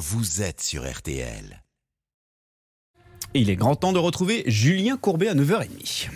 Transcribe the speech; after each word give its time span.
vous 0.00 0.40
êtes 0.40 0.62
sur 0.62 0.90
RTL. 0.90 1.62
Il 3.34 3.50
est 3.50 3.56
grand 3.56 3.76
temps 3.76 3.92
de 3.92 3.98
retrouver 3.98 4.44
Julien 4.46 4.96
Courbet 4.96 5.28
à 5.28 5.34
9h30. 5.34 6.08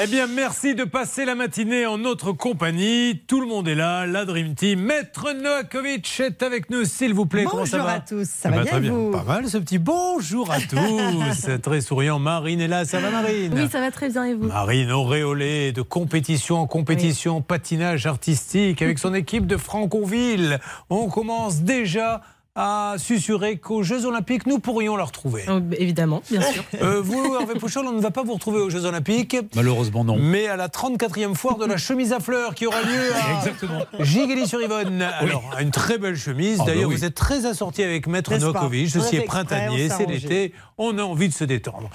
Eh 0.00 0.06
bien, 0.06 0.26
merci 0.26 0.74
de 0.74 0.84
passer 0.84 1.26
la 1.26 1.34
matinée 1.34 1.84
en 1.84 1.98
notre 1.98 2.32
compagnie. 2.32 3.20
Tout 3.28 3.42
le 3.42 3.46
monde 3.46 3.68
est 3.68 3.74
là, 3.74 4.06
la 4.06 4.24
Dream 4.24 4.54
Team. 4.54 4.80
Maître 4.80 5.32
Noakovic 5.34 6.18
est 6.20 6.42
avec 6.42 6.70
nous, 6.70 6.84
s'il 6.86 7.12
vous 7.12 7.26
plaît. 7.26 7.44
Comment 7.44 7.66
ça 7.66 7.76
Bonjour 7.76 7.90
va 7.90 7.96
à 7.96 8.00
tous, 8.00 8.26
ça 8.26 8.48
Eh 8.48 8.52
va 8.52 8.56
ben, 8.56 8.62
bien, 8.62 8.70
Très 8.70 8.78
et 8.78 8.80
bien, 8.80 8.92
vous 8.92 9.10
pas 9.10 9.22
mal 9.22 9.48
ce 9.50 9.58
petit 9.58 9.78
bonjour 9.78 10.50
à 10.50 10.60
tous. 10.60 11.60
très 11.62 11.82
souriant, 11.82 12.18
Marine 12.18 12.62
est 12.62 12.68
là, 12.68 12.86
ça 12.86 13.00
va 13.00 13.10
Marine 13.10 13.52
Oui, 13.54 13.68
ça 13.70 13.80
va 13.80 13.90
très 13.90 14.08
bien 14.08 14.24
et 14.24 14.32
vous 14.34 14.46
Marine 14.46 14.90
auréolée 14.92 15.72
de 15.72 15.82
compétition 15.82 16.56
en 16.56 16.66
compétition, 16.66 17.42
patinage 17.42 18.06
artistique 18.06 18.80
avec 18.80 18.98
son 18.98 19.12
équipe 19.12 19.46
de 19.46 19.58
Franconville. 19.58 20.58
On 20.88 21.08
commence 21.08 21.60
déjà 21.60 22.22
à 22.54 22.96
susurrer 22.98 23.56
qu'aux 23.56 23.82
Jeux 23.82 24.04
Olympiques, 24.04 24.46
nous 24.46 24.58
pourrions 24.58 24.96
la 24.96 25.04
retrouver. 25.04 25.44
Oh, 25.48 25.60
Évidemment, 25.78 26.22
bien 26.30 26.42
sûr. 26.42 26.62
Euh, 26.82 27.00
vous, 27.00 27.36
Hervé 27.38 27.54
Pouchol, 27.54 27.86
on 27.86 27.92
ne 27.92 28.00
va 28.00 28.10
pas 28.10 28.24
vous 28.24 28.34
retrouver 28.34 28.58
aux 28.58 28.68
Jeux 28.68 28.84
Olympiques. 28.84 29.36
Malheureusement, 29.54 30.04
non. 30.04 30.16
Mais 30.18 30.48
à 30.48 30.56
la 30.56 30.68
34e 30.68 31.34
foire 31.34 31.56
de 31.56 31.64
la 31.64 31.76
chemise 31.76 32.12
à 32.12 32.18
fleurs 32.18 32.54
qui 32.54 32.66
aura 32.66 32.82
lieu 32.82 33.14
à 33.14 33.36
Exactement. 33.38 33.84
Giguely-sur-Yvonne. 34.00 35.00
Alors, 35.02 35.44
une 35.60 35.70
très 35.70 35.98
belle 35.98 36.16
chemise. 36.16 36.58
Ah 36.60 36.64
bah 36.64 36.72
D'ailleurs, 36.72 36.88
oui. 36.88 36.96
vous 36.96 37.04
êtes 37.04 37.14
très 37.14 37.46
assorti 37.46 37.82
avec 37.82 38.06
Maître 38.06 38.34
Novakovic. 38.36 38.88
A 38.96 39.00
Ceci 39.00 39.16
est 39.16 39.20
printanier, 39.22 39.88
c'est 39.88 40.06
l'été. 40.06 40.52
On 40.78 40.98
a 40.98 41.02
envie 41.02 41.28
de 41.28 41.34
se 41.34 41.44
détendre. 41.44 41.90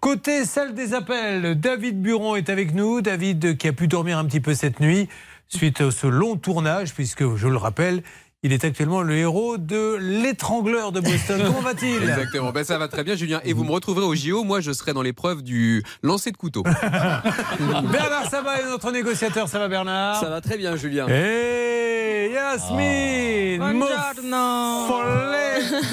Côté 0.00 0.44
salle 0.44 0.74
des 0.74 0.94
appels, 0.94 1.58
David 1.58 2.02
Buron 2.02 2.34
est 2.36 2.50
avec 2.50 2.74
nous. 2.74 3.00
David 3.00 3.56
qui 3.56 3.68
a 3.68 3.72
pu 3.72 3.86
dormir 3.86 4.18
un 4.18 4.24
petit 4.24 4.40
peu 4.40 4.54
cette 4.54 4.80
nuit 4.80 5.08
suite 5.48 5.80
à 5.80 5.90
ce 5.90 6.06
long 6.06 6.36
tournage, 6.36 6.94
puisque, 6.94 7.36
je 7.36 7.48
le 7.48 7.56
rappelle, 7.56 8.02
il 8.44 8.52
est 8.52 8.64
actuellement 8.64 9.02
le 9.02 9.16
héros 9.16 9.56
de 9.56 9.96
L'étrangleur 10.00 10.90
de 10.90 11.00
Boston. 11.00 11.40
Comment 11.46 11.60
va-t-il 11.60 12.02
Exactement, 12.02 12.50
ben, 12.50 12.64
ça 12.64 12.76
va 12.78 12.88
très 12.88 13.04
bien 13.04 13.14
Julien. 13.14 13.40
Et 13.44 13.52
vous 13.52 13.62
me 13.64 13.70
retrouverez 13.70 14.04
au 14.04 14.14
JO, 14.16 14.42
moi 14.42 14.60
je 14.60 14.72
serai 14.72 14.92
dans 14.92 15.02
l'épreuve 15.02 15.42
du 15.42 15.84
lancer 16.02 16.32
de 16.32 16.36
couteau. 16.36 16.62
Bernard 17.92 18.28
Sabat 18.30 18.60
est 18.60 18.64
notre 18.68 18.90
négociateur. 18.90 19.48
Ça 19.48 19.58
va, 19.60 19.68
Bernard 19.68 20.18
Ça 20.20 20.28
va 20.28 20.40
très 20.40 20.56
bien, 20.56 20.74
Julien. 20.76 21.06
Hey, 21.08 22.32
Yasmine 22.32 23.58
Buongiorno. 23.58 24.86
Moffoletto. 24.88 25.76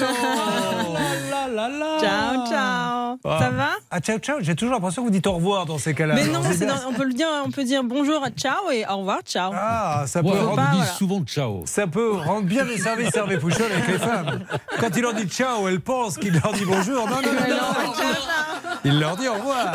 Ciao, 2.00 2.46
ciao. 2.46 3.18
Ah. 3.24 3.38
Ça 3.38 3.50
va 3.50 3.68
Ah, 3.90 4.00
ciao, 4.00 4.18
ciao. 4.18 4.36
J'ai 4.40 4.54
toujours 4.54 4.74
l'impression 4.74 5.02
que 5.02 5.08
vous 5.08 5.12
dites 5.12 5.26
au 5.26 5.32
revoir 5.32 5.66
dans 5.66 5.78
ces 5.78 5.94
cas-là. 5.94 6.14
Mais 6.14 6.24
non, 6.26 6.40
dans- 6.40 6.88
on 6.88 6.92
peut 6.94 7.04
le 7.04 7.12
dire, 7.12 7.26
on 7.44 7.50
peut 7.50 7.64
dire 7.64 7.82
bonjour 7.84 8.22
à 8.24 8.30
ciao 8.30 8.70
et 8.72 8.84
au 8.88 8.98
revoir, 8.98 9.18
ciao. 9.24 9.50
Ah, 9.54 10.04
ça 10.06 10.22
peut, 10.22 10.28
Ouais, 10.28 10.38
rendre, 10.38 10.50
on 10.52 10.54
dit 10.54 10.76
voilà. 10.78 10.84
souvent 10.92 11.22
ciao. 11.26 11.62
ça 11.66 11.86
peut 11.86 12.12
rendre 12.12 12.39
bien 12.46 12.64
les 12.64 12.78
services 12.78 13.14
Hervé 13.14 13.38
Pouchol 13.38 13.70
avec 13.72 13.88
les 13.88 13.98
femmes. 13.98 14.40
Quand 14.78 14.88
il 14.96 15.02
leur 15.02 15.14
dit 15.14 15.28
ciao, 15.28 15.68
elles 15.68 15.80
pensent 15.80 16.16
qu'il 16.18 16.32
leur 16.32 16.52
dit 16.52 16.64
bonjour. 16.64 17.08
Non, 17.08 17.16
non, 17.16 17.32
non, 17.32 17.48
non. 17.48 17.92
Il 18.84 18.98
leur 18.98 19.16
dit 19.16 19.28
au 19.28 19.34
revoir. 19.34 19.74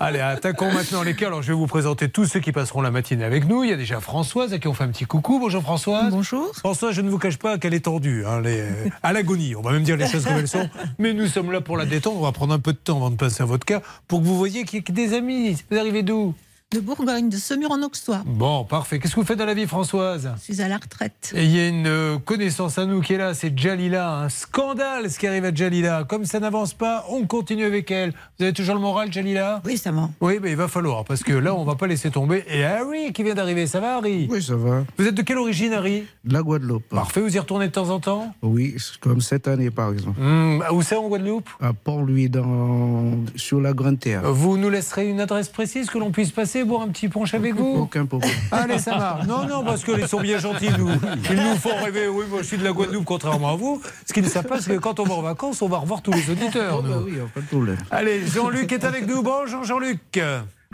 Allez, 0.00 0.20
attaquons 0.20 0.70
maintenant 0.72 1.02
les 1.02 1.14
cas. 1.14 1.28
Alors, 1.28 1.42
je 1.42 1.48
vais 1.48 1.54
vous 1.54 1.66
présenter 1.66 2.08
tous 2.08 2.26
ceux 2.26 2.40
qui 2.40 2.52
passeront 2.52 2.82
la 2.82 2.90
matinée 2.90 3.24
avec 3.24 3.46
nous. 3.46 3.64
Il 3.64 3.70
y 3.70 3.72
a 3.72 3.76
déjà 3.76 4.00
Françoise 4.00 4.52
à 4.52 4.58
qui 4.58 4.68
on 4.68 4.74
fait 4.74 4.84
un 4.84 4.88
petit 4.88 5.06
coucou. 5.06 5.38
Bonjour 5.38 5.62
Françoise. 5.62 6.10
Bonjour. 6.10 6.54
Françoise, 6.54 6.94
je 6.94 7.00
ne 7.00 7.10
vous 7.10 7.18
cache 7.18 7.38
pas 7.38 7.58
qu'elle 7.58 7.74
est 7.74 7.84
tendue, 7.84 8.24
hein, 8.26 8.40
elle 8.40 8.46
est, 8.50 8.60
euh, 8.60 8.88
à 9.02 9.12
l'agonie. 9.12 9.54
On 9.56 9.62
va 9.62 9.72
même 9.72 9.82
dire 9.82 9.96
les 9.96 10.06
choses 10.06 10.24
comme 10.24 10.36
elles 10.36 10.48
sont. 10.48 10.68
Mais 10.98 11.14
nous 11.14 11.26
sommes 11.26 11.52
là 11.52 11.60
pour 11.60 11.76
la 11.76 11.86
détendre. 11.86 12.18
On 12.18 12.24
va 12.24 12.32
prendre 12.32 12.54
un 12.54 12.58
peu 12.58 12.72
de 12.72 12.78
temps 12.78 12.96
avant 12.96 13.10
de 13.10 13.16
passer 13.16 13.42
à 13.42 13.46
votre 13.46 13.64
cas 13.64 13.80
pour 14.08 14.20
que 14.20 14.26
vous 14.26 14.36
voyez 14.36 14.64
qu'il 14.64 14.80
y 14.80 14.90
a 14.90 14.94
des 14.94 15.14
amis. 15.14 15.56
Vous 15.70 15.78
arrivez 15.78 16.02
d'où? 16.02 16.34
De 16.72 16.80
Bourgogne, 16.80 17.28
de 17.28 17.36
Semur 17.36 17.70
en 17.70 17.82
Auxois. 17.82 18.22
Bon, 18.24 18.64
parfait. 18.64 18.98
Qu'est-ce 18.98 19.14
que 19.14 19.20
vous 19.20 19.26
faites 19.26 19.38
dans 19.38 19.44
la 19.46 19.54
vie, 19.54 19.66
Françoise? 19.66 20.30
Je 20.38 20.52
suis 20.52 20.62
à 20.62 20.68
la 20.68 20.76
retraite. 20.76 21.32
Et 21.34 21.44
il 21.44 21.50
y 21.54 21.60
a 21.60 21.68
une 21.68 21.86
euh, 21.86 22.18
connaissance 22.18 22.78
à 22.78 22.86
nous 22.86 23.00
qui 23.00 23.14
est 23.14 23.18
là, 23.18 23.34
c'est 23.34 23.56
Jalila. 23.58 24.10
Un 24.20 24.28
scandale 24.28 25.10
ce 25.10 25.18
qui 25.18 25.26
arrive 25.26 25.44
à 25.44 25.54
Jalila. 25.54 26.04
Comme 26.04 26.24
ça 26.24 26.40
n'avance 26.40 26.72
pas, 26.72 27.04
on 27.10 27.26
continue 27.26 27.64
avec 27.64 27.90
elle. 27.90 28.12
Vous 28.38 28.44
avez 28.44 28.52
toujours 28.54 28.74
le 28.74 28.80
moral, 28.80 29.12
Jalila? 29.12 29.60
Oui, 29.66 29.76
ça 29.76 29.92
va. 29.92 30.08
Oui, 30.20 30.38
mais 30.40 30.50
il 30.52 30.56
va 30.56 30.68
falloir, 30.68 31.04
parce 31.04 31.22
que 31.22 31.32
là, 31.32 31.54
on 31.54 31.64
va 31.64 31.74
pas 31.74 31.86
laisser 31.86 32.10
tomber. 32.10 32.44
Et 32.48 32.64
Harry 32.64 33.12
qui 33.12 33.22
vient 33.22 33.34
d'arriver, 33.34 33.66
ça 33.66 33.80
va, 33.80 33.96
Harry? 33.96 34.26
Oui, 34.30 34.42
ça 34.42 34.56
va. 34.56 34.84
Vous 34.96 35.06
êtes 35.06 35.14
de 35.14 35.22
quelle 35.22 35.38
origine, 35.38 35.72
Harry? 35.74 36.04
De 36.24 36.32
la 36.32 36.42
Guadeloupe. 36.42 36.88
Parfait, 36.88 37.20
vous 37.20 37.34
y 37.36 37.38
retournez 37.38 37.66
de 37.66 37.72
temps 37.72 37.90
en 37.90 38.00
temps? 38.00 38.34
Oui, 38.42 38.76
comme 39.00 39.20
cette 39.20 39.46
année, 39.48 39.70
par 39.70 39.92
exemple. 39.92 40.18
Hmm, 40.20 40.62
Où 40.72 40.80
c'est 40.82 40.96
en 40.96 41.06
Guadeloupe? 41.08 41.48
À 41.60 41.72
Port-Louis, 41.72 42.30
dans... 42.30 43.10
sur 43.36 43.60
la 43.60 43.72
Grande 43.72 43.98
Terre. 44.00 44.22
Vous 44.32 44.56
nous 44.56 44.70
laisserez 44.70 45.08
une 45.08 45.20
adresse 45.20 45.48
précise 45.48 45.90
que 45.90 45.98
l'on 45.98 46.10
puisse 46.10 46.30
passer, 46.30 46.61
boire 46.64 46.82
un 46.82 46.88
petit 46.88 47.08
punch 47.08 47.34
avec 47.34 47.54
vous 47.54 47.80
Aucun 47.82 48.06
problème. 48.06 48.30
Allez, 48.50 48.78
ça 48.78 48.96
marche. 48.96 49.26
Non, 49.26 49.46
non, 49.46 49.64
parce 49.64 49.84
qu'ils 49.84 50.06
sont 50.08 50.20
bien 50.20 50.38
gentils, 50.38 50.70
nous. 50.78 50.88
Ils 51.30 51.36
nous 51.36 51.56
font 51.56 51.76
rêver. 51.82 52.08
Oui, 52.08 52.24
moi, 52.28 52.40
je 52.42 52.46
suis 52.46 52.58
de 52.58 52.64
la 52.64 52.72
Guadeloupe, 52.72 53.04
contrairement 53.04 53.50
à 53.52 53.56
vous. 53.56 53.80
Ce 54.06 54.12
qu'ils 54.12 54.22
ne 54.24 54.28
savent 54.28 54.46
pas, 54.46 54.60
c'est 54.60 54.74
que 54.74 54.78
quand 54.80 55.00
on 55.00 55.04
va 55.04 55.14
en 55.14 55.22
vacances, 55.22 55.62
on 55.62 55.68
va 55.68 55.78
revoir 55.78 56.02
tous 56.02 56.12
les 56.12 56.30
auditeurs, 56.30 56.76
Oh, 56.78 56.82
bah 56.82 56.96
oui, 57.04 57.14
pas 57.34 57.40
de 57.40 57.46
problème. 57.46 57.78
Allez, 57.90 58.26
Jean-Luc 58.26 58.70
est 58.72 58.84
avec 58.84 59.06
nous. 59.06 59.22
Bonjour, 59.22 59.64
Jean-Luc. 59.64 60.20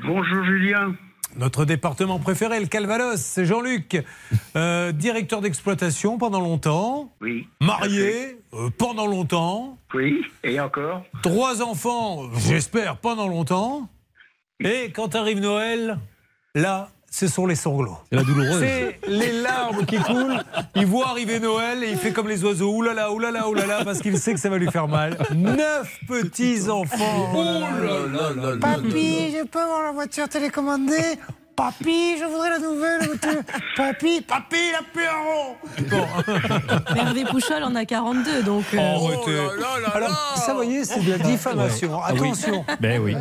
Bonjour 0.03 0.44
Julien. 0.44 0.94
Notre 1.37 1.65
département 1.66 2.19
préféré, 2.19 2.59
le 2.59 2.66
Calvados, 2.66 3.21
c'est 3.21 3.44
Jean-Luc, 3.44 4.03
Euh, 4.56 4.93
directeur 4.93 5.41
d'exploitation 5.41 6.16
pendant 6.19 6.41
longtemps, 6.41 7.12
Oui. 7.21 7.47
marié 7.60 8.38
euh, 8.54 8.71
pendant 8.77 9.06
longtemps, 9.06 9.77
Oui, 9.94 10.22
et 10.43 10.59
encore 10.59 11.03
trois 11.22 11.62
enfants, 11.62 12.22
j'espère, 12.38 12.97
pendant 12.97 13.28
longtemps. 13.28 13.88
Et 14.61 14.91
quand 14.91 15.15
arrive 15.15 15.39
Noël, 15.39 15.99
là, 16.57 16.89
ce 17.09 17.29
sont 17.29 17.47
les 17.47 17.55
sanglots. 17.55 17.97
C'est 18.11 18.17
la 18.17 18.25
douloureuse. 18.25 18.59
C'est 18.59 18.99
les 19.07 19.41
larmes 19.41 19.87
qui 19.87 19.99
coulent. 19.99 20.43
Il 20.75 20.85
voit 20.85 21.11
arriver 21.11 21.39
Noël 21.39 21.85
et 21.85 21.91
il 21.91 21.97
fait 21.97 22.13
comme 22.13 22.29
les 22.29 22.45
oiseaux. 22.45 22.75
Oulala, 22.75 23.13
oulala, 23.13 23.49
oulala, 23.49 23.85
parce 23.85 24.01
qu'il 24.01 24.19
sait 24.19 24.35
que 24.35 24.41
ça 24.41 24.51
va 24.51 24.59
lui 24.59 24.69
faire 24.69 24.89
mal. 24.89 25.17
Neuf 25.33 26.01
petits-enfants. 26.09 27.33
Papy, 28.61 29.31
je 29.31 29.47
peux 29.47 29.61
avoir 29.61 29.85
la 29.85 29.93
voiture 29.93 30.29
télécommandée? 30.29 31.19
Papy, 31.59 32.17
je 32.21 32.25
voudrais 32.25 32.51
la 32.51 32.59
nouvelle 32.61 33.01
voiture. 33.05 33.43
Papy, 33.77 34.21
papy, 34.29 34.57
la 34.73 34.81
Pierrot. 34.93 35.57
Bon. 35.91 36.97
Hervé 36.97 37.25
Pouchol 37.25 37.65
en 37.65 37.75
a 37.75 37.85
42, 37.85 38.45
donc. 38.45 38.63
euh, 38.75 38.77
Oh, 38.79 39.09
arrêtez. 39.09 39.39
Alors, 39.93 40.35
ça, 40.37 40.53
vous 40.53 40.59
voyez, 40.59 40.85
c'est 40.85 41.03
de 41.05 41.11
la 41.11 41.19
diffamation. 41.19 42.01
Attention. 42.01 42.65
Ben 42.81 43.03
oui. 43.03 43.17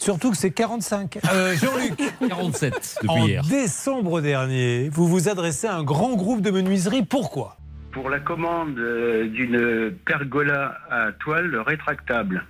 Surtout 0.00 0.32
que 0.32 0.36
c'est 0.36 0.50
45. 0.50 1.20
Euh, 1.32 1.54
Jean-Luc. 1.56 2.12
47 2.28 2.96
depuis 3.02 3.08
En 3.08 3.24
hier. 3.24 3.42
décembre 3.44 4.20
dernier, 4.20 4.88
vous 4.88 5.06
vous 5.06 5.28
adressez 5.28 5.68
à 5.68 5.76
un 5.76 5.84
grand 5.84 6.16
groupe 6.16 6.40
de 6.40 6.50
menuiserie. 6.50 7.04
Pourquoi? 7.04 7.56
Pour 7.92 8.10
la 8.10 8.18
commande 8.18 8.76
euh, 8.80 9.28
d'une 9.28 9.92
pergola 10.04 10.76
à 10.90 11.12
toile 11.20 11.56
rétractable. 11.64 12.44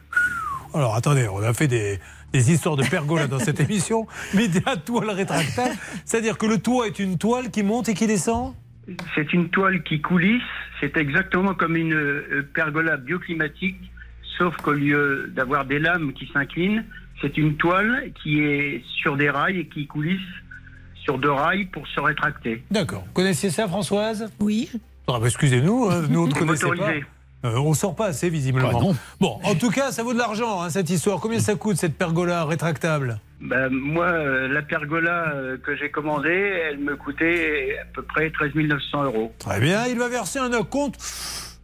Alors 0.72 0.94
attendez, 0.96 1.28
on 1.28 1.42
a 1.42 1.52
fait 1.52 1.68
des, 1.68 2.00
des 2.32 2.52
histoires 2.52 2.76
de 2.76 2.84
pergola 2.84 3.26
dans 3.26 3.38
cette 3.38 3.60
émission, 3.60 4.06
mais 4.34 4.48
des 4.48 4.62
à 4.66 4.76
toile 4.76 5.10
rétractable. 5.10 5.74
C'est-à-dire 6.04 6.38
que 6.38 6.46
le 6.46 6.58
toit 6.58 6.86
est 6.86 6.98
une 6.98 7.18
toile 7.18 7.50
qui 7.50 7.62
monte 7.62 7.88
et 7.88 7.94
qui 7.94 8.06
descend? 8.06 8.54
C'est 9.14 9.32
une 9.32 9.48
toile 9.48 9.82
qui 9.82 10.00
coulisse, 10.00 10.42
c'est 10.80 10.96
exactement 10.96 11.54
comme 11.54 11.76
une 11.76 11.94
euh, 11.94 12.48
pergola 12.54 12.96
bioclimatique, 12.96 13.80
sauf 14.38 14.56
qu'au 14.58 14.72
lieu 14.72 15.32
d'avoir 15.34 15.64
des 15.64 15.78
lames 15.78 16.12
qui 16.12 16.28
s'inclinent, 16.32 16.84
c'est 17.20 17.36
une 17.36 17.56
toile 17.56 18.12
qui 18.22 18.40
est 18.40 18.84
sur 19.00 19.16
des 19.16 19.30
rails 19.30 19.58
et 19.58 19.66
qui 19.66 19.86
coulisse 19.86 20.20
sur 21.02 21.18
deux 21.18 21.30
rails 21.32 21.66
pour 21.66 21.86
se 21.88 22.00
rétracter. 22.00 22.62
D'accord. 22.70 23.04
Vous 23.06 23.12
connaissiez 23.12 23.50
ça, 23.50 23.66
Françoise? 23.66 24.30
Oui. 24.40 24.70
Ah, 25.08 25.18
bah, 25.20 25.26
Excusez-nous, 25.26 25.88
hein, 25.90 26.02
nous 26.10 26.24
on 26.24 26.26
ne 26.26 26.32
connaissait 26.32 26.66
pas. 26.68 26.92
Euh, 27.46 27.58
on 27.58 27.74
sort 27.74 27.94
pas 27.94 28.06
assez 28.06 28.28
visiblement. 28.30 28.92
Ah. 28.92 28.94
Bon, 29.20 29.38
en 29.44 29.54
tout 29.54 29.70
cas, 29.70 29.92
ça 29.92 30.02
vaut 30.02 30.12
de 30.12 30.18
l'argent 30.18 30.62
hein, 30.62 30.70
cette 30.70 30.90
histoire. 30.90 31.20
Combien 31.20 31.38
ça 31.38 31.54
coûte 31.54 31.76
cette 31.76 31.96
pergola 31.96 32.44
rétractable? 32.44 33.20
Ben, 33.40 33.68
moi, 33.70 34.06
euh, 34.06 34.48
la 34.48 34.62
pergola 34.62 35.32
euh, 35.34 35.58
que 35.58 35.76
j'ai 35.76 35.90
commandée, 35.90 36.62
elle 36.68 36.78
me 36.78 36.96
coûtait 36.96 37.76
à 37.80 37.84
peu 37.94 38.02
près 38.02 38.30
13 38.30 38.54
900 38.54 39.04
euros. 39.04 39.32
Très 39.38 39.60
bien, 39.60 39.86
il 39.86 39.98
va 39.98 40.08
verser 40.08 40.38
un 40.38 40.50
compte. 40.62 40.96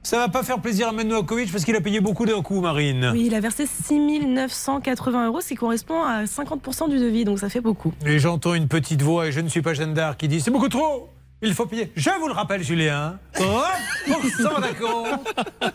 Ça 0.04 0.18
va 0.18 0.28
pas 0.28 0.42
faire 0.42 0.60
plaisir 0.60 0.88
à 0.88 0.92
Menoakovic 0.92 1.50
parce 1.52 1.64
qu'il 1.64 1.76
a 1.76 1.80
payé 1.80 2.00
beaucoup 2.00 2.26
d'un 2.26 2.42
coup, 2.42 2.60
Marine. 2.60 3.10
Oui, 3.12 3.26
il 3.26 3.34
a 3.34 3.40
versé 3.40 3.66
6 3.66 4.26
980 4.26 5.28
euros, 5.28 5.40
ce 5.40 5.48
qui 5.48 5.54
correspond 5.54 6.02
à 6.02 6.24
50% 6.24 6.90
du 6.90 6.98
devis, 6.98 7.24
donc 7.24 7.38
ça 7.38 7.48
fait 7.48 7.60
beaucoup. 7.60 7.94
Et 8.04 8.18
j'entends 8.18 8.54
une 8.54 8.66
petite 8.66 9.00
voix, 9.00 9.28
et 9.28 9.32
je 9.32 9.40
ne 9.40 9.48
suis 9.48 9.62
pas 9.62 9.74
Jeanne 9.74 9.94
d'Arc, 9.94 10.18
qui 10.18 10.26
dit 10.26 10.40
C'est 10.40 10.50
beaucoup 10.50 10.68
trop 10.68 11.08
il 11.42 11.54
faut 11.54 11.66
payer. 11.66 11.92
Je 11.96 12.10
vous 12.20 12.28
le 12.28 12.32
rappelle, 12.32 12.62
Julien, 12.62 13.18
30% 13.34 14.60
d'acompte. 14.60 15.34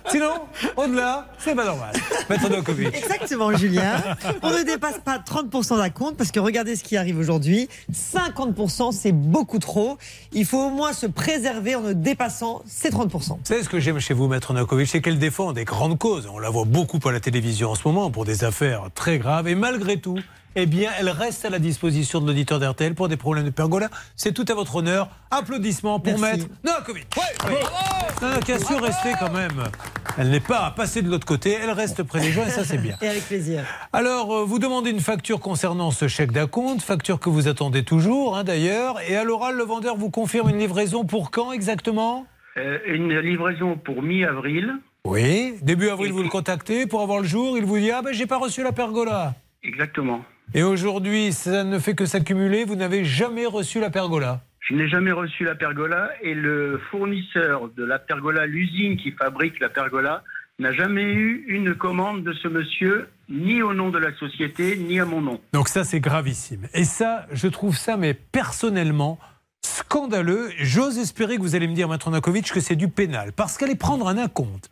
Sinon, 0.10 0.32
au-delà, 0.78 1.28
c'est 1.38 1.56
pas 1.56 1.66
normal. 1.66 1.94
Maître 2.30 2.50
Novakovic. 2.50 2.96
Exactement, 2.96 3.56
Julien. 3.56 4.02
On 4.42 4.52
ne 4.52 4.64
dépasse 4.64 5.00
pas 5.00 5.18
30% 5.18 5.78
d'acompte 5.78 6.18
parce 6.18 6.32
que 6.32 6.40
regardez 6.40 6.76
ce 6.76 6.84
qui 6.84 6.96
arrive 6.98 7.20
aujourd'hui. 7.20 7.68
50%, 7.94 8.92
c'est 8.94 9.12
beaucoup 9.12 9.60
trop. 9.60 9.98
Il 10.32 10.46
faut 10.46 10.68
au 10.68 10.70
moins 10.70 10.94
se 10.94 11.06
préserver 11.06 11.76
en 11.76 11.82
ne 11.82 11.94
dépassant 11.94 12.62
ces 12.66 12.90
30%. 12.90 13.10
Vous 13.10 13.40
savez 13.44 13.64
ce 13.64 13.70
que 13.70 13.80
j'aime 13.80 14.00
chez 14.00 14.14
vous, 14.14 14.28
Maître 14.28 14.54
Novakovic 14.54 14.88
C'est 14.88 15.02
qu'elle 15.02 15.20
défend 15.20 15.52
des 15.52 15.66
grandes 15.66 15.98
causes. 15.98 16.30
On 16.34 16.40
la 16.40 16.50
voit 16.50 16.66
beaucoup 16.66 17.00
à 17.08 17.12
la 17.12 17.20
télévision 17.20 17.72
en 17.72 17.76
ce 17.76 17.88
moment 17.88 18.10
pour 18.10 18.26
des 18.26 18.44
affaires 18.44 18.84
très 18.96 19.18
graves. 19.18 19.48
Et 19.48 19.56
malgré 19.56 19.98
tout, 20.00 20.20
eh 20.60 20.66
bien, 20.66 20.90
elle 21.00 21.10
reste 21.10 21.46
à 21.46 21.52
la 21.52 21.60
disposition 21.60 22.20
de 22.20 22.26
l'auditeur 22.26 22.58
d'RTL 22.58 22.96
pour 22.96 23.08
des 23.08 23.16
problèmes 23.16 23.46
de 23.46 23.52
pergola. 23.52 23.90
C'est 24.16 24.34
tout 24.34 24.46
à 24.50 24.56
votre 24.56 24.78
honneur. 24.78 25.08
Applaudissements 25.30 26.00
pour 26.00 26.18
Merci. 26.18 26.40
Maître 26.40 26.48
Novakovic. 26.64 27.06
Oui. 27.16 27.54
Non, 28.24 28.30
non, 28.32 28.40
qui 28.40 28.54
a 28.54 28.58
su 28.58 28.74
rester 28.74 29.12
quand 29.20 29.32
même. 29.32 29.66
Elle 30.18 30.32
n'est 30.32 30.40
pas 30.40 30.74
passée 30.76 31.04
de 31.04 31.12
l'autre 31.12 31.28
côté, 31.28 31.56
elle 31.62 31.70
reste 31.70 32.02
près 32.02 32.22
des 32.22 32.32
gens 32.32 32.44
et 32.44 32.50
ça, 32.50 32.64
c'est 32.64 32.80
bien. 32.80 32.98
Et 33.04 33.08
avec 33.08 33.28
plaisir. 33.28 33.66
Alors, 33.94 34.36
euh, 34.36 34.46
vous 34.46 34.58
demandez 34.58 34.90
une 34.90 35.00
facture 35.00 35.40
concernant 35.40 35.92
ce 35.92 36.08
chèque 36.08 36.32
d'acompte, 36.32 36.82
facture 36.82 37.20
que 37.20 37.30
vous 37.30 37.48
attendez 37.48 37.84
toujours, 37.84 38.36
hein, 38.36 38.44
d'ailleurs. 38.44 39.00
Et 39.08 39.16
à 39.16 39.24
l'oral, 39.24 39.58
le 39.58 39.64
vendeur 39.64 39.96
vous 39.96 40.10
confirme 40.10 40.50
une 40.50 40.58
livraison 40.58 41.06
pour 41.06 41.30
quand 41.30 41.52
exactement? 41.52 42.26
Euh, 42.58 42.80
une 42.88 43.20
livraison 43.20 43.78
pour 43.78 44.02
mi-avril. 44.02 44.74
Oui. 45.06 45.54
Début 45.62 45.90
avril, 45.90 46.14
vous 46.14 46.24
le 46.24 46.30
contactez 46.30 46.88
pour 46.88 47.02
avoir 47.02 47.20
le 47.20 47.28
jour. 47.28 47.60
Il 47.60 47.66
vous 47.66 47.78
dit 47.78 47.92
Ah 47.92 48.02
ben, 48.02 48.12
j'ai 48.12 48.26
pas 48.26 48.40
reçu 48.40 48.64
la 48.64 48.72
pergola. 48.72 49.36
Exactement. 49.62 50.22
Et 50.54 50.64
aujourd'hui, 50.64 51.34
ça 51.34 51.64
ne 51.64 51.78
fait 51.78 51.94
que 51.94 52.06
s'accumuler. 52.06 52.64
Vous 52.64 52.76
n'avez 52.76 53.04
jamais 53.04 53.46
reçu 53.46 53.80
la 53.80 53.90
pergola. 53.90 54.42
Je 54.62 54.76
n'ai 54.76 54.88
jamais 54.90 55.12
reçu 55.12 55.44
la 55.44 55.56
pergola 55.56 56.10
et 56.22 56.34
le 56.34 56.80
fournisseur 56.92 57.70
de 57.70 57.84
la 57.84 58.00
pergola, 58.00 58.46
l'usine 58.46 58.98
qui 58.98 59.12
fabrique 59.12 59.60
la 59.60 59.70
pergola, 59.70 60.24
n'a 60.60 60.74
jamais 60.74 61.04
eu 61.04 61.46
une 61.48 61.76
commande 61.76 62.24
de 62.24 62.34
ce 62.34 62.48
monsieur, 62.48 63.08
ni 63.30 63.62
au 63.62 63.74
nom 63.74 63.90
de 63.90 63.98
la 63.98 64.14
société, 64.18 64.76
ni 64.78 65.00
à 65.00 65.06
mon 65.06 65.22
nom. 65.22 65.40
Donc 65.54 65.68
ça, 65.68 65.84
c'est 65.84 66.00
gravissime. 66.00 66.68
Et 66.74 66.84
ça, 66.84 67.28
je 67.32 67.48
trouve 67.48 67.78
ça, 67.78 67.96
mais 67.96 68.14
personnellement, 68.14 69.20
scandaleux. 69.64 70.50
J'ose 70.58 70.98
espérer 70.98 71.38
que 71.38 71.42
vous 71.42 71.56
allez 71.56 71.68
me 71.68 71.76
dire, 71.76 71.88
Maître 71.88 72.10
Nakovic, 72.10 72.52
que 72.52 72.60
c'est 72.60 72.76
du 72.76 72.88
pénal. 72.88 73.34
Parce 73.34 73.58
qu'aller 73.58 73.76
prendre 73.76 74.08
un 74.08 74.18
acompte, 74.18 74.70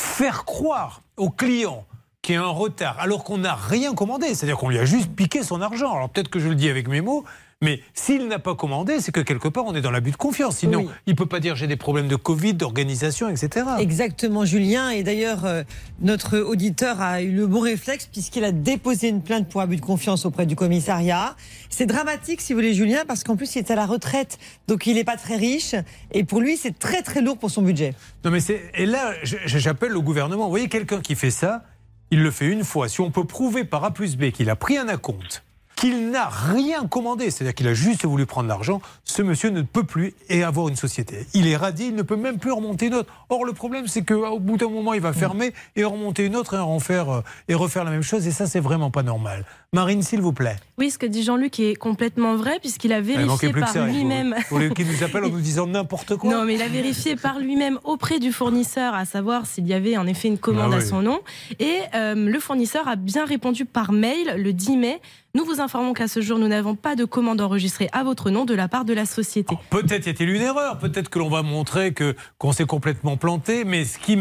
faire 0.00 0.44
croire 0.44 1.02
au 1.16 1.30
client 1.30 1.86
qu'il 2.26 2.34
y 2.34 2.38
a 2.38 2.42
un 2.42 2.48
retard, 2.48 2.96
alors 2.98 3.22
qu'on 3.22 3.38
n'a 3.38 3.54
rien 3.54 3.94
commandé, 3.94 4.34
c'est-à-dire 4.34 4.56
qu'on 4.56 4.68
lui 4.68 4.78
a 4.80 4.84
juste 4.84 5.10
piqué 5.14 5.44
son 5.44 5.62
argent. 5.62 5.94
Alors 5.94 6.10
peut-être 6.10 6.28
que 6.28 6.40
je 6.40 6.48
le 6.48 6.56
dis 6.56 6.68
avec 6.68 6.88
mes 6.88 7.00
mots, 7.00 7.24
mais 7.62 7.80
s'il 7.94 8.26
n'a 8.26 8.40
pas 8.40 8.54
commandé, 8.56 9.00
c'est 9.00 9.12
que 9.12 9.20
quelque 9.20 9.46
part, 9.48 9.64
on 9.64 9.74
est 9.76 9.80
dans 9.80 9.92
l'abus 9.92 10.10
de 10.10 10.16
confiance. 10.16 10.56
Sinon, 10.58 10.80
Oui. 10.80 10.88
il 11.06 11.12
ne 11.12 11.16
peut 11.16 11.24
pas 11.26 11.38
dire 11.40 11.54
j'ai 11.54 11.68
des 11.68 11.76
problèmes 11.76 12.08
de 12.08 12.16
Covid, 12.16 12.52
d'organisation, 12.54 13.28
etc. 13.28 13.64
Exactement, 13.78 14.44
Julien. 14.44 14.90
Et 14.90 15.04
d'ailleurs, 15.04 15.44
euh, 15.46 15.62
notre 16.00 16.36
auditeur 16.38 17.00
a 17.00 17.22
eu 17.22 17.30
le 17.30 17.46
bon 17.46 17.60
réflexe 17.60 18.06
puisqu'il 18.12 18.42
a 18.44 18.50
déposé 18.52 19.08
une 19.08 19.22
plainte 19.22 19.48
pour 19.48 19.60
abus 19.60 19.76
de 19.76 19.80
confiance 19.80 20.26
auprès 20.26 20.44
du 20.46 20.56
commissariat. 20.56 21.36
C'est 21.70 21.86
dramatique, 21.86 22.40
si 22.40 22.52
vous 22.52 22.58
voulez, 22.58 22.74
Julien, 22.74 23.04
parce 23.06 23.22
qu'en 23.22 23.36
plus, 23.36 23.54
il 23.54 23.60
est 23.60 23.70
à 23.70 23.76
la 23.76 23.86
retraite. 23.86 24.38
Donc, 24.66 24.86
il 24.88 24.96
n'est 24.96 25.04
pas 25.04 25.16
très 25.16 25.36
riche. 25.36 25.76
Et 26.12 26.24
pour 26.24 26.40
lui, 26.40 26.56
c'est 26.56 26.76
très, 26.78 27.02
très 27.02 27.22
lourd 27.22 27.38
pour 27.38 27.50
son 27.50 27.62
budget. 27.62 27.94
Non 28.24 28.32
mais 28.32 28.40
c'est 28.40 28.60
et 28.74 28.86
là 28.86 29.12
j'appelle 29.22 29.92
le 29.92 30.00
gouvernement. 30.00 30.44
Vous 30.44 30.50
voyez 30.50 30.68
quelqu'un 30.68 31.00
qui 31.00 31.14
fait 31.14 31.30
ça, 31.30 31.62
il 32.10 32.22
le 32.22 32.30
fait 32.30 32.46
une 32.46 32.64
fois. 32.64 32.88
Si 32.88 33.00
on 33.00 33.10
peut 33.10 33.24
prouver 33.24 33.64
par 33.64 33.84
A 33.84 33.90
plus 33.92 34.16
B 34.16 34.30
qu'il 34.30 34.50
a 34.50 34.56
pris 34.56 34.78
un 34.78 34.88
acompte, 34.88 35.42
qu'il 35.76 36.10
n'a 36.10 36.28
rien 36.28 36.86
commandé, 36.86 37.30
c'est-à-dire 37.30 37.54
qu'il 37.54 37.68
a 37.68 37.74
juste 37.74 38.06
voulu 38.06 38.24
prendre 38.24 38.48
l'argent, 38.48 38.80
ce 39.04 39.20
monsieur 39.20 39.50
ne 39.50 39.60
peut 39.60 39.84
plus 39.84 40.14
et 40.30 40.42
avoir 40.42 40.68
une 40.68 40.76
société. 40.76 41.26
Il 41.34 41.46
est 41.46 41.56
radis, 41.56 41.88
il 41.88 41.94
ne 41.94 42.02
peut 42.02 42.16
même 42.16 42.38
plus 42.38 42.50
remonter 42.50 42.86
une 42.86 42.94
autre. 42.94 43.12
Or 43.28 43.44
le 43.44 43.52
problème 43.52 43.86
c'est 43.86 44.02
qu'au 44.02 44.40
bout 44.40 44.56
d'un 44.56 44.70
moment 44.70 44.94
il 44.94 45.02
va 45.02 45.12
fermer 45.12 45.52
et 45.76 45.84
remonter 45.84 46.24
une 46.24 46.34
autre 46.34 46.54
et 46.54 46.58
en 46.58 46.78
euh, 46.90 47.20
et 47.48 47.54
refaire 47.54 47.84
la 47.84 47.90
même 47.90 48.02
chose 48.02 48.26
et 48.26 48.30
ça 48.30 48.46
c'est 48.46 48.60
vraiment 48.60 48.90
pas 48.90 49.02
normal. 49.02 49.44
Marine 49.72 50.02
s'il 50.02 50.20
vous 50.20 50.32
plaît. 50.32 50.56
Oui, 50.78 50.90
ce 50.90 50.98
que 50.98 51.06
dit 51.06 51.22
Jean-Luc 51.22 51.58
est 51.60 51.74
complètement 51.74 52.36
vrai, 52.36 52.58
puisqu'il 52.60 52.92
a 52.92 53.00
vérifié 53.00 53.52
par 53.52 53.86
lui-même. 53.86 54.34
Pour 54.48 54.58
les 54.58 54.70
qui 54.70 54.84
nous 54.84 55.02
appellent 55.02 55.24
en 55.24 55.30
nous 55.30 55.40
disant 55.40 55.66
n'importe 55.66 56.16
quoi. 56.16 56.30
Non, 56.30 56.44
mais 56.44 56.54
il 56.54 56.62
a 56.62 56.68
vérifié 56.68 57.16
par 57.16 57.38
lui-même 57.38 57.78
auprès 57.84 58.18
du 58.18 58.32
fournisseur 58.32 58.94
à 58.94 59.04
savoir 59.04 59.46
s'il 59.46 59.66
y 59.66 59.74
avait 59.74 59.96
en 59.96 60.06
effet 60.06 60.28
une 60.28 60.38
commande 60.38 60.72
Ah 60.74 60.78
à 60.78 60.80
son 60.80 61.02
nom. 61.02 61.20
Et 61.58 61.78
euh, 61.94 62.14
le 62.14 62.40
fournisseur 62.40 62.88
a 62.88 62.96
bien 62.96 63.24
répondu 63.24 63.64
par 63.64 63.92
mail 63.92 64.34
le 64.36 64.52
10 64.52 64.76
mai. 64.76 65.00
Nous 65.34 65.44
vous 65.44 65.60
informons 65.60 65.92
qu'à 65.92 66.08
ce 66.08 66.22
jour, 66.22 66.38
nous 66.38 66.48
n'avons 66.48 66.74
pas 66.74 66.96
de 66.96 67.04
commande 67.04 67.42
enregistrée 67.42 67.90
à 67.92 68.02
votre 68.04 68.30
nom 68.30 68.46
de 68.46 68.54
la 68.54 68.68
part 68.68 68.86
de 68.86 68.94
la 68.94 69.04
société. 69.04 69.54
Peut-être 69.68 70.06
y 70.06 70.10
a-t-il 70.10 70.30
une 70.30 70.40
erreur, 70.40 70.78
peut-être 70.78 71.10
que 71.10 71.18
l'on 71.18 71.28
va 71.28 71.42
montrer 71.42 71.92
que 71.92 72.16
qu'on 72.38 72.52
s'est 72.52 72.64
complètement 72.64 73.18
planté, 73.18 73.64
mais 73.64 73.84
ce 73.84 73.98
qui 73.98 74.18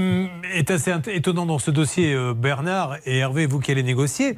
est 0.53 0.69
assez 0.71 0.93
étonnant 1.07 1.45
dans 1.45 1.59
ce 1.59 1.71
dossier, 1.71 2.13
euh, 2.13 2.33
Bernard 2.33 2.97
et 3.05 3.19
Hervé, 3.19 3.45
vous 3.45 3.59
qui 3.59 3.71
allez 3.71 3.83
négocier, 3.83 4.35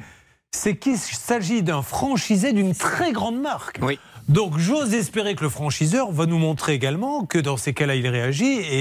c'est 0.54 0.76
qu'il 0.76 0.96
s'agit 0.96 1.62
d'un 1.62 1.82
franchisé 1.82 2.52
d'une 2.52 2.74
très 2.74 3.12
grande 3.12 3.40
marque. 3.40 3.78
Oui. 3.82 3.98
Donc 4.28 4.58
j'ose 4.58 4.92
espérer 4.92 5.34
que 5.34 5.42
le 5.42 5.48
franchiseur 5.48 6.12
va 6.12 6.26
nous 6.26 6.36
montrer 6.38 6.74
également 6.74 7.24
que 7.24 7.38
dans 7.38 7.56
ces 7.56 7.72
cas-là, 7.72 7.94
il 7.94 8.06
réagit 8.06 8.44
et, 8.44 8.80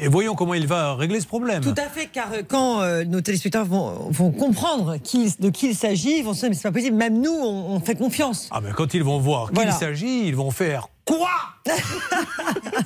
et- 0.00 0.04
et 0.04 0.08
voyons 0.08 0.34
comment 0.34 0.52
il 0.52 0.66
va 0.66 0.94
régler 0.94 1.20
ce 1.20 1.26
problème. 1.26 1.62
Tout 1.62 1.74
à 1.78 1.88
fait, 1.88 2.06
car 2.12 2.30
euh, 2.32 2.42
quand 2.46 2.82
euh, 2.82 3.04
nos 3.04 3.22
téléspectateurs 3.22 3.66
vont, 3.66 4.10
vont 4.10 4.30
comprendre 4.32 4.96
qui- 4.98 5.34
de 5.40 5.48
qui 5.48 5.68
il 5.70 5.74
s'agit, 5.74 6.18
ils 6.18 6.24
vont 6.24 6.34
se 6.34 6.40
dire, 6.40 6.48
mais 6.50 6.54
c'est 6.54 6.62
pas 6.68 6.72
possible, 6.72 6.96
même 6.96 7.20
nous, 7.22 7.32
on, 7.32 7.70
on 7.76 7.80
fait 7.80 7.94
confiance. 7.94 8.48
Ah 8.50 8.60
ben 8.60 8.74
quand 8.74 8.92
ils 8.92 9.02
vont 9.04 9.18
voir 9.18 9.46
qu'il 9.46 9.54
Voilà. 9.54 9.72
s'agit, 9.72 10.26
ils 10.28 10.36
vont 10.36 10.50
faire 10.50 10.88
quoi? 11.06 11.30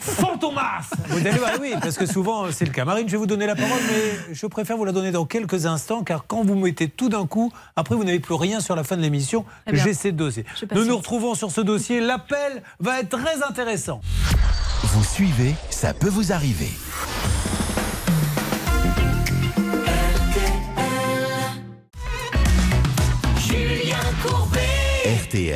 Fantomas 0.00 0.90
Vous 1.08 1.18
allez 1.26 1.38
voir, 1.38 1.52
oui, 1.60 1.74
parce 1.80 1.96
que 1.96 2.06
souvent 2.06 2.50
c'est 2.52 2.64
le 2.64 2.70
cas. 2.70 2.84
Marine, 2.84 3.08
je 3.08 3.12
vais 3.12 3.18
vous 3.18 3.26
donner 3.26 3.46
la 3.46 3.56
parole, 3.56 3.80
mais 3.90 4.34
je 4.34 4.46
préfère 4.46 4.76
vous 4.76 4.84
la 4.84 4.92
donner 4.92 5.10
dans 5.10 5.24
quelques 5.24 5.66
instants, 5.66 6.04
car 6.04 6.26
quand 6.26 6.44
vous 6.44 6.54
mettez 6.54 6.88
tout 6.88 7.08
d'un 7.08 7.26
coup, 7.26 7.52
après 7.76 7.96
vous 7.96 8.04
n'avez 8.04 8.20
plus 8.20 8.34
rien 8.34 8.60
sur 8.60 8.76
la 8.76 8.84
fin 8.84 8.96
de 8.96 9.02
l'émission. 9.02 9.44
Eh 9.66 9.76
J'ai 9.76 9.94
ces 9.94 10.12
dossiers. 10.12 10.44
Nous 10.72 10.84
nous 10.84 10.96
retrouvons 10.96 11.34
sur 11.34 11.50
ce 11.50 11.60
dossier. 11.60 12.00
L'appel 12.00 12.62
va 12.78 13.00
être 13.00 13.18
très 13.18 13.42
intéressant. 13.42 14.00
Vous 14.82 15.04
suivez, 15.04 15.54
ça 15.70 15.92
peut 15.94 16.08
vous 16.08 16.32
arriver. 16.32 16.70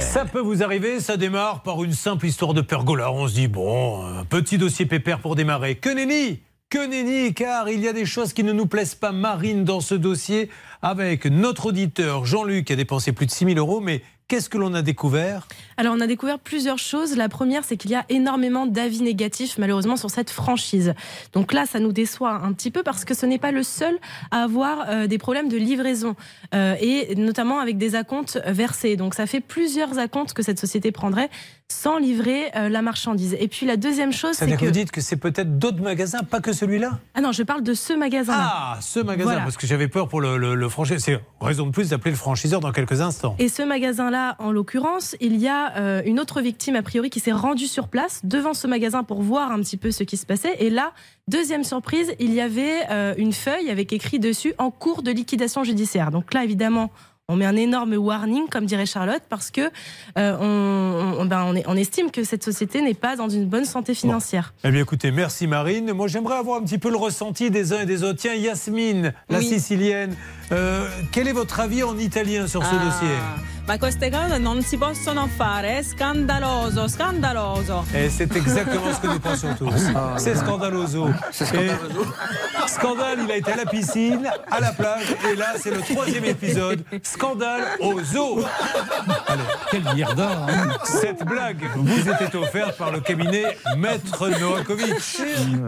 Ça 0.01 0.25
peut 0.25 0.41
vous 0.41 0.63
arriver, 0.63 1.01
ça 1.01 1.17
démarre 1.17 1.63
par 1.63 1.83
une 1.83 1.93
simple 1.93 2.27
histoire 2.27 2.55
de 2.55 2.61
pergola. 2.61 3.13
On 3.13 3.29
se 3.29 3.35
dit, 3.35 3.49
bon, 3.49 4.05
un 4.05 4.25
petit 4.25 4.59
dossier 4.59 4.87
pépère 4.87 5.21
pour 5.21 5.37
démarrer. 5.37 5.77
Que 5.77 5.91
nenni 5.91 6.41
que 6.71 6.85
nenni, 6.85 7.35
car 7.35 7.69
il 7.69 7.81
y 7.81 7.87
a 7.87 7.93
des 7.93 8.05
choses 8.05 8.33
qui 8.33 8.43
ne 8.43 8.53
nous 8.53 8.67
plaisent 8.67 8.97
pas, 8.97 9.13
Marine, 9.13 9.63
dans 9.63 9.79
ce 9.79 9.95
dossier, 9.95 10.51
avec 10.83 11.25
notre 11.25 11.67
auditeur 11.67 12.25
Jean-Luc 12.25 12.65
qui 12.65 12.73
a 12.73 12.77
dépensé 12.77 13.13
plus 13.13 13.27
de 13.27 13.31
6 13.31 13.45
000 13.45 13.59
euros. 13.59 13.81
Mais 13.81 14.03
qu'est-ce 14.35 14.49
que 14.49 14.59
l'on 14.59 14.75
a 14.75 14.83
découvert? 14.83 15.47
Alors, 15.77 15.95
on 15.97 16.01
a 16.01 16.09
découvert 16.09 16.41
plusieurs 16.41 16.79
choses. 16.79 17.17
La 17.17 17.29
première, 17.29 17.63
c'est 17.63 17.77
qu'il 17.77 17.93
y 17.93 17.95
a 17.95 18.05
énormément 18.09 18.67
d'avis 18.67 19.01
négatifs, 19.01 19.59
malheureusement, 19.59 19.97
sur 19.97 20.11
cette 20.11 20.29
franchise. 20.29 20.93
Donc 21.33 21.53
là, 21.53 21.67
ça 21.67 21.79
nous 21.79 21.93
déçoit 21.93 22.33
un 22.33 22.53
petit 22.53 22.73
peu 22.73 22.83
parce 22.83 23.05
que 23.05 23.15
ce 23.15 23.27
n'est 23.27 23.39
pas 23.39 23.53
le 23.53 23.63
seul 23.63 23.97
à 24.33 24.43
avoir 24.43 24.87
euh, 24.89 25.07
des 25.07 25.19
problèmes 25.19 25.49
de 25.49 25.57
livraison, 25.57 26.17
euh, 26.53 26.75
et 26.81 27.15
notamment 27.15 27.61
avec 27.61 27.79
des 27.79 27.95
acomptes 27.95 28.41
versés. 28.45 28.97
Donc 28.97 29.15
ça 29.15 29.27
fait 29.27 29.41
plusieurs 29.41 30.01
acomptes 30.01 30.33
que 30.33 30.43
cette 30.43 30.59
société 30.59 30.91
prendrait 30.91 31.31
sans 31.73 31.99
livrer 31.99 32.51
euh, 32.57 32.69
la 32.69 32.83
marchandise. 32.83 33.37
Et 33.41 33.49
puis 33.49 33.65
la 33.67 33.77
deuxième 33.77 34.13
chose, 34.13 34.35
c'est 34.37 34.47
que 34.47 34.57
que... 34.61 34.65
vous 34.67 34.71
dites 34.71 34.91
que 34.93 35.01
c'est 35.01 35.17
peut-être 35.17 35.59
d'autres 35.59 35.81
magasins, 35.83 36.21
pas 36.21 36.41
que 36.41 36.53
celui-là 36.53 36.99
Ah 37.15 37.21
non, 37.23 37.33
je 37.33 37.43
parle 37.43 37.63
de 37.63 37.73
ce 37.73 37.95
magasin-là. 37.95 38.51
Ah, 38.55 38.79
ce 38.83 39.01
magasin, 39.01 39.25
Voilà. 39.31 39.41
parce 39.43 39.57
que 39.57 39.67
j'avais 39.67 39.89
peur 39.89 40.09
pour 40.09 40.21
le, 40.21 40.37
le, 40.37 40.55
le 40.55 40.69
franchiseur. 40.69 41.01
C'est 41.01 41.21
raison 41.41 41.67
de 41.67 41.71
plus 41.73 41.91
d'appeler 41.91 42.11
le 42.11 42.17
franchiseur 42.17 42.61
dans 42.61 42.71
quelques 42.71 43.01
instants. 43.01 43.35
Et 43.39 43.49
ce 43.49 43.63
magasin-là, 43.63 44.37
en 44.41 44.53
l'occurrence, 44.53 45.17
il 45.21 45.37
y 45.37 45.49
a 45.49 45.75
euh, 45.77 46.03
une 46.05 46.21
autre 46.21 46.43
victime, 46.43 46.77
a 46.77 46.83
priori, 46.83 47.09
qui 47.09 47.21
s'est 47.21 47.33
rendue 47.33 47.67
sur 47.67 47.89
place 47.89 48.21
devant 48.25 48.53
ce 48.55 48.67
magasin 48.67 49.03
pour 49.03 49.23
voir 49.23 49.51
un 49.51 49.59
petit 49.61 49.79
peu 49.79 49.91
ce 49.91 50.05
qui 50.05 50.19
se 50.19 50.27
passait. 50.27 50.57
Et 50.59 50.69
là, 50.71 50.93
deuxième 51.29 51.65
surprise, 51.65 52.13
il 52.21 52.33
y 52.35 52.41
avait 52.43 52.83
euh, 52.91 53.15
une 53.17 53.33
feuille 53.33 53.71
avec 53.71 53.93
écrit 53.93 54.19
dessus 54.19 54.53
en 54.59 54.71
cours 54.71 55.03
de 55.03 55.11
liquidation 55.11 55.65
judiciaire. 55.65 56.11
Donc 56.11 56.35
là, 56.35 56.45
évidemment, 56.45 56.91
on 57.29 57.37
met 57.37 57.47
un 57.47 57.57
énorme 57.57 57.95
warning, 57.95 58.49
comme 58.51 58.67
dirait 58.67 58.85
Charlotte, 58.85 59.23
parce 59.31 59.51
que 59.51 59.63
euh, 60.19 60.37
on, 60.39 61.21
on- 61.21 61.25
ben, 61.25 61.43
on 61.47 61.57
est- 61.57 61.65
on 61.67 61.75
estime 61.75 62.11
que 62.11 62.23
cette 62.23 62.45
société 62.45 62.83
n'est 62.83 62.93
pas 62.93 63.17
dans 63.17 63.31
une 63.31 63.47
bonne 63.47 63.65
santé 63.65 63.95
financière. 63.95 64.53
Eh 64.63 64.71
bien, 64.71 64.83
écoutez, 64.83 65.11
merci 65.11 65.47
Marine. 65.47 65.93
Moi, 65.95 66.07
j'aimerais 66.07 66.37
avoir 66.37 66.61
un 66.61 66.65
petit 66.65 66.77
peu 66.77 66.91
le 66.91 66.97
ressenti 66.99 67.51
des 67.51 67.73
uns 67.73 67.81
et 67.81 67.87
des 67.87 68.03
autres. 68.05 68.19
Tiens, 68.19 68.35
Yasmine, 68.35 69.15
la 69.31 69.39
Oui. 69.39 69.47
sicilienne, 69.47 70.15
euh, 70.53 70.89
quel 71.13 71.29
est 71.29 71.33
votre 71.33 71.61
avis 71.61 71.83
en 71.83 71.97
italien 71.99 72.47
sur 72.47 72.63
ce 72.65 72.75
Ah, 72.75 72.85
dossier 72.85 73.17
Ma 73.67 73.79
queste 73.79 74.11
cose 74.11 74.39
non 74.39 74.63
si 74.63 74.77
possono 74.77 75.27
fare, 75.27 75.79
è 75.79 75.83
scandaloso, 75.83 76.87
scandaloso. 76.87 77.85
Et 77.95 78.11
c'est 78.11 78.37
exactement 78.37 78.93
ce 78.93 79.01
que 79.01 79.07
nous 79.07 79.21
pensons 79.21 79.55
tous. 79.55 79.91
C'est 80.19 80.37
scandaloso. 80.37 81.09
Et 81.55 81.71
Scandale, 82.69 83.21
il 83.25 83.31
a 83.31 83.37
été 83.37 83.53
à 83.53 83.57
la 83.57 83.67
piscine, 83.67 84.31
à 84.51 84.61
la 84.61 84.73
plage, 84.73 85.15
et 85.31 85.37
là, 85.37 85.55
c'est 85.59 85.71
le 85.71 85.81
troisième 85.81 86.25
épisode. 86.25 86.85
Scandale 87.03 87.63
au 87.81 88.03
zoo. 88.03 88.45
Allez, 89.27 89.43
Quel 89.71 89.83
hein. 89.87 90.47
Cette 90.85 91.25
blague 91.25 91.65
vous 91.75 92.09
était 92.09 92.37
offerte 92.37 92.77
par 92.77 92.91
le 92.91 93.01
cabinet 93.01 93.57
Maître 93.79 94.29
Novakovic. 94.29 95.21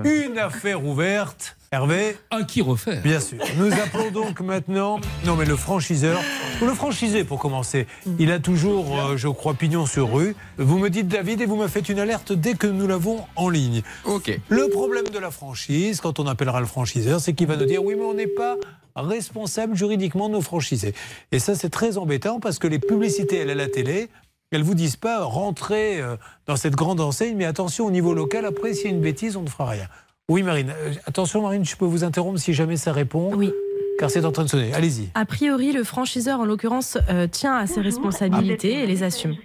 Une 0.05 0.39
affaire 0.39 0.85
ouverte. 0.85 1.57
Hervé 1.77 2.17
À 2.31 2.43
qui 2.43 2.63
refaire 2.63 3.03
Bien 3.03 3.21
sûr. 3.21 3.37
Nous 3.59 3.71
appelons 3.71 4.11
donc 4.11 4.41
maintenant. 4.41 4.99
Non, 5.27 5.37
mais 5.37 5.45
le 5.45 5.57
franchiseur. 5.57 6.19
Le 6.63 6.73
franchisé, 6.73 7.23
pour 7.23 7.39
commencer. 7.39 7.87
Il 8.19 8.31
a 8.31 8.39
toujours, 8.39 8.99
euh, 8.99 9.19
je 9.19 9.29
crois, 9.29 9.53
pignon 9.53 9.85
sur 9.85 10.11
rue. 10.11 10.35
Vous 10.57 10.79
me 10.79 10.89
dites, 10.89 11.07
David, 11.07 11.43
et 11.43 11.45
vous 11.45 11.57
me 11.57 11.69
faites 11.69 11.91
une 11.91 11.99
alerte 11.99 12.33
dès 12.33 12.55
que 12.55 12.67
nous 12.67 12.87
l'avons 12.87 13.27
en 13.37 13.51
ligne. 13.51 13.83
Ok. 14.07 14.41
Le 14.49 14.71
problème 14.71 15.09
de 15.11 15.19
la 15.19 15.31
franchise, 15.31 16.01
quand 16.01 16.19
on 16.19 16.27
appellera 16.27 16.61
le 16.61 16.67
franchiseur, 16.67 17.21
c'est 17.21 17.35
qu'il 17.35 17.47
va 17.47 17.57
nous 17.57 17.67
dire 17.67 17.85
oui, 17.85 17.95
mais 17.95 18.05
on 18.07 18.15
n'est 18.15 18.27
pas 18.27 18.57
responsables 18.95 19.77
juridiquement 19.77 20.31
de 20.31 20.33
nos 20.33 20.41
franchisés. 20.41 20.95
Et 21.31 21.39
ça, 21.39 21.55
c'est 21.55 21.69
très 21.69 21.99
embêtant 21.99 22.41
parce 22.41 22.59
que 22.59 22.69
les 22.69 22.79
publicités, 22.79 23.37
elles, 23.37 23.51
à 23.51 23.55
la 23.55 23.69
télé, 23.69 24.09
elles 24.51 24.63
vous 24.63 24.75
disent 24.75 24.97
pas 24.97 25.23
rentrez 25.23 26.01
euh, 26.01 26.17
dans 26.47 26.57
cette 26.57 26.75
grande 26.75 27.01
enseigne, 27.03 27.37
mais 27.37 27.45
attention 27.45 27.85
au 27.85 27.91
niveau 27.91 28.15
local, 28.15 28.47
après, 28.47 28.73
s'il 28.73 28.85
y 28.87 28.89
a 28.89 28.97
une 28.97 29.03
bêtise, 29.03 29.37
on 29.37 29.43
ne 29.43 29.51
fera 29.51 29.69
rien. 29.69 29.89
Oui, 30.29 30.43
Marine. 30.43 30.71
Euh, 30.77 30.93
attention, 31.07 31.41
Marine, 31.43 31.65
je 31.65 31.77
peux 31.77 31.85
vous 31.85 32.03
interrompre 32.03 32.39
si 32.41 32.53
jamais 32.53 32.77
ça 32.77 32.93
répond. 32.93 33.33
Oui. 33.37 33.53
Car 33.99 34.11
c'est 34.11 34.25
en 34.27 34.33
train 34.33 34.43
de 34.45 34.49
sonner. 34.49 34.75
Allez-y. 34.75 35.09
A 35.15 35.25
priori, 35.25 35.73
le 35.73 35.83
franchiseur, 35.85 36.41
en 36.41 36.45
l'occurrence, 36.45 36.99
euh, 37.09 37.27
tient 37.29 37.55
à 37.57 37.67
ses 37.67 37.81
responsabilités 37.81 38.73
et 38.83 38.87
les 38.87 39.03
assume. 39.05 39.37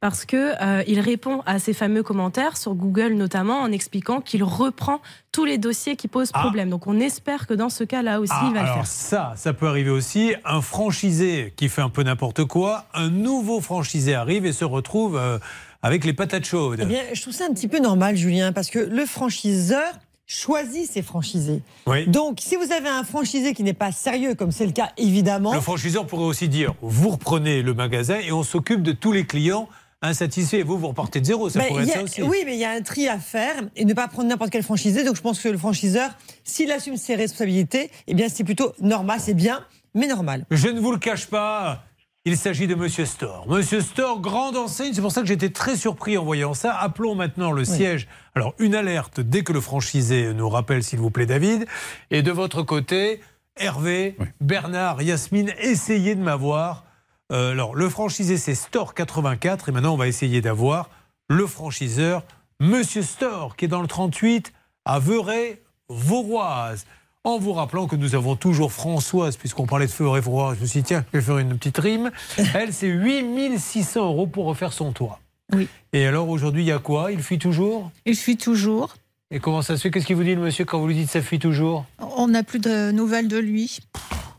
Parce 0.00 0.24
que 0.24 0.54
euh, 0.60 0.82
il 0.88 0.98
répond 0.98 1.42
à 1.46 1.58
ces 1.60 1.72
fameux 1.74 2.02
commentaires 2.02 2.56
sur 2.56 2.74
Google 2.74 3.12
notamment 3.12 3.60
en 3.60 3.70
expliquant 3.70 4.20
qu'il 4.20 4.42
reprend 4.42 5.00
tous 5.30 5.44
les 5.44 5.58
dossiers 5.58 5.94
qui 5.94 6.08
posent 6.08 6.30
Ah. 6.32 6.40
problème. 6.40 6.70
Donc 6.70 6.86
on 6.88 6.98
espère 6.98 7.46
que 7.46 7.54
dans 7.54 7.68
ce 7.68 7.84
cas-là 7.84 8.18
aussi, 8.18 8.32
Ah, 8.34 8.46
il 8.48 8.54
va 8.54 8.60
le 8.62 8.64
alors 8.64 8.74
faire. 8.78 8.86
ça, 8.86 9.32
ça 9.36 9.52
peut 9.52 9.68
arriver 9.68 9.90
aussi. 9.90 10.32
Un 10.44 10.60
franchisé 10.62 11.52
qui 11.56 11.68
fait 11.68 11.82
un 11.82 11.90
peu 11.90 12.02
n'importe 12.02 12.44
quoi, 12.46 12.86
un 12.94 13.10
nouveau 13.10 13.60
franchisé 13.60 14.14
arrive 14.14 14.44
et 14.44 14.52
se 14.52 14.64
retrouve 14.64 15.16
euh, 15.16 15.38
avec 15.82 16.04
les 16.04 16.14
patates 16.14 16.46
chaudes. 16.46 16.80
Eh 16.82 16.86
bien, 16.86 17.02
je 17.12 17.20
trouve 17.22 17.34
ça 17.34 17.44
un 17.48 17.52
petit 17.54 17.68
peu 17.68 17.78
normal, 17.78 18.16
Julien, 18.16 18.52
parce 18.52 18.70
que 18.70 18.80
le 18.80 19.06
franchiseur 19.06 19.84
choisit 20.32 20.88
ses 20.90 21.02
franchisés. 21.02 21.60
Oui. 21.88 22.06
Donc, 22.06 22.38
si 22.40 22.54
vous 22.54 22.70
avez 22.72 22.88
un 22.88 23.02
franchisé 23.02 23.52
qui 23.52 23.64
n'est 23.64 23.72
pas 23.72 23.90
sérieux, 23.90 24.36
comme 24.36 24.52
c'est 24.52 24.64
le 24.66 24.70
cas 24.72 24.92
évidemment, 24.96 25.52
Le 25.52 25.60
franchiseur 25.60 26.06
pourrait 26.06 26.24
aussi 26.24 26.48
dire 26.48 26.74
vous 26.82 27.08
reprenez 27.08 27.62
le 27.62 27.74
magasin 27.74 28.18
et 28.20 28.30
on 28.30 28.44
s'occupe 28.44 28.82
de 28.82 28.92
tous 28.92 29.10
les 29.10 29.26
clients 29.26 29.68
insatisfaits. 30.02 30.62
Vous, 30.64 30.78
vous 30.78 30.88
repartez 30.88 31.20
de 31.20 31.26
zéro. 31.26 31.50
Ça 31.50 31.60
pourrait 31.64 31.82
être 31.82 31.90
a- 31.90 31.94
ça 31.94 32.02
aussi. 32.04 32.22
Oui, 32.22 32.38
mais 32.46 32.54
il 32.54 32.60
y 32.60 32.64
a 32.64 32.70
un 32.70 32.80
tri 32.80 33.08
à 33.08 33.18
faire 33.18 33.54
et 33.74 33.84
ne 33.84 33.92
pas 33.92 34.06
prendre 34.06 34.28
n'importe 34.28 34.50
quel 34.50 34.62
franchisé. 34.62 35.02
Donc 35.04 35.16
je 35.16 35.20
pense 35.20 35.40
que 35.40 35.48
le 35.48 35.58
franchiseur, 35.58 36.10
s'il 36.44 36.70
assume 36.70 36.96
ses 36.96 37.16
responsabilités, 37.16 37.90
eh 38.06 38.14
bien 38.14 38.28
c'est 38.28 38.44
plutôt 38.44 38.72
normal, 38.80 39.18
c'est 39.20 39.34
bien, 39.34 39.64
mais 39.94 40.06
normal. 40.06 40.46
Je 40.52 40.68
ne 40.68 40.78
vous 40.80 40.92
le 40.92 40.98
cache 40.98 41.26
pas. 41.26 41.82
Il 42.26 42.36
s'agit 42.36 42.66
de 42.66 42.74
Monsieur 42.74 43.06
Store. 43.06 43.48
Monsieur 43.48 43.80
Store, 43.80 44.20
grande 44.20 44.54
enseigne. 44.54 44.92
C'est 44.92 45.00
pour 45.00 45.10
ça 45.10 45.22
que 45.22 45.26
j'étais 45.26 45.48
très 45.48 45.74
surpris 45.74 46.18
en 46.18 46.24
voyant 46.24 46.52
ça. 46.52 46.76
Appelons 46.76 47.14
maintenant 47.14 47.50
le 47.50 47.64
siège. 47.64 48.08
Alors, 48.34 48.54
une 48.58 48.74
alerte 48.74 49.20
dès 49.20 49.42
que 49.42 49.54
le 49.54 49.60
franchisé 49.62 50.34
nous 50.34 50.50
rappelle, 50.50 50.82
s'il 50.82 50.98
vous 50.98 51.10
plaît, 51.10 51.24
David. 51.24 51.66
Et 52.10 52.20
de 52.20 52.30
votre 52.30 52.62
côté, 52.62 53.22
Hervé, 53.56 54.18
Bernard, 54.42 55.00
Yasmine, 55.00 55.54
essayez 55.60 56.14
de 56.14 56.20
m'avoir. 56.20 56.84
Euh, 57.32 57.52
alors, 57.52 57.74
le 57.74 57.88
franchisé, 57.88 58.36
c'est 58.36 58.54
Store 58.54 58.92
84. 58.92 59.70
Et 59.70 59.72
maintenant, 59.72 59.94
on 59.94 59.96
va 59.96 60.06
essayer 60.06 60.42
d'avoir 60.42 60.90
le 61.30 61.46
franchiseur, 61.46 62.22
Monsieur 62.60 63.02
Store, 63.02 63.56
qui 63.56 63.64
est 63.64 63.68
dans 63.68 63.80
le 63.80 63.88
38 63.88 64.52
à 64.84 64.98
Veuray-Vauroise. 64.98 66.84
En 67.22 67.38
vous 67.38 67.52
rappelant 67.52 67.86
que 67.86 67.96
nous 67.96 68.14
avons 68.14 68.34
toujours 68.34 68.72
Françoise, 68.72 69.36
puisqu'on 69.36 69.66
parlait 69.66 69.84
de 69.86 69.92
Veuray-Vauroise, 69.92 70.56
je 70.56 70.62
me 70.62 70.66
suis 70.66 70.80
dit, 70.80 70.86
tiens, 70.86 71.04
je 71.12 71.18
vais 71.18 71.24
faire 71.24 71.36
une 71.36 71.58
petite 71.58 71.76
rime. 71.76 72.10
Elle, 72.54 72.72
c'est 72.72 72.86
8600 72.86 74.06
euros 74.06 74.26
pour 74.26 74.46
refaire 74.46 74.72
son 74.72 74.92
toit. 74.92 75.20
Oui. 75.52 75.68
Et 75.92 76.06
alors, 76.06 76.30
aujourd'hui, 76.30 76.62
il 76.62 76.66
y 76.66 76.72
a 76.72 76.78
quoi? 76.78 77.12
Il 77.12 77.22
fuit 77.22 77.38
toujours? 77.38 77.90
Il 78.06 78.16
fuit 78.16 78.38
toujours. 78.38 78.94
Et 79.30 79.38
comment 79.38 79.60
ça 79.60 79.76
se 79.76 79.82
fait? 79.82 79.90
Qu'est-ce 79.90 80.06
qu'il 80.06 80.16
vous 80.16 80.24
dit, 80.24 80.34
le 80.34 80.40
monsieur, 80.40 80.64
quand 80.64 80.78
vous 80.80 80.86
lui 80.86 80.94
dites 80.94 81.10
ça 81.10 81.20
fuit 81.20 81.38
toujours? 81.38 81.84
On 81.98 82.28
n'a 82.28 82.42
plus 82.42 82.58
de 82.58 82.90
nouvelles 82.90 83.28
de 83.28 83.36
lui. 83.36 83.80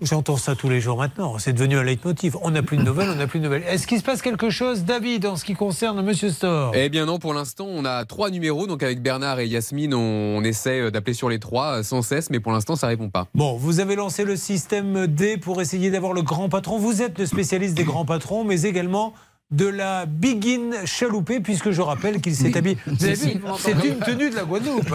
J'entends 0.01 0.38
ça 0.38 0.55
tous 0.55 0.67
les 0.67 0.81
jours 0.81 0.98
maintenant. 0.98 1.38
C'est 1.38 1.53
devenu 1.53 1.77
un 1.77 1.84
leitmotiv. 1.84 2.36
On 2.41 2.50
n'a 2.50 2.63
plus 2.63 2.75
de 2.75 2.81
nouvelles, 2.81 3.10
on 3.12 3.15
n'a 3.15 3.27
plus 3.27 3.38
de 3.38 3.43
nouvelles. 3.43 3.63
Est-ce 3.67 3.86
qu'il 3.86 4.00
se 4.00 4.03
passe 4.03 4.24
quelque 4.24 4.50
chose, 4.50 4.84
David, 4.84 5.27
en 5.27 5.36
ce 5.36 5.46
qui 5.46 5.53
concerne 5.53 6.01
Monsieur 6.01 6.31
Store? 6.31 6.72
Eh 6.74 6.89
bien 6.89 7.05
non, 7.05 7.20
pour 7.20 7.36
l'instant, 7.36 7.67
on 7.70 7.86
a 7.86 8.03
trois 8.05 8.31
numéros. 8.31 8.65
Donc 8.65 8.81
avec 8.81 9.03
Bernard 9.03 9.39
et 9.39 9.46
Yasmine, 9.46 9.93
on, 9.93 10.38
on 10.38 10.43
essaie 10.43 10.89
d'appeler 10.89 11.13
sur 11.13 11.29
les 11.29 11.38
trois 11.38 11.77
euh, 11.77 11.84
sans 11.84 12.01
cesse, 12.01 12.31
mais 12.31 12.39
pour 12.39 12.51
l'instant, 12.51 12.75
ça 12.75 12.88
répond 12.88 13.10
pas. 13.10 13.27
Bon, 13.36 13.55
vous 13.58 13.79
avez 13.79 13.96
lancé 13.96 14.24
le 14.24 14.36
système 14.36 15.05
D 15.05 15.38
pour 15.38 15.62
essayer 15.62 15.91
d'avoir 15.91 16.13
le 16.13 16.24
grand 16.24 16.50
patron. 16.50 16.79
Vous 16.79 17.03
êtes 17.03 17.20
le 17.20 17.27
spécialiste 17.27 17.75
des 17.75 17.84
grands 17.84 18.05
patrons, 18.05 18.43
mais 18.43 18.63
également 18.63 19.13
de 19.51 19.67
la 19.67 20.05
Begin 20.05 20.86
chaloupée, 20.86 21.39
puisque 21.39 21.72
je 21.72 21.81
rappelle 21.81 22.22
qu'il 22.22 22.36
s'est 22.36 22.55
habillé. 22.58 22.77
Vous 22.86 23.05
avez 23.05 23.15
vu, 23.15 23.41
c'est 23.60 23.72
une 23.72 24.00
tenue 24.00 24.29
de 24.29 24.36
la 24.36 24.43
Guadeloupe. 24.43 24.93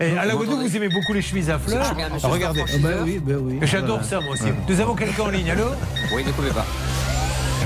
Et 0.00 0.16
à 0.16 0.24
la 0.24 0.34
Guadeloupe, 0.34 0.60
vous 0.60 0.76
aimez 0.76 0.88
beaucoup 0.88 1.12
les 1.12 1.22
chemises 1.22 1.50
à 1.50 1.58
fleurs. 1.58 1.94
Regardez. 2.22 2.64
Ah 2.66 2.78
ben 2.82 3.02
oui, 3.04 3.20
ben 3.24 3.36
oui. 3.36 3.58
J'adore 3.62 4.04
ça, 4.04 4.20
moi 4.20 4.34
aussi. 4.34 4.44
Nous 4.68 4.80
avons 4.80 4.94
quelqu'un 4.94 5.22
en 5.22 5.28
ligne. 5.28 5.50
Allô? 5.50 5.66
Oui, 6.14 6.24
ne 6.24 6.32
coupez 6.32 6.50
pas. 6.50 6.66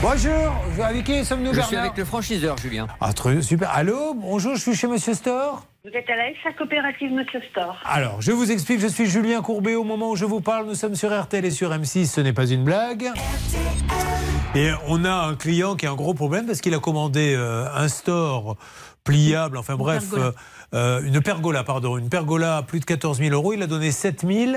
Bonjour. 0.02 0.54
Avec 0.84 1.04
qui 1.04 1.24
sommes-nous, 1.24 1.54
Je 1.54 1.60
suis 1.62 1.76
avec 1.76 1.96
le 1.96 2.04
franchiseur, 2.04 2.56
Julien. 2.58 2.86
Ah, 3.00 3.12
très 3.12 3.40
super. 3.42 3.70
Allô 3.70 4.14
Bonjour, 4.14 4.54
je 4.54 4.60
suis 4.60 4.74
chez 4.74 4.86
Monsieur 4.86 5.14
Store. 5.14 5.64
Vous 5.84 5.90
êtes 5.90 6.08
à 6.10 6.16
la 6.16 6.24
SA 6.42 6.52
coopérative 6.56 7.12
Monsieur 7.12 7.40
Store. 7.50 7.76
Alors, 7.84 8.20
je 8.20 8.32
vous 8.32 8.50
explique, 8.50 8.80
je 8.80 8.86
suis 8.88 9.06
Julien 9.06 9.40
Courbet. 9.42 9.74
Au 9.74 9.84
moment 9.84 10.10
où 10.10 10.16
je 10.16 10.24
vous 10.24 10.40
parle, 10.40 10.66
nous 10.66 10.74
sommes 10.74 10.94
sur 10.94 11.18
RTL 11.18 11.44
et 11.44 11.50
sur 11.50 11.70
M6, 11.70 12.06
ce 12.06 12.20
n'est 12.20 12.32
pas 12.32 12.46
une 12.46 12.64
blague. 12.64 13.10
Et 14.54 14.70
on 14.88 15.04
a 15.04 15.12
un 15.12 15.34
client 15.34 15.76
qui 15.76 15.86
a 15.86 15.90
un 15.90 15.94
gros 15.96 16.14
problème 16.14 16.46
parce 16.46 16.60
qu'il 16.60 16.74
a 16.74 16.78
commandé 16.78 17.34
euh, 17.36 17.66
un 17.74 17.88
store 17.88 18.56
pliable, 19.04 19.58
enfin 19.58 19.76
bref, 19.76 20.10
pergola. 20.10 20.26
euh, 20.26 20.32
euh, 20.74 21.02
une 21.04 21.20
pergola, 21.20 21.64
pardon, 21.64 21.96
une 21.98 22.08
pergola 22.08 22.58
à 22.58 22.62
plus 22.62 22.80
de 22.80 22.84
14 22.84 23.18
000 23.18 23.30
euros. 23.34 23.52
Il 23.52 23.62
a 23.62 23.66
donné 23.66 23.90
7 23.92 24.26
000. 24.26 24.52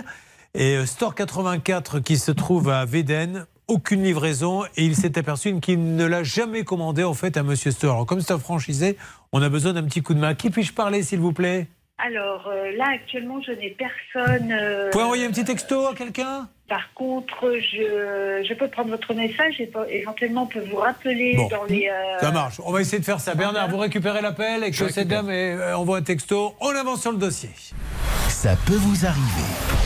Et 0.56 0.84
Store 0.88 1.14
84 1.14 2.00
qui 2.00 2.18
se 2.18 2.32
trouve 2.32 2.70
à 2.70 2.84
Véden, 2.84 3.46
aucune 3.70 4.04
livraison 4.04 4.66
et 4.76 4.84
il 4.84 4.96
s'est 4.96 5.18
aperçu 5.18 5.58
qu'il 5.62 5.96
ne 5.96 6.06
l'a 6.06 6.24
jamais 6.24 6.64
commandé 6.64 7.04
en 7.04 7.14
fait 7.14 7.38
à 7.38 7.44
Monsieur 7.44 7.72
Store. 7.72 7.94
Alors, 7.94 8.06
comme 8.06 8.20
c'est 8.22 8.34
un 8.34 8.40
franchisé, 8.40 8.98
on 9.32 9.42
a 9.42 9.50
besoin 9.50 9.74
d'un 9.74 9.84
petit 9.84 10.02
coup 10.02 10.14
de 10.14 10.20
main. 10.20 10.34
Qui 10.36 10.50
puis-je 10.50 10.74
parler 10.74 11.04
s'il 11.04 11.20
vous 11.20 11.32
plaît? 11.34 11.68
Alors 11.98 12.48
euh, 12.48 12.72
là, 12.78 12.86
actuellement, 12.96 13.42
je 13.46 13.52
n'ai 13.52 13.72
personne. 13.72 14.52
euh, 14.52 14.86
Vous 14.86 14.92
pouvez 14.92 15.04
envoyer 15.04 15.26
un 15.26 15.30
petit 15.32 15.44
texto 15.44 15.88
à 15.88 15.94
quelqu'un? 15.94 16.48
Par 16.70 16.94
contre, 16.94 17.52
je, 17.60 18.46
je 18.48 18.54
peux 18.54 18.68
prendre 18.70 18.90
votre 18.90 19.14
message 19.14 19.60
et 19.60 19.70
éventuellement 19.90 20.44
on 20.44 20.48
peut 20.48 20.64
vous 20.72 20.78
rappeler 20.78 21.36
Bon. 21.36 21.48
dans 21.50 21.64
les. 21.66 21.90
euh, 21.90 22.20
Ça 22.20 22.32
marche. 22.32 22.62
On 22.64 22.72
va 22.72 22.80
essayer 22.82 23.00
de 23.00 23.06
faire 23.06 23.20
ça. 23.20 23.36
Bernard, 23.36 23.70
vous 23.70 23.78
récupérez 23.80 24.22
l'appel 24.22 24.64
et 24.64 24.72
que 24.72 24.90
cette 24.90 25.08
dame 25.10 25.30
envoie 25.76 25.98
un 25.98 26.02
texto. 26.02 26.54
On 26.62 26.70
avance 26.70 27.02
sur 27.02 27.12
le 27.12 27.18
dossier. 27.18 27.50
Ça 28.30 28.56
peut 28.66 28.76
vous 28.76 29.06
arriver. 29.06 29.79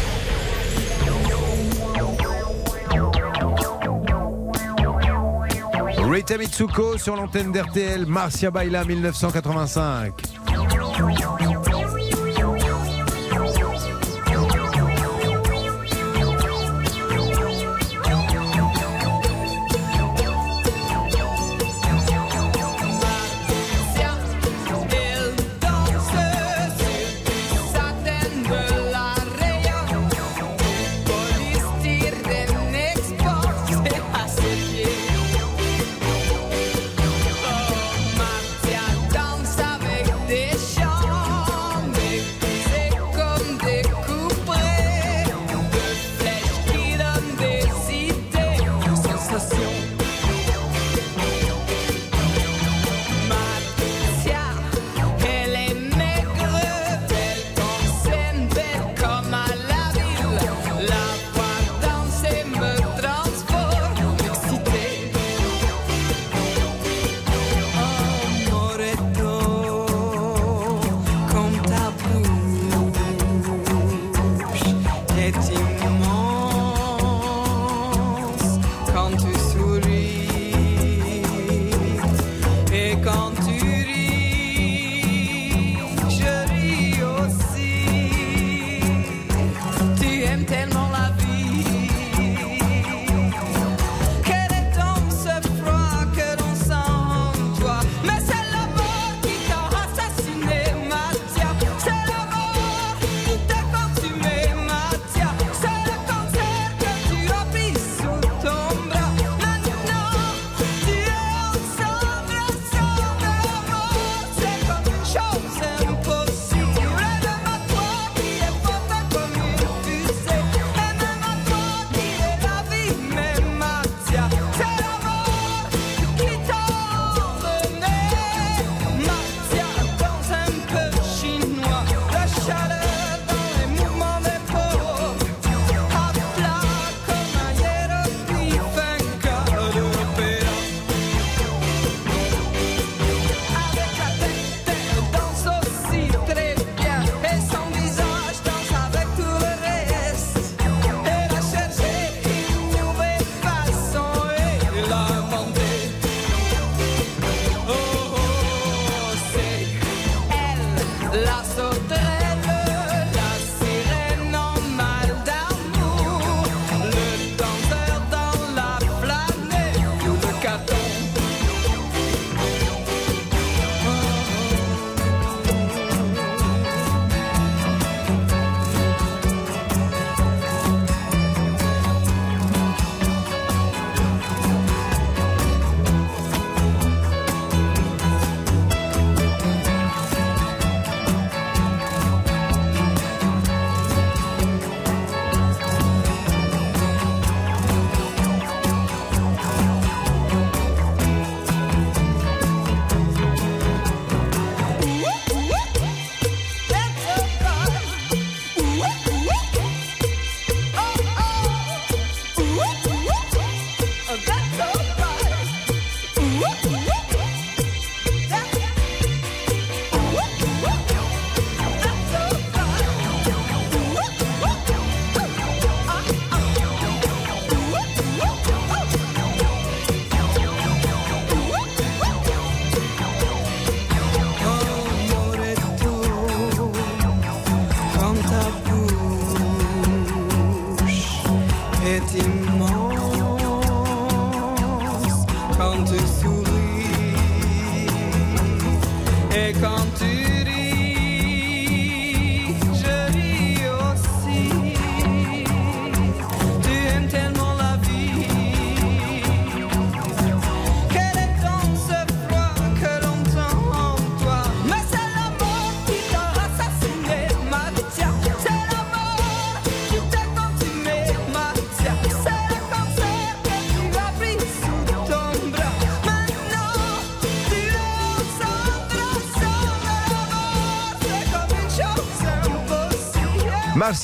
Rita 6.13 6.37
Mitsuko 6.37 6.99
sur 6.99 7.15
l'antenne 7.15 7.51
d'RTL, 7.51 8.05
Marcia 8.05 8.51
Baila 8.51 8.85
1985. 8.85 10.21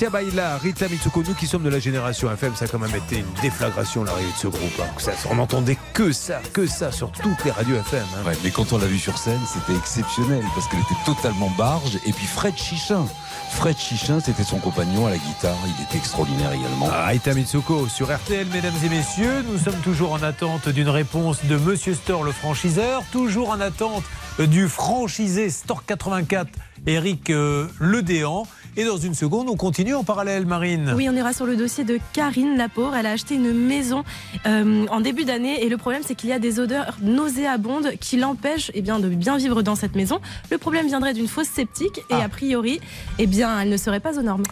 Marcia 0.01 0.09
Baila, 0.11 0.57
Rita 0.59 0.87
Mitsuko, 0.87 1.23
nous 1.27 1.33
qui 1.33 1.45
sommes 1.45 1.63
de 1.63 1.69
la 1.69 1.79
génération 1.79 2.31
FM, 2.31 2.55
ça 2.55 2.63
a 2.63 2.67
quand 2.69 2.79
même 2.79 2.95
été 2.95 3.17
une 3.17 3.41
déflagration 3.41 4.05
l'arrivée 4.05 4.31
de 4.31 4.37
ce 4.37 4.47
groupe. 4.47 4.79
hein. 4.79 4.87
Ça, 4.97 5.11
on 5.29 5.35
n'entendait 5.35 5.77
que 5.93 6.13
ça, 6.13 6.39
que 6.53 6.67
ça 6.67 6.93
sur 6.93 7.11
toutes 7.11 7.43
les 7.43 7.51
radios 7.51 7.75
FM. 7.75 8.05
hein. 8.15 8.25
Ouais, 8.25 8.37
mais 8.41 8.49
quand 8.49 8.71
on 8.71 8.77
l'a 8.77 8.85
vu 8.85 8.97
sur 8.97 9.17
scène, 9.17 9.41
c'était 9.45 9.77
exceptionnel 9.77 10.41
parce 10.55 10.69
qu'elle 10.69 10.79
était 10.79 11.03
totalement 11.05 11.49
barge. 11.57 11.99
Et 12.05 12.13
puis 12.13 12.25
Fred 12.27 12.55
Chichin. 12.55 13.05
Fred 13.51 13.77
Chichin, 13.77 14.21
c'était 14.21 14.45
son 14.45 14.59
compagnon 14.59 15.05
à 15.05 15.09
la 15.09 15.17
guitare. 15.17 15.57
Il 15.65 15.83
était 15.83 15.97
extraordinaire 15.97 16.53
également. 16.53 16.87
Ah, 16.89 17.07
Rita 17.07 17.33
Mitsuko 17.33 17.89
sur 17.89 18.07
RTL, 18.07 18.47
mesdames 18.53 18.71
et 18.85 18.89
messieurs. 18.89 19.43
Nous 19.51 19.57
sommes 19.57 19.81
toujours 19.83 20.13
en 20.13 20.23
attente 20.23 20.69
d'une 20.69 20.87
réponse 20.89 21.43
de 21.43 21.57
Monsieur 21.57 21.93
Store, 21.93 22.23
le 22.23 22.31
franchiseur. 22.31 23.03
Toujours 23.11 23.49
en 23.49 23.59
attente 23.59 24.05
du 24.39 24.69
franchisé 24.69 25.49
Store 25.49 25.83
84, 25.85 26.47
Eric 26.87 27.31
euh, 27.31 27.67
Ledéan. 27.81 28.47
Et 28.79 28.85
dans 28.85 28.95
une 28.95 29.13
seconde, 29.13 29.49
on 29.49 29.57
continue 29.57 29.93
en 29.93 30.05
parallèle, 30.05 30.45
Marine. 30.45 30.93
Oui, 30.95 31.09
on 31.09 31.13
ira 31.13 31.33
sur 31.33 31.45
le 31.45 31.57
dossier 31.57 31.83
de 31.83 31.99
Karine 32.13 32.55
Lapauvre. 32.55 32.95
Elle 32.95 33.07
a 33.07 33.11
acheté 33.11 33.35
une 33.35 33.51
maison 33.51 34.05
euh, 34.45 34.85
en 34.89 35.01
début 35.01 35.25
d'année 35.25 35.65
et 35.65 35.67
le 35.67 35.75
problème 35.75 36.01
c'est 36.05 36.15
qu'il 36.15 36.29
y 36.29 36.31
a 36.31 36.39
des 36.39 36.61
odeurs 36.61 36.97
nauséabondes 37.01 37.91
qui 37.99 38.15
l'empêchent 38.15 38.71
eh 38.73 38.81
bien, 38.81 38.99
de 38.99 39.09
bien 39.09 39.35
vivre 39.35 39.63
dans 39.63 39.75
cette 39.75 39.97
maison. 39.97 40.21
Le 40.49 40.57
problème 40.57 40.87
viendrait 40.87 41.13
d'une 41.13 41.27
fosse 41.27 41.49
septique 41.49 41.99
et 42.09 42.13
a 42.13 42.29
priori, 42.29 42.79
eh 43.17 43.27
bien, 43.27 43.59
elle 43.59 43.67
ne 43.67 43.75
serait 43.75 43.99
pas 43.99 44.17
aux 44.17 44.21
normes. 44.21 44.43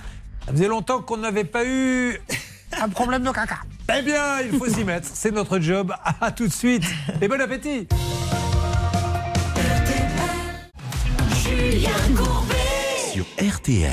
Ça 0.45 0.51
faisait 0.51 0.67
longtemps 0.67 1.01
qu'on 1.01 1.15
n'avait 1.15 1.45
pas 1.45 1.63
eu 1.65 2.19
un 2.81 2.89
problème 2.89 3.23
de 3.23 3.31
caca. 3.31 3.59
Eh 3.97 4.01
bien, 4.01 4.41
il 4.41 4.59
faut 4.59 4.67
s'y 4.67 4.83
mettre. 4.83 5.07
C'est 5.09 5.31
notre 5.31 5.59
job. 5.59 5.93
À 6.19 6.33
tout 6.33 6.47
de 6.47 6.53
suite. 6.53 6.83
Et 7.21 7.29
bon 7.29 7.39
appétit. 7.39 7.87
Julien 11.45 11.91
Courbet 12.13 12.56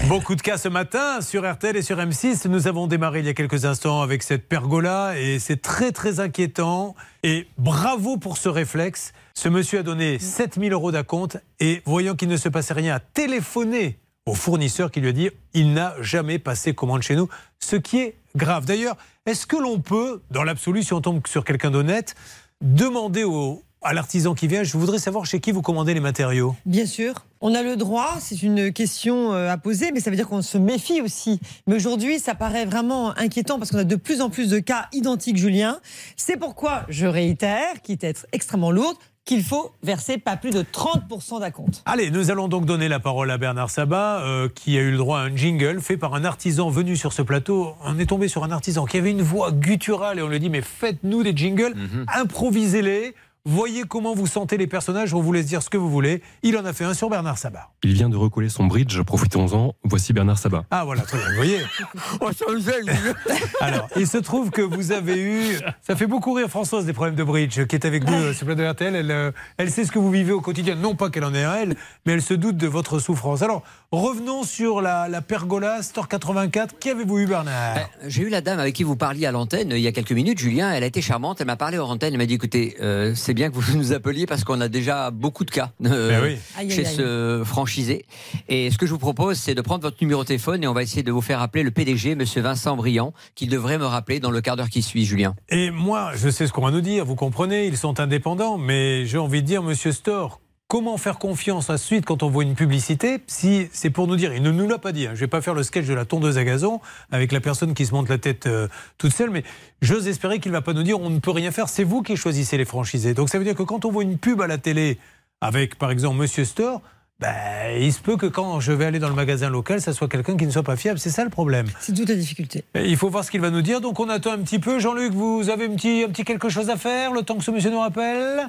Beaucoup 0.08 0.34
de 0.34 0.42
cas 0.42 0.58
ce 0.58 0.68
matin 0.68 1.20
sur 1.20 1.50
RTL 1.50 1.76
et 1.76 1.82
sur 1.82 1.98
M6. 1.98 2.48
Nous 2.48 2.66
avons 2.66 2.86
démarré 2.86 3.20
il 3.20 3.26
y 3.26 3.28
a 3.28 3.34
quelques 3.34 3.64
instants 3.64 4.02
avec 4.02 4.22
cette 4.22 4.48
pergola 4.48 5.18
et 5.18 5.38
c'est 5.38 5.60
très 5.60 5.92
très 5.92 6.20
inquiétant. 6.20 6.94
Et 7.22 7.46
bravo 7.58 8.16
pour 8.16 8.36
ce 8.36 8.48
réflexe. 8.48 9.12
Ce 9.34 9.48
monsieur 9.48 9.80
a 9.80 9.82
donné 9.82 10.18
7000 10.18 10.72
euros 10.72 10.92
d'acompte 10.92 11.38
et 11.60 11.82
voyant 11.84 12.14
qu'il 12.14 12.28
ne 12.28 12.36
se 12.36 12.48
passait 12.48 12.74
rien, 12.74 12.96
a 12.96 13.00
téléphoné 13.00 13.98
au 14.26 14.34
fournisseur 14.34 14.90
qui 14.90 15.00
lui 15.00 15.08
a 15.08 15.12
dit 15.12 15.30
il 15.52 15.72
n'a 15.72 15.94
jamais 16.00 16.38
passé 16.38 16.74
commande 16.74 17.02
chez 17.02 17.16
nous, 17.16 17.28
ce 17.58 17.76
qui 17.76 17.98
est 17.98 18.16
grave. 18.36 18.64
D'ailleurs, 18.64 18.96
est-ce 19.26 19.46
que 19.46 19.56
l'on 19.56 19.80
peut, 19.80 20.22
dans 20.30 20.44
l'absolu, 20.44 20.82
si 20.82 20.92
on 20.92 21.00
tombe 21.00 21.26
sur 21.26 21.44
quelqu'un 21.44 21.70
d'honnête, 21.70 22.14
demander 22.60 23.24
au, 23.24 23.62
à 23.84 23.92
l'artisan 23.92 24.34
qui 24.34 24.48
vient, 24.48 24.62
je 24.62 24.76
voudrais 24.76 24.98
savoir 24.98 25.26
chez 25.26 25.40
qui 25.40 25.52
vous 25.52 25.62
commandez 25.62 25.94
les 25.94 26.00
matériaux 26.00 26.56
Bien 26.64 26.86
sûr, 26.86 27.26
on 27.40 27.54
a 27.54 27.62
le 27.62 27.76
droit, 27.76 28.16
c'est 28.18 28.42
une 28.42 28.72
question 28.72 29.34
euh, 29.34 29.50
à 29.50 29.58
poser, 29.58 29.92
mais 29.92 30.00
ça 30.00 30.10
veut 30.10 30.16
dire 30.16 30.28
qu'on 30.28 30.42
se 30.42 30.56
méfie 30.58 31.02
aussi. 31.02 31.38
Mais 31.66 31.76
aujourd'hui, 31.76 32.18
ça 32.18 32.34
paraît 32.34 32.64
vraiment 32.64 33.16
inquiétant 33.18 33.58
parce 33.58 33.70
qu'on 33.70 33.78
a 33.78 33.84
de 33.84 33.96
plus 33.96 34.22
en 34.22 34.30
plus 34.30 34.48
de 34.48 34.58
cas 34.58 34.88
identiques, 34.92 35.36
Julien. 35.36 35.78
C'est 36.16 36.38
pourquoi 36.38 36.84
je 36.88 37.06
réitère, 37.06 37.82
quitte 37.82 38.02
à 38.04 38.08
être 38.08 38.26
extrêmement 38.32 38.70
lourde, 38.70 38.96
qu'il 39.24 39.42
faut 39.42 39.72
verser 39.82 40.18
pas 40.18 40.36
plus 40.36 40.50
de 40.50 40.62
30% 40.62 41.40
d'acompte. 41.40 41.82
Allez, 41.86 42.10
nous 42.10 42.30
allons 42.30 42.48
donc 42.48 42.66
donner 42.66 42.88
la 42.88 43.00
parole 43.00 43.30
à 43.30 43.38
Bernard 43.38 43.70
Sabat, 43.70 44.22
euh, 44.22 44.48
qui 44.54 44.76
a 44.76 44.80
eu 44.80 44.90
le 44.90 44.98
droit 44.98 45.20
à 45.20 45.22
un 45.22 45.36
jingle 45.36 45.80
fait 45.80 45.96
par 45.96 46.14
un 46.14 46.24
artisan 46.24 46.68
venu 46.68 46.96
sur 46.96 47.12
ce 47.12 47.22
plateau. 47.22 47.74
On 47.84 47.98
est 47.98 48.06
tombé 48.06 48.28
sur 48.28 48.44
un 48.44 48.50
artisan 48.50 48.84
qui 48.84 48.98
avait 48.98 49.10
une 49.10 49.22
voix 49.22 49.50
gutturale 49.50 50.18
et 50.18 50.22
on 50.22 50.28
lui 50.28 50.36
a 50.36 50.38
dit 50.38 50.50
mais 50.50 50.60
faites-nous 50.60 51.22
des 51.22 51.34
jingles, 51.34 51.74
improvisez-les. 52.08 53.14
Voyez 53.46 53.82
comment 53.82 54.14
vous 54.14 54.26
sentez 54.26 54.56
les 54.56 54.66
personnages, 54.66 55.12
on 55.12 55.20
vous 55.20 55.30
laisse 55.30 55.44
dire 55.44 55.62
ce 55.62 55.68
que 55.68 55.76
vous 55.76 55.90
voulez. 55.90 56.22
Il 56.42 56.56
en 56.56 56.64
a 56.64 56.72
fait 56.72 56.84
un 56.84 56.94
sur 56.94 57.10
Bernard 57.10 57.36
Sabat. 57.36 57.68
Il 57.82 57.92
vient 57.92 58.08
de 58.08 58.16
recoller 58.16 58.48
son 58.48 58.64
bridge, 58.64 58.98
profitons-en. 59.02 59.74
Voici 59.84 60.14
Bernard 60.14 60.38
Sabat. 60.38 60.64
Ah 60.70 60.86
voilà, 60.86 61.02
très 61.02 61.18
bien, 61.18 61.28
vous 61.28 61.36
voyez. 61.36 61.58
Alors, 63.60 63.86
il 63.96 64.06
se 64.06 64.16
trouve 64.16 64.50
que 64.50 64.62
vous 64.62 64.92
avez 64.92 65.20
eu. 65.20 65.58
Ça 65.82 65.94
fait 65.94 66.06
beaucoup 66.06 66.32
rire 66.32 66.48
Françoise 66.48 66.86
des 66.86 66.94
problèmes 66.94 67.16
de 67.16 67.22
bridge, 67.22 67.66
qui 67.66 67.76
est 67.76 67.84
avec 67.84 68.08
nous 68.08 68.14
euh, 68.14 68.32
sur 68.32 68.46
le 68.46 68.54
plateau 68.54 68.66
de 68.66 68.72
RTL. 68.72 68.96
Elle, 68.96 69.10
euh, 69.10 69.30
elle 69.58 69.70
sait 69.70 69.84
ce 69.84 69.92
que 69.92 69.98
vous 69.98 70.10
vivez 70.10 70.32
au 70.32 70.40
quotidien. 70.40 70.74
Non 70.74 70.94
pas 70.94 71.10
qu'elle 71.10 71.24
en 71.24 71.34
ait 71.34 71.44
un, 71.44 71.56
elle, 71.56 71.76
mais 72.06 72.14
elle 72.14 72.22
se 72.22 72.32
doute 72.32 72.56
de 72.56 72.66
votre 72.66 72.98
souffrance. 72.98 73.42
Alors, 73.42 73.62
revenons 73.92 74.44
sur 74.44 74.80
la, 74.80 75.06
la 75.10 75.20
pergola 75.20 75.82
Store 75.82 76.08
84. 76.08 76.78
Qui 76.78 76.88
avez-vous 76.88 77.18
eu, 77.18 77.26
Bernard 77.26 77.76
J'ai 78.06 78.22
eu 78.22 78.30
la 78.30 78.40
dame 78.40 78.58
avec 78.58 78.74
qui 78.74 78.84
vous 78.84 78.96
parliez 78.96 79.26
à 79.26 79.32
l'antenne 79.32 79.72
euh, 79.72 79.76
il 79.76 79.82
y 79.82 79.86
a 79.86 79.92
quelques 79.92 80.12
minutes, 80.12 80.38
Julien. 80.38 80.72
Elle 80.72 80.82
a 80.82 80.86
été 80.86 81.02
charmante. 81.02 81.42
Elle 81.42 81.46
m'a 81.46 81.56
parlé 81.56 81.76
hors 81.76 81.90
antenne. 81.90 82.14
Elle 82.14 82.18
m'a 82.18 82.24
dit 82.24 82.34
écoutez, 82.34 82.78
euh, 82.80 83.12
c'est 83.14 83.33
bien 83.34 83.50
que 83.50 83.54
vous 83.54 83.76
nous 83.76 83.92
appeliez 83.92 84.26
parce 84.26 84.44
qu'on 84.44 84.60
a 84.60 84.68
déjà 84.68 85.10
beaucoup 85.10 85.44
de 85.44 85.50
cas 85.50 85.72
euh, 85.84 86.08
Ben 86.08 86.22
oui. 86.22 86.38
Aïe, 86.56 86.66
aïe, 86.66 86.70
chez 86.70 86.86
aïe. 86.86 86.94
ce 86.94 87.42
franchisé. 87.44 88.06
Et 88.48 88.70
ce 88.70 88.78
que 88.78 88.86
je 88.86 88.92
vous 88.92 88.98
propose, 88.98 89.36
c'est 89.38 89.54
de 89.54 89.60
prendre 89.60 89.82
votre 89.82 89.96
numéro 90.00 90.22
de 90.22 90.28
téléphone 90.28 90.62
et 90.64 90.66
on 90.66 90.72
va 90.72 90.82
essayer 90.82 91.02
de 91.02 91.12
vous 91.12 91.20
faire 91.20 91.42
appeler 91.42 91.62
le 91.62 91.70
PDG, 91.70 92.14
Monsieur 92.14 92.40
Vincent 92.40 92.76
Briand, 92.76 93.12
qui 93.34 93.46
devrait 93.46 93.78
me 93.78 93.86
rappeler 93.86 94.20
dans 94.20 94.30
le 94.30 94.40
quart 94.40 94.56
d'heure 94.56 94.70
qui 94.70 94.82
suit, 94.82 95.04
Julien. 95.04 95.34
Et 95.48 95.70
moi, 95.70 96.12
je 96.14 96.28
sais 96.28 96.46
ce 96.46 96.52
qu'on 96.52 96.64
va 96.64 96.70
nous 96.70 96.80
dire, 96.80 97.04
vous 97.04 97.16
comprenez, 97.16 97.66
ils 97.66 97.76
sont 97.76 98.00
indépendants, 98.00 98.58
mais 98.58 99.06
j'ai 99.06 99.18
envie 99.18 99.42
de 99.42 99.46
dire, 99.46 99.62
monsieur 99.62 99.92
Store, 99.92 100.40
comment 100.68 100.96
faire 100.96 101.18
confiance 101.18 101.70
ensuite 101.70 102.04
quand 102.04 102.22
on 102.22 102.30
voit 102.30 102.42
une 102.42 102.54
publicité 102.54 103.20
si 103.26 103.68
c'est 103.72 103.90
pour 103.90 104.06
nous 104.06 104.16
dire, 104.16 104.34
il 104.34 104.42
ne 104.42 104.50
nous 104.50 104.68
l'a 104.68 104.78
pas 104.78 104.92
dit, 104.92 105.06
hein, 105.06 105.12
je 105.14 105.20
vais 105.20 105.28
pas 105.28 105.40
faire 105.42 105.54
le 105.54 105.62
sketch 105.62 105.86
de 105.86 105.94
la 105.94 106.04
tondeuse 106.04 106.38
à 106.38 106.44
gazon 106.44 106.80
avec 107.10 107.32
la 107.32 107.40
personne 107.40 107.74
qui 107.74 107.86
se 107.86 107.92
monte 107.92 108.08
la 108.08 108.18
tête 108.18 108.46
euh, 108.46 108.68
toute 108.98 109.12
seule, 109.12 109.30
mais 109.30 109.44
j'ose 109.82 110.08
espérer 110.08 110.40
qu'il 110.40 110.52
va 110.52 110.62
pas 110.62 110.72
nous 110.72 110.82
dire, 110.82 111.00
on 111.00 111.10
ne 111.10 111.18
peut 111.18 111.30
rien 111.30 111.50
faire, 111.50 111.68
c'est 111.68 111.84
vous 111.84 112.02
qui 112.02 112.16
choisissez 112.16 112.56
les 112.56 112.64
franchisés. 112.64 113.14
Donc 113.14 113.28
ça 113.28 113.38
veut 113.38 113.44
dire 113.44 113.54
que 113.54 113.62
quand 113.62 113.84
on 113.84 113.90
voit 113.90 114.02
une 114.02 114.18
pub 114.18 114.40
à 114.40 114.46
la 114.46 114.58
télé 114.58 114.98
avec, 115.40 115.76
par 115.76 115.90
exemple, 115.90 116.16
monsieur 116.16 116.44
Store, 116.44 116.80
ben, 117.20 117.30
il 117.78 117.92
se 117.92 118.00
peut 118.00 118.16
que 118.16 118.26
quand 118.26 118.58
je 118.58 118.72
vais 118.72 118.86
aller 118.86 118.98
dans 118.98 119.08
le 119.08 119.14
magasin 119.14 119.48
local, 119.48 119.80
ça 119.80 119.92
soit 119.92 120.08
quelqu'un 120.08 120.36
qui 120.36 120.46
ne 120.46 120.50
soit 120.50 120.64
pas 120.64 120.76
fiable. 120.76 120.98
C'est 120.98 121.10
ça 121.10 121.22
le 121.22 121.30
problème. 121.30 121.66
C'est 121.78 121.94
toute 121.94 122.08
la 122.08 122.16
difficulté. 122.16 122.64
Il 122.74 122.96
faut 122.96 123.08
voir 123.08 123.24
ce 123.24 123.30
qu'il 123.30 123.40
va 123.40 123.50
nous 123.50 123.62
dire. 123.62 123.80
Donc 123.80 124.00
on 124.00 124.08
attend 124.08 124.32
un 124.32 124.38
petit 124.38 124.58
peu. 124.58 124.80
Jean-Luc, 124.80 125.12
vous 125.12 125.48
avez 125.48 125.66
un 125.66 125.76
petit, 125.76 126.04
un 126.06 126.10
petit 126.10 126.24
quelque 126.24 126.48
chose 126.48 126.70
à 126.70 126.76
faire 126.76 127.12
le 127.12 127.22
temps 127.22 127.36
que 127.36 127.44
ce 127.44 127.52
monsieur 127.52 127.70
nous 127.70 127.78
rappelle? 127.78 128.48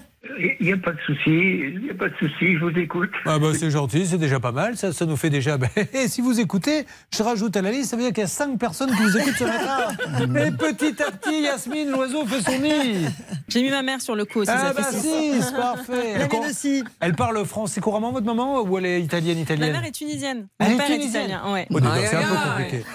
Il 0.59 0.65
n'y 0.65 0.73
a 0.73 0.77
pas 0.77 0.91
de 0.91 0.99
souci, 1.05 1.19
il 1.29 1.81
n'y 1.83 1.89
a 1.89 1.93
pas 1.93 2.09
de 2.09 2.15
souci, 2.15 2.55
je 2.55 2.59
vous 2.59 2.77
écoute. 2.77 3.11
ah 3.25 3.39
bah, 3.39 3.49
C'est 3.57 3.69
gentil, 3.69 4.05
c'est 4.05 4.17
déjà 4.17 4.39
pas 4.39 4.51
mal. 4.51 4.75
Ça, 4.75 4.91
ça 4.91 5.05
nous 5.05 5.15
fait 5.15 5.29
déjà. 5.29 5.57
ben, 5.57 5.69
si 6.07 6.21
vous 6.21 6.39
écoutez, 6.39 6.85
je 7.15 7.23
rajoute 7.23 7.55
à 7.55 7.61
la 7.61 7.71
liste, 7.71 7.91
ça 7.91 7.95
veut 7.95 8.03
dire 8.03 8.11
qu'il 8.11 8.21
y 8.21 8.25
a 8.25 8.27
cinq 8.27 8.57
personnes 8.57 8.89
qui 8.95 9.03
vous 9.03 9.17
écoutent 9.17 9.35
ce 9.37 9.43
matin. 9.43 10.45
Et 10.47 10.51
petit 10.51 11.01
à 11.01 11.11
petit, 11.11 11.41
Yasmine, 11.41 11.91
l'oiseau 11.91 12.25
fait 12.25 12.41
son 12.41 12.59
nid. 12.59 13.05
J'ai 13.47 13.61
mis 13.61 13.69
ma 13.69 13.83
mère 13.83 14.01
sur 14.01 14.15
le 14.15 14.25
coup 14.25 14.39
aussi. 14.39 14.51
Ah 14.53 14.67
ça 14.67 14.73
bah 14.73 14.89
six. 14.91 15.01
si, 15.01 15.41
c'est 15.41 15.55
parfait. 15.55 16.17
La 16.17 16.25
Elle, 16.25 16.83
elle 17.01 17.15
parle 17.15 17.45
français 17.45 17.79
couramment, 17.79 18.11
votre 18.11 18.25
maman, 18.25 18.61
ou 18.61 18.77
elle 18.77 18.85
est 18.85 19.01
italienne, 19.01 19.37
Ma 19.37 19.43
italienne 19.43 19.71
mère 19.71 19.85
est 19.85 19.91
tunisienne. 19.91 20.47
Elle 20.59 20.69
Mon 20.69 20.73
est 20.73 20.77
père 20.77 20.91
est 20.91 20.95
tunisienne 20.95 21.29
italien. 21.29 21.53
Ouais. 21.53 21.67
Oh, 21.71 21.79
c'est 21.79 22.15
un 22.15 22.21
peu 22.21 22.35
compliqué. 22.35 22.85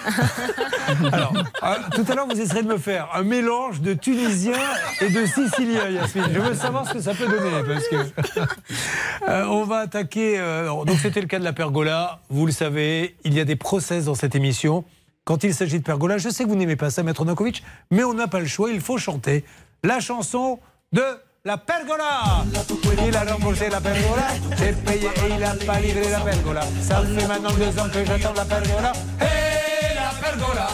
Alors, 1.13 1.33
euh, 1.63 1.75
tout 1.95 2.05
à 2.11 2.15
l'heure, 2.15 2.27
vous 2.27 2.41
essayerez 2.41 2.63
de 2.63 2.69
me 2.69 2.79
faire 2.79 3.09
un 3.15 3.23
mélange 3.23 3.81
de 3.81 3.95
Tunisien 3.95 4.53
et 5.01 5.09
de 5.09 5.27
Sicilien, 5.27 5.89
Yasmine. 5.89 6.25
Je 6.33 6.41
veux 6.41 6.55
savoir 6.55 6.87
ce 6.89 6.95
que 6.95 7.01
ça 7.01 7.15
peut 7.15 7.20
parce 7.67 7.89
que 7.89 7.97
Euh, 9.29 9.45
on 9.47 9.65
va 9.65 9.81
attaquer. 9.81 10.39
euh, 10.39 10.85
donc, 10.85 10.99
c'était 11.01 11.21
le 11.21 11.27
cas 11.27 11.39
de 11.39 11.45
la 11.45 11.53
pergola. 11.53 12.21
Vous 12.31 12.47
le 12.47 12.53
savez, 12.53 13.17
il 13.25 13.35
y 13.35 13.41
a 13.41 13.45
des 13.45 13.57
process 13.57 14.07
dans 14.07 14.15
cette 14.15 14.35
émission. 14.35 14.85
Quand 15.25 15.45
il 15.45 15.55
s'agit 15.55 15.79
de 15.79 15.85
pergola, 15.85 16.17
je 16.19 16.31
sais 16.31 16.45
que 16.45 16.49
vous 16.49 16.57
n'aimez 16.57 16.77
pas 16.77 16.91
ça, 16.91 17.03
Maître 17.03 17.25
Nokovic, 17.25 17.63
mais 17.91 18.03
on 18.03 18.15
n'a 18.15 18.29
pas 18.29 18.41
le 18.41 18.47
choix. 18.47 18.71
Il 18.71 18.81
faut 18.81 18.99
chanter 18.99 19.45
la 19.85 20.01
chanson 20.01 20.59
de 20.93 21.05
la 21.45 21.59
pergola. 21.59 22.45
Il 23.07 23.17
a 23.17 23.25
la 23.25 23.81
pergola, 23.81 24.29
et 24.63 24.75
il 25.29 25.67
pas 25.67 25.81
livré 25.81 26.11
la 26.11 26.21
pergola. 26.21 26.63
Ça 26.81 27.03
fait 27.03 27.27
maintenant 27.29 27.53
deux 27.53 27.79
ans 27.81 27.89
que 27.93 28.05
j'attends 28.05 28.35
la 28.35 28.45
pergola. 28.45 28.93
La 29.21 30.29
pergola. 30.29 30.69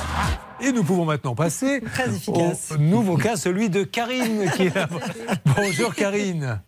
Et 0.60 0.72
nous 0.72 0.82
pouvons 0.82 1.04
maintenant 1.04 1.34
passer 1.34 1.82
au 2.28 2.78
nouveau 2.78 3.16
cas, 3.16 3.36
celui 3.36 3.68
de 3.68 3.82
Karine 3.82 4.50
qui 4.56 4.64
est 4.64 4.74
là. 4.74 4.88
Bonjour 5.56 5.94
Karine. 5.94 6.60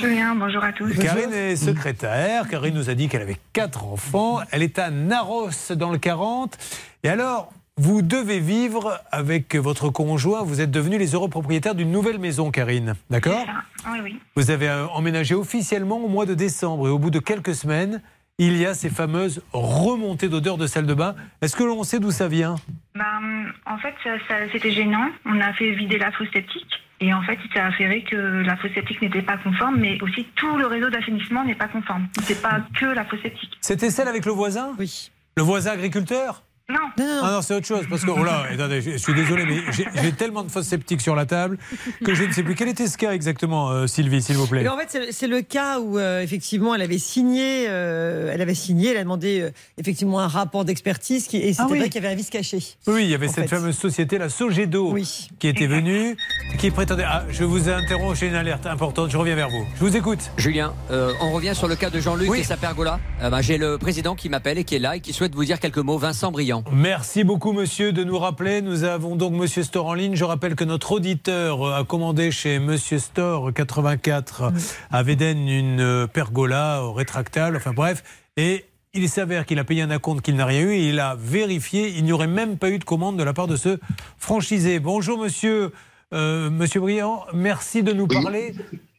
Julien, 0.00 0.34
bonjour 0.34 0.62
à 0.62 0.72
tous. 0.72 0.92
Karine 0.94 1.32
est 1.32 1.56
secrétaire. 1.56 2.46
Karine 2.48 2.74
nous 2.74 2.90
a 2.90 2.94
dit 2.94 3.08
qu'elle 3.08 3.22
avait 3.22 3.38
quatre 3.54 3.86
enfants. 3.86 4.40
Elle 4.50 4.62
est 4.62 4.78
à 4.78 4.90
Naros 4.90 5.72
dans 5.74 5.90
le 5.90 5.96
40. 5.96 6.58
Et 7.02 7.08
alors, 7.08 7.50
vous 7.78 8.02
devez 8.02 8.40
vivre 8.40 9.00
avec 9.10 9.54
votre 9.56 9.88
conjoint. 9.88 10.42
Vous 10.42 10.60
êtes 10.60 10.70
devenus 10.70 10.98
les 10.98 11.14
heureux 11.14 11.28
propriétaires 11.28 11.74
d'une 11.74 11.90
nouvelle 11.90 12.18
maison, 12.18 12.50
Karine. 12.50 12.94
D'accord? 13.08 13.46
Oui, 13.90 13.98
oui. 14.02 14.20
Vous 14.34 14.50
avez 14.50 14.68
euh, 14.68 14.86
emménagé 14.88 15.34
officiellement 15.34 15.98
au 15.98 16.08
mois 16.08 16.26
de 16.26 16.34
décembre. 16.34 16.88
Et 16.88 16.90
au 16.90 16.98
bout 16.98 17.10
de 17.10 17.18
quelques 17.18 17.54
semaines, 17.54 18.02
il 18.38 18.56
y 18.58 18.66
a 18.66 18.74
ces 18.74 18.90
fameuses 18.90 19.42
remontées 19.52 20.28
d'odeur 20.28 20.58
de 20.58 20.66
salle 20.66 20.86
de 20.86 20.92
bain. 20.94 21.14
Est-ce 21.40 21.56
que 21.56 21.64
l'on 21.64 21.82
sait 21.84 21.98
d'où 22.00 22.10
ça 22.10 22.28
vient? 22.28 22.56
Ben, 22.94 23.46
en 23.64 23.78
fait, 23.78 23.94
ça- 24.04 24.18
ça- 24.28 24.50
c'était 24.52 24.72
gênant. 24.72 25.08
On 25.24 25.40
a 25.40 25.52
fait 25.54 25.72
vider 25.72 25.96
la 25.98 26.12
fosse 26.12 26.28
septique. 26.32 26.66
Et 27.00 27.12
en 27.12 27.22
fait, 27.22 27.38
il 27.44 27.52
s'est 27.52 27.60
avéré 27.60 28.02
que 28.04 28.16
la 28.16 28.56
fosse 28.56 28.72
septique 28.74 29.00
n'était 29.02 29.22
pas 29.22 29.36
conforme, 29.38 29.76
mais 29.78 29.98
aussi 30.02 30.26
tout 30.34 30.56
le 30.58 30.66
réseau 30.66 30.88
d'assainissement 30.90 31.44
n'est 31.44 31.54
pas 31.54 31.68
conforme. 31.68 32.08
C'est 32.22 32.40
pas 32.42 32.60
que 32.78 32.86
la 32.86 33.04
fosse 33.04 33.20
septique. 33.22 33.52
C'était 33.60 33.90
celle 33.90 34.08
avec 34.08 34.24
le 34.26 34.32
voisin? 34.32 34.72
Oui. 34.78 35.10
Le 35.36 35.42
voisin 35.42 35.72
agriculteur? 35.72 36.42
Non. 36.68 36.78
Non, 36.98 37.06
non, 37.06 37.20
Ah 37.22 37.30
non, 37.34 37.42
c'est 37.42 37.54
autre 37.54 37.66
chose. 37.66 37.84
Parce 37.88 38.04
que, 38.04 38.10
oh 38.10 38.24
là, 38.24 38.44
attendez, 38.52 38.80
je 38.80 38.90
je 38.92 38.96
suis 38.96 39.14
désolé, 39.14 39.44
mais 39.46 39.60
j'ai 40.02 40.10
tellement 40.12 40.42
de 40.42 40.50
fausses 40.50 40.66
sceptiques 40.66 41.00
sur 41.00 41.14
la 41.14 41.24
table 41.26 41.58
que 42.04 42.12
je 42.14 42.24
ne 42.24 42.32
sais 42.32 42.42
plus. 42.42 42.56
Quel 42.56 42.68
était 42.68 42.88
ce 42.88 42.98
cas 42.98 43.12
exactement, 43.12 43.70
euh, 43.70 43.86
Sylvie, 43.86 44.20
s'il 44.20 44.36
vous 44.36 44.48
plaît 44.48 44.64
Et 44.64 44.68
en 44.68 44.76
fait, 44.76 45.12
c'est- 45.12 45.26
le 45.28 45.42
cas 45.42 45.78
où 45.78 45.96
euh, 45.98 46.22
effectivement, 46.22 46.74
elle 46.74 46.82
avait 46.82 46.98
signé, 46.98 47.66
euh, 47.68 48.32
elle 48.34 48.40
avait 48.42 48.54
signé, 48.54 48.90
elle 48.90 48.96
a 48.96 49.02
demandé 49.04 49.42
euh, 49.42 49.50
effectivement 49.78 50.18
un 50.18 50.26
rapport 50.26 50.64
d'expertise, 50.64 51.26
et 51.34 51.52
c'était 51.52 51.56
Ah 51.60 51.66
oui. 51.70 51.78
vrai 51.78 51.88
qu'il 51.88 52.02
y 52.02 52.04
avait 52.04 52.12
un 52.14 52.16
vice 52.16 52.30
caché. 52.30 52.58
Oui, 52.88 53.04
il 53.04 53.10
y 53.10 53.14
avait 53.14 53.28
cette 53.28 53.48
fait. 53.48 53.56
fameuse 53.56 53.76
société, 53.78 54.18
la 54.18 54.28
Sogedo, 54.28 54.90
Oui. 54.92 55.28
qui 55.38 55.46
était 55.46 55.66
venue, 55.68 56.16
qui 56.58 56.70
prétendait. 56.72 57.04
Ah, 57.06 57.24
je 57.30 57.44
vous 57.44 57.68
interromps, 57.68 58.18
j'ai 58.18 58.26
une 58.26 58.34
alerte 58.34 58.66
importante, 58.66 59.10
je 59.12 59.16
reviens 59.16 59.36
vers 59.36 59.50
vous. 59.50 59.64
Je 59.76 59.84
vous 59.84 59.96
écoute. 59.96 60.20
Julien, 60.36 60.74
euh, 60.90 61.12
on 61.20 61.30
revient 61.32 61.54
sur 61.54 61.68
le 61.68 61.76
cas 61.76 61.90
de 61.90 62.00
Jean-Luc 62.00 62.28
Oui. 62.30 62.40
et 62.40 62.44
sa 62.44 62.56
pergola. 62.56 62.98
Euh, 63.22 63.30
ben, 63.30 63.40
J'ai 63.40 63.58
le 63.58 63.78
président 63.78 64.16
qui 64.16 64.28
m'appelle 64.28 64.58
et 64.58 64.64
qui 64.64 64.74
est 64.74 64.80
là 64.80 64.96
et 64.96 65.00
qui 65.00 65.12
souhaite 65.12 65.34
vous 65.34 65.44
dire 65.44 65.60
quelques 65.60 65.78
mots. 65.78 65.98
Vincent 65.98 66.32
Briand. 66.32 66.55
Merci 66.72 67.24
beaucoup, 67.24 67.52
monsieur, 67.52 67.92
de 67.92 68.04
nous 68.04 68.18
rappeler. 68.18 68.62
Nous 68.62 68.84
avons 68.84 69.16
donc 69.16 69.32
Monsieur 69.32 69.62
Store 69.62 69.86
en 69.86 69.94
ligne. 69.94 70.14
Je 70.14 70.24
rappelle 70.24 70.54
que 70.54 70.64
notre 70.64 70.92
auditeur 70.92 71.74
a 71.74 71.84
commandé 71.84 72.30
chez 72.30 72.58
Monsieur 72.58 72.98
Store 72.98 73.52
84 73.52 74.52
à 74.90 75.02
Véden 75.02 75.48
une 75.48 75.80
euh, 75.80 76.06
pergola 76.06 76.80
euh, 76.80 76.90
rétractable. 76.90 77.56
Enfin 77.56 77.72
bref. 77.72 78.02
Et 78.36 78.64
il 78.94 79.08
s'avère 79.08 79.46
qu'il 79.46 79.58
a 79.58 79.64
payé 79.64 79.82
un 79.82 79.90
acompte 79.90 80.24
qu'il 80.24 80.36
n'a 80.36 80.46
rien 80.46 80.60
eu 80.62 80.72
et 80.72 80.88
il 80.88 81.00
a 81.00 81.16
vérifié. 81.18 81.88
Il 81.96 82.04
n'y 82.04 82.12
aurait 82.12 82.26
même 82.26 82.58
pas 82.58 82.70
eu 82.70 82.78
de 82.78 82.84
commande 82.84 83.16
de 83.16 83.22
la 83.22 83.32
part 83.32 83.46
de 83.46 83.56
ce 83.56 83.78
franchisé. 84.18 84.78
Bonjour, 84.80 85.18
monsieur, 85.18 85.72
euh, 86.12 86.50
monsieur 86.50 86.80
Briand. 86.80 87.24
Merci 87.34 87.82
de 87.82 87.92
nous 87.92 88.06
parler. 88.06 88.54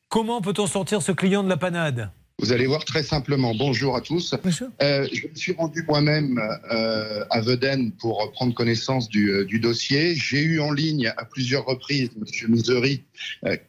Comment 0.10 0.42
peut-on 0.42 0.68
sortir 0.68 1.02
ce 1.02 1.12
client 1.12 1.44
de 1.44 1.50
la 1.50 1.58
panade? 1.58 2.12
Vous 2.40 2.52
allez 2.52 2.68
voir 2.68 2.86
très 2.86 3.02
simplement. 3.02 3.56
Bonjour 3.56 3.96
à 3.96 4.02
tous. 4.02 4.36
Euh, 4.84 5.08
je 5.12 5.28
me 5.28 5.34
suis 5.34 5.54
rendu 5.54 5.84
moi-même 5.88 6.40
euh, 6.72 7.26
à 7.32 7.42
Veden 7.42 7.92
pour 7.94 8.32
prendre 8.32 8.54
connaissance 8.54 9.10
du, 9.10 9.32
euh, 9.32 9.44
du 9.44 9.60
dossier. 9.60 10.14
J'ai 10.14 10.44
eu 10.44 10.60
en 10.60 10.72
ligne 10.72 11.12
à 11.18 11.26
plusieurs 11.26 11.66
reprises 11.66 12.12
M. 12.16 12.52
Misery 12.52 13.02
euh, 13.02 13.07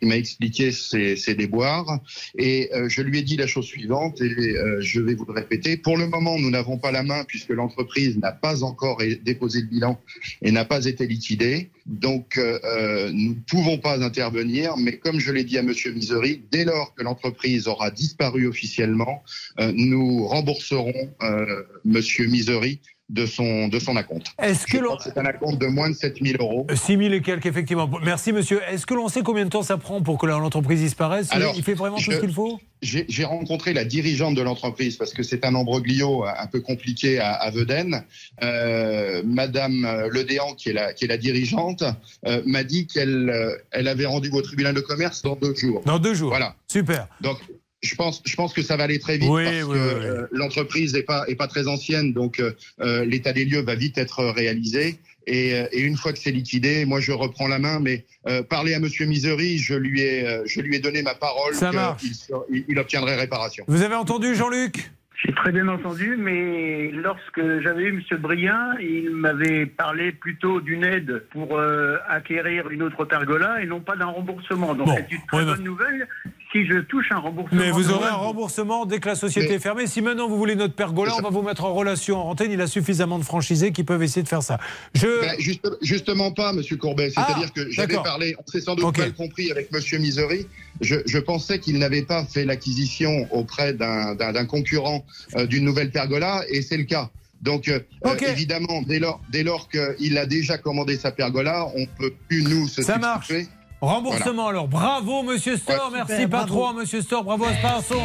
qui 0.01 0.07
m'a 0.07 0.17
expliqué 0.17 0.73
ses, 0.73 1.35
déboires 1.35 2.01
et 2.37 2.71
euh, 2.73 2.89
je 2.89 3.03
lui 3.03 3.19
ai 3.19 3.23
dit 3.23 3.37
la 3.37 3.47
chose 3.47 3.67
suivante 3.67 4.21
et 4.21 4.57
euh, 4.57 4.81
je 4.81 5.01
vais 5.01 5.15
vous 5.15 5.25
le 5.27 5.33
répéter. 5.33 5.77
Pour 5.77 5.97
le 5.97 6.07
moment, 6.07 6.39
nous 6.39 6.51
n'avons 6.51 6.79
pas 6.79 6.91
la 6.91 7.03
main 7.03 7.25
puisque 7.25 7.51
l'entreprise 7.51 8.19
n'a 8.19 8.33
pas 8.33 8.63
encore 8.63 9.01
déposé 9.23 9.61
le 9.61 9.67
bilan 9.67 10.01
et 10.43 10.51
n'a 10.51 10.65
pas 10.65 10.85
été 10.87 11.07
liquidée. 11.07 11.71
Donc, 11.89 12.37
euh, 12.37 12.59
euh, 12.65 13.11
nous 13.13 13.31
ne 13.31 13.41
pouvons 13.49 13.79
pas 13.79 14.05
intervenir, 14.05 14.77
mais 14.77 14.99
comme 14.99 15.21
je 15.21 15.33
l'ai 15.33 15.45
dit 15.45 15.57
à 15.57 15.61
M. 15.61 15.73
Misery, 15.95 16.43
dès 16.51 16.65
lors 16.65 16.95
que 16.95 17.03
l'entreprise 17.03 17.67
aura 17.67 17.91
disparu 17.91 18.47
officiellement, 18.47 19.23
euh, 19.59 19.73
nous 19.75 20.27
rembourserons 20.27 21.15
euh, 21.23 21.63
M. 21.87 22.03
Misery 22.29 22.81
de 23.09 23.25
son, 23.25 23.69
de 23.69 23.79
son 23.79 23.97
acompte. 23.97 24.33
Est-ce 24.43 24.67
que 24.67 24.79
c'est 25.03 25.17
un 25.17 25.25
acompte 25.25 25.59
de 25.61 25.67
moins 25.67 25.89
de 25.89 25.95
7 25.95 26.19
000 26.23 26.43
euros. 26.43 26.67
6 26.73 26.97
000 26.99 27.13
et 27.15 27.23
quelques, 27.23 27.47
effectivement. 27.47 27.89
Merci, 28.03 28.33
monsieur. 28.33 28.61
Est-ce 28.71 28.85
que 28.87 28.95
l'on 28.95 29.09
sait 29.09 29.23
combien 29.23 29.45
de 29.45 29.51
temps 29.51 29.63
ça 29.63 29.79
prend 29.79 30.03
pour 30.03 30.19
que 30.19 30.27
l'entreprise 30.27 30.81
disparaisse? 30.81 31.29
Alors, 31.31 31.55
Il 31.57 31.63
fait 31.63 31.75
vraiment 31.75 31.97
tout 31.97 32.13
ce 32.13 32.21
qu'il 32.21 32.33
faut? 32.33 32.61
J'ai 32.81 33.07
j'ai 33.09 33.25
rencontré 33.25 33.73
la 33.73 33.85
dirigeante 33.85 34.37
de 34.37 34.43
l'entreprise 34.43 34.97
parce 34.97 35.13
que 35.13 35.25
c'est 35.25 35.45
un 35.45 35.57
embroglio 35.57 36.25
un 36.25 36.47
peu 36.47 36.61
compliqué 36.61 37.19
à, 37.19 37.33
à 37.33 37.51
Veden. 37.51 38.05
Euh, 38.43 39.23
Madame 39.25 40.07
Ledéan, 40.13 40.55
qui 40.55 40.69
est 40.69 40.75
la, 40.75 40.93
qui 40.93 41.05
est 41.07 41.09
la 41.09 41.17
dirigeante, 41.17 41.83
euh, 42.27 42.41
m'a 42.47 42.63
dit 42.63 42.87
qu'elle 42.87 43.31
euh, 43.31 43.57
elle 43.73 43.89
avait 43.89 44.07
rendu 44.07 44.31
au 44.33 44.43
tribunal 44.43 44.75
de 44.75 44.81
commerce 44.81 45.23
dans 45.23 45.35
deux 45.35 45.55
jours. 45.57 45.83
Dans 45.87 45.99
deux 45.99 46.15
jours. 46.15 46.31
Voilà. 46.31 46.55
Super. 46.69 47.09
Donc, 47.21 47.39
je 47.83 47.95
pense, 47.95 48.23
je 48.27 48.35
pense 48.35 48.53
que 48.53 48.63
ça 48.63 48.77
va 48.77 48.85
aller 48.85 48.99
très 48.99 49.19
vite 49.19 49.29
Oui, 49.31 49.45
parce 49.45 49.57
oui, 49.57 49.63
que 49.63 49.99
oui, 49.99 50.05
euh, 50.05 50.27
l'entreprise 50.33 50.95
n'est 50.95 51.03
pas, 51.03 51.25
est 51.29 51.37
pas 51.37 51.47
très 51.47 51.69
ancienne, 51.69 52.13
donc 52.13 52.41
euh, 52.41 52.53
euh, 52.81 53.05
l'état 53.05 53.33
des 53.33 53.45
lieux 53.45 53.61
va 53.63 53.75
vite 53.75 53.99
être 53.99 54.25
réalisé. 54.25 54.99
Et, 55.27 55.51
et 55.73 55.81
une 55.81 55.97
fois 55.99 56.15
que 56.15 56.19
c'est 56.19 56.31
liquidé, 56.31 56.87
moi 56.87 57.01
je 57.01 57.13
reprends 57.13 57.49
la 57.49 57.59
main. 57.59 57.81
Mais 57.81 58.07
euh, 58.27 58.43
parler 58.43 58.73
à 58.73 58.81
Monsieur 58.81 59.05
Misery, 59.05 59.59
je 59.59 59.75
lui 59.75 60.01
ai, 60.01 60.41
je 60.47 60.61
lui 60.63 60.77
ai 60.77 60.79
donné 60.79 61.03
ma 61.03 61.15
parole 61.15 61.55
Ça 61.55 61.71
marche. 61.71 62.01
qu'il 62.01 62.13
il, 62.51 62.65
il 62.67 62.79
obtiendrait 62.79 63.15
réparation. 63.15 63.63
Vous 63.69 63.83
avez 63.83 63.95
entendu, 63.95 64.35
Jean-Luc? 64.35 64.91
J'ai 65.23 65.35
très 65.35 65.51
bien 65.51 65.67
entendu, 65.67 66.17
mais 66.17 66.91
lorsque 66.93 67.41
j'avais 67.61 67.83
eu 67.83 67.89
M. 68.11 68.19
Briand, 68.19 68.73
il 68.81 69.11
m'avait 69.11 69.67
parlé 69.67 70.13
plutôt 70.13 70.61
d'une 70.61 70.85
aide 70.85 71.25
pour 71.33 71.59
euh, 71.59 71.97
acquérir 72.09 72.71
une 72.71 72.83
autre 72.83 73.05
pergola 73.05 73.61
et 73.61 73.67
non 73.67 73.81
pas 73.81 73.97
d'un 73.97 74.07
remboursement. 74.07 74.75
Donc 74.77 74.87
Bon, 74.87 74.95
c'est 74.97 75.15
une 75.17 75.27
très 75.27 75.37
ouais, 75.39 75.45
bonne 75.45 75.65
nouvelle 75.65 76.07
si 76.53 76.67
je 76.67 76.79
touche 76.81 77.07
un 77.11 77.19
remboursement. 77.19 77.59
Mais 77.61 77.71
vous 77.71 77.91
aurez 77.91 78.09
un 78.09 78.15
remboursement 78.15 78.87
dès 78.87 79.01
que 79.01 79.09
la 79.09 79.15
société 79.15 79.49
Mais- 79.49 79.55
est 79.57 79.59
fermée. 79.59 79.87
Si 79.87 80.01
maintenant 80.03 80.29
vous 80.29 80.37
voulez 80.39 80.55
notre 80.57 80.75
pergola, 80.75 81.15
on 81.19 81.23
va 81.23 81.29
vous 81.31 81.43
mettre 81.43 81.65
en 81.65 81.75
relation 81.75 82.17
en 82.19 82.31
antenne. 82.31 82.51
Il 82.53 82.61
a 82.61 82.67
suffisamment 82.67 83.19
de 83.19 83.25
franchisés 83.25 83.73
qui 83.73 83.85
peuvent 83.85 84.03
essayer 84.03 84.23
de 84.23 84.29
faire 84.29 84.43
ça. 84.43 84.59
Je... 84.95 85.21
Ben, 85.21 85.35
juste- 85.39 85.69
justement 85.83 86.33
pas, 86.33 86.53
Monsieur 86.53 86.77
Courbet. 86.77 87.11
C'est-à-dire 87.11 87.49
Ah, 87.49 87.53
que 87.55 87.71
j'avais 87.71 87.95
parlé, 87.97 88.35
on 88.39 88.51
s'est 88.51 88.61
sans 88.61 88.75
doute 88.75 88.85
Ok. 88.87 88.99
mal 88.99 89.13
compris 89.15 89.51
avec 89.51 89.71
Monsieur 89.73 89.99
Misery. 89.99 90.47
Je, 90.81 90.97
je 91.07 91.19
pensais 91.19 91.59
qu'il 91.59 91.79
n'avait 91.79 92.03
pas 92.03 92.25
fait 92.25 92.45
l'acquisition 92.45 93.27
auprès 93.33 93.73
d'un 93.75 94.47
concurrent 94.47 95.05
euh, 95.37 95.47
d'une 95.47 95.65
nouvelle 95.65 95.91
pergola, 95.91 96.43
et 96.49 96.63
c'est 96.63 96.77
le 96.77 96.85
cas. 96.85 97.11
Donc, 97.43 97.69
euh, 97.69 97.79
euh, 98.05 98.17
évidemment, 98.29 98.83
dès 98.83 98.99
lors, 98.99 99.21
dès 99.31 99.45
lors 99.45 99.69
qu'il 99.69 100.19
a 100.19 100.27
déjà 100.27 100.59
commandé 100.59 100.97
sa 100.97 101.13
pergola, 101.13 101.67
on 101.77 101.87
peut 101.87 102.13
plus 102.29 102.43
nous 102.43 102.67
se 102.67 102.83
Ça 102.83 102.95
substituer. 102.95 103.37
marche. 103.39 103.49
Remboursement 103.81 104.49
alors. 104.49 104.67
Bravo, 104.69 105.23
monsieur 105.23 105.57
Store. 105.57 105.91
Ouais, 105.93 105.99
Merci, 105.99 106.23
super, 106.23 106.41
patron, 106.41 106.59
bravo. 106.65 106.79
monsieur 106.81 107.01
Store. 107.03 107.23
Bravo 107.25 107.45
à 107.45 107.55
ce 107.55 107.63
patron. 107.63 108.03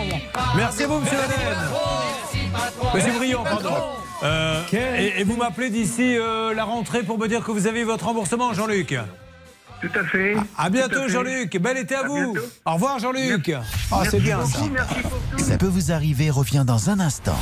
Merci 0.56 0.84
à 0.84 0.88
vous, 0.88 1.00
monsieur 1.00 1.18
Laden. 1.18 2.58
Monsieur 2.94 3.12
Briand, 3.14 3.44
pardon. 3.44 3.74
Euh, 4.24 4.62
et, 4.72 5.22
et 5.22 5.24
vous 5.24 5.36
m'appelez 5.36 5.70
d'ici 5.70 6.16
euh, 6.18 6.54
la 6.54 6.64
rentrée 6.64 7.04
pour 7.04 7.18
me 7.18 7.28
dire 7.28 7.44
que 7.44 7.52
vous 7.52 7.66
avez 7.68 7.82
eu 7.82 7.86
votre 7.86 8.06
remboursement, 8.06 8.54
Jean-Luc 8.54 8.96
Tout 9.82 9.90
à 10.00 10.04
fait. 10.06 10.36
À 10.58 10.70
bientôt. 10.70 11.08
Jean-Luc. 11.10 11.58
Bel 11.60 11.78
été 11.78 11.96
à, 11.96 12.02
À 12.02 12.08
vous. 12.08 12.34
bientôt. 12.34 12.48
Au 12.66 12.74
revoir 12.74 13.00
Jean-Luc. 13.00 13.52
Ah, 13.54 13.62
Merci 13.92 14.10
c'est 14.12 14.20
bien 14.20 14.38
beaucoup, 14.38 14.52
ça. 14.52 14.60
Merci 14.72 14.94
pour 15.02 15.12
tout. 15.38 15.44
Ça 15.44 15.58
peut 15.58 15.66
vous 15.68 15.92
arriver 15.92 16.30
revient 16.30 16.64
dans 16.66 16.90
un 16.92 17.00
instant. 17.00 17.36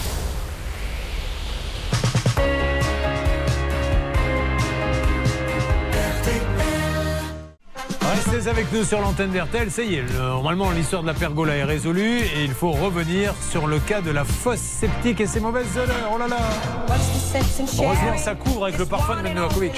Avec 8.47 8.73
nous 8.73 8.83
sur 8.83 8.99
l'antenne 8.99 9.29
d'RTL. 9.31 9.69
Ça 9.69 9.83
y 9.83 9.95
est, 9.95 10.01
le- 10.01 10.17
normalement 10.17 10.71
l'histoire 10.71 11.03
de 11.03 11.07
la 11.07 11.13
pergola 11.13 11.55
est 11.55 11.63
résolue 11.63 12.19
et 12.21 12.43
il 12.43 12.51
faut 12.51 12.71
revenir 12.71 13.33
sur 13.51 13.67
le 13.67 13.77
cas 13.79 14.01
de 14.01 14.09
la 14.11 14.23
fosse 14.23 14.57
septique 14.59 15.21
et 15.21 15.27
ses 15.27 15.39
mauvaises 15.39 15.77
odeurs. 15.77 16.09
Oh 16.13 16.17
là 16.17 16.27
là 16.27 16.37
Heureusement, 17.83 18.17
ça 18.17 18.33
couvre 18.35 18.63
avec 18.65 18.79
le 18.79 18.85
parfum 18.87 19.21
de 19.21 19.29
Novakovic. 19.29 19.73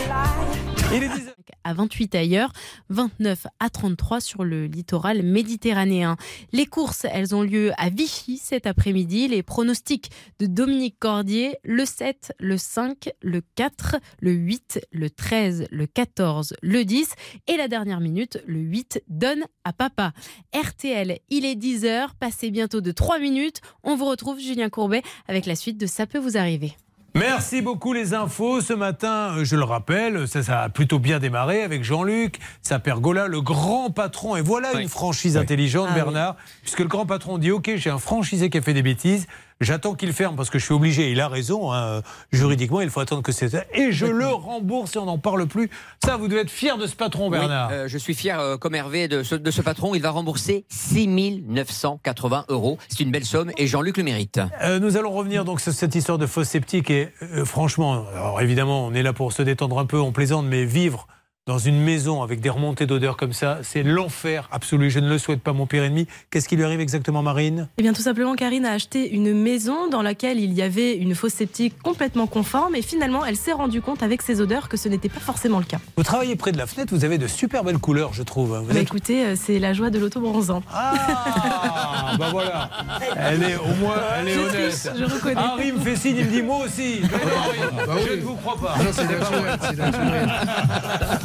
Il 0.96 1.04
est 1.04 1.10
10 1.10 1.34
à 1.64 1.74
28 1.74 2.14
ailleurs, 2.16 2.54
29 2.90 3.48
à 3.60 3.70
33 3.70 4.22
sur 4.22 4.44
le 4.44 4.66
littoral 4.66 5.24
méditerranéen. 5.24 6.18
Les 6.52 6.66
courses, 6.66 7.06
elles 7.10 7.34
ont 7.34 7.42
lieu 7.42 7.72
à 7.78 7.90
Vichy 7.90 8.38
cet 8.38 8.68
après-midi. 8.68 9.28
Les 9.28 9.42
pronostics 9.44 10.12
de 10.40 10.46
Dominique 10.46 10.98
Cordier, 11.00 11.58
le 11.64 11.86
7, 11.86 12.34
le 12.40 12.58
5, 12.58 13.10
le 13.22 13.42
4, 13.56 13.96
le 14.20 14.32
8, 14.34 14.88
le 14.92 15.10
13, 15.10 15.68
le 15.72 15.88
14, 15.88 16.56
le 16.62 16.86
10 16.86 17.10
et 17.48 17.58
la 17.58 17.68
dernière 17.68 18.00
minute, 18.00 18.44
le 18.46 18.60
8, 18.60 19.04
donne 19.08 19.46
à 19.64 19.74
papa. 19.74 20.14
RTL, 20.54 21.20
il 21.30 21.46
est 21.46 21.56
10h, 21.56 22.10
passé 22.20 22.52
bientôt 22.52 22.82
de 22.82 22.92
3 22.92 23.20
minutes. 23.20 23.62
On 23.84 23.96
vous 23.96 24.06
retrouve 24.06 24.40
Julien 24.40 24.70
Courbet 24.70 25.02
avec 25.28 25.46
la 25.46 25.56
suite 25.56 25.80
de 25.80 25.88
Ça 25.88 26.06
peut 26.06 26.20
vous 26.20 26.38
arriver. 26.38 26.76
Merci 27.16 27.62
beaucoup 27.62 27.94
les 27.94 28.16
infos. 28.16 28.62
Ce 28.62 28.74
matin, 28.74 29.36
euh, 29.38 29.44
je 29.44 29.56
le 29.56 29.64
rappelle, 29.64 30.28
ça, 30.28 30.42
ça 30.42 30.62
a 30.62 30.70
plutôt 30.70 30.98
bien 30.98 31.20
démarré 31.20 31.62
avec 31.62 31.84
Jean-Luc, 31.84 32.40
sa 32.64 32.80
pergola, 32.80 33.28
le 33.28 33.40
grand 33.42 33.92
patron. 33.92 34.36
Et 34.36 34.42
voilà 34.42 34.80
une 34.82 34.90
franchise 34.90 35.38
intelligente, 35.38 35.90
Ah 35.90 35.94
oui. 35.94 36.02
Bernard, 36.02 36.36
puisque 36.62 36.80
le 36.80 36.88
grand 36.88 37.06
patron 37.06 37.38
dit 37.38 37.52
Ok, 37.52 37.72
j'ai 37.76 37.92
un 37.92 38.00
franchisé 38.00 38.50
qui 38.50 38.58
a 38.58 38.62
fait 38.62 38.74
des 38.74 38.82
bêtises. 38.82 39.28
J'attends 39.64 39.96
qu'il 39.96 40.14
ferme 40.14 40.36
parce 40.36 40.50
que 40.50 40.60
je 40.60 40.66
suis 40.66 40.74
obligé. 40.74 41.12
Il 41.12 41.20
a 41.22 41.28
raison. 41.28 41.72
hein, 41.72 42.02
juridiquement, 42.32 42.82
il 42.82 42.90
faut 42.90 43.00
attendre 43.00 43.22
que 43.24 43.32
c'est. 43.32 43.54
Et 43.74 43.92
je 43.92 44.06
le 44.06 44.28
rembourse 44.28 44.96
et 44.96 45.00
on 45.00 45.06
n'en 45.06 45.18
parle 45.18 45.46
plus. 45.48 45.70
Ça, 46.04 46.18
vous 46.18 46.28
devez 46.28 46.42
être 46.42 46.50
fier 46.52 46.78
de 46.78 46.88
ce 46.88 46.96
patron, 46.96 47.30
Bernard. 47.30 47.70
Oui, 47.70 47.76
euh, 47.76 47.88
je 47.88 47.98
suis 47.98 48.14
fier, 48.14 48.40
euh, 48.40 48.58
comme 48.58 48.76
Hervé, 48.76 49.08
de 49.08 49.24
ce, 49.24 49.36
de 49.36 49.52
ce 49.52 49.62
patron. 49.62 49.96
Il 49.96 50.02
va 50.02 50.12
rembourser 50.12 50.66
6 50.70 51.08
980 51.48 52.46
euros. 52.50 52.78
C'est 52.88 53.00
une 53.02 53.12
belle 53.12 53.26
somme 53.26 53.52
et 53.58 53.68
Jean-Luc 53.68 53.98
le 53.98 54.04
mérite. 54.04 54.40
Euh, 54.62 54.80
nous 54.80 54.98
allons 54.98 55.12
revenir 55.12 55.46
donc 55.46 55.62
sur 55.62 55.72
cette 55.74 55.96
histoire 55.96 56.18
de 56.18 56.26
fosse 56.28 56.50
septique 56.50 56.90
et 56.90 57.10
franchement, 57.46 58.06
alors 58.14 58.42
évidemment, 58.42 58.86
on 58.86 58.94
est 58.94 59.04
là 59.04 59.14
pour 59.14 59.32
se 59.32 59.42
détendre 59.42 59.80
un 59.80 59.86
peu, 59.86 60.00
on 60.00 60.12
plaisante, 60.12 60.46
mais 60.46 60.66
vivre 60.66 61.08
dans 61.46 61.58
une 61.58 61.82
maison 61.82 62.24
avec 62.24 62.40
des 62.40 62.50
remontées 62.50 62.86
d'odeur 62.86 63.18
comme 63.18 63.34
ça, 63.34 63.58
c'est 63.64 63.84
l'enfer 63.84 64.48
absolu. 64.54 64.90
Je 64.90 65.00
ne 65.00 65.10
le 65.10 65.18
souhaite 65.18 65.42
pas, 65.42 65.52
mon 65.52 65.66
pire 65.66 65.84
ennemi. 65.84 66.08
Qu'est-ce 66.32 66.48
qui 66.48 66.56
lui 66.56 66.64
arrive 66.64 66.80
exactement, 66.80 67.22
Marine? 67.22 67.68
Eh 67.78 67.82
bien, 67.82 67.92
tout 67.92 68.02
simplement, 68.02 68.34
Karine 68.36 68.66
a 68.66 68.72
acheté 68.72 69.10
une 69.14 69.34
maison 69.34 69.90
dans 69.90 70.02
laquelle 70.02 70.40
il 70.40 70.54
y 70.54 70.62
avait 70.62 70.96
une 70.96 71.16
fosse 71.16 71.34
septique 71.34 71.82
complètement 71.82 72.28
conforme 72.28 72.76
et 72.76 72.82
finalement, 72.82 73.26
elle 73.26 73.36
s'est 73.36 73.52
rendue 73.52 73.82
compte 73.82 74.04
avec 74.04 74.22
ses 74.22 74.40
odeurs 74.40 74.70
que 74.70 74.78
ce 74.78 74.88
n'était 74.88 75.10
pas 75.10 75.20
forcément 75.20 75.58
le 75.60 75.66
cas. 75.66 75.80
Vous 75.98 76.04
travaillez 76.04 76.38
près 76.38 76.54
de 76.54 76.58
la 76.58 76.66
fenêtre, 76.66 76.96
vous 76.96 77.04
avez 77.04 77.18
de 77.18 77.28
super 77.28 77.66
belles 77.66 77.78
couleurs, 77.78 78.14
je 78.14 78.24
trouve. 78.24 78.60
Vous 78.60 78.68
Bah, 78.68 78.76
êtes- 78.76 78.84
écoutez, 78.84 79.26
euh, 79.26 79.36
c'est 79.36 79.60
la 79.60 79.74
joie 79.74 79.90
de 79.90 80.00
l'auto-bronzant. 80.00 80.64
Ah, 80.74 82.14
bah 82.18 82.28
voilà. 82.32 82.70
Elle 83.18 83.44
est 83.44 83.58
au 83.58 83.76
moins, 83.82 83.96
elle 84.18 84.30
est 84.30 84.34
Je 84.34 84.40
honnête. 84.40 84.70
triche, 84.70 84.94
je 84.98 85.04
reconnais. 85.14 85.36
Harry 85.36 85.74
me 85.74 85.80
fait 85.80 85.98
signe, 85.98 86.16
il 86.20 86.26
me 86.26 86.32
dit 86.32 86.42
moi 86.42 86.60
aussi. 86.66 87.02
Mais 87.02 87.08
non, 87.10 87.16
Harry, 87.38 87.86
Bah 87.86 87.94
oui. 87.98 88.02
je 88.10 88.14
ne 88.16 88.22
vous 88.22 88.36
crois 88.36 88.56
pas. 88.56 88.76
Ah 88.78 88.84
non, 88.84 88.90
c'est 88.94 89.08
naturel. 89.10 90.34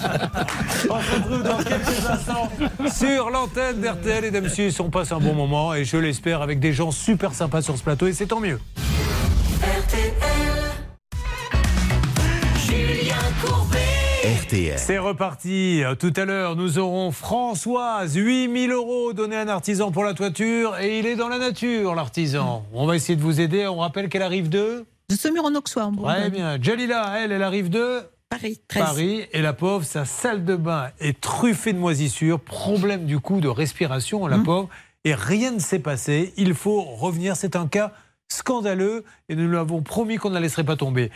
On 0.90 1.00
se 1.00 1.14
retrouve 1.14 1.42
dans 1.42 1.58
quelques 1.58 2.06
instants 2.06 2.50
sur 2.94 3.30
l'antenne 3.30 3.80
d'RTL 3.80 4.24
et 4.24 4.30
d'M6. 4.30 4.80
On 4.80 4.90
passe 4.90 5.12
un 5.12 5.18
bon 5.20 5.34
moment 5.34 5.74
et 5.74 5.84
je 5.84 5.96
l'espère 5.96 6.42
avec 6.42 6.60
des 6.60 6.72
gens 6.72 6.90
super 6.90 7.34
sympas 7.34 7.62
sur 7.62 7.76
ce 7.76 7.82
plateau 7.82 8.06
et 8.06 8.12
c'est 8.12 8.26
tant 8.26 8.40
mieux. 8.40 8.58
Julien 12.56 13.16
Courbet. 13.42 13.78
RTL. 14.44 14.78
C'est 14.78 14.98
reparti. 14.98 15.82
Tout 15.98 16.12
à 16.16 16.24
l'heure, 16.24 16.56
nous 16.56 16.78
aurons 16.78 17.12
Françoise, 17.12 18.14
8000 18.14 18.72
euros 18.72 19.12
donnés 19.12 19.36
à 19.36 19.40
un 19.42 19.48
artisan 19.48 19.90
pour 19.90 20.04
la 20.04 20.14
toiture 20.14 20.76
et 20.78 20.98
il 20.98 21.06
est 21.06 21.16
dans 21.16 21.28
la 21.28 21.38
nature, 21.38 21.94
l'artisan. 21.94 22.64
On 22.72 22.86
va 22.86 22.96
essayer 22.96 23.16
de 23.16 23.22
vous 23.22 23.40
aider. 23.40 23.66
On 23.66 23.78
rappelle 23.78 24.08
qu'elle 24.08 24.22
arrive 24.22 24.48
de 24.48 24.84
De 25.08 25.14
Semur 25.14 25.44
en 25.44 25.54
Auxois, 25.54 25.84
en. 25.84 25.92
Très 25.92 26.30
bien. 26.30 26.58
Jalila, 26.60 27.14
elle, 27.18 27.32
elle 27.32 27.42
arrive 27.42 27.70
de 27.70 28.02
Paris, 28.30 28.60
13. 28.68 28.84
Paris. 28.84 29.26
Et 29.32 29.40
la 29.42 29.52
pauvre, 29.52 29.84
sa 29.84 30.04
salle 30.04 30.44
de 30.44 30.54
bain 30.56 30.90
est 31.00 31.20
truffée 31.20 31.72
de 31.72 31.78
moisissures. 31.78 32.38
Problème 32.40 33.06
du 33.06 33.18
coup 33.20 33.40
de 33.40 33.48
respiration, 33.48 34.26
Mmh. 34.26 34.30
la 34.30 34.38
pauvre. 34.38 34.68
Et 35.04 35.14
rien 35.14 35.52
ne 35.52 35.58
s'est 35.60 35.78
passé. 35.78 36.32
Il 36.36 36.54
faut 36.54 36.82
revenir. 36.82 37.36
C'est 37.36 37.56
un 37.56 37.66
cas 37.66 37.92
scandaleux 38.28 39.04
et 39.28 39.36
nous 39.36 39.48
lui 39.48 39.56
avons 39.56 39.80
promis 39.82 40.16
qu'on 40.16 40.28
ne 40.28 40.34
la 40.34 40.40
laisserait 40.40 40.64
pas 40.64 40.76
tomber. 40.76 41.10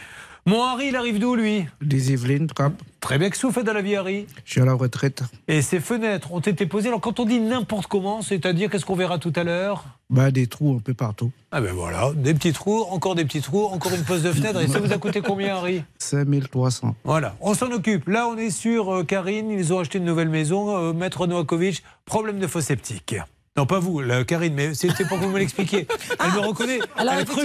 Mon 0.44 0.60
Harry, 0.64 0.88
il 0.88 0.96
arrive 0.96 1.20
d'où, 1.20 1.36
lui? 1.36 1.66
Des 1.80 2.10
Yvelines, 2.12 2.48
Cap. 2.48 2.72
Très 3.00 3.16
bien. 3.16 3.28
Qu'est-ce 3.30 3.42
que 3.42 3.46
vous 3.46 3.52
faites 3.52 3.64
dans 3.64 3.72
la 3.72 3.80
vie, 3.82 3.94
Harry? 3.94 4.26
Je 4.44 4.50
suis 4.50 4.60
à 4.60 4.64
la 4.64 4.72
retraite. 4.74 5.22
Et 5.46 5.62
ces 5.62 5.78
fenêtres 5.78 6.32
ont 6.32 6.40
été 6.40 6.66
posées. 6.66 6.88
Alors, 6.88 7.00
quand 7.00 7.20
on 7.20 7.24
dit 7.24 7.38
n'importe 7.38 7.86
comment, 7.86 8.22
c'est-à-dire 8.22 8.68
qu'est-ce 8.68 8.84
qu'on 8.84 8.96
verra 8.96 9.18
tout 9.18 9.32
à 9.36 9.44
l'heure? 9.44 9.84
Bah, 10.10 10.32
des 10.32 10.48
trous 10.48 10.74
un 10.76 10.80
peu 10.80 10.94
partout. 10.94 11.30
Ah 11.52 11.60
ben 11.60 11.72
voilà, 11.72 12.10
des 12.16 12.34
petits 12.34 12.52
trous, 12.52 12.82
encore 12.90 13.14
des 13.14 13.24
petits 13.24 13.40
trous, 13.40 13.66
encore 13.66 13.94
une 13.94 14.02
pose 14.02 14.22
de 14.24 14.32
fenêtre. 14.32 14.60
Et 14.60 14.66
ça 14.66 14.80
vous 14.80 14.92
a 14.92 14.98
coûté 14.98 15.20
combien, 15.20 15.56
Harry? 15.56 15.84
5300. 15.98 16.96
Voilà, 17.04 17.36
on 17.40 17.54
s'en 17.54 17.70
occupe. 17.70 18.08
Là, 18.08 18.26
on 18.28 18.36
est 18.36 18.50
sur 18.50 18.92
euh, 18.92 19.04
Karine. 19.04 19.48
Ils 19.50 19.72
ont 19.72 19.78
acheté 19.78 19.98
une 19.98 20.04
nouvelle 20.04 20.28
maison. 20.28 20.76
euh, 20.76 20.92
Maître 20.92 21.26
Novakovic, 21.26 21.82
problème 22.04 22.40
de 22.40 22.46
fosse 22.48 22.64
septique. 22.64 23.14
Non, 23.54 23.66
pas 23.66 23.80
vous, 23.80 24.00
la 24.00 24.24
Karine, 24.24 24.54
mais 24.54 24.72
c'était 24.72 25.04
pour 25.04 25.18
que 25.20 25.24
vous 25.26 25.30
me 25.30 25.38
l'expliquiez. 25.38 25.86
Elle 26.24 26.32
me 26.32 26.38
reconnaît. 26.46 26.78
Alors, 26.96 27.12
elle 27.14 27.20
a 27.20 27.24
cru. 27.26 27.42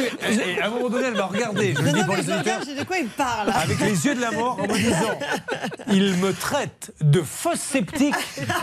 Et 0.48 0.62
à 0.62 0.68
un 0.68 0.70
moment 0.70 0.88
donné, 0.88 1.08
elle 1.08 1.16
m'a 1.16 1.26
regardé. 1.26 1.74
Je 1.76 1.82
le 1.82 1.88
Non, 1.88 1.92
dis 1.92 2.00
non, 2.00 2.06
pour 2.06 2.16
les 2.16 2.32
auditeurs. 2.32 2.60
de 2.66 2.84
quoi 2.86 2.98
il 3.00 3.10
parle 3.10 3.50
Avec 3.54 3.78
les 3.82 4.06
yeux 4.06 4.16
de 4.16 4.22
la 4.22 4.32
mort, 4.32 4.58
en 4.58 4.68
me 4.72 4.78
disant 4.78 5.20
il 5.92 6.14
me 6.16 6.32
traite 6.32 6.94
de 7.02 7.22
fosse 7.22 7.60
septique 7.60 8.16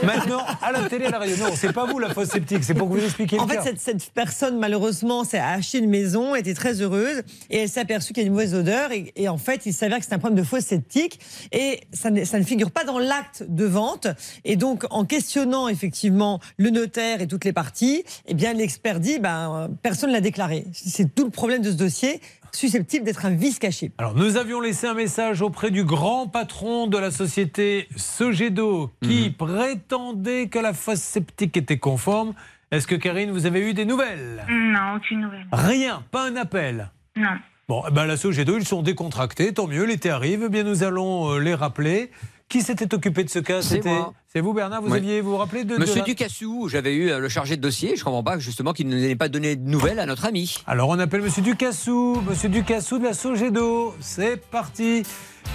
maintenant 0.03 0.43
à 0.63 0.73
la 0.73 0.89
télé, 0.89 1.05
à 1.05 1.11
la 1.11 1.19
radio. 1.19 1.37
Non, 1.37 1.51
c'est 1.55 1.75
pas 1.75 1.85
vous 1.85 1.99
la 1.99 2.15
fosse 2.15 2.29
septique, 2.31 2.65
c'est 2.65 2.73
pour 2.73 2.89
que 2.89 2.95
vous 2.95 3.05
expliquiez 3.05 3.39
En 3.39 3.47
fait, 3.47 3.61
cette, 3.63 3.79
cette 3.81 4.11
personne, 4.15 4.59
malheureusement, 4.59 5.25
s'est 5.25 5.39
acheté 5.39 5.79
une 5.81 5.91
maison, 5.91 6.35
était 6.35 6.55
très 6.55 6.81
heureuse, 6.81 7.25
et 7.51 7.59
elle 7.59 7.69
s'est 7.69 7.81
aperçue 7.81 8.15
qu'il 8.15 8.23
y 8.23 8.25
a 8.25 8.29
une 8.29 8.33
mauvaise 8.33 8.55
odeur, 8.55 8.91
et, 8.91 9.13
et 9.17 9.29
en 9.29 9.37
fait, 9.39 9.67
il 9.67 9.75
s'avère 9.75 9.99
que 9.99 10.07
c'est 10.07 10.15
un 10.15 10.19
problème 10.19 10.39
de 10.41 10.47
fosse 10.47 10.65
septique, 10.65 11.21
et 11.53 11.81
ça 11.93 12.11
ne, 12.11 12.25
ça 12.25 12.39
ne 12.39 12.45
figure 12.45 12.71
pas 12.71 12.85
dans 12.85 12.99
l'acte 12.99 13.45
de 13.47 13.67
vente. 13.67 14.07
Et 14.47 14.57
donc, 14.57 14.85
en 14.89 15.05
questionnant 15.05 15.69
effectivement 15.69 16.41
le 16.57 16.71
notaire 16.71 17.21
et 17.21 17.27
toutes 17.35 17.45
les 17.45 17.53
parties, 17.53 18.05
eh 18.27 18.35
bien, 18.35 18.53
l'expert 18.53 19.01
dit, 19.01 19.19
ben, 19.19 19.69
personne 19.83 20.11
ne 20.11 20.15
l'a 20.15 20.21
déclaré. 20.21 20.67
C'est 20.73 21.13
tout 21.17 21.25
le 21.25 21.31
problème 21.31 21.63
de 21.63 21.73
ce 21.73 21.77
dossier, 21.77 22.21
susceptible 22.53 23.05
d'être 23.05 23.27
un 23.27 23.31
vice 23.31 23.59
caché. 23.59 23.91
Alors, 23.99 24.15
nous 24.15 24.37
avions 24.37 24.61
laissé 24.61 24.87
un 24.87 24.95
message 24.95 25.43
auprès 25.43 25.73
du 25.73 25.83
grand 25.83 26.29
patron 26.29 26.87
de 26.87 26.97
la 26.97 27.11
société 27.11 27.89
Sogedo 27.97 28.93
qui 29.03 29.31
prétendait 29.31 30.47
que 30.47 30.61
la 30.61 30.75
fosse 30.75 31.01
septique 31.01 31.57
était 31.57 31.79
conforme. 31.79 32.35
Est-ce 32.71 32.87
que 32.87 32.95
Karine, 32.95 33.33
vous 33.33 33.47
avez 33.47 33.69
eu 33.69 33.75
des 33.75 33.85
nouvelles? 33.85 34.45
Non, 34.49 34.95
aucune 34.97 35.23
nouvelle. 35.23 35.47
Rien, 35.51 36.05
pas 36.13 36.29
un 36.29 36.37
appel? 36.37 36.93
Non. 37.17 37.31
Bon, 37.67 37.83
eh 37.89 37.91
ben 37.91 38.05
la 38.05 38.17
Sogedo, 38.17 38.59
ils 38.59 38.67
sont 38.67 38.83
décontractés, 38.83 39.53
tant 39.55 39.67
mieux, 39.67 39.85
l'été 39.85 40.11
arrive, 40.11 40.45
eh 40.47 40.49
bien 40.51 40.63
nous 40.63 40.85
allons 40.85 41.33
euh, 41.33 41.39
les 41.41 41.55
rappeler. 41.55 42.11
Qui 42.49 42.61
s'était 42.63 42.93
occupé 42.95 43.25
de 43.25 43.31
ce 43.31 43.39
cas 43.39 43.63
C'est. 43.63 43.83
C'est 44.29 44.41
vous, 44.41 44.53
Bernard 44.53 44.83
Vous 44.83 44.91
Oui. 44.91 44.97
aviez 44.99 45.21
vous, 45.21 45.31
vous 45.31 45.37
rappelez 45.37 45.63
de 45.63 45.77
Monsieur 45.77 46.01
de- 46.01 46.07
Ducassou, 46.07 46.69
j'avais 46.69 46.93
eu 46.93 47.09
euh, 47.09 47.21
le 47.21 47.29
chargé 47.29 47.57
de 47.57 47.63
dossier. 47.63 47.95
Je 47.95 48.03
comprends 48.03 48.25
pas 48.25 48.37
justement 48.41 48.73
qu'il 48.73 48.89
ne 48.89 48.97
nous 48.97 49.05
ait 49.05 49.15
pas 49.15 49.29
donné 49.29 49.55
de 49.55 49.69
nouvelles 49.69 50.01
à 50.01 50.07
notre 50.07 50.25
ami. 50.25 50.57
Alors 50.67 50.89
on 50.89 50.99
appelle 50.99 51.23
Monsieur 51.23 51.41
Ducassou, 51.43 52.21
Monsieur 52.29 52.49
Ducassou 52.49 52.99
de 52.99 53.05
la 53.05 53.15
Sogedo. 53.15 53.95
C'est 54.01 54.45
parti. 54.51 55.05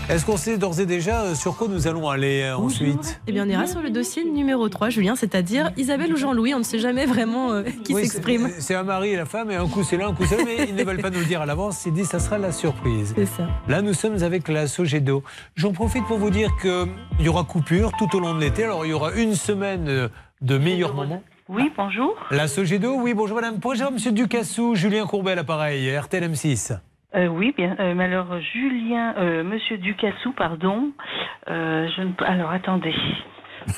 Est-ce 0.07 0.23
qu'on 0.25 0.37
sait 0.37 0.57
d'ores 0.57 0.79
et 0.79 0.85
déjà 0.85 1.23
euh, 1.23 1.35
sur 1.35 1.57
quoi 1.57 1.67
nous 1.67 1.87
allons 1.87 2.07
aller 2.09 2.43
euh, 2.43 2.55
ensuite 2.55 3.19
Eh 3.27 3.31
bien, 3.33 3.45
on 3.45 3.49
ira 3.49 3.65
sur 3.67 3.81
le 3.81 3.89
dossier 3.89 4.23
numéro 4.23 4.69
3, 4.69 4.89
Julien, 4.89 5.15
c'est-à-dire 5.17 5.71
Isabelle 5.77 6.13
ou 6.13 6.15
Jean-Louis. 6.17 6.53
On 6.53 6.59
ne 6.59 6.63
sait 6.63 6.79
jamais 6.79 7.05
vraiment 7.05 7.51
euh, 7.51 7.63
qui 7.83 7.93
Oui, 7.95 8.03
s'exprime. 8.07 8.49
c'est- 8.59 8.75
un 8.75 8.83
mari 8.83 9.09
et 9.09 9.15
la 9.17 9.25
femme, 9.25 9.51
et 9.51 9.55
un 9.55 9.67
coup 9.67 9.83
c'est 9.83 9.97
l'un, 9.97 10.09
un 10.09 10.13
coup 10.13 10.23
c'est 10.25 10.37
l'autre, 10.37 10.47
mais 10.57 10.67
ils 10.69 10.75
ne 10.75 10.83
veulent 10.85 11.01
pas 11.01 11.09
nous 11.09 11.19
le 11.19 11.25
dire 11.25 11.41
à 11.41 11.45
l'avance. 11.45 11.83
Ils 11.85 11.91
disent 11.93 12.07
ça 12.07 12.19
sera 12.19 12.37
la 12.37 12.51
surprise. 12.53 13.13
C'est 13.17 13.25
ça. 13.25 13.47
Là, 13.67 13.81
nous 13.81 13.93
sommes 13.93 14.23
avec 14.23 14.47
la 14.47 14.67
Sogedo. 14.67 15.21
J'en 15.57 15.73
profite 15.73 16.05
pour 16.05 16.17
vous 16.19 16.29
dire 16.29 16.49
qu'il 16.85 17.25
y 17.25 17.29
aura 17.29 17.43
coupure 17.43 17.91
tout 17.97 18.15
au 18.15 18.19
long 18.19 18.33
de 18.35 18.39
l'été. 18.41 18.63
Alors, 18.63 18.85
il 18.85 18.89
y 18.89 18.93
aura 18.93 19.13
une 19.13 19.33
semaine 19.33 19.87
euh, 19.87 20.07
de 20.41 20.57
meilleurs 20.57 20.93
moments. 20.93 21.23
Oui, 21.47 21.71
bonjour. 21.75 22.15
La 22.31 22.47
Sogedo, 22.47 22.93
oui, 22.95 23.13
bonjour 23.13 23.35
madame. 23.35 23.55
Avoir 23.63 23.91
monsieur 23.91 24.11
Ducassou, 24.11 24.75
Julien 24.75 25.05
Courbet 25.07 25.33
l'appareil, 25.35 25.89
RTL 25.97 26.23
M6 26.31 26.77
Euh, 27.15 27.25
oui, 27.27 27.53
bien. 27.57 27.75
euh, 27.79 27.93
mais 27.95 28.03
alors, 28.03 28.39
Julien, 28.53 29.15
euh, 29.17 29.43
Monsieur 29.43 29.79
Ducassou, 29.79 30.31
pardon. 30.33 30.91
Euh, 31.49 31.87
je 31.97 32.01
ne... 32.03 32.11
Alors, 32.23 32.51
attendez. 32.51 32.93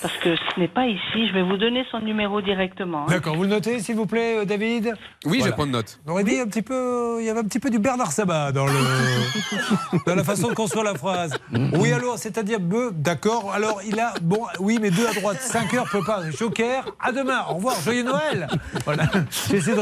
Parce 0.01 0.15
que 0.17 0.35
ce 0.35 0.59
n'est 0.59 0.67
pas 0.67 0.85
ici. 0.87 1.27
Je 1.27 1.33
vais 1.33 1.43
vous 1.43 1.57
donner 1.57 1.83
son 1.91 1.99
numéro 1.99 2.41
directement. 2.41 3.03
hein. 3.03 3.09
D'accord, 3.09 3.35
vous 3.35 3.43
le 3.43 3.49
notez 3.49 3.79
s'il 3.79 3.95
vous 3.95 4.05
plaît, 4.05 4.37
euh, 4.39 4.45
David? 4.45 4.93
Oui, 5.25 5.33
je 5.33 5.37
Voilà. 5.39 5.45
vais 5.45 5.51
prendre 5.51 5.71
note. 5.71 5.99
On 6.07 6.11
aurait 6.11 6.23
dit 6.23 6.39
un 6.39 6.45
petit 6.47 6.61
peu, 6.61 7.17
il 7.19 7.25
y 7.25 7.29
avait 7.29 7.39
un 7.39 7.43
petit 7.43 7.59
peu 7.59 7.69
du 7.69 7.79
Bernard 7.79 8.11
Sabat 8.11 8.51
dans, 8.51 8.65
le, 8.65 8.73
dans 10.05 10.15
la 10.15 10.23
façon 10.23 10.49
de 10.49 10.53
construire 10.53 10.83
la 10.83 10.95
phrase. 10.95 11.33
Oui, 11.73 11.91
alors, 11.91 12.17
c'est-à-dire, 12.17 12.59
d'accord. 12.93 13.51
Alors, 13.53 13.81
il 13.87 13.99
a, 13.99 14.13
bon, 14.21 14.41
oui, 14.59 14.77
mais 14.81 14.91
deux 14.91 15.07
à 15.07 15.13
droite, 15.13 15.41
5 15.41 15.73
heures, 15.73 15.89
peut 15.91 16.03
pas. 16.05 16.21
Joker, 16.31 16.85
à 16.99 17.11
demain, 17.11 17.41
au 17.49 17.55
revoir, 17.55 17.75
joyeux 17.81 18.03
Noël. 18.03 18.47
Voilà. 18.85 19.03
J'ai 19.49 19.57
essayé 19.57 19.75
de- 19.75 19.81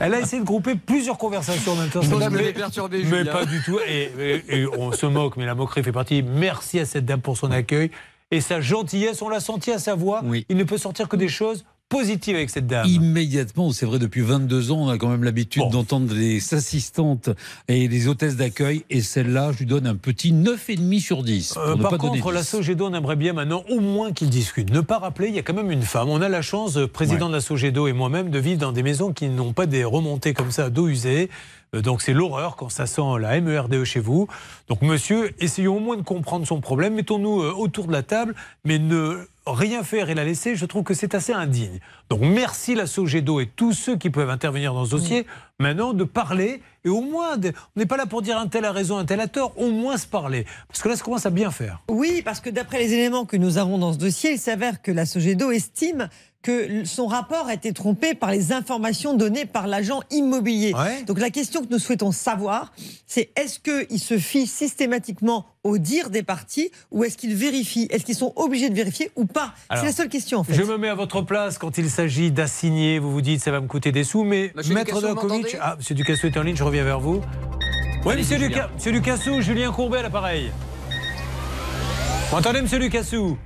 Elle 0.00 0.14
a 0.14 0.20
essayé 0.20 0.40
de 0.40 0.46
grouper 0.46 0.74
plusieurs 0.76 1.18
conversations 1.18 1.72
en 1.72 1.76
même 1.76 1.88
temps. 1.88 2.00
Madame 2.10 2.34
mais, 2.34 2.52
perturbé, 2.52 3.02
mais 3.10 3.24
pas 3.24 3.44
du 3.44 3.60
tout. 3.64 3.78
Et, 3.86 4.10
et- 4.18 4.60
et 4.60 4.66
on 4.66 4.92
se 4.92 5.06
moque, 5.06 5.36
mais 5.36 5.46
la 5.46 5.54
moquerie 5.54 5.82
fait 5.82 5.92
partie. 5.92 6.22
Merci 6.22 6.78
à 6.78 6.84
cette 6.84 7.04
dame 7.04 7.20
pour 7.20 7.36
son 7.36 7.50
accueil. 7.50 7.90
Et 8.32 8.40
sa 8.40 8.62
gentillesse, 8.62 9.20
on 9.20 9.28
l'a 9.28 9.40
senti 9.40 9.70
à 9.70 9.78
sa 9.78 9.94
voix. 9.94 10.22
Il 10.48 10.56
ne 10.56 10.64
peut 10.64 10.78
sortir 10.78 11.08
que 11.08 11.16
des 11.16 11.28
choses 11.28 11.64
positives 11.92 12.36
avec 12.36 12.48
cette 12.48 12.66
dame. 12.66 12.86
Immédiatement, 12.88 13.70
c'est 13.70 13.84
vrai, 13.84 13.98
depuis 13.98 14.22
22 14.22 14.72
ans, 14.72 14.78
on 14.78 14.88
a 14.88 14.96
quand 14.96 15.08
même 15.08 15.24
l'habitude 15.24 15.68
d'entendre 15.70 16.14
les 16.14 16.54
assistantes 16.54 17.28
et 17.68 17.86
les 17.86 18.08
hôtesses 18.08 18.36
d'accueil. 18.36 18.84
Et 18.88 19.02
celle-là, 19.02 19.52
je 19.52 19.58
lui 19.58 19.66
donne 19.66 19.86
un 19.86 19.96
petit 19.96 20.32
9,5 20.32 21.00
sur 21.00 21.22
10. 21.22 21.54
Euh, 21.58 21.76
par 21.76 21.90
pas 21.90 21.98
contre, 21.98 22.32
la 22.32 22.40
10. 22.40 22.48
Sogedo, 22.48 22.86
on 22.86 22.94
aimerait 22.94 23.16
bien 23.16 23.34
maintenant 23.34 23.62
au 23.68 23.80
moins 23.80 24.12
qu'ils 24.12 24.30
discutent. 24.30 24.72
Ne 24.72 24.80
pas 24.80 24.98
rappeler, 24.98 25.28
il 25.28 25.34
y 25.34 25.38
a 25.38 25.42
quand 25.42 25.52
même 25.54 25.70
une 25.70 25.82
femme. 25.82 26.08
On 26.08 26.22
a 26.22 26.30
la 26.30 26.40
chance, 26.40 26.78
euh, 26.78 26.88
président 26.88 27.28
de 27.28 27.34
la 27.34 27.42
Sogedo 27.42 27.86
et 27.86 27.92
moi-même, 27.92 28.30
de 28.30 28.38
vivre 28.38 28.58
dans 28.58 28.72
des 28.72 28.82
maisons 28.82 29.12
qui 29.12 29.28
n'ont 29.28 29.52
pas 29.52 29.66
des 29.66 29.84
remontées 29.84 30.32
comme 30.32 30.50
ça 30.50 30.70
d'eau 30.70 30.88
usée. 30.88 31.28
Euh, 31.74 31.82
Donc 31.82 32.00
c'est 32.00 32.14
l'horreur 32.14 32.56
quand 32.56 32.70
ça 32.70 32.86
sent 32.86 33.02
la 33.20 33.38
MERDE 33.38 33.74
E 33.74 33.84
chez 33.84 34.00
vous. 34.00 34.28
Donc 34.68 34.80
monsieur, 34.80 35.34
essayons 35.40 35.76
au 35.76 35.80
moins 35.80 35.96
de 35.98 36.02
comprendre 36.02 36.46
son 36.46 36.60
problème. 36.62 36.94
Mettons-nous 36.94 37.42
autour 37.42 37.86
de 37.86 37.92
la 37.92 38.02
table, 38.02 38.34
mais 38.64 38.78
ne 38.78 39.26
rien 39.46 39.82
faire 39.82 40.08
et 40.10 40.14
la 40.14 40.24
laisser, 40.24 40.54
je 40.56 40.64
trouve 40.66 40.84
que 40.84 40.94
c'est 40.94 41.14
assez 41.14 41.32
indigne. 41.32 41.80
Donc 42.10 42.20
merci 42.20 42.74
la 42.74 42.86
Sogedo 42.86 43.40
et 43.40 43.46
tous 43.54 43.72
ceux 43.72 43.96
qui 43.96 44.10
peuvent 44.10 44.30
intervenir 44.30 44.72
dans 44.74 44.84
ce 44.84 44.90
dossier, 44.92 45.26
maintenant 45.58 45.92
de 45.94 46.04
parler 46.04 46.62
et 46.84 46.88
au 46.88 47.00
moins, 47.00 47.36
de- 47.36 47.52
on 47.76 47.80
n'est 47.80 47.86
pas 47.86 47.96
là 47.96 48.06
pour 48.06 48.22
dire 48.22 48.38
un 48.38 48.46
tel 48.48 48.64
a 48.64 48.72
raison, 48.72 48.98
un 48.98 49.04
tel 49.04 49.20
a 49.20 49.28
tort, 49.28 49.52
au 49.58 49.70
moins 49.70 49.96
se 49.96 50.06
parler. 50.06 50.46
Parce 50.68 50.82
que 50.82 50.88
là, 50.88 50.96
ça 50.96 51.04
commence 51.04 51.26
à 51.26 51.30
bien 51.30 51.50
faire. 51.50 51.80
Oui, 51.88 52.22
parce 52.24 52.40
que 52.40 52.50
d'après 52.50 52.78
les 52.78 52.92
éléments 52.94 53.24
que 53.24 53.36
nous 53.36 53.58
avons 53.58 53.78
dans 53.78 53.92
ce 53.92 53.98
dossier, 53.98 54.32
il 54.32 54.38
s'avère 54.38 54.80
que 54.82 54.90
la 54.92 55.06
Sogedo 55.06 55.50
estime 55.50 56.08
que 56.42 56.84
son 56.84 57.06
rapport 57.06 57.46
a 57.46 57.54
été 57.54 57.72
trompé 57.72 58.14
par 58.14 58.30
les 58.30 58.52
informations 58.52 59.14
données 59.14 59.46
par 59.46 59.66
l'agent 59.66 60.00
immobilier. 60.10 60.74
Donc 61.06 61.20
la 61.20 61.30
question 61.30 61.62
que 61.62 61.68
nous 61.70 61.78
souhaitons 61.78 62.12
savoir, 62.12 62.72
c'est 63.06 63.30
est-ce 63.36 63.60
qu'il 63.60 63.98
se 64.00 64.18
fie 64.18 64.46
systématiquement 64.46 65.46
au 65.64 65.78
dire 65.78 66.10
des 66.10 66.22
parties 66.24 66.70
ou 66.90 67.04
est-ce 67.04 67.16
qu'ils 67.16 67.34
vérifient 67.36 67.86
Est-ce 67.90 68.04
qu'ils 68.04 68.16
sont 68.16 68.32
obligés 68.36 68.68
de 68.68 68.74
vérifier 68.74 69.10
ou 69.14 69.24
pas? 69.24 69.54
C'est 69.74 69.84
la 69.84 69.92
seule 69.92 70.08
question 70.08 70.40
en 70.40 70.44
fait. 70.44 70.54
Je 70.54 70.62
me 70.62 70.76
mets 70.76 70.88
à 70.88 70.94
votre 70.96 71.22
place 71.22 71.58
quand 71.58 71.78
il 71.78 71.88
s'agit 71.88 72.32
d'assigner. 72.32 72.98
Vous 72.98 73.12
vous 73.12 73.20
dites 73.22 73.40
ça 73.40 73.50
va 73.52 73.60
me 73.60 73.68
coûter 73.68 73.92
des 73.92 74.02
sous, 74.04 74.24
mais 74.24 74.52
Monsieur 74.56 74.74
Maître 74.74 75.00
Dakovic. 75.00 75.22
m'entendez 75.22 75.58
Ah, 75.60 75.76
Monsieur 75.78 75.94
Ducassou 75.94 76.26
est 76.26 76.36
en 76.36 76.42
ligne, 76.42 76.56
je 76.56 76.64
reviens 76.64 76.84
vers 76.84 76.98
vous. 77.00 77.20
Oui, 78.04 78.16
Monsieur, 78.16 78.36
Julien. 78.36 78.48
Duca- 78.48 78.70
monsieur 78.74 78.90
Ducassou, 78.92 79.40
Julien 79.40 79.70
Courbet 79.70 79.98
à 79.98 80.02
l'appareil. 80.02 80.50
Vous 82.30 82.36
entendez, 82.38 82.62
Monsieur 82.62 82.78
Ducassou 82.80 83.36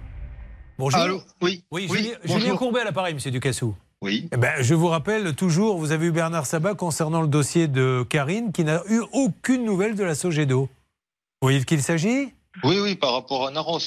Bonjour. 0.79 1.01
Allô 1.01 1.23
Oui. 1.43 1.63
Oui, 1.71 1.87
Oui, 1.91 2.13
Julien, 2.25 2.57
Courbet 2.57 2.81
à 2.81 2.85
l'appareil, 2.85 3.15
Monsieur 3.15 3.31
Ducassou. 3.31 3.75
Oui. 4.03 4.29
Eh 4.33 4.37
ben, 4.37 4.53
je 4.61 4.75
vous 4.75 4.89
rappelle 4.89 5.35
toujours, 5.35 5.79
vous 5.79 5.91
avez 5.93 6.07
eu 6.07 6.13
Bernard 6.13 6.45
Sabat 6.47 6.75
concernant 6.75 7.23
le 7.23 7.29
dossier 7.29 7.67
de 7.67 8.05
Karine 8.09 8.53
qui 8.53 8.63
n'a 8.63 8.83
eu 8.91 9.01
aucune 9.13 9.65
nouvelle 9.65 9.95
de 9.95 10.05
la 10.05 10.15
Sogedo. 10.15 10.63
Vous 11.41 11.47
voyez 11.49 11.61
de 11.61 11.65
qui 11.65 11.75
il 11.75 11.83
s'agit? 11.83 12.29
Oui, 12.65 12.79
oui, 12.83 12.95
par 12.95 13.13
rapport 13.13 13.47
à 13.47 13.51
Naros. 13.51 13.79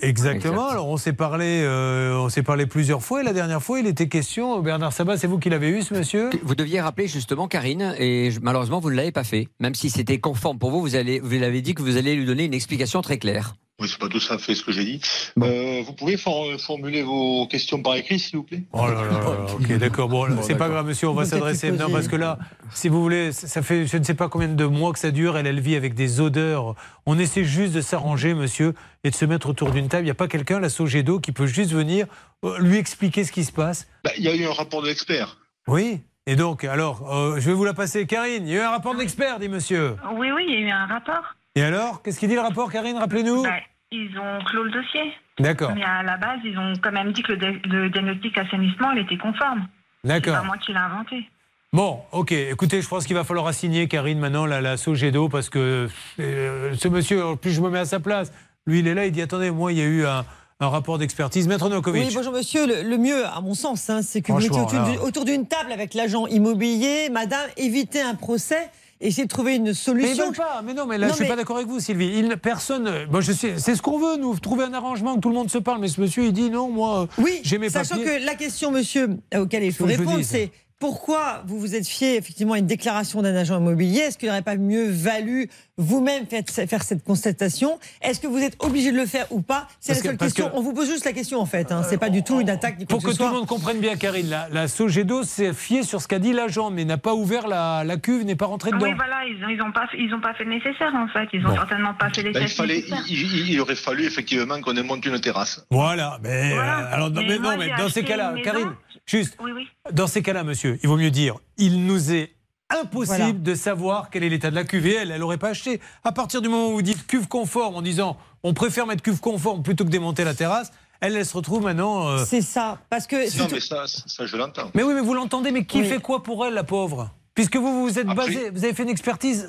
Exactement. 0.00 0.68
Alors 0.68 0.88
on 0.88 0.96
s'est 0.96 1.12
parlé, 1.12 1.62
euh, 1.64 2.16
on 2.18 2.28
s'est 2.28 2.42
parlé 2.42 2.66
plusieurs 2.66 3.02
fois. 3.02 3.20
Et 3.20 3.24
la 3.24 3.32
dernière 3.32 3.62
fois, 3.62 3.80
il 3.80 3.86
était 3.86 4.08
question. 4.08 4.60
Bernard 4.60 4.92
Sabat, 4.92 5.16
c'est 5.18 5.26
vous 5.26 5.38
qui 5.38 5.50
l'avez 5.50 5.68
eu, 5.68 5.82
ce 5.82 5.92
monsieur? 5.92 6.30
Vous 6.44 6.54
deviez 6.54 6.80
rappeler 6.80 7.08
justement 7.08 7.48
Karine 7.48 7.94
et 7.98 8.30
je- 8.30 8.40
malheureusement 8.40 8.80
vous 8.80 8.90
ne 8.90 8.96
l'avez 8.96 9.12
pas 9.12 9.24
fait. 9.24 9.48
Même 9.60 9.74
si 9.74 9.90
c'était 9.90 10.18
conforme 10.18 10.58
pour 10.58 10.70
vous, 10.70 10.80
vous, 10.80 10.94
allez, 10.94 11.20
vous 11.20 11.30
l'avez 11.38 11.60
dit 11.62 11.74
que 11.74 11.82
vous 11.82 11.96
allez 11.96 12.14
lui 12.14 12.24
donner 12.26 12.44
une 12.44 12.54
explication 12.54 13.02
très 13.02 13.18
claire. 13.18 13.54
Oui, 13.80 13.88
c'est 13.88 13.98
pas 13.98 14.08
tout 14.08 14.20
à 14.30 14.38
fait 14.38 14.56
ce 14.56 14.64
que 14.64 14.72
j'ai 14.72 14.84
dit. 14.84 15.00
Euh, 15.40 15.82
vous 15.86 15.92
pouvez 15.92 16.16
for- 16.16 16.60
formuler 16.60 17.02
vos 17.02 17.46
questions 17.46 17.80
par 17.80 17.94
écrit, 17.94 18.18
s'il 18.18 18.36
vous 18.38 18.42
plaît? 18.42 18.64
Oh 18.72 18.86
là 18.88 18.94
là 18.94 19.02
là 19.04 19.10
là, 19.20 19.54
ok, 19.54 19.72
d'accord. 19.78 20.08
Bon, 20.08 20.26
c'est 20.42 20.56
pas 20.56 20.68
grave, 20.68 20.84
monsieur, 20.86 21.08
on 21.08 21.14
va 21.14 21.24
s'adresser. 21.24 21.70
Non, 21.70 21.88
parce 21.88 22.08
que 22.08 22.16
là, 22.16 22.38
si 22.72 22.88
vous 22.88 23.00
voulez, 23.00 23.30
ça 23.30 23.46
ça 23.46 23.62
fait 23.62 23.86
je 23.86 23.96
ne 23.96 24.02
sais 24.02 24.14
pas 24.14 24.28
combien 24.28 24.48
de 24.48 24.64
mois 24.64 24.92
que 24.92 24.98
ça 24.98 25.12
dure. 25.12 25.38
Elle, 25.38 25.46
elle 25.46 25.60
vit 25.60 25.76
avec 25.76 25.94
des 25.94 26.20
odeurs. 26.20 26.74
On 27.06 27.18
essaie 27.20 27.44
juste 27.44 27.72
de 27.72 27.80
s'arranger, 27.80 28.34
monsieur, 28.34 28.74
et 29.04 29.10
de 29.10 29.14
se 29.14 29.24
mettre 29.24 29.48
autour 29.48 29.70
d'une 29.70 29.88
table. 29.88 30.02
Il 30.02 30.06
n'y 30.06 30.10
a 30.10 30.14
pas 30.14 30.26
quelqu'un, 30.28 30.58
la 30.58 30.70
Sogedo, 30.70 31.20
qui 31.20 31.30
peut 31.30 31.46
juste 31.46 31.70
venir 31.72 32.06
euh, 32.44 32.58
lui 32.58 32.78
expliquer 32.78 33.22
ce 33.22 33.30
qui 33.30 33.44
se 33.44 33.52
passe? 33.52 33.86
Bah, 34.02 34.10
Il 34.18 34.24
y 34.24 34.28
a 34.28 34.34
eu 34.34 34.44
un 34.44 34.52
rapport 34.52 34.82
de 34.82 34.88
l'expert. 34.88 35.38
Oui. 35.68 36.00
Et 36.26 36.34
donc, 36.34 36.64
alors, 36.64 37.14
euh, 37.14 37.36
je 37.38 37.48
vais 37.48 37.54
vous 37.54 37.64
la 37.64 37.74
passer, 37.74 38.06
Karine. 38.06 38.46
Il 38.46 38.52
y 38.52 38.56
a 38.58 38.62
eu 38.62 38.64
un 38.64 38.70
rapport 38.70 38.96
d'expert, 38.96 39.38
dit 39.38 39.48
monsieur. 39.48 39.94
Oui, 40.16 40.30
oui, 40.34 40.44
il 40.48 40.54
y 40.54 40.56
a 40.56 40.60
eu 40.66 40.70
un 40.70 40.86
rapport. 40.86 41.22
Et 41.54 41.62
alors, 41.62 42.02
qu'est-ce 42.02 42.20
qu'il 42.20 42.28
dit 42.28 42.34
le 42.36 42.40
rapport, 42.42 42.70
Karine? 42.70 42.96
Rappelez-nous. 42.98 43.42
Bah, 43.42 43.50
ils 43.90 44.18
ont 44.18 44.44
clos 44.44 44.64
le 44.64 44.70
dossier. 44.70 45.12
D'accord. 45.38 45.72
Mais 45.74 45.84
à 45.84 46.02
la 46.02 46.16
base, 46.16 46.40
ils 46.44 46.58
ont 46.58 46.72
quand 46.82 46.92
même 46.92 47.12
dit 47.12 47.22
que 47.22 47.32
le, 47.32 47.88
diagnostic 47.88 48.36
assainissement, 48.38 48.92
il 48.92 49.00
était 49.00 49.16
conforme. 49.16 49.66
D'accord. 50.04 50.34
C'est 50.34 50.40
pas 50.40 50.46
moi 50.46 50.58
qui 50.58 50.72
l'ai 50.72 50.78
inventé. 50.78 51.28
Bon, 51.72 52.00
ok. 52.12 52.32
Écoutez, 52.32 52.80
je 52.80 52.88
pense 52.88 53.06
qu'il 53.06 53.14
va 53.14 53.24
falloir 53.24 53.46
assigner 53.46 53.88
Karine 53.88 54.18
maintenant 54.18 54.46
la, 54.46 54.60
la 54.60 54.76
Sogedo 54.76 55.28
parce 55.28 55.50
que 55.50 55.88
euh, 56.18 56.74
ce 56.74 56.88
monsieur, 56.88 57.24
en 57.24 57.36
plus 57.36 57.52
je 57.52 57.60
me 57.60 57.68
mets 57.68 57.80
à 57.80 57.84
sa 57.84 58.00
place. 58.00 58.32
Lui, 58.66 58.80
il 58.80 58.88
est 58.88 58.94
là, 58.94 59.06
il 59.06 59.12
dit 59.12 59.22
attendez, 59.22 59.50
moi, 59.50 59.72
il 59.72 59.78
y 59.78 59.82
a 59.82 59.86
eu 59.86 60.06
un, 60.06 60.24
un 60.60 60.68
rapport 60.68 60.98
d'expertise. 60.98 61.46
Maître 61.46 61.68
Nokovic. 61.68 62.08
Oui, 62.08 62.12
bonjour 62.14 62.32
monsieur. 62.32 62.66
Le, 62.66 62.88
le 62.88 62.98
mieux, 62.98 63.24
à 63.26 63.40
mon 63.40 63.54
sens, 63.54 63.88
hein, 63.90 64.00
c'est 64.02 64.22
que 64.22 64.32
vous 64.32 65.02
autour, 65.02 65.24
d'une 65.24 65.46
table 65.46 65.72
avec 65.72 65.94
l'agent 65.94 66.26
immobilier, 66.26 67.10
madame, 67.10 67.48
éviter 67.56 68.00
un 68.00 68.14
procès, 68.14 68.70
essayer 69.00 69.24
de 69.24 69.28
trouver 69.28 69.56
une 69.56 69.64
Mais 69.64 69.74
solution. 69.74 70.26
veulent 70.26 70.36
pas. 70.36 70.62
Mais 70.64 70.74
non, 70.74 70.86
mais 70.86 70.98
là, 70.98 71.06
Non, 71.06 71.12
je 71.12 71.16
suis 71.16 71.24
mais- 71.24 71.30
pas 71.30 71.36
d'accord 71.36 71.56
avec 71.56 71.68
vous, 71.68 71.80
Sylvie. 71.80 72.12
Il, 72.18 72.36
personne. 72.36 73.06
Moi, 73.10 73.20
je 73.20 73.32
sais. 73.32 73.54
C'est 73.58 73.74
ce 73.74 73.82
qu'on 73.82 73.98
veut, 73.98 74.16
nous, 74.16 74.38
trouver 74.38 74.64
un 74.64 74.72
arrangement 74.74 75.14
que 75.16 75.20
tout 75.20 75.28
le 75.28 75.34
monde 75.34 75.50
se 75.50 75.58
parle. 75.58 75.80
Mais 75.80 75.88
ce 75.88 76.00
monsieur, 76.00 76.24
il 76.24 76.32
dit 76.32 76.50
non, 76.50 76.68
moi, 76.70 77.08
Oui, 77.18 77.40
j'ai 77.42 77.58
mes 77.58 77.68
sachant 77.70 77.96
papiers. 77.96 78.18
que 78.20 78.24
la 78.26 78.34
question, 78.34 78.70
monsieur, 78.70 79.08
euh, 79.34 79.40
auquel 79.40 79.62
il 79.64 79.72
faut 79.72 79.84
répondre, 79.84 80.20
c'est 80.22 80.50
pourquoi 80.80 81.42
vous 81.46 81.58
vous 81.58 81.74
êtes 81.74 81.86
fié 81.88 82.16
effectivement 82.16 82.52
à 82.54 82.58
une 82.58 82.66
déclaration 82.66 83.20
d'un 83.22 83.34
agent 83.34 83.58
immobilier? 83.58 84.00
Est-ce 84.00 84.18
qu'il 84.18 84.28
n'aurait 84.28 84.42
pas 84.42 84.56
mieux 84.56 84.88
valu 84.88 85.50
vous-même 85.78 86.26
faire, 86.26 86.42
faire 86.68 86.82
cette 86.82 87.02
constatation 87.04 87.78
Est-ce 88.02 88.20
que 88.20 88.26
vous 88.26 88.38
êtes 88.38 88.56
obligé 88.62 88.92
de 88.92 88.96
le 88.96 89.06
faire 89.06 89.26
ou 89.30 89.40
pas? 89.40 89.66
C'est 89.80 89.92
la 89.94 89.98
que- 90.00 90.06
seule 90.08 90.16
question. 90.18 90.48
que- 90.50 90.56
On 90.56 90.60
vous 90.60 90.74
pose 90.74 90.88
juste 90.90 91.04
la 91.04 91.12
question 91.12 91.40
en 91.40 91.46
fait. 91.46 91.72
Hein. 91.72 91.82
C'est 91.88 91.98
pas 91.98 92.10
du 92.10 92.22
tout 92.22 92.40
une 92.40 92.50
attaque 92.50 92.84
Pour 92.86 93.02
que 93.02 93.10
tout 93.16 93.22
le 93.24 93.30
monde 93.32 93.46
comprenne 93.46 93.78
bien, 93.78 93.96
Karine, 93.96 94.28
la, 94.28 94.48
la 94.50 94.68
Sogedo 94.68 95.22
s'est 95.22 95.52
fiée 95.54 95.82
sur 95.84 96.02
ce 96.02 96.08
qu'a 96.08 96.18
dit 96.18 96.32
l'agent, 96.32 96.70
mais 96.70 96.84
n'a 96.84 96.98
pas 96.98 97.14
ouvert 97.14 97.48
la, 97.48 97.84
la 97.84 97.96
cuve, 97.96 98.24
n'est 98.24 98.36
pas 98.36 98.46
rentré 98.46 98.70
dedans. 98.72 98.84
Oui, 98.86 98.92
voilà, 98.94 99.24
ils 99.26 99.38
n'ont 99.40 99.48
ils 99.48 99.62
ont 99.62 99.72
pas, 99.72 99.86
fait- 99.86 99.98
ils 99.98 100.12
ont 100.12 100.20
pas 100.20 100.34
fait 100.34 100.44
le 100.44 100.50
nécessaire, 100.50 100.92
en 100.94 101.08
fait. 101.08 101.28
Ils 101.32 101.44
ont 101.46 101.50
Bon. 101.50 101.54
certainement 101.54 101.94
pas 101.94 102.10
fait 102.10 102.22
les 102.22 102.32
Bah, 102.32 102.40
il, 102.42 102.48
fallait, 102.48 102.84
il, 103.08 103.22
il- 103.22 103.50
il 103.50 103.60
aurait 103.60 103.74
fallu 103.76 104.04
effectivement 104.04 104.60
qu'on 104.60 104.74
monte 104.84 105.06
une 105.06 105.20
terrasse. 105.20 105.64
Voilà, 105.70 106.18
mais, 106.22 106.54
Voilà. 106.54 106.78
euh, 106.80 106.94
alors, 106.94 107.10
non, 107.10 107.22
Mais 107.26 107.38
non, 107.38 107.56
mais 107.56 107.70
dans 107.78 107.88
ces 107.88 108.02
cas-là. 108.04 108.34
Karine, 108.42 108.72
juste, 109.06 109.36
Oui, 109.42 109.52
oui. 109.54 109.66
dans 109.92 110.06
ces 110.06 110.22
cas-là, 110.22 110.42
monsieur, 110.44 110.78
il 110.82 110.88
vaut 110.88 110.96
mieux 110.96 111.10
dire, 111.10 111.36
il 111.56 111.86
nous 111.86 112.12
est 112.12 112.32
impossible 112.70 113.16
Voilà. 113.16 113.32
de 113.32 113.54
savoir 113.54 114.10
quel 114.10 114.24
est 114.24 114.28
l'état 114.28 114.50
de 114.50 114.54
la 114.54 114.64
cuve 114.64 114.86
et 114.86 114.94
elle, 114.94 115.10
elle 115.10 115.20
n'aurait 115.20 115.38
pas 115.38 115.48
acheté. 115.50 115.80
À 116.04 116.12
partir 116.12 116.42
du 116.42 116.48
moment 116.48 116.68
où 116.68 116.72
vous 116.72 116.82
dites 116.82 117.06
cuve 117.06 117.28
conforme 117.28 117.76
en 117.76 117.82
disant 117.82 118.16
on 118.42 118.54
préfère 118.54 118.86
mettre 118.86 119.02
cuve 119.02 119.20
conforme 119.20 119.62
plutôt 119.62 119.84
que 119.84 119.90
démonter 119.90 120.24
la 120.24 120.34
terrasse, 120.34 120.70
elle, 121.00 121.16
elle 121.16 121.24
se 121.26 121.36
retrouve 121.36 121.62
maintenant. 121.62 122.08
euh, 122.08 122.24
C'est 122.26 122.42
ça. 122.42 122.78
Parce 122.90 123.06
que. 123.06 123.16
Non, 123.38 123.46
mais 123.50 123.60
ça, 123.60 123.84
ça 123.86 124.26
je 124.26 124.36
l'entends. 124.36 124.70
Mais 124.74 124.82
oui, 124.82 124.94
mais 124.94 125.00
vous 125.00 125.14
l'entendez, 125.14 125.50
mais 125.52 125.64
qui 125.64 125.80
Oui. 125.80 125.88
fait 125.88 125.98
quoi 126.00 126.22
pour 126.22 126.44
elle, 126.46 126.54
la 126.54 126.64
pauvre? 126.64 127.10
Puisque 127.34 127.56
vous 127.56 127.82
vous 127.82 127.98
êtes 128.00 128.08
Après- 128.08 128.26
basé, 128.26 128.50
vous 128.50 128.64
avez 128.64 128.74
fait 128.74 128.82
une 128.82 128.88
expertise 128.88 129.48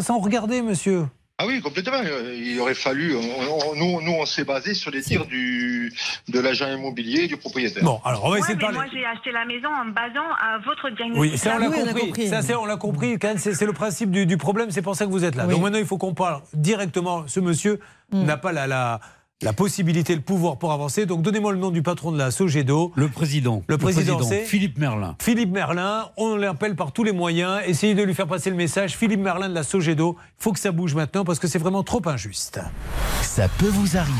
sans 0.00 0.18
regarder, 0.20 0.62
monsieur. 0.62 1.06
Ah 1.38 1.44
oui, 1.46 1.60
complètement. 1.60 1.98
Euh, 2.02 2.34
Il 2.34 2.58
aurait 2.60 2.74
fallu. 2.74 3.14
on- 3.14 3.20
on- 3.20 3.74
nous, 3.76 4.00
nous, 4.00 4.12
on 4.12 4.24
s'est 4.24 4.44
basé 4.44 4.72
sur 4.72 4.90
les 4.90 5.02
dires 5.02 5.26
du, 5.26 5.92
de 6.28 6.40
l'agent 6.40 6.66
immobilier 6.66 7.24
et 7.24 7.26
du 7.26 7.36
propriétaire. 7.36 7.84
Bon, 7.84 8.00
alors 8.06 8.24
on 8.24 8.30
va 8.30 8.38
essayer 8.38 8.54
de 8.54 8.60
parler. 8.60 8.76
moi, 8.76 8.86
j'ai 8.90 9.04
acheté 9.04 9.32
la 9.32 9.44
maison 9.44 9.68
en 9.68 9.84
me 9.84 9.92
basant 9.92 10.24
à 10.40 10.58
votre 10.64 10.88
diagnostic. 10.96 11.20
Oui, 11.20 11.36
ça 11.36 11.56
on 11.56 11.58
l'a 11.58 11.68
Oui, 11.68 11.76
on 11.78 11.82
a 11.82 11.88
compris. 11.88 12.06
compris. 12.06 12.28
Ça, 12.28 12.40
c'est- 12.40 12.54
on 12.54 12.64
l'a 12.64 12.76
compris. 12.78 13.18
Quand 13.18 13.34
C'est 13.36 13.52
c'est 13.52 13.66
le 13.66 13.74
principe 13.74 14.10
du, 14.10 14.24
du 14.24 14.38
problème. 14.38 14.70
C'est 14.70 14.80
pour 14.80 14.96
ça 14.96 15.04
que 15.04 15.10
vous 15.10 15.24
êtes 15.24 15.34
là. 15.34 15.44
Oui. 15.46 15.52
Donc 15.52 15.62
maintenant, 15.62 15.78
il 15.78 15.84
faut 15.84 15.98
qu'on 15.98 16.14
parle 16.14 16.40
directement. 16.54 17.24
Ce 17.28 17.38
monsieur 17.40 17.80
Mm. 18.12 18.22
n'a 18.24 18.36
pas 18.38 18.52
la, 18.52 18.66
la, 18.66 19.00
la 19.42 19.52
possibilité, 19.52 20.14
le 20.14 20.22
pouvoir 20.22 20.56
pour 20.56 20.72
avancer. 20.72 21.04
Donc 21.04 21.22
donnez-moi 21.22 21.52
le 21.52 21.58
nom 21.58 21.70
du 21.70 21.82
patron 21.82 22.10
de 22.10 22.18
la 22.18 22.30
Sogedo. 22.30 22.92
Le 22.96 23.08
président. 23.08 23.62
Le 23.66 23.76
président, 23.76 24.22
c'est 24.22 24.44
Philippe 24.44 24.78
Merlin. 24.78 25.14
Philippe 25.20 25.52
Merlin. 25.52 26.08
On 26.16 26.36
l'appelle 26.36 26.74
par 26.74 26.92
tous 26.92 27.04
les 27.04 27.12
moyens. 27.12 27.60
Essayez 27.66 27.94
de 27.94 28.02
lui 28.02 28.14
faire 28.14 28.26
passer 28.26 28.48
le 28.48 28.56
message. 28.56 28.96
Philippe 28.96 29.20
Merlin 29.20 29.48
de 29.48 29.54
la 29.54 29.62
Sogedo. 29.62 30.16
Il 30.18 30.42
faut 30.42 30.52
que 30.52 30.60
ça 30.60 30.72
bouge 30.72 30.94
maintenant 30.94 31.24
parce 31.24 31.38
que 31.38 31.48
c'est 31.48 31.58
vraiment 31.58 31.82
trop 31.82 32.00
injuste. 32.06 32.60
Ça 33.22 33.48
peut 33.58 33.68
vous 33.68 33.96
arriver. 33.98 34.14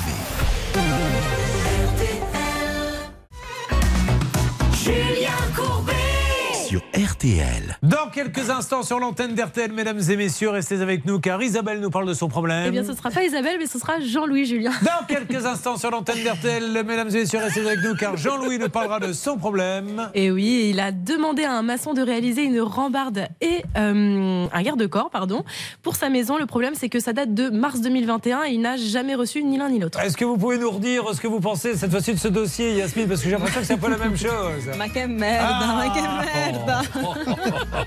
Sur 6.76 6.82
RTL. 7.10 7.78
Dans 7.82 8.10
quelques 8.12 8.50
instants 8.50 8.82
sur 8.82 8.98
l'antenne 8.98 9.34
d'RTL, 9.34 9.72
mesdames 9.72 10.00
et 10.10 10.16
messieurs, 10.16 10.50
restez 10.50 10.82
avec 10.82 11.06
nous 11.06 11.20
car 11.20 11.42
Isabelle 11.42 11.80
nous 11.80 11.88
parle 11.88 12.06
de 12.06 12.12
son 12.12 12.28
problème. 12.28 12.64
Eh 12.66 12.70
bien, 12.70 12.84
ce 12.84 12.92
sera 12.92 13.10
pas 13.10 13.24
Isabelle, 13.24 13.56
mais 13.58 13.66
ce 13.66 13.78
sera 13.78 13.98
Jean-Louis 13.98 14.44
Julien. 14.44 14.72
Dans 14.82 15.06
quelques 15.06 15.46
instants 15.46 15.78
sur 15.78 15.90
l'antenne 15.90 16.22
d'RTL, 16.22 16.84
mesdames 16.84 17.08
et 17.08 17.20
messieurs, 17.20 17.38
restez 17.38 17.60
avec 17.60 17.82
nous 17.82 17.94
car 17.94 18.18
Jean-Louis 18.18 18.58
nous 18.58 18.68
parlera 18.68 19.00
de 19.00 19.14
son 19.14 19.38
problème. 19.38 20.10
Et 20.12 20.30
oui, 20.30 20.68
il 20.70 20.80
a 20.80 20.92
demandé 20.92 21.44
à 21.44 21.52
un 21.52 21.62
maçon 21.62 21.94
de 21.94 22.02
réaliser 22.02 22.42
une 22.42 22.60
rambarde 22.60 23.26
et 23.40 23.62
euh, 23.78 24.46
un 24.52 24.62
garde-corps, 24.62 25.08
pardon, 25.08 25.44
pour 25.82 25.96
sa 25.96 26.10
maison. 26.10 26.36
Le 26.36 26.46
problème, 26.46 26.74
c'est 26.74 26.90
que 26.90 27.00
ça 27.00 27.14
date 27.14 27.32
de 27.32 27.48
mars 27.48 27.80
2021 27.80 28.42
et 28.44 28.50
il 28.50 28.60
n'a 28.60 28.76
jamais 28.76 29.14
reçu 29.14 29.42
ni 29.42 29.56
l'un 29.56 29.70
ni 29.70 29.78
l'autre. 29.78 29.98
Est-ce 30.00 30.16
que 30.16 30.26
vous 30.26 30.36
pouvez 30.36 30.58
nous 30.58 30.70
redire 30.70 31.04
ce 31.14 31.22
que 31.22 31.28
vous 31.28 31.40
pensez 31.40 31.74
cette 31.74 31.90
fois-ci 31.90 32.12
de 32.12 32.18
ce 32.18 32.28
dossier, 32.28 32.74
Yasmine? 32.74 33.08
Parce 33.08 33.20
que 33.20 33.28
j'ai 33.28 33.32
l'impression 33.32 33.60
que 33.60 33.66
c'est 33.66 33.74
un 33.74 33.78
peu 33.78 33.90
la 33.90 33.96
même 33.96 34.16
chose. 34.16 34.66
Ma 34.76 34.88
che 34.88 35.06
merda, 35.06 35.74
ma 35.74 35.90
che 35.90 36.65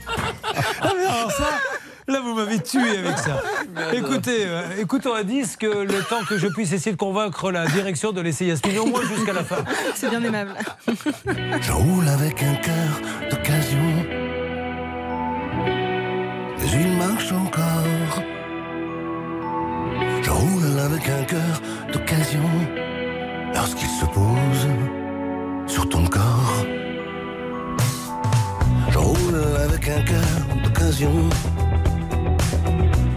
Ah, 0.81 0.91
mais 0.97 1.05
alors 1.05 1.31
ça, 1.31 1.49
là, 2.07 2.19
vous 2.21 2.33
m'avez 2.33 2.59
tué 2.59 2.97
avec 2.99 3.17
ça. 3.17 3.41
Écoutez, 3.93 4.45
euh, 4.45 4.61
écoutons 4.79 5.13
un 5.13 5.23
disque 5.23 5.63
le 5.63 6.01
temps 6.03 6.23
que 6.27 6.37
je 6.37 6.47
puisse 6.47 6.71
essayer 6.71 6.91
de 6.91 6.97
convaincre 6.97 7.51
la 7.51 7.65
direction 7.67 8.11
de 8.11 8.21
laisser 8.21 8.45
Yasmine 8.45 8.79
au 8.79 8.85
moins 8.85 9.01
jusqu'à 9.03 9.33
la 9.33 9.43
fin. 9.43 9.57
C'est 9.95 10.09
bien 10.09 10.23
aimable. 10.23 10.53
Je 11.61 11.71
roule 11.71 12.07
avec 12.07 12.41
un 12.43 12.55
cœur 12.55 13.01
d'occasion. 13.29 14.05
Mais 16.59 16.81
il 16.81 16.97
marche 16.97 17.31
encore. 17.31 18.23
Je 20.21 20.29
roule 20.29 20.79
avec 20.79 21.09
un 21.09 21.23
cœur 21.23 21.61
d'occasion. 21.91 22.49
Lorsqu'il 23.53 23.89
se 23.89 24.05
pose 24.05 24.67
sur 25.67 25.87
ton 25.89 26.05
corps. 26.07 26.65
Roule 28.99 29.41
avec 29.63 29.87
un 29.87 30.01
cœur 30.01 30.61
d'occasion. 30.63 31.13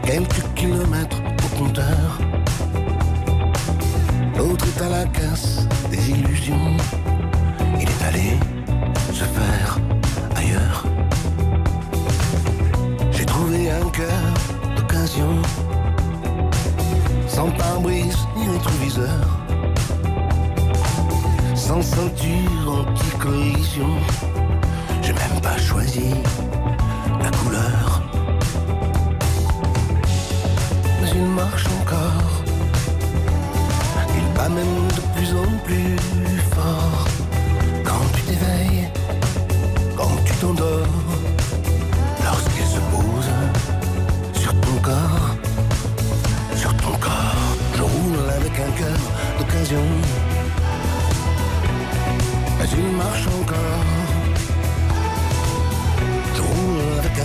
Quelques 0.04 0.54
kilomètres 0.54 1.20
au 1.44 1.58
compteur. 1.58 2.20
L'autre 4.36 4.64
est 4.64 4.82
à 4.82 4.88
la 4.88 5.04
casse 5.06 5.66
des 5.90 6.10
illusions. 6.10 6.76
Il 7.80 7.88
est 7.88 8.04
allé 8.08 8.38
se 9.12 9.24
faire 9.24 9.78
ailleurs. 10.36 10.84
J'ai 13.10 13.26
trouvé 13.26 13.70
un 13.70 13.88
cœur 13.90 14.22
d'occasion, 14.76 15.42
sans 17.26 17.50
pare-brise 17.50 18.18
ni 18.36 18.48
rétroviseur, 18.48 19.26
sans 21.56 21.82
ceinture 21.82 22.86
anti-collision. 22.88 23.96
J'ai 25.02 25.12
même 25.12 25.40
pas 25.42 25.58
choisi 25.58 26.14
la 27.20 27.30
couleur, 27.30 28.02
mais 31.00 31.10
il 31.14 31.26
marche 31.26 31.66
encore. 31.80 32.30
Il 34.16 34.34
bat 34.36 34.48
même 34.48 34.88
de 34.96 35.02
plus 35.14 35.32
en 35.34 35.58
plus 35.64 35.96
fort. 36.54 37.06
Quand 37.84 38.04
tu 38.14 38.22
t'éveilles, 38.22 38.88
quand 39.96 40.16
tu 40.24 40.32
t'endors, 40.34 40.86
lorsqu'il 42.24 42.66
se 42.66 42.80
pose 42.92 44.40
sur 44.40 44.52
ton 44.60 44.76
corps, 44.82 45.36
sur 46.54 46.72
ton 46.76 46.92
corps, 46.98 47.56
je 47.76 47.82
roule 47.82 48.30
avec 48.38 48.52
un 48.52 48.70
cœur 48.78 49.00
d'occasion. 49.38 49.84
Mais 52.58 52.68
il 52.78 52.96
marche 52.96 53.26
encore. 53.40 54.01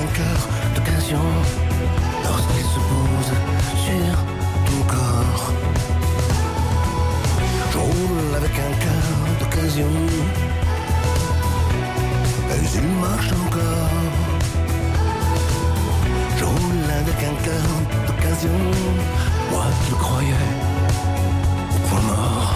Un 0.02 0.08
cœur 0.14 0.40
d'occasion 0.76 1.28
lorsqu'il 2.24 2.66
se 2.74 2.80
pose 2.90 3.32
sur 3.86 4.16
ton 4.68 4.80
corps. 4.94 5.46
Je 7.72 7.78
roule 7.78 8.36
avec 8.36 8.56
un 8.68 8.74
cœur 8.84 9.08
d'occasion. 9.40 9.94
Mais 12.48 12.62
il 12.76 12.88
marche 13.06 13.32
encore. 13.46 14.06
Je 16.38 16.44
roule 16.44 16.92
avec 17.02 17.20
un 17.32 17.36
cœur 17.46 17.70
d'occasion. 18.08 18.60
Moi 19.52 19.66
qui 19.84 19.92
le 19.92 19.98
croyais 19.98 20.48
au 21.74 21.88
point 21.88 22.04
mort. 22.12 22.56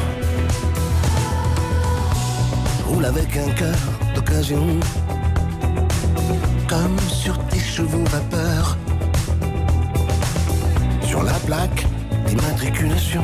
Je 2.77 2.83
roule 2.93 3.05
avec 3.05 3.37
un 3.37 3.51
cœur 3.53 3.81
d'occasion. 4.13 4.79
Comme 6.72 6.97
sur 7.09 7.38
tes 7.49 7.59
chevaux 7.59 8.05
vapeur. 8.05 8.78
Sur 11.03 11.22
la 11.22 11.34
plaque 11.45 11.86
d'immatriculation, 12.26 13.24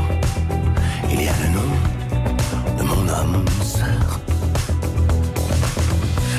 il 1.10 1.22
y 1.24 1.30
a 1.30 1.34
le 1.44 1.50
nom 1.56 1.72
de 2.78 2.84
mon 2.84 3.08
âme 3.08 3.46
sœur. 3.64 4.20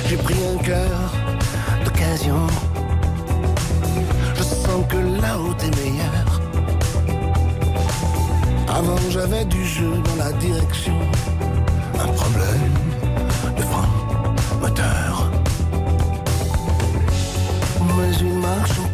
J'ai 0.07 0.19
pris 0.19 0.37
un 0.55 0.63
cœur 0.63 1.15
d'occasion. 1.83 2.47
Je 4.35 4.43
sens 4.43 4.85
que 4.91 4.99
la 4.99 5.39
haute 5.39 5.65
est 5.65 5.77
meilleure. 5.81 6.43
Avant 8.69 9.01
j'avais 9.09 9.47
du 9.47 9.65
jeu 9.65 9.93
dans 10.05 10.25
la 10.25 10.33
direction. 10.33 10.99
Un 11.99 12.09
problème 12.09 12.75
de 13.57 13.63
frein 13.63 13.89
moteur. 14.61 15.08
Mais 18.49 18.88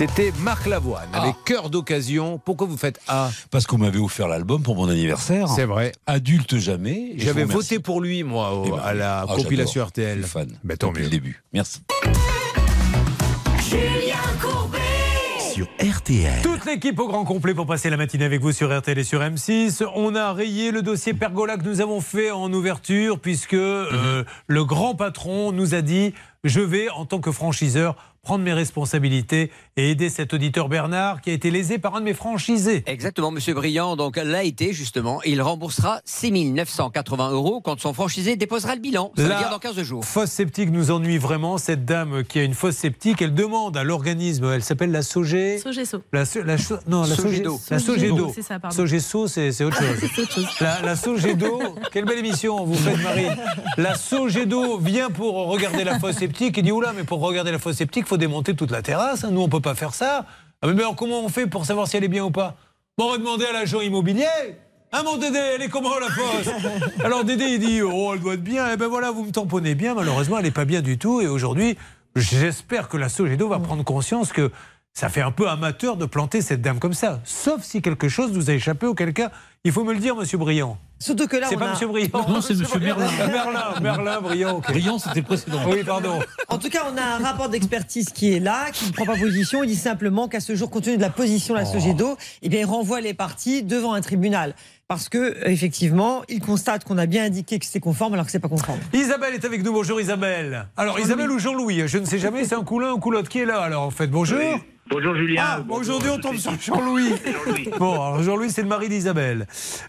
C'était 0.00 0.32
Marc 0.40 0.64
Lavoine 0.64 1.10
avec 1.12 1.34
cœur 1.44 1.68
d'occasion. 1.68 2.40
Pourquoi 2.42 2.66
vous 2.66 2.78
faites 2.78 2.98
A? 3.06 3.28
Parce 3.50 3.66
qu'on 3.66 3.76
m'avait 3.76 3.98
offert 3.98 4.28
l'album 4.28 4.62
pour 4.62 4.74
mon 4.74 4.88
anniversaire. 4.88 5.46
C'est 5.48 5.66
vrai. 5.66 5.92
Adulte 6.06 6.56
jamais. 6.56 7.12
J'avais 7.16 7.44
voté 7.44 7.80
pour 7.80 8.00
lui, 8.00 8.22
moi, 8.22 8.54
au- 8.54 8.64
Eh 8.64 8.70
ben, 8.70 8.78
à 8.82 8.94
la 8.94 9.26
ah, 9.28 9.34
compilation. 9.36 9.84
RTL. 9.84 10.16
Je 10.16 10.22
suis 10.22 10.30
fan. 10.30 10.48
Ben, 10.64 10.78
tant 10.78 10.86
Depuis 10.88 11.00
mieux. 11.00 11.04
le 11.04 11.10
début. 11.10 11.42
Merci. 11.52 11.82
Julien 13.68 14.16
Courbet 14.40 14.78
sur 15.52 15.66
RTL. 15.78 16.40
Toute 16.44 16.64
l'équipe 16.64 16.98
au 16.98 17.06
grand 17.06 17.26
complet 17.26 17.52
pour 17.52 17.66
passer 17.66 17.90
la 17.90 17.98
matinée 17.98 18.24
avec 18.24 18.40
vous 18.40 18.52
sur 18.52 18.74
RTL 18.74 18.98
et 18.98 19.04
sur 19.04 19.20
M6. 19.20 19.84
On 19.94 20.14
a 20.14 20.32
rayé 20.32 20.70
le 20.70 20.80
dossier 20.80 21.12
Pergola 21.12 21.58
que 21.58 21.64
nous 21.64 21.82
avons 21.82 22.00
fait 22.00 22.30
en 22.30 22.50
ouverture 22.50 23.20
puisque 23.20 23.52
euh, 23.52 24.24
le 24.46 24.64
grand 24.64 24.94
patron 24.94 25.52
nous 25.52 25.74
a 25.74 25.82
dit 25.82 26.14
je 26.42 26.60
vais, 26.60 26.88
en 26.88 27.04
tant 27.04 27.20
que 27.20 27.32
franchiseur, 27.32 27.96
prendre 28.22 28.44
mes 28.44 28.52
responsabilités 28.52 29.50
et 29.80 29.90
aider 29.90 30.08
cet 30.10 30.34
auditeur 30.34 30.68
Bernard 30.68 31.20
qui 31.20 31.30
a 31.30 31.32
été 31.32 31.50
lésé 31.50 31.78
par 31.78 31.94
un 31.96 32.00
de 32.00 32.04
mes 32.04 32.14
franchisés. 32.14 32.82
Exactement, 32.86 33.30
Monsieur 33.30 33.54
Briand. 33.54 33.96
Donc 33.96 34.16
l'a 34.16 34.44
été 34.44 34.72
justement. 34.72 35.20
Il 35.24 35.40
remboursera 35.42 36.00
6 36.04 36.30
980 36.52 37.30
euros 37.30 37.60
quand 37.60 37.80
son 37.80 37.92
franchisé 37.94 38.36
déposera 38.36 38.74
le 38.74 38.80
bilan. 38.80 39.12
Ça 39.16 39.22
veut 39.22 39.28
dire 39.28 39.50
dans 39.50 39.58
15 39.58 39.80
jours. 39.82 40.04
Fosse 40.04 40.30
septique 40.30 40.70
nous 40.70 40.90
ennuie 40.90 41.18
vraiment. 41.18 41.58
Cette 41.58 41.84
dame 41.84 42.24
qui 42.24 42.38
a 42.38 42.42
une 42.44 42.54
fosse 42.54 42.76
septique, 42.76 43.22
elle 43.22 43.34
demande 43.34 43.76
à 43.76 43.84
l'organisme, 43.84 44.50
elle 44.52 44.62
s'appelle 44.62 44.90
la 44.90 45.02
Sogé. 45.02 45.58
Sogesso. 45.58 46.02
La, 46.12 46.24
so- 46.24 46.42
la 46.42 46.56
cho- 46.58 46.78
non, 46.86 47.02
la 47.02 47.14
Sogedo. 47.16 47.60
La 47.70 47.78
Sogedo. 47.78 48.32
C'est 48.34 48.42
ça, 48.42 48.58
pardon. 48.58 48.76
Sogesso, 48.76 49.26
c'est 49.28 49.52
c'est 49.52 49.64
autre 49.64 49.78
chose. 49.78 50.44
La, 50.60 50.80
la 50.82 50.96
Sogedo, 50.96 51.60
quelle 51.92 52.04
belle 52.04 52.18
émission 52.18 52.64
vous 52.64 52.74
faites, 52.74 53.02
Marine. 53.02 53.36
La 53.76 53.94
Sogedo 53.94 54.78
vient 54.78 55.08
pour 55.10 55.34
regarder 55.48 55.84
la 55.84 55.98
fosse 55.98 56.16
septique 56.16 56.58
et 56.58 56.62
dit 56.62 56.72
Oula, 56.72 56.92
mais 56.92 57.04
pour 57.04 57.20
regarder 57.20 57.50
la 57.52 57.58
fosse 57.58 57.76
septique, 57.76 58.04
il 58.06 58.08
faut 58.08 58.16
démonter 58.16 58.54
toute 58.54 58.70
la 58.70 58.82
terrasse. 58.82 59.24
hein. 59.24 59.30
Nous, 59.30 59.40
on 59.40 59.48
peut 59.48 59.60
pas 59.60 59.69
faire 59.74 59.94
ça. 59.94 60.26
Ah, 60.62 60.66
mais 60.66 60.80
alors, 60.80 60.96
comment 60.96 61.20
on 61.20 61.28
fait 61.28 61.46
pour 61.46 61.64
savoir 61.64 61.88
si 61.88 61.96
elle 61.96 62.04
est 62.04 62.08
bien 62.08 62.24
ou 62.24 62.30
pas? 62.30 62.56
Bon, 62.98 63.06
on 63.06 63.10
va 63.12 63.18
demander 63.18 63.46
à 63.46 63.52
l'agent 63.52 63.80
immobilier. 63.80 64.26
Ah 64.92 65.02
mon 65.04 65.16
Dédé, 65.16 65.38
elle 65.38 65.62
est 65.62 65.68
comment 65.68 65.98
la 66.00 66.08
fosse 66.08 66.52
Alors 67.04 67.24
Dédé 67.24 67.44
il 67.44 67.60
dit 67.60 67.80
oh 67.80 68.10
elle 68.12 68.20
doit 68.20 68.34
être 68.34 68.42
bien. 68.42 68.72
Et 68.72 68.76
ben 68.76 68.88
voilà 68.88 69.12
vous 69.12 69.24
me 69.24 69.30
tamponnez 69.30 69.76
bien. 69.76 69.94
Malheureusement 69.94 70.38
elle 70.38 70.44
n'est 70.44 70.50
pas 70.50 70.64
bien 70.64 70.82
du 70.82 70.98
tout. 70.98 71.20
Et 71.20 71.28
aujourd'hui 71.28 71.78
j'espère 72.16 72.88
que 72.88 72.96
la 72.96 73.08
Sogedo 73.08 73.48
va 73.48 73.60
prendre 73.60 73.84
conscience 73.84 74.32
que 74.32 74.50
ça 74.92 75.08
fait 75.08 75.20
un 75.20 75.30
peu 75.30 75.48
amateur 75.48 75.96
de 75.96 76.06
planter 76.06 76.42
cette 76.42 76.60
dame 76.60 76.80
comme 76.80 76.92
ça. 76.92 77.20
Sauf 77.22 77.62
si 77.62 77.82
quelque 77.82 78.08
chose 78.08 78.32
nous 78.32 78.50
a 78.50 78.54
échappé. 78.54 78.86
Auquel 78.86 79.12
cas 79.12 79.30
il 79.62 79.70
faut 79.70 79.84
me 79.84 79.92
le 79.92 80.00
dire 80.00 80.16
Monsieur 80.16 80.38
Briand. 80.38 80.76
Surtout 81.02 81.26
que 81.26 81.36
là, 81.38 81.46
C'est 81.48 81.56
on 81.56 81.58
pas 81.58 81.68
a- 81.68 81.72
Monsieur 81.72 81.86
Briand. 81.88 82.28
Non, 82.28 82.40
c'est 82.42 82.54
Monsieur 82.54 82.78
Merlin. 82.78 83.06
Merlin. 83.10 83.26
Merlin, 83.32 83.80
Merlin, 83.80 84.20
Briand. 84.20 84.56
ok. 84.58 84.68
Briand, 84.70 84.98
c'était 84.98 85.20
le 85.20 85.22
précédent. 85.26 85.58
Oui, 85.66 85.82
pardon. 85.82 86.18
En 86.48 86.58
tout 86.58 86.68
cas, 86.68 86.80
on 86.92 86.96
a 86.98 87.02
un 87.02 87.18
rapport 87.24 87.48
d'expertise 87.48 88.10
qui 88.10 88.34
est 88.34 88.40
là, 88.40 88.66
qui 88.70 88.86
ne 88.86 88.92
prend 88.92 89.06
pas 89.06 89.16
position. 89.16 89.62
Il 89.62 89.68
dit 89.68 89.76
simplement 89.76 90.28
qu'à 90.28 90.40
ce 90.40 90.54
jour, 90.54 90.68
compte 90.70 90.84
tenu 90.84 90.96
de 90.98 91.02
la 91.02 91.08
position 91.08 91.54
de 91.54 91.60
la 91.60 91.64
Sogedo, 91.64 92.18
eh 92.42 92.48
bien, 92.50 92.60
il 92.60 92.64
renvoie 92.66 93.00
les 93.00 93.14
parties 93.14 93.62
devant 93.62 93.94
un 93.94 94.02
tribunal. 94.02 94.54
Parce 94.88 95.08
que, 95.08 95.36
effectivement, 95.48 96.22
il 96.28 96.40
constate 96.40 96.84
qu'on 96.84 96.98
a 96.98 97.06
bien 97.06 97.24
indiqué 97.24 97.58
que 97.58 97.64
c'était 97.64 97.80
conforme 97.80 98.12
alors 98.14 98.26
que 98.26 98.32
c'est 98.32 98.38
pas 98.40 98.48
conforme. 98.48 98.80
Isabelle 98.92 99.34
est 99.34 99.44
avec 99.44 99.62
nous. 99.64 99.72
Bonjour 99.72 100.00
Isabelle. 100.00 100.66
Alors 100.76 100.98
Isabelle 100.98 101.30
ou 101.30 101.38
Jean-Louis? 101.38 101.86
Je 101.86 101.96
ne 101.98 102.04
sais 102.04 102.18
jamais. 102.18 102.44
C'est 102.44 102.56
un 102.56 102.64
coup 102.64 102.78
l'un 102.80 102.90
ou 102.92 102.98
coup 102.98 103.10
l'autre 103.12 103.28
qui 103.28 103.38
est 103.38 103.44
là. 103.46 103.60
Alors 103.60 103.84
en 103.84 103.90
fait 103.90 104.08
bonjour. 104.08 104.38
Bonjour 104.90 105.14
Julien. 105.14 105.42
Ah, 105.46 105.60
aujourd'hui 105.68 106.08
on 106.10 106.18
tombe 106.18 106.36
sur 106.36 106.52
Jean-Louis. 106.60 107.12
Bon, 107.78 107.92
alors 107.92 108.22
Jean-Louis, 108.22 108.50
c'est 108.50 108.62
le 108.62 108.68
mari 108.68 108.88
d'Isabelle. 108.88 109.46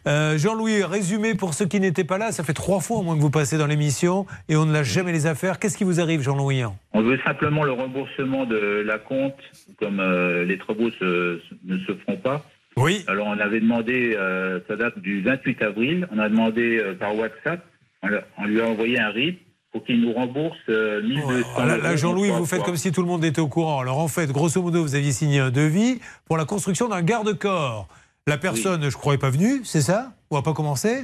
Euh, 0.08 0.38
Jean-Louis, 0.38 0.84
résumé 0.84 1.34
pour 1.34 1.54
ceux 1.56 1.66
qui 1.66 1.80
n'étaient 1.80 2.04
pas 2.04 2.18
là, 2.20 2.32
ça 2.32 2.44
fait 2.44 2.54
trois 2.54 2.80
fois 2.82 2.98
au 2.98 3.02
moins 3.02 3.16
que 3.16 3.22
vous 3.22 3.32
passez 3.32 3.58
dans 3.58 3.66
l'émission 3.66 4.28
et 4.48 4.56
on 4.56 4.66
ne 4.66 4.74
lâche 4.74 4.90
jamais 4.92 5.12
les 5.12 5.26
affaires. 5.26 5.58
Qu'est-ce 5.60 5.78
qui 5.78 5.84
vous 5.84 6.00
arrive, 6.00 6.22
Jean-Louis 6.22 6.64
On 6.94 7.02
veut 7.02 7.20
simplement 7.26 7.64
le 7.64 7.72
remboursement 7.72 8.46
de 8.46 8.84
la 8.86 9.00
compte, 9.00 9.36
comme 9.80 10.00
euh, 10.00 10.46
les 10.46 10.58
travaux 10.60 10.92
se- 10.92 11.40
ne 11.66 11.78
se 11.80 11.94
feront 12.06 12.18
pas. 12.18 12.46
Oui. 12.78 13.04
Alors 13.08 13.28
on 13.28 13.40
avait 13.40 13.60
demandé, 13.60 14.16
euh, 14.16 14.60
ça 14.68 14.76
date 14.76 15.00
du 15.00 15.22
28 15.22 15.62
avril, 15.64 16.08
on 16.12 16.20
a 16.20 16.30
demandé 16.30 16.78
euh, 16.80 16.94
par 16.94 17.16
WhatsApp, 17.16 17.66
on, 18.04 18.10
on 18.38 18.46
lui 18.46 18.62
a 18.62 18.68
envoyé 18.68 19.00
un 19.00 19.10
RIP 19.10 19.42
pour 19.72 19.84
qu'il 19.86 20.02
nous 20.02 20.14
rembourse 20.14 20.58
euh, 20.70 21.02
1200 21.02 21.48
Ah, 21.58 21.66
Là, 21.78 21.96
Jean-Louis, 21.96 22.30
vous 22.30 22.46
faites 22.46 22.64
comme 22.64 22.76
si 22.78 22.92
tout 22.92 23.02
le 23.02 23.08
monde 23.08 23.24
était 23.24 23.42
au 23.42 23.48
courant. 23.48 23.80
Alors 23.80 24.00
en 24.00 24.08
fait, 24.08 24.32
grosso 24.32 24.62
modo, 24.62 24.82
vous 24.82 24.96
aviez 24.96 25.12
signé 25.14 25.40
un 25.40 25.50
devis 25.52 26.00
pour 26.26 26.38
la 26.38 26.46
construction 26.46 26.90
d'un 26.90 27.02
garde-corps. 27.02 27.88
La 28.28 28.38
personne, 28.38 28.90
je 28.90 28.96
crois, 28.98 29.14
n'est 29.14 29.20
pas 29.20 29.30
venue, 29.30 29.62
c'est 29.64 29.82
ça? 29.82 30.12
Ou 30.30 30.38
a 30.38 30.44
pas 30.44 30.54
commencé? 30.54 31.04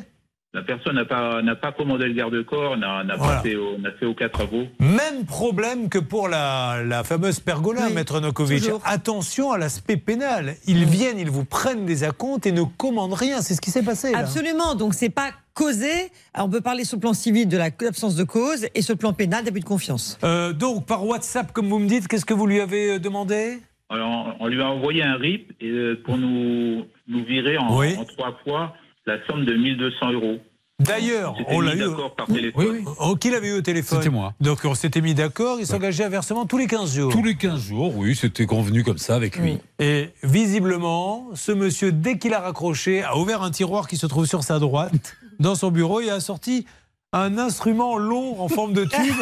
La 0.54 0.62
personne 0.64 0.96
n'a 0.96 1.06
pas, 1.06 1.42
n'a 1.42 1.56
pas 1.56 1.72
commandé 1.72 2.06
le 2.08 2.14
garde-corps, 2.14 2.78
n'a 2.78 3.04
n'a 3.04 3.16
Voilà. 3.16 3.36
pas 3.38 3.42
fait, 3.42 3.56
au- 3.56 3.78
n'a 3.80 3.92
fait 3.92 4.06
aucun 4.06 4.30
travaux. 4.30 4.64
Même 4.80 5.26
problème 5.26 5.90
que 5.90 6.00
pour 6.00 6.30
la, 6.30 6.82
la 6.86 7.04
fameuse 7.04 7.40
pergola, 7.40 7.90
Maître 7.90 8.20
Nokovic. 8.22 8.60
toujours. 8.64 8.82
Attention 8.86 9.52
à 9.52 9.58
l'aspect 9.58 9.98
pénal. 9.98 10.56
Ils 10.66 10.86
viennent, 10.86 11.20
ils 11.20 11.30
vous 11.30 11.44
prennent 11.46 11.86
des 11.86 12.04
acomptes 12.04 12.46
et 12.46 12.52
ne 12.52 12.64
commandent 12.64 13.14
rien. 13.14 13.42
C'est 13.42 13.56
ce 13.56 13.62
qui 13.62 13.72
s'est 13.72 13.84
passé. 13.84 14.12
là. 14.12 14.20
Absolument. 14.20 14.74
Donc, 14.76 14.94
c'est 14.94 15.10
pas 15.10 15.32
causé. 15.58 15.92
Alors, 16.34 16.48
on 16.48 16.50
peut 16.52 16.62
parler 16.62 16.84
sur 16.86 16.98
le 16.98 17.02
plan 17.02 17.14
civil 17.14 17.48
de 17.48 17.58
la- 17.58 17.70
l'absence 17.82 18.16
de 18.16 18.24
cause 18.24 18.68
et 18.76 18.82
sur 18.82 18.94
le 18.94 19.00
plan 19.00 19.14
pénal 19.14 19.44
d'abus 19.44 19.60
de 19.62 19.66
confiance. 19.66 20.18
Euh, 20.24 20.54
donc, 20.54 20.86
par 20.86 21.06
WhatsApp, 21.06 21.52
comme 21.52 21.68
vous 21.68 21.80
me 21.80 21.88
dites, 21.88 22.08
qu'est-ce 22.08 22.26
que 22.26 22.34
vous 22.34 22.46
lui 22.48 22.60
avez 22.62 22.92
euh, 22.92 23.00
demandé? 23.00 23.60
Alors, 23.90 24.36
on 24.40 24.48
lui 24.48 24.62
a 24.62 24.68
envoyé 24.70 25.02
un 25.04 25.16
RIP 25.16 25.54
et, 25.62 25.70
euh, 25.70 26.02
pour 26.06 26.18
nous, 26.18 26.86
nous 27.08 27.24
virer 27.26 27.58
en, 27.58 27.78
Oui. 27.78 27.96
en 27.98 28.06
trois 28.06 28.38
fois 28.44 28.74
la 29.06 29.18
somme 29.28 29.46
de 29.46 29.54
1200 29.54 30.12
euros. 30.12 30.38
D'ailleurs, 30.80 31.36
on 31.48 31.60
l'a 31.60 31.76
eu. 31.76 31.90
par 32.16 32.28
téléphone. 32.28 32.86
Oh, 33.00 33.16
qui 33.16 33.32
l'avait 33.32 33.48
eu 33.48 33.54
au 33.54 33.62
téléphone 33.62 33.98
C'était 33.98 34.14
moi. 34.14 34.36
Donc, 34.40 34.60
on 34.64 34.76
s'était 34.76 35.02
mis 35.02 35.16
d'accord. 35.16 35.60
Il 35.60 35.66
s'engageait 35.66 36.04
à 36.04 36.10
versement 36.10 36.46
tous 36.46 36.60
les 36.60 36.68
15 36.68 36.96
jours. 36.96 37.12
Tous 37.12 37.24
les 37.24 37.36
15 37.36 37.60
jours, 37.60 37.96
oui, 37.98 38.16
c'était 38.16 38.46
convenu 38.46 38.84
comme 38.84 39.00
ça 39.00 39.16
avec 39.16 39.38
lui. 39.38 39.58
Et 39.80 40.10
visiblement, 40.22 41.30
ce 41.34 41.52
monsieur, 41.52 41.92
dès 41.92 42.20
qu'il 42.20 42.36
a 42.36 42.42
raccroché, 42.42 43.02
a 43.04 43.18
ouvert 43.18 43.42
un 43.42 43.50
tiroir 43.50 43.88
qui 43.88 43.98
se 43.98 44.06
trouve 44.06 44.28
sur 44.28 44.44
sa 44.44 44.60
droite, 44.60 45.18
dans 45.40 45.56
son 45.56 45.72
bureau, 45.72 46.00
et 46.00 46.12
a 46.12 46.20
sorti 46.20 46.68
un 47.12 47.40
instrument 47.40 47.98
long 47.98 48.40
en 48.40 48.48
forme 48.48 48.74
de 48.74 48.86
tube. 48.86 49.16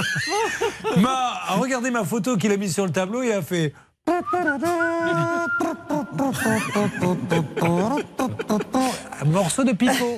m'a 0.97 1.39
a 1.47 1.55
regardé 1.55 1.89
ma 1.89 2.03
photo 2.03 2.35
qu'il 2.35 2.51
a 2.51 2.57
mise 2.57 2.73
sur 2.73 2.85
le 2.85 2.91
tableau 2.91 3.23
et 3.23 3.31
a 3.31 3.41
fait. 3.41 3.73
Un 9.21 9.25
morceau 9.25 9.63
de 9.63 9.71
pipeau. 9.71 10.17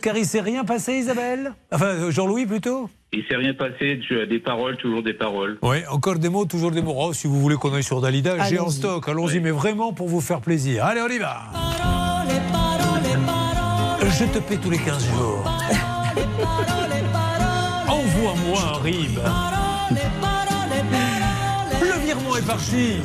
Car 0.00 0.16
il 0.16 0.24
s'est 0.24 0.40
rien 0.40 0.64
passé, 0.64 0.94
Isabelle 0.94 1.52
Enfin, 1.72 1.86
euh, 1.86 2.10
Jean-Louis 2.10 2.46
plutôt 2.46 2.88
Il 3.12 3.24
s'est 3.28 3.36
rien 3.36 3.54
passé, 3.54 4.00
tu 4.06 4.20
as 4.20 4.26
des 4.26 4.38
paroles, 4.38 4.76
toujours 4.76 5.02
des 5.02 5.14
paroles. 5.14 5.58
Oui, 5.62 5.78
encore 5.90 6.18
des 6.18 6.28
mots, 6.28 6.44
toujours 6.44 6.70
des 6.70 6.82
mots. 6.82 6.94
Oh, 6.96 7.12
si 7.12 7.26
vous 7.26 7.40
voulez 7.40 7.56
qu'on 7.56 7.74
aille 7.74 7.82
sur 7.82 8.00
Dalida, 8.00 8.44
j'ai 8.44 8.58
en 8.60 8.70
stock. 8.70 9.08
Allons-y, 9.08 9.40
mais 9.40 9.50
vraiment 9.50 9.92
pour 9.92 10.08
vous 10.08 10.20
faire 10.20 10.40
plaisir. 10.40 10.84
Allez, 10.84 11.00
on 11.00 11.08
y 11.08 11.18
va. 11.18 11.42
Je 14.00 14.24
te 14.26 14.38
paie 14.38 14.58
tous 14.58 14.70
les 14.70 14.78
15 14.78 15.06
jours. 15.08 15.44
Envoie-moi 17.88 18.58
un 18.74 18.78
rib. 18.82 19.18
Est 22.36 22.42
parti. 22.42 22.96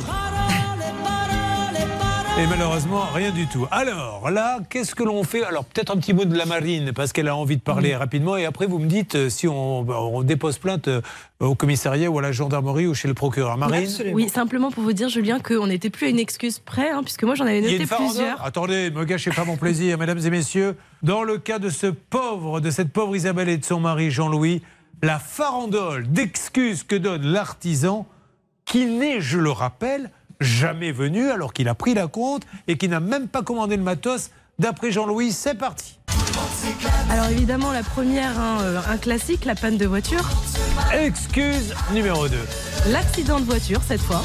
Et 2.40 2.46
malheureusement, 2.48 3.04
rien 3.14 3.30
du 3.30 3.46
tout. 3.46 3.66
Alors 3.70 4.28
là, 4.30 4.58
qu'est-ce 4.68 4.94
que 4.94 5.04
l'on 5.04 5.22
fait? 5.22 5.44
Alors 5.44 5.64
peut-être 5.64 5.92
un 5.92 5.98
petit 5.98 6.12
mot 6.12 6.24
de 6.24 6.36
la 6.36 6.46
marine, 6.46 6.92
parce 6.92 7.12
qu'elle 7.12 7.28
a 7.28 7.36
envie 7.36 7.56
de 7.56 7.62
parler 7.62 7.94
rapidement. 7.94 8.36
Et 8.36 8.44
après, 8.44 8.66
vous 8.66 8.80
me 8.80 8.86
dites 8.86 9.14
euh, 9.14 9.28
si 9.28 9.46
on, 9.46 9.80
on 9.88 10.22
dépose 10.22 10.58
plainte 10.58 10.88
euh, 10.88 11.00
au 11.38 11.54
commissariat 11.54 12.10
ou 12.10 12.18
à 12.18 12.22
la 12.22 12.32
gendarmerie 12.32 12.88
ou 12.88 12.94
chez 12.94 13.06
le 13.06 13.14
procureur. 13.14 13.56
Marine? 13.56 13.88
Oui, 14.12 14.28
simplement 14.28 14.72
pour 14.72 14.82
vous 14.82 14.92
dire, 14.92 15.08
Julien, 15.08 15.38
qu'on 15.38 15.68
n'était 15.68 15.90
plus 15.90 16.06
à 16.06 16.10
une 16.10 16.18
excuse 16.18 16.58
près, 16.58 16.90
hein, 16.90 17.02
puisque 17.04 17.22
moi 17.22 17.36
j'en 17.36 17.44
avais 17.44 17.58
Il 17.58 17.70
y 17.70 17.76
a 17.76 17.78
noté 17.78 17.94
plusieurs. 17.94 18.44
Attendez, 18.44 18.90
me 18.90 19.04
gâchez 19.04 19.30
pas 19.30 19.44
mon 19.44 19.56
plaisir, 19.56 19.96
mesdames 20.00 20.20
et 20.24 20.30
messieurs. 20.30 20.76
Dans 21.04 21.22
le 21.22 21.38
cas 21.38 21.60
de 21.60 21.68
ce 21.68 21.86
pauvre, 21.86 22.60
de 22.60 22.70
cette 22.70 22.92
pauvre 22.92 23.14
Isabelle 23.14 23.48
et 23.48 23.58
de 23.58 23.64
son 23.64 23.78
mari 23.78 24.10
Jean-Louis, 24.10 24.62
la 25.02 25.20
farandole 25.20 26.10
d'excuses 26.10 26.82
que 26.82 26.96
donne 26.96 27.22
l'artisan, 27.22 28.06
qui 28.70 28.86
n'est, 28.86 29.20
je 29.20 29.36
le 29.36 29.50
rappelle, 29.50 30.10
jamais 30.40 30.92
venu 30.92 31.28
alors 31.28 31.52
qu'il 31.52 31.68
a 31.68 31.74
pris 31.74 31.92
la 31.92 32.06
compte 32.06 32.44
et 32.68 32.78
qui 32.78 32.88
n'a 32.88 33.00
même 33.00 33.26
pas 33.26 33.42
commandé 33.42 33.76
le 33.76 33.82
matos. 33.82 34.30
D'après 34.60 34.92
Jean-Louis, 34.92 35.32
c'est 35.32 35.56
parti. 35.56 35.98
Alors 37.10 37.26
évidemment, 37.26 37.72
la 37.72 37.82
première, 37.82 38.38
hein, 38.38 38.58
euh, 38.60 38.80
un 38.88 38.96
classique, 38.96 39.44
la 39.44 39.56
panne 39.56 39.76
de 39.76 39.86
voiture. 39.86 40.22
Excuse 40.92 41.74
numéro 41.92 42.28
2. 42.28 42.36
L'accident 42.90 43.40
de 43.40 43.44
voiture, 43.44 43.80
cette 43.86 44.02
fois. 44.02 44.22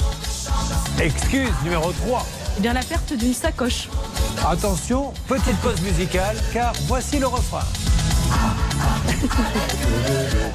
Excuse 1.00 1.54
numéro 1.64 1.92
3. 1.92 2.26
Eh 2.58 2.62
bien, 2.62 2.74
la 2.74 2.84
perte 2.84 3.14
d'une 3.14 3.34
sacoche. 3.34 3.90
Attention, 4.48 5.12
petite 5.28 5.58
pause 5.62 5.82
musicale, 5.82 6.38
car 6.54 6.74
voici 6.88 7.18
le 7.18 7.26
refrain. 7.28 7.66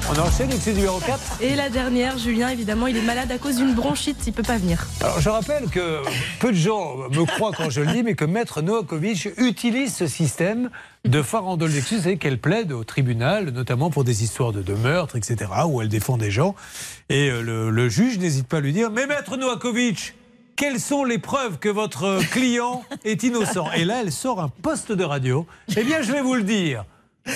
On 0.09 0.19
enchaîne, 0.19 0.51
excuse 0.51 0.75
numéro 0.75 0.99
4. 0.99 1.19
Et 1.41 1.55
la 1.55 1.69
dernière, 1.69 2.17
Julien, 2.17 2.49
évidemment, 2.49 2.87
il 2.87 2.97
est 2.97 3.01
malade 3.01 3.31
à 3.31 3.37
cause 3.37 3.55
d'une 3.57 3.73
bronchite, 3.73 4.17
il 4.27 4.33
peut 4.33 4.43
pas 4.43 4.57
venir. 4.57 4.85
Alors 4.99 5.21
je 5.21 5.29
rappelle 5.29 5.69
que 5.69 6.01
peu 6.39 6.51
de 6.51 6.57
gens 6.57 6.97
me 7.09 7.25
croient 7.25 7.51
quand 7.55 7.69
je 7.69 7.81
le 7.81 7.93
dis, 7.93 8.03
mais 8.03 8.15
que 8.15 8.25
Maître 8.25 8.61
Novakovic 8.61 9.29
utilise 9.37 9.95
ce 9.95 10.07
système 10.07 10.69
de 11.05 11.21
farandole 11.21 11.71
d'excuses 11.71 12.07
et 12.07 12.17
qu'elle 12.17 12.39
plaide 12.39 12.73
au 12.73 12.83
tribunal, 12.83 13.51
notamment 13.51 13.89
pour 13.89 14.03
des 14.03 14.23
histoires 14.23 14.51
de, 14.51 14.61
de 14.61 14.73
meurtre, 14.73 15.15
etc., 15.15 15.49
où 15.67 15.81
elle 15.81 15.89
défend 15.89 16.17
des 16.17 16.31
gens. 16.31 16.55
Et 17.09 17.29
euh, 17.29 17.41
le, 17.41 17.69
le 17.69 17.89
juge 17.89 18.17
n'hésite 18.19 18.47
pas 18.47 18.57
à 18.57 18.61
lui 18.61 18.73
dire 18.73 18.91
Mais 18.91 19.07
Maître 19.07 19.37
Novakovic, 19.37 20.15
quelles 20.57 20.79
sont 20.79 21.05
les 21.05 21.19
preuves 21.19 21.57
que 21.57 21.69
votre 21.69 22.19
client 22.31 22.83
est 23.05 23.23
innocent? 23.23 23.67
Et 23.75 23.85
là, 23.85 24.01
elle 24.01 24.11
sort 24.11 24.41
un 24.41 24.49
poste 24.49 24.91
de 24.91 25.03
radio. 25.03 25.47
Eh 25.77 25.83
bien, 25.83 26.01
je 26.01 26.11
vais 26.11 26.21
vous 26.21 26.35
le 26.35 26.43
dire. 26.43 26.83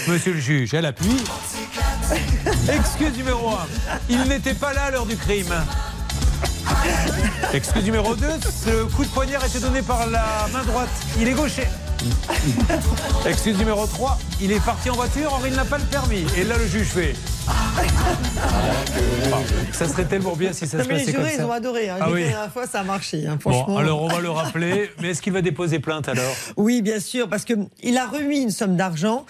Monsieur 0.08 0.34
le 0.34 0.40
juge, 0.40 0.74
elle 0.74 0.86
appuie. 0.86 1.24
Excuse 2.70 3.18
numéro 3.18 3.50
1. 3.50 3.68
Il 4.10 4.22
n'était 4.24 4.54
pas 4.54 4.74
là 4.74 4.86
à 4.86 4.92
l'heure 4.92 5.06
du 5.06 5.16
crime. 5.16 5.54
Excuse 7.54 7.84
numéro 7.84 8.16
2, 8.16 8.28
ce 8.66 8.84
coup 8.96 9.04
de 9.04 9.10
poignard 9.10 9.44
a 9.44 9.48
été 9.48 9.60
donné 9.60 9.82
par 9.82 10.08
la 10.08 10.48
main 10.52 10.64
droite. 10.64 10.90
Il 11.20 11.28
est 11.28 11.34
gaucher. 11.34 11.68
Excuse 13.26 13.58
numéro 13.58 13.86
3, 13.86 14.18
il 14.42 14.52
est 14.52 14.64
parti 14.64 14.90
en 14.90 14.96
voiture, 14.96 15.32
or 15.32 15.42
il 15.46 15.54
n'a 15.54 15.66
pas 15.66 15.78
le 15.78 15.86
permis. 15.86 16.26
Et 16.38 16.44
là, 16.44 16.58
le 16.58 16.68
juge 16.68 16.88
fait 16.88 17.14
Ça 19.74 19.88
serait 19.90 20.06
tellement 20.06 20.36
bien 20.36 20.54
si 20.54 20.66
ça 20.68 20.78
Non, 20.78 20.84
se 20.86 20.90
mais 20.90 20.98
les 21.00 21.06
comme 21.12 21.24
jurés, 21.26 21.36
ils 21.38 21.44
ont 21.44 21.52
adoré. 21.52 21.90
Hein. 21.90 21.98
Ah 22.00 22.10
oui. 22.10 22.22
La 22.24 22.30
dernière 22.30 22.52
fois, 22.54 22.66
ça 22.66 22.80
a 22.80 22.84
marché. 22.84 23.26
hein, 23.28 23.38
franchement. 23.40 23.66
Bon, 23.68 23.78
alors 23.78 24.02
on 24.02 24.08
va 24.08 24.22
le 24.22 24.30
rappeler. 24.30 24.90
Mais 25.02 25.10
est-ce 25.10 25.22
qu'il 25.22 25.34
va 25.34 25.42
déposer 25.42 25.80
plainte 25.80 26.08
alors? 26.08 26.34
Oui, 26.56 26.82
bien 26.82 27.00
sûr, 27.02 27.28
parce 27.28 27.44
qu'il 27.44 27.98
a 27.98 28.06
remis 28.08 28.40
une 28.42 28.52
somme 28.52 28.78
d'argent 28.78 29.26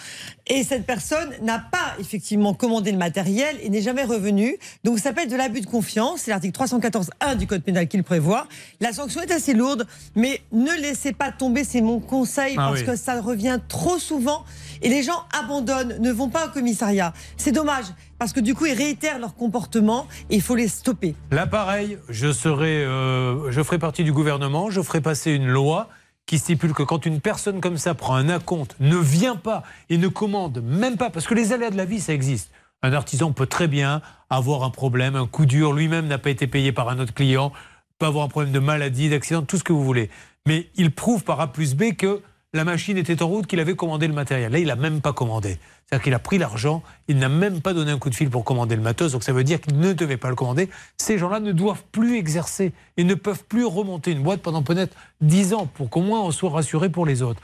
et 0.46 0.62
cette 0.62 0.86
personne 0.86 1.30
n'a 1.42 1.58
pas 1.58 1.94
effectivement 1.98 2.54
commandé 2.54 2.92
le 2.92 2.98
matériel 2.98 3.56
et 3.60 3.68
n'est 3.70 3.82
jamais 3.82 4.04
revenue. 4.04 4.56
Donc 4.84 4.98
ça 4.98 5.04
s'appelle 5.04 5.28
de 5.28 5.36
l'abus 5.36 5.60
de 5.62 5.66
confiance. 5.66 6.20
C'est 6.24 6.30
l'article 6.30 6.56
314.1 6.62 7.36
du 7.36 7.46
Code 7.48 7.62
pénal 7.62 7.88
qui 7.88 7.96
le 7.96 8.04
prévoit. 8.04 8.46
La 8.80 8.92
sanction 8.92 9.20
est 9.22 9.32
assez 9.32 9.52
lourde, 9.54 9.86
mais 10.14 10.40
ne 10.52 10.70
laissez 10.80 11.12
pas 11.12 11.32
tomber, 11.32 11.64
c'est 11.64 11.80
mon 11.80 11.98
conseil, 11.98 12.54
Ah 12.56 12.68
parce 12.68 12.80
oui. 12.80 12.86
que 12.86 12.94
ça 12.96 13.20
revient 13.20 13.58
trop 13.68 13.98
souvent 13.98 14.44
et 14.82 14.88
les 14.88 15.02
gens 15.02 15.24
abandonnent, 15.36 15.96
ne 15.98 16.12
vont 16.12 16.28
pas 16.28 16.46
au 16.46 16.50
commissariat. 16.50 17.12
C'est 17.36 17.52
dommage, 17.52 17.86
parce 18.18 18.32
que 18.32 18.40
du 18.40 18.54
coup, 18.54 18.66
ils 18.66 18.74
réitèrent 18.74 19.18
leur 19.18 19.34
comportement 19.34 20.06
et 20.30 20.36
il 20.36 20.42
faut 20.42 20.56
les 20.56 20.68
stopper. 20.68 21.14
Là, 21.30 21.46
pareil, 21.46 21.98
je 22.08 22.32
serai, 22.32 22.84
euh, 22.84 23.50
je 23.50 23.62
ferai 23.62 23.78
partie 23.78 24.04
du 24.04 24.12
gouvernement. 24.12 24.70
Je 24.70 24.80
ferai 24.80 25.00
passer 25.00 25.32
une 25.32 25.46
loi 25.46 25.88
qui 26.26 26.38
stipule 26.38 26.72
que 26.72 26.82
quand 26.82 27.06
une 27.06 27.20
personne 27.20 27.60
comme 27.60 27.78
ça 27.78 27.94
prend 27.94 28.16
un 28.16 28.28
acompte, 28.28 28.76
ne 28.80 28.96
vient 28.96 29.36
pas 29.36 29.62
et 29.90 29.96
ne 29.96 30.08
commande 30.08 30.60
même 30.62 30.96
pas, 30.96 31.08
parce 31.08 31.26
que 31.26 31.34
les 31.34 31.52
aléas 31.52 31.70
de 31.70 31.76
la 31.76 31.84
vie, 31.84 32.00
ça 32.00 32.12
existe. 32.12 32.50
Un 32.82 32.92
artisan 32.92 33.32
peut 33.32 33.46
très 33.46 33.68
bien 33.68 34.02
avoir 34.28 34.64
un 34.64 34.70
problème, 34.70 35.14
un 35.14 35.26
coup 35.26 35.46
dur, 35.46 35.72
lui-même 35.72 36.08
n'a 36.08 36.18
pas 36.18 36.30
été 36.30 36.48
payé 36.48 36.72
par 36.72 36.88
un 36.88 36.98
autre 36.98 37.14
client, 37.14 37.52
peut 37.98 38.06
avoir 38.06 38.24
un 38.24 38.28
problème 38.28 38.52
de 38.52 38.58
maladie, 38.58 39.08
d'accident, 39.08 39.42
tout 39.42 39.56
ce 39.56 39.64
que 39.64 39.72
vous 39.72 39.84
voulez. 39.84 40.10
Mais 40.46 40.68
il 40.74 40.90
prouve 40.90 41.22
par 41.22 41.40
A 41.40 41.52
plus 41.52 41.74
B 41.74 41.94
que 41.96 42.20
la 42.52 42.64
machine 42.64 42.96
était 42.96 43.22
en 43.22 43.28
route, 43.28 43.46
qu'il 43.46 43.60
avait 43.60 43.76
commandé 43.76 44.08
le 44.08 44.14
matériel. 44.14 44.50
Là, 44.50 44.58
il 44.58 44.66
n'a 44.66 44.76
même 44.76 45.00
pas 45.00 45.12
commandé. 45.12 45.58
C'est-à-dire 45.88 46.02
qu'il 46.02 46.14
a 46.14 46.18
pris 46.18 46.36
l'argent, 46.36 46.82
il 47.06 47.16
n'a 47.18 47.28
même 47.28 47.60
pas 47.60 47.72
donné 47.72 47.92
un 47.92 47.98
coup 47.98 48.10
de 48.10 48.14
fil 48.16 48.28
pour 48.28 48.42
commander 48.42 48.74
le 48.74 48.82
matos, 48.82 49.12
donc 49.12 49.22
ça 49.22 49.32
veut 49.32 49.44
dire 49.44 49.60
qu'il 49.60 49.78
ne 49.78 49.92
devait 49.92 50.16
pas 50.16 50.28
le 50.28 50.34
commander. 50.34 50.68
Ces 50.96 51.16
gens-là 51.16 51.38
ne 51.38 51.52
doivent 51.52 51.84
plus 51.92 52.16
exercer 52.16 52.72
et 52.96 53.04
ne 53.04 53.14
peuvent 53.14 53.44
plus 53.44 53.64
remonter 53.64 54.10
une 54.10 54.20
boîte 54.20 54.40
pendant 54.42 54.64
peut-être 54.64 54.96
10 55.20 55.54
ans 55.54 55.66
pour 55.72 55.88
qu'au 55.88 56.00
moins 56.00 56.22
on 56.22 56.32
soit 56.32 56.50
rassuré 56.50 56.88
pour 56.88 57.06
les 57.06 57.22
autres. 57.22 57.40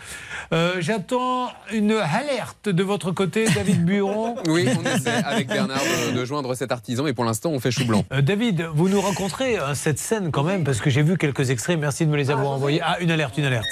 Euh, 0.52 0.74
J'attends 0.80 1.50
une 1.72 1.92
alerte 1.92 2.68
de 2.68 2.82
votre 2.82 3.12
côté, 3.12 3.44
David 3.54 3.84
Buron. 3.86 4.34
Oui, 4.48 4.68
on 4.76 4.84
essaie 4.96 5.22
avec 5.24 5.46
Bernard 5.46 5.78
de, 5.78 6.18
de 6.18 6.24
joindre 6.24 6.52
cet 6.56 6.72
artisan 6.72 7.06
et 7.06 7.12
pour 7.12 7.24
l'instant 7.24 7.50
on 7.50 7.60
fait 7.60 7.70
chou 7.70 7.84
blanc. 7.84 8.04
Euh, 8.12 8.22
David, 8.22 8.62
vous 8.74 8.88
nous 8.88 9.00
raconterez 9.00 9.56
euh, 9.60 9.74
cette 9.76 10.00
scène 10.00 10.32
quand 10.32 10.42
même, 10.42 10.64
parce 10.64 10.80
que 10.80 10.90
j'ai 10.90 11.02
vu 11.02 11.16
quelques 11.16 11.50
extraits. 11.50 11.78
Merci 11.78 12.06
de 12.06 12.10
me 12.10 12.16
les 12.16 12.32
avoir 12.32 12.50
envoyés. 12.50 12.80
Ah, 12.82 12.96
une 13.00 13.12
alerte, 13.12 13.38
une 13.38 13.44
alerte. 13.44 13.68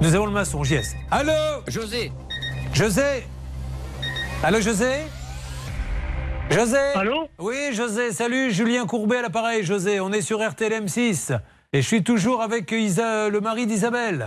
Nous 0.00 0.14
avons 0.14 0.26
le 0.26 0.32
maçon, 0.32 0.62
JS. 0.62 0.94
Allô? 1.10 1.32
José 1.66 2.12
José 2.72 3.24
Allô, 4.42 4.60
José? 4.60 4.86
José? 6.50 6.76
Allô? 6.94 7.28
Oui, 7.38 7.54
José, 7.72 8.10
salut, 8.10 8.50
Julien 8.50 8.86
Courbet 8.86 9.18
à 9.18 9.22
l'appareil, 9.22 9.62
José. 9.62 10.00
On 10.00 10.12
est 10.12 10.20
sur 10.20 10.40
RTL 10.46 10.72
M6. 10.72 11.38
Et 11.72 11.80
je 11.80 11.86
suis 11.86 12.02
toujours 12.02 12.42
avec 12.42 12.70
Isa, 12.72 13.28
le 13.28 13.40
mari 13.40 13.66
d'Isabelle. 13.66 14.26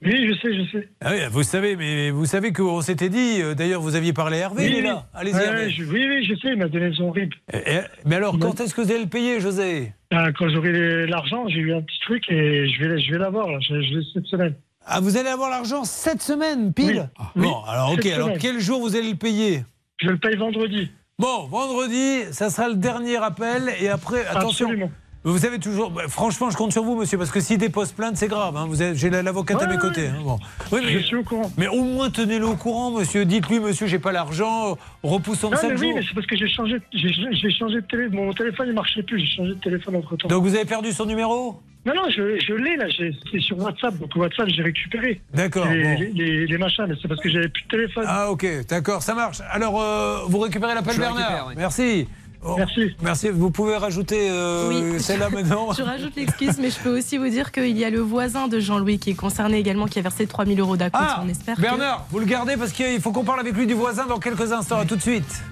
Oui, 0.00 0.28
je 0.28 0.34
sais, 0.34 0.54
je 0.56 0.70
sais. 0.70 0.88
Ah 1.00 1.10
oui, 1.10 1.18
vous 1.32 1.42
savez, 1.42 1.74
mais 1.74 2.10
vous 2.10 2.24
savez 2.24 2.52
qu'on 2.52 2.80
s'était 2.82 3.08
dit, 3.08 3.42
euh, 3.42 3.54
d'ailleurs, 3.54 3.80
vous 3.80 3.96
aviez 3.96 4.12
parlé 4.12 4.36
à 4.38 4.40
Hervé, 4.42 4.62
oui, 4.62 4.68
il 4.70 4.74
est 4.76 4.82
oui. 4.82 4.86
là. 4.86 5.06
Allez-y, 5.12 5.36
Hervé. 5.42 5.70
je- 5.70 5.82
oui, 5.82 6.06
oui, 6.08 6.24
je 6.24 6.34
sais, 6.36 6.48
il 6.52 6.56
m'a 6.56 6.68
donné 6.68 6.94
son 6.94 7.10
RIB. 7.10 7.32
Eh, 7.52 7.56
eh, 7.66 7.80
mais 8.06 8.14
alors, 8.14 8.38
quand 8.38 8.60
est-ce 8.60 8.72
que 8.76 8.80
vous 8.80 8.90
allez 8.92 9.02
le 9.02 9.08
payer, 9.08 9.40
José? 9.40 9.92
Ah, 10.12 10.28
Quand 10.38 10.48
j'aurai 10.50 11.06
l'argent, 11.08 11.48
j'ai 11.48 11.58
eu 11.58 11.74
un 11.74 11.82
petit 11.82 11.98
truc 12.02 12.22
et 12.30 12.68
je 12.70 12.84
vais, 12.84 13.00
je 13.00 13.10
vais 13.10 13.18
l'avoir, 13.18 13.60
je, 13.60 13.74
je 13.82 13.94
l'ai 13.98 14.04
cette 14.14 14.26
semaine. 14.26 14.54
Ah, 14.90 15.00
vous 15.00 15.16
allez 15.18 15.28
avoir 15.28 15.50
l'argent 15.50 15.84
cette 15.84 16.22
semaine, 16.22 16.72
pile 16.72 17.10
Oui. 17.36 17.42
Bon, 17.42 17.48
Oui, 17.62 17.68
alors, 17.68 17.92
ok, 17.92 18.02
cette 18.02 18.12
alors 18.14 18.26
semaine. 18.28 18.38
quel 18.40 18.58
jour 18.58 18.80
vous 18.80 18.96
allez 18.96 19.10
le 19.10 19.16
payer? 19.18 19.64
Je 20.00 20.08
le 20.08 20.18
paye 20.18 20.36
vendredi. 20.36 20.90
Bon, 21.18 21.46
vendredi, 21.46 22.20
ça 22.32 22.48
sera 22.48 22.68
le 22.68 22.74
dernier 22.76 23.16
appel 23.16 23.70
et 23.80 23.88
après, 23.88 24.24
attention. 24.26 24.66
Absolument. 24.66 24.90
Vous 25.30 25.44
avez 25.46 25.58
toujours. 25.58 25.90
bah, 25.90 26.02
franchement, 26.08 26.50
je 26.50 26.56
compte 26.56 26.72
sur 26.72 26.82
vous, 26.82 26.96
monsieur, 26.96 27.18
parce 27.18 27.30
que 27.30 27.40
s'il 27.40 27.58
dépose 27.58 27.92
plainte, 27.92 28.16
c'est 28.16 28.28
grave. 28.28 28.56
hein. 28.56 28.66
Vous 28.68 28.82
avez- 28.82 28.94
J'ai 28.96 29.10
l'avocate 29.10 29.62
à 29.62 29.66
mes 29.66 29.78
côtés. 29.78 30.08
hein, 30.08 30.20
bon. 30.22 30.38
Oui, 30.72 30.80
mais, 30.84 30.92
Je 30.92 30.98
suis 30.98 31.16
au 31.16 31.22
courant. 31.22 31.50
mais 31.56 31.68
au 31.68 31.82
moins 31.82 32.10
tenez-le 32.10 32.46
au 32.46 32.56
courant, 32.56 32.90
monsieur. 32.90 33.24
Dites-lui, 33.24 33.60
monsieur, 33.60 33.86
j'ai 33.86 33.98
pas 33.98 34.12
l'argent. 34.12 34.76
Repoussons 35.02 35.48
de 35.50 35.54
Non, 35.54 35.60
5 35.60 35.68
mais 35.68 35.74
oui, 35.74 35.86
jours. 35.88 35.96
mais 35.96 36.02
c'est 36.08 36.14
parce 36.14 36.26
que 36.26 36.36
j'ai 36.36 36.48
changé, 36.48 36.76
j'ai 36.92 37.10
j'ai 37.32 37.50
changé 37.50 37.76
de 37.76 37.86
téléphone. 37.86 38.14
Mon 38.16 38.32
téléphone, 38.32 38.66
il 38.68 38.74
marchait 38.74 39.02
plus. 39.02 39.20
J'ai 39.20 39.36
changé 39.36 39.50
de 39.50 39.60
téléphone 39.60 39.96
entre 39.96 40.16
temps. 40.16 40.28
Donc 40.28 40.42
vous 40.44 40.54
avez 40.54 40.64
perdu 40.64 40.92
son 40.92 41.04
numéro? 41.06 41.60
Non, 41.86 41.94
non, 41.94 42.02
je, 42.10 42.38
je 42.40 42.52
l'ai, 42.54 42.76
là. 42.76 42.86
j'ai- 42.88 43.12
C'est 43.30 43.40
sur 43.40 43.58
WhatsApp. 43.58 43.96
Donc, 43.98 44.14
WhatsApp, 44.16 44.48
j'ai 44.48 44.62
récupéré. 44.62 45.20
D'accord, 45.32 45.66
Les, 45.68 45.82
bon. 45.82 45.96
les, 46.00 46.10
les- 46.12 46.46
les 46.46 46.58
machins, 46.58 46.84
mais 46.88 46.94
c'est 47.00 47.08
parce 47.08 47.20
que 47.20 47.30
j'avais 47.30 47.48
plus 47.48 47.62
de 47.62 47.68
téléphone. 47.68 48.04
Ah, 48.06 48.30
ok, 48.30 48.46
d'accord, 48.68 49.02
ça 49.02 49.14
marche. 49.14 49.38
Alors, 49.50 49.80
euh, 49.80 50.18
vous 50.26 50.38
récupérez 50.38 50.74
l'appel 50.74 50.98
Bernard. 50.98 51.16
récupère, 51.16 51.44
oui. 51.48 51.54
Merci. 51.56 52.08
Oh, 52.44 52.54
Merci. 52.56 52.94
Merci. 53.02 53.28
Vous 53.30 53.50
pouvez 53.50 53.76
rajouter 53.76 54.28
euh, 54.30 54.68
Oui. 54.94 55.00
celle-là 55.00 55.28
maintenant 55.32 55.72
Je 55.72 55.82
rajoute 55.82 56.14
l'excuse, 56.16 56.58
mais 56.60 56.70
je 56.70 56.78
peux 56.78 56.96
aussi 56.98 57.18
vous 57.18 57.28
dire 57.28 57.50
qu'il 57.50 57.76
y 57.76 57.84
a 57.84 57.90
le 57.90 57.98
voisin 58.00 58.46
de 58.48 58.60
Jean-Louis 58.60 58.98
qui 58.98 59.10
est 59.10 59.14
concerné 59.14 59.58
également, 59.58 59.86
qui 59.86 59.98
a 59.98 60.02
versé 60.02 60.26
3000 60.26 60.58
euros 60.60 60.76
d'acompte. 60.76 61.04
Ah, 61.08 61.22
on 61.24 61.28
espère 61.28 61.56
que- 61.56 61.60
Bernard, 61.62 62.06
vous 62.10 62.20
le 62.20 62.26
gardez 62.26 62.56
parce 62.56 62.72
qu'il 62.72 63.00
faut 63.00 63.10
qu'on 63.12 63.24
parle 63.24 63.40
avec 63.40 63.54
lui 63.54 63.66
du 63.66 63.74
voisin 63.74 64.06
dans 64.06 64.18
quelques 64.18 64.52
instants. 64.52 64.78
À 64.78 64.84
tout 64.84 64.96
de 64.96 65.02
suite. 65.02 65.42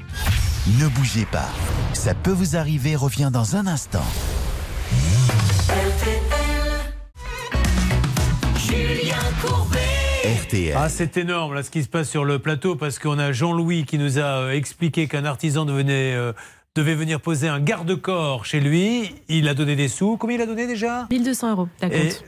Ne 0.81 0.87
bougez 0.89 1.27
pas. 1.27 1.49
Ça 1.93 2.15
peut 2.15 2.31
vous 2.33 2.57
arriver, 2.57 2.95
revient 2.97 3.31
dans 3.33 3.57
un 3.57 3.67
instant. 3.67 4.05
Julien 8.57 9.15
Courbet. 9.43 9.79
RTL. 10.43 10.75
Ah, 10.77 10.89
c'est 10.89 11.17
énorme 11.17 11.55
là 11.55 11.63
ce 11.63 11.71
qui 11.71 11.83
se 11.83 11.89
passe 11.89 12.09
sur 12.09 12.25
le 12.25 12.39
plateau 12.39 12.75
parce 12.77 12.99
qu'on 12.99 13.19
a 13.19 13.33
Jean-Louis 13.33 13.85
qui 13.85 13.99
nous 13.99 14.19
a 14.19 14.23
euh, 14.23 14.51
expliqué 14.53 15.07
qu'un 15.07 15.25
artisan 15.25 15.65
devenait, 15.65 16.15
euh, 16.15 16.33
devait 16.77 16.95
venir 16.95 17.21
poser 17.21 17.49
un 17.49 17.59
garde-corps 17.59 18.45
chez 18.45 18.61
lui. 18.61 19.15
Il 19.29 19.49
a 19.49 19.55
donné 19.55 19.75
des 19.77 19.89
sous. 19.89 20.17
Combien 20.19 20.37
il 20.37 20.43
a 20.43 20.47
donné 20.47 20.67
déjà 20.67 21.07
1200 21.11 21.51
euros 21.53 21.69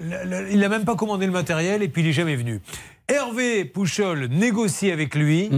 le- 0.01 0.51
il 0.51 0.59
n'a 0.61 0.69
même 0.69 0.85
pas 0.85 0.97
commandé 0.97 1.27
le 1.27 1.33
matériel 1.33 1.83
et 1.83 1.89
puis 1.89 2.03
il 2.03 2.09
est 2.09 2.13
jamais 2.13 2.35
venu. 2.37 2.61
Hervé 3.09 3.65
Pouchol 3.65 4.27
négocie 4.31 4.91
avec 4.91 5.15
lui. 5.15 5.51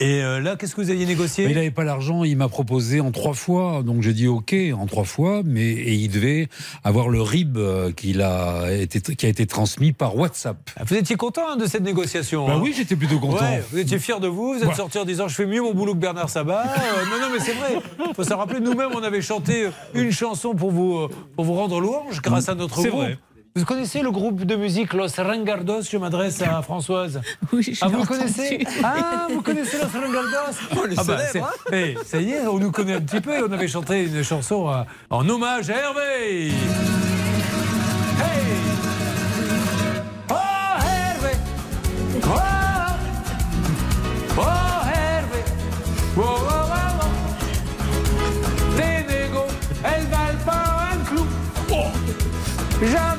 Et 0.00 0.22
euh, 0.22 0.38
là, 0.38 0.54
qu'est-ce 0.54 0.76
que 0.76 0.80
vous 0.80 0.90
aviez 0.90 1.06
négocié? 1.06 1.44
Mais 1.46 1.50
il 1.50 1.54
n'avait 1.56 1.72
pas 1.72 1.82
l'argent, 1.82 2.22
il 2.22 2.36
m'a 2.36 2.48
proposé 2.48 3.00
en 3.00 3.10
trois 3.10 3.34
fois, 3.34 3.82
donc 3.82 4.00
j'ai 4.02 4.12
dit 4.12 4.28
ok 4.28 4.54
en 4.78 4.86
trois 4.86 5.02
fois, 5.02 5.42
mais 5.44 5.66
et 5.70 5.92
il 5.94 6.08
devait 6.08 6.48
avoir 6.84 7.08
le 7.08 7.20
RIB 7.20 7.56
euh, 7.56 7.90
qu'il 7.90 8.22
a 8.22 8.72
été, 8.72 9.00
qui 9.00 9.26
a 9.26 9.28
été 9.28 9.44
transmis 9.46 9.92
par 9.92 10.14
WhatsApp. 10.16 10.56
Vous 10.86 10.94
étiez 10.94 11.16
content 11.16 11.42
hein, 11.50 11.56
de 11.56 11.66
cette 11.66 11.82
négociation 11.82 12.48
hein? 12.48 12.60
oui, 12.62 12.72
j'étais 12.76 12.94
plutôt 12.94 13.18
content. 13.18 13.42
Ouais, 13.42 13.60
vous 13.72 13.78
étiez 13.78 13.98
fier 13.98 14.20
de 14.20 14.28
vous, 14.28 14.54
vous 14.54 14.62
êtes 14.62 14.68
Ouais. 14.68 14.74
sorti 14.74 14.98
en 14.98 15.04
disant 15.04 15.26
je 15.26 15.34
fais 15.34 15.46
mieux 15.46 15.62
mon 15.62 15.74
boulot 15.74 15.94
que 15.94 16.00
Bernard 16.00 16.30
Sabat. 16.30 16.62
Euh, 16.62 17.04
non, 17.10 17.20
non, 17.20 17.32
mais 17.32 17.40
c'est 17.40 17.54
vrai. 17.54 17.80
Il 18.08 18.14
faut 18.14 18.22
se 18.22 18.32
rappeler, 18.34 18.60
nous-mêmes, 18.60 18.90
on 18.94 19.02
avait 19.02 19.20
chanté 19.20 19.66
une 19.94 20.12
chanson 20.12 20.54
pour 20.54 20.70
vous, 20.70 20.96
euh, 20.96 21.08
pour 21.34 21.44
vous 21.44 21.54
rendre 21.54 21.80
louange 21.80 22.22
grâce 22.22 22.48
à 22.48 22.54
notre 22.54 22.80
C'est 22.80 22.88
groupe. 22.90 23.00
vrai. 23.00 23.18
Vous 23.56 23.64
connaissez 23.64 24.02
le 24.02 24.10
groupe 24.12 24.44
de 24.44 24.54
musique 24.54 24.92
Los 24.92 25.16
Rangardos 25.18 25.82
Je 25.82 25.96
m'adresse 25.96 26.40
à 26.42 26.62
Françoise. 26.62 27.20
Oui, 27.52 27.62
je 27.64 27.78
Ah, 27.84 27.88
vous 27.88 27.94
entendu. 28.02 28.06
connaissez? 28.06 28.64
Ah, 28.84 29.26
vous 29.30 29.42
connaissez 29.42 29.78
Los 29.78 29.88
Rangardos 30.00 30.58
Oh, 30.76 30.86
Ah 30.96 31.02
bah, 31.04 31.18
célèbres, 31.18 31.50
c'est- 31.68 31.94
eh, 31.96 31.98
Ça 32.04 32.20
y 32.20 32.30
est, 32.32 32.46
on 32.46 32.58
nous 32.58 32.70
connaît 32.70 32.94
un 32.94 33.00
petit 33.00 33.20
peu. 33.20 33.34
et 33.36 33.42
On 33.42 33.50
avait 33.50 33.66
chanté 33.68 34.04
une 34.04 34.22
chanson 34.22 34.68
euh, 34.70 34.82
en 35.10 35.28
hommage 35.28 35.70
à 35.70 35.74
Hervé. 35.76 36.46
Hey 36.48 36.52
Oh, 40.30 40.34
Hervé 40.80 41.32
Oh, 42.24 42.28
oh 44.38 44.42
Hervé 44.94 45.42
Oh, 46.16 46.20
oh, 46.22 46.48
oh, 46.48 47.02
oh. 47.02 48.76
Tes 48.76 49.02
négos, 49.12 49.46
elles 49.84 50.06
valent 50.06 50.44
pas 50.46 50.90
un 50.92 51.04
clou 51.04 51.26
Oh. 51.72 51.86
Jamais 52.80 52.86
tu 52.86 52.92
récupères 52.92 53.16
les 53.16 53.17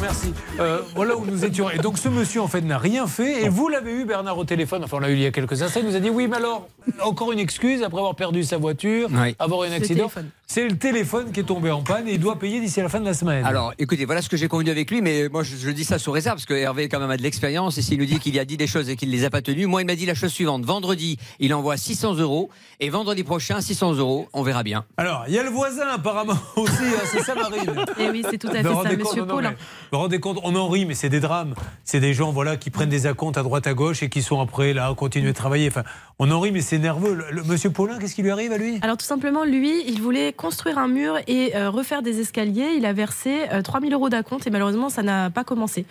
merci. 0.00 0.32
Euh, 0.58 0.80
voilà 0.94 1.16
où 1.16 1.24
nous 1.24 1.44
étions. 1.44 1.70
Et 1.70 1.78
donc, 1.78 1.98
ce 1.98 2.08
monsieur, 2.08 2.40
en 2.40 2.48
fait, 2.48 2.60
n'a 2.60 2.78
rien 2.78 3.06
fait. 3.06 3.44
Et 3.44 3.48
vous 3.48 3.68
l'avez 3.68 3.92
eu, 3.92 4.04
Bernard, 4.04 4.38
au 4.38 4.44
téléphone. 4.44 4.82
Enfin, 4.84 4.96
on 4.98 5.00
l'a 5.00 5.10
eu 5.10 5.14
il 5.14 5.20
y 5.22 5.26
a 5.26 5.30
quelques 5.30 5.62
instants. 5.62 5.80
Il 5.82 5.86
nous 5.88 5.96
a 5.96 6.00
dit 6.00 6.10
Oui, 6.10 6.28
mais 6.28 6.36
alors, 6.36 6.68
encore 7.02 7.32
une 7.32 7.38
excuse 7.38 7.82
après 7.82 7.98
avoir 7.98 8.14
perdu 8.14 8.42
sa 8.44 8.56
voiture, 8.58 9.08
Oui. 9.12 9.34
avoir 9.38 9.64
eu 9.64 9.68
un 9.68 9.72
accident. 9.72 10.10
C'est 10.52 10.68
le 10.68 10.76
téléphone 10.76 11.30
qui 11.30 11.38
est 11.38 11.44
tombé 11.44 11.70
en 11.70 11.80
panne 11.80 12.08
et 12.08 12.14
il 12.14 12.18
doit 12.18 12.36
payer 12.36 12.58
d'ici 12.58 12.80
à 12.80 12.82
la 12.82 12.88
fin 12.88 12.98
de 12.98 13.04
la 13.04 13.14
semaine. 13.14 13.44
Alors, 13.44 13.72
écoutez, 13.78 14.04
voilà 14.04 14.20
ce 14.20 14.28
que 14.28 14.36
j'ai 14.36 14.48
convenu 14.48 14.70
avec 14.70 14.90
lui, 14.90 15.00
mais 15.00 15.28
moi 15.28 15.44
je, 15.44 15.54
je 15.54 15.70
dis 15.70 15.84
ça 15.84 16.00
sous 16.00 16.10
réserve 16.10 16.38
parce 16.38 16.44
que 16.44 16.54
Hervé 16.54 16.88
quand 16.88 16.98
même 16.98 17.10
a 17.12 17.16
de 17.16 17.22
l'expérience 17.22 17.78
et 17.78 17.82
s'il 17.82 18.00
nous 18.00 18.04
dit 18.04 18.18
qu'il 18.18 18.34
y 18.34 18.40
a 18.40 18.44
dit 18.44 18.56
des 18.56 18.66
choses 18.66 18.90
et 18.90 18.96
qu'il 18.96 19.12
les 19.12 19.24
a 19.24 19.30
pas 19.30 19.42
tenues, 19.42 19.66
moi 19.66 19.80
il 19.80 19.84
m'a 19.84 19.94
dit 19.94 20.06
la 20.06 20.14
chose 20.16 20.32
suivante 20.32 20.64
vendredi, 20.64 21.18
il 21.38 21.54
envoie 21.54 21.76
600 21.76 22.14
euros 22.16 22.50
et 22.80 22.90
vendredi 22.90 23.22
prochain 23.22 23.60
600 23.60 23.94
euros, 23.94 24.26
on 24.32 24.42
verra 24.42 24.64
bien. 24.64 24.84
Alors, 24.96 25.22
il 25.28 25.34
y 25.34 25.38
a 25.38 25.44
le 25.44 25.50
voisin 25.50 25.86
apparemment 25.86 26.34
aussi, 26.56 26.72
hein, 26.82 27.04
c'est 27.04 27.22
ça 27.22 27.36
Marine 27.36 27.72
Eh 28.00 28.10
oui, 28.10 28.24
c'est 28.28 28.38
tout 28.38 28.48
à 28.48 28.54
fait 28.54 28.64
ça, 28.64 28.70
rendez 28.70 28.96
compte 28.96 29.04
monsieur 29.06 29.20
Non, 29.20 29.26
non, 29.28 29.34
Paulin. 29.36 29.50
mais 29.50 29.56
vous 29.56 29.88
vous 29.92 29.98
rendez 29.98 30.18
compte, 30.18 30.40
on 30.42 30.56
en 30.56 30.68
rit, 30.68 30.84
mais 30.84 30.94
c'est 30.94 31.10
des 31.10 31.20
drames. 31.20 31.54
C'est 31.84 32.00
des 32.00 32.12
gens 32.12 32.32
voilà, 32.32 32.56
qui 32.56 32.70
prennent 32.70 32.88
des 32.88 33.06
acomptes 33.06 33.38
à 33.38 33.44
droite 33.44 33.68
à 33.68 33.74
gauche 33.74 34.02
et 34.02 34.08
qui 34.08 34.20
sont 34.20 34.40
après 34.40 34.72
là, 34.72 34.88
à 34.88 34.94
continuer 34.96 35.28
de 35.28 35.36
travailler. 35.36 35.68
Enfin, 35.68 35.84
on 36.22 36.30
en 36.30 36.38
rit, 36.38 36.52
mais 36.52 36.60
c'est 36.60 36.78
nerveux. 36.78 37.14
Le- 37.14 37.24
le- 37.30 37.42
monsieur 37.42 37.70
Paulin, 37.70 37.98
qu'est-ce 37.98 38.14
qui 38.14 38.22
lui 38.22 38.30
arrive 38.30 38.52
à 38.52 38.58
lui? 38.58 38.78
Alors 38.82 38.96
tout 38.98 39.06
simplement, 39.06 39.44
lui, 39.44 39.82
il 39.88 40.00
voulait 40.02 40.32
construire 40.32 40.78
un 40.78 40.86
mur 40.86 41.16
et 41.26 41.56
euh, 41.56 41.70
refaire 41.70 42.02
des 42.02 42.20
escaliers. 42.20 42.74
Il 42.76 42.84
a 42.86 42.92
versé 42.92 43.46
euh, 43.52 43.62
3000 43.62 43.92
euros 43.94 44.08
d'acompte 44.10 44.46
et 44.46 44.50
malheureusement, 44.50 44.90
ça 44.90 45.02
n'a 45.02 45.30
pas 45.30 45.44
commencé. 45.44 45.86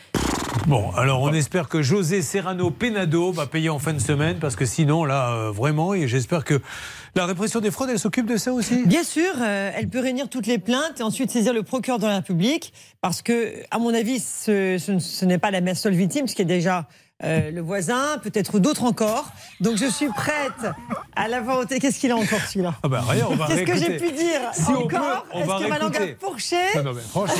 Bon, 0.67 0.91
alors 0.91 1.21
on 1.21 1.33
espère 1.33 1.67
que 1.67 1.81
José 1.81 2.21
Serrano 2.21 2.69
Penado 2.69 3.31
va 3.31 3.47
payer 3.47 3.69
en 3.69 3.79
fin 3.79 3.93
de 3.93 3.99
semaine 3.99 4.37
parce 4.39 4.55
que 4.55 4.65
sinon, 4.65 5.03
là, 5.03 5.31
euh, 5.33 5.51
vraiment, 5.51 5.93
et 5.95 6.07
j'espère 6.07 6.43
que 6.43 6.59
la 7.15 7.25
répression 7.25 7.59
des 7.59 7.71
fraudes, 7.71 7.89
elle 7.89 7.97
s'occupe 7.97 8.27
de 8.27 8.37
ça 8.37 8.53
aussi. 8.53 8.85
Bien 8.85 9.03
sûr, 9.03 9.31
euh, 9.41 9.71
elle 9.75 9.89
peut 9.89 9.99
réunir 9.99 10.29
toutes 10.29 10.45
les 10.47 10.59
plaintes 10.59 10.99
et 10.99 11.03
ensuite 11.03 11.31
saisir 11.31 11.53
le 11.53 11.63
procureur 11.63 11.97
de 11.97 12.05
la 12.05 12.15
République 12.17 12.71
parce 13.01 13.21
que, 13.23 13.53
à 13.71 13.79
mon 13.79 13.93
avis, 13.95 14.19
ce, 14.19 14.77
ce- 14.77 14.99
ce 14.99 15.25
n'est 15.25 15.39
pas 15.39 15.49
la 15.49 15.73
seule 15.73 15.95
victime, 15.95 16.27
ce 16.27 16.35
qui 16.35 16.43
est 16.43 16.45
déjà 16.45 16.87
euh, 17.23 17.51
le 17.51 17.61
voisin, 17.61 18.17
peut-être 18.23 18.59
d'autres 18.59 18.83
encore. 18.83 19.31
Donc 19.59 19.75
je 19.77 19.85
suis 19.85 20.07
prête 20.07 20.71
à 21.15 21.27
la 21.27 21.41
volonté. 21.41 21.79
Qu'est-ce 21.79 21.99
qu'il 21.99 22.11
a 22.11 22.15
encore 22.15 22.39
celui-là? 22.41 22.75
Ah 22.81 22.87
bah 22.87 23.03
rien, 23.07 23.27
on 23.29 23.35
va 23.35 23.47
Qu'est-ce 23.47 23.63
que 23.63 23.77
j'ai 23.77 23.97
pu 23.97 24.11
dire 24.11 24.39
Si 24.53 24.71
encore 24.71 25.25
Est-ce 25.33 25.63
que 25.63 25.69
ma 25.69 25.79
langue 25.79 25.97
a 25.97 26.01
fourché? 26.19 26.55
Non, 26.77 26.83
non, 26.83 26.93
mais 26.93 27.01
franchement, 27.01 27.35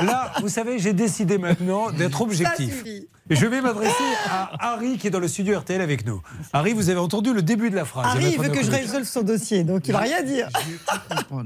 là, 0.00 0.32
vous 0.40 0.48
savez, 0.48 0.78
j'ai 0.80 0.92
décidé 0.92 1.38
maintenant 1.38 1.90
d'être 1.92 2.20
objectif. 2.20 2.84
Et 3.30 3.36
je 3.36 3.46
vais 3.46 3.60
m'adresser 3.60 3.92
à 4.28 4.72
Harry 4.72 4.98
qui 4.98 5.06
est 5.06 5.10
dans 5.10 5.20
le 5.20 5.28
studio 5.28 5.56
RTL 5.58 5.80
avec 5.80 6.04
nous. 6.04 6.20
Harry, 6.52 6.72
vous 6.72 6.90
avez 6.90 6.98
entendu 6.98 7.32
le 7.32 7.42
début 7.42 7.70
de 7.70 7.76
la 7.76 7.84
phrase. 7.84 8.06
Harry, 8.06 8.32
il 8.32 8.40
veut 8.40 8.48
que 8.48 8.62
je 8.62 8.70
résolve 8.70 9.06
son 9.06 9.22
dossier, 9.22 9.62
donc 9.62 9.86
il 9.86 9.92
va 9.92 10.00
rien 10.00 10.22
dire. 10.22 10.48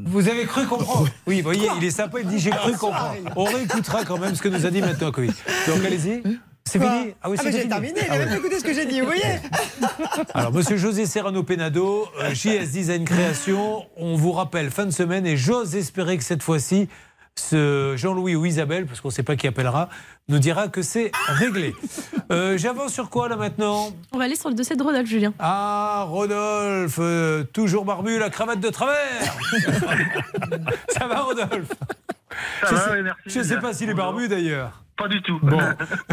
Vous 0.06 0.28
avez 0.28 0.46
cru 0.46 0.66
comprendre 0.66 1.08
Oui, 1.26 1.36
vous 1.36 1.44
voyez, 1.44 1.68
il 1.76 1.84
est 1.84 1.90
sympa, 1.90 2.20
il 2.20 2.26
dit 2.26 2.38
j'ai 2.38 2.50
cru 2.50 2.72
comprendre. 2.72 3.16
On 3.36 3.44
réécoutera 3.44 4.04
quand 4.04 4.18
même 4.18 4.34
ce 4.34 4.40
que 4.40 4.48
nous 4.48 4.64
a 4.64 4.70
dit 4.70 4.80
maintenant 4.80 5.12
Covid. 5.12 5.32
Donc 5.68 5.84
allez-y. 5.84 6.22
C'est 6.68 6.80
fini 6.80 7.14
Ah, 7.22 7.28
mais 7.30 7.36
c'est 7.36 7.52
j'ai 7.52 7.58
fini. 7.60 7.68
terminé, 7.70 8.00
il 8.00 8.06
Ah 8.08 8.12
a 8.12 8.16
oui. 8.16 8.18
même 8.20 8.28
pas 8.30 8.36
écouté 8.36 8.58
ce 8.58 8.64
que 8.64 8.74
j'ai 8.74 8.86
dit, 8.86 9.00
vous 9.00 9.06
voyez 9.06 9.22
Alors, 10.34 10.52
monsieur 10.52 10.76
José 10.76 11.06
Serrano 11.06 11.42
Penado, 11.44 12.08
euh, 12.20 12.34
JS 12.34 12.70
Design 12.72 13.04
Création, 13.04 13.86
on 13.96 14.16
vous 14.16 14.32
rappelle 14.32 14.70
fin 14.70 14.84
de 14.84 14.90
semaine 14.90 15.26
et 15.26 15.36
j'ose 15.36 15.76
espérer 15.76 16.18
que 16.18 16.24
cette 16.24 16.42
fois-ci, 16.42 16.88
ce 17.38 17.94
Jean-Louis 17.96 18.34
ou 18.34 18.46
Isabelle, 18.46 18.86
parce 18.86 19.00
qu'on 19.00 19.08
ne 19.08 19.12
sait 19.12 19.22
pas 19.22 19.36
qui 19.36 19.46
appellera, 19.46 19.88
nous 20.28 20.38
dira 20.38 20.68
que 20.68 20.82
c'est 20.82 21.10
réglé. 21.28 21.74
Euh, 22.32 22.58
J'avance 22.58 22.92
sur 22.92 23.08
quoi 23.08 23.28
là 23.28 23.36
maintenant 23.36 23.90
On 24.10 24.18
va 24.18 24.24
aller 24.24 24.34
sur 24.34 24.48
le 24.48 24.56
dossier 24.56 24.74
de 24.74 24.82
Rodolphe, 24.82 25.06
Julien. 25.08 25.32
Ah, 25.38 26.06
Rodolphe, 26.08 26.96
euh, 26.98 27.44
toujours 27.44 27.84
barbu, 27.84 28.18
la 28.18 28.30
cravate 28.30 28.58
de 28.58 28.68
travers 28.68 28.96
Ça 30.88 31.06
va, 31.06 31.20
Rodolphe 31.20 31.68
Ça 32.62 32.66
Je 32.68 32.74
va, 32.74 32.80
sais- 32.80 32.90
oui, 32.94 33.02
merci. 33.04 33.20
Je 33.26 33.38
ne 33.38 33.44
sais 33.44 33.58
pas 33.58 33.72
s'il 33.72 33.88
est 33.90 33.94
barbu 33.94 34.26
d'ailleurs. 34.26 34.82
Pas 34.96 35.08
du 35.08 35.20
tout. 35.22 35.38
Bon. 35.42 35.58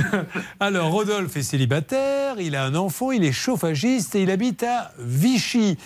Alors, 0.59 0.91
Rodolphe 0.91 1.37
est 1.37 1.41
célibataire, 1.43 2.35
il 2.39 2.55
a 2.55 2.65
un 2.65 2.75
enfant, 2.75 3.11
il 3.11 3.23
est 3.23 3.31
chauffagiste 3.31 4.15
et 4.15 4.23
il 4.23 4.31
habite 4.31 4.63
à 4.63 4.91
Vichy. 4.99 5.77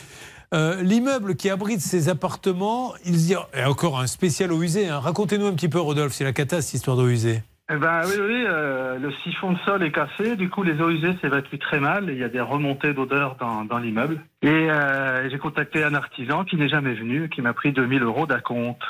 Euh, 0.53 0.81
L'immeuble 0.81 1.35
qui 1.35 1.49
abrite 1.49 1.81
ses 1.81 2.09
appartements, 2.09 2.93
il 3.05 3.17
dit, 3.17 3.35
et 3.53 3.63
encore 3.65 3.99
un 3.99 4.07
spécial 4.07 4.51
eau 4.51 4.61
usée. 4.63 4.87
hein. 4.87 4.99
Racontez-nous 4.99 5.45
un 5.45 5.53
petit 5.53 5.69
peu, 5.69 5.79
Rodolphe, 5.79 6.13
c'est 6.13 6.23
la 6.23 6.33
cata 6.33 6.61
cette 6.61 6.73
histoire 6.75 6.97
d'eau 6.97 7.07
usée. 7.07 7.43
Eh 7.69 7.75
ben 7.75 8.01
oui, 8.05 8.13
oui, 8.17 8.43
euh, 8.47 8.97
le 8.97 9.11
siphon 9.23 9.51
de 9.51 9.57
sol 9.65 9.83
est 9.83 9.91
cassé, 9.91 10.37
du 10.37 10.49
coup 10.49 10.63
les 10.63 10.79
eaux 10.81 10.89
usées 10.89 11.17
s'évacuent 11.21 11.59
très 11.59 11.81
mal, 11.81 12.09
et 12.09 12.13
il 12.13 12.19
y 12.19 12.23
a 12.23 12.29
des 12.29 12.39
remontées 12.39 12.93
d'odeur 12.93 13.35
dans, 13.41 13.65
dans 13.65 13.77
l'immeuble. 13.77 14.21
Et 14.41 14.47
euh, 14.47 15.29
j'ai 15.29 15.37
contacté 15.37 15.83
un 15.83 15.93
artisan 15.93 16.45
qui 16.45 16.55
n'est 16.55 16.69
jamais 16.69 16.93
venu, 16.93 17.27
qui 17.27 17.41
m'a 17.41 17.51
pris 17.51 17.73
2000 17.73 18.03
euros 18.03 18.25
d'acompte. 18.25 18.81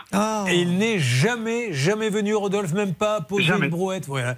Et 0.48 0.62
il 0.62 0.78
n'est 0.78 1.00
jamais, 1.00 1.74
jamais 1.74 2.10
venu, 2.10 2.36
Rodolphe, 2.36 2.74
même 2.74 2.94
pas 2.94 3.20
poser 3.22 3.46
Jamais. 3.46 3.66
une 3.66 3.72
brouette. 3.72 4.06
Voilà. 4.06 4.36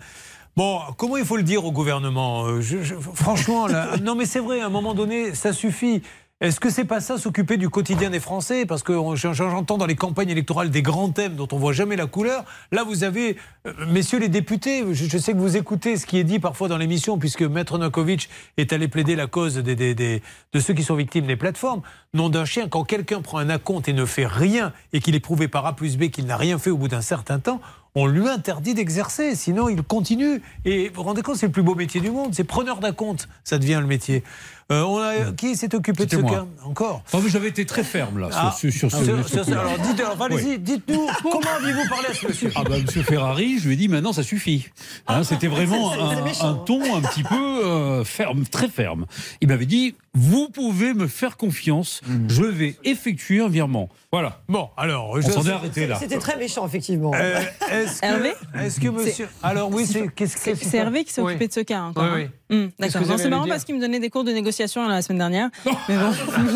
Bon, 0.56 0.80
comment 0.98 1.18
il 1.18 1.26
faut 1.26 1.38
le 1.38 1.44
dire 1.44 1.66
au 1.66 1.72
gouvernement? 1.74 2.46
Euh, 2.46 2.62
je- 2.62 2.82
je- 2.82 2.96
Franchement, 2.96 3.68
là, 3.68 3.88
non 4.04 4.16
mais 4.16 4.26
c'est 4.26 4.40
vrai, 4.40 4.62
à 4.62 4.68
un 4.68 4.70
moment 4.70 4.94
donné, 4.94 5.34
ça 5.36 5.52
suffit. 5.52 6.02
Est-ce 6.42 6.62
que 6.62 6.70
c'est 6.70 6.86
pas 6.86 7.02
ça 7.02 7.18
s'occuper 7.18 7.58
du 7.58 7.68
quotidien 7.68 8.10
des 8.10 8.22
Français? 8.22 8.66
Parce 8.66 8.82
que 8.82 8.94
j'entends 9.16 9.78
dans 9.78 9.86
les 9.86 9.98
campagnes 9.98 10.30
électorales 10.30 10.70
des 10.70 10.82
grands 10.82 11.10
thèmes 11.10 11.36
dont 11.36 11.50
on 11.52 11.58
voit 11.58 11.74
jamais 11.74 11.98
la 11.98 12.06
couleur. 12.06 12.46
Là, 12.72 12.86
vous 12.86 13.04
avez, 13.04 13.36
euh, 13.68 13.74
messieurs 13.90 14.20
les 14.20 14.30
députés, 14.30 14.86
je, 14.94 15.18
sais 15.18 15.34
que 15.34 15.38
vous 15.38 15.58
écoutez 15.58 15.98
ce 15.98 16.06
qui 16.06 16.18
est 16.18 16.24
dit 16.24 16.40
parfois 16.40 16.70
dans 16.70 16.78
l'émission, 16.78 17.18
puisque 17.18 17.42
Maître 17.42 17.78
Novakovic 17.78 18.30
est 18.56 18.72
allé 18.72 18.88
plaider 18.88 19.18
la 19.18 19.28
cause 19.28 19.56
des, 19.58 19.76
des- 19.76 19.94
des- 19.94 20.22
de 20.54 20.60
ceux 20.62 20.74
qui 20.74 20.84
sont 20.84 20.96
victimes 20.96 21.28
des 21.28 21.36
plateformes. 21.36 21.82
Nom 22.14 22.30
d'un 22.30 22.46
chien, 22.46 22.70
quand 22.70 22.86
quelqu'un 22.86 23.22
prend 23.22 23.40
un 23.40 23.50
acompte 23.50 23.90
et 23.90 23.94
ne 23.94 24.06
fait 24.06 24.26
rien, 24.26 24.72
et 24.94 25.02
qu'il 25.02 25.16
est 25.16 25.20
prouvé 25.20 25.50
par 25.50 25.66
A 25.66 25.76
plus 25.76 25.98
B 25.98 26.06
qu'il 26.06 26.26
n'a 26.26 26.38
rien 26.38 26.58
fait 26.58 26.70
au 26.70 26.78
bout 26.78 26.88
d'un 26.88 27.02
certain 27.02 27.40
temps, 27.40 27.60
on 27.96 28.06
lui 28.08 28.30
interdit 28.30 28.76
d'exercer, 28.76 29.36
sinon 29.36 29.68
il 29.68 29.84
continue. 29.84 30.42
Et 30.64 30.88
vous 30.88 30.96
vous 30.96 31.04
rendez 31.04 31.22
compte, 31.22 31.36
c'est 31.36 31.48
le 31.48 31.52
plus 31.52 31.64
beau 31.64 31.76
métier 31.76 32.00
du 32.00 32.12
monde, 32.12 32.34
c'est 32.34 32.46
preneur 32.46 32.80
d'acompte, 32.80 33.28
ça 33.44 33.58
devient 33.58 33.80
le 33.82 33.88
métier. 33.88 34.24
Euh, 34.72 34.84
on 34.84 35.00
a, 35.00 35.32
qui 35.32 35.56
s'est 35.56 35.74
occupé 35.74 36.06
de 36.06 36.12
ce 36.12 36.18
moi. 36.18 36.32
cas 36.32 36.46
Encore 36.64 37.04
Oh, 37.14 37.20
mais 37.24 37.30
J'avais 37.30 37.48
été 37.48 37.66
très 37.66 37.84
ferme 37.84 38.20
là 38.20 38.30
Ah, 38.34 38.56
sur, 38.58 38.72
sur, 38.72 38.90
sur 38.92 39.00
ce- 39.00 39.06
sur- 39.06 39.24
ce 39.28 39.36
sur- 39.38 39.46
coup-là. 39.46 39.62
alors, 39.62 39.80
dites, 39.80 40.00
alors, 40.00 40.22
allez-y, 40.22 40.46
Oui. 40.50 40.60
dites-nous, 40.60 41.08
comment 41.24 41.50
aviez-vous 41.60 41.90
parlé 41.90 42.08
à 42.10 42.14
ce 42.14 42.28
monsieur 42.28 42.52
Ah 42.56 42.64
bah, 42.64 42.76
Monsieur 42.80 43.02
Ferrari, 43.02 43.58
je 43.60 43.68
lui 43.68 43.74
ai 43.74 43.78
dit 43.78 43.88
maintenant 43.88 44.14
ça 44.14 44.22
suffit. 44.22 44.68
Hein, 45.08 45.24
C'était 45.24 45.48
vraiment 45.48 45.92
un, 45.94 46.54
ton 46.66 46.96
un 46.96 47.02
petit 47.02 47.24
peu 47.24 47.66
euh, 47.66 48.04
ferme, 48.04 48.44
très 48.46 48.68
ferme. 48.70 49.06
Il 49.42 49.48
m'avait 49.48 49.66
dit 49.66 49.96
vous 50.14 50.50
pouvez 50.50 50.94
me 50.94 51.08
faire 51.08 51.38
confiance, 51.38 52.02
je 52.28 52.44
vais 52.44 52.76
effectuer 52.84 53.42
un 53.42 53.48
virement. 53.48 53.90
Voilà. 54.12 54.42
Bon, 54.50 54.70
alors 54.78 55.10
on 55.12 55.22
je- 55.22 55.32
s'en 55.32 55.44
est 55.46 55.52
arrêté 55.52 55.88
là. 55.88 55.98
C'était 56.00 56.18
très 56.18 56.36
méchant, 56.38 56.66
effectivement. 56.68 57.12
Euh, 57.16 57.40
est-ce 57.72 58.02
que, 58.02 58.06
Hervé 58.06 58.34
est-ce 58.60 58.80
que 58.80 58.88
monsieur. 58.90 59.28
Alors 59.44 59.70
oui, 59.72 59.86
c'est. 59.88 60.78
Hervé 60.78 61.04
qui 61.06 61.14
s'est 61.14 61.22
Oui. 61.22 61.32
occupé 61.32 61.48
de 61.48 61.54
ce 61.54 61.60
cas. 61.62 61.82
encore, 61.82 62.04
Oui, 62.04 62.10
hein. 62.10 62.14
oui. 62.26 62.39
Que 62.50 62.70
D'accord. 62.80 63.02
C'est 63.18 63.30
marrant 63.30 63.48
parce 63.48 63.64
qu'il 63.64 63.76
me 63.76 63.82
donnait 63.82 64.00
des 64.00 64.10
cours 64.10 64.24
de 64.24 64.32
négociation 64.32 64.88
la 64.88 65.02
semaine 65.02 65.20
dernière. 65.20 65.50
Mais 65.88 65.96
bon, 65.98 66.12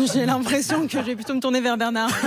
j'ai 0.12 0.26
l'impression 0.26 0.86
que 0.86 0.92
je 0.92 0.98
vais 0.98 1.14
plutôt 1.14 1.34
me 1.34 1.40
tourner 1.40 1.60
vers 1.60 1.76
Bernard. 1.76 2.10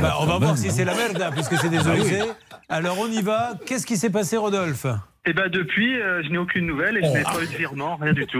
Bah, 0.00 0.16
on 0.20 0.26
va 0.26 0.38
voir 0.38 0.56
si 0.56 0.70
c'est 0.70 0.86
la 0.86 0.94
merde, 0.94 1.20
hein, 1.20 1.30
puisque 1.32 1.54
c'est 1.58 1.66
eaux 1.68 1.94
usées. 1.94 2.22
Alors 2.70 2.96
on 2.98 3.08
y 3.08 3.20
va. 3.20 3.52
Qu'est-ce 3.66 3.84
qui 3.84 3.98
s'est 3.98 4.08
passé, 4.08 4.38
Rodolphe? 4.38 4.86
Et 5.26 5.34
ben 5.34 5.50
depuis, 5.50 6.00
euh, 6.00 6.22
je 6.24 6.30
n'ai 6.30 6.38
aucune 6.38 6.66
nouvelle 6.66 6.96
et 6.96 7.00
je 7.02 7.08
Oh. 7.10 7.14
n'ai 7.14 7.22
pas 7.24 7.42
eu 7.42 7.46
de 7.46 7.56
virement, 7.56 7.96
rien 7.96 8.12
du 8.14 8.26
tout. 8.26 8.38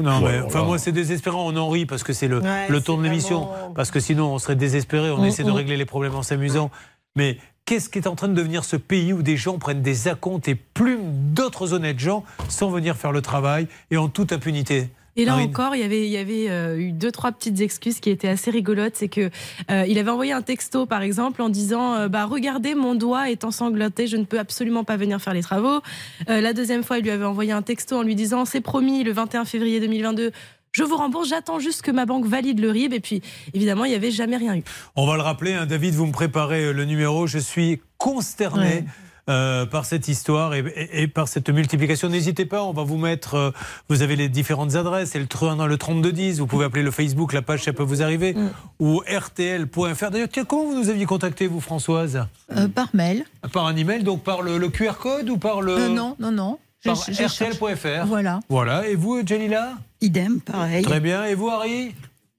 Non, 0.00 0.20
mais 0.20 0.40
enfin, 0.40 0.60
là. 0.60 0.64
moi, 0.64 0.78
c'est 0.78 0.90
désespérant. 0.90 1.46
On 1.46 1.56
en 1.56 1.68
rit 1.68 1.86
parce 1.86 2.02
que 2.02 2.12
c'est 2.12 2.26
le, 2.26 2.40
Ouais, 2.40 2.66
le 2.68 2.80
ton 2.80 2.96
de 2.98 3.04
l'émission. 3.04 3.48
Parce 3.76 3.92
que 3.92 4.00
sinon, 4.00 4.34
on 4.34 4.38
serait 4.38 4.56
désespéré. 4.56 5.10
On 5.10 5.22
essaie 5.24 5.44
de 5.44 5.50
régler 5.52 5.76
les 5.76 5.84
problèmes 5.84 6.14
en 6.16 6.22
s'amusant. 6.24 6.70
Mais 7.14 7.38
qu'est-ce 7.66 7.88
qui 7.88 7.98
est 7.98 8.06
en 8.06 8.14
train 8.14 8.28
de 8.28 8.34
devenir 8.34 8.64
ce 8.64 8.76
pays 8.76 9.12
où 9.12 9.22
des 9.22 9.36
gens 9.36 9.58
prennent 9.58 9.82
des 9.82 10.08
acomptes 10.08 10.48
et 10.48 10.54
plument 10.54 11.12
d'autres 11.34 11.72
honnêtes 11.72 11.98
gens 11.98 12.24
sans 12.48 12.70
venir 12.70 12.96
faire 12.96 13.12
le 13.12 13.22
travail 13.22 13.68
et 13.90 13.96
en 13.96 14.08
toute 14.08 14.32
impunité? 14.32 14.90
Et 15.16 15.24
là 15.24 15.36
encore, 15.36 15.76
il 15.76 15.80
y 15.80 15.84
avait, 15.84 16.06
il 16.06 16.10
y 16.10 16.16
avait 16.16 16.50
euh, 16.50 16.76
eu 16.76 16.90
deux, 16.90 17.12
trois 17.12 17.30
petites 17.30 17.60
excuses 17.60 18.00
qui 18.00 18.10
étaient 18.10 18.28
assez 18.28 18.50
rigolotes. 18.50 18.96
C'est 18.96 19.08
que 19.08 19.30
euh, 19.70 19.84
il 19.86 19.96
avait 19.98 20.10
envoyé 20.10 20.32
un 20.32 20.42
texto, 20.42 20.86
par 20.86 21.02
exemple, 21.02 21.40
en 21.40 21.48
disant 21.48 21.94
euh, 21.94 22.08
bah, 22.08 22.24
Regardez, 22.24 22.74
mon 22.74 22.96
doigt 22.96 23.30
est 23.30 23.44
ensanglanté, 23.44 24.08
je 24.08 24.16
ne 24.16 24.24
peux 24.24 24.40
absolument 24.40 24.82
pas 24.82 24.96
venir 24.96 25.20
faire 25.20 25.32
les 25.32 25.42
travaux. 25.42 25.80
La 26.26 26.52
deuxième 26.52 26.82
fois, 26.82 26.98
il 26.98 27.04
lui 27.04 27.12
avait 27.12 27.24
envoyé 27.24 27.52
un 27.52 27.62
texto 27.62 27.96
en 27.96 28.02
lui 28.02 28.16
disant 28.16 28.44
C'est 28.44 28.60
promis, 28.60 29.04
le 29.04 29.12
21 29.12 29.44
février 29.44 29.78
2022. 29.78 30.32
Je 30.74 30.82
vous 30.82 30.96
rembourse, 30.96 31.28
j'attends 31.28 31.60
juste 31.60 31.82
que 31.82 31.92
ma 31.92 32.04
banque 32.04 32.26
valide 32.26 32.58
le 32.58 32.68
RIB. 32.70 32.92
Et 32.94 33.00
puis, 33.00 33.22
évidemment, 33.54 33.84
il 33.84 33.90
n'y 33.90 33.94
avait 33.94 34.10
jamais 34.10 34.36
rien 34.36 34.56
eu. 34.56 34.64
On 34.96 35.06
va 35.06 35.14
le 35.14 35.22
rappeler, 35.22 35.54
hein, 35.54 35.66
David, 35.66 35.94
vous 35.94 36.06
me 36.06 36.12
préparez 36.12 36.64
euh, 36.64 36.72
le 36.72 36.84
numéro. 36.84 37.28
Je 37.28 37.38
suis 37.38 37.80
consterné. 37.96 38.64
Ouais. 38.66 38.84
euh, 39.30 39.64
par 39.64 39.86
cette 39.86 40.06
histoire 40.08 40.52
et, 40.52 40.62
et- 40.76 41.02
et 41.04 41.08
par 41.08 41.28
cette 41.28 41.48
multiplication. 41.48 42.10
N'hésitez 42.10 42.44
pas, 42.44 42.62
on 42.62 42.74
va 42.74 42.82
vous 42.82 42.98
mettre, 42.98 43.36
euh, 43.36 43.50
vous 43.88 44.02
avez 44.02 44.16
les 44.16 44.28
différentes 44.28 44.74
adresses, 44.74 45.12
c'est 45.12 45.18
le, 45.18 45.24
le 45.66 45.76
3210, 45.78 46.40
vous 46.40 46.46
pouvez 46.46 46.66
appeler 46.66 46.82
le 46.82 46.90
Facebook, 46.90 47.32
la 47.32 47.40
page, 47.40 47.62
ça 47.64 47.72
peut 47.72 47.82
vous 47.82 48.02
arriver, 48.02 48.36
ou 48.80 48.98
rtl.fr. 49.08 50.10
D'ailleurs, 50.10 50.28
tiens, 50.30 50.44
comment 50.44 50.64
vous 50.64 50.78
nous 50.78 50.90
aviez 50.90 51.06
contacté, 51.06 51.46
vous, 51.46 51.60
Françoise? 51.62 52.26
Euh, 52.54 52.68
par 52.68 52.88
mail. 52.92 53.24
Par 53.50 53.64
un 53.66 53.74
email, 53.76 54.02
donc 54.02 54.22
par 54.24 54.42
le, 54.42 54.58
le 54.58 54.68
QR 54.68 54.98
code 55.00 55.30
ou 55.30 55.38
par 55.38 55.62
le... 55.62 55.72
Euh, 55.72 55.88
non, 55.88 56.16
non, 56.18 56.30
non. 56.30 56.58
Par 56.84 56.98
rtl.fr. 56.98 58.04
Voilà. 58.06 58.40
Voilà, 58.50 58.86
et 58.88 58.94
vous, 58.94 59.22
Jalila 59.24 59.72
Idem, 60.04 60.40
pareil. 60.40 60.84
Très 60.84 61.00
bien, 61.00 61.24
et 61.24 61.34
vous, 61.34 61.48
Harry? 61.48 61.94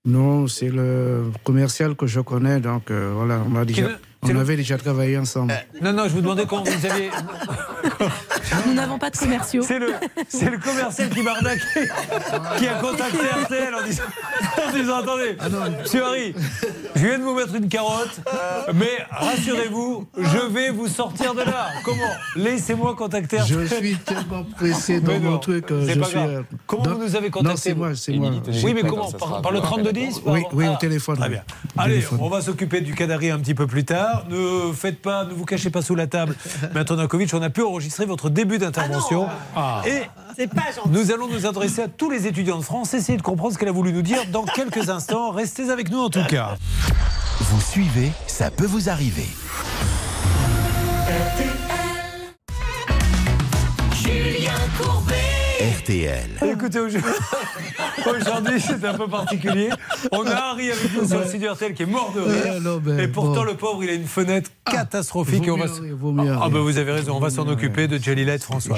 Non, 0.06 0.48
c'est 0.48 0.70
le 0.70 1.32
commercial 1.44 1.96
que 1.96 2.06
je 2.06 2.20
connais, 2.20 2.60
donc 2.60 2.92
euh, 2.92 3.12
voilà, 3.16 3.42
on, 3.52 3.56
a 3.56 3.66
déjà, 3.66 3.82
le- 3.90 3.90
c'est 3.90 4.15
on 4.34 4.40
avait 4.40 4.56
déjà 4.58 4.78
travaillé 4.78 5.18
ensemble. 5.18 5.54
Non, 5.82 5.94
non, 5.94 6.04
je 6.06 6.10
vous 6.10 6.22
demandais 6.22 6.46
comment 6.46 6.64
vous 6.64 6.86
aviez... 6.86 7.10
Nous 8.68 8.74
n'avons 8.74 8.98
pas 8.98 9.10
de 9.10 9.18
commerciaux. 9.18 9.64
C'est 9.64 9.80
le, 9.80 9.94
c'est 10.28 10.50
le 10.50 10.58
commercial 10.58 11.10
qui 11.10 11.22
m'arnaque 11.22 11.60
qui 12.58 12.68
a 12.68 12.76
contacté 12.76 13.18
RTL 13.44 13.76
en 13.76 13.86
disant, 13.86 14.04
en 14.68 14.72
disant 14.74 14.98
attendez, 15.00 15.38
monsieur 15.82 16.04
Harry, 16.06 16.34
je 16.96 17.06
viens 17.06 17.18
de 17.20 17.24
vous 17.24 17.36
mettre 17.36 17.56
une 17.56 17.68
carotte, 17.68 18.20
mais 18.74 18.90
rassurez-vous, 19.12 20.08
je 20.18 20.38
vais 20.54 20.70
vous 20.72 20.88
sortir 20.88 21.34
de 21.34 21.42
là. 21.42 21.70
Comment? 21.84 22.02
Laissez-moi 22.36 22.96
contacter 22.96 23.38
Je 23.46 23.56
RTL. 23.66 23.68
suis 23.84 23.96
tellement 23.98 24.44
pressé 24.44 25.00
dans 25.02 25.20
mon 25.20 25.38
truc. 25.38 25.72
euh, 25.72 25.86
je 25.88 26.00
pas 26.00 26.06
suis, 26.06 26.16
grave. 26.16 26.30
euh, 26.30 26.42
Comment 26.68 26.84
vous 26.84 27.04
nous 27.04 27.16
avez 27.16 27.28
Non, 27.28 27.32
contacté 27.32 27.62
c'est 27.62 27.76
moi, 27.76 27.90
c'est 27.96 28.14
moi. 28.14 28.32
Oui, 28.64 28.74
mais 28.74 28.84
comment 28.84 29.12
par, 29.12 29.42
par 29.42 29.52
le 29.52 29.60
3210 29.60 30.20
par- 30.20 30.34
Oui, 30.34 30.44
oui, 30.54 30.68
au 30.68 30.72
Ah, 30.74 30.78
téléphone. 30.80 31.18
Très 31.18 31.26
oui. 31.28 31.34
bien. 31.34 31.44
Allez, 31.78 31.94
téléphone. 31.96 32.20
on 32.22 32.30
va 32.30 32.42
s'occuper 32.42 32.82
du 32.82 32.94
Kadari 32.94 33.32
un 33.32 33.40
petit 33.40 33.56
peu 33.56 33.68
plus 33.68 33.84
tard. 33.86 34.15
Ne 34.30 34.72
faites 34.74 35.02
pas, 35.02 35.26
ne 35.26 35.34
vous 35.34 35.46
cachez 35.46 35.70
pas 35.70 35.82
sous 35.82 35.96
la 35.96 36.08
table. 36.08 36.36
Mais 36.74 36.82
Antonakovic, 36.82 37.34
on 37.34 37.42
a 37.42 37.50
pu 37.50 37.62
enregistrer 37.64 38.06
votre 38.06 38.30
début 38.30 38.58
d'intervention. 38.58 39.28
Et 39.86 40.02
C'est 40.36 40.48
pas 40.48 40.72
gentil. 40.76 40.90
nous 40.90 41.12
allons 41.12 41.28
nous 41.28 41.46
adresser 41.46 41.84
à 41.84 41.88
tous 41.88 42.10
les 42.10 42.28
étudiants 42.28 42.58
de 42.58 42.64
France, 42.64 42.94
essayer 42.94 43.18
de 43.18 43.24
comprendre 43.24 43.54
ce 43.54 43.58
qu'elle 43.58 43.70
a 43.70 43.74
voulu 43.74 43.94
nous 43.94 44.02
dire 44.02 44.20
dans 44.32 44.44
quelques 44.44 44.90
instants. 44.90 45.32
Restez 45.32 45.70
avec 45.70 45.90
nous 45.92 46.00
en 46.00 46.10
tout 46.10 46.26
cas. 46.28 46.56
Vous 47.40 47.62
suivez, 47.62 48.12
ça 48.28 48.50
peut 48.52 48.66
vous 48.66 48.90
arriver. 48.90 49.28
RTL. 55.86 56.30
Écoutez, 56.52 56.80
aujourd'hui, 56.80 58.60
c'est 58.60 58.84
un 58.84 58.94
peu 58.96 59.08
particulier. 59.08 59.70
On 60.12 60.26
a 60.26 60.34
Harry 60.34 60.72
avec 60.72 60.96
nous 60.96 61.08
sur 61.08 61.20
le 61.20 61.28
studio 61.28 61.54
RTL 61.54 61.76
qui 61.76 61.84
est 61.84 61.86
mort 61.86 62.12
de 62.16 62.22
rire. 62.22 63.00
Et 63.00 63.08
pourtant, 63.08 63.44
le 63.44 63.54
pauvre, 63.54 63.84
il 63.84 63.92
a 63.92 63.94
une 63.94 64.08
fenêtre 64.08 64.50
catastrophique. 64.66 65.48
Et 65.48 65.52
on 65.52 65.58
va 65.58 65.66
rire, 65.66 66.40
ah, 66.42 66.50
bah, 66.50 66.60
vous 66.60 66.80
avez 66.80 66.92
raison, 66.92 67.16
on 67.16 67.20
va 67.20 67.30
s'en 67.30 67.48
occuper 67.48 67.88
de 67.88 68.00
Jalila 68.00 68.34
et 68.34 68.38
de 68.40 68.44
François. 68.44 68.78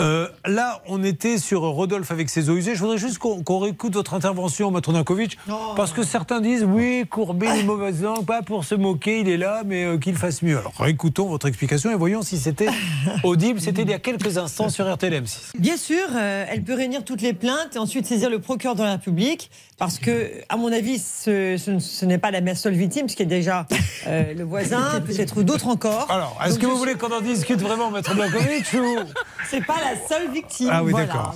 Euh, 0.00 0.28
là, 0.44 0.82
on 0.86 1.02
était 1.02 1.38
sur 1.38 1.62
Rodolphe 1.62 2.10
avec 2.10 2.28
ses 2.28 2.50
eaux 2.50 2.56
usées. 2.56 2.74
Je 2.74 2.80
voudrais 2.80 2.98
juste 2.98 3.18
qu'on 3.18 3.58
réécoute 3.58 3.94
votre 3.94 4.12
intervention, 4.12 4.70
Maître 4.70 4.92
Nankovic, 4.92 5.38
parce 5.74 5.92
que 5.92 6.02
certains 6.02 6.42
disent 6.42 6.64
oui, 6.68 7.06
Courbet, 7.08 7.54
les 7.56 7.64
mauvaises 7.64 8.02
langues, 8.02 8.26
pas 8.26 8.42
pour 8.42 8.64
se 8.64 8.74
moquer, 8.74 9.20
il 9.20 9.30
est 9.30 9.38
là, 9.38 9.62
mais 9.64 9.84
euh, 9.84 9.96
qu'il 9.96 10.16
fasse 10.16 10.42
mieux. 10.42 10.58
Alors, 10.58 10.74
réécoutons 10.78 11.28
votre 11.28 11.46
explication 11.46 11.90
et 11.90 11.94
voyons 11.94 12.20
si 12.20 12.36
c'était 12.36 12.68
audible. 13.22 13.58
C'était 13.58 13.82
il 13.82 13.90
y 13.90 13.94
a 13.94 13.98
quelques 13.98 14.36
instants 14.36 14.68
sur 14.68 14.84
RTLM6. 14.84 15.52
Bien 15.58 15.78
sûr, 15.78 16.04
euh, 16.26 16.44
elle 16.48 16.62
peut 16.62 16.74
réunir 16.74 17.04
toutes 17.04 17.22
les 17.22 17.32
plaintes 17.32 17.76
et 17.76 17.78
ensuite 17.78 18.06
saisir 18.06 18.30
le 18.30 18.40
procureur 18.40 18.74
de 18.74 18.82
la 18.82 18.92
République, 18.92 19.50
parce 19.78 19.98
que, 19.98 20.30
à 20.48 20.56
mon 20.56 20.72
avis, 20.72 20.98
ce, 20.98 21.56
ce- 21.58 21.78
ce 21.78 22.04
n'est 22.06 22.18
pas 22.18 22.30
la 22.30 22.54
seule 22.54 22.74
victime, 22.74 23.06
qu'il 23.06 23.20
y 23.20 23.22
a 23.22 23.26
déjà 23.26 23.66
euh, 24.06 24.32
le 24.34 24.44
voisin, 24.44 25.00
peut-être 25.06 25.42
d'autres 25.42 25.68
encore. 25.68 26.10
Alors, 26.10 26.38
est-ce 26.46 26.58
que 26.58 26.66
vous 26.66 26.72
suis- 26.72 26.78
voulez 26.78 26.94
qu'on 26.94 27.12
en 27.12 27.20
discute 27.20 27.60
vraiment, 27.60 27.90
Maître 27.90 28.14
Blancovic 28.14 28.66
ou... 28.74 28.96
C'est 29.48 29.64
pas 29.64 29.76
la 29.80 29.94
seule 30.08 30.30
victime. 30.32 30.70
Ah 30.72 30.82
oui, 30.82 30.90
voilà. 30.90 31.06
d'accord. 31.06 31.34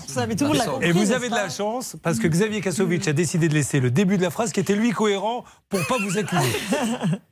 Et 0.82 0.90
vous 0.90 1.12
avez 1.12 1.28
de 1.28 1.34
la 1.34 1.48
chance 1.48 1.96
parce 2.02 2.18
que 2.18 2.26
Xavier 2.26 2.60
Kasovic 2.60 3.06
a 3.06 3.12
décidé 3.12 3.48
de 3.48 3.54
laisser 3.54 3.78
le 3.78 3.90
début 3.92 4.16
de 4.16 4.22
la 4.22 4.30
phrase 4.30 4.50
qui 4.52 4.58
était 4.58 4.74
lui 4.74 4.90
cohérent 4.90 5.44
pour 5.68 5.86
pas 5.86 5.96
vous 5.98 6.18
accuser. 6.18 6.42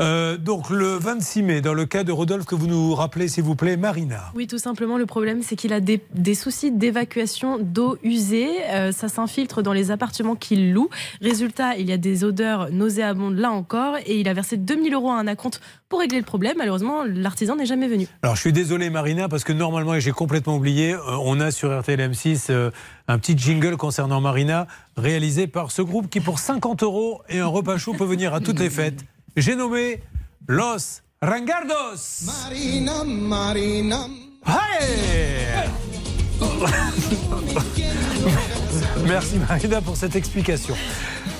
Euh, 0.00 0.36
donc 0.36 0.70
le 0.70 0.96
26 0.96 1.42
mai, 1.42 1.60
dans 1.60 1.74
le 1.74 1.84
cas 1.84 2.04
de 2.04 2.12
Rodolphe 2.12 2.44
que 2.46 2.54
vous 2.54 2.68
nous 2.68 2.94
rappelez, 2.94 3.26
s'il 3.26 3.42
vous 3.42 3.56
plaît, 3.56 3.76
Marina. 3.76 4.30
Oui, 4.36 4.46
tout 4.46 4.58
simplement, 4.58 4.96
le 4.96 5.06
problème, 5.06 5.42
c'est 5.42 5.56
qu'il 5.56 5.72
a 5.72 5.80
des, 5.80 6.00
des 6.14 6.34
soucis 6.36 6.70
d'évacuation 6.70 7.58
d'eau 7.58 7.98
usée. 8.04 8.48
Euh, 8.70 8.92
ça 8.92 9.08
s'infiltre 9.08 9.60
dans 9.62 9.72
les 9.72 9.90
appartements 9.90 10.36
qu'il 10.36 10.72
loue. 10.72 10.88
Résultat, 11.20 11.76
il 11.76 11.88
y 11.88 11.92
a 11.92 11.96
des 11.96 12.24
odeurs 12.24 12.70
nauséabondes 12.70 13.36
là 13.36 13.50
encore. 13.50 13.96
Et 14.06 14.20
il 14.20 14.28
a 14.28 14.34
versé 14.34 14.56
2000 14.56 14.94
euros 14.94 15.10
à 15.10 15.18
un 15.18 15.26
acompte 15.26 15.60
pour 15.88 16.00
régler 16.00 16.18
le 16.18 16.24
problème. 16.24 16.56
Malheureusement, 16.58 17.04
l'artisan 17.04 17.56
n'est 17.56 17.66
jamais 17.66 17.88
venu. 17.88 18.06
Alors 18.22 18.36
je 18.36 18.40
suis 18.40 18.52
désolé 18.52 18.90
Marina 18.90 19.28
parce 19.28 19.44
que 19.44 19.52
normalement, 19.52 19.94
et 19.94 20.00
j'ai 20.00 20.12
complètement 20.12 20.56
oublié, 20.56 20.94
euh, 20.94 21.00
on 21.22 21.40
a 21.40 21.50
sur 21.50 21.78
RTL 21.80 22.00
M6 22.00 22.46
euh, 22.50 22.70
un 23.08 23.18
petit 23.18 23.36
jingle 23.36 23.76
concernant 23.76 24.20
Marina 24.20 24.66
réalisé 24.96 25.46
par 25.46 25.70
ce 25.70 25.82
groupe 25.82 26.08
qui 26.10 26.20
pour 26.20 26.38
50 26.38 26.82
euros 26.82 27.22
et 27.28 27.38
un 27.38 27.46
repas 27.46 27.78
chaud 27.78 27.94
peut 27.94 28.04
venir 28.04 28.34
à 28.34 28.40
toutes 28.40 28.60
les 28.60 28.70
fêtes. 28.70 29.04
J'ai 29.36 29.56
nommé 29.56 30.00
Los 30.46 31.02
Rangardos. 31.22 32.26
Marina, 32.26 33.04
Marina. 33.04 34.06
Hey 34.46 35.87
Merci 39.06 39.38
Marina 39.38 39.80
pour 39.80 39.96
cette 39.96 40.16
explication. 40.16 40.74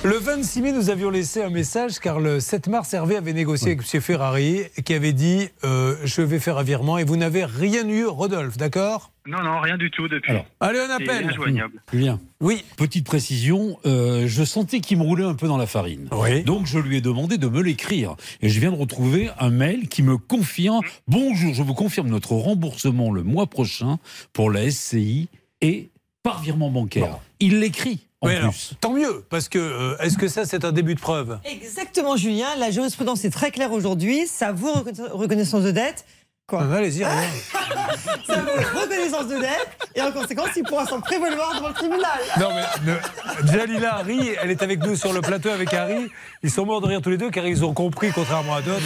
Le 0.05 0.17
26 0.17 0.63
mai, 0.63 0.73
nous 0.73 0.91
avions 0.91 1.11
laissé 1.11 1.43
un 1.43 1.51
message 1.51 1.99
car 1.99 2.21
le 2.21 2.39
7 2.39 2.69
mars, 2.69 2.95
Hervé 2.95 3.17
avait 3.17 3.33
négocié 3.33 3.73
avec 3.73 3.81
M. 3.93 4.01
Ferrari 4.01 4.63
qui 4.85 4.95
avait 4.95 5.13
dit 5.13 5.49
euh, 5.65 5.97
Je 6.05 6.23
vais 6.23 6.39
faire 6.39 6.57
un 6.57 6.63
virement 6.63 6.99
et 6.99 7.05
vous 7.05 7.17
n'avez 7.17 7.45
rien 7.45 7.87
eu, 7.89 8.07
Rodolphe, 8.07 8.57
d'accord? 8.57 9.11
Non, 9.27 9.43
non, 9.43 9.61
rien 9.61 9.77
du 9.77 9.91
tout 9.91 10.07
depuis. 10.07 10.35
Allez, 10.61 10.79
on 10.89 10.95
appelle. 10.95 11.29
injoignable. 11.29 11.83
Julien. 11.93 12.21
Oui. 12.41 12.65
Petite 12.77 13.05
précision, 13.07 13.77
euh, 13.87 14.29
je 14.29 14.45
sentais 14.45 14.81
qu'il 14.81 14.99
me 14.99 15.03
roulait 15.03 15.25
un 15.25 15.35
peu 15.35 15.49
dans 15.49 15.59
la 15.59 15.67
farine. 15.67 16.09
Donc 16.47 16.67
je 16.67 16.79
lui 16.79 16.97
ai 16.99 17.01
demandé 17.01 17.37
de 17.37 17.49
me 17.49 17.61
l'écrire. 17.61 18.15
Et 18.41 18.49
je 18.49 18.61
viens 18.61 18.71
de 18.71 18.77
retrouver 18.77 19.31
un 19.41 19.51
mail 19.51 19.89
qui 19.89 20.05
me 20.05 20.17
confirme 20.17 20.81
Bonjour, 21.09 21.55
je 21.55 21.63
vous 21.65 21.75
confirme 21.75 22.09
notre 22.09 22.33
remboursement 22.35 23.11
le 23.11 23.25
mois 23.25 23.49
prochain 23.49 23.99
pour 24.33 24.53
la 24.53 24.71
SCI 24.71 25.29
et 25.61 25.91
par 26.23 26.41
virement 26.41 26.71
bancaire. 26.71 27.19
Il 27.41 27.59
l'écrit 27.59 28.08
en 28.21 28.27
Oui, 28.27 28.33
plus. 28.35 28.39
alors, 28.41 28.55
tant 28.81 28.93
mieux, 28.93 29.25
parce 29.31 29.49
que 29.49 29.59
euh, 29.59 29.97
est-ce 29.99 30.19
que 30.19 30.27
ça, 30.29 30.45
c'est 30.45 30.65
un 30.65 30.73
début 30.73 30.95
de 30.95 31.01
preuve? 31.01 31.39
Exactement, 31.45 32.17
Julien. 32.17 32.49
La 32.59 32.71
jurisprudence 32.71 33.25
est 33.25 33.31
très 33.31 33.51
claire 33.51 33.73
aujourd'hui. 33.73 34.27
Ça 34.27 34.53
vaut 34.53 34.73
reconna- 34.73 35.11
reconnaissance 35.13 35.63
de 35.63 35.71
dette. 35.71 36.05
Quoi 36.49 36.67
Ah, 36.73 36.77
Allez-y, 36.77 37.05
rien. 37.05 37.13
Ça 38.27 38.37
vaut 38.41 38.81
reconnaissance 38.81 39.29
de 39.29 39.39
dette. 39.39 39.69
Et 39.95 40.01
en 40.01 40.11
conséquence, 40.13 40.49
il 40.57 40.63
pourra 40.63 40.87
s'en 40.87 41.01
prévaloir 41.01 41.55
devant 41.57 41.69
le 41.69 41.75
tribunal. 41.75 42.19
Non 42.41 42.49
mais 42.55 42.93
ne- 42.93 43.53
Jalila 43.53 43.97
Harry, 43.97 44.31
elle 44.41 44.51
est 44.51 44.63
avec 44.63 44.81
nous 44.83 44.97
sur 44.97 45.13
le 45.13 45.21
plateau 45.21 45.51
avec 45.51 45.73
Harry. 45.75 46.11
Ils 46.43 46.51
sont 46.51 46.65
morts 46.65 46.81
de 46.81 46.87
rire 46.87 47.03
tous 47.03 47.11
les 47.11 47.19
deux 47.19 47.31
car 47.31 47.45
ils 47.47 47.65
ont 47.67 47.75
compris, 47.75 48.11
contrairement 48.15 48.55
à 48.57 48.63
d'autres, 48.63 48.81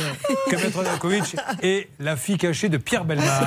que 0.51 0.57
Maître 0.57 0.83
Dankovic 0.83 1.37
est 1.63 1.89
la 2.01 2.17
fille 2.17 2.37
cachée 2.39 2.69
de 2.69 2.79
Pierre 2.79 3.05
Belmar. 3.05 3.47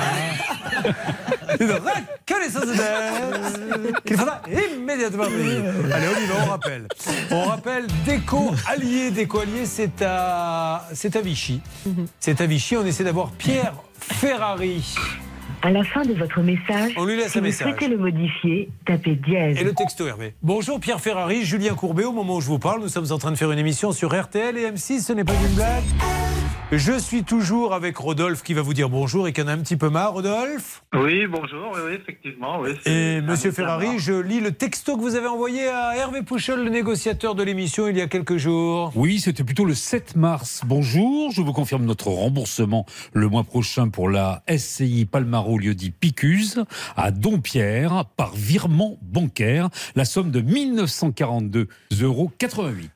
Reconnaissance 1.50 2.66
de 2.66 2.72
dette 2.74 4.02
qu'il 4.04 4.16
faudra 4.16 4.40
immédiatement. 4.74 5.24
Allez, 5.24 6.06
on 6.16 6.20
y 6.22 6.26
va, 6.26 6.34
on 6.42 6.50
rappelle. 6.50 6.88
On 7.30 7.42
rappelle 7.44 7.86
Déco 8.06 8.52
Allié. 8.66 9.10
Déco 9.10 9.40
Allié, 9.40 9.66
c'est 9.66 10.02
à, 10.02 10.86
c'est 10.94 11.16
à 11.16 11.20
Vichy. 11.20 11.60
C'est 12.20 12.40
à 12.40 12.46
Vichy. 12.46 12.76
On 12.76 12.84
essaie 12.86 13.04
d'avoir 13.04 13.30
Pierre 13.32 13.74
Ferrari. 14.14 14.82
À 15.62 15.70
la 15.70 15.82
fin 15.82 16.02
de 16.04 16.12
votre 16.14 16.40
message, 16.42 16.92
On 16.96 17.04
lui 17.06 17.16
laisse 17.16 17.32
si 17.32 17.38
un 17.38 17.40
vous 17.40 17.46
message. 17.46 17.68
souhaitez 17.68 17.88
le 17.88 17.98
modifier, 17.98 18.68
tapez 18.84 19.16
dièse. 19.16 19.58
Et 19.58 19.64
le 19.64 19.72
texto 19.74 20.06
Hervé. 20.06 20.34
Bonjour 20.42 20.78
Pierre 20.78 21.00
Ferrari, 21.00 21.44
Julien 21.44 21.74
Courbet. 21.74 22.04
Au 22.04 22.12
moment 22.12 22.36
où 22.36 22.40
je 22.40 22.46
vous 22.46 22.58
parle, 22.60 22.82
nous 22.82 22.88
sommes 22.88 23.10
en 23.10 23.18
train 23.18 23.32
de 23.32 23.36
faire 23.36 23.50
une 23.50 23.58
émission 23.58 23.90
sur 23.90 24.14
RTL 24.14 24.56
et 24.58 24.70
M6. 24.70 25.00
Ce 25.00 25.12
n'est 25.12 25.24
pas 25.24 25.32
une 25.48 25.54
blague. 25.56 25.82
Je 26.72 26.98
suis 26.98 27.22
toujours 27.22 27.74
avec 27.74 27.96
Rodolphe 27.96 28.42
qui 28.42 28.52
va 28.52 28.60
vous 28.60 28.74
dire 28.74 28.88
bonjour 28.88 29.28
et 29.28 29.32
qui 29.32 29.40
en 29.40 29.46
a 29.46 29.52
un 29.52 29.58
petit 29.58 29.76
peu 29.76 29.88
marre. 29.88 30.14
Rodolphe 30.14 30.82
Oui, 30.96 31.24
bonjour, 31.28 31.70
oui, 31.74 31.80
oui, 31.86 31.94
effectivement. 31.94 32.58
Oui, 32.60 32.70
Et 32.86 33.20
Monsieur 33.20 33.52
Ferrari, 33.52 33.86
marre. 33.86 33.98
je 34.00 34.12
lis 34.14 34.40
le 34.40 34.50
texto 34.50 34.96
que 34.96 35.00
vous 35.00 35.14
avez 35.14 35.28
envoyé 35.28 35.68
à 35.68 35.96
Hervé 35.96 36.22
Pouchol, 36.22 36.64
le 36.64 36.70
négociateur 36.70 37.36
de 37.36 37.44
l'émission, 37.44 37.86
il 37.86 37.96
y 37.96 38.00
a 38.00 38.08
quelques 38.08 38.36
jours. 38.36 38.90
Oui, 38.96 39.20
c'était 39.20 39.44
plutôt 39.44 39.64
le 39.64 39.74
7 39.74 40.16
mars. 40.16 40.62
Bonjour, 40.66 41.30
je 41.30 41.40
vous 41.40 41.52
confirme 41.52 41.84
notre 41.84 42.08
remboursement 42.08 42.84
le 43.12 43.28
mois 43.28 43.44
prochain 43.44 43.88
pour 43.88 44.08
la 44.10 44.42
SCI 44.48 45.06
Palmaro 45.46 45.58
lieu-dit 45.58 45.90
Picuse 45.92 46.64
à 46.96 47.10
Dompierre 47.12 48.04
par 48.16 48.34
virement 48.34 48.98
bancaire, 49.02 49.68
la 49.94 50.04
somme 50.04 50.30
de 50.32 50.40
1942,88 50.40 52.02
euros. 52.02 52.30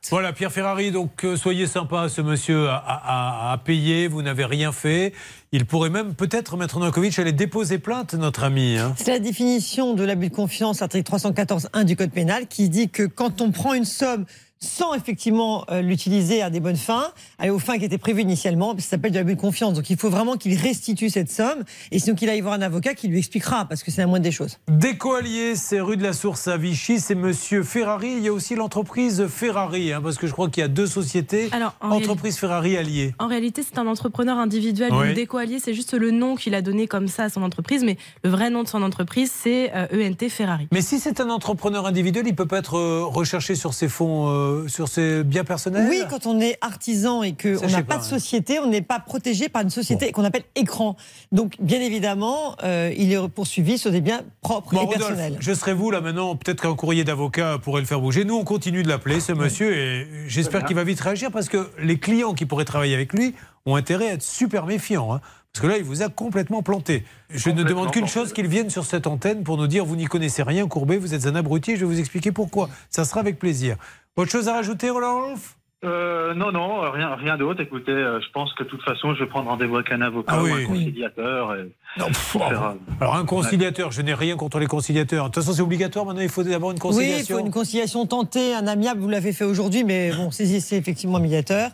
Voilà, 0.09 0.33
Pierre 0.33 0.51
Ferrari, 0.51 0.91
donc 0.91 1.23
euh, 1.23 1.35
soyez 1.37 1.65
sympa, 1.67 2.09
ce 2.09 2.21
monsieur 2.21 2.67
a, 2.69 2.75
a- 2.77 3.51
a 3.53 3.57
payé, 3.57 4.07
vous 4.07 4.21
n'avez 4.21 4.45
rien 4.45 4.71
fait. 4.71 5.13
Il 5.53 5.65
pourrait 5.65 5.89
même 5.89 6.13
peut-être, 6.13 6.57
Maître 6.57 6.79
Nankovic, 6.79 7.17
aller 7.19 7.31
déposer 7.31 7.77
plainte, 7.79 8.13
notre 8.15 8.43
ami. 8.43 8.77
hein. 8.77 8.93
C'est 8.97 9.11
la 9.11 9.19
définition 9.19 9.93
de 9.93 10.03
l'abus 10.03 10.29
de 10.29 10.35
confiance, 10.35 10.79
l'article 10.81 11.09
314.1 11.11 11.83
du 11.85 11.95
Code 11.95 12.11
pénal, 12.11 12.47
qui 12.47 12.69
dit 12.69 12.89
que 12.89 13.03
quand 13.03 13.41
on 13.41 13.51
prend 13.51 13.73
une 13.73 13.85
somme 13.85 14.25
sans 14.61 14.93
effectivement 14.93 15.65
euh, 15.69 15.81
l'utiliser 15.81 16.41
à 16.41 16.49
des 16.49 16.59
bonnes 16.59 16.75
fins, 16.75 17.11
aller 17.39 17.49
aux 17.49 17.59
fins 17.59 17.77
qui 17.77 17.85
étaient 17.85 17.97
prévues 17.97 18.21
initialement, 18.21 18.73
ça 18.77 18.91
s'appelle 18.91 19.11
de 19.11 19.17
l'abus 19.17 19.35
de 19.35 19.41
confiance. 19.41 19.73
Donc 19.73 19.89
il 19.89 19.97
faut 19.97 20.09
vraiment 20.09 20.37
qu'il 20.37 20.57
restitue 20.57 21.09
cette 21.09 21.31
somme, 21.31 21.63
et 21.91 21.99
sinon 21.99 22.15
qu'il 22.15 22.29
aille 22.29 22.41
voir 22.41 22.53
un 22.53 22.61
avocat 22.61 22.93
qui 22.93 23.07
lui 23.07 23.17
expliquera, 23.17 23.65
parce 23.65 23.83
que 23.83 23.91
c'est 23.91 24.01
la 24.01 24.07
moindre 24.07 24.23
des 24.23 24.31
choses. 24.31 24.59
Déco 24.67 25.13
Allié, 25.13 25.55
c'est 25.55 25.79
rue 25.79 25.97
de 25.97 26.03
la 26.03 26.13
Source 26.13 26.47
à 26.47 26.57
Vichy, 26.57 26.99
c'est 26.99 27.15
Monsieur 27.15 27.63
Ferrari. 27.63 28.13
Il 28.17 28.23
y 28.23 28.27
a 28.27 28.33
aussi 28.33 28.55
l'entreprise 28.55 29.25
Ferrari, 29.27 29.93
hein, 29.93 30.01
parce 30.01 30.17
que 30.17 30.27
je 30.27 30.31
crois 30.31 30.49
qu'il 30.49 30.61
y 30.61 30.63
a 30.63 30.67
deux 30.67 30.87
sociétés. 30.87 31.49
Alors, 31.51 31.73
en 31.81 31.91
entreprise 31.91 32.37
Ferrari 32.37 32.77
Allié. 32.77 33.15
En 33.19 33.27
réalité, 33.27 33.63
c'est 33.63 33.79
un 33.79 33.87
entrepreneur 33.87 34.37
individuel. 34.37 34.91
Oui. 34.93 35.07
Donc, 35.07 35.15
Déco 35.15 35.37
Allié, 35.37 35.59
c'est 35.59 35.73
juste 35.73 35.93
le 35.93 36.11
nom 36.11 36.35
qu'il 36.35 36.53
a 36.55 36.61
donné 36.61 36.87
comme 36.87 37.07
ça 37.07 37.23
à 37.23 37.29
son 37.29 37.41
entreprise. 37.41 37.83
Mais 37.83 37.97
le 38.23 38.29
vrai 38.29 38.49
nom 38.49 38.63
de 38.63 38.67
son 38.67 38.83
entreprise, 38.83 39.31
c'est 39.33 39.71
euh, 39.75 39.87
ENT 40.09 40.29
Ferrari. 40.29 40.67
Mais 40.71 40.81
si 40.81 40.99
c'est 40.99 41.19
un 41.19 41.29
entrepreneur 41.29 41.85
individuel, 41.85 42.27
il 42.27 42.35
peut 42.35 42.45
pas 42.45 42.59
être 42.59 42.77
euh, 42.77 43.03
recherché 43.05 43.55
sur 43.55 43.73
ses 43.73 43.87
fonds, 43.87 44.27
euh, 44.29 44.50
sur 44.67 44.87
ses 44.87 45.23
biens 45.23 45.43
personnels 45.43 45.87
Oui, 45.89 46.03
quand 46.09 46.25
on 46.25 46.39
est 46.39 46.57
artisan 46.61 47.23
et 47.23 47.33
qu'on 47.33 47.67
n'a 47.67 47.77
pas, 47.77 47.83
pas 47.83 47.97
de 47.97 48.01
hein. 48.01 48.03
société, 48.03 48.59
on 48.59 48.67
n'est 48.67 48.81
pas 48.81 48.99
protégé 48.99 49.49
par 49.49 49.61
une 49.61 49.69
société 49.69 50.11
qu'on 50.11 50.23
appelle 50.23 50.43
écran. 50.55 50.95
Donc, 51.31 51.53
bien 51.59 51.81
évidemment, 51.81 52.55
euh, 52.63 52.91
il 52.97 53.11
est 53.11 53.27
poursuivi 53.29 53.77
sur 53.77 53.91
des 53.91 54.01
biens 54.01 54.21
propres 54.41 54.73
Bon, 54.73 54.81
et 54.81 54.85
Rodolphe, 54.85 55.07
personnels. 55.07 55.37
je 55.39 55.53
serai 55.53 55.73
vous 55.73 55.91
là 55.91 56.01
maintenant. 56.01 56.35
Peut-être 56.35 56.61
qu'un 56.61 56.75
courrier 56.75 57.03
d'avocat 57.03 57.57
pourrait 57.61 57.81
le 57.81 57.87
faire 57.87 58.01
bouger. 58.01 58.25
Nous, 58.25 58.35
on 58.35 58.43
continue 58.43 58.83
de 58.83 58.87
l'appeler, 58.87 59.19
ce 59.19 59.31
monsieur, 59.33 59.75
et 59.75 60.07
j'espère 60.27 60.65
qu'il 60.65 60.75
va 60.75 60.83
vite 60.83 60.99
réagir 61.01 61.31
parce 61.31 61.49
que 61.49 61.69
les 61.79 61.97
clients 61.97 62.33
qui 62.33 62.45
pourraient 62.45 62.65
travailler 62.65 62.93
avec 62.95 63.13
lui 63.13 63.33
ont 63.65 63.75
intérêt 63.75 64.09
à 64.09 64.13
être 64.13 64.23
super 64.23 64.65
méfiants. 64.65 65.13
hein. 65.13 65.21
parce 65.53 65.63
que 65.63 65.67
là, 65.67 65.77
il 65.77 65.83
vous 65.83 66.01
a 66.01 66.09
complètement 66.09 66.63
planté. 66.63 67.03
Je 67.29 67.49
ne 67.49 67.63
demande 67.63 67.91
qu'une 67.91 68.07
chose 68.07 68.33
qu'il 68.33 68.47
vienne 68.47 68.69
sur 68.69 68.85
cette 68.85 69.05
antenne 69.07 69.43
pour 69.43 69.57
nous 69.57 69.67
dire 69.67 69.85
vous 69.85 69.95
n'y 69.95 70.05
connaissez 70.05 70.43
rien, 70.43 70.67
Courbet, 70.67 70.97
vous 70.97 71.13
êtes 71.13 71.25
un 71.27 71.35
abruti. 71.35 71.75
Je 71.75 71.81
vais 71.81 71.85
vous 71.85 71.99
expliquer 71.99 72.31
pourquoi. 72.31 72.69
Ça 72.89 73.05
sera 73.05 73.19
avec 73.19 73.37
plaisir. 73.37 73.77
Autre 74.17 74.31
chose 74.31 74.47
à 74.49 74.53
rajouter, 74.53 74.89
Rodolphe 74.89 75.55
Euh, 75.83 76.33
non, 76.35 76.51
non, 76.51 76.81
rien, 76.91 77.15
rien 77.15 77.37
d'autre. 77.37 77.61
Écoutez, 77.61 77.91
euh, 77.91 78.19
je 78.21 78.27
pense 78.33 78.53
que 78.53 78.63
de 78.63 78.69
toute 78.69 78.83
façon, 78.83 79.15
je 79.15 79.23
vais 79.23 79.29
prendre 79.29 79.49
rendez-vous 79.49 79.77
avec 79.77 79.91
un 79.91 80.01
avocat 80.01 80.33
Ah 80.35 80.43
ou 80.43 80.47
un 80.47 80.65
conciliateur. 80.65 81.55
et- 81.55 81.71
Non, 81.97 82.05
pff, 82.07 82.35
euh, 82.35 82.55
Alors, 82.99 83.15
un 83.15 83.25
conciliateur, 83.25 83.91
je 83.91 84.01
n'ai 84.03 84.13
rien 84.13 84.35
contre 84.35 84.59
les 84.59 84.67
conciliateurs. 84.67 85.25
De 85.29 85.33
toute 85.33 85.43
façon, 85.43 85.55
c'est 85.55 85.61
obligatoire 85.63 86.05
maintenant, 86.05 86.21
il 86.21 86.29
faut 86.29 86.43
d'abord 86.43 86.71
une 86.71 86.75
Oui, 86.75 86.79
il 86.79 86.81
conciliation. 86.81 87.37
faut 87.37 87.45
une 87.45 87.51
conciliation 87.51 88.05
tentée, 88.05 88.53
un 88.53 88.67
amiable, 88.67 88.99
vous 89.01 89.09
l'avez 89.09 89.33
fait 89.33 89.45
aujourd'hui, 89.45 89.83
mais 89.83 90.11
bon, 90.11 90.29
saisissez 90.29 90.75
effectivement 90.75 91.17
un 91.17 91.21
médiateur. 91.21 91.71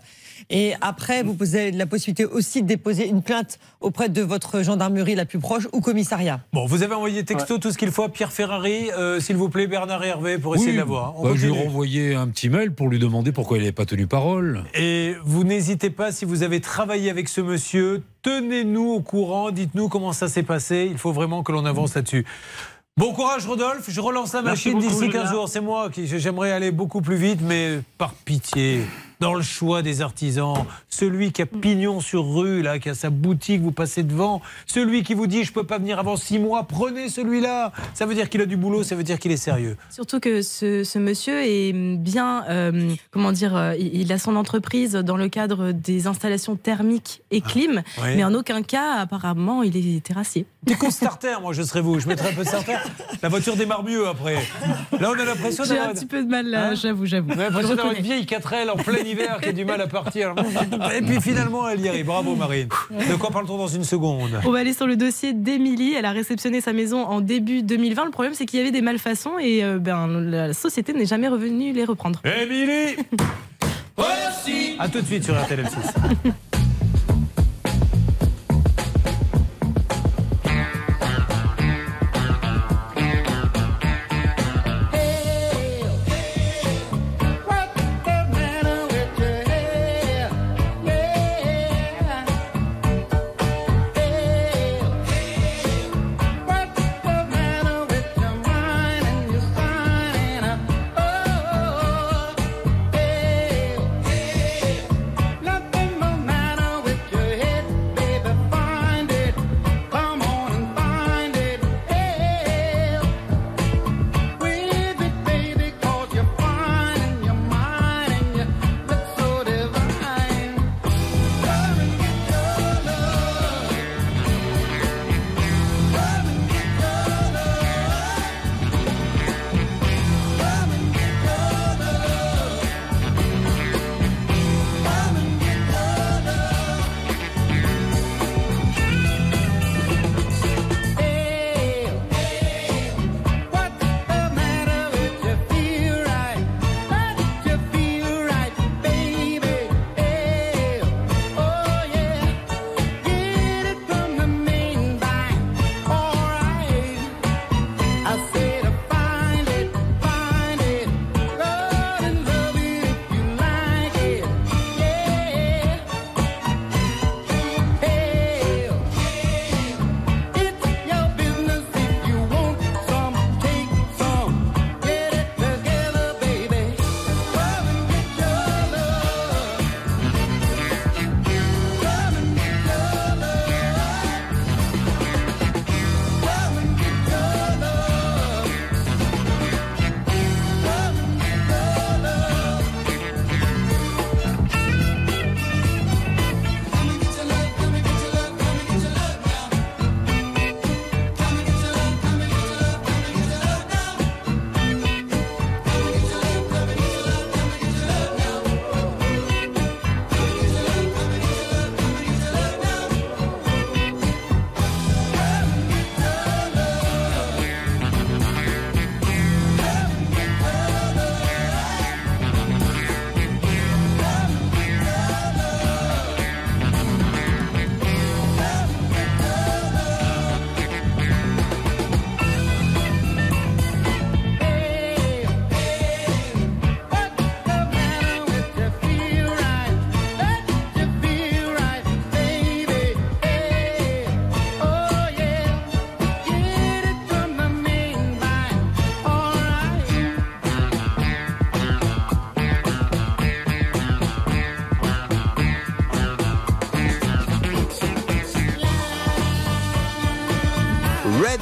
Et 0.49 0.73
après, 0.81 1.23
vous 1.23 1.55
avez 1.55 1.71
la 1.71 1.85
possibilité 1.85 2.25
aussi 2.25 2.61
de 2.61 2.67
déposer 2.67 3.07
une 3.07 3.21
plainte 3.21 3.59
auprès 3.81 4.09
de 4.09 4.21
votre 4.21 4.61
gendarmerie 4.61 5.15
la 5.15 5.25
plus 5.25 5.39
proche 5.39 5.67
ou 5.73 5.81
commissariat. 5.81 6.39
Bon, 6.53 6.65
vous 6.65 6.83
avez 6.83 6.95
envoyé 6.95 7.23
texto 7.25 7.57
tout 7.57 7.71
ce 7.71 7.77
qu'il 7.77 7.91
faut 7.91 8.03
à 8.03 8.09
Pierre 8.09 8.31
Ferrari, 8.31 8.89
euh, 8.91 9.19
s'il 9.19 9.35
vous 9.37 9.49
plaît, 9.49 9.67
Bernard 9.67 10.03
et 10.03 10.07
Hervé, 10.07 10.37
pour 10.37 10.55
essayer 10.55 10.69
Oui, 10.69 10.73
de 10.75 10.79
l'avoir. 10.79 11.19
On 11.19 11.23
bah, 11.23 11.31
je 11.35 11.47
lui 11.47 11.55
ai 11.55 11.63
renvoyé 11.63 12.15
un 12.15 12.27
petit 12.27 12.49
mail 12.49 12.71
pour 12.73 12.89
lui 12.89 12.99
demander 12.99 13.31
pourquoi 13.31 13.57
il 13.57 13.61
n'avait 13.61 13.71
pas 13.71 13.85
tenu 13.85 14.07
parole. 14.07 14.63
Et 14.73 15.15
vous 15.23 15.43
n'hésitez 15.43 15.89
pas, 15.89 16.11
si 16.11 16.25
vous 16.25 16.43
avez 16.43 16.61
travaillé 16.61 17.09
avec 17.09 17.29
ce 17.29 17.41
monsieur, 17.41 18.03
tenez-nous 18.21 18.89
au 18.91 19.01
courant, 19.01 19.51
dites-nous 19.51 19.89
comment 19.89 20.13
ça 20.13 20.27
s'est 20.27 20.43
passé. 20.43 20.87
Il 20.91 20.97
faut 20.97 21.11
vraiment 21.11 21.43
que 21.43 21.51
l'on 21.51 21.65
avance 21.65 21.95
là-dessus. 21.95 22.25
Bon 22.97 23.13
courage, 23.13 23.45
Rodolphe. 23.45 23.85
Je 23.89 24.01
relance 24.01 24.33
la 24.33 24.41
machine 24.41 24.79
d'ici 24.79 25.01
15 25.01 25.11
Julien. 25.11 25.25
jours. 25.31 25.49
C'est 25.49 25.61
moi 25.61 25.89
qui 25.91 26.07
j'aimerais 26.07 26.51
aller 26.51 26.71
beaucoup 26.71 27.01
plus 27.01 27.15
vite, 27.15 27.41
mais 27.43 27.79
par 27.99 28.13
pitié, 28.13 28.81
dans 29.19 29.33
le 29.33 29.41
choix 29.41 29.81
des 29.81 30.01
artisans, 30.01 30.53
celui 30.89 31.31
qui 31.31 31.41
a 31.41 31.45
pignon 31.45 31.99
sur 31.99 32.25
rue, 32.33 32.61
là, 32.61 32.79
qui 32.79 32.89
a 32.89 32.93
sa 32.95 33.09
boutique, 33.09 33.61
vous 33.61 33.71
passez 33.71 34.03
devant, 34.03 34.41
celui 34.65 35.03
qui 35.03 35.13
vous 35.13 35.27
dit 35.27 35.43
je 35.43 35.51
peux 35.53 35.63
pas 35.63 35.77
venir 35.79 35.99
avant 35.99 36.17
six 36.17 36.39
mois, 36.39 36.63
prenez 36.63 37.09
celui-là. 37.09 37.71
Ça 37.93 38.05
veut 38.05 38.15
dire 38.15 38.29
qu'il 38.29 38.41
a 38.41 38.45
du 38.45 38.57
boulot, 38.57 38.83
ça 38.83 38.95
veut 38.95 39.03
dire 39.03 39.19
qu'il 39.19 39.31
est 39.31 39.37
sérieux. 39.37 39.77
Surtout 39.89 40.19
que 40.19 40.41
ce, 40.41 40.83
ce 40.83 40.99
monsieur 40.99 41.41
est 41.43 41.73
bien, 41.73 42.45
euh, 42.49 42.93
comment 43.11 43.31
dire, 43.31 43.55
euh, 43.55 43.75
il 43.77 44.11
a 44.11 44.19
son 44.19 44.35
entreprise 44.35 44.93
dans 44.93 45.17
le 45.17 45.29
cadre 45.29 45.71
des 45.71 46.07
installations 46.07 46.55
thermiques 46.55 47.21
et 47.31 47.41
clim, 47.41 47.81
oui. 48.03 48.09
mais 48.15 48.23
en 48.23 48.33
aucun 48.33 48.61
cas, 48.61 48.95
apparemment, 48.99 49.63
il 49.63 49.75
est 49.97 50.01
terrassier. 50.03 50.45
Déco 50.63 50.89
starter, 50.91 51.35
moi 51.41 51.53
je 51.53 51.63
serais 51.63 51.81
vous. 51.81 51.99
Je 51.99 52.07
mettrais 52.07 52.29
un 52.29 52.33
peu 52.33 52.43
de 52.43 52.47
starter. 52.47 52.73
La 53.21 53.29
voiture 53.29 53.55
démarre 53.55 53.83
mieux 53.83 54.07
après. 54.07 54.35
Là, 54.99 55.11
on 55.11 55.19
a 55.19 55.25
l'impression 55.25 55.63
J'ai 55.63 55.75
d'avoir. 55.75 55.89
un 55.89 55.93
petit 55.93 56.05
peu 56.05 56.23
de 56.23 56.29
mal, 56.29 56.47
là, 56.47 56.67
Hein 56.69 56.75
j'avoue, 56.75 57.05
j'avoue. 57.05 57.29
On 57.29 57.39
a 57.39 57.43
l'impression 57.43 57.75
d'avoir 57.75 57.93
une 57.95 58.03
vieille 58.03 58.25
4L 58.25 58.69
en 58.69 58.75
plein 58.75 59.03
qui 59.15 59.49
a 59.49 59.53
du 59.53 59.65
mal 59.65 59.81
à 59.81 59.87
partir. 59.87 60.33
Et 60.95 61.01
puis 61.01 61.21
finalement, 61.21 61.67
elle 61.67 61.81
y 61.81 61.89
arrive. 61.89 62.05
Bravo, 62.05 62.35
Marine. 62.35 62.69
De 62.91 63.15
quoi 63.15 63.31
parle-t-on 63.31 63.57
dans 63.57 63.67
une 63.67 63.83
seconde 63.83 64.39
On 64.45 64.51
va 64.51 64.59
aller 64.59 64.73
sur 64.73 64.87
le 64.87 64.95
dossier 64.95 65.33
d'Émilie. 65.33 65.93
Elle 65.93 66.05
a 66.05 66.11
réceptionné 66.11 66.61
sa 66.61 66.73
maison 66.73 67.03
en 67.03 67.21
début 67.21 67.63
2020. 67.63 68.05
Le 68.05 68.11
problème, 68.11 68.33
c'est 68.33 68.45
qu'il 68.45 68.59
y 68.59 68.61
avait 68.61 68.71
des 68.71 68.81
malfaçons 68.81 69.37
et 69.39 69.63
euh, 69.63 69.79
ben, 69.79 70.07
la 70.07 70.53
société 70.53 70.93
n'est 70.93 71.05
jamais 71.05 71.27
revenue 71.27 71.73
les 71.73 71.85
reprendre. 71.85 72.21
Émilie 72.25 72.97
A 74.79 74.87
tout 74.89 75.01
de 75.01 75.05
suite 75.05 75.23
sur 75.23 75.35
RTL 75.35 75.63
M6. 75.63 76.31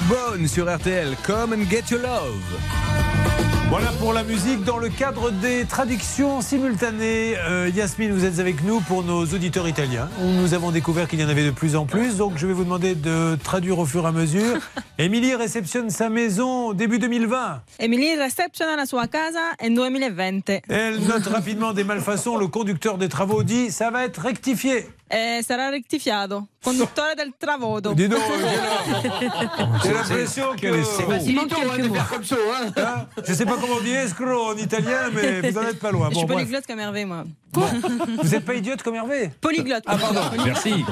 Redbone 0.07 0.47
sur 0.47 0.67
RTL. 0.67 1.15
Come 1.23 1.53
and 1.53 1.67
get 1.67 1.89
your 1.89 2.01
love. 2.01 3.54
Voilà 3.69 3.91
pour 3.99 4.13
la 4.13 4.23
musique 4.23 4.63
dans 4.63 4.77
le 4.77 4.89
cadre 4.89 5.31
des 5.31 5.65
traductions 5.65 6.41
simultanées. 6.41 7.35
Euh, 7.37 7.69
Yasmine, 7.73 8.11
vous 8.11 8.23
êtes 8.23 8.39
avec 8.39 8.63
nous 8.63 8.79
pour 8.79 9.03
nos 9.03 9.25
auditeurs 9.25 9.67
italiens. 9.67 10.07
Nous 10.21 10.53
avons 10.53 10.71
découvert 10.71 11.07
qu'il 11.07 11.19
y 11.19 11.25
en 11.25 11.29
avait 11.29 11.45
de 11.45 11.51
plus 11.51 11.75
en 11.75 11.85
plus, 11.85 12.17
donc 12.17 12.33
je 12.37 12.45
vais 12.45 12.53
vous 12.53 12.63
demander 12.63 12.93
de 12.93 13.35
traduire 13.43 13.79
au 13.79 13.85
fur 13.85 14.05
et 14.05 14.07
à 14.07 14.11
mesure. 14.11 14.59
Émilie 14.99 15.35
réceptionne 15.35 15.89
sa 15.89 16.09
maison 16.09 16.73
début 16.73 16.99
2020. 16.99 17.61
Emily 17.79 18.15
recepziona 18.15 18.75
la 18.75 18.85
sua 18.85 19.07
casa 19.07 19.39
en 19.61 19.69
2020. 19.69 20.61
Elle 20.69 20.99
note 20.99 21.25
rapidement 21.27 21.73
des 21.73 21.83
malfaçons. 21.83 22.37
Le 22.37 22.47
conducteur 22.47 22.97
des 22.97 23.09
travaux 23.09 23.43
dit 23.43 23.71
ça 23.71 23.89
va 23.89 24.05
être 24.05 24.21
rectifié. 24.21 24.85
Eh, 25.11 25.43
sarà 25.43 25.69
rettifiato. 25.69 26.47
Conduttore 26.63 27.15
del 27.15 27.33
travodo. 27.37 27.93
Dis 27.93 28.09
donc, 28.09 28.19
J'ai 29.83 29.93
l'impression 29.93 30.55
que. 30.59 30.83
C'est 30.83 31.03
facilito 31.03 31.55
hein, 31.55 31.77
de 31.77 31.93
faire 31.93 32.09
comme 32.09 32.23
ça. 32.23 32.35
Hein. 32.35 32.71
Hein? 32.75 33.05
Je 33.23 33.33
sais 33.33 33.45
pas 33.45 33.54
comment 33.59 33.75
on 33.79 33.81
dit 33.81 33.91
escroc 33.91 34.53
en 34.53 34.57
italien, 34.57 35.09
mais 35.13 35.41
vous 35.51 35.57
en 35.57 35.63
êtes 35.63 35.79
pas 35.79 35.91
loin. 35.91 36.09
Je 36.11 36.15
suis 36.17 36.25
bref. 36.25 36.37
polyglotte 36.37 36.67
comme 36.67 36.79
Hervé, 36.79 37.05
moi. 37.05 37.23
Vous 37.53 38.29
n'êtes 38.29 38.45
pas 38.45 38.53
idiote 38.55 38.83
comme 38.83 38.95
Hervé 38.95 39.31
Polyglotte. 39.39 39.83
Ah, 39.87 39.97
pardon. 39.97 40.21
Merci. 40.45 40.83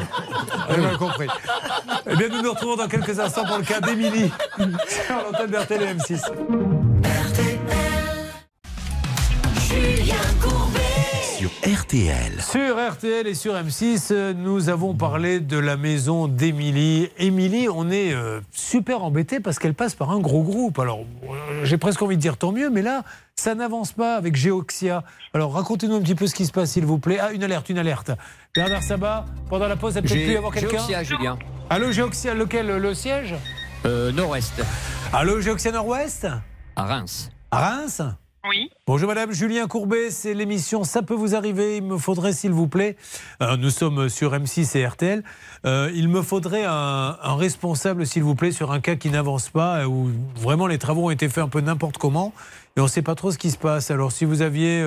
J'ai 0.69 0.81
mal 0.81 0.97
compris. 0.97 1.27
Eh 2.09 2.15
bien, 2.15 2.29
nous 2.29 2.41
nous 2.41 2.51
retrouvons 2.51 2.75
dans 2.77 2.87
quelques 2.87 3.19
instants 3.19 3.45
pour 3.45 3.57
le 3.57 3.63
cas 3.63 3.81
d'Émilie 3.81 4.31
sur 4.57 5.15
l'antenne 5.15 5.51
d'RTL 5.51 5.81
et 5.81 5.93
M6. 5.93 6.21
Julien 9.67 10.15
Courbet. 10.41 10.62
Sur 11.43 11.51
RTL. 11.77 12.41
Sur 12.41 12.91
RTL 12.93 13.27
et 13.27 13.33
sur 13.33 13.53
M6, 13.55 14.07
euh, 14.11 14.33
nous 14.33 14.69
avons 14.69 14.93
parlé 14.93 15.41
de 15.41 15.57
la 15.57 15.75
maison 15.75 16.29
d'Émilie. 16.29 17.09
Émilie, 17.17 17.67
on 17.67 17.91
est 17.91 18.13
euh, 18.13 18.39
super 18.53 19.03
embêté 19.03 19.41
parce 19.41 19.59
qu'elle 19.59 19.73
passe 19.73 19.93
par 19.93 20.11
un 20.11 20.21
gros 20.21 20.43
groupe. 20.43 20.79
Alors, 20.79 21.01
euh, 21.25 21.65
j'ai 21.65 21.77
presque 21.77 22.01
envie 22.01 22.15
de 22.15 22.21
dire 22.21 22.37
tant 22.37 22.53
mieux, 22.53 22.69
mais 22.69 22.81
là, 22.81 23.03
ça 23.35 23.55
n'avance 23.55 23.91
pas 23.91 24.15
avec 24.15 24.37
Geoxia. 24.37 25.03
Alors, 25.33 25.53
racontez-nous 25.53 25.95
un 25.95 26.01
petit 26.01 26.15
peu 26.15 26.27
ce 26.27 26.35
qui 26.35 26.45
se 26.45 26.53
passe, 26.53 26.71
s'il 26.71 26.85
vous 26.85 26.97
plaît. 26.97 27.17
Ah, 27.19 27.33
une 27.33 27.43
alerte, 27.43 27.67
une 27.67 27.77
alerte. 27.77 28.11
Bernard 28.55 28.83
Sabat, 28.83 29.25
pendant 29.49 29.67
la 29.67 29.75
pause, 29.75 29.99
il 30.01 30.09
pu 30.09 30.31
y 30.31 30.37
avoir 30.37 30.53
quelqu'un 30.53 30.77
Geoxia, 30.77 31.03
Julien. 31.03 31.37
Allô, 31.69 31.91
Geoxia, 31.91 32.35
lequel 32.35 32.67
Le 32.67 32.93
siège? 32.93 33.35
Euh, 33.85 34.13
Nord-Ouest. 34.13 34.63
Allô, 35.11 35.41
Geoxia 35.41 35.73
Nord-Ouest? 35.73 36.25
À 36.77 36.85
Reims. 36.85 37.31
À 37.51 37.67
Reims? 37.67 38.01
Oui. 38.45 38.69
Bonjour 38.87 39.07
Madame 39.07 39.31
Julien 39.31 39.67
Courbet, 39.67 40.11
c'est 40.11 40.33
l'émission 40.33 40.83
Ça 40.83 41.01
peut 41.01 41.13
vous 41.13 41.33
arriver. 41.33 41.77
Il 41.77 41.83
me 41.83 41.97
faudrait, 41.97 42.33
s'il 42.33 42.51
vous 42.51 42.67
plaît, 42.67 42.97
euh, 43.41 43.55
nous 43.55 43.69
sommes 43.69 44.09
sur 44.09 44.33
M6 44.33 44.77
et 44.77 44.85
RTL, 44.85 45.23
euh, 45.65 45.89
il 45.95 46.09
me 46.09 46.21
faudrait 46.21 46.65
un, 46.65 47.35
responsable, 47.37 48.05
s'il 48.05 48.23
vous 48.23 48.35
plaît, 48.35 48.51
sur 48.51 48.73
un 48.73 48.81
cas 48.81 48.95
qui 48.95 49.09
n'avance 49.09 49.47
pas, 49.47 49.83
euh, 49.83 49.85
où 49.85 50.11
vraiment 50.35 50.67
les 50.67 50.77
travaux 50.77 51.05
ont 51.05 51.09
été 51.09 51.29
faits 51.29 51.45
un 51.45 51.47
peu 51.47 51.61
n'importe 51.61 51.97
comment, 51.97 52.33
et 52.75 52.81
on 52.81 52.83
ne 52.83 52.89
sait 52.89 53.01
pas 53.01 53.15
trop 53.15 53.31
ce 53.31 53.37
qui 53.37 53.49
se 53.49 53.57
passe. 53.57 53.91
Alors 53.91 54.11
si 54.11 54.25
vous 54.25 54.41
aviez 54.41 54.85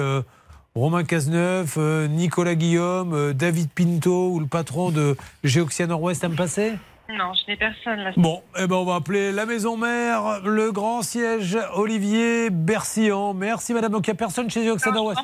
Romain 0.75 1.05
Cazeneuve, 1.05 1.79
Nicolas 2.11 2.57
Guillaume, 2.57 3.33
David 3.33 3.71
Pinto 3.71 4.33
ou 4.33 4.41
le 4.41 4.47
patron 4.47 4.91
de 4.91 5.17
Géoxia 5.45 5.87
Nord-Ouest 5.87 6.25
à 6.25 6.29
me 6.29 6.37
passer 6.37 6.75
Non, 7.09 7.33
je 7.35 7.51
n'ai 7.51 7.57
personne 7.57 8.01
là. 8.01 8.11
Bon, 8.17 8.43
eh 8.59 8.67
ben 8.67 8.75
on 8.77 8.85
va 8.85 8.97
appeler 8.97 9.31
la 9.31 9.47
maison 9.47 9.77
mère, 9.77 10.41
le 10.45 10.73
grand 10.73 11.03
siège, 11.03 11.57
Olivier 11.75 12.51
Bercillon. 12.51 13.33
Merci 13.33 13.75
madame. 13.75 13.93
Donc 13.93 14.07
il 14.09 14.11
n'y 14.11 14.17
a 14.17 14.19
personne 14.19 14.51
chez 14.51 14.65
Géoxia 14.65 14.91
Nord-Ouest. 14.91 15.21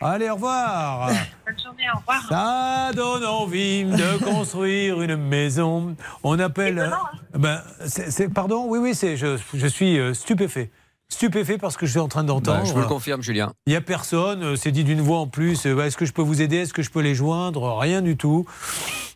Allez, 0.00 0.30
au 0.30 0.34
revoir. 0.34 1.08
Bonne 1.46 1.58
journée, 1.60 1.84
au 1.92 1.98
revoir. 1.98 2.28
Ça 2.28 2.92
donne 2.94 3.24
envie 3.24 3.84
de 3.84 4.24
construire 4.24 5.02
une 5.02 5.16
maison. 5.16 5.96
On 6.22 6.38
appelle. 6.38 6.88
Ben, 7.36 7.60
c'est, 7.86 8.32
pardon, 8.32 8.66
oui, 8.68 8.78
oui, 8.78 8.94
c'est, 8.94 9.16
je, 9.16 9.36
je 9.54 9.66
suis 9.66 9.98
euh, 9.98 10.14
stupéfait. 10.14 10.70
Stupéfait 11.08 11.58
parce 11.58 11.76
que 11.76 11.84
je 11.84 11.90
suis 11.92 12.00
en 12.00 12.08
train 12.08 12.24
d'entendre. 12.24 12.60
Bah, 12.60 12.64
je 12.64 12.72
vous 12.72 12.80
le 12.80 12.86
confirme, 12.86 13.22
Julien. 13.22 13.52
Il 13.66 13.70
n'y 13.70 13.76
a 13.76 13.80
personne, 13.80 14.42
euh, 14.42 14.56
c'est 14.56 14.70
dit 14.72 14.84
d'une 14.84 15.00
voix 15.00 15.18
en 15.18 15.26
plus. 15.26 15.66
euh, 15.66 15.78
Est-ce 15.84 15.96
que 15.96 16.06
je 16.06 16.12
peux 16.12 16.22
vous 16.22 16.40
aider? 16.42 16.58
Est-ce 16.58 16.72
que 16.72 16.82
je 16.82 16.90
peux 16.90 17.00
les 17.02 17.14
joindre? 17.14 17.76
Rien 17.78 18.02
du 18.02 18.16
tout. 18.16 18.46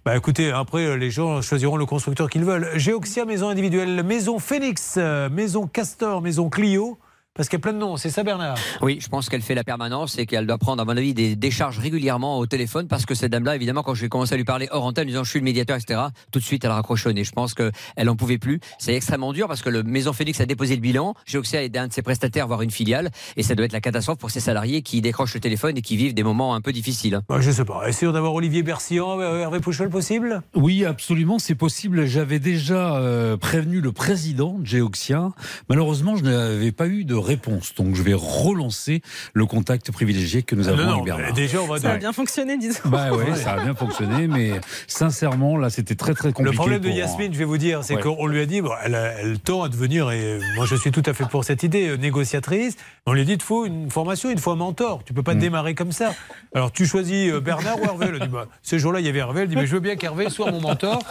Bah 0.09 0.17
écoutez, 0.17 0.51
après, 0.51 0.87
euh, 0.87 0.95
les 0.95 1.11
gens 1.11 1.43
choisiront 1.43 1.77
le 1.77 1.85
constructeur 1.85 2.31
qu'ils 2.31 2.43
veulent. 2.43 2.71
Géoxia, 2.77 3.27
maison 3.27 3.51
individuelle, 3.51 4.03
maison 4.03 4.39
Phoenix, 4.39 4.95
euh, 4.97 5.29
maison 5.29 5.67
Castor, 5.67 6.23
maison 6.23 6.49
Clio. 6.49 6.97
Parce 7.35 7.49
qu'il 7.49 7.57
y 7.59 7.61
a 7.61 7.63
plein 7.63 7.73
de 7.73 7.79
noms, 7.79 7.97
c'est 7.97 8.11
ça 8.11 8.25
Bernard 8.25 8.57
Oui, 8.83 8.99
je 9.01 9.09
pense 9.09 9.29
qu'elle 9.29 9.43
fait 9.43 9.55
la 9.55 9.63
permanence 9.63 10.19
et 10.19 10.27
qu'elle 10.27 10.45
doit 10.45 10.59
prendre, 10.59 10.83
à 10.83 10.85
mon 10.85 10.97
avis, 10.97 11.15
des 11.15 11.37
décharges 11.37 11.79
régulièrement 11.79 12.39
au 12.41 12.47
téléphone 12.47 12.89
parce 12.89 13.07
que 13.07 13.15
cette 13.15 13.31
dame-là, 13.31 13.55
évidemment, 13.55 13.85
quand 13.85 13.95
j'ai 13.95 14.09
commencé 14.09 14.35
à 14.35 14.37
lui 14.37 14.45
parler 14.45 14.67
hors 14.73 14.85
antenne, 14.85 15.05
en 15.05 15.07
disant 15.07 15.23
je 15.25 15.31
suis 15.31 15.39
le 15.39 15.45
médiateur, 15.45 15.77
etc., 15.77 16.01
tout 16.33 16.41
de 16.41 16.45
suite 16.45 16.65
elle 16.65 16.73
a 16.73 16.75
raccrochonné. 16.75 17.23
Je 17.23 17.31
pense 17.31 17.55
qu'elle 17.55 18.09
en 18.09 18.17
pouvait 18.17 18.39
plus. 18.39 18.59
C'est 18.81 18.93
extrêmement 18.95 19.33
dur 19.33 19.47
parce 19.47 19.63
que 19.63 19.71
le 19.71 19.85
Maison 19.85 20.13
Phoenix 20.13 20.41
a 20.41 20.47
déposé 20.47 20.75
le 20.75 20.81
bilan. 20.81 21.15
Géoxia 21.27 21.63
est 21.63 21.77
un 21.77 21.87
de 21.87 21.93
ses 21.93 22.03
prestataires, 22.03 22.49
voire 22.49 22.63
une 22.63 22.73
filiale, 22.73 23.11
et 23.37 23.45
ça 23.45 23.55
doit 23.55 23.67
être 23.67 23.73
la 23.73 23.81
catastrophe 23.81 24.19
pour 24.19 24.33
ses 24.33 24.41
salariés 24.41 24.83
qui 24.83 25.01
décrochent 25.01 25.35
le 25.35 25.41
téléphone 25.41 25.77
et 25.77 25.83
qui 25.83 25.97
vivent 25.97 26.15
des 26.15 26.25
moments 26.25 26.57
un 26.57 26.61
peu 26.61 26.73
difficiles. 26.73 27.21
Bah, 27.29 27.37
Je 27.41 27.53
sais 27.53 27.65
pas. 27.65 27.89
Essayons 27.89 28.11
d'avoir 28.11 28.35
Olivier 28.35 28.65
Bercillon, 28.65 29.21
euh, 29.21 29.43
Hervé 29.43 29.61
Pouchol 29.61 29.91
possible? 29.91 30.43
Oui, 30.57 30.85
absolument, 30.85 31.39
c'est 31.39 31.55
possible. 31.55 32.05
J'avais 32.07 32.41
déjà 32.41 32.97
euh, 32.97 33.37
prévenu 33.37 33.81
le 33.81 33.93
président 33.93 34.59
de 34.59 34.67
Geoxia. 34.67 35.31
Malheureusement, 35.69 36.17
je 36.17 36.25
n'avais 36.25 36.73
pas 36.73 36.89
eu 36.89 37.05
de 37.05 37.15
réponse. 37.29 37.75
Donc, 37.77 37.95
je 37.95 38.03
vais 38.03 38.15
relancer 38.15 39.03
le 39.35 39.47
contact 39.47 39.91
privilégié 39.93 40.43
que 40.43 40.55
nous 40.55 40.69
avons 40.69 40.83
Non, 40.85 40.93
avec 40.95 41.05
Bernard. 41.05 41.27
mais 41.29 41.33
déjà, 41.33 41.61
on 41.63 41.67
va 41.67 41.79
Ça 41.79 41.93
a 41.93 41.97
bien 41.99 42.13
fonctionné, 42.13 42.57
disons. 42.59 42.81
Bah 42.87 43.13
ouais, 43.13 43.35
ça 43.37 43.53
a 43.53 43.63
bien 43.63 43.75
fonctionné, 43.75 44.27
mais 44.27 44.53
sincèrement, 44.87 45.57
là, 45.57 45.71
c'était 45.71 45.95
très 45.95 46.15
très 46.15 46.33
compliqué. 46.33 46.51
Le 46.51 46.57
problème 46.57 46.81
de 46.81 46.89
pour- 46.89 46.97
Yasmine, 46.97 47.33
je 47.33 47.39
vais 47.39 47.45
vous 47.45 47.59
dire, 47.59 47.85
c'est 47.85 47.97
Ouais. 47.97 48.03
qu'on 48.03 48.27
lui 48.27 48.41
a 48.41 48.47
dit, 48.47 48.61
bon, 48.61 48.71
elle, 48.85 48.95
a- 48.95 49.13
elle 49.21 49.39
tend 49.39 49.63
à 49.63 49.69
devenir, 49.69 50.11
et 50.11 50.39
moi 50.57 50.67
je 50.67 50.75
suis 50.77 50.91
tout 50.91 51.03
à 51.07 51.13
fait 51.15 51.27
pour 51.29 51.45
cette 51.45 51.63
idée, 51.63 51.89
euh, 51.89 51.97
négociatrice. 51.97 52.77
On 53.07 53.13
lui 53.13 53.21
a 53.21 53.25
dit, 53.25 53.35
il 53.35 53.43
faut 53.43 53.65
une 53.67 53.91
formation, 53.91 54.31
il 54.31 54.39
faut 54.41 54.51
un 54.51 54.57
mentor. 54.57 55.03
Tu 55.05 55.13
peux 55.13 55.23
pas 55.23 55.35
démarrer 55.35 55.75
comme 55.75 55.93
ça. 55.93 56.15
Alors 56.55 56.73
tu 56.73 56.87
choisis 56.87 57.31
euh, 57.33 57.41
Bernard 57.41 57.81
ou 57.81 57.85
Hervé? 57.85 58.07
Elle 58.13 58.21
dit, 58.21 58.29
bah, 58.29 58.47
ce 58.63 58.79
jour-là, 58.79 59.01
il 59.01 59.07
y 59.07 59.09
avait 59.09 59.19
Hervé. 59.19 59.43
Elle 59.43 59.49
dit, 59.49 59.57
mais 59.57 59.67
je 59.67 59.73
veux 59.73 59.81
bien 59.81 59.97
qu'Hervé 59.97 60.31
soit 60.31 60.51
mon 60.51 60.61
mentor. 60.61 61.03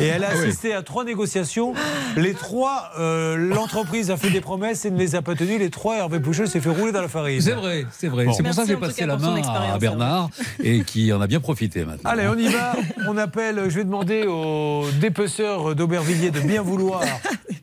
Et 0.00 0.06
elle 0.06 0.24
a 0.24 0.28
Ah 0.30 0.34
assisté 0.38 0.72
à 0.74 0.82
trois 0.82 1.04
négociations. 1.04 1.74
Les 2.16 2.34
trois, 2.34 2.90
euh, 2.98 3.36
l'entreprise 3.36 4.10
a 4.10 4.16
fait 4.16 4.30
des 4.30 4.40
promesses 4.40 4.84
et 4.84 4.90
ne 4.90 4.98
les 4.98 5.14
a 5.14 5.22
pas 5.22 5.34
tenues. 5.34 5.55
Les 5.58 5.70
trois, 5.70 5.96
Hervé 5.96 6.20
Pouchol 6.20 6.48
s'est 6.48 6.60
fait 6.60 6.70
rouler 6.70 6.92
dans 6.92 7.00
la 7.00 7.08
farine. 7.08 7.40
C'est 7.40 7.52
vrai, 7.52 7.86
c'est 7.90 8.08
vrai. 8.08 8.26
Bon. 8.26 8.32
C'est 8.32 8.42
pour 8.42 8.52
ça 8.54 8.62
que 8.62 8.68
j'ai 8.68 8.76
passé 8.76 9.06
la 9.06 9.16
main 9.16 9.40
à 9.42 9.78
Bernard 9.78 10.30
et 10.62 10.82
qui 10.82 11.12
en 11.12 11.20
a 11.20 11.26
bien 11.26 11.40
profité 11.40 11.84
maintenant. 11.84 12.10
Allez, 12.10 12.26
on 12.28 12.36
y 12.36 12.48
va. 12.48 12.74
On 13.08 13.16
appelle, 13.16 13.68
je 13.68 13.76
vais 13.76 13.84
demander 13.84 14.26
au 14.26 14.84
dépeceur 15.00 15.74
d'Aubervilliers 15.74 16.30
de 16.30 16.40
bien 16.40 16.62
vouloir 16.62 17.02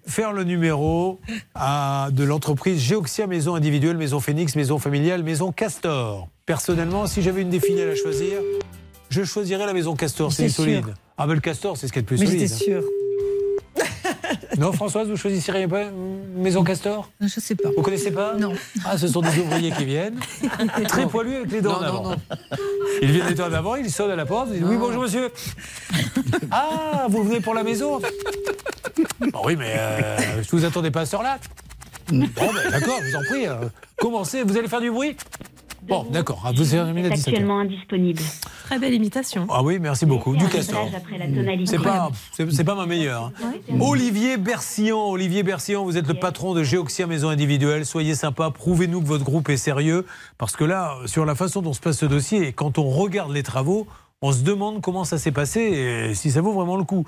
faire 0.05 0.33
le 0.33 0.43
numéro 0.43 1.19
à, 1.55 2.09
de 2.11 2.23
l'entreprise 2.23 2.79
Géoxia 2.81 3.27
Maison 3.27 3.55
Individuelle, 3.55 3.97
Maison 3.97 4.19
Phoenix, 4.19 4.55
Maison 4.55 4.79
Familiale, 4.79 5.23
Maison 5.23 5.51
Castor. 5.51 6.27
Personnellement, 6.45 7.07
si 7.07 7.21
j'avais 7.21 7.41
une 7.41 7.49
des 7.49 7.59
filiales 7.59 7.89
à 7.89 7.95
choisir, 7.95 8.39
je 9.09 9.23
choisirais 9.23 9.65
la 9.65 9.73
Maison 9.73 9.95
Castor, 9.95 10.31
c'est 10.31 10.49
solide. 10.49 10.85
Ah 11.17 11.27
ben 11.27 11.33
le 11.35 11.39
Castor, 11.39 11.77
c'est 11.77 11.87
ce 11.87 11.93
qu'il 11.93 12.01
y 12.01 12.03
a 12.03 12.03
de 12.03 12.07
plus 12.07 12.19
Mais 12.19 12.25
solide. 12.25 12.41
j'étais 12.41 12.53
sûre. 12.53 12.83
Non, 14.57 14.71
Françoise, 14.71 15.07
vous 15.09 15.17
une 15.89 16.41
Maison 16.41 16.63
Castor? 16.63 17.09
Je 17.19 17.39
sais 17.39 17.55
pas. 17.55 17.69
Vous 17.75 17.81
connaissez 17.81 18.11
pas? 18.11 18.35
Non. 18.35 18.53
Ah, 18.85 18.97
ce 18.97 19.07
sont 19.07 19.21
des 19.21 19.39
ouvriers 19.39 19.71
qui 19.71 19.85
viennent, 19.85 20.19
très 20.87 21.07
poilus 21.07 21.35
avec 21.37 21.51
les 21.51 21.61
dents 21.61 21.77
en 21.77 21.81
Non, 21.81 21.87
avant. 21.87 22.03
non. 22.11 22.15
Ils 23.01 23.11
viennent 23.11 23.27
les 23.27 23.33
dents 23.33 23.47
en 23.47 23.53
avant, 23.53 23.75
ils 23.75 23.89
sonnent 23.91 24.11
à 24.11 24.15
la 24.15 24.25
porte, 24.25 24.49
ils 24.51 24.59
disent 24.59 24.63
Oui, 24.69 24.77
bonjour 24.79 25.01
monsieur. 25.03 25.31
Ah, 26.51 27.07
vous 27.09 27.23
venez 27.23 27.39
pour 27.41 27.53
la 27.55 27.63
maison 27.63 27.99
Bon, 29.31 29.41
Oui, 29.45 29.55
mais 29.55 29.73
euh, 29.77 30.43
je 30.43 30.51
vous 30.55 30.65
attendais 30.65 30.91
pas 30.91 31.01
à 31.01 31.05
ce 31.05 31.15
heure-là. 31.15 31.39
Bon, 32.11 32.27
ben, 32.37 32.69
d'accord, 32.71 32.99
je 33.01 33.09
vous 33.09 33.15
en 33.15 33.23
prie. 33.29 33.47
euh, 33.47 33.55
commencez, 33.97 34.43
vous 34.43 34.55
allez 34.57 34.67
faire 34.67 34.81
du 34.81 34.91
bruit? 34.91 35.15
Bon, 35.87 36.05
d'accord, 36.09 36.41
ah, 36.45 36.51
vous 36.55 36.63
terminez 36.63 37.07
à 37.07 37.09
17 37.09 37.27
heures. 37.27 37.33
Actuellement 37.33 37.59
indisponible. 37.59 38.21
Très 38.65 38.79
belle 38.79 38.93
imitation. 38.93 39.45
Ah 39.49 39.61
oui, 39.63 39.79
merci 39.79 40.05
beaucoup. 40.05 40.35
Du 40.35 40.47
castor. 40.47 40.87
C'est 41.65 41.81
pas, 41.81 42.09
c'est 42.31 42.49
c'est 42.51 42.63
pas 42.63 42.75
ma 42.75 42.85
meilleure. 42.85 43.31
hein. 43.43 43.53
Olivier 43.79 44.37
Bercillon, 44.37 45.09
Olivier 45.11 45.43
Bercillon, 45.43 45.83
vous 45.83 45.97
êtes 45.97 46.07
le 46.07 46.13
patron 46.13 46.53
de 46.53 46.63
Géoxia 46.63 47.05
Maison 47.05 47.29
Individuelle. 47.29 47.85
Soyez 47.85 48.15
sympa, 48.15 48.49
prouvez-nous 48.49 49.01
que 49.01 49.07
votre 49.07 49.25
groupe 49.25 49.49
est 49.49 49.57
sérieux. 49.57 50.05
Parce 50.37 50.55
que 50.55 50.63
là, 50.63 50.95
sur 51.05 51.25
la 51.25 51.35
façon 51.35 51.61
dont 51.61 51.73
se 51.73 51.81
passe 51.81 51.97
ce 51.99 52.05
dossier, 52.05 52.47
et 52.47 52.53
quand 52.53 52.77
on 52.77 52.89
regarde 52.89 53.31
les 53.31 53.43
travaux, 53.43 53.85
on 54.23 54.31
se 54.31 54.41
demande 54.41 54.81
comment 54.81 55.03
ça 55.03 55.17
s'est 55.17 55.33
passé 55.33 55.59
et 55.59 56.15
si 56.15 56.31
ça 56.31 56.39
vaut 56.39 56.53
vraiment 56.53 56.77
le 56.77 56.85
coup. 56.85 57.05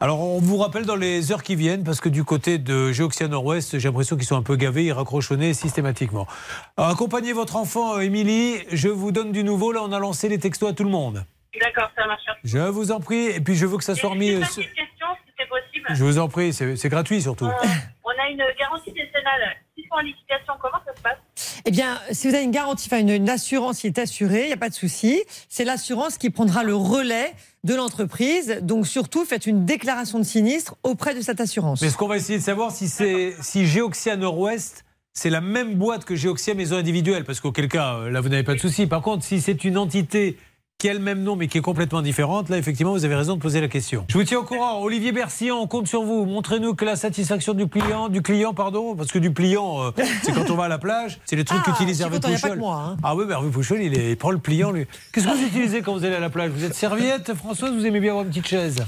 Alors, 0.00 0.20
on 0.20 0.38
vous 0.38 0.56
rappelle 0.56 0.86
dans 0.86 0.94
les 0.94 1.32
heures 1.32 1.42
qui 1.42 1.56
viennent, 1.56 1.82
parce 1.82 2.00
que 2.00 2.08
du 2.08 2.22
côté 2.22 2.58
de 2.58 2.92
Géoxia 2.92 3.26
Nord-Ouest, 3.26 3.80
j'ai 3.80 3.88
l'impression 3.88 4.14
qu'ils 4.16 4.24
sont 4.24 4.36
un 4.36 4.42
peu 4.42 4.54
gavés, 4.54 4.84
ils 4.84 5.36
nez 5.36 5.52
systématiquement. 5.52 6.28
Alors, 6.76 6.90
accompagnez 6.90 7.32
votre 7.32 7.56
enfant, 7.56 7.96
euh, 7.96 8.02
Émilie. 8.02 8.58
Je 8.70 8.88
vous 8.88 9.10
donne 9.10 9.32
du 9.32 9.42
nouveau. 9.42 9.72
Là, 9.72 9.80
on 9.82 9.90
a 9.90 9.98
lancé 9.98 10.28
les 10.28 10.38
textos 10.38 10.70
à 10.70 10.72
tout 10.72 10.84
le 10.84 10.90
monde. 10.90 11.24
D'accord, 11.60 11.90
ça 11.96 12.06
marche. 12.06 12.22
Je 12.44 12.58
vous 12.58 12.92
en 12.92 13.00
prie. 13.00 13.26
Et 13.26 13.40
puis, 13.40 13.56
je 13.56 13.66
veux 13.66 13.76
que 13.76 13.84
ça 13.84 13.96
soit 13.96 14.10
remis. 14.10 14.30
Euh, 14.30 14.38
une 14.38 14.44
question, 14.44 15.06
si 15.26 15.32
c'est 15.36 15.48
possible. 15.48 15.86
Je 15.90 16.04
vous 16.04 16.20
en 16.20 16.28
prie, 16.28 16.52
c'est 16.52 16.88
gratuit 16.88 17.20
surtout. 17.20 17.46
On 17.46 18.10
a 18.10 18.30
une 18.30 18.44
garantie 18.56 18.92
décennale. 18.92 19.56
S'ils 19.74 19.88
sont 19.88 19.96
en 19.96 20.00
liquidation, 20.02 20.54
comment 20.60 20.78
ça 20.86 20.94
se 20.94 21.02
passe? 21.02 21.18
Eh 21.64 21.70
bien, 21.70 21.98
si 22.12 22.28
vous 22.28 22.34
avez 22.34 22.44
une 22.44 22.50
garantie, 22.50 22.88
enfin 22.90 23.06
une, 23.06 23.28
assurance 23.28 23.80
qui 23.80 23.86
est 23.86 23.98
assurée, 23.98 24.42
il 24.42 24.46
n'y 24.48 24.52
a 24.52 24.58
pas 24.58 24.68
de 24.68 24.74
souci. 24.74 25.22
C'est 25.48 25.64
l'assurance 25.64 26.18
qui 26.18 26.30
prendra 26.30 26.62
le 26.62 26.74
relais 26.74 27.34
de 27.64 27.74
l'entreprise. 27.74 28.58
Donc 28.62 28.86
surtout, 28.86 29.24
faites 29.24 29.46
une 29.46 29.64
déclaration 29.64 30.18
de 30.18 30.24
sinistre 30.24 30.76
auprès 30.82 31.14
de 31.14 31.20
cette 31.20 31.40
assurance. 31.40 31.82
Mais 31.82 31.90
ce 31.90 31.96
qu'on 31.96 32.08
va 32.08 32.16
essayer 32.16 32.38
de 32.38 32.44
savoir, 32.44 32.72
si 32.72 32.88
c'est 32.88 33.34
si 33.40 33.66
Géoxia 33.66 34.16
Nord-Ouest, 34.16 34.84
c'est 35.12 35.30
la 35.30 35.40
même 35.40 35.74
boîte 35.76 36.04
que 36.04 36.16
Géoxia 36.16 36.54
Maison 36.54 36.76
Individuelle, 36.76 37.24
parce 37.24 37.40
qu'auquel 37.40 37.68
cas, 37.68 37.98
euh, 37.98 38.10
là, 38.10 38.20
vous 38.20 38.28
n'avez 38.28 38.42
pas 38.42 38.54
de 38.54 38.60
souci. 38.60 38.86
Par 38.86 39.00
contre, 39.00 39.24
si 39.24 39.40
c'est 39.40 39.64
une 39.64 39.78
entité 39.78 40.36
qui 40.78 40.88
a 40.88 40.92
le 40.92 40.98
même 40.98 41.22
nom 41.22 41.36
mais 41.36 41.48
qui 41.48 41.58
est 41.58 41.62
complètement 41.62 42.02
différente, 42.02 42.48
là 42.50 42.58
effectivement 42.58 42.92
vous 42.92 43.04
avez 43.04 43.14
raison 43.14 43.36
de 43.36 43.40
poser 43.40 43.60
la 43.60 43.68
question. 43.68 44.04
Je 44.08 44.18
vous 44.18 44.24
tiens 44.24 44.38
au 44.38 44.42
courant. 44.42 44.82
Olivier 44.82 45.12
Bercillon, 45.12 45.60
on 45.60 45.66
compte 45.66 45.86
sur 45.88 46.02
vous. 46.02 46.24
Montrez-nous 46.26 46.74
que 46.74 46.84
la 46.84 46.96
satisfaction 46.96 47.54
du 47.54 47.68
client, 47.68 48.08
du 48.08 48.22
client 48.22 48.52
pardon, 48.54 48.94
parce 48.94 49.10
que 49.10 49.18
du 49.18 49.32
pliant, 49.32 49.82
euh, 49.82 49.90
c'est 50.22 50.32
quand 50.32 50.50
on 50.50 50.56
va 50.56 50.64
à 50.64 50.68
la 50.68 50.78
plage, 50.78 51.20
c'est 51.24 51.36
les 51.36 51.44
trucs 51.44 51.60
Ah, 51.64 51.70
qu'utilise 51.70 52.00
Hervé 52.00 52.20
Pouchol. 52.20 52.50
que 52.50 52.58
moi, 52.58 52.84
hein. 52.90 52.96
Ah 53.02 53.14
oui, 53.16 53.24
mais 53.26 53.32
Hervé 53.32 53.50
Pouchol, 53.50 53.80
il, 53.82 53.96
est- 53.96 54.10
il 54.10 54.16
prend 54.16 54.30
le 54.30 54.38
pliant 54.38 54.72
lui. 54.72 54.86
Qu'est-ce 55.12 55.26
que 55.26 55.32
vous 55.32 55.42
utilisez 55.46 55.80
quand 55.82 55.94
vous 55.94 56.04
allez 56.04 56.16
à 56.16 56.20
la 56.20 56.30
plage? 56.30 56.50
Vous 56.50 56.64
êtes 56.64 56.74
serviette, 56.74 57.34
Françoise? 57.34 57.72
Vous 57.72 57.86
aimez 57.86 58.00
bien 58.00 58.10
avoir 58.10 58.24
une 58.24 58.30
petite 58.30 58.48
chaise? 58.48 58.84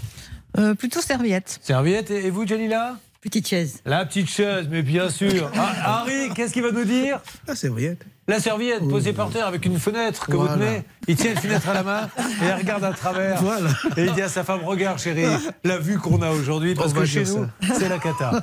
Euh, 0.58 0.74
plutôt 0.74 1.00
serviette. 1.00 1.58
Serviette 1.62 2.10
et 2.10 2.30
vous, 2.30 2.46
Jalila 2.46 2.96
Petite 3.22 3.48
chaise. 3.48 3.80
La 3.86 4.04
petite 4.04 4.28
chaise, 4.28 4.68
mais 4.70 4.82
bien 4.82 5.08
sûr. 5.10 5.50
Ah, 5.56 6.00
Harry, 6.00 6.28
qu'est-ce 6.34 6.52
qu'il 6.52 6.62
va 6.62 6.70
nous 6.72 6.84
dire? 6.84 7.20
La 7.48 7.56
serviette. 7.56 8.04
La 8.28 8.40
serviette 8.40 8.88
posée 8.88 9.12
par 9.12 9.30
terre 9.30 9.46
avec 9.46 9.64
une 9.66 9.78
fenêtre 9.78 10.26
que 10.26 10.34
vous 10.36 10.48
tenez. 10.48 10.82
Il 11.06 11.14
tient 11.14 11.30
une 11.30 11.36
fenêtre 11.38 11.68
à 11.68 11.74
la 11.74 11.82
main 11.84 12.08
et 12.18 12.46
il 12.48 12.52
regarde 12.54 12.82
à 12.82 12.90
travers. 12.92 13.40
Voilà. 13.40 13.70
Et 13.96 14.04
il 14.06 14.12
dit 14.14 14.22
à 14.22 14.28
sa 14.28 14.42
femme 14.42 14.60
Regarde, 14.64 14.98
chérie, 14.98 15.26
la 15.62 15.78
vue 15.78 15.98
qu'on 15.98 16.20
a 16.22 16.30
aujourd'hui, 16.32 16.74
parce 16.74 16.92
On 16.92 16.96
que 16.96 17.04
chez 17.04 17.22
nous, 17.22 17.46
c'est 17.74 17.88
la 17.88 17.98
cata. 17.98 18.42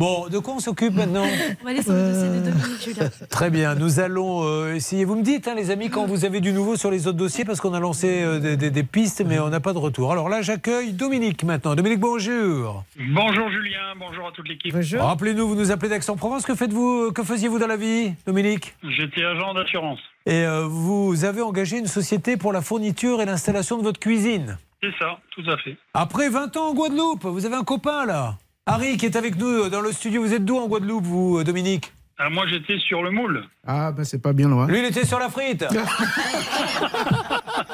Bon, 0.00 0.26
de 0.28 0.38
quoi 0.40 0.54
on 0.54 0.58
s'occupe 0.58 0.94
maintenant 0.94 1.22
On 1.60 1.64
va 1.64 1.70
aller 1.70 1.82
sur 1.82 1.92
le 1.92 2.12
dossier 2.12 2.28
de 2.30 2.50
Dominique 2.50 2.82
Julien. 2.84 3.10
Très 3.30 3.50
bien, 3.50 3.76
nous 3.76 4.00
allons 4.00 4.42
euh, 4.44 4.74
essayer. 4.74 5.04
Vous 5.04 5.14
me 5.14 5.22
dites, 5.22 5.46
hein, 5.46 5.54
les 5.56 5.70
amis, 5.70 5.88
quand 5.88 6.04
vous 6.06 6.24
avez 6.24 6.40
du 6.40 6.52
nouveau 6.52 6.74
sur 6.74 6.90
les 6.90 7.06
autres 7.06 7.18
dossiers, 7.18 7.44
parce 7.44 7.60
qu'on 7.60 7.74
a 7.74 7.80
lancé 7.80 8.22
euh, 8.22 8.40
des, 8.40 8.56
des- 8.56 8.70
des 8.72 8.82
pistes, 8.82 9.22
mais 9.24 9.38
on 9.38 9.50
n'a 9.50 9.60
pas 9.60 9.72
de 9.72 9.78
retour. 9.78 10.10
Alors 10.10 10.28
là, 10.28 10.42
j'accueille 10.42 10.92
Dominique 10.94 11.44
maintenant. 11.44 11.76
Dominique, 11.76 12.00
bonjour. 12.00 12.82
Bonjour 12.98 13.48
Julien, 13.50 13.78
bonjour 14.00 14.26
à 14.26 14.32
toute 14.32 14.48
l'équipe. 14.48 14.74
Rappelez-nous, 14.98 15.46
vous 15.46 15.54
nous 15.54 15.70
appelez 15.70 15.90
d'Aix-en-Provence. 15.90 16.44
Que 16.44 16.56
faites-vous 16.56 17.06
euh, 17.08 17.12
Que 17.12 17.22
faisiez-vous 17.22 17.60
dans 17.60 17.68
la 17.68 17.76
vie, 17.76 18.14
Dominique? 18.26 18.74
J'étais 19.14 19.26
agent 19.26 19.54
d'assurance. 19.54 19.98
Et 20.26 20.44
euh, 20.44 20.66
vous 20.66 21.24
avez 21.24 21.42
engagé 21.42 21.78
une 21.78 21.86
société 21.86 22.36
pour 22.36 22.52
la 22.52 22.62
fourniture 22.62 23.20
et 23.20 23.24
l'installation 23.24 23.76
de 23.76 23.82
votre 23.82 24.00
cuisine. 24.00 24.58
C'est 24.82 24.92
ça, 24.98 25.18
tout 25.30 25.48
à 25.50 25.56
fait. 25.58 25.76
Après 25.94 26.28
20 26.28 26.56
ans 26.56 26.70
en 26.70 26.74
Guadeloupe, 26.74 27.24
vous 27.24 27.46
avez 27.46 27.56
un 27.56 27.64
copain 27.64 28.06
là. 28.06 28.36
Harry 28.66 28.96
qui 28.96 29.06
est 29.06 29.16
avec 29.16 29.36
nous 29.36 29.46
euh, 29.46 29.70
dans 29.70 29.80
le 29.80 29.92
studio. 29.92 30.22
Vous 30.22 30.34
êtes 30.34 30.44
d'où 30.44 30.56
en 30.56 30.68
Guadeloupe, 30.68 31.04
vous, 31.04 31.38
euh, 31.38 31.44
Dominique? 31.44 31.92
Ah, 32.24 32.30
moi 32.30 32.44
j'étais 32.48 32.78
sur 32.78 33.02
le 33.02 33.10
moule. 33.10 33.44
Ah, 33.66 33.92
ben 33.92 34.04
c'est 34.04 34.20
pas 34.20 34.32
bien 34.32 34.48
loin. 34.48 34.66
Lui, 34.66 34.80
il 34.80 34.84
était 34.84 35.04
sur 35.06 35.18
la 35.18 35.28
frite. 35.28 35.64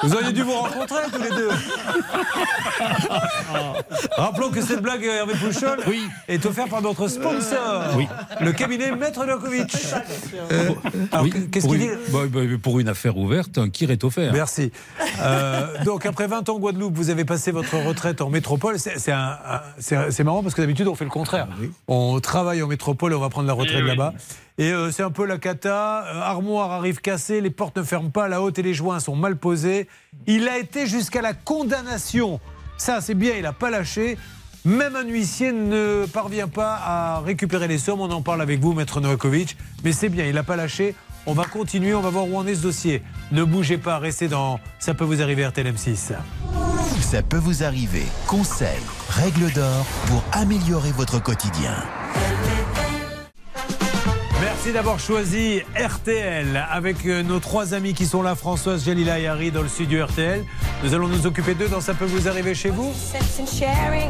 vous 0.02 0.14
auriez 0.14 0.32
dû 0.32 0.42
vous 0.42 0.52
rencontrer 0.52 1.02
tous 1.12 1.22
les 1.22 1.30
deux. 1.30 1.48
Rappelons 4.16 4.50
que 4.50 4.60
cette 4.62 4.82
blague, 4.82 5.04
Hervé 5.04 5.34
Pouchol, 5.34 5.78
est 6.28 6.44
offerte 6.46 6.70
par 6.70 6.82
notre 6.82 7.08
sponsor, 7.08 7.84
Oui. 7.96 8.06
le 8.40 8.52
cabinet 8.52 8.94
Maître 8.94 9.24
Dokovic. 9.26 9.74
Euh, 10.50 10.70
Alors, 11.12 11.24
oui, 11.24 11.48
qu'est-ce 11.50 11.66
pour 11.66 11.74
qu'il 11.74 11.84
une- 11.84 11.90
dit 11.90 11.96
bah, 12.12 12.18
bah, 12.30 12.40
Pour 12.62 12.80
une 12.80 12.88
affaire 12.88 13.16
ouverte, 13.16 13.58
un 13.58 13.68
kir 13.70 13.90
est 13.90 14.04
offert. 14.04 14.32
Merci. 14.32 14.72
Euh, 15.20 15.82
donc, 15.84 16.06
après 16.06 16.26
20 16.26 16.48
ans 16.48 16.56
en 16.56 16.58
Guadeloupe, 16.58 16.94
vous 16.96 17.10
avez 17.10 17.24
passé 17.24 17.50
votre 17.50 17.76
retraite 17.76 18.20
en 18.20 18.30
métropole. 18.30 18.76
C'est 18.78 20.24
marrant 20.24 20.42
parce 20.42 20.54
que 20.54 20.60
d'habitude, 20.60 20.88
on 20.88 20.94
fait 20.94 21.04
le 21.04 21.10
contraire. 21.10 21.48
On 21.86 22.18
travaille 22.20 22.62
en 22.62 22.66
métropole 22.66 23.12
et 23.12 23.14
on 23.14 23.20
va 23.20 23.28
prendre 23.30 23.46
la 23.46 23.54
retraite 23.54 23.78
Eh 23.80 23.82
oui. 23.82 23.88
là-bas. 23.88 24.12
Et 24.58 24.72
euh, 24.72 24.90
c'est 24.90 25.02
un 25.02 25.10
peu 25.10 25.24
la 25.24 25.38
cata. 25.38 26.04
Euh, 26.06 26.20
armoire 26.20 26.72
arrive 26.72 27.00
cassée, 27.00 27.40
les 27.40 27.50
portes 27.50 27.76
ne 27.76 27.82
ferment 27.82 28.10
pas, 28.10 28.28
la 28.28 28.42
haute 28.42 28.58
et 28.58 28.62
les 28.62 28.74
joints 28.74 29.00
sont 29.00 29.16
mal 29.16 29.36
posés. 29.36 29.88
Il 30.26 30.48
a 30.48 30.58
été 30.58 30.86
jusqu'à 30.86 31.22
la 31.22 31.34
condamnation. 31.34 32.40
Ça, 32.76 33.00
c'est 33.00 33.14
bien, 33.14 33.34
il 33.36 33.42
n'a 33.42 33.52
pas 33.52 33.70
lâché. 33.70 34.18
Même 34.64 34.96
un 34.96 35.04
huissier 35.04 35.52
ne 35.52 36.06
parvient 36.12 36.48
pas 36.48 36.74
à 36.84 37.20
récupérer 37.20 37.68
les 37.68 37.78
sommes. 37.78 38.00
On 38.00 38.10
en 38.10 38.22
parle 38.22 38.42
avec 38.42 38.60
vous, 38.60 38.72
Maître 38.72 39.00
Novakovic. 39.00 39.56
Mais 39.84 39.92
c'est 39.92 40.08
bien, 40.08 40.26
il 40.26 40.34
n'a 40.34 40.42
pas 40.42 40.56
lâché. 40.56 40.94
On 41.26 41.34
va 41.34 41.44
continuer, 41.44 41.94
on 41.94 42.00
va 42.00 42.10
voir 42.10 42.28
où 42.28 42.36
en 42.36 42.46
est 42.46 42.54
ce 42.54 42.62
dossier. 42.62 43.02
Ne 43.32 43.44
bougez 43.44 43.78
pas, 43.78 43.98
restez 43.98 44.28
dans 44.28 44.60
Ça 44.78 44.94
peut 44.94 45.04
vous 45.04 45.22
arriver 45.22 45.46
RTL 45.46 45.66
M6. 45.72 46.14
Ça 47.00 47.22
peut 47.22 47.38
vous 47.38 47.64
arriver. 47.64 48.04
Conseils, 48.26 48.68
règles 49.08 49.50
d'or 49.52 49.86
pour 50.08 50.22
améliorer 50.32 50.92
votre 50.92 51.22
quotidien. 51.22 51.74
Merci 54.68 54.84
d'avoir 54.84 55.00
choisi 55.00 55.62
RTL 55.82 56.62
avec 56.70 57.06
euh, 57.06 57.22
nos 57.22 57.40
trois 57.40 57.72
amis 57.72 57.94
qui 57.94 58.04
sont 58.04 58.20
là, 58.20 58.34
Françoise, 58.34 58.84
Jalila 58.84 59.18
et 59.18 59.26
Harry 59.26 59.50
dans 59.50 59.62
le 59.62 59.68
studio 59.68 60.04
RTL. 60.04 60.44
Nous 60.84 60.92
allons 60.92 61.08
nous 61.08 61.26
occuper 61.26 61.54
d'eux 61.54 61.68
dans 61.68 61.80
Ça 61.80 61.94
peut 61.94 62.04
vous 62.04 62.28
arriver 62.28 62.54
chez 62.54 62.68
vous. 62.68 62.92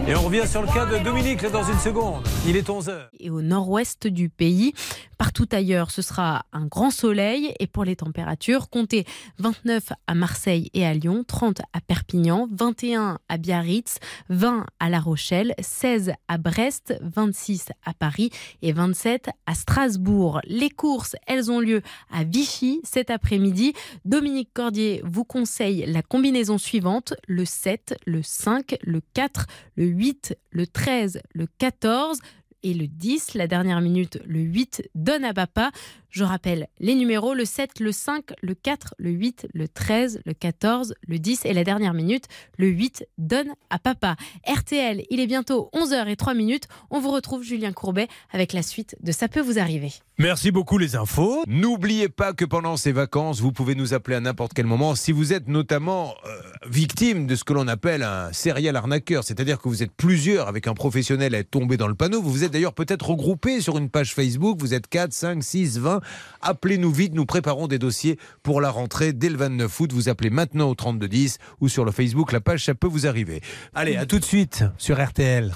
Et 0.08 0.16
on 0.16 0.22
revient 0.22 0.48
sur 0.48 0.60
le 0.60 0.66
cas 0.66 0.84
de 0.84 0.98
Dominique 0.98 1.46
dans 1.52 1.62
une 1.62 1.78
seconde. 1.78 2.26
Il 2.44 2.56
est 2.56 2.68
11h. 2.68 3.06
et 3.20 3.30
au 3.30 3.40
nord-ouest 3.40 4.08
du 4.08 4.30
pays. 4.30 4.74
Partout 5.18 5.48
ailleurs, 5.50 5.90
ce 5.90 6.00
sera 6.00 6.46
un 6.52 6.66
grand 6.66 6.92
soleil. 6.92 7.52
Et 7.58 7.66
pour 7.66 7.84
les 7.84 7.96
températures, 7.96 8.70
comptez 8.70 9.04
29 9.38 9.92
à 10.06 10.14
Marseille 10.14 10.70
et 10.74 10.86
à 10.86 10.94
Lyon, 10.94 11.24
30 11.26 11.60
à 11.72 11.80
Perpignan, 11.80 12.48
21 12.52 13.18
à 13.28 13.36
Biarritz, 13.36 13.98
20 14.28 14.64
à 14.78 14.88
La 14.88 15.00
Rochelle, 15.00 15.54
16 15.58 16.12
à 16.28 16.38
Brest, 16.38 16.94
26 17.02 17.66
à 17.84 17.94
Paris 17.94 18.30
et 18.62 18.72
27 18.72 19.30
à 19.46 19.54
Strasbourg. 19.56 20.40
Les 20.44 20.70
courses, 20.70 21.16
elles 21.26 21.50
ont 21.50 21.58
lieu 21.58 21.82
à 22.12 22.22
Vichy 22.22 22.80
cet 22.84 23.10
après-midi. 23.10 23.72
Dominique 24.04 24.50
Cordier 24.54 25.02
vous 25.04 25.24
conseille 25.24 25.84
la 25.86 26.02
combinaison 26.02 26.58
suivante 26.58 27.14
le 27.26 27.44
7, 27.44 27.96
le 28.06 28.22
5, 28.22 28.76
le 28.82 29.00
4, 29.14 29.46
le 29.74 29.86
8, 29.86 30.38
le 30.50 30.66
13, 30.68 31.20
le 31.34 31.48
14 31.58 32.20
et 32.62 32.74
le 32.74 32.86
10. 32.86 33.34
La 33.34 33.46
dernière 33.46 33.80
minute, 33.80 34.20
le 34.26 34.40
8 34.40 34.90
donne 34.94 35.24
à 35.24 35.34
papa. 35.34 35.70
Je 36.10 36.24
rappelle 36.24 36.68
les 36.78 36.94
numéros 36.94 37.34
le 37.34 37.44
7, 37.44 37.80
le 37.80 37.92
5, 37.92 38.32
le 38.40 38.54
4, 38.54 38.94
le 38.98 39.10
8, 39.10 39.48
le 39.52 39.68
13, 39.68 40.20
le 40.24 40.32
14, 40.32 40.94
le 41.06 41.18
10 41.18 41.44
et 41.44 41.52
la 41.52 41.64
dernière 41.64 41.92
minute, 41.92 42.24
le 42.56 42.68
8 42.68 43.06
donne 43.18 43.48
à 43.68 43.78
papa. 43.78 44.16
RTL, 44.46 45.04
il 45.10 45.20
est 45.20 45.26
bientôt 45.26 45.70
11h03 45.74 46.34
minutes. 46.34 46.64
On 46.90 47.00
vous 47.00 47.10
retrouve 47.10 47.42
Julien 47.42 47.72
Courbet 47.72 48.08
avec 48.32 48.52
la 48.52 48.62
suite 48.62 48.96
de 49.02 49.12
Ça 49.12 49.28
peut 49.28 49.40
vous 49.40 49.58
arriver. 49.58 49.92
Merci 50.20 50.50
beaucoup 50.50 50.78
les 50.78 50.96
infos. 50.96 51.44
N'oubliez 51.46 52.08
pas 52.08 52.32
que 52.32 52.44
pendant 52.44 52.76
ces 52.76 52.90
vacances, 52.90 53.40
vous 53.40 53.52
pouvez 53.52 53.76
nous 53.76 53.94
appeler 53.94 54.16
à 54.16 54.20
n'importe 54.20 54.52
quel 54.52 54.66
moment 54.66 54.96
si 54.96 55.12
vous 55.12 55.32
êtes 55.32 55.46
notamment 55.46 56.14
euh, 56.26 56.40
victime 56.68 57.28
de 57.28 57.36
ce 57.36 57.44
que 57.44 57.52
l'on 57.52 57.68
appelle 57.68 58.02
un 58.02 58.32
serial 58.32 58.74
arnaqueur, 58.74 59.22
c'est-à-dire 59.22 59.60
que 59.60 59.68
vous 59.68 59.84
êtes 59.84 59.92
plusieurs 59.92 60.48
avec 60.48 60.66
un 60.66 60.74
professionnel 60.74 61.36
à 61.36 61.38
être 61.38 61.50
tombé 61.50 61.76
dans 61.76 61.86
le 61.86 61.94
panneau. 61.94 62.20
Vous 62.20 62.32
vous 62.32 62.42
êtes 62.42 62.50
d'ailleurs 62.50 62.74
peut-être 62.74 63.10
regroupés 63.10 63.60
sur 63.60 63.78
une 63.78 63.90
page 63.90 64.12
Facebook, 64.12 64.58
vous 64.58 64.74
êtes 64.74 64.88
4, 64.88 65.12
5, 65.12 65.40
6, 65.40 65.78
20. 65.78 65.97
Appelez-nous 66.42 66.92
vite, 66.92 67.14
nous 67.14 67.26
préparons 67.26 67.66
des 67.66 67.78
dossiers 67.78 68.18
pour 68.42 68.60
la 68.60 68.70
rentrée 68.70 69.12
dès 69.12 69.28
le 69.28 69.36
29 69.36 69.80
août. 69.80 69.92
Vous 69.92 70.08
appelez 70.08 70.30
maintenant 70.30 70.68
au 70.68 70.74
3210 70.74 71.38
ou 71.60 71.68
sur 71.68 71.84
le 71.84 71.92
Facebook, 71.92 72.32
la 72.32 72.40
page 72.40 72.64
Ça 72.64 72.74
peut 72.74 72.88
vous 72.88 73.06
arriver. 73.06 73.40
Allez, 73.74 73.96
à 73.96 74.06
tout 74.06 74.18
de 74.18 74.24
suite 74.24 74.64
sur 74.78 75.02
RTL. 75.02 75.52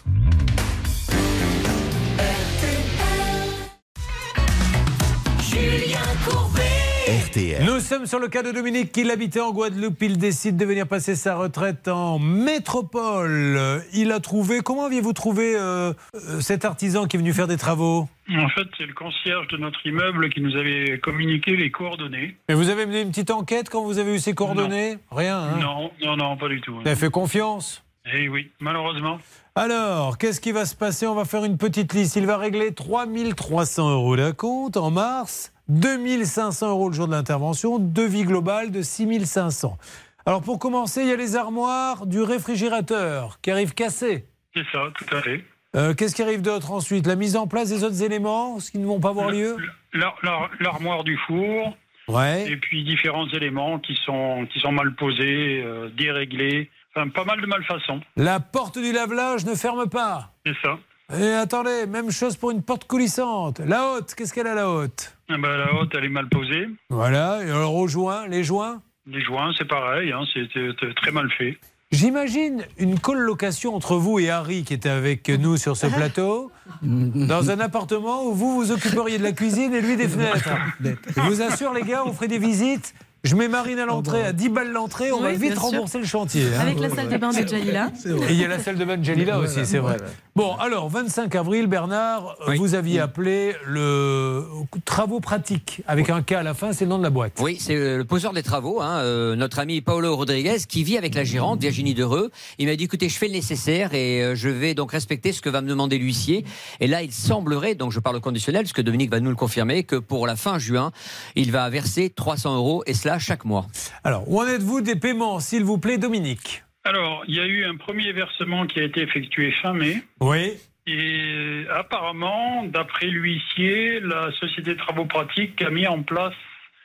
RTL. 7.33 7.65
Nous 7.65 7.81
sommes 7.81 8.05
sur 8.07 8.19
le 8.19 8.29
cas 8.29 8.43
de 8.43 8.51
Dominique 8.53 8.93
qui 8.93 9.11
habitait 9.11 9.41
en 9.41 9.53
Guadeloupe. 9.53 10.03
Il 10.03 10.19
décide 10.19 10.57
de 10.59 10.65
venir 10.67 10.87
passer 10.87 11.17
sa 11.17 11.35
retraite 11.37 11.89
en 11.89 12.19
métropole. 12.19 13.83
Il 13.95 14.13
a 14.13 14.21
trouvé. 14.21 14.61
Comment 14.61 14.85
aviez-vous 14.85 15.15
trouvé 15.15 15.55
euh, 15.57 15.93
euh, 16.15 16.41
cet 16.41 16.65
artisan 16.67 17.07
qui 17.07 17.17
est 17.17 17.19
venu 17.21 17.33
faire 17.33 17.47
des 17.49 17.57
travaux? 17.57 18.07
En 18.31 18.49
fait, 18.51 18.69
c'est 18.77 18.85
le 18.87 18.93
concierge 18.93 19.49
de 19.49 19.57
notre 19.57 19.85
immeuble 19.87 20.29
qui 20.29 20.41
nous 20.43 20.55
avait 20.57 20.99
communiqué 20.99 21.57
les 21.57 21.71
coordonnées. 21.71 22.37
Et 22.49 22.55
vous 22.55 22.69
avez 22.69 22.85
mené 22.85 23.01
une 23.01 23.09
petite 23.09 23.31
enquête 23.31 23.71
quand 23.71 23.83
vous 23.83 23.99
avez 23.99 24.15
eu 24.15 24.19
ses 24.19 24.35
coordonnées? 24.35 24.99
Rien. 25.11 25.39
hein? 25.39 25.59
Non, 25.61 25.91
non, 26.03 26.17
non, 26.17 26.37
pas 26.37 26.49
du 26.49 26.61
tout. 26.61 26.75
Vous 26.75 26.87
avez 26.87 26.97
fait 26.97 27.11
confiance? 27.11 27.83
Eh 28.13 28.29
oui, 28.29 28.51
malheureusement. 28.61 29.19
Alors, 29.55 30.17
qu'est-ce 30.17 30.41
qui 30.41 30.51
va 30.53 30.65
se 30.65 30.75
passer? 30.75 31.07
On 31.07 31.15
va 31.15 31.25
faire 31.27 31.45
une 31.45 31.59
petite 31.59 31.93
liste. 31.93 32.17
Il 32.17 32.27
va 32.27 32.39
régler 32.39 32.73
3300 32.73 33.91
euros 33.91 34.17
d'acompte 34.17 34.79
en 34.79 34.91
mars, 34.91 35.53
2500 35.69 36.71
euros 36.71 36.89
le 36.89 36.95
jour 36.95 37.07
de 37.07 37.13
l'intervention, 37.13 37.79
devis 37.79 38.25
global 38.25 38.71
de 38.71 38.81
6500. 38.81 39.77
Alors, 40.25 40.41
pour 40.41 40.59
commencer, 40.59 41.03
il 41.03 41.09
y 41.09 41.13
a 41.13 41.17
les 41.17 41.37
armoires 41.37 42.07
du 42.07 42.23
réfrigérateur 42.23 43.41
qui 43.43 43.51
arrivent 43.51 43.75
cassées. 43.75 44.25
C'est 44.55 44.65
ça, 44.73 44.85
tout 44.97 45.17
à 45.17 45.21
fait. 45.21 45.45
Euh, 45.77 45.95
Qu'est-ce 45.95 46.15
qui 46.15 46.23
arrive 46.23 46.43
d'autre 46.43 46.71
ensuite? 46.73 47.07
La 47.07 47.17
mise 47.17 47.37
en 47.37 47.47
place 47.47 47.69
des 47.69 47.85
autres 47.85 48.03
éléments, 48.03 48.59
ce 48.59 48.71
qui 48.71 48.79
ne 48.79 48.87
vont 48.87 49.01
pas 49.01 49.11
avoir 49.11 49.31
lieu? 49.31 49.57
L'ar- 49.93 50.17
l'ar- 50.23 50.51
L'armoire 50.61 51.05
du 51.05 51.19
four. 51.27 51.77
Ouais. 52.09 52.51
Et 52.51 52.57
puis 52.57 52.85
différents 52.85 53.29
éléments 53.29 53.79
qui 53.79 53.97
sont, 54.05 54.47
qui 54.53 54.61
sont 54.61 54.73
mal 54.73 54.95
posés, 54.95 55.63
euh, 55.65 55.89
déréglés. 55.97 56.71
Enfin, 56.95 57.09
pas 57.09 57.25
mal 57.25 57.41
de 57.41 57.47
malfaçons. 57.47 58.01
La 58.17 58.41
porte 58.41 58.79
du 58.79 58.93
lave-linge 58.93 59.45
ne 59.47 59.55
ferme 59.55 59.89
pas. 59.89 60.33
C'est 60.45 60.57
ça. 60.63 60.79
Et 61.19 61.33
attendez, 61.33 61.87
même 61.87 62.11
chose 62.11 62.37
pour 62.37 62.51
une 62.51 62.63
porte 62.63 62.87
coulissante. 62.87 63.61
La 63.61 63.93
haute, 63.93 64.15
qu'est-ce 64.15 64.33
qu'elle 64.33 64.47
a 64.47 64.55
la 64.55 64.71
haute? 64.71 65.17
Ah 65.29 65.37
ben, 65.39 65.57
la 65.57 65.75
haute, 65.75 65.95
elle 65.95 66.05
est 66.05 66.11
mal 66.11 66.29
posée. 66.29 66.69
Voilà, 66.91 67.41
et 67.45 67.51
alors 67.51 67.75
aux 67.75 67.89
joints, 67.89 68.27
les 68.29 68.45
joints? 68.45 68.81
Les 69.07 69.21
joints, 69.21 69.53
c'est 69.59 69.67
pareil, 69.67 70.13
hein, 70.13 70.23
c'est 70.33 70.49
c'est 70.55 70.95
très 70.95 71.11
mal 71.11 71.31
fait. 71.33 71.59
J'imagine 71.91 72.65
une 72.79 72.99
colocation 72.99 73.75
entre 73.75 73.97
vous 73.97 74.19
et 74.19 74.31
Harry 74.31 74.65
qui 74.65 74.73
était 74.73 74.89
avec 74.89 75.29
nous 75.29 75.59
sur 75.59 75.77
ce 75.77 75.87
plateau, 75.87 76.51
dans 76.83 77.51
un 77.51 77.61
appartement 77.61 78.25
où 78.25 78.33
vous 78.33 78.55
vous 78.55 78.71
occuperiez 78.73 79.19
de 79.19 79.23
la 79.23 79.33
cuisine 79.33 79.75
et 79.75 79.83
lui 79.83 79.97
des 79.97 80.09
fenêtres. 80.09 80.49
Je 80.81 81.21
vous 81.21 81.43
assure 81.43 81.75
les 81.75 81.83
gars, 81.83 82.05
on 82.07 82.13
ferait 82.15 82.29
des 82.29 82.39
visites 82.39 82.95
Je 83.25 83.37
mets 83.37 83.47
Marine 83.47 83.79
à 83.79 83.87
l'entrée, 83.87 84.25
à 84.25 84.33
10 84.33 84.49
balles 84.49 84.73
l'entrée, 84.73 85.13
on 85.13 85.21
va 85.21 85.31
vite 85.33 85.53
sûr. 85.53 85.63
rembourser 85.63 86.01
le 86.01 86.05
chantier. 86.05 86.43
hein. 86.57 86.61
Avec 86.61 86.81
la 86.81 86.91
salle 86.91 87.09
de 87.09 87.17
bain 87.17 87.31
de 87.31 87.47
Jalila. 87.47 87.93
Et 88.05 88.33
il 88.33 88.37
y 88.41 88.45
a 88.45 88.49
la 88.49 88.59
salle 88.59 88.77
de 88.77 88.85
bain 88.85 88.97
de 88.97 89.05
Jalila 89.05 89.37
Voilà. 89.37 89.49
aussi, 89.49 89.65
c'est 89.65 89.79
vrai. 89.79 89.97
Bon, 90.35 90.57
alors, 90.57 90.89
25 90.89 91.33
avril, 91.37 91.69
Bernard, 91.69 92.37
vous 92.57 92.75
aviez 92.75 92.99
appelé 92.99 93.55
le 93.65 94.45
travaux 94.85 95.21
pratiques, 95.21 95.83
avec 95.87 96.11
un 96.11 96.21
K 96.23 96.33
à 96.33 96.43
la 96.43 96.53
fin, 96.55 96.73
c'est 96.73 96.85
le 96.85 96.91
nom 96.91 96.99
de 96.99 97.05
la 97.05 97.11
boîte. 97.11 97.35
Oui, 97.41 97.59
c'est 97.61 97.77
euh, 97.77 97.99
le 97.99 98.05
poseur 98.05 98.33
des 98.33 98.43
travaux, 98.43 98.81
hein, 98.81 98.99
euh, 98.99 99.37
notre 99.37 99.61
ami 99.61 99.83
Paolo 99.83 100.17
Rodriguez, 100.17 100.57
qui 100.69 100.83
vit 100.83 100.99
avec 100.99 101.15
la 101.15 101.23
gérante 101.23 101.61
Virginie 101.61 101.95
Dereux. 101.95 102.33
Il 102.59 102.67
m'a 102.67 102.75
dit, 102.75 102.85
écoutez, 102.85 103.09
je 103.09 103.17
fais 103.19 103.27
le 103.29 103.35
nécessaire 103.35 103.95
et 103.95 104.21
euh, 104.25 104.35
je 104.35 104.49
vais 104.49 104.75
donc 104.75 104.91
respecter 104.91 105.33
ce 105.33 105.41
que 105.41 105.49
va 105.51 105.61
me 105.61 105.69
demander 105.69 105.97
l'huissier. 105.97 106.45
Et 106.81 106.89
là, 106.89 107.03
il 107.03 107.13
semblerait, 107.13 107.77
donc 107.77 107.93
je 107.93 108.01
parle 108.01 108.17
au 108.17 108.21
conditionnel, 108.21 108.63
parce 108.65 108.73
que 108.73 108.83
Dominique 108.83 109.13
va 109.13 109.21
nous 109.21 109.31
le 109.31 109.37
confirmer, 109.37 109.85
que 109.85 109.95
pour 109.97 110.27
la 110.27 110.35
fin 110.35 110.59
juin, 110.59 110.91
il 111.37 111.53
va 111.53 111.69
verser 111.71 112.11
300 112.11 112.57
euros, 112.57 112.83
et 112.87 112.95
cela 112.95 113.12
chaque 113.19 113.45
mois. 113.45 113.67
Alors, 114.05 114.25
où 114.31 114.41
en 114.41 114.47
êtes-vous 114.47 114.81
des 114.81 114.97
paiements, 114.97 115.41
s'il 115.41 115.65
vous 115.65 115.79
plaît, 115.79 115.99
Dominique? 115.99 116.65
Alors, 116.85 117.23
il 117.29 117.37
y 117.37 117.41
a 117.41 117.47
eu 117.47 117.65
un 117.65 117.77
premier 117.77 118.13
versement 118.13 118.67
qui 118.67 118.81
a 118.81 118.83
été 118.83 119.03
effectué 119.03 119.53
fin 119.63 119.73
mai. 119.73 120.03
Oui. 120.21 120.55
Et 120.87 121.65
apparemment, 121.73 122.65
d'après 122.65 123.07
l'huissier, 123.07 124.01
la 124.01 124.33
société 124.33 124.75
de 124.75 124.79
travaux 124.79 125.05
pratiques 125.05 125.63
a 125.63 125.71
mis 125.71 125.87
en 125.87 126.03
place 126.03 126.35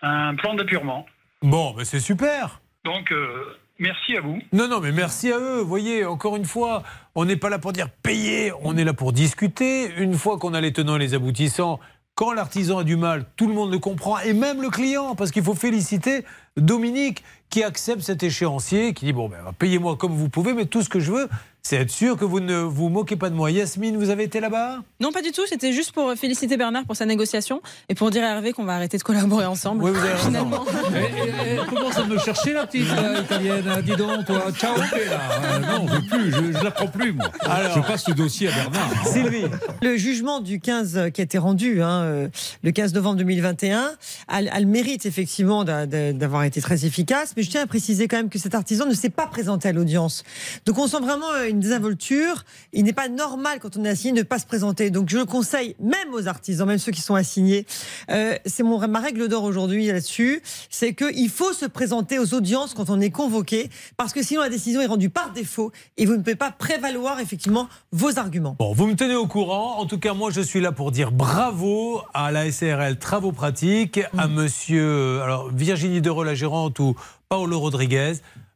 un 0.04 0.36
plan 0.36 0.54
d'appurement. 0.54 1.08
Bon, 1.42 1.74
ben 1.76 1.84
c'est 1.84 2.00
super. 2.00 2.62
Donc, 2.84 3.12
euh, 3.12 3.58
merci 3.80 4.16
à 4.16 4.22
vous. 4.22 4.40
Non, 4.54 4.68
non, 4.68 4.80
mais 4.82 4.92
merci 4.92 5.32
à 5.32 5.40
eux. 5.40 5.62
Vous 5.62 5.68
voyez, 5.68 6.06
encore 6.06 6.38
une 6.38 6.46
fois, 6.46 6.84
on 7.16 7.26
n'est 7.26 7.38
pas 7.38 7.50
là 7.50 7.58
pour 7.58 7.74
dire 7.74 7.90
payer, 7.90 8.52
on 8.62 8.78
est 8.78 8.84
là 8.84 8.94
pour 8.94 9.14
discuter. 9.14 9.92
Une 9.98 10.14
fois 10.14 10.38
qu'on 10.38 10.54
a 10.54 10.62
les 10.62 10.74
tenants 10.74 10.98
et 10.98 11.00
les 11.00 11.16
aboutissants, 11.16 11.80
quand 12.18 12.34
l'artisan 12.34 12.80
a 12.80 12.84
du 12.84 12.96
mal, 12.96 13.26
tout 13.36 13.48
le 13.48 13.54
monde 13.54 13.72
le 13.72 13.78
comprend, 13.78 14.18
et 14.18 14.34
même 14.34 14.60
le 14.60 14.72
client, 14.72 15.14
parce 15.14 15.30
qu'il 15.30 15.44
faut 15.44 15.54
féliciter 15.54 16.26
Dominique 16.58 17.24
qui 17.52 17.64
accepte 17.64 18.02
cet 18.02 18.24
échéancier, 18.24 18.96
qui 18.96 19.06
dit 19.06 19.14
bon, 19.14 19.30
ben, 19.30 19.38
payez-moi 19.60 19.98
comme 19.98 20.14
vous 20.14 20.28
pouvez, 20.28 20.54
mais 20.54 20.66
tout 20.66 20.82
ce 20.82 20.90
que 20.90 21.00
je 21.00 21.12
veux, 21.12 21.30
c'est 21.70 21.76
être 21.76 21.92
sûr 21.92 22.16
que 22.16 22.24
vous 22.24 22.40
ne 22.40 22.60
vous 22.60 22.88
moquez 22.88 23.18
pas 23.18 23.30
de 23.30 23.36
moi. 23.36 23.52
Yasmine, 23.52 23.98
vous 23.98 24.10
avez 24.10 24.24
été 24.24 24.40
là-bas? 24.40 24.78
Non, 25.02 25.12
pas 25.12 25.22
du 25.22 25.34
tout. 25.34 25.42
C'était 25.50 25.74
juste 25.74 25.92
pour 25.92 26.14
féliciter 26.14 26.56
Bernard 26.56 26.86
pour 26.86 26.96
sa 26.96 27.06
négociation 27.06 27.62
et 27.90 27.94
pour 27.94 28.10
dire 28.10 28.24
à 28.24 28.28
Hervé 28.28 28.54
qu'on 28.54 28.64
va 28.64 28.76
arrêter 28.76 28.98
de 28.98 29.04
collaborer 29.04 29.46
ensemble. 29.46 29.84
Oui, 29.84 29.92
vous 29.92 29.98
avez 30.00 30.14
raison. 30.14 30.28
Finalement. 30.28 30.64
Eh, 30.96 31.56
eh, 31.62 31.66
commence 31.70 31.98
à 31.98 32.06
me 32.06 32.18
chercher 32.20 32.54
la 32.54 32.66
petite 32.68 32.88
là, 32.88 33.20
italienne? 33.20 33.66
hein, 33.68 33.82
Dis 33.82 33.98
donc, 33.98 34.26
toi. 34.26 34.46
Ciao, 34.58 34.78
là. 34.78 34.86
Euh, 34.94 35.60
non, 35.60 35.88
je 35.90 35.94
veux 35.96 36.08
plus. 36.08 36.32
Je, 36.32 36.58
je 36.58 36.64
la 36.64 36.72
prends 36.72 36.88
plus, 36.88 37.12
moi. 37.12 37.30
Alors. 37.42 37.76
je 37.76 37.82
passe 37.82 38.08
le 38.08 38.14
dossier 38.14 38.48
à 38.48 38.52
Bernard. 38.52 39.08
Sylvie. 39.08 39.46
Le 39.82 39.98
jugement 39.98 40.40
du 40.40 40.62
15 40.62 41.10
qui 41.14 41.20
a 41.20 41.24
été 41.26 41.38
rendu 41.38 41.82
hein, 41.82 42.02
euh, 42.04 42.28
le 42.64 42.72
15 42.72 42.94
novembre 42.94 43.18
2021 43.18 43.92
a, 44.30 44.36
a 44.38 44.60
le 44.62 44.66
mérite 44.68 45.06
effectivement 45.06 45.66
d'a- 45.66 45.86
d'a- 45.86 46.14
d'avoir 46.14 46.46
été 46.46 46.62
très 46.62 46.86
efficace, 46.86 47.34
mais 47.36 47.44
je 47.44 47.50
tiens 47.50 47.64
à 47.64 47.68
préciser 47.68 48.08
quand 48.08 48.16
même 48.16 48.30
que 48.30 48.40
cet 48.40 48.56
artisan 48.56 48.86
ne 48.86 48.94
s'est 48.94 49.10
pas 49.10 49.28
présenté 49.28 49.68
à 49.68 49.74
l'audience. 49.74 50.24
Donc 50.66 50.78
on 50.78 50.88
sent 50.88 51.02
vraiment 51.02 51.28
euh, 51.36 51.50
une 51.58 51.62
désinvolture. 51.62 52.44
Il 52.72 52.86
n'est 52.86 52.94
pas 52.94 53.10
normal 53.10 53.60
quand 53.60 53.76
on 53.78 53.84
est 53.84 53.90
assigné 53.90 54.14
de 54.14 54.20
ne 54.20 54.24
pas 54.24 54.40
se 54.40 54.46
présenter. 54.46 54.90
Donc 54.90 55.10
je 55.10 55.18
le 55.18 55.26
conseille 55.26 55.76
même 55.80 56.14
aux 56.14 56.28
artisans, 56.28 56.68
même 56.68 56.78
ceux 56.78 56.92
qui 56.92 57.02
sont 57.02 57.16
assignés. 57.16 57.66
Euh, 58.10 58.38
c'est 58.46 58.64
mon 58.64 58.78
ma 58.88 59.00
règle 59.00 59.28
d'or 59.28 59.44
aujourd'hui 59.44 59.88
là-dessus, 59.88 60.42
c'est 60.70 60.94
qu'il 60.94 61.30
faut 61.30 61.52
se 61.52 61.66
présenter 61.66 62.20
aux 62.20 62.34
audiences 62.34 62.74
quand 62.74 62.90
on 62.90 63.02
est 63.02 63.10
convoqué, 63.10 63.70
parce 63.98 64.14
que 64.14 64.22
sinon 64.22 64.42
la 64.42 64.50
décision 64.50 64.82
est 64.82 64.86
rendue 64.86 65.10
par 65.10 65.34
défaut 65.34 65.72
et 65.98 66.06
vous 66.06 66.14
ne 66.14 66.20
pouvez 66.20 66.36
pas 66.36 66.52
prévaloir 66.52 67.20
effectivement 67.20 67.68
vos 67.92 68.20
arguments. 68.20 68.56
Bon, 68.60 68.74
vous 68.74 68.88
me 68.88 68.96
tenez 68.96 69.16
au 69.16 69.28
courant. 69.28 69.80
En 69.80 69.86
tout 69.86 69.98
cas, 69.98 70.14
moi, 70.14 70.30
je 70.32 70.42
suis 70.42 70.62
là 70.62 70.72
pour 70.72 70.92
dire 70.92 71.12
bravo 71.12 72.02
à 72.14 72.32
la 72.32 72.52
SRL 72.52 72.98
Travaux 73.00 73.32
Pratiques, 73.32 74.00
à 74.18 74.28
monsieur 74.28 75.22
alors, 75.22 75.50
Virginie 75.52 76.02
Dereux, 76.02 76.26
la 76.26 76.36
gérante, 76.36 76.80
ou 76.80 76.96
Paolo 77.30 77.60
Rodriguez. 77.60 78.14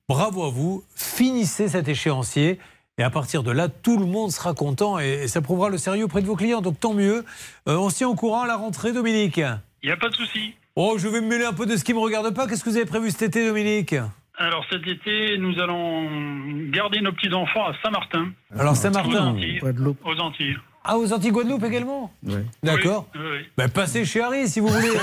Bravo 0.08 0.44
à 0.44 0.50
vous. 0.50 0.84
Finissez 0.94 1.70
cet 1.70 1.88
échéancier. 1.88 2.60
Et 3.02 3.04
à 3.04 3.10
partir 3.10 3.42
de 3.42 3.50
là, 3.50 3.68
tout 3.68 3.98
le 3.98 4.06
monde 4.06 4.30
sera 4.30 4.54
content 4.54 5.00
et, 5.00 5.24
et 5.24 5.28
ça 5.28 5.42
prouvera 5.42 5.70
le 5.70 5.80
sérieux 5.80 6.04
auprès 6.04 6.22
de 6.22 6.28
vos 6.28 6.36
clients. 6.36 6.62
Donc 6.62 6.80
tant 6.80 6.94
mieux. 6.94 7.26
Euh, 7.68 7.76
on 7.76 7.90
se 7.90 7.98
tient 7.98 8.08
au 8.08 8.14
courant 8.14 8.44
à 8.44 8.46
la 8.46 8.56
rentrée, 8.56 8.92
Dominique. 8.92 9.38
Il 9.82 9.88
n'y 9.88 9.92
a 9.92 9.98
pas 9.98 10.10
de 10.10 10.16
souci. 10.16 10.54
Oh, 10.76 10.98
je 11.00 11.08
vais 11.08 11.20
me 11.20 11.26
mêler 11.26 11.46
un 11.46 11.54
peu 11.54 11.66
de 11.66 11.78
ce 11.78 11.84
qui 11.84 11.94
ne 11.94 11.98
me 11.98 12.04
regarde 12.04 12.32
pas. 12.36 12.46
Qu'est-ce 12.46 12.64
que 12.64 12.70
vous 12.70 12.78
avez 12.78 12.86
prévu 12.86 13.10
cet 13.10 13.24
été, 13.24 13.48
Dominique? 13.48 13.96
Alors 14.38 14.64
cet 14.70 14.86
été, 14.88 15.36
nous 15.40 15.60
allons 15.60 16.70
garder 16.70 17.02
nos 17.02 17.12
petits-enfants 17.12 17.66
à 17.66 17.74
Saint-Martin. 17.84 18.34
Alors, 18.56 18.74
Aux 18.74 18.76
Saint-Martin. 18.76 19.30
Antilles. 19.30 19.60
Aux 19.64 20.20
Antilles. 20.20 20.58
Ah, 20.84 20.98
aux 20.98 21.12
Antilles-Guadeloupe 21.12 21.64
également? 21.64 22.12
D'accord. 22.64 23.08
Oui, 23.16 23.22
oui. 23.22 23.46
Ben, 23.58 23.70
passez 23.70 24.04
chez 24.06 24.22
Harry 24.22 24.48
si 24.48 24.60
vous 24.60 24.68
voulez. 24.68 24.94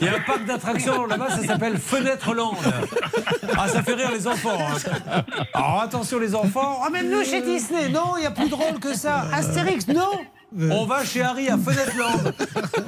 Il 0.00 0.06
y 0.06 0.08
a 0.08 0.16
un 0.16 0.20
parc 0.20 0.44
d'attractions 0.44 1.06
là-bas, 1.06 1.30
ça 1.30 1.44
s'appelle 1.44 1.76
Fenêtre 1.78 2.34
Land. 2.34 2.56
Ah, 3.72 3.76
ça 3.76 3.82
fait 3.82 3.94
rire 3.94 4.10
les 4.12 4.26
enfants. 4.26 4.58
hein. 4.60 5.22
Alors 5.54 5.80
attention 5.80 6.18
les 6.18 6.34
enfants. 6.34 6.80
Ramène-nous 6.80 7.24
chez 7.24 7.40
Disney. 7.42 7.88
Non, 7.88 8.14
il 8.18 8.24
y 8.24 8.26
a 8.26 8.30
plus 8.30 8.48
drôle 8.48 8.78
que 8.80 8.94
ça. 8.94 9.24
Astérix, 9.32 9.86
non. 9.88 10.10
On 10.70 10.84
va 10.86 11.04
chez 11.04 11.22
Harry 11.22 11.48
à 11.48 11.56
Fenêtre 11.56 11.96
Land. 11.98 12.30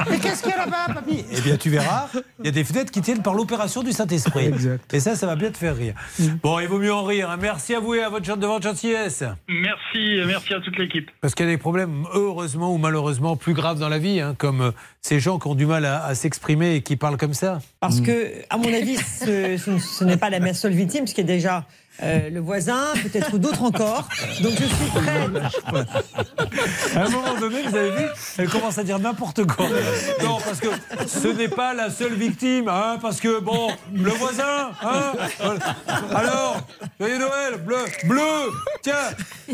Mais 0.11 0.19
qu'est-ce 0.19 0.43
qu'il 0.43 0.51
y 0.51 0.55
a 0.55 0.59
là-bas, 0.59 0.93
papy? 0.95 1.25
Eh 1.33 1.41
bien, 1.41 1.57
tu 1.57 1.71
verras, 1.71 2.09
il 2.41 2.45
y 2.47 2.49
a 2.49 2.53
des 2.53 2.65
fenêtres 2.65 2.91
qui 2.91 3.01
tiennent 3.01 3.23
par 3.23 3.35
l'opération 3.35 3.83
du 3.83 3.93
Saint-Esprit. 3.93 4.51
Et 4.93 5.01
ça, 5.01 5.17
ça 5.17 5.27
va 5.27 5.37
bien 5.37 5.51
te 5.51 5.57
faire 5.57 5.77
rire. 5.77 5.95
Bon, 6.43 6.59
il 6.61 6.69
vaut 6.69 6.79
mieux 6.79 6.93
en 6.93 7.05
rire. 7.05 7.31
hein. 7.31 7.39
Merci 7.41 7.75
à 7.75 7.81
vous 7.81 7.95
et 7.95 8.03
à 8.03 8.09
votre, 8.11 8.37
de 8.37 8.47
votre 8.47 8.63
gentillesse. 8.63 9.25
Merci, 9.49 10.21
merci 10.27 10.55
à 10.55 10.61
toute 10.61 10.77
l'équipe. 10.79 11.11
Parce 11.21 11.35
qu'il 11.35 11.47
y 11.47 11.49
a 11.49 11.53
des 11.53 11.59
problèmes, 11.59 12.05
heureusement 12.13 12.73
ou 12.75 12.79
malheureusement, 12.79 13.37
plus 13.37 13.55
graves 13.55 13.79
dans 13.79 13.89
la 13.89 13.99
vie, 13.99 14.21
hein, 14.21 14.35
comme 14.37 14.61
euh, 14.61 14.71
ces 15.01 15.21
gens 15.21 15.39
qui 15.39 15.47
ont 15.49 15.55
du 15.55 15.67
mal 15.67 15.85
à, 15.85 16.05
à 16.05 16.15
s'exprimer 16.15 16.75
et 16.77 16.83
qui 16.83 16.97
parlent 16.97 17.17
comme 17.17 17.35
ça. 17.35 17.61
Parce 17.81 18.01
que, 18.01 18.31
à 18.51 18.57
mon 18.57 18.73
avis, 18.73 18.97
ce, 18.97 19.57
ce- 19.57 19.79
ce 19.79 20.05
n'est 20.05 20.17
pas 20.17 20.31
la 20.31 20.53
seule 20.55 20.73
victime, 20.75 21.07
ce 21.07 21.15
qui 21.15 21.21
est 21.21 21.25
déjà 21.25 21.65
euh, 22.03 22.29
le 22.29 22.41
voisin, 22.41 22.93
peut-être 23.03 23.39
d'autres 23.39 23.63
encore. 23.63 24.09
Donc 24.43 24.53
je 24.53 24.65
suis 24.65 24.91
prête. 24.95 25.31
À 26.97 27.05
un 27.05 27.09
moment 27.09 27.39
donné, 27.39 27.63
vous 27.63 27.77
avez 27.77 27.91
vu, 27.91 28.05
elle 28.39 28.49
commence 28.49 28.79
à 28.79 28.83
dire 28.83 28.99
n'importe 28.99 29.47
quoi. 29.47 29.69
Non, 30.23 30.39
parce 30.45 30.61
que 30.61 30.69
ce 31.07 31.29
n'est 31.29 31.49
pas 31.49 31.73
la 31.73 31.91
seule 31.91 32.15
victime, 32.15 32.69
hein, 32.69 32.99
parce 33.01 33.21
que, 33.21 33.41
bon, 33.41 33.71
le 33.93 34.11
voisin, 34.11 34.73
hein. 34.83 35.13
Alors, 36.15 36.57
joyeux 36.99 37.19
Noël, 37.19 37.61
bleu, 37.65 37.77
bleu, 38.05 38.21
tiens, 38.83 38.95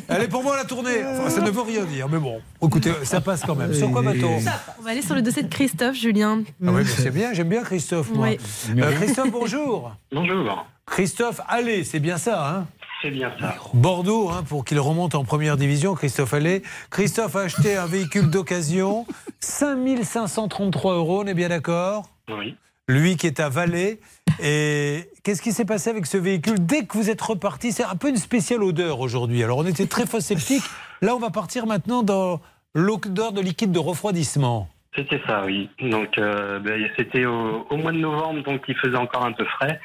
elle 0.09 0.23
est 0.23 0.29
pour 0.29 0.43
moi 0.43 0.57
la 0.57 0.65
tournée. 0.65 1.05
Enfin, 1.05 1.31
ça 1.31 1.41
ne 1.41 1.51
veut 1.51 1.63
rien 1.63 1.85
dire, 1.85 2.09
mais 2.09 2.19
bon, 2.19 2.41
écoutez, 2.63 2.93
ça 3.05 3.21
passe 3.21 3.43
quand 3.47 3.55
même. 3.55 3.75
Sur 3.75 3.91
quoi 3.91 4.03
va-t-on 4.03 4.39
On 4.79 4.83
va 4.83 4.91
aller 4.91 5.03
sur 5.03 5.15
le 5.15 5.23
dossier 5.23 5.43
de 5.43 5.49
Christophe, 5.49 5.97
Julien. 5.97 6.43
Ah 6.67 6.71
oui, 6.73 6.85
c'est 6.87 7.13
bien, 7.13 7.35
j'aime 7.35 7.49
bien 7.49 7.63
Christophe, 7.63 8.11
moi. 8.13 8.29
Oui. 8.29 8.39
Euh, 8.79 8.93
Christophe, 8.93 9.31
bonjour. 9.31 9.93
Bonjour. 10.13 10.67
Christophe 10.91 11.41
Allais, 11.49 11.85
c'est 11.85 12.01
bien 12.01 12.19
ça, 12.19 12.51
hein 12.51 12.67
C'est 13.01 13.13
bien 13.13 13.33
ça. 13.39 13.55
Bordeaux, 13.73 14.29
hein, 14.29 14.43
pour 14.47 14.65
qu'il 14.65 14.81
remonte 14.81 15.15
en 15.15 15.25
première 15.25 15.57
division, 15.57 15.95
Christophe 15.95 16.35
Allais. 16.35 16.63
Christophe 16.91 17.37
a 17.37 17.43
acheté 17.43 17.77
un 17.77 17.87
véhicule 17.87 18.29
d'occasion, 18.29 19.07
5533 19.39 20.95
euros, 20.97 21.23
on 21.23 21.27
est 21.29 21.35
bien 21.35 21.49
d'accord 21.49 22.11
Oui. 22.29 22.57
Lui 22.89 23.17
qui 23.17 23.29
est 23.29 23.39
à 23.39 23.49
Valais. 23.49 24.01
Et 24.43 25.09
qu'est-ce 25.23 25.43
qui 25.43 25.53
s'est 25.53 25.65
passé 25.65 25.91
avec 25.91 26.07
ce 26.07 26.19
véhicule 26.19 26.67
Dès 26.67 26.85
que 26.85 26.99
vous 26.99 27.09
êtes 27.09 27.23
reparti, 27.23 27.71
c'est 27.71 27.85
un 27.85 27.95
peu 27.95 28.09
une 28.09 28.17
spéciale 28.17 28.65
odeur 28.65 28.99
aujourd'hui. 28.99 29.45
Alors 29.45 29.59
on 29.59 29.67
était 29.67 29.87
très 29.87 30.07
faux 30.07 30.21
sceptiques. 30.21 30.65
Là, 31.03 31.15
on 31.15 31.21
va 31.21 31.31
partir 31.31 31.67
maintenant 31.67 32.03
dans 32.03 32.41
l'odeur 32.75 33.33
de 33.33 33.41
liquide 33.41 33.71
de 33.71 33.79
refroidissement. 33.79 34.69
C'était 34.97 35.21
ça, 35.25 35.45
oui. 35.45 35.71
Donc, 35.81 36.19
euh, 36.19 36.59
ben, 36.59 36.91
c'était 36.97 37.25
au, 37.25 37.65
au 37.71 37.77
mois 37.77 37.93
de 37.93 37.99
novembre, 37.99 38.43
donc 38.43 38.63
il 38.67 38.75
faisait 38.77 38.97
encore 38.97 39.25
un 39.25 39.33
peu 39.33 39.45
frais. 39.45 39.81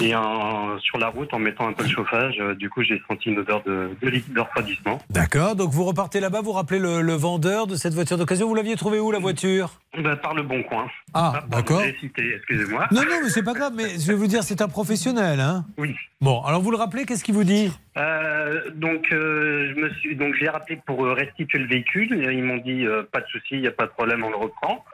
Et 0.00 0.14
en- 0.14 0.78
sur 0.80 0.98
la 0.98 1.08
route, 1.08 1.32
en 1.34 1.38
mettant 1.38 1.68
un 1.68 1.72
peu 1.72 1.84
de 1.84 1.88
chauffage, 1.88 2.36
euh, 2.40 2.54
du 2.54 2.70
coup, 2.70 2.82
j'ai 2.82 3.00
senti 3.08 3.28
une 3.30 3.38
odeur 3.40 3.62
de, 3.64 3.90
de 4.00 4.08
liquide 4.08 4.32
de 4.34 4.40
refroidissement. 4.40 4.98
D'accord, 5.10 5.56
donc 5.56 5.70
vous 5.70 5.84
repartez 5.84 6.20
là-bas, 6.20 6.40
vous 6.40 6.52
rappelez 6.52 6.78
le, 6.78 7.02
le 7.02 7.12
vendeur 7.14 7.66
de 7.66 7.74
cette 7.76 7.92
voiture 7.94 8.16
d'occasion. 8.16 8.48
Vous 8.48 8.54
l'aviez 8.54 8.76
trouvé 8.76 8.98
où 8.98 9.10
la 9.10 9.18
voiture? 9.18 9.70
Ben, 9.96 10.16
par 10.16 10.34
le 10.34 10.42
bon 10.42 10.62
coin. 10.62 10.86
Ah, 11.14 11.42
d'accord. 11.48 11.82
J'ai 11.84 11.96
cité, 12.00 12.34
excusez-moi. 12.36 12.86
Non, 12.92 13.02
non, 13.02 13.16
mais 13.22 13.28
c'est 13.28 13.42
pas 13.42 13.52
grave, 13.54 13.72
mais 13.76 13.98
je 13.98 14.06
vais 14.06 14.14
vous 14.14 14.26
dire, 14.26 14.42
c'est 14.42 14.62
un 14.62 14.68
professionnel. 14.68 15.40
Hein 15.40 15.64
Oui. 15.76 15.94
Bon, 16.20 16.42
alors 16.44 16.60
vous 16.60 16.70
le 16.70 16.76
rappelez, 16.76 17.04
qu'est-ce 17.06 17.24
qu'il 17.24 17.34
vous 17.34 17.44
dit? 17.44 17.70
Euh, 17.96 18.70
donc, 18.74 19.06
euh, 19.12 19.72
je 19.74 19.80
me 19.80 19.90
suis, 19.94 20.16
donc 20.16 20.34
j'ai 20.38 20.48
rappelé 20.48 20.80
pour 20.86 21.04
restituer 21.06 21.58
le 21.58 21.66
véhicule. 21.66 22.08
Ils 22.32 22.42
m'ont 22.44 22.58
dit 22.58 22.84
pas 23.12 23.20
de 23.20 23.26
souci, 23.26 23.48
il 23.52 23.60
n'y 23.62 23.66
a 23.68 23.72
pas 23.72 23.86
de 23.86 23.90
problème, 23.90 24.22
on 24.24 24.30
le 24.30 24.36
reprend. 24.36 24.84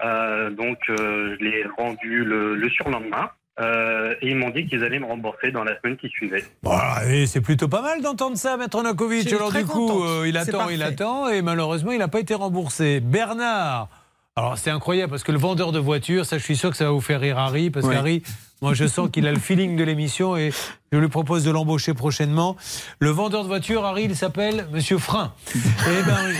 Donc, 0.57 0.79
je 0.89 1.37
l'ai 1.43 1.65
rendu 1.79 2.25
le, 2.25 2.55
le 2.57 2.71
surlendemain. 2.71 3.31
Euh, 3.59 4.15
et 4.21 4.29
ils 4.31 4.37
m'ont 4.37 4.51
dit 4.51 4.67
qu'ils 4.67 4.85
allaient 4.85 4.99
me 4.99 5.07
rembourser 5.07 5.51
dans 5.51 5.65
la 5.65 5.79
semaine 5.81 5.97
qui 5.97 6.09
suivait. 6.11 6.45
Voilà, 6.63 7.11
et 7.11 7.27
c'est 7.27 7.41
plutôt 7.41 7.69
pas 7.69 7.81
mal 7.81 8.03
d'entendre 8.03 8.37
ça, 8.37 8.57
Maître 8.59 8.83
suis 8.83 9.35
Alors 9.35 9.51
du 9.53 9.65
coup, 9.65 10.05
euh, 10.05 10.25
il 10.29 10.37
attend, 10.37 10.69
il 10.69 10.83
attend, 10.83 11.29
et 11.29 11.41
malheureusement, 11.41 11.93
il 11.93 11.99
n'a 11.99 12.09
pas 12.09 12.21
été 12.21 12.35
remboursé. 12.35 13.01
Bernard, 13.01 13.89
alors 14.37 14.59
c'est 14.59 14.71
incroyable, 14.71 15.11
parce 15.11 15.23
que 15.23 15.33
le 15.33 15.39
vendeur 15.39 15.73
de 15.73 15.79
voitures, 15.79 16.27
ça 16.27 16.37
je 16.37 16.43
suis 16.45 16.57
sûr 16.57 16.71
que 16.71 16.77
ça 16.77 16.85
va 16.85 16.91
vous 16.91 17.01
faire 17.01 17.21
rire 17.21 17.39
Harry, 17.39 17.71
parce 17.71 17.87
Ouais. 17.87 17.95
qu'Harry, 17.95 18.23
moi 18.61 18.75
je 18.75 18.87
sens 18.87 19.09
qu'il 19.11 19.27
a 19.27 19.33
le 19.33 19.39
feeling 19.39 19.75
de 19.77 19.85
l'émission, 19.85 20.37
et 20.37 20.53
Je 20.93 20.99
lui 20.99 21.09
propose 21.09 21.43
de 21.43 21.51
l'embaucher 21.51 21.95
prochainement. 21.95 22.57
Le 23.01 23.11
vendeur 23.11 23.43
de 23.43 23.49
voiture, 23.49 23.85
Harry, 23.85 24.05
il 24.05 24.15
s'appelle 24.15 24.69
Monsieur 24.73 24.99
Frein. 24.99 25.33
Eh 25.89 26.03
ben 26.03 26.17
oui. 26.27 26.37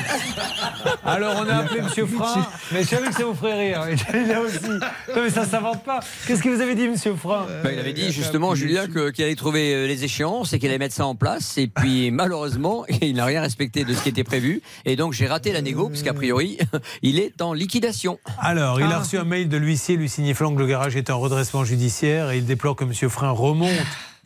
Alors 1.05 1.35
on 1.39 1.49
a 1.49 1.57
appelé 1.57 1.81
Monsieur 1.81 2.07
Frein, 2.07 2.47
mais 2.73 2.83
je 2.83 2.89
savais 2.89 3.09
que 3.09 3.15
ça 3.15 3.25
vous 3.25 3.35
ferait 3.35 3.69
rire. 3.69 3.87
Et 3.87 4.27
Là 4.27 4.41
aussi. 4.41 4.69
Non 4.69 5.23
mais 5.23 5.31
ça 5.31 5.45
s'invente 5.45 5.85
pas. 5.85 6.01
Qu'est-ce 6.27 6.43
que 6.43 6.49
vous 6.49 6.61
avez 6.61 6.75
dit, 6.75 6.89
Monsieur 6.89 7.15
Frein? 7.15 7.47
Bah, 7.63 7.73
il 7.73 7.79
avait 7.79 7.93
dit 7.93 8.11
justement, 8.13 8.55
Julien, 8.55 8.87
qu'il 8.87 9.25
allait 9.25 9.37
trouver 9.37 9.75
euh, 9.75 9.87
les 9.87 10.05
échéances 10.05 10.53
et 10.53 10.59
qu'il 10.59 10.69
allait 10.69 10.79
mettre 10.79 10.95
ça 10.95 11.07
en 11.07 11.15
place. 11.15 11.59
Et 11.59 11.69
puis, 11.69 12.11
malheureusement, 12.13 12.85
il 13.01 13.15
n'a 13.15 13.25
rien 13.25 13.41
respecté 13.41 13.85
de 13.85 13.95
ce 13.95 14.03
qui 14.03 14.09
était 14.09 14.25
prévu. 14.25 14.63
Et 14.85 14.97
donc, 14.97 15.13
j'ai 15.13 15.27
raté 15.27 15.53
la 15.53 15.63
négo, 15.63 15.89
puisqu'a 15.89 16.15
priori, 16.15 16.59
il 17.03 17.19
est 17.19 17.41
en 17.43 17.53
liquidation. 17.53 18.19
Alors, 18.39 18.81
il 18.81 18.87
a 18.87 18.99
reçu 18.99 19.19
un 19.19 19.25
mail 19.25 19.49
de 19.49 19.57
l'huissier 19.57 19.97
lui 19.97 20.09
signifiant 20.09 20.55
que 20.55 20.59
le 20.61 20.67
garage 20.67 20.97
était 20.97 21.13
en 21.13 21.21
redressement 21.21 21.65
judiciaire 21.65 22.31
et 22.31 22.39
il 22.39 22.47
déplore 22.47 22.77
que 22.77 22.85
M. 22.85 22.93
Frein 23.09 23.31
remonte 23.31 23.71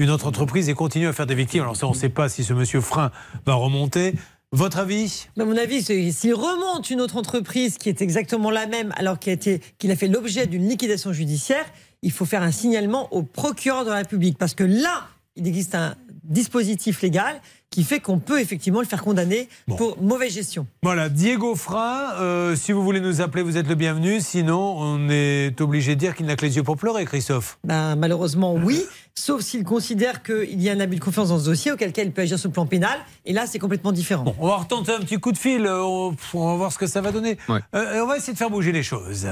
une 0.00 0.10
autre 0.10 0.26
entreprise 0.26 0.68
et 0.68 0.74
continue 0.74 1.06
à 1.06 1.12
faire 1.12 1.26
des 1.26 1.34
victimes. 1.34 1.62
Alors 1.62 1.76
ça, 1.76 1.86
on 1.86 1.90
ne 1.90 1.96
sait 1.96 2.08
pas 2.08 2.28
si 2.28 2.42
ce 2.42 2.52
M. 2.54 2.64
Frein 2.82 3.10
va 3.46 3.54
remonter. 3.54 4.14
Votre 4.52 4.78
avis? 4.78 5.28
À 5.38 5.44
mon 5.44 5.56
avis, 5.56 5.80
c'est- 5.82 6.10
s'il 6.10 6.34
remonte 6.34 6.90
une 6.90 7.00
autre 7.00 7.16
entreprise 7.16 7.78
qui 7.78 7.88
est 7.88 8.02
exactement 8.02 8.50
la 8.50 8.66
même, 8.66 8.92
alors 8.96 9.18
qu'il 9.18 9.30
a, 9.30 9.34
été- 9.34 9.60
a 9.88 9.94
fait 9.96 10.08
l'objet 10.08 10.46
d'une 10.48 10.68
liquidation 10.68 11.12
judiciaire, 11.12 11.64
il 12.02 12.10
faut 12.10 12.24
faire 12.24 12.42
un 12.42 12.50
signalement 12.50 13.12
au 13.14 13.22
procureur 13.22 13.84
de 13.84 13.90
la 13.90 13.96
République. 13.96 14.38
Parce 14.38 14.54
que 14.54 14.64
là, 14.64 15.06
il 15.36 15.46
existe 15.46 15.74
un 15.76 15.94
dispositif 16.24 17.02
légal 17.02 17.40
qui 17.70 17.84
fait 17.84 18.00
qu'on 18.00 18.18
peut 18.18 18.40
effectivement 18.40 18.80
le 18.80 18.86
faire 18.86 19.02
condamner 19.02 19.48
pour 19.76 20.00
mauvaise 20.02 20.32
gestion. 20.32 20.66
Voilà, 20.82 21.08
Diego 21.08 21.54
Frein, 21.54 22.14
euh, 22.18 22.56
si 22.56 22.72
vous 22.72 22.82
voulez 22.82 23.00
nous 23.00 23.20
appeler, 23.20 23.42
vous 23.44 23.56
êtes 23.56 23.68
le 23.68 23.74
bienvenu. 23.76 24.20
Sinon, 24.20 24.74
on 24.78 25.08
est 25.08 25.60
obligé 25.60 25.94
de 25.94 26.00
dire 26.00 26.16
qu'il 26.16 26.26
n'a 26.26 26.34
que 26.34 26.44
les 26.44 26.56
yeux 26.56 26.62
pour 26.64 26.76
pleurer, 26.76 27.04
Christophe. 27.04 27.58
Ben, 27.64 27.94
malheureusement, 27.94 28.54
oui, 28.54 28.82
sauf 29.20 29.42
s'il 29.42 29.64
considère 29.64 30.22
qu'il 30.22 30.60
y 30.60 30.70
a 30.70 30.72
un 30.72 30.80
abus 30.80 30.96
de 30.96 31.00
confiance 31.00 31.28
dans 31.28 31.38
ce 31.38 31.44
dossier, 31.44 31.72
auquel 31.72 31.92
cas 31.92 32.02
il 32.02 32.12
peut 32.12 32.22
agir 32.22 32.38
sur 32.38 32.48
le 32.48 32.52
plan 32.52 32.66
pénal. 32.66 32.98
Et 33.26 33.32
là, 33.32 33.46
c'est 33.46 33.58
complètement 33.58 33.92
différent. 33.92 34.34
On 34.38 34.48
va 34.48 34.56
retenter 34.56 34.92
un 34.92 35.00
petit 35.00 35.18
coup 35.18 35.32
de 35.32 35.38
fil, 35.38 35.66
euh, 35.66 35.82
on, 35.82 36.14
va 36.34 36.54
voir 36.56 36.72
ce 36.72 36.78
que 36.78 36.86
ça 36.86 37.00
va 37.00 37.12
donner. 37.12 37.36
Euh, 37.48 37.94
et 37.94 38.00
on 38.00 38.06
va 38.06 38.16
essayer 38.16 38.32
de 38.32 38.38
faire 38.38 38.50
bouger 38.50 38.72
les 38.72 38.82
choses. 38.82 39.28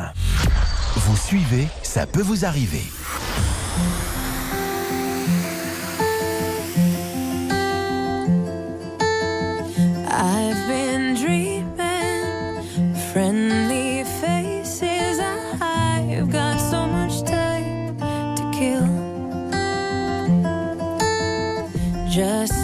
Vous 0.96 1.16
suivez, 1.16 1.66
ça 1.82 2.06
peut 2.06 2.22
vous 2.22 2.44
arriver. 2.44 2.82
I've 10.10 10.66
been 10.66 10.87
Just 22.18 22.57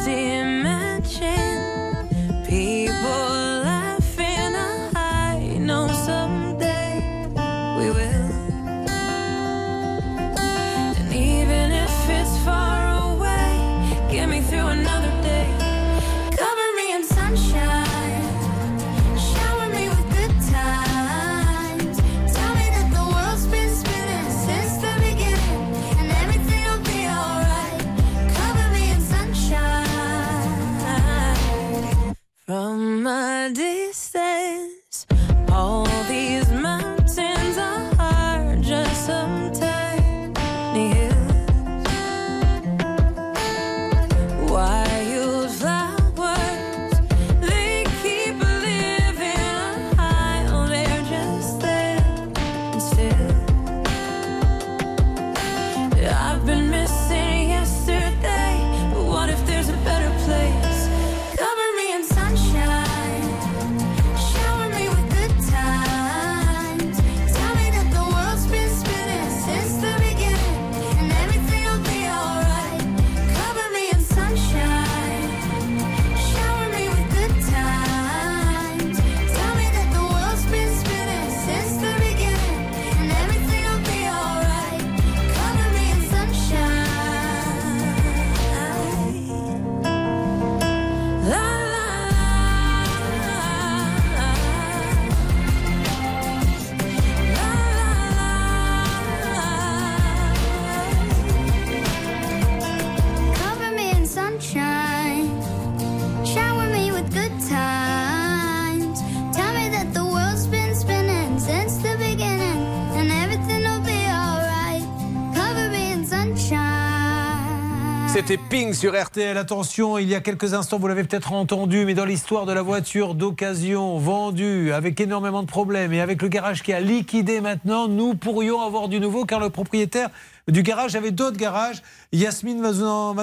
sur 118.75 119.01
RTL. 119.01 119.37
Attention, 119.37 119.99
il 119.99 120.09
y 120.09 120.15
a 120.15 120.21
quelques 120.21 120.55
instants, 120.55 120.79
vous 120.79 120.89
l'avez 120.89 121.05
peut-être 121.05 121.33
entendu, 121.33 121.85
mais 121.85 121.95
dans 121.95 122.05
l'histoire 122.05 122.47
de 122.47 122.53
la 122.53 122.63
voiture 122.63 123.15
d'occasion 123.15 123.99
vendue 123.99 124.73
avec 124.73 125.01
énormément 125.01 125.43
de 125.43 125.47
problèmes 125.47 125.93
et 125.93 126.01
avec 126.01 126.21
le 126.23 126.29
garage 126.29 126.63
qui 126.63 126.73
a 126.73 126.81
liquidé 126.81 127.41
maintenant, 127.41 127.89
nous 127.89 128.15
pourrions 128.15 128.61
avoir 128.61 128.89
du 128.89 129.01
nouveau 129.01 129.25
car 129.25 129.41
le 129.41 129.51
propriétaire 129.51 130.11
du 130.49 130.63
garage 130.63 130.97
avait 130.97 131.11
d'autres 131.11 131.37
garages. 131.37 131.83
Yasmine 132.13 132.61
va 132.61 132.73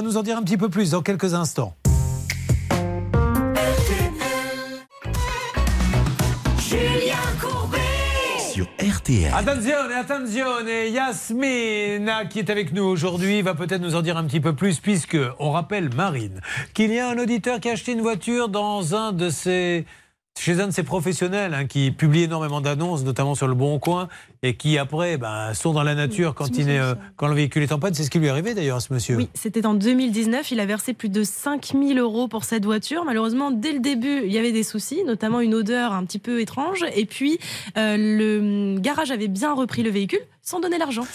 nous 0.01 0.17
en, 0.17 0.23
dire 0.23 0.37
un 0.37 0.43
petit 0.43 0.57
peu 0.57 0.69
plus 0.69 0.91
dans 0.91 1.01
quelques 1.01 1.33
instants. 1.33 1.75
RTL. 8.91 9.31
Attention, 9.33 10.67
et 10.67 10.89
Yasmine 10.89 12.11
qui 12.29 12.39
est 12.39 12.49
avec 12.49 12.73
nous 12.73 12.83
aujourd'hui 12.83 13.41
va 13.41 13.53
peut-être 13.53 13.81
nous 13.81 13.95
en 13.95 14.01
dire 14.01 14.17
un 14.17 14.25
petit 14.25 14.41
peu 14.41 14.53
plus 14.53 14.79
puisque 14.79 15.17
on 15.39 15.51
rappelle 15.51 15.93
Marine 15.95 16.41
qu'il 16.73 16.91
y 16.91 16.99
a 16.99 17.09
un 17.09 17.17
auditeur 17.17 17.61
qui 17.61 17.69
a 17.69 17.73
acheté 17.73 17.93
une 17.93 18.01
voiture 18.01 18.49
dans 18.49 18.93
un 18.93 19.13
de 19.13 19.29
ses 19.29 19.85
chez 20.41 20.59
un 20.59 20.67
de 20.67 20.71
ces 20.71 20.81
professionnels 20.81 21.53
hein, 21.53 21.65
qui 21.67 21.91
publie 21.91 22.23
énormément 22.23 22.61
d'annonces, 22.61 23.03
notamment 23.03 23.35
sur 23.35 23.47
le 23.47 23.53
Bon 23.53 23.77
Coin, 23.77 24.07
et 24.41 24.55
qui 24.55 24.79
après 24.79 25.17
ben, 25.17 25.53
sont 25.53 25.71
dans 25.71 25.83
la 25.83 25.93
nature 25.93 26.33
quand, 26.33 26.57
il 26.57 26.67
est, 26.67 26.79
euh, 26.79 26.95
quand 27.15 27.27
le 27.27 27.35
véhicule 27.35 27.61
est 27.61 27.71
en 27.71 27.77
panne. 27.77 27.93
C'est 27.93 28.03
ce 28.03 28.09
qui 28.09 28.17
lui 28.17 28.25
est 28.25 28.31
arrivé 28.31 28.55
d'ailleurs 28.55 28.77
à 28.77 28.79
ce 28.79 28.91
monsieur. 28.91 29.17
Oui, 29.17 29.29
c'était 29.35 29.67
en 29.67 29.75
2019. 29.75 30.49
Il 30.49 30.59
a 30.59 30.65
versé 30.65 30.93
plus 30.93 31.09
de 31.09 31.23
5000 31.23 31.99
euros 31.99 32.27
pour 32.27 32.43
cette 32.43 32.65
voiture. 32.65 33.05
Malheureusement, 33.05 33.51
dès 33.51 33.71
le 33.71 33.79
début, 33.79 34.21
il 34.25 34.31
y 34.31 34.39
avait 34.39 34.51
des 34.51 34.63
soucis, 34.63 35.03
notamment 35.05 35.41
une 35.41 35.53
odeur 35.53 35.93
un 35.93 36.03
petit 36.05 36.19
peu 36.19 36.41
étrange. 36.41 36.85
Et 36.95 37.05
puis, 37.05 37.37
euh, 37.77 37.95
le 37.97 38.79
garage 38.79 39.11
avait 39.11 39.27
bien 39.27 39.53
repris 39.53 39.83
le 39.83 39.91
véhicule 39.91 40.21
sans 40.41 40.59
donner 40.59 40.79
l'argent. 40.79 41.05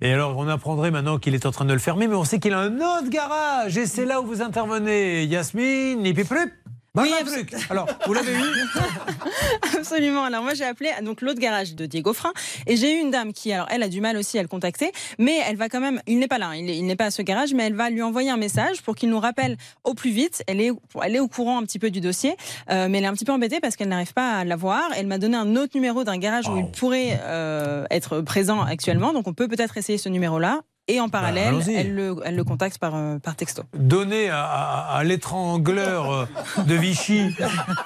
Et 0.00 0.12
alors, 0.12 0.36
on 0.36 0.48
apprendrait 0.48 0.90
maintenant 0.90 1.18
qu'il 1.18 1.36
est 1.36 1.46
en 1.46 1.52
train 1.52 1.66
de 1.66 1.72
le 1.72 1.78
fermer, 1.78 2.08
mais 2.08 2.16
on 2.16 2.24
sait 2.24 2.40
qu'il 2.40 2.52
a 2.52 2.58
un 2.58 2.74
autre 2.78 3.08
garage. 3.08 3.78
Et 3.78 3.86
c'est 3.86 4.06
là 4.06 4.20
où 4.20 4.26
vous 4.26 4.42
intervenez, 4.42 5.24
Yasmine, 5.24 6.04
et 6.04 6.12
puis 6.12 6.24
plus. 6.24 6.52
Oui, 6.94 7.10
truc. 7.24 7.54
Alors, 7.70 7.88
vous 8.06 8.12
l'avez 8.12 8.32
eu 8.32 8.36
Absolument. 9.78 10.24
Alors 10.24 10.42
moi 10.42 10.52
j'ai 10.52 10.64
appelé 10.64 10.90
donc 11.02 11.22
l'autre 11.22 11.40
garage 11.40 11.74
de 11.74 11.86
Diego 11.86 12.12
Frein 12.12 12.32
et 12.66 12.76
j'ai 12.76 12.96
eu 12.98 13.00
une 13.00 13.10
dame 13.10 13.32
qui 13.32 13.50
alors 13.50 13.66
elle 13.70 13.82
a 13.82 13.88
du 13.88 14.02
mal 14.02 14.18
aussi 14.18 14.38
à 14.38 14.42
le 14.42 14.48
contacter, 14.48 14.92
mais 15.18 15.38
elle 15.48 15.56
va 15.56 15.70
quand 15.70 15.80
même. 15.80 16.02
Il 16.06 16.18
n'est 16.18 16.28
pas 16.28 16.36
là, 16.36 16.48
hein, 16.48 16.54
il 16.54 16.68
est- 16.68 16.76
il 16.76 16.84
n'est 16.84 16.94
pas 16.96 17.06
à 17.06 17.10
ce 17.10 17.22
garage, 17.22 17.54
mais 17.54 17.64
elle 17.64 17.74
va 17.74 17.88
lui 17.88 18.02
envoyer 18.02 18.28
un 18.30 18.36
message 18.36 18.82
pour 18.82 18.94
qu'il 18.94 19.08
nous 19.08 19.20
rappelle 19.20 19.56
au 19.84 19.94
plus 19.94 20.10
vite. 20.10 20.42
Elle 20.46 20.60
est 20.60 20.70
elle 21.02 21.16
est 21.16 21.20
au 21.20 21.28
courant 21.28 21.58
un 21.58 21.62
petit 21.62 21.78
peu 21.78 21.90
du 21.90 22.02
dossier, 22.02 22.36
euh, 22.70 22.88
mais 22.90 22.98
elle 22.98 23.04
est 23.04 23.08
un 23.08 23.14
petit 23.14 23.24
peu 23.24 23.32
embêtée 23.32 23.60
parce 23.60 23.76
qu'elle 23.76 23.88
n'arrive 23.88 24.12
pas 24.12 24.32
à 24.38 24.44
l'avoir. 24.44 24.82
Elle 24.94 25.06
m'a 25.06 25.16
donné 25.18 25.36
un 25.38 25.56
autre 25.56 25.72
numéro 25.74 26.04
d'un 26.04 26.18
garage 26.18 26.46
où 26.48 26.58
il 26.58 26.66
pourrait 26.72 27.18
euh, 27.22 27.86
être 27.90 28.20
présent 28.20 28.60
actuellement, 28.60 29.14
donc 29.14 29.26
on 29.26 29.32
peut 29.32 29.48
peut-être 29.48 29.78
essayer 29.78 29.96
ce 29.96 30.10
numéro-là. 30.10 30.60
Et 30.94 31.00
en 31.00 31.08
parallèle, 31.08 31.48
allons-y. 31.48 31.74
elle, 31.74 31.94
le, 31.94 32.16
elle 32.22 32.36
le 32.36 32.44
contacte 32.44 32.76
par, 32.76 32.94
euh, 32.94 33.18
par 33.18 33.34
texto. 33.34 33.62
Donnez 33.74 34.28
à, 34.28 34.44
à- 34.44 34.96
à 34.98 35.04
l'étrangleur 35.04 36.12
euh, 36.12 36.26
de 36.66 36.74
Vichy 36.74 37.34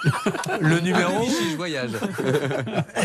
le 0.60 0.80
numéro. 0.80 1.20
Vichy, 1.22 1.50
je 1.52 1.56
voyage. 1.56 1.90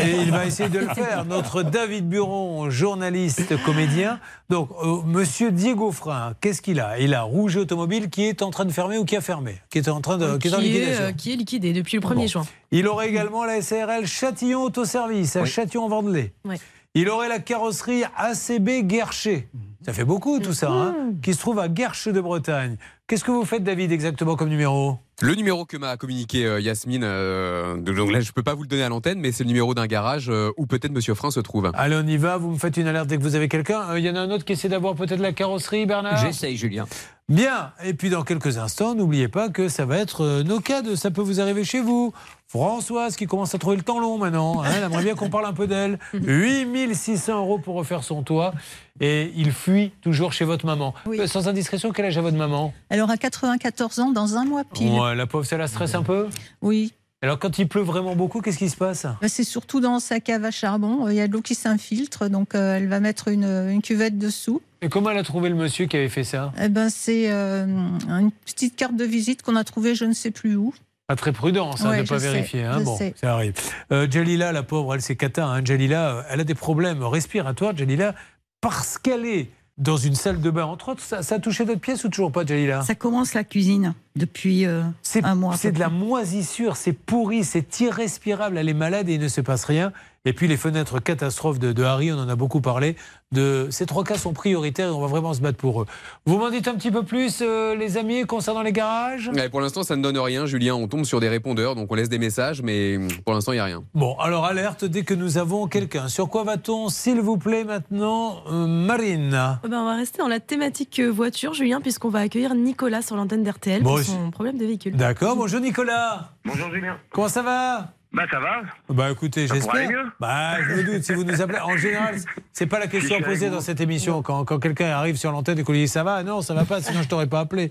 Et 0.02 0.16
il 0.22 0.30
va 0.32 0.44
essayer 0.46 0.68
de 0.68 0.78
le 0.80 0.88
faire. 0.88 1.24
Notre 1.24 1.62
David 1.62 2.08
Buron, 2.08 2.68
journaliste, 2.70 3.54
comédien. 3.64 4.18
Donc, 4.50 4.70
euh, 4.82 5.02
monsieur 5.06 5.52
Diego 5.52 5.92
Frein, 5.92 6.34
qu'est-ce 6.40 6.62
qu'il 6.62 6.80
a? 6.80 6.98
Il 6.98 7.14
a 7.14 7.22
Rouge 7.22 7.56
Automobile 7.56 8.10
qui 8.10 8.24
est 8.24 8.42
en 8.42 8.50
train 8.50 8.64
de 8.64 8.72
fermer 8.72 8.98
ou 8.98 9.04
qui 9.04 9.16
a 9.16 9.20
fermé? 9.20 9.60
Qui 9.70 9.78
est 9.78 9.88
en 9.88 10.00
train 10.00 10.18
de. 10.18 10.36
Qui 10.38 10.48
est 10.48 10.54
en 10.54 10.58
qui, 10.58 10.66
est, 10.66 10.68
liquidation? 10.70 11.04
euh, 11.04 11.12
qui 11.12 11.32
est 11.32 11.36
liquidé 11.36 11.72
depuis 11.72 11.96
le 11.98 12.02
1er 12.02 12.28
juin. 12.28 12.44
Il 12.72 12.88
aurait 12.88 13.08
également 13.08 13.44
la 13.44 13.62
SARL 13.62 14.04
Châtillon 14.06 14.62
Autoservice 14.64 15.36
à 15.36 15.44
Châtillon-Vendelay. 15.44 16.32
Ouais. 16.44 16.56
Il 16.94 17.08
aurait 17.08 17.28
la 17.28 17.38
carrosserie 17.38 18.02
ACB 18.16 18.82
Guercher. 18.82 19.48
Ça 19.84 19.92
fait 19.92 20.04
beaucoup 20.04 20.38
tout 20.38 20.52
ça, 20.52 20.70
hein, 20.70 20.94
qui 21.22 21.34
se 21.34 21.40
trouve 21.40 21.58
à 21.58 21.68
Guerche 21.68 22.08
de 22.08 22.20
Bretagne. 22.20 22.76
Qu'est-ce 23.06 23.24
que 23.24 23.30
vous 23.30 23.44
faites, 23.44 23.64
David, 23.64 23.90
exactement 23.92 24.36
comme 24.36 24.48
numéro? 24.48 24.98
Le 25.20 25.34
numéro 25.34 25.64
que 25.64 25.76
m'a 25.76 25.96
communiqué 25.96 26.46
euh, 26.46 26.60
Yasmine, 26.60 27.02
euh, 27.04 27.76
donc 27.76 28.10
là 28.10 28.20
je 28.20 28.32
peux 28.32 28.42
pas 28.42 28.54
vous 28.54 28.62
le 28.62 28.68
donner 28.68 28.82
à 28.82 28.88
l'antenne, 28.88 29.20
mais 29.20 29.30
c'est 29.32 29.44
le 29.44 29.48
numéro 29.48 29.74
d'un 29.74 29.86
garage 29.86 30.28
euh, 30.30 30.50
où 30.56 30.66
peut-être 30.66 30.92
Monsieur 30.92 31.14
Frein 31.14 31.30
se 31.30 31.40
trouve. 31.40 31.70
Allez, 31.74 31.96
on 31.96 32.06
y 32.06 32.16
va. 32.16 32.38
Vous 32.38 32.50
me 32.50 32.58
faites 32.58 32.76
une 32.76 32.86
alerte 32.86 33.06
dès 33.08 33.18
que 33.18 33.22
vous 33.22 33.34
avez 33.36 33.48
quelqu'un. 33.48 33.82
Euh, 33.90 33.98
Il 33.98 34.04
y 34.04 34.10
en 34.10 34.16
a 34.16 34.20
un 34.20 34.30
autre 34.30 34.44
qui 34.44 34.52
essaie 34.54 34.68
d'avoir 34.68 34.94
peut-être 34.94 35.20
la 35.20 35.32
carrosserie, 35.32 35.86
Bernard? 35.86 36.16
J'essaye, 36.16 36.56
Julien. 36.56 36.86
Bien. 37.28 37.72
Et 37.84 37.94
puis 37.94 38.10
dans 38.10 38.22
quelques 38.24 38.58
instants, 38.58 38.94
n'oubliez 38.94 39.28
pas 39.28 39.48
que 39.48 39.68
ça 39.68 39.84
va 39.86 39.96
être 39.98 40.22
euh, 40.22 40.42
nos 40.42 40.60
cas 40.60 40.82
de 40.82 40.94
ça 40.94 41.10
peut 41.10 41.22
vous 41.22 41.40
arriver 41.40 41.64
chez 41.64 41.80
vous. 41.80 42.12
Françoise 42.48 43.16
qui 43.16 43.26
commence 43.26 43.54
à 43.54 43.58
trouver 43.58 43.76
le 43.76 43.82
temps 43.82 43.98
long 44.00 44.18
maintenant. 44.18 44.62
hein, 44.62 44.66
elle 44.76 44.82
aimerait 44.84 45.02
bien 45.04 45.14
qu'on 45.14 45.30
parle 45.30 45.46
un 45.46 45.54
peu 45.54 45.66
d'elle. 45.66 45.98
8600 46.12 47.38
euros 47.38 47.58
pour 47.58 47.76
refaire 47.76 48.02
son 48.04 48.22
toit. 48.22 48.52
Et 49.00 49.32
il 49.36 49.52
fuit 49.52 49.92
toujours 50.02 50.32
chez 50.32 50.44
votre 50.44 50.66
maman. 50.66 50.92
Euh, 51.06 51.26
Sans 51.26 51.48
indiscrétion, 51.48 51.92
quel 51.92 52.04
âge 52.06 52.18
a 52.18 52.20
votre 52.20 52.36
maman? 52.36 52.74
Elle 52.90 53.00
aura 53.00 53.16
94 53.16 53.98
ans 54.00 54.10
dans 54.10 54.36
un 54.36 54.44
mois 54.44 54.64
pile. 54.64 54.92
Ouais, 54.92 55.14
La 55.14 55.26
pauvre, 55.26 55.46
ça 55.46 55.56
la 55.56 55.68
stresse 55.68 55.94
un 55.94 56.02
peu? 56.02 56.28
Oui. 56.60 56.92
Alors 57.22 57.38
quand 57.38 57.58
il 57.58 57.68
pleut 57.68 57.82
vraiment 57.82 58.16
beaucoup, 58.16 58.40
qu'est-ce 58.40 58.58
qui 58.58 58.68
se 58.68 58.76
passe? 58.76 59.04
Bah, 59.04 59.28
C'est 59.28 59.44
surtout 59.44 59.78
dans 59.80 60.00
sa 60.00 60.18
cave 60.18 60.44
à 60.44 60.50
charbon. 60.50 61.08
Il 61.08 61.14
y 61.14 61.20
a 61.20 61.28
de 61.28 61.32
l'eau 61.32 61.40
qui 61.40 61.54
s'infiltre, 61.54 62.28
donc 62.28 62.54
euh, 62.54 62.76
elle 62.76 62.88
va 62.88 62.98
mettre 62.98 63.28
une, 63.28 63.44
une 63.44 63.80
cuvette 63.80 64.18
dessous. 64.18 64.60
Et 64.80 64.88
comment 64.88 65.10
elle 65.10 65.18
a 65.18 65.22
trouvé 65.22 65.48
le 65.48 65.54
monsieur 65.54 65.86
qui 65.86 65.96
avait 65.96 66.08
fait 66.08 66.24
ça? 66.24 66.52
Eh 66.60 66.68
ben, 66.68 66.88
c'est 66.90 67.30
euh, 67.30 67.64
une 68.08 68.32
petite 68.44 68.74
carte 68.74 68.96
de 68.96 69.04
visite 69.04 69.42
qu'on 69.42 69.54
a 69.54 69.62
trouvée 69.62 69.94
je 69.94 70.04
ne 70.04 70.12
sais 70.12 70.32
plus 70.32 70.56
où. 70.56 70.74
Pas 71.06 71.14
très 71.16 71.32
prudent, 71.32 71.76
ça, 71.76 71.90
Ouais, 71.90 71.98
de 71.98 72.02
ne 72.02 72.06
pas 72.08 72.18
sais, 72.18 72.32
vérifier. 72.32 72.64
hein. 72.64 72.80
Bon, 72.80 72.96
sais. 72.96 73.14
ça 73.20 73.34
arrive. 73.34 73.54
Euh, 73.92 74.08
Jalila, 74.10 74.50
la 74.50 74.62
pauvre, 74.64 74.94
elle, 74.94 75.02
c'est 75.02 75.16
cata. 75.16 75.46
Hein. 75.46 75.64
Jalila, 75.64 76.10
euh, 76.16 76.22
elle 76.30 76.40
a 76.40 76.44
des 76.44 76.54
problèmes 76.54 77.02
respiratoires, 77.04 77.76
Jalila, 77.76 78.14
parce 78.60 78.98
qu'elle 78.98 79.26
est 79.26 79.50
dans 79.78 79.96
une 79.96 80.14
salle 80.14 80.40
de 80.40 80.50
bain, 80.50 80.64
entre 80.64 80.90
autres. 80.90 81.02
Ça, 81.02 81.22
ça 81.22 81.36
a 81.36 81.38
touché 81.38 81.64
d'autres 81.64 81.80
pièces 81.80 82.04
ou 82.04 82.08
toujours 82.08 82.32
pas, 82.32 82.44
Jalila? 82.44 82.82
Ça 82.82 82.94
commence 82.94 83.34
la 83.34 83.44
cuisine 83.44 83.94
depuis 84.16 84.66
euh, 84.66 84.82
un 85.22 85.34
mois. 85.34 85.56
C'est 85.56 85.72
de 85.72 85.78
la 85.78 85.88
moisissure, 85.88 86.76
c'est 86.76 86.92
pourri, 86.92 87.44
c'est 87.44 87.80
irrespirable. 87.80 88.58
Elle 88.58 88.68
est 88.68 88.74
malade 88.74 89.08
et 89.08 89.14
il 89.14 89.20
ne 89.20 89.28
se 89.28 89.40
passe 89.40 89.64
rien. 89.64 89.92
Et 90.24 90.32
puis 90.32 90.46
les 90.46 90.56
fenêtres 90.56 91.00
catastrophes 91.00 91.58
de, 91.58 91.72
de 91.72 91.82
Harry, 91.82 92.12
on 92.12 92.16
en 92.18 92.28
a 92.28 92.36
beaucoup 92.36 92.60
parlé. 92.60 92.94
De, 93.32 93.66
ces 93.70 93.86
trois 93.86 94.04
cas 94.04 94.16
sont 94.16 94.32
prioritaires 94.32 94.86
et 94.88 94.90
on 94.92 95.00
va 95.00 95.08
vraiment 95.08 95.34
se 95.34 95.40
battre 95.40 95.56
pour 95.58 95.82
eux. 95.82 95.86
Vous 96.26 96.38
m'en 96.38 96.48
dites 96.50 96.68
un 96.68 96.74
petit 96.74 96.92
peu 96.92 97.02
plus, 97.02 97.38
euh, 97.40 97.74
les 97.74 97.96
amis, 97.96 98.24
concernant 98.24 98.62
les 98.62 98.70
garages? 98.72 99.30
Ouais, 99.34 99.48
pour 99.48 99.60
l'instant, 99.60 99.82
ça 99.82 99.96
ne 99.96 100.02
donne 100.02 100.16
rien, 100.18 100.46
Julien. 100.46 100.76
On 100.76 100.86
tombe 100.86 101.04
sur 101.04 101.18
des 101.18 101.28
répondeurs, 101.28 101.74
donc 101.74 101.90
on 101.90 101.94
laisse 101.96 102.08
des 102.08 102.18
messages, 102.20 102.62
mais 102.62 102.98
pour 103.24 103.34
l'instant, 103.34 103.50
il 103.50 103.56
n'y 103.56 103.60
a 103.60 103.64
rien. 103.64 103.82
Bon, 103.94 104.16
alors 104.18 104.44
alerte 104.44 104.84
dès 104.84 105.02
que 105.02 105.14
nous 105.14 105.38
avons 105.38 105.66
quelqu'un. 105.66 106.06
Sur 106.06 106.28
quoi 106.28 106.44
va-t-on, 106.44 106.88
s'il 106.88 107.20
vous 107.20 107.36
plaît, 107.38 107.64
maintenant 107.64 108.44
euh, 108.48 108.66
Marine? 108.68 109.58
Eh 109.64 109.68
ben, 109.68 109.78
on 109.80 109.86
va 109.86 109.96
rester 109.96 110.18
dans 110.18 110.28
la 110.28 110.38
thématique 110.40 111.00
euh, 111.00 111.08
voiture, 111.10 111.52
Julien, 111.54 111.80
puisqu'on 111.80 112.10
va 112.10 112.20
accueillir 112.20 112.54
Nicolas 112.54 113.02
sur 113.02 113.16
l'antenne 113.16 113.42
d'RTL 113.42 113.82
Bon, 113.82 113.90
pour 113.90 113.98
je- 113.98 114.04
son 114.04 114.30
problème 114.30 114.56
de 114.56 114.66
véhicule. 114.66 114.94
D'accord, 114.94 115.34
bonjour 115.34 115.58
Nicolas. 115.60 116.30
Bonjour 116.44 116.70
Julien. 116.70 116.96
Comment 117.10 117.28
ça 117.28 117.42
va? 117.42 117.88
Bah 118.14 118.24
ça 118.30 118.38
va. 118.40 118.62
Bah 118.90 119.10
écoutez, 119.10 119.46
j'espère. 119.46 119.88
Bah 120.20 120.62
je 120.62 120.74
me 120.74 120.82
doute, 120.84 121.02
si 121.02 121.14
vous 121.14 121.24
nous 121.24 121.40
appelez. 121.40 121.58
En 121.60 121.76
général, 121.78 122.16
c'est 122.52 122.66
pas 122.66 122.78
la 122.78 122.86
question 122.86 123.16
Si 123.16 123.22
posée 123.22 123.48
dans 123.48 123.60
cette 123.62 123.80
émission. 123.80 124.20
Quand, 124.22 124.44
quand 124.44 124.58
quelqu'un 124.58 124.90
arrive 124.90 125.16
sur 125.16 125.32
l'antenne 125.32 125.58
et 125.58 125.62
qu'on 125.64 125.72
lui 125.72 125.80
dit 125.80 125.88
ça 125.88 126.04
va, 126.04 126.22
non, 126.22 126.42
ça 126.42 126.52
va 126.52 126.64
pas, 126.66 126.82
sinon 126.82 127.00
je 127.02 127.08
t'aurais 127.08 127.26
pas 127.26 127.40
appelé. 127.40 127.70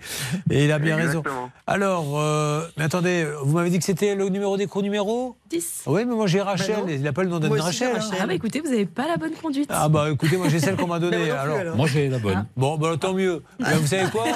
Et 0.49 0.65
il 0.65 0.71
a 0.71 0.79
bien 0.79 0.95
raison. 0.95 1.21
Alors, 1.67 2.19
euh, 2.19 2.65
mais 2.77 2.85
attendez, 2.85 3.27
vous 3.43 3.55
m'avez 3.55 3.69
dit 3.69 3.77
que 3.77 3.85
c'était 3.85 4.15
le 4.15 4.29
numéro 4.29 4.57
d'écrou 4.57 4.81
numéro? 4.81 5.35
10. 5.51 5.83
Oui, 5.87 6.05
mais 6.05 6.15
moi 6.15 6.27
j'ai 6.27 6.41
Rachel. 6.41 6.75
il 6.87 7.01
n'a 7.01 7.11
pas 7.13 7.23
le 7.23 7.29
nom 7.29 7.37
d'Anne 7.39 7.51
Rachel. 7.59 7.91
hein. 7.95 8.09
Ah 8.19 8.25
bah 8.25 8.33
écoutez, 8.33 8.61
vous 8.61 8.69
n'avez 8.69 8.85
pas 8.85 9.07
la 9.07 9.17
bonne 9.17 9.33
conduite. 9.33 9.69
Ah 9.71 9.89
bah 9.89 10.07
écoutez, 10.11 10.37
moi 10.37 10.47
j'ai 10.49 10.59
celle 10.59 10.75
qu'on 10.75 10.87
m'a 10.87 10.97
donnée. 10.99 11.29
alors. 11.29 11.75
Moi, 11.75 11.87
j'ai 11.87 12.07
la 12.09 12.17
bonne. 12.19 12.45
Bon, 12.57 12.77
bah 12.77 12.95
tant 12.99 13.13
mieux. 13.13 13.43
Bah, 13.59 13.67
vous 13.75 13.85
savez 13.87 14.09
quoi? 14.09 14.23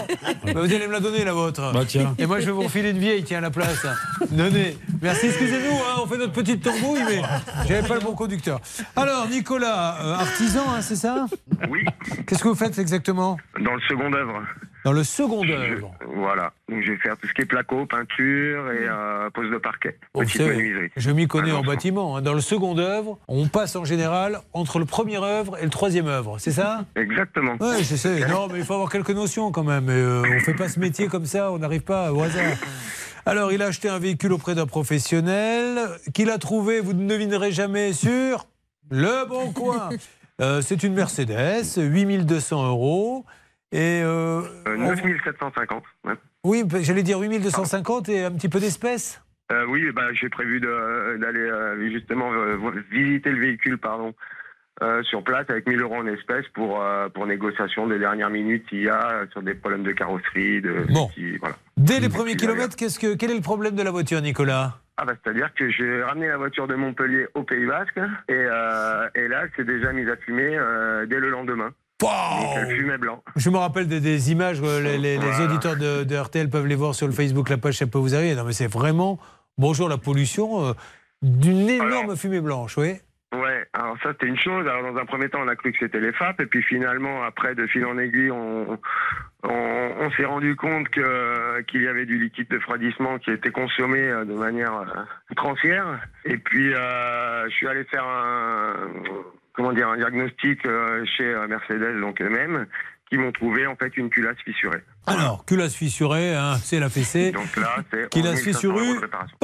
Bah, 0.46 0.52
Vous 0.62 0.72
allez 0.74 0.86
me 0.88 0.92
la 0.92 1.00
donner, 1.00 1.24
la 1.26 1.34
vôtre. 1.34 1.72
Bah, 1.74 1.82
tiens. 1.88 2.14
Et 2.20 2.26
moi, 2.28 2.40
je 2.40 2.46
vais 2.46 2.52
vous 2.52 2.62
refiler 2.62 2.92
une 2.92 3.00
vieille, 3.00 3.24
tiens, 3.24 3.40
à 3.40 3.42
la 3.42 3.50
place. 3.50 3.86
Donnez. 4.32 4.78
Merci, 5.02 5.28
excusez-nous, 5.28 5.76
hein, 5.76 5.95
on 6.04 6.08
fait 6.08 6.18
notre 6.18 6.34
petite 6.34 6.62
tambouille, 6.64 7.04
mais 7.08 7.22
j'avais 7.68 7.88
pas 7.88 7.96
le 7.96 8.02
bon 8.02 8.14
conducteur. 8.14 8.60
Alors, 8.96 9.28
Nicolas, 9.28 9.98
euh, 10.02 10.14
artisan, 10.16 10.64
hein, 10.70 10.82
c'est 10.82 10.96
ça 10.96 11.26
Oui. 11.70 11.84
Qu'est-ce 12.28 12.44
que 12.44 12.48
vous 12.50 12.56
faites 12.56 12.78
exactement 12.80 13.38
Dans 13.60 13.74
le 13.76 13.82
second 13.88 14.12
œuvre. 14.14 14.42
Dans 14.84 14.92
le 14.94 15.04
second 15.04 15.42
œuvre. 15.50 15.92
Voilà. 16.16 16.54
Donc 16.70 16.84
je 16.84 16.92
vais 16.92 16.98
faire 17.00 17.18
tout 17.18 17.28
ce 17.28 17.34
qui 17.34 17.42
est 17.42 17.46
placo, 17.46 17.88
peinture 17.88 18.72
et 18.72 18.88
euh, 18.88 19.30
pose 19.32 19.50
de 19.50 19.58
parquet. 19.58 19.98
Bon, 20.14 20.22
vous 20.22 20.28
Petite 20.28 20.42
menuiserie. 20.42 20.92
je 20.96 21.10
m'y 21.10 21.28
connais 21.28 21.52
en 21.52 21.64
bâtiment. 21.64 22.18
hein. 22.18 22.22
Dans 22.22 22.36
le 22.36 22.40
second 22.42 22.78
œuvre, 22.78 23.18
on 23.28 23.48
passe 23.48 23.76
en 23.76 23.84
général 23.84 24.42
entre 24.54 24.78
le 24.78 24.86
premier 24.86 25.18
œuvre 25.18 25.58
et 25.60 25.64
le 25.64 25.72
troisième 25.72 26.06
œuvre, 26.06 26.38
c'est 26.38 26.52
ça 26.52 26.86
Exactement. 26.96 27.56
Oui, 27.60 27.84
je 27.84 27.96
sais. 27.96 28.28
Non, 28.28 28.48
mais 28.52 28.60
il 28.60 28.66
faut 28.66 28.76
avoir 28.76 28.92
quelques 28.92 29.10
notions 29.10 29.52
quand 29.52 29.64
même. 29.64 29.90
Et, 29.90 29.94
euh, 29.94 30.22
on 30.24 30.34
ne 30.36 30.40
fait 30.40 30.54
pas 30.54 30.70
ce 30.70 30.80
métier 30.80 31.08
comme 31.08 31.26
ça, 31.26 31.52
on 31.52 31.58
n'arrive 31.58 31.82
pas 31.82 32.14
au 32.14 32.22
hasard. 32.22 32.44
Alors, 33.26 33.52
il 33.52 33.62
a 33.62 33.68
acheté 33.68 33.90
un 33.90 33.98
véhicule 34.00 34.34
auprès 34.34 34.54
d'un 34.56 34.68
professionnel, 34.68 35.80
qu'il 36.14 36.30
a 36.30 36.38
trouvé, 36.38 36.80
vous 36.80 36.94
ne 36.94 37.08
devinerez 37.10 37.52
jamais, 37.52 37.94
sur 37.94 38.48
le 38.92 39.28
bon 39.28 39.52
coin. 39.52 39.90
Euh, 40.42 40.60
c'est 40.62 40.84
une 40.84 40.94
Mercedes, 40.96 41.64
8200 41.78 42.68
euros. 42.68 43.26
Et 43.72 44.02
euh, 44.04 44.42
Euh, 44.68 44.76
on- 44.78 44.90
9750. 44.90 45.82
ouais. 46.04 46.14
oui, 46.44 46.64
j'allais 46.82 47.04
dire 47.04 47.20
8250 47.22 48.10
et 48.10 48.26
un 48.26 48.32
petit 48.32 48.50
peu 48.50 48.60
d'espèces. 48.60 49.24
Euh, 49.54 49.66
oui, 49.70 49.90
bah, 49.94 50.12
j'ai 50.12 50.28
prévu 50.28 50.60
de- 50.60 51.18
d'aller 51.22 51.40
euh, 51.40 51.90
justement 51.90 52.34
euh, 52.34 52.58
visiter 52.92 53.30
le 53.32 53.40
véhicule, 53.40 53.78
pardon, 53.78 54.14
euh, 54.84 55.02
sur 55.04 55.24
place 55.24 55.46
avec 55.50 55.66
1000 55.70 55.80
euros 55.80 55.96
en 55.96 56.08
espèces 56.08 56.50
pour 56.54 56.82
euh, 56.82 57.08
pour 57.08 57.26
négociation 57.28 57.88
de 57.88 57.98
dernière 57.98 58.30
minute 58.30 58.66
s'il 58.68 58.82
y 58.82 58.90
a 58.90 59.12
euh, 59.12 59.26
sur 59.32 59.42
des 59.42 59.54
problèmes 59.54 59.84
de 59.84 59.94
carrosserie, 59.94 60.60
de 60.62 60.86
Bon. 60.90 61.08
qui- 61.16 61.38
voilà. 61.38 61.56
Dès 61.78 62.00
les 62.00 62.10
premiers 62.10 62.36
kilomètres, 62.36 62.76
qu'est-ce 62.76 63.00
que, 63.00 63.16
quel 63.16 63.32
est 63.32 63.36
le 63.36 63.42
problème 63.42 63.76
de 63.76 63.84
la 63.84 63.92
voiture, 63.92 64.22
Nicolas? 64.22 64.80
Ah 64.98 65.04
bah 65.04 65.14
c'est-à-dire 65.22 65.54
que 65.54 65.70
j'ai 65.70 66.04
ramené 66.04 66.28
la 66.30 66.38
voiture 66.38 66.68
de 66.68 66.76
Montpellier 66.76 67.28
au 67.34 67.44
Pays 67.44 67.66
Basque 67.66 68.00
et, 68.30 68.34
euh, 68.34 69.10
et 69.14 69.28
là 69.28 69.44
c'est 69.58 69.66
déjà 69.66 69.92
mis 69.92 70.10
à 70.10 70.16
fumer 70.16 70.56
euh, 70.58 71.06
dès 71.06 71.20
le 71.20 71.30
lendemain. 71.30 71.72
Elle 72.56 72.76
fumait 72.76 72.98
blanc. 72.98 73.24
Je 73.36 73.50
me 73.50 73.58
rappelle 73.58 73.88
des, 73.88 74.00
des 74.00 74.32
images, 74.32 74.60
euh, 74.64 74.98
les, 74.98 75.18
auditeurs 75.42 75.76
de, 75.76 76.04
de 76.04 76.16
RTL 76.16 76.50
peuvent 76.50 76.68
les 76.68 76.76
voir 76.76 76.94
sur 76.94 77.08
le 77.08 77.14
Facebook, 77.14 77.50
la 77.50 77.58
page, 77.58 77.76
ça 77.76 77.88
peut 77.88 77.98
vous 77.98 78.16
arriver. 78.16 78.36
Non, 78.36 78.44
mais 78.44 78.54
c'est 78.54 78.68
vraiment, 78.68 79.20
bonjour 79.58 79.90
la 79.90 79.98
pollution, 79.98 80.66
euh, 80.66 80.74
d'une 81.22 81.70
énorme 81.70 82.16
fumée 82.16 82.42
blanche, 82.42 82.78
oui. 82.78 82.96
Ouais, 83.42 83.66
alors 83.74 83.98
ça 84.04 84.12
c'était 84.12 84.28
une 84.28 84.40
chose. 84.40 84.68
Alors 84.68 84.94
dans 84.94 85.00
un 85.00 85.06
premier 85.06 85.30
temps 85.30 85.40
on 85.44 85.48
a 85.48 85.56
cru 85.56 85.72
que 85.72 85.78
c'était 85.80 86.00
les 86.00 86.12
FAP 86.14 86.42
et 86.42 86.46
puis 86.46 86.62
finalement 86.62 87.24
après 87.24 87.56
de 87.56 87.66
fil 87.68 87.86
en 87.86 87.98
aiguille 87.98 88.32
on, 88.32 88.80
on, 89.44 89.92
on 90.00 90.12
s'est 90.12 90.26
rendu 90.26 90.56
compte 90.56 90.90
que 90.90 91.62
qu'il 91.64 91.82
y 91.84 91.88
avait 91.88 92.06
du 92.06 92.20
liquide 92.20 92.48
de 92.50 92.58
refroidissement 92.58 93.18
qui 93.20 93.32
était 93.32 93.52
consommé 93.52 94.00
euh, 94.00 94.26
de 94.26 94.34
manière 94.34 94.74
euh, 94.74 94.86
outrancière. 95.32 96.00
Et 96.24 96.38
puis 96.38 96.74
euh, 96.74 97.50
je 97.50 97.56
suis 97.56 97.68
allé 97.68 97.84
faire 97.86 98.06
un 98.06 98.74
comment 99.54 99.74
dire 99.74 99.90
un 99.90 99.98
diagnostic 99.98 100.62
chez 101.18 101.36
Mercedes 101.48 102.00
donc 102.00 102.22
eux-mêmes 102.22 102.68
qui 103.10 103.18
m'ont 103.18 103.32
trouvé 103.32 103.68
en 103.68 103.76
fait 103.76 103.96
une 103.98 104.10
culasse 104.10 104.38
fissurée. 104.44 104.82
Alors, 105.06 105.46
culasse 105.46 105.76
fissurée, 105.76 106.36
hein, 106.36 106.56
c'est 106.56 106.80
la 106.80 106.90
fessée. 106.90 107.32
Donc 107.32 107.56
là 107.56 107.78
c'est 107.92 108.10
Culasse 108.10 108.40
11 108.48 108.54
500 108.54 108.68
euros 108.68 108.80
fissurée, 108.80 109.00
réparation. 109.00 109.38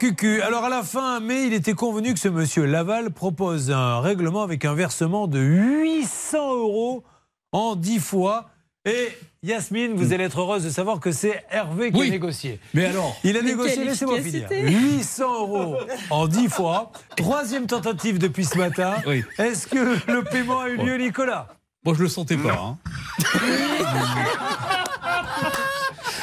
Cucu. 0.00 0.40
Alors, 0.42 0.64
à 0.64 0.68
la 0.70 0.82
fin 0.82 1.20
mai, 1.20 1.46
il 1.46 1.52
était 1.52 1.74
convenu 1.74 2.12
que 2.14 2.18
ce 2.18 2.28
monsieur 2.28 2.64
Laval 2.64 3.10
propose 3.12 3.70
un 3.70 4.00
règlement 4.00 4.42
avec 4.42 4.64
un 4.64 4.74
versement 4.74 5.26
de 5.28 5.38
800 5.38 6.56
euros 6.56 7.04
en 7.52 7.76
10 7.76 7.98
fois. 8.00 8.48
Et 8.86 9.08
Yasmine, 9.42 9.92
vous 9.94 10.14
allez 10.14 10.24
être 10.24 10.40
heureuse 10.40 10.64
de 10.64 10.70
savoir 10.70 11.00
que 11.00 11.12
c'est 11.12 11.44
Hervé 11.50 11.92
qui 11.92 12.00
Oui. 12.00 12.08
a 12.08 12.10
négocié. 12.12 12.58
Mais 12.72 12.86
alors 12.86 13.14
Il 13.24 13.36
a 13.36 13.42
Mais 13.42 13.50
négocié, 13.50 13.84
laissez-moi 13.84 14.16
finir. 14.22 14.50
efficacité 14.50 14.70
800 14.72 15.40
euros 15.40 15.76
en 16.08 16.26
10 16.26 16.48
fois. 16.48 16.90
Troisième 17.14 17.66
tentative 17.66 18.18
depuis 18.18 18.46
ce 18.46 18.56
matin. 18.56 18.94
Oui. 19.06 19.22
Est-ce 19.38 19.66
que 19.66 19.98
le 20.10 20.24
paiement 20.24 20.60
a 20.60 20.68
eu 20.70 20.78
lieu, 20.78 20.96
Nicolas? 20.96 21.48
Moi, 21.84 21.94
je 21.94 22.02
le 22.02 22.08
sentais 22.08 22.38
pas. 22.38 22.52
hein. 22.52 22.78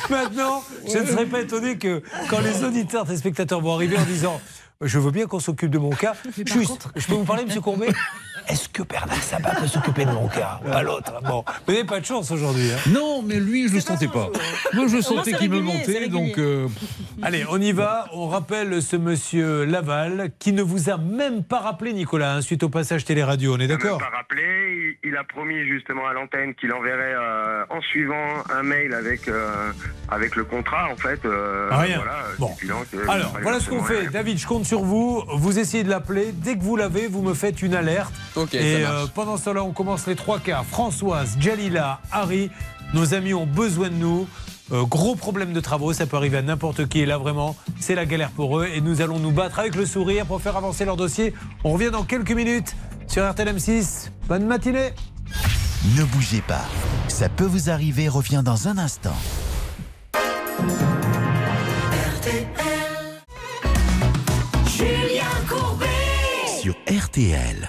Maintenant, 0.09 0.63
je 0.87 0.97
ne 0.99 1.05
serais 1.05 1.25
pas 1.25 1.41
étonné 1.41 1.77
que 1.77 2.01
quand 2.29 2.39
les 2.39 2.63
auditeurs, 2.63 3.05
les 3.09 3.17
spectateurs 3.17 3.61
vont 3.61 3.73
arriver 3.73 3.97
en 3.97 4.03
disant 4.05 4.39
Je 4.81 4.99
veux 4.99 5.11
bien 5.11 5.25
qu'on 5.27 5.39
s'occupe 5.39 5.69
de 5.71 5.77
mon 5.79 5.89
cas. 5.89 6.13
Juste, 6.45 6.67
contre- 6.67 6.91
je 6.95 7.07
peux 7.07 7.13
vous 7.15 7.23
parler, 7.25 7.45
monsieur 7.45 7.61
Courbet? 7.61 7.89
Est-ce 8.49 8.69
que 8.69 8.81
Bernard 8.83 9.21
Sabat 9.21 9.55
peut 9.59 9.67
s'occuper 9.67 10.05
de 10.05 10.11
mon 10.11 10.27
cas 10.29 10.61
Pas 10.63 10.81
l'autre? 10.81 11.13
Bon. 11.23 11.43
Vous 11.65 11.73
n'avez 11.73 11.83
pas 11.83 11.99
de 11.99 12.05
chance 12.05 12.31
aujourd'hui. 12.31 12.71
Hein. 12.71 12.89
Non, 12.89 13.21
mais 13.21 13.39
lui, 13.39 13.63
je 13.67 13.71
ne 13.71 13.75
le 13.75 13.81
sentais 13.81 14.07
pas. 14.07 14.29
Moi, 14.73 14.85
je 14.87 15.01
sentais 15.01 15.33
qu'il 15.33 15.49
me 15.49 15.59
montait. 15.59 16.07
Donc. 16.07 16.37
Euh, 16.37 16.67
Allez, 17.21 17.45
on 17.49 17.59
y 17.59 17.73
va. 17.73 18.07
On 18.13 18.27
rappelle 18.27 18.81
ce 18.81 18.95
monsieur 18.95 19.65
Laval 19.65 20.29
qui 20.39 20.53
ne 20.53 20.61
vous 20.61 20.89
a 20.89 20.97
même 20.97 21.43
pas 21.43 21.59
rappelé, 21.59 21.91
Nicolas, 21.91 22.35
hein, 22.35 22.41
suite 22.41 22.63
au 22.63 22.69
passage 22.69 23.03
télé-radio. 23.03 23.55
On 23.55 23.59
est 23.59 23.67
d'accord? 23.67 23.97
pas 23.97 24.15
rappelé. 24.15 24.97
Il 25.03 25.17
a 25.17 25.23
promis 25.25 25.67
justement 25.67 26.07
à 26.07 26.13
l'antenne 26.13 26.55
qu'il 26.55 26.71
enverrait 26.71 27.15
euh, 27.15 27.65
en 27.69 27.81
suivant 27.81 28.43
un 28.49 28.63
mail 28.63 28.93
avec, 28.93 29.27
euh, 29.27 29.71
avec 30.09 30.37
le 30.37 30.45
contrat, 30.45 30.89
en 30.89 30.95
fait. 30.95 31.19
Ah, 31.69 31.79
rien. 31.79 31.97
Voilà, 31.97 32.23
bon. 32.39 32.55
Alors, 33.09 33.37
voilà 33.41 33.59
ce 33.59 33.69
qu'on 33.69 33.83
fait. 33.83 34.07
David, 34.07 34.37
je 34.37 34.47
compte 34.47 34.65
sur 34.65 34.83
vous. 34.83 35.21
Vous 35.33 35.59
essayez 35.59 35.83
de 35.83 35.89
l'appeler. 35.89 36.31
Dès 36.31 36.55
que 36.57 36.63
vous 36.63 36.77
l'avez, 36.77 37.07
vous 37.07 37.21
me 37.21 37.33
faites 37.33 37.61
une 37.61 37.75
alerte. 37.75 38.13
Et 38.53 38.85
euh, 38.85 39.05
pendant 39.13 39.37
cela, 39.37 39.63
on 39.63 39.71
commence 39.71 40.07
les 40.07 40.15
trois 40.15 40.39
quarts. 40.39 40.65
Françoise, 40.65 41.37
Jalila, 41.39 41.99
Harry, 42.11 42.49
nos 42.93 43.13
amis 43.13 43.33
ont 43.33 43.45
besoin 43.45 43.89
de 43.89 43.95
nous. 43.95 44.27
Euh, 44.71 44.83
gros 44.83 45.15
problème 45.15 45.53
de 45.53 45.59
travaux, 45.59 45.93
ça 45.93 46.05
peut 46.05 46.17
arriver 46.17 46.37
à 46.37 46.41
n'importe 46.41 46.87
qui. 46.87 46.99
Et 46.99 47.05
là, 47.05 47.17
vraiment, 47.17 47.55
c'est 47.79 47.95
la 47.95 48.05
galère 48.05 48.31
pour 48.31 48.59
eux. 48.59 48.67
Et 48.73 48.81
nous 48.81 49.01
allons 49.01 49.19
nous 49.19 49.31
battre 49.31 49.59
avec 49.59 49.75
le 49.75 49.85
sourire 49.85 50.25
pour 50.25 50.41
faire 50.41 50.57
avancer 50.57 50.85
leur 50.85 50.97
dossier. 50.97 51.33
On 51.63 51.71
revient 51.71 51.91
dans 51.91 52.03
quelques 52.03 52.31
minutes 52.31 52.75
sur 53.07 53.23
RTLM6. 53.23 54.09
Bonne 54.27 54.45
matinée. 54.45 54.93
Ne 55.97 56.03
bougez 56.03 56.41
pas. 56.41 56.65
Ça 57.07 57.29
peut 57.29 57.45
vous 57.45 57.69
arriver. 57.69 58.09
Reviens 58.09 58.43
dans 58.43 58.67
un 58.67 58.77
instant. 58.77 59.15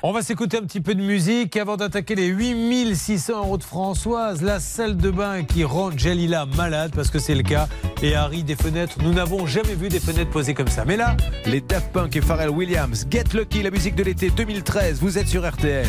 On 0.02 0.12
va 0.12 0.20
s'écouter 0.20 0.58
un 0.58 0.62
petit 0.62 0.82
peu 0.82 0.94
de 0.94 1.00
musique 1.00 1.56
avant 1.56 1.78
d'attaquer 1.78 2.14
les 2.14 2.26
8600 2.26 3.38
euros 3.38 3.56
de 3.56 3.62
Françoise, 3.62 4.42
la 4.42 4.60
salle 4.60 4.98
de 4.98 5.10
bain 5.10 5.42
qui 5.42 5.64
rend 5.64 5.90
Jalila 5.96 6.44
malade 6.44 6.92
parce 6.94 7.08
que 7.10 7.18
c'est 7.18 7.34
le 7.34 7.42
cas. 7.42 7.66
Et 8.02 8.14
Harry, 8.14 8.42
des 8.42 8.56
fenêtres, 8.56 8.96
nous 9.02 9.14
n'avons 9.14 9.46
jamais 9.46 9.74
vu 9.74 9.88
des 9.88 10.00
fenêtres 10.00 10.30
posées 10.30 10.52
comme 10.52 10.68
ça. 10.68 10.84
Mais 10.84 10.98
là, 10.98 11.16
les 11.46 11.62
Daft 11.62 11.92
Punk 11.92 12.14
et 12.14 12.20
Pharrell 12.20 12.50
Williams, 12.50 13.06
Get 13.10 13.24
Lucky, 13.32 13.62
la 13.62 13.70
musique 13.70 13.94
de 13.94 14.02
l'été 14.02 14.28
2013, 14.28 15.00
vous 15.00 15.16
êtes 15.16 15.28
sur 15.28 15.48
RTL. 15.48 15.88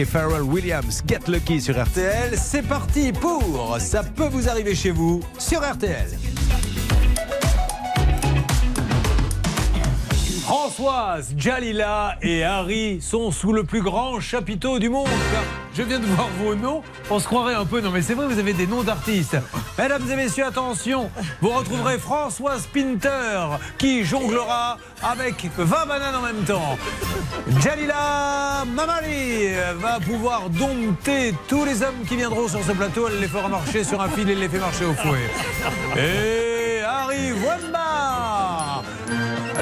Et 0.00 0.04
Pharrell 0.04 0.42
Williams. 0.42 1.02
Get 1.08 1.26
Lucky 1.26 1.60
sur 1.60 1.76
RTL. 1.76 2.36
C'est 2.36 2.62
parti 2.62 3.12
pour 3.12 3.76
Ça 3.80 4.04
peut 4.04 4.28
vous 4.28 4.48
arriver 4.48 4.76
chez 4.76 4.92
vous 4.92 5.20
sur 5.38 5.60
RTL. 5.60 6.06
Françoise, 10.42 11.34
Jalila 11.36 12.16
et 12.22 12.44
Harry 12.44 13.00
sont 13.00 13.32
sous 13.32 13.52
le 13.52 13.64
plus 13.64 13.82
grand 13.82 14.20
chapiteau 14.20 14.78
du 14.78 14.88
monde. 14.88 15.08
Je 15.74 15.82
viens 15.82 15.98
de 15.98 16.06
voir 16.06 16.28
vos 16.42 16.54
noms. 16.54 16.82
On 17.10 17.18
se 17.18 17.26
croirait 17.26 17.54
un 17.54 17.64
peu. 17.64 17.80
Non, 17.80 17.90
mais 17.90 18.00
c'est 18.00 18.14
vrai, 18.14 18.28
vous 18.28 18.38
avez 18.38 18.52
des 18.52 18.68
noms 18.68 18.84
d'artistes. 18.84 19.36
Mesdames 19.78 20.10
et 20.10 20.16
messieurs, 20.16 20.44
attention. 20.44 21.08
Vous 21.40 21.50
retrouverez 21.50 21.98
Françoise 21.98 22.66
Pinter 22.66 23.46
qui 23.78 24.04
jonglera 24.04 24.76
avec 25.04 25.48
20 25.56 25.86
bananes 25.86 26.16
en 26.16 26.22
même 26.22 26.44
temps. 26.44 26.76
Jalila 27.60 28.64
Mamali 28.66 29.50
va 29.76 30.00
pouvoir 30.00 30.50
dompter 30.50 31.32
tous 31.46 31.64
les 31.64 31.82
hommes 31.82 32.04
qui 32.08 32.16
viendront 32.16 32.48
sur 32.48 32.64
ce 32.64 32.72
plateau. 32.72 33.06
Elle 33.08 33.20
les 33.20 33.28
fera 33.28 33.46
marcher 33.46 33.84
sur 33.84 34.00
un 34.02 34.08
fil 34.08 34.28
et 34.28 34.34
les 34.34 34.48
fait 34.48 34.58
marcher 34.58 34.84
au 34.84 34.94
fouet. 34.94 35.30
Et 35.96 36.82
Harry 36.82 37.32
Wamba 37.32 38.82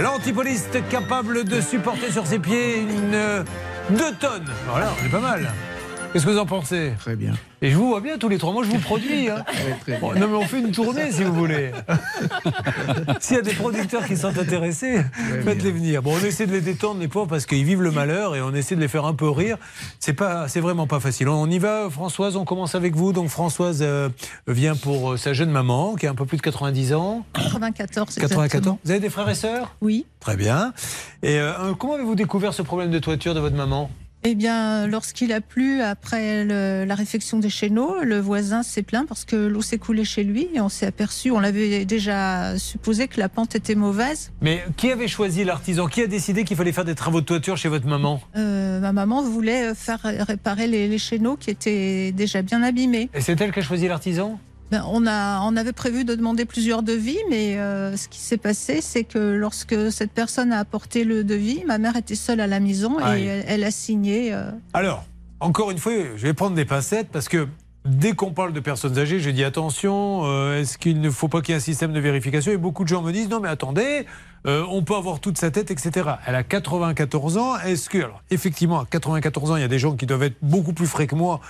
L'antipoliste 0.01 0.89
capable 0.89 1.45
de 1.45 1.61
supporter 1.61 2.11
sur 2.11 2.27
ses 2.27 2.39
pieds 2.39 2.81
une 2.81 3.15
euh, 3.15 3.45
deux 3.91 4.13
tonnes. 4.15 4.51
Voilà, 4.69 4.93
on 4.99 5.07
est 5.07 5.11
pas 5.11 5.21
mal. 5.21 5.53
Qu'est-ce 6.13 6.25
que 6.25 6.31
vous 6.31 6.39
en 6.39 6.47
pensez 6.47 6.93
Très 6.99 7.15
bien. 7.17 7.33
Et 7.63 7.71
je 7.71 7.77
vous 7.77 7.89
vois 7.89 8.01
bien 8.01 8.17
tous 8.19 8.29
les 8.29 8.39
trois 8.39 8.53
mois, 8.53 8.65
je 8.65 8.71
vous 8.71 8.79
produis. 8.79 9.29
hein. 9.29 9.45
très 9.83 9.99
Bon, 9.99 10.13
bien. 10.13 10.21
non 10.21 10.29
mais 10.29 10.37
on 10.37 10.47
fait 10.47 10.61
une 10.61 10.71
tournée 10.73 11.11
si 11.11 11.25
vous 11.25 11.33
voulez. 11.35 11.73
S'il 13.21 13.37
y 13.37 13.39
a 13.39 13.43
des 13.43 13.53
producteurs 13.55 14.05
qui 14.07 14.17
sont 14.17 14.37
intéressés, 14.39 15.03
faites-les 15.45 15.73
venir. 15.73 16.03
Bon, 16.03 16.15
on 16.15 16.25
essaie 16.25 16.47
de 16.47 16.53
les 16.53 16.61
détendre 16.61 17.01
les 17.01 17.09
pauvres 17.09 17.27
parce 17.29 17.45
qu'ils 17.47 17.65
vivent 17.65 17.83
le 17.83 17.91
malheur 17.91 18.35
et 18.37 18.41
on 18.43 18.55
essaie 18.55 18.77
de 18.77 18.81
les 18.81 18.89
faire 18.89 19.05
un 19.05 19.15
peu 19.15 19.29
rire. 19.29 19.57
C'est 20.01 20.13
pas, 20.13 20.49
c'est 20.49 20.61
vraiment 20.61 20.87
pas 20.87 21.01
facile. 21.01 21.29
On 21.29 21.51
y 21.51 21.59
va, 21.59 21.89
Françoise. 21.91 22.37
On 22.37 22.45
commence 22.45 22.75
avec 22.75 22.95
vous. 22.95 23.13
Donc 23.13 23.29
Françoise 23.29 23.81
euh, 23.83 24.09
vient 24.47 24.77
pour 24.77 25.13
euh, 25.13 25.17
sa 25.17 25.33
jeune 25.33 25.51
maman 25.51 25.97
qui 25.97 26.07
a 26.07 26.11
un 26.11 26.15
peu 26.15 26.25
plus 26.27 26.37
de 26.39 26.43
90 26.43 26.95
ans. 26.95 27.25
94. 27.35 28.15
94. 28.15 28.45
exactement. 28.45 28.79
Vous 28.85 28.91
avez 28.91 29.01
des 29.01 29.11
frères 29.11 29.29
et 29.29 29.35
sœurs? 29.35 29.75
Oui. 29.83 30.07
Très 30.21 30.37
bien. 30.37 30.73
Et 31.23 31.39
euh, 31.39 31.75
comment 31.79 31.95
avez-vous 31.95 32.15
découvert 32.15 32.55
ce 32.55 32.63
problème 32.63 32.91
de 32.91 32.99
toiture 32.99 33.35
de 33.35 33.41
votre 33.41 33.57
maman? 33.57 33.91
Eh 34.25 34.35
bien, 34.35 34.89
lorsqu'il 34.89 35.33
a 35.33 35.41
plu 35.41 35.81
après 35.83 36.45
le- 36.45 36.85
la 36.85 36.95
réfection 36.97 37.39
des 37.39 37.49
chéneaux, 37.51 38.03
le 38.03 38.19
voisin 38.19 38.65
s'est 38.65 38.83
plaint 38.83 39.07
parce 39.07 39.25
que 39.25 39.37
l'eau 39.37 39.63
s'est 39.63 39.79
coulée 39.79 40.05
chez 40.05 40.25
lui 40.25 40.49
et 40.53 40.61
on 40.61 40.69
s'est 40.69 40.87
aperçu, 40.87 41.31
on 41.31 41.39
l'avait 41.39 41.85
déjà 41.85 42.59
supposé 42.59 43.07
que 43.07 43.21
la 43.21 43.29
pente 43.29 43.55
était 43.55 43.77
mauvaise. 43.77 44.33
Mais 44.41 44.65
qui 44.77 44.91
avait 44.91 45.07
choisi 45.07 45.45
l'artisan? 45.45 45.87
Qui 45.87 46.03
a 46.03 46.07
décidé 46.09 46.43
qu'il 46.43 46.57
fallait 46.57 46.73
faire 46.73 46.85
des 46.85 46.97
travaux 46.97 47.21
de 47.21 47.27
toiture 47.27 47.57
chez 47.57 47.69
votre 47.69 47.87
maman? 47.87 48.21
Euh, 48.37 48.81
ma 48.81 48.93
maman 48.93 49.23
voulait 49.23 49.75
faire 49.77 50.01
réparer 50.03 50.67
les, 50.67 50.89
les 50.89 50.99
chéneaux 50.99 51.37
qui 51.37 51.51
étaient 51.51 52.11
déjà 52.11 52.43
bien 52.43 52.65
abîmés. 52.65 53.11
Et 53.15 53.21
c'est 53.21 53.41
elle 53.41 53.53
qui 53.53 53.61
a 53.61 53.63
choisi 53.63 53.87
l'artisan? 53.87 54.41
Ben, 54.71 54.85
on, 54.89 55.07
a, 55.07 55.41
on 55.43 55.57
avait 55.57 55.73
prévu 55.73 56.05
de 56.05 56.15
demander 56.17 56.45
plusieurs 56.45 56.83
devis, 56.83 57.19
mais 57.31 57.57
euh, 57.57 57.97
ce 57.97 58.09
qui 58.09 58.19
s'est 58.19 58.37
passé, 58.37 58.81
c'est 58.81 59.05
que 59.05 59.19
lorsque 59.19 59.93
cette 59.93 60.11
personne 60.11 60.53
a 60.53 60.59
apporté 60.59 61.05
le 61.05 61.23
devis, 61.23 61.63
ma 61.67 61.79
mère 61.79 61.95
était 61.97 62.17
seule 62.17 62.41
à 62.41 62.49
la 62.49 62.59
maison 62.59 62.99
et 62.99 63.25
elle, 63.25 63.45
elle 63.47 63.65
a 63.65 63.71
signé. 63.71 64.33
euh, 64.35 64.51
Alors, 64.73 65.05
encore 65.39 65.71
une 65.71 65.79
fois, 65.79 65.93
je 66.17 66.23
vais 66.27 66.35
prendre 66.35 66.57
des 66.57 66.65
pincettes 66.65 67.09
parce 67.13 67.29
que 67.29 67.47
dès 67.85 68.15
qu'on 68.15 68.33
parle 68.33 68.53
de 68.53 68.59
personnes 68.59 68.99
âgées, 68.99 69.21
je 69.21 69.31
dis 69.31 69.45
attention, 69.45 70.23
euh, 70.25 70.61
est-ce 70.61 70.79
qu'il 70.79 71.01
ne 71.01 71.11
faut 71.11 71.29
pas 71.29 71.43
qu'il 71.43 71.53
y 71.53 71.55
ait 71.55 71.59
un 71.61 71.63
système 71.63 71.93
de 71.93 72.01
vérification? 72.01 72.51
Et 72.51 72.57
beaucoup 72.57 72.83
de 72.83 72.89
gens 72.89 73.03
me 73.03 73.13
disent 73.13 73.29
non, 73.29 73.39
mais 73.39 73.49
attendez, 73.49 74.07
euh, 74.47 74.65
on 74.69 74.83
peut 74.83 74.95
avoir 74.95 75.21
toute 75.21 75.39
sa 75.39 75.51
tête, 75.51 75.71
etc. 75.71 76.11
Elle 76.27 76.35
a 76.35 76.43
94 76.43 77.37
ans. 77.37 77.59
Est-ce 77.59 77.91
que, 77.91 77.99
alors, 77.99 78.23
effectivement, 78.31 78.81
à 78.81 78.87
94 78.87 79.51
ans, 79.51 79.57
il 79.57 79.63
y 79.63 79.65
a 79.65 79.69
des 79.69 79.79
gens 79.79 79.97
qui 79.97 80.07
doivent 80.07 80.23
être 80.23 80.37
beaucoup 80.43 80.73
plus 80.73 80.87
frais 80.87 81.07
que 81.07 81.15
moi 81.15 81.41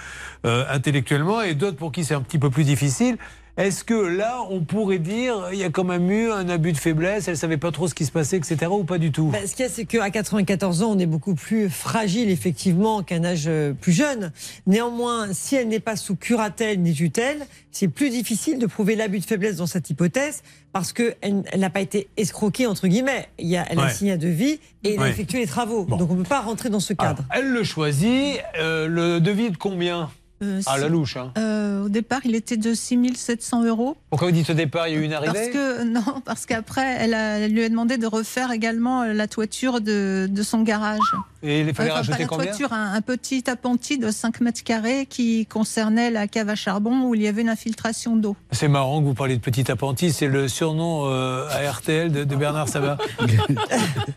euh, 0.46 0.64
intellectuellement 0.70 1.42
et 1.42 1.54
d'autres 1.54 1.76
pour 1.76 1.92
qui 1.92 2.04
c'est 2.04 2.14
un 2.14 2.22
petit 2.22 2.38
peu 2.38 2.50
plus 2.50 2.64
difficile. 2.64 3.18
Est-ce 3.56 3.84
que 3.84 3.94
là, 3.94 4.40
on 4.50 4.60
pourrait 4.60 4.98
dire 4.98 5.48
il 5.50 5.58
y 5.58 5.64
a 5.64 5.70
quand 5.70 5.84
même 5.84 6.10
eu 6.10 6.30
un 6.30 6.46
abus 6.50 6.72
de 6.72 6.76
faiblesse, 6.76 7.26
elle 7.26 7.38
savait 7.38 7.56
pas 7.56 7.72
trop 7.72 7.88
ce 7.88 7.94
qui 7.94 8.04
se 8.04 8.12
passait, 8.12 8.36
etc. 8.36 8.66
ou 8.70 8.84
pas 8.84 8.98
du 8.98 9.12
tout? 9.12 9.28
Bah, 9.28 9.38
ce 9.46 9.54
qu'il 9.54 9.64
y 9.64 9.68
a, 9.68 9.70
c'est 9.70 9.86
qu'à 9.86 10.10
94 10.10 10.82
ans, 10.82 10.90
on 10.94 10.98
est 10.98 11.06
beaucoup 11.06 11.34
plus 11.34 11.70
fragile, 11.70 12.28
effectivement, 12.28 13.02
qu'un 13.02 13.24
âge 13.24 13.44
euh, 13.46 13.72
plus 13.72 13.92
jeune. 13.92 14.30
Néanmoins, 14.66 15.28
si 15.32 15.56
elle 15.56 15.68
n'est 15.68 15.80
pas 15.80 15.96
sous 15.96 16.16
curatelle 16.16 16.80
ni 16.82 16.92
tutelle, 16.92 17.46
c'est 17.72 17.88
plus 17.88 18.10
difficile 18.10 18.58
de 18.58 18.66
prouver 18.66 18.94
l'abus 18.94 19.20
de 19.20 19.24
faiblesse 19.24 19.56
dans 19.56 19.66
cette 19.66 19.88
hypothèse 19.88 20.42
parce 20.74 20.92
qu'elle 20.92 21.16
elle 21.22 21.60
n'a 21.60 21.70
pas 21.70 21.80
été 21.80 22.08
escroquée, 22.18 22.66
entre 22.66 22.86
guillemets. 22.88 23.26
Il 23.38 23.48
y 23.48 23.56
a, 23.56 23.64
elle 23.70 23.80
a 23.80 23.88
signé 23.88 24.12
un 24.12 24.16
devis 24.18 24.60
et 24.84 24.92
elle 24.94 25.00
Ouais. 25.00 25.06
a 25.06 25.08
effectué 25.08 25.38
les 25.38 25.46
travaux. 25.46 25.84
Donc 25.86 26.10
on 26.10 26.14
ne 26.14 26.22
peut 26.22 26.28
pas 26.28 26.40
rentrer 26.42 26.68
dans 26.68 26.80
ce 26.80 26.92
cadre. 26.92 27.24
Elle 27.30 27.48
le 27.48 27.64
choisit. 27.64 28.38
euh, 28.60 28.86
le 28.86 29.18
devis 29.20 29.50
de 29.50 29.56
combien? 29.56 30.10
Euh, 30.42 30.60
À 30.66 30.78
la 30.78 30.88
louche. 30.88 31.16
Hein. 31.16 31.32
euh, 31.38 31.84
au 31.84 31.88
départ, 31.88 32.20
il 32.24 32.34
était 32.34 32.56
de 32.56 32.74
6700 32.74 33.64
euros. 33.64 33.96
Pourquoi 34.10 34.28
vous 34.28 34.34
dites 34.34 34.50
au 34.50 34.54
départ, 34.54 34.88
il 34.88 34.94
y 34.94 34.96
a 34.96 35.00
eu 35.00 35.04
une 35.04 35.12
arrivée 35.12 35.32
Parce 35.32 35.48
que 35.48 35.84
non, 35.84 36.20
parce 36.24 36.46
qu'après, 36.46 36.96
elle, 37.00 37.52
lui 37.52 37.62
a 37.64 37.68
demandé 37.68 37.96
de 37.98 38.06
refaire 38.06 38.50
également 38.50 39.02
euh, 39.02 39.12
la 39.12 39.26
toiture 39.28 39.80
de, 39.80 40.26
de 40.30 40.42
son 40.42 40.62
garage. 40.62 40.98
Et 41.42 41.60
il 41.60 41.74
fallait 41.74 41.90
Enfin, 41.90 41.90
pas 41.90 41.94
rajouter 41.98 42.18
la 42.22 42.26
combien 42.26 42.46
toiture, 42.46 42.72
un, 42.72 42.94
un 42.94 43.00
petit 43.02 43.44
appentis 43.48 43.98
de 43.98 44.10
5 44.10 44.40
mètres 44.40 44.64
carrés 44.64 45.06
qui 45.06 45.46
concernait 45.46 46.10
la 46.10 46.26
cave 46.26 46.48
à 46.48 46.54
charbon 46.54 47.02
où 47.04 47.14
il 47.14 47.22
y 47.22 47.28
avait 47.28 47.42
une 47.42 47.48
infiltration 47.48 48.16
d'eau. 48.16 48.36
C'est 48.50 48.68
marrant 48.68 49.00
que 49.00 49.06
vous 49.06 49.14
parliez 49.14 49.36
de 49.36 49.40
petit 49.42 49.70
appentis, 49.70 50.12
c'est 50.12 50.26
le 50.28 50.48
surnom 50.48 51.04
euh, 51.06 51.46
à 51.50 51.70
RTL 51.70 52.10
de, 52.10 52.24
de 52.24 52.36
Bernard 52.36 52.68
Sabat. 52.68 52.98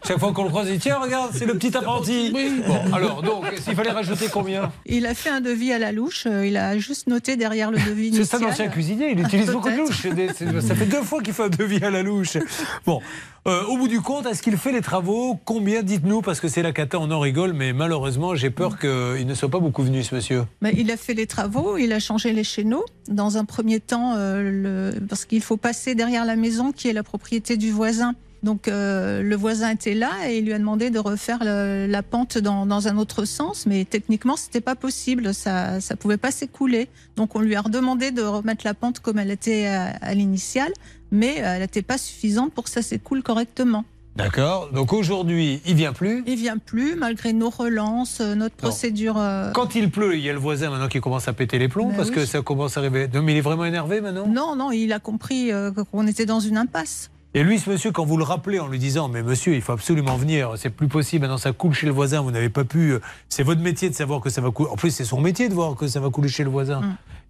Chaque 0.07 0.19
fois 0.19 0.31
qu'on 0.33 0.43
le 0.43 0.49
croise, 0.49 0.67
il 0.69 0.73
dit 0.73 0.79
tiens, 0.79 0.97
regarde, 0.99 1.31
c'est 1.33 1.45
le 1.45 1.53
petit 1.57 1.75
appentis. 1.75 2.31
Bon, 2.65 2.93
alors, 2.93 3.21
donc, 3.21 3.45
s'il 3.63 3.75
fallait 3.75 3.91
rajouter 3.91 4.27
combien 4.31 4.71
Il 4.85 5.05
a 5.05 5.13
fait 5.13 5.29
un 5.29 5.41
devis 5.41 5.71
à 5.73 5.79
la 5.79 5.91
louche, 5.91 6.08
euh, 6.25 6.45
il 6.45 6.57
a 6.57 6.77
juste 6.77 7.07
noté 7.07 7.35
derrière 7.37 7.71
le 7.71 7.77
devis 7.77 8.11
C'est 8.15 8.25
ça 8.25 8.39
l'ancien 8.39 8.67
cuisinier, 8.67 9.11
il 9.11 9.19
utilise 9.19 9.49
beaucoup 9.51 9.69
de 9.69 9.77
louches. 9.77 10.07
Ça 10.61 10.75
fait 10.75 10.85
deux 10.85 11.01
fois 11.03 11.21
qu'il 11.21 11.33
fait 11.33 11.43
un 11.43 11.49
devis 11.49 11.83
à 11.83 11.89
la 11.89 12.03
louche. 12.03 12.37
Bon, 12.85 13.01
euh, 13.47 13.63
au 13.65 13.77
bout 13.77 13.87
du 13.87 14.01
compte, 14.01 14.25
est-ce 14.25 14.41
qu'il 14.41 14.57
fait 14.57 14.71
les 14.71 14.81
travaux? 14.81 15.39
Combien 15.45 15.81
Dites-nous, 15.83 16.21
parce 16.21 16.39
que 16.39 16.47
c'est 16.47 16.61
la 16.61 16.71
cata, 16.71 16.99
on 16.99 17.09
en 17.11 17.19
rigole, 17.19 17.53
mais 17.53 17.73
malheureusement, 17.73 18.35
j'ai 18.35 18.49
peur 18.49 18.77
qu'il 18.77 19.25
ne 19.25 19.33
soit 19.33 19.49
pas 19.49 19.59
beaucoup 19.59 19.83
venu, 19.83 20.03
ce 20.03 20.13
monsieur. 20.15 20.43
Il 20.73 20.91
a 20.91 20.97
fait 20.97 21.13
les 21.13 21.25
travaux, 21.27 21.77
il 21.77 21.93
a 21.93 21.99
changé 21.99 22.33
les 22.33 22.43
chéneaux. 22.43 22.85
Dans 23.07 23.37
un 23.37 23.45
premier 23.45 23.79
temps, 23.79 24.15
euh, 24.17 24.91
le- 24.93 24.99
parce 25.07 25.25
qu'il 25.25 25.41
faut 25.41 25.57
passer 25.57 25.95
derrière 25.95 26.25
la 26.25 26.35
maison 26.35 26.71
qui 26.71 26.87
est 26.89 26.93
la 26.93 27.03
propriété 27.03 27.57
du 27.57 27.71
voisin. 27.71 28.13
Donc 28.41 28.67
euh, 28.67 29.21
le 29.21 29.35
voisin 29.35 29.71
était 29.71 29.93
là 29.93 30.11
et 30.29 30.37
il 30.37 30.45
lui 30.45 30.53
a 30.53 30.59
demandé 30.59 30.89
de 30.89 30.99
refaire 30.99 31.39
le- 31.41 31.87
la 31.87 32.03
pente 32.03 32.37
dans, 32.37 32.65
dans 32.65 32.87
un 32.87 32.97
autre 32.97 33.25
sens, 33.25 33.65
mais 33.65 33.83
techniquement 33.85 34.37
c'était 34.37 34.61
pas 34.61 34.75
possible, 34.75 35.33
ça 35.33 35.81
ça 35.81 35.95
pouvait 35.97 36.17
pas 36.17 36.31
s'écouler. 36.31 36.87
Donc 37.17 37.35
on 37.35 37.39
lui 37.41 37.55
a 37.55 37.61
redemandé 37.61 38.11
de 38.11 38.21
remettre 38.21 38.61
la 38.65 38.73
pente 38.73 38.99
comme 39.01 39.19
elle 39.19 39.31
était 39.31 39.65
à, 39.67 39.89
à 40.01 40.13
l'initiale, 40.13 40.71
mais 41.11 41.39
euh, 41.41 41.55
elle 41.55 41.61
n'était 41.61 41.81
pas 41.81 41.97
suffisante 41.97 42.53
pour 42.53 42.63
que 42.63 42.69
ça 42.69 42.81
s'écoule 42.81 43.23
correctement. 43.23 43.83
D'accord 44.15 44.69
Donc 44.73 44.91
aujourd'hui, 44.91 45.61
il 45.65 45.75
vient 45.75 45.93
plus. 45.93 46.23
Il 46.27 46.35
vient 46.35 46.57
plus 46.57 46.95
malgré 46.95 47.31
nos 47.31 47.49
relances, 47.49 48.19
euh, 48.21 48.35
notre 48.35 48.55
procédure. 48.55 49.15
euh, 49.17 49.51
Quand 49.51 49.75
il 49.75 49.89
pleut, 49.91 50.15
il 50.15 50.21
y 50.21 50.29
a 50.29 50.33
le 50.33 50.39
voisin 50.39 50.69
maintenant 50.71 50.87
qui 50.89 50.99
commence 50.99 51.27
à 51.27 51.33
péter 51.33 51.57
les 51.59 51.69
plombs 51.69 51.89
Ben 51.89 51.95
parce 51.97 52.09
oui. 52.09 52.15
que 52.15 52.25
ça 52.25 52.41
commence 52.41 52.75
à 52.75 52.81
arriver. 52.81 53.07
Non, 53.13 53.21
mais 53.21 53.33
il 53.33 53.37
est 53.37 53.41
vraiment 53.41 53.65
énervé 53.65 54.01
maintenant? 54.01 54.27
Non, 54.27 54.55
non, 54.57 54.71
il 54.71 54.91
a 54.93 54.99
compris 54.99 55.51
euh, 55.53 55.71
qu'on 55.91 56.05
était 56.07 56.25
dans 56.25 56.39
une 56.41 56.57
impasse. 56.57 57.11
Et 57.35 57.43
lui, 57.43 57.59
ce 57.59 57.69
monsieur, 57.69 57.91
quand 57.91 58.05
vous 58.05 58.17
le 58.17 58.23
rappelez 58.23 58.59
en 58.59 58.67
lui 58.67 58.79
disant 58.79 59.07
Mais 59.07 59.21
monsieur, 59.21 59.53
il 59.53 59.61
faut 59.61 59.71
absolument 59.73 60.17
venir, 60.17 60.53
c'est 60.57 60.71
plus 60.71 60.87
possible, 60.87 61.21
maintenant 61.21 61.37
ça 61.37 61.51
coule 61.51 61.73
chez 61.73 61.85
le 61.85 61.91
voisin, 61.91 62.21
vous 62.21 62.31
n'avez 62.31 62.49
pas 62.49 62.63
pu. 62.63 62.93
euh, 62.93 62.99
C'est 63.29 63.43
votre 63.43 63.61
métier 63.61 63.87
de 63.89 63.93
savoir 63.93 64.19
que 64.19 64.29
ça 64.31 64.41
va 64.41 64.49
couler. 64.49 64.69
En 64.71 64.75
plus, 64.75 64.89
c'est 64.89 65.05
son 65.05 65.21
métier 65.21 65.47
de 65.47 65.53
voir 65.53 65.75
que 65.75 65.87
ça 65.87 65.99
va 65.99 66.09
couler 66.09 66.27
chez 66.29 66.43
le 66.43 66.49
voisin. 66.49 66.81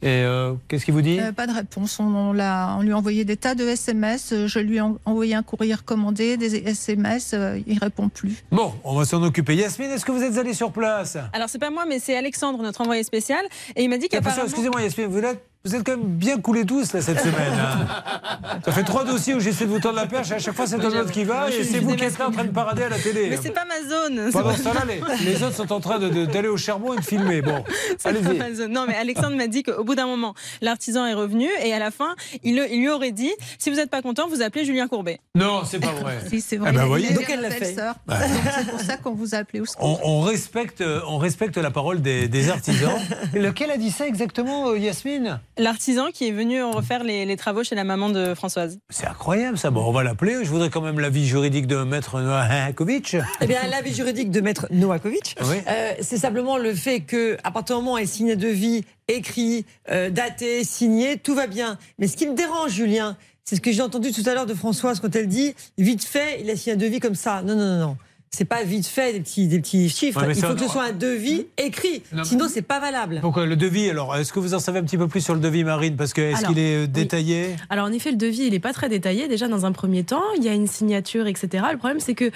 Et 0.01 0.07
euh, 0.23 0.53
qu'est-ce 0.67 0.85
qu'il 0.85 0.93
vous 0.93 1.01
dit 1.01 1.19
Euh, 1.19 1.31
pas 1.33 1.45
de 1.45 1.51
réponse. 1.53 1.99
On, 1.99 2.05
on 2.05 2.31
l'a- 2.33 2.75
on 2.79 2.83
lui 2.83 2.93
a 2.93 2.97
envoyé 2.97 3.25
des 3.25 3.35
tas 3.35 3.53
de 3.55 3.65
SMS. 3.67 4.31
Euh, 4.31 4.47
Je 4.47 4.59
lui 4.59 4.77
ai 4.77 4.81
en- 4.81 4.97
envoyé 5.05 5.35
un 5.35 5.43
courrier 5.43 5.73
recommandé, 5.73 6.37
des 6.37 6.55
SMS. 6.55 7.31
euh, 7.33 7.59
il 7.67 7.77
répond 7.79 8.07
plus. 8.09 8.43
Bon, 8.51 8.73
on 8.83 8.95
va 8.95 9.03
s'en 9.05 9.21
occuper. 9.23 9.55
Yasmine, 9.55 9.91
est-ce 9.91 10.05
que 10.05 10.11
vous 10.13 10.23
êtes 10.23 10.37
allée 10.37 10.53
sur 10.53 10.71
place 10.71 11.17
Alors 11.33 11.49
c'est 11.49 11.59
pas 11.59 11.69
moi, 11.69 11.83
mais 11.87 11.99
c'est 11.99 12.15
Alexandre, 12.15 12.61
notre 12.63 12.81
envoyé 12.81 13.03
spécial, 13.03 13.43
et 13.75 13.83
il 13.83 13.89
m'a 13.89 13.97
dit 13.97 14.07
qu'apparemment. 14.07 14.43
excusez-moi, 14.45 14.81
Yasmine, 14.81 15.07
vous 15.07 15.19
êtes 15.19 15.43
Vous 15.65 15.75
êtes 15.75 15.83
quand 15.85 15.97
même 15.97 16.05
bien 16.15 16.37
coulés 16.39 16.65
tous 16.65 16.93
là, 16.93 17.01
cette 17.01 17.19
semaine. 17.19 17.51
hein. 17.53 18.59
Ça 18.65 18.71
fait 18.71 18.83
trois 18.83 19.03
dossiers 19.03 19.33
où 19.35 19.41
j'essaie 19.41 19.65
de 19.65 19.69
vous 19.69 19.81
tendre 19.81 19.95
la 19.97 20.05
perche 20.05 20.31
et 20.31 20.35
à 20.35 20.39
chaque 20.39 20.55
fois 20.55 20.65
c'est 20.65 20.77
un 20.79 20.85
autre 20.85 21.11
qui 21.11 21.25
va 21.25 21.49
et 21.51 21.65
c'est 21.65 21.79
vous 21.79 21.95
qui 21.97 22.05
êtes 22.05 22.17
là 22.17 22.29
en 22.29 22.31
train 22.31 22.45
de 22.45 22.51
parader 22.51 22.83
à 22.83 22.89
la 22.89 22.97
télé. 22.97 23.27
Mais 23.29 23.37
c'est 23.41 23.51
pas 23.51 23.65
ma 23.65 23.81
zone. 23.89 24.31
Pendant 24.31 24.53
ce 24.55 24.63
temps-là, 24.63 24.83
les, 24.87 25.25
les 25.25 25.43
autres 25.43 25.55
sont 25.57 25.71
en 25.73 25.81
train 25.81 25.99
de- 25.99 26.07
de- 26.07 26.25
d'aller 26.25 26.47
au 26.47 26.55
charbon 26.55 26.93
et 26.93 26.97
de 26.97 27.01
filmer. 27.03 27.41
Bon, 27.41 27.61
C'est 27.89 28.03
pas 28.03 28.09
allez-y. 28.09 28.37
ma 28.37 28.53
zone. 28.53 28.71
Non, 28.71 28.85
mais 28.87 28.95
Alexandre 28.95 29.35
m'a 29.35 29.47
dit 29.47 29.63
qu'au 29.63 29.83
bout 29.89 29.95
d'un 29.95 30.05
moment, 30.07 30.33
l'artisan 30.61 31.05
est 31.05 31.13
revenu 31.13 31.47
et 31.63 31.73
à 31.73 31.79
la 31.79 31.91
fin, 31.91 32.15
il, 32.43 32.55
le- 32.55 32.71
il 32.71 32.79
lui 32.79 32.89
aurait 32.89 33.11
dit 33.11 33.31
si 33.57 33.69
vous 33.69 33.75
n'êtes 33.77 33.89
pas 33.89 34.01
content, 34.01 34.27
vous 34.27 34.41
appelez 34.41 34.65
Julien 34.65 34.87
Courbet. 34.87 35.19
Non, 35.35 35.63
c'est 35.65 35.79
pas 35.79 35.91
vrai. 35.93 36.19
Si, 36.29 36.41
c'est 36.41 36.55
Eh 36.55 36.59
vrai. 36.59 36.71
ben, 36.71 36.79
il 36.79 36.83
a- 36.83 36.85
voyez. 36.87 37.13
Donc, 37.13 37.25
elle 37.29 37.41
l'a 37.41 37.49
fait. 37.49 37.73
Donc, 37.75 38.17
C'est 38.57 38.69
pour 38.69 38.79
ça 38.79 38.97
qu'on 38.97 39.13
vous 39.13 39.33
a 39.35 39.39
appelé 39.39 39.61
au. 39.61 39.65
On, 39.79 39.97
on 40.03 40.21
respecte, 40.21 40.83
on 41.07 41.17
respecte 41.17 41.57
la 41.57 41.71
parole 41.71 42.01
des, 42.01 42.27
des 42.27 42.49
artisans. 42.49 42.91
Lequel 43.33 43.71
a 43.71 43.77
dit 43.77 43.91
ça 43.91 44.07
exactement, 44.07 44.69
euh, 44.69 44.77
Yasmine? 44.77 45.39
L'artisan 45.57 46.07
qui 46.13 46.27
est 46.27 46.31
venu 46.31 46.61
refaire 46.63 47.03
les, 47.03 47.25
les 47.25 47.35
travaux 47.37 47.63
chez 47.63 47.75
la 47.75 47.83
maman 47.83 48.09
de 48.09 48.33
Françoise. 48.35 48.79
C'est 48.89 49.07
incroyable 49.07 49.57
ça. 49.57 49.71
Bon, 49.71 49.83
on 49.85 49.91
va 49.91 50.03
l'appeler. 50.03 50.37
Je 50.43 50.49
voudrais 50.49 50.69
quand 50.69 50.81
même 50.81 50.99
l'avis 50.99 51.25
juridique 51.25 51.65
de 51.67 51.83
Maître 51.83 52.19
Novakovic. 52.21 53.15
Eh 53.41 53.47
bien, 53.47 53.59
l'avis 53.69 53.93
juridique 53.93 54.31
de 54.31 54.41
Maître 54.41 54.67
Novakovic, 54.71 55.35
Oui. 55.45 55.57
euh, 55.67 55.93
c'est 56.01 56.17
simplement 56.17 56.57
le 56.57 56.73
fait 56.73 57.01
que, 57.01 57.37
à 57.43 57.51
partir 57.51 57.77
du 57.77 57.81
moment 57.83 57.95
où 57.95 57.97
elle 57.97 58.07
signe 58.07 58.31
un 58.33 58.35
devis 58.35 58.83
écrit, 59.09 59.65
euh, 59.91 60.09
daté, 60.09 60.63
signé, 60.63 61.17
tout 61.17 61.35
va 61.35 61.47
bien. 61.47 61.77
Mais 61.97 62.07
ce 62.07 62.15
qui 62.15 62.27
me 62.27 62.35
dérange, 62.35 62.71
Julien, 62.71 63.17
c'est 63.43 63.55
ce 63.55 63.61
que 63.61 63.71
j'ai 63.71 63.81
entendu 63.81 64.11
tout 64.11 64.23
à 64.27 64.33
l'heure 64.33 64.45
de 64.45 64.53
Françoise 64.53 64.99
quand 64.99 65.15
elle 65.15 65.27
dit 65.27 65.55
vite 65.77 66.05
fait, 66.05 66.41
il 66.41 66.49
a 66.49 66.55
signé 66.55 66.75
un 66.75 66.77
devis 66.77 66.99
comme 66.99 67.15
ça. 67.15 67.41
Non, 67.41 67.55
non, 67.55 67.65
non, 67.65 67.79
non. 67.79 67.97
C'est 68.31 68.45
pas 68.45 68.63
vite 68.63 68.85
fait 68.85 69.13
des 69.13 69.21
petits, 69.21 69.47
des 69.47 69.59
petits 69.59 69.89
chiffres. 69.89 70.21
Ouais, 70.21 70.33
il 70.35 70.43
faut 70.43 70.53
que 70.53 70.59
ce 70.59 70.67
soit 70.67 70.83
un 70.83 70.91
devis 70.91 71.47
écrit. 71.57 72.03
Non, 72.13 72.23
Sinon, 72.23 72.45
c'est 72.47 72.61
pas 72.61 72.79
valable. 72.79 73.21
Donc 73.21 73.37
euh, 73.39 73.45
le 73.45 73.55
devis, 73.55 73.89
alors 73.89 74.15
est-ce 74.15 74.31
que 74.31 74.39
vous 74.39 74.53
en 74.53 74.59
savez 74.59 74.77
un 74.77 74.83
petit 74.83 74.97
peu 74.99 75.07
plus 75.07 75.21
sur 75.21 75.33
le 75.33 75.39
devis, 75.39 75.63
Marine 75.63 75.95
Parce 75.95 76.13
que 76.13 76.21
est-ce 76.21 76.45
qu'il 76.45 76.59
est 76.59 76.75
euh, 76.75 76.81
oui. 76.83 76.89
détaillé? 76.89 77.55
Alors 77.71 77.87
en 77.87 77.91
effet, 77.91 78.11
le 78.11 78.17
devis, 78.17 78.43
il 78.43 78.51
n'est 78.51 78.59
pas 78.59 78.73
très 78.73 78.87
détaillé. 78.87 79.27
Déjà, 79.27 79.47
dans 79.47 79.65
un 79.65 79.71
premier 79.71 80.03
temps, 80.03 80.21
il 80.37 80.43
y 80.43 80.47
a 80.47 80.53
une 80.53 80.67
signature, 80.67 81.25
etc. 81.25 81.65
Le 81.71 81.77
problème, 81.79 81.99
c'est 81.99 82.13
que 82.13 82.29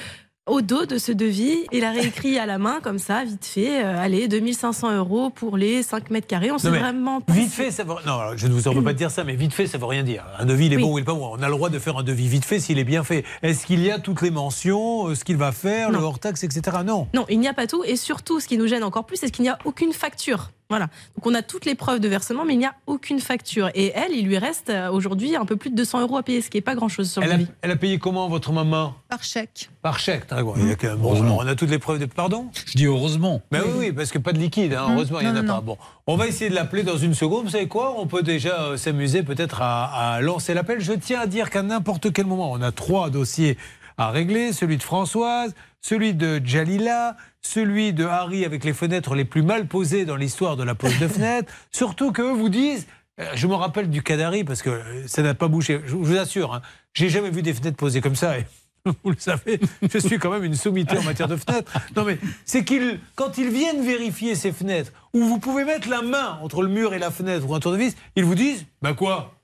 au 0.45 0.61
dos 0.61 0.85
de 0.85 0.97
ce 0.97 1.13
devis, 1.13 1.65
il 1.71 1.85
a 1.85 1.91
réécrit 1.91 2.37
à 2.37 2.45
la 2.45 2.57
main, 2.57 2.79
comme 2.81 2.99
ça, 2.99 3.23
vite 3.23 3.45
fait, 3.45 3.81
euh, 3.81 3.97
allez, 3.97 4.27
2500 4.27 4.97
euros 4.97 5.29
pour 5.29 5.55
les 5.55 5.83
5 5.83 6.09
mètres 6.09 6.27
carrés. 6.27 6.51
On 6.51 6.57
mais 6.65 6.79
vraiment 6.79 7.21
pas 7.21 7.31
Vite 7.31 7.51
fait, 7.53 7.71
ça 7.71 7.85
veut... 7.85 7.93
Non, 8.05 8.19
je 8.35 8.47
ne 8.47 8.53
vous 8.53 8.67
en 8.67 8.73
veux 8.73 8.83
pas 8.83 8.91
de 8.91 8.97
dire 8.97 9.09
ça, 9.09 9.23
mais 9.23 9.35
vite 9.35 9.53
fait, 9.53 9.67
ça 9.67 9.77
veut 9.77 9.85
rien 9.85 10.03
dire. 10.03 10.25
Un 10.37 10.45
devis, 10.45 10.65
il 10.65 10.73
est 10.73 10.75
Oui. 10.75 10.81
bon 10.83 10.93
ou 10.93 10.97
il 10.97 11.01
est 11.03 11.05
pas 11.05 11.13
bon. 11.13 11.31
On 11.31 11.41
a 11.41 11.47
le 11.47 11.55
droit 11.55 11.69
de 11.69 11.79
faire 11.79 11.97
un 11.97 12.03
devis 12.03 12.27
vite 12.27 12.43
fait 12.43 12.59
s'il 12.59 12.77
est 12.77 12.83
bien 12.83 13.05
fait. 13.05 13.23
Est-ce 13.41 13.65
qu'il 13.65 13.81
y 13.81 13.89
a 13.89 13.99
toutes 13.99 14.21
les 14.21 14.31
mentions, 14.31 15.07
euh, 15.07 15.15
ce 15.15 15.23
qu'il 15.23 15.37
va 15.37 15.53
faire, 15.53 15.91
le 15.91 15.99
hors-taxe, 15.99 16.43
etc. 16.43 16.77
Non. 16.85 17.07
Non, 17.13 17.25
il 17.29 17.39
n'y 17.39 17.47
a 17.47 17.53
pas 17.53 17.65
tout. 17.67 17.85
Et 17.85 17.95
surtout, 17.95 18.41
ce 18.41 18.47
qui 18.49 18.57
nous 18.57 18.67
gêne 18.67 18.83
encore 18.83 19.05
plus, 19.05 19.15
c'est 19.17 19.31
qu'il 19.31 19.43
n'y 19.43 19.49
a 19.49 19.57
aucune 19.63 19.93
facture. 19.93 20.51
Voilà. 20.69 20.87
Donc 21.15 21.27
on 21.27 21.35
a 21.35 21.41
toutes 21.41 21.65
les 21.65 21.75
preuves 21.75 21.99
de 21.99 22.07
versement, 22.07 22.45
mais 22.45 22.53
il 22.53 22.57
n'y 22.59 22.65
a 22.65 22.73
aucune 22.87 23.19
facture. 23.19 23.69
Et 23.75 23.91
elle, 23.95 24.11
il 24.13 24.25
lui 24.25 24.37
reste 24.37 24.69
euh, 24.69 24.89
aujourd'hui 24.89 25.35
un 25.35 25.45
peu 25.45 25.55
plus 25.55 25.69
de 25.69 25.75
200 25.75 26.01
euros 26.01 26.17
à 26.17 26.23
payer, 26.23 26.41
ce 26.41 26.49
qui 26.49 26.57
n'est 26.57 26.61
pas 26.61 26.73
grand-chose 26.73 27.11
sur 27.11 27.21
le 27.21 27.27
Elle 27.29 27.41
a, 27.41 27.45
elle 27.61 27.71
a 27.71 27.75
payé 27.75 27.99
comment, 27.99 28.27
votre 28.27 28.51
maman? 28.51 28.95
Par 29.09 29.23
chèque. 29.23 29.69
Par 29.81 29.99
chèque, 29.99 30.25
très 30.27 30.41
bon. 30.41 30.53
Il 30.57 30.67
y 30.67 30.71
a 30.71 30.75
quand 30.75 30.87
même- 30.87 30.97
bon, 30.97 31.13
on 31.21 31.47
a 31.47 31.55
toutes 31.55 31.69
les 31.69 31.79
preuves 31.79 31.99
de. 31.99 32.05
Pardon? 32.05 32.49
Je 32.65 32.73
dis 32.73 32.85
heureusement. 32.85 33.41
Mais 33.51 33.59
oui, 33.59 33.69
oui, 33.77 33.91
parce 33.91 34.11
que 34.11 34.17
pas 34.17 34.31
de 34.33 34.39
liquide, 34.39 34.73
hein, 34.73 34.87
Mmh. 34.87 34.93
heureusement, 34.93 35.19
il 35.19 35.25
n'y 35.27 35.31
en 35.31 35.35
a 35.35 35.41
Non, 35.41 35.47
pas. 35.47 35.59
non. 35.59 35.63
Bon, 35.63 35.77
on 36.07 36.15
va 36.15 36.27
essayer 36.27 36.49
de 36.49 36.55
l'appeler 36.55 36.83
dans 36.83 36.97
une 36.97 37.13
seconde. 37.13 37.43
Vous 37.45 37.51
savez 37.51 37.67
quoi? 37.67 37.95
On 37.99 38.07
peut 38.07 38.23
déjà 38.23 38.61
euh, 38.61 38.77
s'amuser 38.77 39.21
peut-être 39.23 39.61
à, 39.61 40.13
à 40.15 40.21
lancer 40.21 40.53
l'appel. 40.53 40.79
Je 40.81 40.93
tiens 40.93 41.19
à 41.21 41.27
dire 41.27 41.49
qu'à 41.49 41.61
n'importe 41.61 42.11
quel 42.13 42.25
moment, 42.25 42.51
on 42.51 42.61
a 42.61 42.71
trois 42.71 43.09
dossiers 43.09 43.57
à 43.97 44.09
régler 44.09 44.53
celui 44.53 44.77
de 44.77 44.83
Françoise, 44.83 45.53
celui 45.81 46.13
de 46.15 46.41
Jalila, 46.43 47.15
celui 47.45 47.93
de 47.93 48.05
Harry 48.05 48.45
avec 48.45 48.63
les 48.63 48.73
fenêtres 48.73 49.15
les 49.15 49.25
plus 49.25 49.41
mal 49.43 49.67
posées 49.67 50.05
dans 50.05 50.15
l'histoire 50.15 50.57
de 50.57 50.63
la 50.63 50.75
pose 50.75 50.97
de 50.99 51.07
fenêtre. 51.07 51.51
Surtout 51.71 52.11
qu'eux 52.11 52.31
vous 52.33 52.49
disent. 52.49 52.87
euh, 53.19 53.25
Je 53.35 53.47
me 53.47 53.53
rappelle 53.55 53.89
du 53.89 54.01
cas 54.01 54.17
d'Harry 54.17 54.43
parce 54.43 54.61
que 54.61 54.69
euh, 54.69 55.07
ça 55.07 55.21
n'a 55.21 55.33
pas 55.33 55.47
bougé. 55.47 55.81
Je 55.85 55.95
vous 55.95 56.17
assure, 56.17 56.53
hein, 56.55 56.61
j'ai 56.93 57.09
jamais 57.09 57.29
vu 57.29 57.41
des 57.41 57.53
fenêtres 57.53 57.77
posées 57.77 58.01
comme 58.01 58.15
ça. 58.15 58.39
Et 58.39 58.45
vous 59.03 59.11
le 59.11 59.17
savez, 59.19 59.59
je 59.93 59.97
suis 59.97 60.19
quand 60.19 60.29
même 60.31 60.43
une 60.43 60.55
sommité 60.55 60.97
en 60.97 61.03
matière 61.03 61.27
de 61.27 61.35
fenêtres. 61.37 61.71
Non 61.95 62.03
mais 62.05 62.17
c'est 62.45 62.63
qu'ils, 62.65 62.99
quand 63.15 63.37
ils 63.37 63.49
viennent 63.49 63.85
vérifier 63.85 64.35
ces 64.35 64.51
fenêtres, 64.51 64.91
où 65.13 65.23
vous 65.23 65.39
pouvez 65.39 65.63
mettre 65.63 65.89
la 65.89 66.01
main 66.01 66.39
entre 66.41 66.63
le 66.63 66.69
mur 66.69 66.93
et 66.93 66.99
la 66.99 67.11
fenêtre 67.11 67.47
ou 67.47 67.55
un 67.55 67.59
tournevis, 67.59 67.95
ils 68.15 68.25
vous 68.25 68.35
disent, 68.35 68.65
bah 68.81 68.93
quoi? 68.93 69.35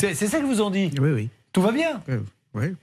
C'est 0.00 0.14
c'est 0.14 0.28
ça 0.28 0.38
que 0.38 0.44
vous 0.44 0.60
en 0.60 0.70
dit 0.70 0.90
Oui, 1.00 1.10
oui. 1.10 1.28
Tout 1.52 1.62
va 1.62 1.72
bien? 1.72 2.00
Oui, 2.06 2.16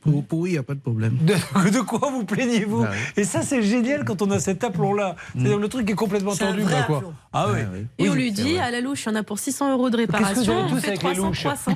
pour, 0.01 0.23
pour 0.25 0.39
oui, 0.39 0.49
il 0.49 0.53
n'y 0.53 0.57
a 0.59 0.63
pas 0.63 0.73
de 0.73 0.79
problème. 0.79 1.17
de, 1.21 1.69
de 1.69 1.79
quoi 1.81 2.09
vous 2.11 2.23
plaignez-vous 2.25 2.83
Ah 2.85 2.91
oui. 2.91 2.97
Et 3.17 3.23
ça, 3.23 3.41
c'est 3.41 3.61
génial 3.63 4.03
quand 4.05 4.21
on 4.21 4.31
a 4.31 4.39
cet 4.39 4.63
aplomb-là. 4.63 5.15
C'est-à-dire 5.35 5.57
le 5.57 5.67
truc 5.67 5.89
est 5.89 5.93
complètement 5.95 6.35
tendu. 6.35 6.61
vrai 6.61 6.73
bah, 6.73 6.83
quoi. 6.87 6.97
aplomb. 6.97 7.13
Ah 7.33 7.47
oui. 7.53 7.59
Et 7.99 8.09
on 8.09 8.13
Oui, 8.13 8.17
lui 8.17 8.31
dit, 8.31 8.57
à 8.57 8.71
la 8.71 8.81
louche, 8.81 9.03
il 9.05 9.09
y 9.09 9.11
en 9.11 9.15
a 9.15 9.23
pour 9.23 9.39
600 9.39 9.71
euros 9.73 9.89
de 9.89 9.97
Qu'est-ce 9.97 10.07
que 10.07 10.15
réparation. 10.17 10.43
vous 10.53 10.59
avez 10.59 10.61
on 10.63 10.69
tous 10.75 10.79
fait 10.81 10.87
avec 10.87 11.03
les 11.03 11.09
300, 11.13 11.27
louches 11.27 11.43
300. 11.43 11.71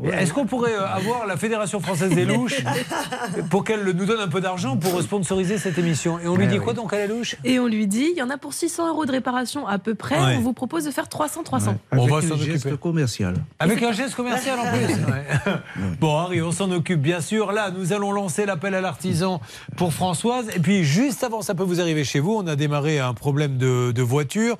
Mais 0.00 0.08
Est-ce 0.10 0.32
qu'on 0.32 0.46
pourrait 0.46 0.74
euh, 0.74 0.86
avoir 0.86 1.26
la 1.26 1.36
Fédération 1.36 1.80
française 1.80 2.10
des 2.14 2.24
louches 2.24 2.60
pour 3.50 3.64
qu'elle 3.64 3.84
nous 3.84 4.04
donne 4.06 4.20
un 4.20 4.28
peu 4.28 4.40
d'argent 4.40 4.76
pour 4.76 5.00
sponsoriser 5.02 5.58
cette 5.58 5.76
émission 5.78 6.18
Et 6.20 6.28
on 6.28 6.36
lui 6.36 6.44
Ouais, 6.44 6.50
dit 6.52 6.58
oui. 6.58 6.64
quoi 6.64 6.72
donc 6.72 6.92
à 6.92 6.98
la 6.98 7.06
louche? 7.06 7.36
Et 7.44 7.58
on 7.58 7.66
lui 7.66 7.86
dit, 7.86 8.08
il 8.12 8.16
y 8.18 8.22
en 8.22 8.30
a 8.30 8.38
pour 8.38 8.52
600 8.54 8.88
euros 8.88 9.04
de 9.06 9.12
réparation 9.12 9.66
à 9.66 9.78
peu 9.78 9.94
près. 9.94 10.16
Ouais. 10.18 10.36
On 10.38 10.40
vous 10.40 10.52
propose 10.52 10.84
de 10.84 10.90
faire 10.90 11.08
300, 11.08 11.42
300. 11.42 11.76
On 11.92 11.96
Avec 11.98 12.10
va 12.10 12.16
un 12.18 12.20
s'en 12.22 12.36
geste 12.36 12.66
occuper. 12.66 12.80
commercial. 12.80 13.34
Avec 13.58 13.82
un 13.82 13.92
geste 13.92 14.14
commercial 14.14 14.58
en 14.58 14.64
plus. 14.70 14.94
Bon, 16.00 16.16
Harry, 16.16 16.40
on 16.42 16.52
s'en 16.52 16.70
occupe 16.70 16.77
bien 16.80 17.20
sûr. 17.20 17.52
Là, 17.52 17.70
nous 17.70 17.92
allons 17.92 18.12
lancer 18.12 18.46
l'appel 18.46 18.74
à 18.74 18.80
l'artisan 18.80 19.40
pour 19.76 19.92
Françoise. 19.92 20.46
Et 20.54 20.60
puis, 20.60 20.84
juste 20.84 21.24
avant, 21.24 21.42
ça 21.42 21.54
peut 21.54 21.64
vous 21.64 21.80
arriver 21.80 22.04
chez 22.04 22.20
vous, 22.20 22.34
on 22.34 22.46
a 22.46 22.56
démarré 22.56 22.98
un 22.98 23.14
problème 23.14 23.58
de, 23.58 23.92
de 23.92 24.02
voiture. 24.02 24.56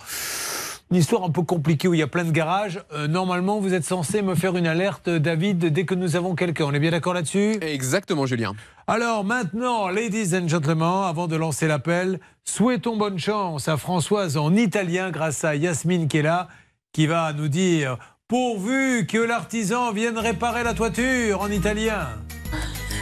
Une 0.90 0.96
histoire 0.96 1.22
un 1.22 1.30
peu 1.30 1.42
compliquée 1.42 1.86
où 1.86 1.92
il 1.92 2.00
y 2.00 2.02
a 2.02 2.06
plein 2.06 2.24
de 2.24 2.30
garages. 2.30 2.82
Euh, 2.94 3.08
normalement, 3.08 3.60
vous 3.60 3.74
êtes 3.74 3.84
censé 3.84 4.22
me 4.22 4.34
faire 4.34 4.56
une 4.56 4.66
alerte, 4.66 5.10
David, 5.10 5.66
dès 5.66 5.84
que 5.84 5.94
nous 5.94 6.16
avons 6.16 6.34
quelqu'un. 6.34 6.64
On 6.64 6.72
est 6.72 6.78
bien 6.80 6.92
d'accord 6.92 7.12
là-dessus? 7.12 7.58
Exactement, 7.60 8.24
Julien. 8.24 8.54
alors 8.86 9.22
maintenant, 9.22 9.88
ladies 9.88 10.34
and 10.34 10.48
gentlemen, 10.48 11.04
avant 11.04 11.26
de 11.28 11.36
lancer 11.36 11.66
l'appel, 11.66 12.20
souhaitons 12.44 12.96
bonne 12.96 13.18
chance 13.18 13.68
à 13.68 13.76
Françoise 13.76 14.38
en 14.38 14.54
italien 14.54 15.10
grâce 15.10 15.44
à 15.44 15.56
Yasmine 15.56 16.08
qui 16.08 16.18
est 16.18 16.22
là, 16.22 16.48
qui 16.92 17.06
va 17.06 17.34
nous 17.34 17.48
dire 17.48 17.98
pourvu 18.28 19.06
que 19.06 19.16
l'artisan 19.16 19.90
vienne 19.92 20.18
réparer 20.18 20.62
la 20.62 20.74
toiture 20.74 21.40
en 21.40 21.50
italien. 21.50 22.08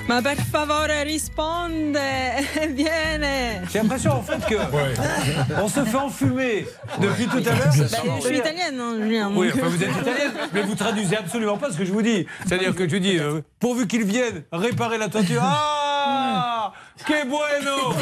Ma 0.06 0.22
per 0.22 0.36
favore 0.52 0.86
risponde, 1.04 1.98
viene. 2.76 3.60
J'ai 3.72 3.80
l'impression 3.80 4.12
en 4.12 4.22
fait 4.22 4.38
que 4.46 4.54
on 5.60 5.68
se 5.68 5.84
fait 5.84 5.96
enfumer 5.96 6.64
depuis 7.00 7.26
tout 7.26 7.38
à 7.38 7.50
l'heure. 7.56 7.74
Bah, 7.76 7.98
je 8.20 8.26
suis 8.26 8.38
italienne, 8.38 8.78
hein, 8.80 8.94
Julien. 9.02 9.32
Oui, 9.34 9.50
enfin 9.52 9.66
vous 9.66 9.82
êtes 9.82 9.90
italienne, 9.90 10.30
mais 10.54 10.62
vous 10.62 10.76
traduisez 10.76 11.16
absolument 11.16 11.56
pas 11.58 11.72
ce 11.72 11.78
que 11.78 11.84
je 11.84 11.92
vous 11.92 12.02
dis. 12.02 12.24
C'est-à-dire 12.46 12.72
que 12.76 12.88
je 12.88 12.96
dis, 12.96 13.18
euh, 13.18 13.40
pourvu 13.58 13.88
qu'ils 13.88 14.04
viennent 14.04 14.44
réparer 14.52 14.96
la 14.96 15.08
toiture. 15.08 15.42
Ah 15.42 16.72
Que 17.04 17.26
bueno 17.26 17.92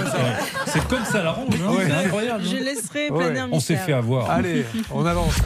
C'est 0.66 0.86
comme 0.88 1.06
ça 1.06 1.22
la 1.22 1.30
hein, 1.30 1.36
Ouais. 1.70 1.86
c'est 1.86 2.04
incroyable. 2.04 2.44
Je 2.44 2.56
laisserai 2.56 3.08
Ouais. 3.08 3.18
planer 3.24 3.40
un 3.40 3.48
On 3.50 3.60
s'est 3.60 3.76
fait 3.76 3.94
avoir. 3.94 4.30
Allez, 4.30 4.66
on 4.90 5.06
avance. 5.06 5.36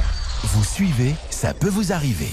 Vous 0.59 0.65
suivez, 0.65 1.15
ça 1.31 1.55
peut 1.55 1.69
vous 1.69 1.93
arriver. 1.93 2.31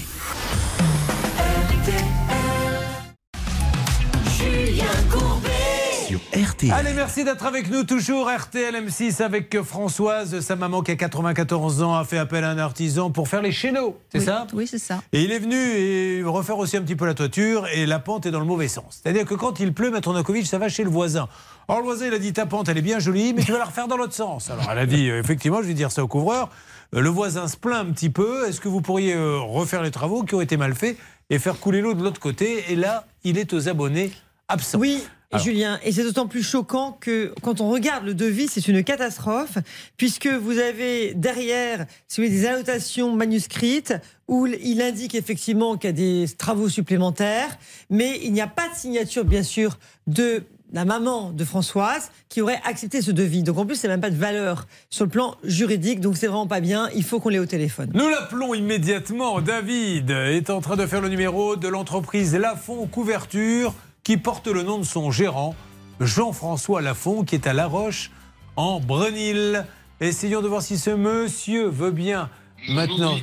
Sur 6.06 6.20
RTL. 6.32 6.70
Allez, 6.72 6.92
merci 6.92 7.24
d'être 7.24 7.44
avec 7.46 7.68
nous. 7.70 7.82
Toujours 7.84 8.28
RTL 8.30 8.74
M6 8.74 9.22
avec 9.22 9.60
Françoise. 9.62 10.38
Sa 10.40 10.54
maman 10.54 10.82
qui 10.82 10.92
a 10.92 10.96
94 10.96 11.82
ans 11.82 11.94
a 11.96 12.04
fait 12.04 12.18
appel 12.18 12.44
à 12.44 12.50
un 12.50 12.58
artisan 12.58 13.10
pour 13.10 13.26
faire 13.28 13.42
les 13.42 13.50
chéneaux. 13.50 13.98
C'est 14.12 14.18
Oui. 14.20 14.24
ça? 14.24 14.46
Oui, 14.54 14.66
c'est 14.68 14.78
ça. 14.78 15.00
Et 15.12 15.22
il 15.22 15.32
est 15.32 15.40
venu 15.40 15.56
et 15.56 16.22
refaire 16.24 16.58
aussi 16.58 16.76
un 16.76 16.82
petit 16.82 16.94
peu 16.94 17.06
la 17.06 17.14
toiture 17.14 17.66
et 17.74 17.86
la 17.86 17.98
pente 17.98 18.26
est 18.26 18.30
dans 18.30 18.38
le 18.40 18.46
mauvais 18.46 18.68
sens. 18.68 19.00
C'est-à-dire 19.02 19.24
que 19.24 19.34
quand 19.34 19.58
il 19.58 19.72
pleut, 19.74 19.90
Maître 19.90 20.12
Nakovic, 20.12 20.46
ça 20.46 20.58
va 20.58 20.68
chez 20.68 20.84
le 20.84 20.90
voisin. 20.90 21.26
Alors 21.68 21.80
le 21.80 21.86
voisin, 21.86 22.06
il 22.06 22.14
a 22.14 22.18
dit 22.18 22.32
ta 22.32 22.46
pente, 22.46 22.68
elle 22.68 22.78
est 22.78 22.82
bien 22.82 23.00
jolie, 23.00 23.34
mais 23.34 23.42
tu 23.42 23.50
vas 23.50 23.58
la 23.58 23.64
refaire 23.64 23.88
dans 23.88 23.96
l'autre 23.96 24.14
sens. 24.14 24.48
Alors 24.50 24.66
elle 24.70 24.78
a 24.78 24.86
dit, 24.86 25.10
euh, 25.10 25.18
effectivement, 25.20 25.60
je 25.62 25.66
vais 25.66 25.74
dire 25.74 25.90
ça 25.90 26.04
au 26.04 26.08
couvreur. 26.08 26.48
Euh, 26.94 27.00
Le 27.00 27.08
voisin 27.08 27.48
se 27.48 27.56
plaint 27.56 27.86
un 27.86 27.92
petit 27.92 28.10
peu. 28.10 28.48
Est-ce 28.48 28.60
que 28.60 28.68
vous 28.68 28.80
pourriez 28.80 29.14
euh, 29.14 29.38
refaire 29.38 29.82
les 29.82 29.90
travaux 29.90 30.22
qui 30.22 30.34
ont 30.34 30.40
été 30.40 30.56
mal 30.56 30.74
faits 30.74 30.96
et 31.30 31.38
faire 31.38 31.58
couler 31.58 31.80
l'eau 31.80 31.94
de 31.94 32.02
l'autre 32.02 32.20
côté? 32.20 32.64
Et 32.70 32.76
là, 32.76 33.06
il 33.24 33.38
est 33.38 33.52
aux 33.52 33.68
abonnés 33.68 34.12
absents. 34.48 34.78
Oui, 34.78 35.02
Alors. 35.32 35.44
Julien, 35.44 35.80
et 35.82 35.90
c'est 35.90 36.04
d'autant 36.04 36.28
plus 36.28 36.42
choquant 36.44 36.96
que 37.00 37.34
quand 37.42 37.60
on 37.60 37.68
regarde 37.68 38.04
le 38.04 38.14
devis, 38.14 38.46
c'est 38.46 38.68
une 38.68 38.84
catastrophe, 38.84 39.58
puisque 39.96 40.28
vous 40.28 40.58
avez 40.58 41.14
derrière 41.14 41.86
si 42.06 42.20
vous 42.20 42.26
voulez, 42.28 42.40
des 42.40 42.46
annotations 42.46 43.14
manuscrites 43.14 43.94
où 44.28 44.46
il 44.46 44.80
indique 44.80 45.14
effectivement 45.16 45.76
qu'il 45.76 45.90
y 45.90 45.92
a 45.92 45.92
des 45.92 46.26
travaux 46.36 46.68
supplémentaires, 46.68 47.58
mais 47.90 48.20
il 48.22 48.32
n'y 48.32 48.40
a 48.40 48.46
pas 48.46 48.68
de 48.68 48.74
signature, 48.74 49.24
bien 49.24 49.42
sûr, 49.42 49.78
de 50.06 50.44
la 50.72 50.84
maman 50.84 51.30
de 51.30 51.44
Françoise 51.44 52.10
qui 52.28 52.40
aurait 52.40 52.60
accepté 52.64 53.02
ce 53.02 53.10
devis. 53.10 53.42
Donc 53.42 53.58
en 53.58 53.66
plus, 53.66 53.76
c'est 53.76 53.88
même 53.88 54.00
pas 54.00 54.10
de 54.10 54.16
valeur 54.16 54.66
sur 54.90 55.04
le 55.04 55.10
plan 55.10 55.36
juridique, 55.44 56.00
donc 56.00 56.16
c'est 56.16 56.26
vraiment 56.26 56.46
pas 56.46 56.60
bien. 56.60 56.88
Il 56.94 57.04
faut 57.04 57.20
qu'on 57.20 57.28
l'ait 57.28 57.38
au 57.38 57.46
téléphone. 57.46 57.90
Nous 57.94 58.08
l'appelons 58.08 58.54
immédiatement. 58.54 59.40
David 59.40 60.10
est 60.10 60.50
en 60.50 60.60
train 60.60 60.76
de 60.76 60.86
faire 60.86 61.00
le 61.00 61.08
numéro 61.08 61.56
de 61.56 61.68
l'entreprise 61.68 62.34
Lafont 62.34 62.86
Couverture 62.86 63.74
qui 64.02 64.16
porte 64.16 64.46
le 64.46 64.62
nom 64.62 64.78
de 64.78 64.84
son 64.84 65.10
gérant, 65.10 65.54
Jean-François 66.00 66.80
Lafont, 66.80 67.24
qui 67.24 67.34
est 67.34 67.46
à 67.46 67.52
La 67.52 67.66
Roche, 67.66 68.10
en 68.56 68.80
Brenil. 68.80 69.64
Essayons 70.00 70.42
de 70.42 70.48
voir 70.48 70.62
si 70.62 70.78
ce 70.78 70.90
monsieur 70.90 71.68
veut 71.68 71.90
bien 71.90 72.30
maintenant. 72.68 73.16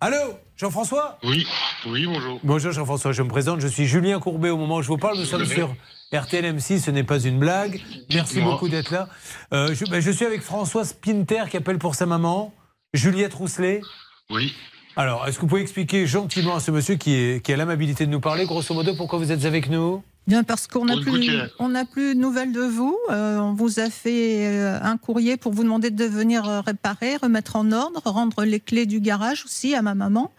Allô 0.00 0.16
Jean-François 0.62 1.18
Oui, 1.24 1.44
oui, 1.88 2.06
bonjour. 2.06 2.38
Bonjour 2.44 2.70
Jean-François, 2.70 3.10
je 3.10 3.22
me 3.22 3.28
présente, 3.28 3.58
je 3.58 3.66
suis 3.66 3.84
Julien 3.84 4.20
Courbet 4.20 4.48
au 4.48 4.56
moment 4.56 4.76
où 4.76 4.82
je 4.82 4.86
vous 4.86 4.96
parle, 4.96 5.18
nous 5.18 5.24
sommes 5.24 5.44
sur 5.44 5.74
RTL 6.14 6.44
M6, 6.56 6.78
ce 6.82 6.92
n'est 6.92 7.02
pas 7.02 7.18
une 7.18 7.40
blague. 7.40 7.80
Merci 8.14 8.40
beaucoup 8.40 8.68
d'être 8.68 8.92
là. 8.92 9.08
Euh, 9.52 9.74
je, 9.74 9.84
ben, 9.86 9.98
je 9.98 10.12
suis 10.12 10.24
avec 10.24 10.40
Françoise 10.40 10.92
Pinter 10.92 11.46
qui 11.50 11.56
appelle 11.56 11.78
pour 11.78 11.96
sa 11.96 12.06
maman, 12.06 12.54
Juliette 12.94 13.34
Rousselet. 13.34 13.80
Oui. 14.30 14.54
Alors, 14.94 15.26
est-ce 15.26 15.34
que 15.34 15.40
vous 15.40 15.48
pouvez 15.48 15.62
expliquer 15.62 16.06
gentiment 16.06 16.54
à 16.54 16.60
ce 16.60 16.70
monsieur 16.70 16.94
qui, 16.94 17.12
est, 17.12 17.44
qui 17.44 17.52
a 17.52 17.56
l'amabilité 17.56 18.06
de 18.06 18.12
nous 18.12 18.20
parler, 18.20 18.44
grosso 18.44 18.72
modo, 18.72 18.94
pourquoi 18.94 19.18
vous 19.18 19.32
êtes 19.32 19.44
avec 19.44 19.68
nous? 19.68 20.04
Bien 20.28 20.44
parce 20.44 20.68
qu'on 20.68 20.84
n'a 20.84 20.94
plus, 20.96 21.28
on 21.58 21.72
plus 21.86 22.14
de 22.14 22.20
nouvelles 22.20 22.52
de 22.52 22.60
vous. 22.60 22.96
Euh, 23.10 23.38
on 23.38 23.54
vous 23.54 23.80
a 23.80 23.90
fait 23.90 24.46
euh, 24.46 24.78
un 24.80 24.96
courrier 24.96 25.36
pour 25.36 25.52
vous 25.52 25.64
demander 25.64 25.90
de 25.90 26.04
venir 26.04 26.44
réparer, 26.64 27.16
remettre 27.16 27.56
en 27.56 27.72
ordre, 27.72 28.00
rendre 28.04 28.44
les 28.44 28.60
clés 28.60 28.86
du 28.86 29.00
garage 29.00 29.44
aussi 29.44 29.74
à 29.74 29.82
ma 29.82 29.96
maman. 29.96 30.30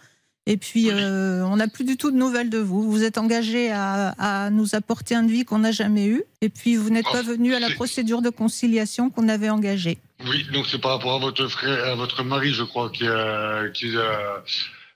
Et 0.45 0.57
puis 0.57 0.89
euh, 0.91 1.45
on 1.45 1.55
n'a 1.55 1.67
plus 1.69 1.85
du 1.85 1.95
tout 1.95 2.11
de 2.11 2.17
nouvelles 2.17 2.49
de 2.49 2.57
vous. 2.57 2.91
Vous 2.91 3.03
êtes 3.03 3.17
engagé 3.17 3.71
à, 3.71 4.09
à 4.17 4.49
nous 4.49 4.75
apporter 4.75 5.15
un 5.15 5.23
devis 5.23 5.45
qu'on 5.45 5.59
n'a 5.59 5.71
jamais 5.71 6.05
eu. 6.05 6.23
Et 6.41 6.49
puis 6.49 6.75
vous 6.75 6.89
n'êtes 6.89 7.05
pas 7.09 7.21
venu 7.21 7.53
à 7.53 7.59
la 7.59 7.69
procédure 7.69 8.21
de 8.21 8.29
conciliation 8.29 9.09
qu'on 9.09 9.29
avait 9.29 9.49
engagée. 9.49 9.99
Oui, 10.25 10.45
donc 10.51 10.65
c'est 10.67 10.79
par 10.79 10.91
rapport 10.91 11.13
à 11.15 11.19
votre 11.19 11.47
frère, 11.47 11.85
à 11.85 11.95
votre 11.95 12.23
mari, 12.23 12.53
je 12.53 12.63
crois, 12.63 12.89
qui 12.89 13.07
a, 13.07 13.69
qui 13.69 13.95
a, 13.97 14.43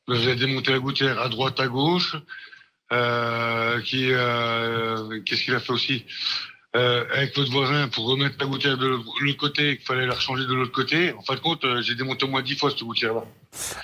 vous 0.08 0.16
avez 0.16 0.36
démonté 0.36 0.72
la 0.72 0.80
gouttière 0.80 1.20
à 1.22 1.30
droite, 1.30 1.60
à 1.60 1.68
gauche. 1.68 2.16
Euh, 2.94 3.82
qui, 3.82 4.12
euh, 4.12 5.20
qu'est-ce 5.26 5.44
qu'il 5.44 5.54
a 5.56 5.60
fait 5.60 5.74
aussi? 5.74 6.06
Euh, 6.78 7.04
avec 7.14 7.36
votre 7.36 7.52
voisin 7.52 7.88
pour 7.88 8.06
remettre 8.06 8.36
la 8.40 8.46
gouttière 8.46 8.78
de 8.78 8.86
l'autre 8.88 9.38
côté, 9.38 9.78
qu'il 9.78 9.86
fallait 9.86 10.06
la 10.06 10.14
rechanger 10.14 10.44
de 10.46 10.54
l'autre 10.54 10.72
côté. 10.72 11.14
En 11.18 11.22
fin 11.24 11.34
de 11.36 11.40
compte, 11.40 11.64
euh, 11.66 11.82
j'ai 11.82 11.96
démonté 11.96 12.26
au 12.26 12.28
moins 12.28 12.42
dix 12.44 12.56
fois 12.56 12.70
cette 12.70 12.84
gouttière-là. 12.84 13.24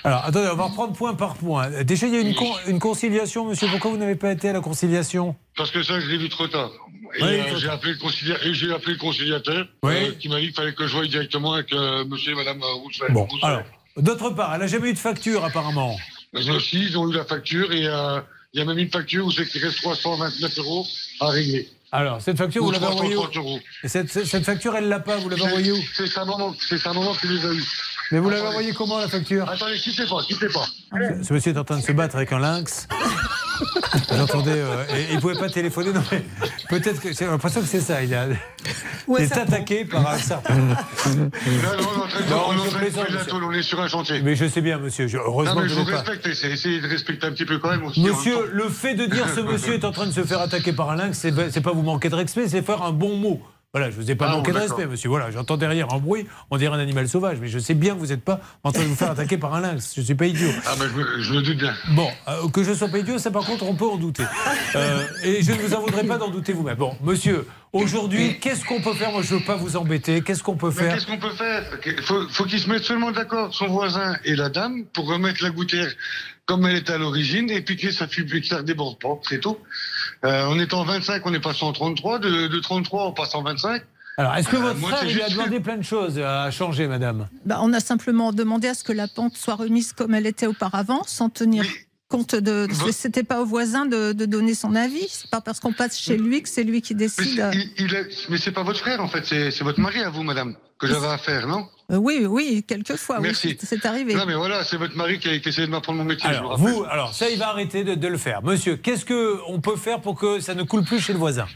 Alors, 0.04 0.24
attendez, 0.24 0.48
on 0.52 0.56
va 0.56 0.64
reprendre 0.64 0.92
point 0.94 1.14
par 1.14 1.34
point. 1.36 1.82
Déjà, 1.82 2.06
il 2.06 2.14
y 2.14 2.16
a 2.16 2.20
une, 2.20 2.34
con- 2.34 2.54
une 2.68 2.78
conciliation, 2.78 3.46
monsieur. 3.46 3.66
Pourquoi 3.68 3.90
vous 3.90 3.96
n'avez 3.96 4.14
pas 4.14 4.30
été 4.32 4.48
à 4.48 4.52
la 4.52 4.60
conciliation? 4.60 5.34
Parce 5.56 5.70
que 5.70 5.82
ça, 5.82 5.98
je 6.00 6.06
l'ai 6.08 6.18
vu 6.18 6.28
trop 6.28 6.46
tard. 6.46 6.70
Et 7.18 7.22
Oui, 7.22 7.28
euh, 7.40 7.56
j'ai 7.58 7.68
appelé 7.68 7.92
le 7.94 7.98
conciliateur, 7.98 8.46
et 8.46 8.54
j'ai 8.54 8.72
appelé 8.72 8.92
le 8.92 8.98
conciliateur 8.98 9.66
euh, 9.84 10.12
qui 10.20 10.28
m'a 10.28 10.38
dit 10.40 10.46
qu'il 10.46 10.54
fallait 10.54 10.74
que 10.74 10.86
je 10.86 10.94
voie 10.94 11.06
directement 11.06 11.54
avec 11.54 11.72
monsieur 12.08 12.32
et 12.32 12.34
madame 12.36 12.60
Rousselet. 12.62 13.08
Bon, 13.10 13.24
Rousselet. 13.24 13.44
alors, 13.46 13.62
d'autre 13.96 14.30
part, 14.30 14.54
elle 14.54 14.60
n'a 14.60 14.66
jamais 14.68 14.90
eu 14.90 14.94
de 14.94 14.98
facture, 14.98 15.44
apparemment. 15.44 15.96
Mais 16.32 16.48
aussi, 16.50 16.80
ils 16.82 16.96
ont 16.98 17.10
eu 17.10 17.14
la 17.14 17.24
facture 17.24 17.72
et 17.72 17.78
il 17.80 18.58
y 18.58 18.60
a 18.60 18.64
même 18.64 18.78
une 18.78 18.90
facture 18.90 19.26
où 19.26 19.30
c'est 19.32 19.46
qu'il 19.48 19.64
reste 19.64 19.80
329 19.82 20.58
euros 20.58 20.86
à 21.20 21.28
régler. 21.28 21.68
Alors, 21.96 22.20
cette 22.20 22.36
facture, 22.36 22.62
Ou 22.62 22.66
vous 22.66 22.72
l'avez 22.72 22.86
envoyée 22.86 23.14
où 23.14 23.20
330 23.20 23.36
euros. 23.36 23.60
Et 23.84 23.88
cette, 23.88 24.44
facture, 24.44 24.74
elle 24.74 24.88
l'a 24.88 24.98
pas, 24.98 25.16
vous 25.16 25.28
l'avez 25.28 25.42
envoyée 25.42 25.70
où 25.70 25.78
C'est 25.94 26.08
sa 26.08 26.24
maman, 26.24 26.52
c'est 26.58 26.76
sa 26.76 26.92
maman 26.92 27.14
qui 27.14 27.28
les 27.28 27.46
a 27.46 27.52
eu. 27.52 27.62
Mais 28.12 28.18
vous 28.18 28.30
l'avez 28.30 28.46
envoyée 28.46 28.72
comment, 28.72 28.98
la 28.98 29.08
facture 29.08 29.48
Attendez, 29.48 29.76
quittez 29.78 30.04
pas, 30.06 30.22
quittez 30.26 30.48
pas. 30.48 30.66
Ce 31.22 31.32
monsieur 31.32 31.52
est 31.52 31.58
en 31.58 31.64
train 31.64 31.78
de 31.78 31.82
se 31.82 31.92
battre 31.92 32.16
avec 32.16 32.32
un 32.32 32.38
lynx. 32.38 32.86
J'entendais. 34.12 34.50
euh, 34.52 34.84
et 34.94 35.06
il 35.10 35.16
ne 35.16 35.20
pouvait 35.20 35.34
pas 35.38 35.48
téléphoner. 35.48 35.92
Non, 35.92 36.02
mais 36.10 36.24
peut-être 36.68 37.00
que. 37.00 37.12
J'ai 37.12 37.24
l'impression 37.26 37.60
que 37.60 37.66
c'est 37.68 37.80
ça. 37.80 38.02
Il, 38.02 38.12
a, 38.14 38.26
il 39.08 39.16
est 39.24 39.32
attaqué 39.32 39.84
par 39.84 40.08
un 40.10 40.18
serpent. 40.18 40.54
Non, 40.54 40.64
Non, 42.30 42.46
on 42.48 43.52
est 43.52 43.58
on 43.58 43.62
sur 43.62 43.80
un 43.80 43.88
chantier. 43.88 44.20
Mais 44.22 44.34
je 44.34 44.46
sais 44.46 44.60
bien, 44.60 44.78
monsieur. 44.78 45.06
je- 45.06 45.16
Non, 45.16 45.22
heureusement 45.26 45.54
mais 45.56 45.62
que 45.62 45.68
je 45.68 45.74
je 45.74 45.80
vous 45.80 45.86
respecte, 45.86 46.26
essayez 46.26 46.80
de 46.80 46.88
respecter 46.88 47.26
un 47.26 47.32
petit 47.32 47.44
peu 47.44 47.58
quand 47.58 47.70
même 47.70 47.84
aussi. 47.84 48.00
Monsieur, 48.02 48.50
le 48.52 48.68
fait 48.68 48.94
de 48.94 49.06
dire 49.06 49.26
ce 49.34 49.40
monsieur 49.40 49.74
est 49.74 49.84
en 49.84 49.92
train 49.92 50.06
de 50.06 50.12
se 50.12 50.24
faire 50.24 50.40
attaquer 50.40 50.72
par 50.72 50.90
un 50.90 50.96
lynx, 50.96 51.16
c'est 51.18 51.32
c'est 51.50 51.60
pas 51.60 51.72
vous 51.72 51.82
manquer 51.82 52.08
de 52.08 52.16
respect, 52.16 52.48
c'est 52.48 52.62
faire 52.62 52.82
un 52.82 52.92
bon 52.92 53.16
mot. 53.16 53.40
Voilà, 53.74 53.90
je 53.90 53.96
vous 53.96 54.08
ai 54.08 54.14
pas 54.14 54.28
Ah, 54.30 54.36
manqué 54.36 54.52
de 54.52 54.56
respect, 54.56 54.86
monsieur. 54.86 55.08
Voilà, 55.08 55.32
j'entends 55.32 55.56
derrière 55.56 55.92
un 55.92 55.98
bruit, 55.98 56.26
on 56.52 56.58
dirait 56.58 56.76
un 56.76 56.78
animal 56.78 57.08
sauvage, 57.08 57.38
mais 57.40 57.48
je 57.48 57.58
sais 57.58 57.74
bien 57.74 57.94
que 57.94 57.98
vous 57.98 58.06
n'êtes 58.06 58.22
pas 58.22 58.40
en 58.62 58.70
train 58.70 58.84
de 58.84 58.86
vous 58.86 58.94
faire 58.94 59.10
attaquer 59.10 59.36
par 59.36 59.52
un 59.52 59.60
lynx. 59.60 59.94
Je 59.96 60.00
suis 60.00 60.14
pas 60.14 60.26
idiot. 60.26 60.48
Ah, 60.64 60.74
ben 60.78 60.88
je 60.88 60.94
me, 60.96 61.20
je 61.20 61.34
me 61.34 61.42
doute 61.42 61.58
bien. 61.58 61.74
Bon, 61.90 62.08
euh, 62.28 62.48
que 62.50 62.62
je 62.62 62.72
sois 62.72 62.86
pas 62.86 62.98
idiot, 62.98 63.18
ça 63.18 63.32
par 63.32 63.44
contre, 63.44 63.64
on 63.64 63.74
peut 63.74 63.84
en 63.84 63.96
douter. 63.96 64.22
Euh, 64.76 65.02
et 65.24 65.42
je 65.42 65.50
ne 65.50 65.56
vous 65.56 65.74
en 65.74 65.80
voudrais 65.80 66.04
pas 66.04 66.18
d'en 66.18 66.30
douter 66.30 66.52
vous-même. 66.52 66.76
Bon, 66.76 66.96
monsieur, 67.02 67.48
aujourd'hui, 67.72 68.38
qu'est-ce 68.38 68.64
qu'on 68.64 68.80
peut 68.80 68.94
faire? 68.94 69.10
Moi, 69.10 69.22
je 69.22 69.34
veux 69.34 69.44
pas 69.44 69.56
vous 69.56 69.76
embêter. 69.76 70.22
Qu'est-ce 70.22 70.44
qu'on 70.44 70.56
peut 70.56 70.70
faire? 70.70 70.94
qu'est-ce 70.94 71.06
qu'on 71.06 71.18
peut 71.18 71.34
faire? 71.34 71.64
Il 71.84 72.00
faut, 72.02 72.28
faut 72.28 72.44
qu'ils 72.44 72.60
se 72.60 72.68
mettent 72.68 72.84
seulement 72.84 73.10
d'accord, 73.10 73.52
son 73.52 73.66
voisin 73.66 74.16
et 74.24 74.36
la 74.36 74.50
dame, 74.50 74.84
pour 74.92 75.08
remettre 75.08 75.42
la 75.42 75.50
gouttière 75.50 75.90
comme 76.46 76.66
elle 76.66 76.76
était 76.76 76.92
à 76.92 76.98
l'origine, 76.98 77.50
et 77.50 77.62
puis 77.62 77.76
que 77.76 77.90
ça, 77.90 78.06
ça 78.44 78.62
déborde 78.62 78.98
pas, 78.98 79.18
c'est 79.28 79.40
tout. 79.40 79.56
Euh, 80.24 80.46
on 80.48 80.58
est 80.58 80.72
en 80.72 80.84
25, 80.84 81.22
on 81.26 81.34
est 81.34 81.40
passé 81.40 81.64
en 81.64 81.72
33, 81.72 82.18
de, 82.18 82.46
de 82.46 82.60
33 82.60 83.08
on 83.08 83.12
passe 83.12 83.34
en 83.34 83.42
25. 83.42 83.82
Alors, 84.16 84.34
est-ce 84.36 84.48
que 84.48 84.56
Euh, 84.56 84.60
votre 84.60 84.78
moi, 84.80 84.90
frère, 84.90 85.10
il 85.10 85.20
a 85.20 85.28
demandé 85.28 85.60
plein 85.60 85.76
de 85.76 85.82
choses 85.82 86.18
à 86.20 86.50
changer, 86.50 86.86
madame? 86.86 87.28
Bah, 87.44 87.58
on 87.62 87.72
a 87.72 87.80
simplement 87.80 88.32
demandé 88.32 88.68
à 88.68 88.74
ce 88.74 88.84
que 88.84 88.92
la 88.92 89.08
pente 89.08 89.36
soit 89.36 89.56
remise 89.56 89.92
comme 89.92 90.14
elle 90.14 90.26
était 90.26 90.46
auparavant, 90.46 91.02
sans 91.06 91.28
tenir 91.30 91.64
compte 92.08 92.34
de. 92.34 92.68
C'était 92.92 93.22
pas 93.22 93.40
au 93.40 93.44
voisin 93.46 93.86
de, 93.86 94.12
de 94.12 94.24
donner 94.26 94.54
son 94.54 94.74
avis. 94.74 95.06
C'est 95.08 95.30
pas 95.30 95.40
parce 95.40 95.60
qu'on 95.60 95.72
passe 95.72 95.98
chez 95.98 96.16
lui 96.16 96.42
que 96.42 96.48
c'est 96.48 96.64
lui 96.64 96.82
qui 96.82 96.94
Mais, 96.94 96.98
décide. 97.00 97.48
c'est- 97.52 97.58
il, 97.78 97.86
il 97.86 97.96
a- 97.96 98.02
mais 98.28 98.38
c'est 98.38 98.52
pas 98.52 98.62
votre 98.62 98.78
frère, 98.80 99.00
en 99.02 99.08
fait, 99.08 99.24
c'est 99.24 99.62
votre 99.62 99.80
mari 99.80 100.00
à 100.00 100.10
vous, 100.10 100.22
madame, 100.22 100.56
que 100.78 100.86
j'avais 100.86 101.06
affaire, 101.08 101.46
non? 101.46 101.66
Euh, 101.92 101.96
oui, 101.96 102.24
oui, 102.26 102.64
quelquefois, 102.66 103.16
oui, 103.18 103.24
Merci. 103.24 103.56
c'est- 103.60 103.66
c'est 103.66 103.84
arrivé. 103.84 104.14
Non, 104.14 104.24
mais 104.26 104.34
voilà, 104.34 104.64
c'est 104.64 104.78
votre 104.78 104.96
mari 104.96 105.18
qui 105.18 105.28
a 105.28 105.38
qui 105.38 105.48
a 105.48 105.50
essayé 105.50 105.66
de 105.66 105.70
m'apprendre 105.72 105.98
mon 105.98 106.04
métier. 106.06 106.30
je 106.32 106.36
Alors, 106.38 106.56
vous 106.58 106.82
alors 106.88 107.12
ça, 107.12 107.28
il 107.28 107.38
va 107.38 107.48
arrêter 107.48 107.84
de, 107.84 107.94
de 107.94 108.08
le 108.08 108.16
faire. 108.16 108.42
Monsieur, 108.42 108.76
qu'est-ce 108.76 109.04
qu'on 109.04 109.60
peut 109.60 109.76
faire 109.76 110.00
pour 110.00 110.18
que 110.18 110.40
ça 110.40 110.54
ne 110.54 110.62
coule 110.62 110.84
plus 110.84 110.98
chez 111.00 111.12
le 111.12 111.18
voisin? 111.18 111.46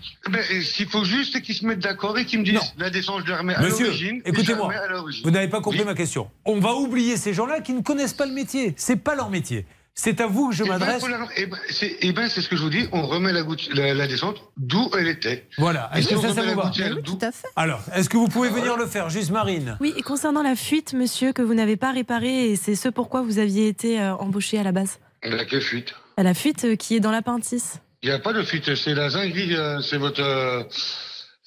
Et 0.51 0.61
ce 0.61 0.75
qu'il 0.75 0.89
faut 0.89 1.05
juste, 1.05 1.33
c'est 1.33 1.41
qu'ils 1.41 1.55
se 1.55 1.65
mettent 1.65 1.79
d'accord 1.79 2.19
et 2.19 2.27
qu'ils 2.27 2.41
me 2.41 2.45
disent 2.45 2.61
la 2.77 2.91
descente, 2.91 3.23
je 3.25 3.31
la 3.31 3.39
remets 3.39 3.55
à 3.55 3.63
l'origine. 3.63 4.21
la 4.23 4.29
écoutez-moi, 4.31 4.71
à 4.71 5.01
vous 5.25 5.31
n'avez 5.31 5.49
pas 5.49 5.63
compris 5.63 5.81
Oui. 5.81 5.87
ma 5.87 5.95
question. 5.95 6.29
On 6.45 6.61
va 6.61 6.75
oublier 6.75 7.17
ces 7.17 7.33
gens-là 7.33 7.61
qui 7.61 7.73
ne 7.73 7.81
connaissent 7.81 8.13
pas 8.13 8.27
le 8.27 8.35
métier. 8.35 8.75
C'est 8.77 8.97
pas 8.97 9.15
leur 9.15 9.31
métier. 9.31 9.65
C'est 10.01 10.21
à 10.21 10.29
vous 10.29 10.51
que 10.51 10.55
je 10.55 10.63
Eh 10.63 10.69
ben, 10.69 10.79
m'adresse. 10.79 11.03
la- 11.09 11.27
eh 11.37 11.47
ben, 11.47 11.59
c'est 11.71 11.97
eh 12.03 12.13
ben, 12.13 12.29
c'est 12.29 12.41
ce 12.41 12.49
que 12.49 12.55
je 12.55 12.63
vous 12.63 12.71
dis, 12.71 12.87
on 12.93 13.03
remet 13.03 13.33
la, 13.33 13.43
goutte- 13.43 13.69
la, 13.75 13.95
la 13.95 14.07
descente 14.07 14.37
d'où 14.57 14.89
elle 14.97 15.09
était. 15.09 15.49
Voilà. 15.59 15.91
Est-ce 15.93 16.07
si 16.11 16.15
que 16.15 16.21
ça, 16.21 16.29
ça 16.35 16.43
vous 16.43 16.47
la 16.47 16.55
va 16.55 16.71
Oui, 16.95 17.03
tout 17.03 17.19
à 17.21 17.33
fait. 17.33 17.49
Alors, 17.57 17.81
est-ce 17.93 18.09
que 18.09 18.17
vous 18.17 18.29
pouvez 18.29 18.49
venir 18.49 18.77
le 18.77 18.87
faire, 18.87 19.11
juste 19.11 19.31
Marine? 19.33 19.77
Oui, 19.81 19.93
et 19.97 20.03
concernant 20.03 20.45
la 20.45 20.55
fuite, 20.55 20.93
monsieur, 20.93 21.33
que 21.33 21.43
vous 21.43 21.55
n'avez 21.55 21.77
pas 21.77 21.91
réparée, 21.91 22.51
et 22.51 22.55
c'est 22.57 22.77
ce 22.77 22.89
pourquoi 22.89 23.23
vous 23.23 23.41
aviez 23.41 23.67
été 23.67 24.01
euh, 24.01 24.15
embauché 24.15 24.57
à 24.57 24.63
la 24.63 24.71
base. 24.71 25.01
La 25.25 25.45
quelle 25.45 25.63
fuite 25.63 25.93
À 26.17 26.23
la 26.23 26.33
fuite 26.33 26.65
euh, 26.65 26.77
qui 26.77 26.95
est 26.95 27.01
dans 27.01 27.11
l'appendice. 27.11 27.81
Il 28.05 28.09
n'y 28.09 28.15
a 28.15 28.21
pas 28.21 28.33
de 28.33 28.43
fuite, 28.45 28.77
c'est 28.77 28.95
la 28.95 29.11
zinguerie, 29.11 29.57
euh, 29.57 29.81
c'est 29.81 29.99
votre. 29.99 30.23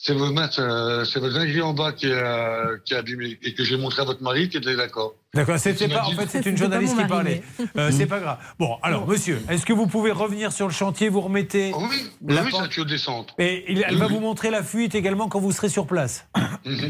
C'est 0.04 0.14
votre, 0.14 0.34
mince, 0.34 0.58
euh, 0.60 1.06
c'est 1.06 1.20
votre 1.20 1.34
zinguerie 1.34 1.62
en 1.62 1.74
bas 1.74 1.92
qui 1.92 2.08
est, 2.08 2.12
euh, 2.14 2.78
qui 2.84 2.94
est 2.94 2.98
abîmée 2.98 3.38
et 3.44 3.54
que 3.54 3.64
j'ai 3.64 3.78
montré 3.78 4.02
à 4.02 4.06
votre 4.06 4.24
mari 4.24 4.50
qui 4.50 4.58
était 4.58 4.76
d'accord. 4.76 5.14
D'accord, 5.34 5.60
c'était 5.60 5.88
pas. 5.88 6.04
En 6.06 6.12
fait, 6.14 6.26
c'est 6.30 6.46
une 6.48 6.58
journaliste 6.58 6.98
qui 6.98 7.06
parlait. 7.06 7.44
Euh, 7.78 7.92
c'est 7.94 8.08
pas 8.08 8.20
grave. 8.20 8.38
Bon, 8.58 8.78
alors, 8.82 9.06
monsieur, 9.08 9.40
est-ce 9.50 9.66
que 9.66 9.74
vous 9.74 9.86
pouvez 9.86 10.12
revenir 10.12 10.52
sur 10.52 10.68
le 10.68 10.74
chantier, 10.74 11.08
vous 11.10 11.22
remettez 11.22 11.72
Oui, 11.76 12.10
la 12.28 12.42
oui, 12.42 12.50
pente- 12.50 12.80
descente. 12.88 13.34
Et 13.38 13.64
il- 13.72 13.84
elle 13.88 13.94
Oui, 13.94 14.00
va 14.00 14.08
oui. 14.08 14.14
vous 14.16 14.20
montrer 14.22 14.50
la 14.50 14.64
fuite 14.64 14.96
également 14.96 15.28
quand 15.30 15.40
vous 15.40 15.52
serez 15.52 15.70
sur 15.70 15.86
place. 15.86 16.26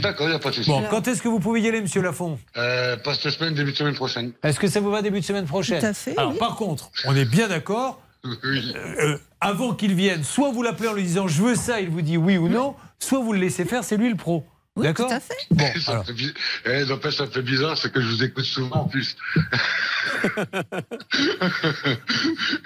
D'accord, 0.02 0.28
il 0.28 0.30
n'y 0.30 0.36
a 0.36 0.40
pas 0.40 0.50
de 0.52 0.56
souci. 0.56 0.70
Bon, 0.70 0.82
quand 0.90 1.06
est-ce 1.08 1.22
que 1.22 1.28
vous 1.28 1.40
pouvez 1.40 1.60
y 1.62 1.68
aller, 1.68 1.82
monsieur 1.82 2.02
Lafont? 2.02 2.40
Euh, 2.56 2.96
pas 2.98 3.14
cette 3.14 3.32
semaine, 3.34 3.54
début 3.54 3.72
de 3.74 3.78
semaine 3.78 3.96
prochaine. 3.96 4.32
Est-ce 4.42 4.60
que 4.60 4.68
ça 4.68 4.80
vous 4.80 4.90
va 4.90 5.02
début 5.02 5.20
de 5.20 5.26
semaine 5.26 5.46
prochaine? 5.46 5.82
Tout 5.82 5.86
à 5.88 5.94
fait, 5.94 6.14
Alors, 6.18 6.32
oui. 6.32 6.38
par 6.40 6.56
contre, 6.56 6.90
on 7.06 7.16
est 7.16 7.26
bien 7.26 7.48
d'accord. 7.50 8.02
Oui. 8.24 8.72
euh, 8.76 9.18
avant 9.40 9.74
qu'il 9.74 9.96
vienne, 9.96 10.24
soit 10.24 10.52
vous 10.52 10.62
l'appelez 10.62 10.88
en 10.90 10.94
lui 10.94 11.02
disant 11.02 11.28
je 11.28 11.42
veux 11.42 11.56
ça, 11.56 11.82
il 11.82 11.90
vous 11.90 12.04
dit 12.04 12.18
oui 12.18 12.38
ou 12.38 12.50
non, 12.50 12.76
soit 13.04 13.20
vous 13.20 13.34
le 13.34 13.40
laissez 13.40 13.66
faire, 13.66 13.84
c'est 13.84 13.98
lui 13.98 14.10
le 14.10 14.16
pro. 14.16 14.46
D'accord 14.78 15.10
tout 15.10 15.14
à 15.16 15.20
fait. 15.20 15.36
Bon, 15.52 15.66
ça, 15.82 16.02
fait 16.04 16.14
bi- 16.14 16.34
eh, 16.66 16.86
n'empêche, 16.86 17.18
ça 17.18 17.28
fait 17.28 17.42
bizarre, 17.42 17.78
c'est 17.78 17.92
que 17.92 18.00
je 18.00 18.08
vous 18.08 18.24
écoute 18.24 18.46
souvent 18.46 18.78
en 18.78 18.88
plus. 18.88 19.18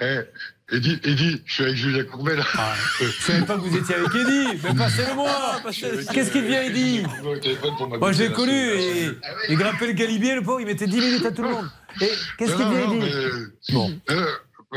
eh, 0.00 0.20
Eddy, 0.72 1.00
Eddy, 1.04 1.42
je 1.44 1.52
suis 1.52 1.62
avec 1.64 1.76
Julien 1.76 2.04
Courbet 2.04 2.36
là. 2.36 2.44
Ah, 2.56 2.74
Je 3.00 3.06
savais 3.10 3.44
pas 3.44 3.54
que 3.56 3.60
vous 3.60 3.76
étiez 3.76 3.94
avec 3.96 4.14
Eddy, 4.14 4.60
mais 4.62 4.74
passez-le-moi 4.74 5.30
Qu'est-ce 6.12 6.30
qu'il 6.32 6.42
devient, 6.44 6.54
Eddy 6.66 7.02
Moi, 7.98 8.12
je 8.12 8.22
l'ai 8.22 8.32
connu, 8.32 8.52
et 8.52 9.10
il 9.48 9.56
grimpait 9.56 9.86
le 9.88 9.92
galibier, 9.92 10.34
le 10.36 10.42
pauvre, 10.42 10.60
il 10.60 10.66
mettait 10.66 10.86
10 10.86 11.00
minutes 11.00 11.26
à 11.26 11.32
tout 11.32 11.42
le 11.42 11.50
monde. 11.50 11.68
Et 12.00 12.10
qu'est-ce 12.38 12.54
qu'il 12.56 12.66
devient, 12.68 12.84
Eddy 12.84 12.98
mais- 13.00 13.74
Bon. 13.74 14.00
Euh, 14.10 14.26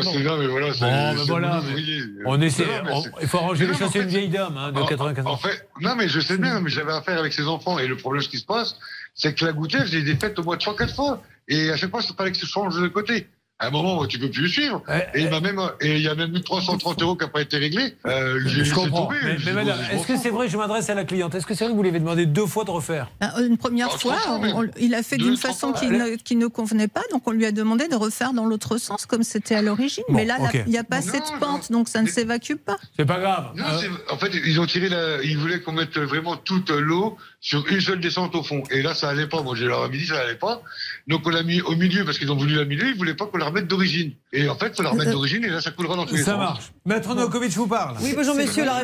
non, 0.04 0.38
mais 0.38 0.48
voilà, 0.48 0.74
c'est. 0.74 0.80
Bon, 0.82 0.88
ben 0.90 1.18
c'est 1.18 1.28
voilà, 1.30 1.62
mais. 1.76 1.82
On 2.26 2.42
essaie, 2.42 2.66
Non, 2.66 2.72
mais 2.86 2.92
on- 2.92 3.02
c'est- 3.02 3.12
il 3.22 3.28
faut 3.28 3.38
arranger 3.38 3.68
les 3.68 3.74
choses, 3.76 3.90
c'est 3.92 4.00
une 4.02 4.08
vieille 4.08 4.30
dame 4.30 4.58
hein, 4.58 4.72
de 4.72 4.80
en- 4.80 4.86
94 4.86 5.28
ans. 5.28 5.32
En 5.32 5.38
fait, 5.38 5.68
non, 5.82 5.96
mais 5.96 6.08
je 6.08 6.20
sais 6.20 6.38
bien, 6.38 6.60
mais 6.62 6.70
j'avais 6.70 6.94
affaire 6.94 7.20
avec 7.20 7.34
ses 7.34 7.48
enfants. 7.48 7.80
Et 7.80 7.88
le 7.88 7.98
problème, 7.98 8.22
ce 8.22 8.30
qui 8.30 8.38
se 8.38 8.46
passe, 8.46 8.76
c'est 9.16 9.34
que 9.34 9.46
la 9.46 9.52
gouttière, 9.54 9.86
j'ai 9.86 10.02
des 10.02 10.16
fêtes 10.16 10.38
au 10.40 10.44
moins 10.44 10.58
3-4 10.58 10.94
fois. 10.96 11.22
Et 11.48 11.72
à 11.72 11.78
chaque 11.78 11.90
fois, 11.92 12.02
il 12.08 12.16
fallait 12.16 12.32
que 12.32 12.38
je 12.38 12.46
change 12.46 12.80
de 12.80 12.88
côté. 12.88 13.28
À 13.62 13.68
un 13.68 13.72
moment, 13.72 14.06
tu 14.06 14.18
peux 14.20 14.30
plus 14.30 14.44
le 14.44 14.48
suivre. 14.48 14.82
Et 15.14 15.20
il 15.24 15.30
m'a 15.30 15.42
même, 15.42 15.60
et 15.82 15.98
il 15.98 16.02
y 16.02 16.08
a 16.08 16.16
même 16.16 16.34
eu 16.34 16.42
330 16.42 17.02
euros 17.02 17.18
qui 17.18 17.26
n'ont 17.26 17.30
pas 17.32 17.42
été 17.42 17.58
réglés. 17.58 17.94
Euh, 18.06 18.40
j'ai 18.46 18.64
Je 18.64 18.74
comprends. 18.74 19.08
tomber. 19.08 19.18
Mais, 19.22 19.36
mais 19.48 19.52
madame, 19.52 19.78
je 19.92 19.98
est-ce 19.98 20.08
que 20.08 20.18
c'est 20.18 20.30
vrai, 20.30 20.48
je 20.48 20.56
m'adresse 20.56 20.90
à 20.90 20.96
la 20.96 21.04
cliente, 21.04 21.36
est-ce 21.36 21.46
que 21.46 21.54
c'est 21.54 21.66
vrai 21.66 21.74
que 21.74 21.76
vous 21.76 21.84
lui 21.84 21.90
avez 21.90 22.00
demandé 22.00 22.26
deux 22.26 22.46
fois 22.46 22.64
de 22.64 22.72
refaire? 22.72 23.10
Ben, 23.20 23.34
Une 23.46 23.58
première 23.58 23.90
Oh, 23.94 23.98
fois, 23.98 24.16
on- 24.56 24.66
il 24.80 24.96
a 24.96 25.04
fait 25.04 25.18
d'une 25.18 25.36
façon 25.36 25.74
qui 25.74 25.88
ne, 25.88 26.16
qui 26.16 26.38
ne 26.38 26.48
convenait 26.48 26.88
pas, 26.88 27.02
donc 27.12 27.24
on 27.28 27.32
lui 27.32 27.46
a 27.46 27.52
demandé 27.52 27.90
de 27.90 27.96
refaire 27.96 28.32
dans 28.32 28.46
l'autre 28.46 28.78
sens 28.78 29.06
comme 29.06 29.24
c'était 29.24 29.56
à 29.56 29.62
l'origine. 29.62 30.06
Bon, 30.08 30.16
Mais 30.16 30.24
là, 30.24 30.38
il 30.54 30.72
n'y 30.72 30.78
a 30.78 30.86
pas 30.86 31.02
Non, 31.02 31.12
cette 31.12 31.30
non. 31.34 31.40
pente, 31.42 31.70
donc 31.70 31.90
ça 31.90 32.02
ne 32.02 32.08
s'évacue 32.08 32.54
pas. 32.56 32.78
C'est 32.98 33.06
pas 33.06 33.20
grave. 33.20 33.52
Non, 33.56 33.66
Euh, 33.66 33.78
c'est- 33.82 34.14
en 34.14 34.18
fait, 34.18 34.32
ils 34.46 34.58
ont 34.62 34.68
tiré 34.68 34.88
la, 34.88 35.22
ils 35.22 35.38
voulaient 35.38 35.60
qu'on 35.60 35.74
mette 35.74 35.98
vraiment 35.98 36.38
toute 36.38 36.70
l'eau 36.70 37.18
sur 37.42 37.68
une 37.68 37.82
seule 37.82 38.00
descente 38.00 38.36
au 38.36 38.44
fond. 38.44 38.64
Et 38.72 38.82
là, 38.82 38.94
ça 38.94 39.10
allait 39.10 39.28
pas. 39.28 39.42
Moi, 39.42 39.56
j'ai 39.58 39.66
leur 39.66 39.84
avais 39.84 39.98
dit, 39.98 40.06
ça 40.06 40.20
allait 40.22 40.36
pas. 40.36 40.62
Donc 41.10 41.22
on 41.26 41.30
l'a 41.32 41.42
mis 41.42 41.60
au 41.62 41.76
milieu 41.76 42.06
parce 42.06 42.20
qu'ils 42.20 42.32
ont 42.32 42.38
voulu 42.38 42.56
la 42.56 42.66
milieu, 42.66 42.88
ils 42.88 42.96
voulaient 42.96 43.16
pas 43.16 43.26
qu'on 43.26 43.40
la 43.40 43.46
remette 43.46 43.66
d'origine. 43.66 44.12
Et 44.32 44.48
en 44.48 44.56
fait, 44.56 44.68
il 44.68 44.76
faut 44.76 44.84
la 44.84 44.92
remettre 44.92 45.10
d'origine 45.10 45.44
et 45.44 45.50
là, 45.50 45.60
ça 45.60 45.72
coulera 45.72 45.96
dans 45.96 46.06
tous 46.06 46.14
les 46.16 46.22
Ça 46.22 46.38
marche. 46.38 46.72
Maître 46.86 47.16
Novakovic 47.16 47.52
vous 47.54 47.66
parle. 47.66 47.98
Oui, 48.00 48.14
bonjour 48.16 48.36
monsieur. 48.36 48.62
Alors, 48.62 48.82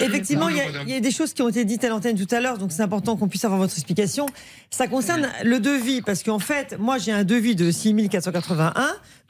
effectivement, 0.00 0.48
il 0.48 0.56
y, 0.56 0.60
a, 0.60 0.66
il 0.86 0.90
y 0.90 0.94
a 0.94 1.00
des 1.00 1.10
choses 1.10 1.34
qui 1.34 1.42
ont 1.42 1.48
été 1.48 1.64
dites 1.64 1.82
à 1.82 1.88
l'antenne 1.88 2.16
tout 2.16 2.32
à 2.32 2.40
l'heure, 2.40 2.58
donc 2.58 2.70
c'est 2.70 2.82
important 2.82 3.16
qu'on 3.16 3.26
puisse 3.26 3.44
avoir 3.44 3.58
votre 3.58 3.74
explication. 3.74 4.26
Ça 4.70 4.86
concerne 4.86 5.28
le 5.42 5.58
devis, 5.58 6.00
parce 6.00 6.22
qu'en 6.22 6.38
fait, 6.38 6.76
moi 6.78 6.98
j'ai 6.98 7.10
un 7.10 7.24
devis 7.24 7.56
de 7.56 7.72
6 7.72 7.92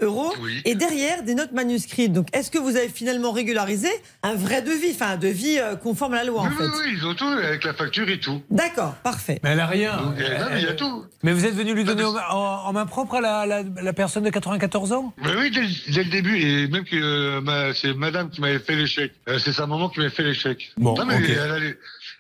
481 0.01 0.07
euros 0.07 0.33
et 0.65 0.75
derrière 0.75 1.23
des 1.23 1.35
notes 1.35 1.53
manuscrites. 1.53 2.12
Donc 2.12 2.27
est-ce 2.35 2.51
que 2.51 2.59
vous 2.59 2.77
avez 2.77 2.89
finalement 2.89 3.33
régularisé 3.33 3.89
un 4.23 4.35
vrai 4.35 4.62
devis, 4.62 4.91
enfin 4.93 5.11
un 5.12 5.16
devis 5.16 5.59
euh, 5.59 5.77
conforme 5.77 6.15
à 6.15 6.19
la 6.19 6.25
loi 6.25 6.43
en 6.43 6.49
Oui, 6.49 6.55
fait 6.57 6.65
oui, 6.65 6.71
oui, 6.87 6.95
ils 6.99 7.07
ont 7.07 7.15
tout 7.15 7.25
avec 7.25 7.65
la 7.65 7.75
facture 7.75 8.09
et 8.09 8.19
tout. 8.19 8.43
D'accord, 8.51 8.95
parfait. 8.97 9.41
Mais 9.43 9.51
elle 9.51 9.61
a 9.61 9.66
rien. 9.66 9.97
Donc, 9.97 10.21
euh, 10.21 10.39
non, 10.39 10.47
mais 10.53 10.61
il 10.61 10.65
y 10.66 10.69
a 10.69 10.75
tout. 10.75 11.05
Mais 11.23 11.33
vous 11.33 11.45
êtes 11.45 11.55
venu 11.55 11.75
lui 11.75 11.85
donner 11.85 12.05
en, 12.05 12.15
en- 12.16 12.66
en 12.66 12.73
main 12.73 12.87
propre 12.87 13.16
à 13.16 13.21
la, 13.21 13.47
la- 13.47 13.62
la 13.83 13.93
personne 13.93 14.25
de 14.25 14.31
94 14.31 14.93
ans? 14.93 15.15
Mais 15.23 15.35
oui, 15.37 15.51
dès, 15.51 15.62
le- 15.62 15.93
dès 15.93 16.05
le 16.05 16.11
début, 16.11 16.39
et 16.39 16.69
même 16.69 16.85
que 16.85 16.97
euh, 16.97 17.41
ma- 17.41 17.73
c'est 17.75 17.95
madame 17.95 18.31
qui 18.31 18.41
m'avait 18.41 18.59
fait 18.59 18.77
l'échec. 18.77 19.12
Euh, 19.29 19.39
c'est 19.39 19.53
sa 19.53 19.66
maman 19.66 19.89
qui 19.89 20.01
m'avait 20.01 20.11
fait 20.11 20.23
l'échec. 20.25 20.73
Bon, 20.77 20.95
Non, 20.97 21.07
mais 21.07 21.16
elle 21.25 21.77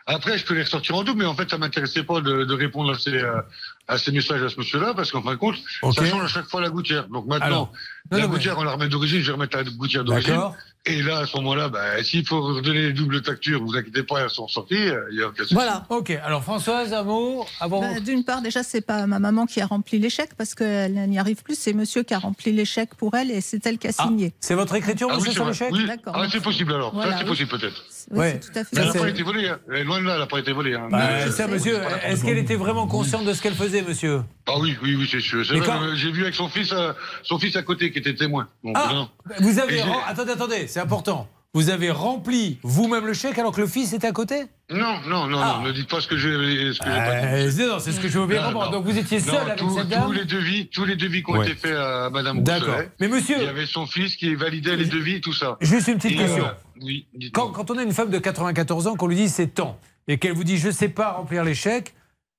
Après, 0.06 0.36
je 0.38 0.44
peux 0.44 0.54
les 0.54 0.62
ressortir 0.62 0.96
en 0.96 1.02
double, 1.02 1.20
mais 1.20 1.24
en 1.26 1.34
fait, 1.34 1.48
ça 1.50 1.56
m'intéressait 1.58 2.02
pas 2.02 2.20
de, 2.20 2.44
de 2.44 2.54
répondre 2.54 2.92
à 2.94 2.98
ces, 2.98 3.14
euh, 3.14 3.40
à 3.86 3.98
ces 3.98 4.12
messages 4.12 4.42
à 4.42 4.48
ce 4.48 4.56
monsieur-là, 4.56 4.94
parce 4.94 5.10
qu'en 5.12 5.22
fin 5.22 5.32
de 5.32 5.36
compte, 5.36 5.56
Ok. 5.82 5.94
ça 5.94 6.06
change 6.06 6.22
à 6.24 6.28
chaque 6.28 6.46
fois 6.46 6.60
la 6.62 6.70
gouttière. 6.70 7.06
Donc 7.08 7.26
maintenant, 7.26 7.46
Alors, 7.46 7.72
non, 8.10 8.18
la 8.18 8.18
non, 8.18 8.28
mais- 8.28 8.34
gouttière, 8.34 8.58
on 8.58 8.62
la 8.64 8.72
remet 8.72 8.88
d'origine, 8.88 9.20
je 9.20 9.26
vais 9.26 9.32
remettre 9.32 9.56
la 9.56 9.64
gouttière 9.64 10.04
d'origine. 10.04 10.30
D'accord. 10.34 10.56
Et 10.86 11.00
là, 11.02 11.18
à 11.20 11.26
ce 11.26 11.34
moment-là, 11.38 11.68
bah, 11.70 12.02
s'il 12.02 12.26
faut 12.26 12.42
redonner 12.42 12.82
les 12.82 12.92
doubles 12.92 13.24
factures, 13.24 13.62
vous 13.64 13.74
inquiétez 13.74 14.02
pas, 14.02 14.20
elles 14.20 14.30
sont 14.30 14.48
sorties. 14.48 14.74
euh, 14.88 15.00
Il 15.12 15.18
y 15.18 15.22
a 15.22 15.28
aucun 15.28 15.44
souci. 15.44 15.56
Ok, 15.88 16.10
alors 16.10 16.42
Françoise, 16.42 16.92
un 16.92 17.02
mot 17.04 17.46
avant. 17.60 17.80
Bah, 17.80 18.00
D'une 18.00 18.22
part, 18.24 18.42
déjà, 18.42 18.62
c'est 18.62 18.82
pas 18.82 19.06
ma 19.06 19.18
maman 19.18 19.46
qui 19.46 19.60
a 19.62 19.66
rempli 19.66 19.98
l'échec 19.98 20.30
parce 20.36 20.54
qu'elle 20.54 20.92
n'y 21.08 21.18
arrive 21.18 21.42
plus. 21.42 21.58
C'est 21.58 21.72
monsieur 21.72 22.02
qui 22.02 22.12
a 22.12 22.18
rempli 22.18 22.52
l'échec 22.52 22.94
pour 22.96 23.14
elle 23.14 23.30
et 23.30 23.40
c'est 23.40 23.66
elle 23.66 23.78
qui 23.78 23.88
a 23.88 23.92
signé. 23.92 24.34
C'est 24.40 24.54
votre 24.54 24.74
écriture, 24.74 25.08
Ah 25.10 25.14
oui, 25.14 25.18
monsieur, 25.20 25.30
c'est 25.32 25.36
sur 25.36 25.46
l'échec 25.46 25.68
Oui. 25.72 25.86
D'accord. 25.86 26.12
Ah, 26.16 26.26
c'est 26.30 26.42
possible 26.42 26.74
alors. 26.74 26.92
Voilà, 26.94 27.12
ça, 27.12 27.16
c'est 27.18 27.24
oui. 27.24 27.30
possible 27.30 27.50
peut-être. 27.58 27.82
Oui, 28.10 28.18
Ouais. 28.18 28.40
c'est 28.40 28.52
tout 28.52 28.58
à 28.58 28.64
fait 28.64 28.76
Mais 28.76 28.82
elle 28.82 28.88
n'a 28.88 28.92
pas 29.00 29.08
été 29.08 29.22
volée. 29.22 29.48
Hein. 29.48 29.58
Elle 29.68 29.76
est 29.78 29.84
Loin 29.84 30.00
de 30.00 30.04
là, 30.06 30.14
elle 30.14 30.20
n'a 30.20 30.26
pas 30.26 30.38
été 30.38 30.52
volée. 30.52 30.74
Hein. 30.74 30.88
Bah, 30.90 31.30
ça, 31.30 31.46
monsieur, 31.48 31.80
est-ce 32.04 32.24
qu'elle 32.24 32.38
était 32.38 32.56
vraiment 32.56 32.86
consciente 32.86 33.24
de 33.24 33.32
ce 33.32 33.40
qu'elle 33.42 33.54
faisait, 33.54 33.82
monsieur? 33.82 34.22
Ah 34.46 34.58
oui, 34.58 34.76
oui, 34.82 34.94
oui, 34.96 35.08
c'est 35.10 35.20
sûr. 35.20 35.42
Quand- 35.64 35.82
euh, 35.82 35.94
J'ai 35.94 36.10
vu 36.12 36.22
avec 36.22 36.34
son 36.34 36.48
fils, 36.48 36.72
euh, 36.72 36.92
son 37.22 37.38
fils 37.38 37.56
à 37.56 37.62
côté 37.62 37.90
qui 37.90 37.98
était 37.98 38.14
témoin. 38.14 38.48
Donc, 38.62 38.76
Ah. 38.78 39.08
Vous 39.40 39.58
avez. 39.58 39.80
rem- 39.82 39.92
Attendez, 40.06 40.32
attendez, 40.32 40.66
c'est 40.66 40.80
important. 40.80 41.28
Vous 41.56 41.70
avez 41.70 41.92
rempli 41.92 42.58
vous-même 42.64 43.06
le 43.06 43.12
chèque 43.14 43.38
alors 43.38 43.52
que 43.54 43.60
le 43.60 43.68
fils 43.68 43.92
était 43.92 44.08
à 44.08 44.12
côté 44.12 44.42
Non, 44.72 44.98
non, 45.08 45.28
non, 45.28 45.38
Ah. 45.40 45.58
non, 45.60 45.68
ne 45.68 45.72
dites 45.72 45.88
pas 45.88 46.00
ce 46.00 46.08
que 46.08 46.16
j'ai 46.16 46.28
ce 46.32 46.72
j'ai 46.72 46.78
pas 46.80 47.20
dit. 47.20 47.26
Euh, 47.26 47.50
c'est- 47.50 47.66
non, 47.68 47.78
c'est 47.78 47.92
ce 47.92 48.00
que 48.00 48.08
je 48.08 48.18
veux 48.18 48.26
bien 48.26 48.42
comprendre. 48.42 48.72
Donc 48.72 48.84
vous 48.84 48.98
étiez 48.98 49.20
seul 49.20 49.34
Non, 49.34 49.40
avec 49.42 49.56
tous- 49.56 49.76
cette 49.76 49.88
dame 49.88 50.06
Tous 50.06 50.12
les 50.12 50.24
devis, 50.24 50.66
tous 50.66 50.84
les 50.84 50.96
devis 50.96 51.22
qui 51.22 51.30
ont 51.30 51.38
Ouais. 51.38 51.46
été 51.46 51.54
faits 51.54 51.76
à 51.76 52.10
Madame 52.10 52.42
D'accord. 52.42 52.74
Mais 52.98 53.06
monsieur- 53.06 53.36
Il 53.38 53.44
y 53.44 53.48
avait 53.48 53.66
son 53.66 53.86
fils 53.86 54.16
qui 54.16 54.34
validait 54.34 54.74
les 54.76 54.86
devis, 54.86 55.20
tout 55.20 55.32
ça. 55.32 55.56
Juste 55.60 55.86
une 55.86 55.98
petite 55.98 56.12
Et, 56.12 56.16
question. 56.16 56.44
euh, 56.44 56.82
oui. 56.82 57.06
Quand, 57.32 57.50
quand 57.50 57.70
on 57.70 57.78
a 57.78 57.84
une 57.84 57.92
femme 57.92 58.10
de 58.10 58.18
94 58.18 58.88
ans, 58.88 58.96
qu'on 58.96 59.06
lui 59.06 59.16
dit 59.16 59.28
c'est 59.28 59.46
temps, 59.46 59.78
et 60.08 60.18
qu'elle 60.18 60.32
vous 60.32 60.42
dit 60.44 60.58
je 60.58 60.70
sais 60.72 60.88
pas 60.88 61.12
remplir 61.12 61.44
les 61.44 61.54
chèques, 61.54 61.94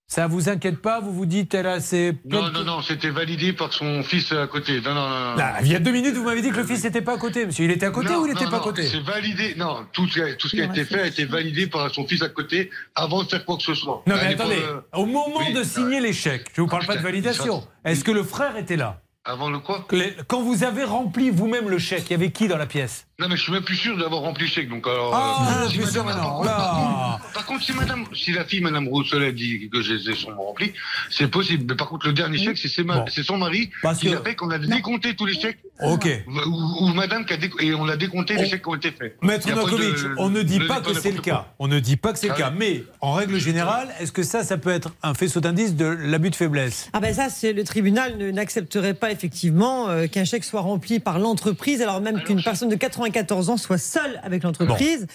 ça 0.07 0.27
vous 0.27 0.49
inquiète 0.49 0.82
pas 0.82 0.99
Vous 0.99 1.11
vous 1.11 1.26
dites 1.26 1.53
elle 1.53 1.68
a 1.68 1.80
ses. 1.80 2.14
Non, 2.26 2.49
non, 2.52 2.64
non, 2.64 2.82
c'était 2.82 3.10
validé 3.10 3.53
par 3.53 3.73
son 3.73 4.03
fils 4.03 4.32
à 4.32 4.45
côté. 4.48 4.80
Non, 4.82 4.94
non, 4.94 5.10
non. 5.10 5.30
non. 5.32 5.36
Là, 5.36 5.56
il 5.61 5.72
y 5.72 5.76
a 5.76 5.80
deux 5.80 5.91
minutes, 5.91 6.15
vous 6.15 6.23
m'avez 6.23 6.41
dit 6.41 6.52
que 6.52 6.57
le 6.57 6.64
fils 6.64 6.84
n'était 6.84 7.02
pas 7.02 7.14
à 7.15 7.18
côté, 7.18 7.45
monsieur. 7.45 7.65
Il 7.65 7.72
était 7.72 7.88
à 7.88 7.91
côté 7.91 8.10
Non, 8.10 8.19
ou 8.22 8.26
il 8.27 8.34
n'était 8.34 8.45
non, 8.45 8.52
pas 8.52 8.57
à 8.57 8.60
non, 8.60 8.65
côté? 8.65 8.84
C'est 8.88 8.99
validé. 9.02 9.56
Non, 9.57 9.86
tout 9.91 10.07
ce, 10.07 10.19
qui- 10.19 10.38
tout 10.38 10.48
ce 10.48 10.56
qui 10.56 10.61
a 10.61 10.65
été 10.65 10.86
fait 10.86 11.02
a 11.02 11.07
été 11.07 11.26
validé 11.26 11.68
par 11.68 11.90
son 11.94 12.06
fils 12.07 12.22
à 12.22 12.30
côté 12.30 12.69
avant 12.94 13.23
de 13.23 13.30
faire 13.30 13.44
quoi 13.45 13.57
que 13.57 13.64
ce 13.64 13.73
soit. 13.73 14.03
Non, 14.06 14.15
mais 14.15 14.34
attendez, 14.34 14.61
au 14.94 15.06
moment 15.06 15.40
oui, 15.40 15.53
de 15.53 15.64
signer 15.64 15.99
les 15.99 16.14
chèques, 16.14 16.52
je 16.53 16.61
ne 16.61 16.65
vous 16.65 16.72
parle 16.72 16.86
pas 16.86 16.95
de 16.98 17.02
validation, 17.02 17.68
est-ce 17.84 18.03
que 18.03 18.11
le 18.11 18.23
frère 18.23 18.56
était 18.57 18.77
là? 18.77 19.02
Avant 19.27 19.49
le 19.49 19.57
quoi? 19.57 19.88
Quand 20.27 20.44
vous 20.44 20.64
avez 20.64 20.84
rempli 20.84 21.32
vous-même 21.32 21.68
le 21.68 21.80
chèque, 21.80 22.03
il 22.10 22.11
y 22.11 22.14
avait 22.14 22.30
qui 22.32 22.48
dans 22.48 22.57
la 22.57 22.68
pièce? 22.68 23.07
Non, 23.17 23.29
mais 23.29 23.37
je 23.37 23.43
suis 23.43 23.51
même 23.53 23.63
plus 23.63 23.77
sûr 23.77 23.97
d'avoir 23.97 24.21
rempli 24.23 24.43
le 24.43 24.49
chèque. 24.51 24.67
Donc, 24.67 24.85
alors, 24.85 25.11
Ah, 25.15 25.63
euh, 25.63 25.69
si 25.69 25.79
madame- 25.79 26.05
maintenant, 26.05 26.21
par, 26.21 26.33
contre, 26.35 26.45
là. 26.49 26.55
par 26.57 26.75
contre- 26.75 27.33
par 27.33 27.45
contre, 27.45 27.63
si, 27.63 27.71
madame, 27.71 28.03
si 28.13 28.31
la 28.33 28.43
fille, 28.43 28.59
Madame 28.59 28.89
Rousselet, 28.89 29.31
dit 29.31 29.69
que 29.71 29.81
j'ai 29.81 29.97
son 30.15 30.31
rempli, 30.35 30.73
c'est 31.09 31.29
possible. 31.31 31.63
Mais 31.69 31.75
par 31.77 31.87
contre, 31.87 32.07
le 32.07 32.13
dernier 32.13 32.37
chèque, 32.37 32.57
c'est 32.57 32.83
Bon. 32.83 33.05
c'est 33.09 33.23
son 33.23 33.37
mari 33.37 33.69
Parce 33.81 33.99
qui 33.99 34.09
que- 34.11 34.17
a 34.17 34.21
fait 34.21 34.35
qu'on 34.35 34.49
a 34.51 34.57
décompté 34.57 35.15
tous 35.15 35.25
les 35.25 35.33
chèques. 35.39 35.59
Ok. 35.81 36.09
Ou, 36.27 36.85
ou 36.85 36.87
Madame 36.93 37.25
qui 37.25 37.33
a 37.33 37.37
déco- 37.37 37.59
et 37.61 37.73
on 37.73 37.87
a 37.87 37.95
décompté 37.95 38.35
les 38.35 38.49
chèques 38.49 38.63
qui 38.63 38.69
ont 38.69 38.75
été 38.75 38.91
faits. 38.91 39.15
Maître 39.21 39.47
Novakovic, 39.49 39.95
on 40.17 40.29
ne 40.29 40.41
dit 40.41 40.59
pas 40.59 40.81
que 40.81 40.93
c'est 40.93 41.11
le 41.11 41.21
cas. 41.21 41.47
On 41.59 41.69
ne 41.69 41.79
dit 41.79 41.95
pas 41.97 42.11
que 42.11 42.19
c'est 42.19 42.27
le 42.27 42.33
Ah 42.33 42.37
cas. 42.37 42.49
Mais 42.51 42.83
en 42.99 43.13
règle 43.13 43.39
générale, 43.39 43.87
est-ce 44.01 44.11
que 44.11 44.23
ça, 44.23 44.43
ça 44.43 44.57
peut 44.57 44.69
être 44.71 44.93
un 45.03 45.13
faisceau 45.13 45.39
d'indice 45.39 45.75
de 45.75 45.85
l'abus 45.85 46.31
de 46.31 46.35
faiblesse? 46.35 46.89
Ah 46.91 46.99
ben 46.99 47.13
ça, 47.13 47.29
c'est 47.29 47.53
le 47.53 47.63
tribunal 47.63 48.17
ne- 48.17 48.31
n'accepterait 48.31 48.93
pas 48.93 49.11
effectivement 49.11 49.87
euh, 49.89 50.07
qu'un 50.07 50.25
chèque 50.25 50.43
soit 50.43 50.61
rempli 50.61 50.99
par 50.99 51.17
l'entreprise, 51.19 51.81
alors 51.81 52.01
même 52.01 52.21
qu'une 52.23 52.43
personne 52.43 52.67
de 52.69 52.75
94 53.11 53.49
ans 53.49 53.57
soit 53.57 53.77
seule 53.77 54.19
avec 54.23 54.44
l'entreprise. 54.44 55.07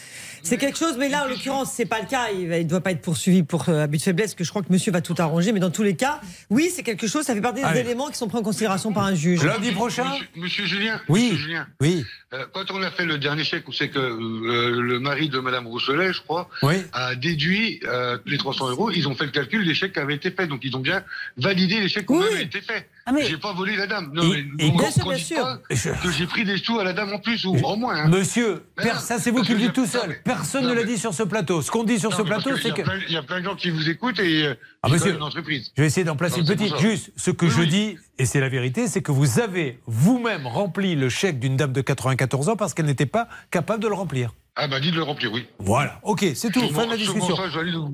C'est 0.43 0.57
quelque 0.57 0.79
chose, 0.79 0.97
mais 0.99 1.09
là 1.09 1.25
en 1.25 1.29
l'occurrence, 1.29 1.73
c'est 1.75 1.85
pas 1.87 2.01
le 2.01 2.07
cas. 2.07 2.29
Il 2.33 2.49
ne 2.49 2.63
doit 2.63 2.81
pas 2.81 2.93
être 2.93 3.03
poursuivi 3.03 3.43
pour 3.43 3.69
euh, 3.69 3.85
abus 3.85 3.99
de 3.99 4.03
faiblesse, 4.03 4.35
que 4.35 4.45
je 4.45 4.51
crois 4.51 4.63
que 4.63 4.73
Monsieur 4.73 4.91
va 4.93 5.01
tout 5.01 5.15
arranger. 5.19 5.53
Mais 5.53 5.61
dans 5.61 5.71
tous 5.71 5.83
les 5.83 5.97
cas, 5.97 6.21
oui, 6.49 6.71
c'est 6.75 6.83
quelque 6.83 7.07
chose. 7.07 7.25
Ça 7.25 7.35
fait 7.35 7.41
partie 7.41 7.61
des 7.61 7.67
Allez. 7.67 7.81
éléments 7.81 8.09
qui 8.09 8.17
sont 8.17 8.29
pris 8.29 8.39
en 8.39 8.43
considération 8.43 8.93
par 8.93 9.05
un 9.05 9.15
juge. 9.15 9.43
Lundi 9.45 9.73
prochain 9.73 10.05
Monsieur, 10.05 10.27
monsieur 10.37 10.67
Julien, 10.67 11.01
Oui. 11.09 11.25
Monsieur 11.33 11.37
Julien, 11.39 11.67
Oui. 11.81 12.05
euh, 12.33 12.45
quand 12.53 12.71
on 12.71 12.83
a 12.83 12.91
fait 12.91 13.05
le 13.05 13.19
dernier 13.19 13.45
chèque, 13.45 13.69
où 13.69 13.73
c'est 13.73 13.89
que 13.91 13.99
euh, 13.99 14.81
le 14.81 14.99
mari 15.01 15.29
de 15.29 15.39
Madame 15.41 15.67
Rousselet, 15.67 16.13
je 16.13 16.21
crois, 16.23 16.49
Oui. 16.63 16.75
a 16.93 17.15
déduit 17.15 17.81
euh, 17.85 18.19
les 18.27 18.39
300 18.39 18.71
euros, 18.71 18.91
ils 18.91 19.07
ont 19.09 19.15
fait 19.15 19.25
le 19.27 19.31
calcul 19.33 19.65
des 19.67 19.75
chèques 19.75 19.93
qui 19.95 19.99
avaient 19.99 20.15
été 20.15 20.31
faits. 20.31 20.49
Donc 20.49 20.61
ils 20.65 20.75
ont 20.77 20.81
bien 20.81 21.03
validé 21.37 21.81
les 21.81 21.89
chèques 21.89 22.07
qui 22.07 22.13
Oui. 22.15 22.25
avaient 22.33 22.43
été 22.45 22.61
faits. 22.61 22.89
Ah, 23.07 23.13
mais- 23.13 23.27
J'ai 23.27 23.39
pas 23.39 23.53
volé 23.53 23.77
la 23.77 23.87
dame. 23.87 24.11
Non, 24.15 24.23
Et- 24.33 24.45
mais 24.59 24.67
et- 24.67 24.71
Bien 24.71 24.91
sûr, 24.91 25.09
bien 25.09 25.17
sûr. 25.19 25.43
pas 25.43 25.59
Que 26.03 26.11
j'ai 26.13 26.27
pris 26.27 26.45
des 26.45 26.59
sous 26.59 26.79
à 26.79 26.85
la 26.85 26.93
dame 26.93 27.13
en 27.13 27.19
plus, 27.19 27.45
ou 27.45 27.57
au 27.57 27.77
moins. 27.77 27.97
hein. 27.97 28.09
Monsieur, 28.09 28.63
ça 28.99 29.19
c'est 29.19 29.31
vous 29.31 29.43
qui 29.43 29.53
le 29.53 29.59
dites 29.59 29.73
tout 29.73 29.87
seul. 29.87 30.21
Personne 30.35 30.63
non, 30.65 30.71
ne 30.71 30.75
l'a 30.75 30.85
dit 30.85 30.97
sur 30.99 31.13
ce 31.13 31.23
plateau. 31.25 31.61
Ce 31.63 31.71
qu'on 31.71 31.83
dit 31.85 31.99
sur 31.99 32.11
Non, 32.11 32.17
ce 32.17 32.23
plateau, 32.23 32.51
c'est 32.57 32.73
que. 32.73 32.83
Il 33.09 33.13
y 33.13 33.17
a 33.17 33.23
plein 33.23 33.41
de 33.41 33.45
gens 33.45 33.57
qui 33.57 33.71
vous 33.71 33.89
écoutent 33.89 34.21
et 34.21 34.47
euh, 34.47 34.55
Ah, 34.83 34.89
monsieur. 34.89 35.07
connaissent 35.07 35.19
l'entreprise. 35.21 35.73
Je 35.77 35.83
vais 35.83 35.87
essayer 35.89 36.05
d'en 36.05 36.15
placer 36.17 36.41
une 36.41 36.47
petite. 36.47 36.79
Juste, 36.79 37.11
ce 37.17 37.31
que 37.33 37.47
Oui, 37.47 37.51
je 37.51 37.61
oui. 37.61 37.69
dis, 37.69 37.99
et 38.19 38.27
c'est 38.27 38.41
la 38.41 38.49
vérité, 38.49 38.87
c'est 38.87 39.03
que 39.03 39.11
vous 39.13 39.41
avez 39.41 39.81
vous-même 39.87 40.47
rempli 40.47 40.95
le 40.95 41.09
chèque 41.09 41.41
d'une 41.41 41.57
dame 41.57 41.73
de 41.73 41.81
94 41.81 42.49
ans 42.49 42.57
parce 42.57 42.75
qu'elle 42.75 42.87
n'était 42.87 43.07
pas 43.07 43.29
capable 43.51 43.83
de 43.83 43.89
le 43.89 43.95
remplir. 43.95 44.33
Ah 44.57 44.67
bah 44.67 44.81
dites 44.81 44.93
de 44.93 44.97
le 44.97 45.05
remplir, 45.05 45.33
oui. 45.33 45.47
Voilà, 45.59 46.01
ok, 46.03 46.27
c'est 46.35 46.51
tout, 46.51 46.69
fin 46.71 46.85
de 46.85 46.91
la 46.91 46.97
discussion. 46.97 47.35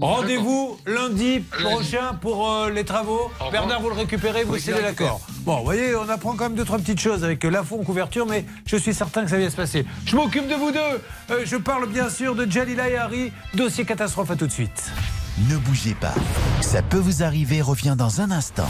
Rendez-vous 0.00 0.78
lundi 0.86 1.40
prochain 1.40 2.14
pour 2.20 2.50
euh, 2.50 2.70
les 2.70 2.84
travaux. 2.84 3.30
Bernard, 3.52 3.80
vous 3.80 3.90
le 3.90 3.94
récupérez, 3.94 4.44
vous 4.44 4.58
scellez 4.58 4.80
l'accord. 4.80 5.20
Bon, 5.40 5.58
vous 5.58 5.64
voyez, 5.64 5.94
on 5.94 6.08
apprend 6.08 6.32
quand 6.32 6.44
même 6.44 6.54
deux, 6.54 6.64
trois 6.64 6.78
petites 6.78 7.00
choses 7.00 7.24
avec 7.24 7.44
euh, 7.44 7.50
l'info 7.50 7.78
en 7.80 7.84
couverture, 7.84 8.26
mais 8.26 8.44
je 8.64 8.76
suis 8.76 8.94
certain 8.94 9.22
que 9.22 9.30
ça 9.30 9.36
va 9.36 9.42
bien 9.42 9.50
se 9.50 9.56
passer. 9.56 9.86
Je 10.06 10.16
m'occupe 10.16 10.48
de 10.48 10.54
vous 10.54 10.72
deux. 10.72 11.00
Euh, 11.30 11.42
je 11.44 11.56
parle 11.56 11.88
bien 11.88 12.08
sûr 12.08 12.34
de 12.34 12.50
Jalila 12.50 12.88
et 12.88 12.96
Harry. 12.96 13.32
Dossier 13.54 13.84
catastrophe, 13.84 14.30
à 14.30 14.36
tout 14.36 14.46
de 14.46 14.52
suite. 14.52 14.90
Ne 15.50 15.58
bougez 15.58 15.94
pas. 15.94 16.14
Ça 16.62 16.82
peut 16.82 16.96
vous 16.96 17.22
arriver, 17.22 17.60
revient 17.60 17.94
dans 17.96 18.22
un 18.22 18.30
instant. 18.30 18.68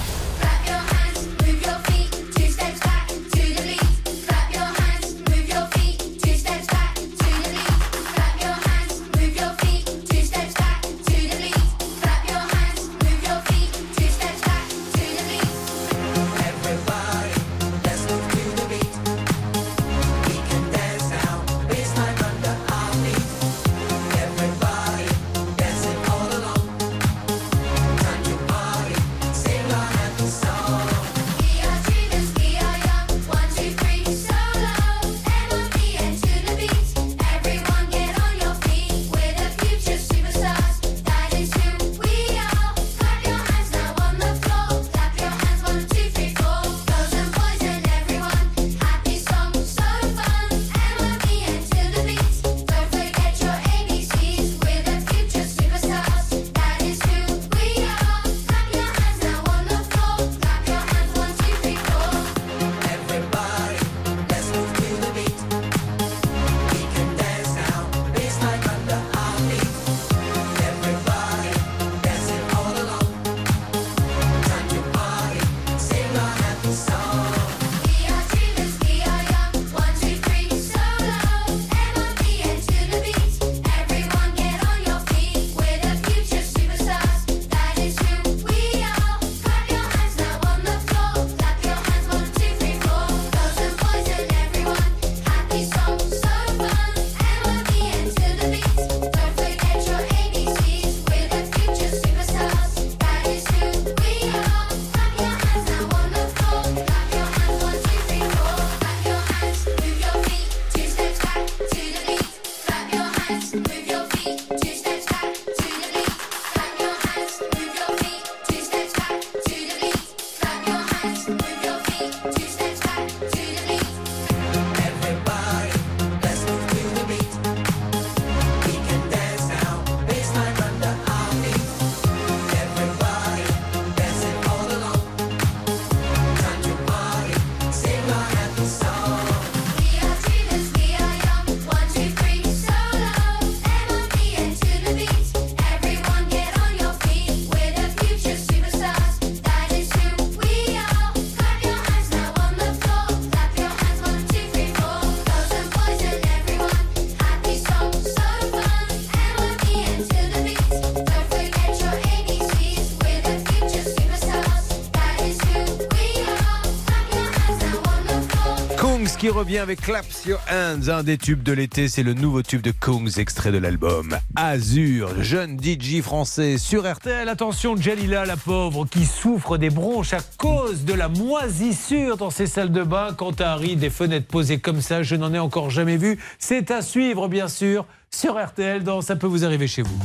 Revient 169.37 169.59
avec 169.59 169.83
Claps 169.83 170.25
Your 170.25 170.41
Hands, 170.51 170.89
un 170.89 171.03
des 171.03 171.19
tubes 171.19 171.43
de 171.43 171.53
l'été. 171.53 171.89
C'est 171.89 172.03
le 172.03 172.15
nouveau 172.15 172.43
tube 172.43 172.63
de 172.63 172.71
Kungs, 172.71 173.19
extrait 173.19 173.53
de 173.53 173.59
l'album 173.59 174.17
Azur, 174.35 175.23
jeune 175.23 175.59
DJ 175.63 176.01
français 176.01 176.57
sur 176.57 176.91
RTL. 176.91 177.29
Attention, 177.29 177.77
Jalila, 177.77 178.25
la 178.25 178.39
pauvre, 178.39 178.87
qui 178.87 179.05
souffre 179.05 179.59
des 179.59 179.69
bronches 179.69 180.15
à 180.15 180.21
cause 180.39 180.87
de 180.87 180.95
la 180.95 181.09
moisissure 181.09 182.17
dans 182.17 182.31
ses 182.31 182.47
salles 182.47 182.73
de 182.73 182.83
bain. 182.83 183.13
Quant 183.15 183.33
à 183.33 183.51
Harry, 183.51 183.77
des 183.77 183.91
fenêtres 183.91 184.27
posées 184.27 184.59
comme 184.59 184.81
ça, 184.81 185.03
je 185.03 185.17
n'en 185.17 185.35
ai 185.35 185.39
encore 185.39 185.69
jamais 185.69 185.99
vu. 185.99 186.19
C'est 186.39 186.71
à 186.71 186.81
suivre, 186.81 187.29
bien 187.29 187.49
sûr, 187.49 187.85
sur 188.11 188.43
RTL 188.43 188.85
dans 188.85 189.03
Ça 189.03 189.17
peut 189.17 189.27
vous 189.27 189.45
arriver 189.45 189.67
chez 189.67 189.83
vous. 189.83 189.99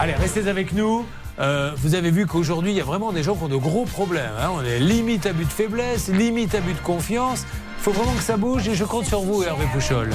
Allez, 0.00 0.14
restez 0.14 0.48
avec 0.48 0.72
nous. 0.72 1.04
Euh, 1.40 1.70
vous 1.76 1.94
avez 1.94 2.10
vu 2.10 2.26
qu'aujourd'hui, 2.26 2.72
il 2.72 2.76
y 2.76 2.80
a 2.80 2.84
vraiment 2.84 3.12
des 3.12 3.22
gens 3.22 3.36
qui 3.36 3.44
ont 3.44 3.48
de 3.48 3.56
gros 3.56 3.84
problèmes. 3.84 4.32
hein. 4.40 4.50
On 4.52 4.62
est 4.62 4.80
limite 4.80 5.26
à 5.26 5.32
but 5.32 5.46
de 5.46 5.52
faiblesse, 5.52 6.08
limite 6.08 6.54
à 6.54 6.60
but 6.60 6.74
de 6.74 6.80
confiance. 6.80 7.44
Il 7.78 7.84
faut 7.84 7.92
vraiment 7.92 8.16
que 8.16 8.22
ça 8.22 8.36
bouge 8.36 8.66
et 8.68 8.74
je 8.74 8.84
compte 8.84 9.06
sur 9.06 9.20
vous, 9.20 9.44
Hervé 9.44 9.64
Pouchol. 9.72 10.10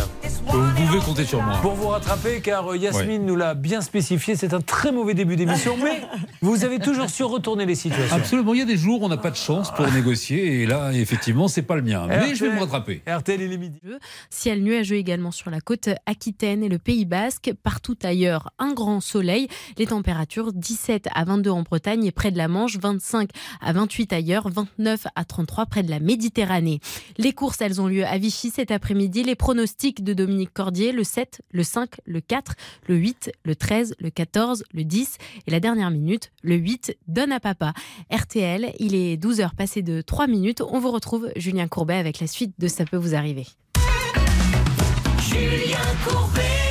Vous 0.45 0.69
pouvez 0.76 0.99
compter 0.99 1.23
sur 1.23 1.41
moi. 1.41 1.57
Pour 1.61 1.73
vous 1.73 1.88
rattraper, 1.88 2.41
car 2.41 2.73
euh, 2.73 2.77
Yasmine 2.77 3.26
nous 3.26 3.38
l'a 3.38 3.56
bien 3.56 3.80
spécifié, 3.80 4.35
c'est 4.35 4.53
un 4.53 4.60
très 4.60 4.91
mauvais 4.91 5.14
début 5.14 5.38
d'émission, 5.38 5.77
mais 5.81 6.02
vous 6.41 6.65
avez 6.65 6.80
toujours 6.80 7.10
su 7.10 7.23
retourner 7.23 7.65
les 7.65 7.76
situations. 7.76 8.15
Absolument, 8.15 8.53
il 8.53 8.60
y 8.60 8.61
a 8.61 8.65
des 8.65 8.76
jours 8.76 9.02
où 9.02 9.06
on 9.06 9.10
n'a 9.10 9.18
pas 9.18 9.31
de 9.31 9.38
chance 9.38 9.72
pour 9.72 9.90
négocier 9.91 10.61
et 10.61 10.65
là, 10.65 10.91
effectivement, 10.91 11.48
c'est 11.48 11.61
pas 11.61 11.77
le 11.77 11.84
mien. 11.84 12.06
Mais 12.07 12.35
je 12.35 12.44
vais 12.45 12.53
me 12.53 12.60
rattraper. 12.60 13.02
RTL, 13.07 13.41
il 13.41 13.53
est 13.53 13.57
midi. 13.57 13.80
Ciel 14.30 14.61
nuageux 14.61 14.98
également 14.98 15.31
sur 15.31 15.49
la 15.49 15.61
côte 15.61 15.88
aquitaine 16.06 16.64
et 16.64 16.69
le 16.69 16.80
Pays 16.80 17.06
Basque. 17.06 17.53
Partout 17.64 17.98
ailleurs, 18.03 18.52
un 18.60 18.73
grand 18.73 18.99
soleil. 18.99 19.48
Les 19.77 19.88
températures 19.88 20.52
17 20.52 21.07
à 21.15 21.23
22 21.23 21.49
en 21.49 21.61
Bretagne 21.61 22.03
et 22.03 22.11
près 22.11 22.31
de 22.31 22.38
la 22.38 22.49
Manche, 22.49 22.77
25 22.77 23.30
à 23.61 23.72
28 23.72 24.11
ailleurs, 24.11 24.49
29 24.49 25.07
à 25.15 25.23
33 25.23 25.65
près 25.68 25.81
de 25.81 25.90
la 25.90 25.99
Méditerranée. 25.99 26.81
Les 27.18 27.31
courses, 27.31 27.53
elles 27.62 27.82
ont 27.82 27.88
lieu 27.88 28.06
à 28.06 28.18
Vichy 28.18 28.50
cet 28.50 28.72
après-midi. 28.72 29.24
Les 29.24 29.36
pronostics 29.36 30.04
de 30.04 30.14
Dominique 30.14 30.54
Cordier, 30.54 30.92
le 30.92 31.04
7, 31.04 31.42
le 31.52 31.64
5, 31.64 31.90
le 32.06 32.22
4, 32.22 32.54
le 32.88 32.96
8, 32.96 33.32
le 33.44 33.56
13, 33.56 33.96
le 34.00 34.10
14, 34.10 34.64
le 34.74 34.84
10 34.84 35.18
et 35.48 35.52
la 35.52 35.60
dernière 35.60 35.92
minute, 35.92 36.32
le 36.42 36.56
8, 36.56 36.98
donne 37.08 37.32
à 37.32 37.40
papa. 37.40 37.74
RTL, 38.12 38.74
il 38.80 38.96
est 38.96 39.22
12h 39.22 39.56
passé 39.56 39.82
de 39.82 40.02
3 40.02 40.28
minutes. 40.28 40.62
On 40.62 40.80
vous 40.80 40.92
retrouve 40.92 41.30
Julien 41.36 41.68
Courbet 41.68 41.96
avec 41.96 42.20
la 42.20 42.28
suite 42.28 42.54
de 42.60 42.68
Ça 42.68 42.86
peut 42.86 42.98
vous 42.98 43.16
arriver. 43.16 43.48
Julien 45.20 45.78
Courbet. 46.06 46.64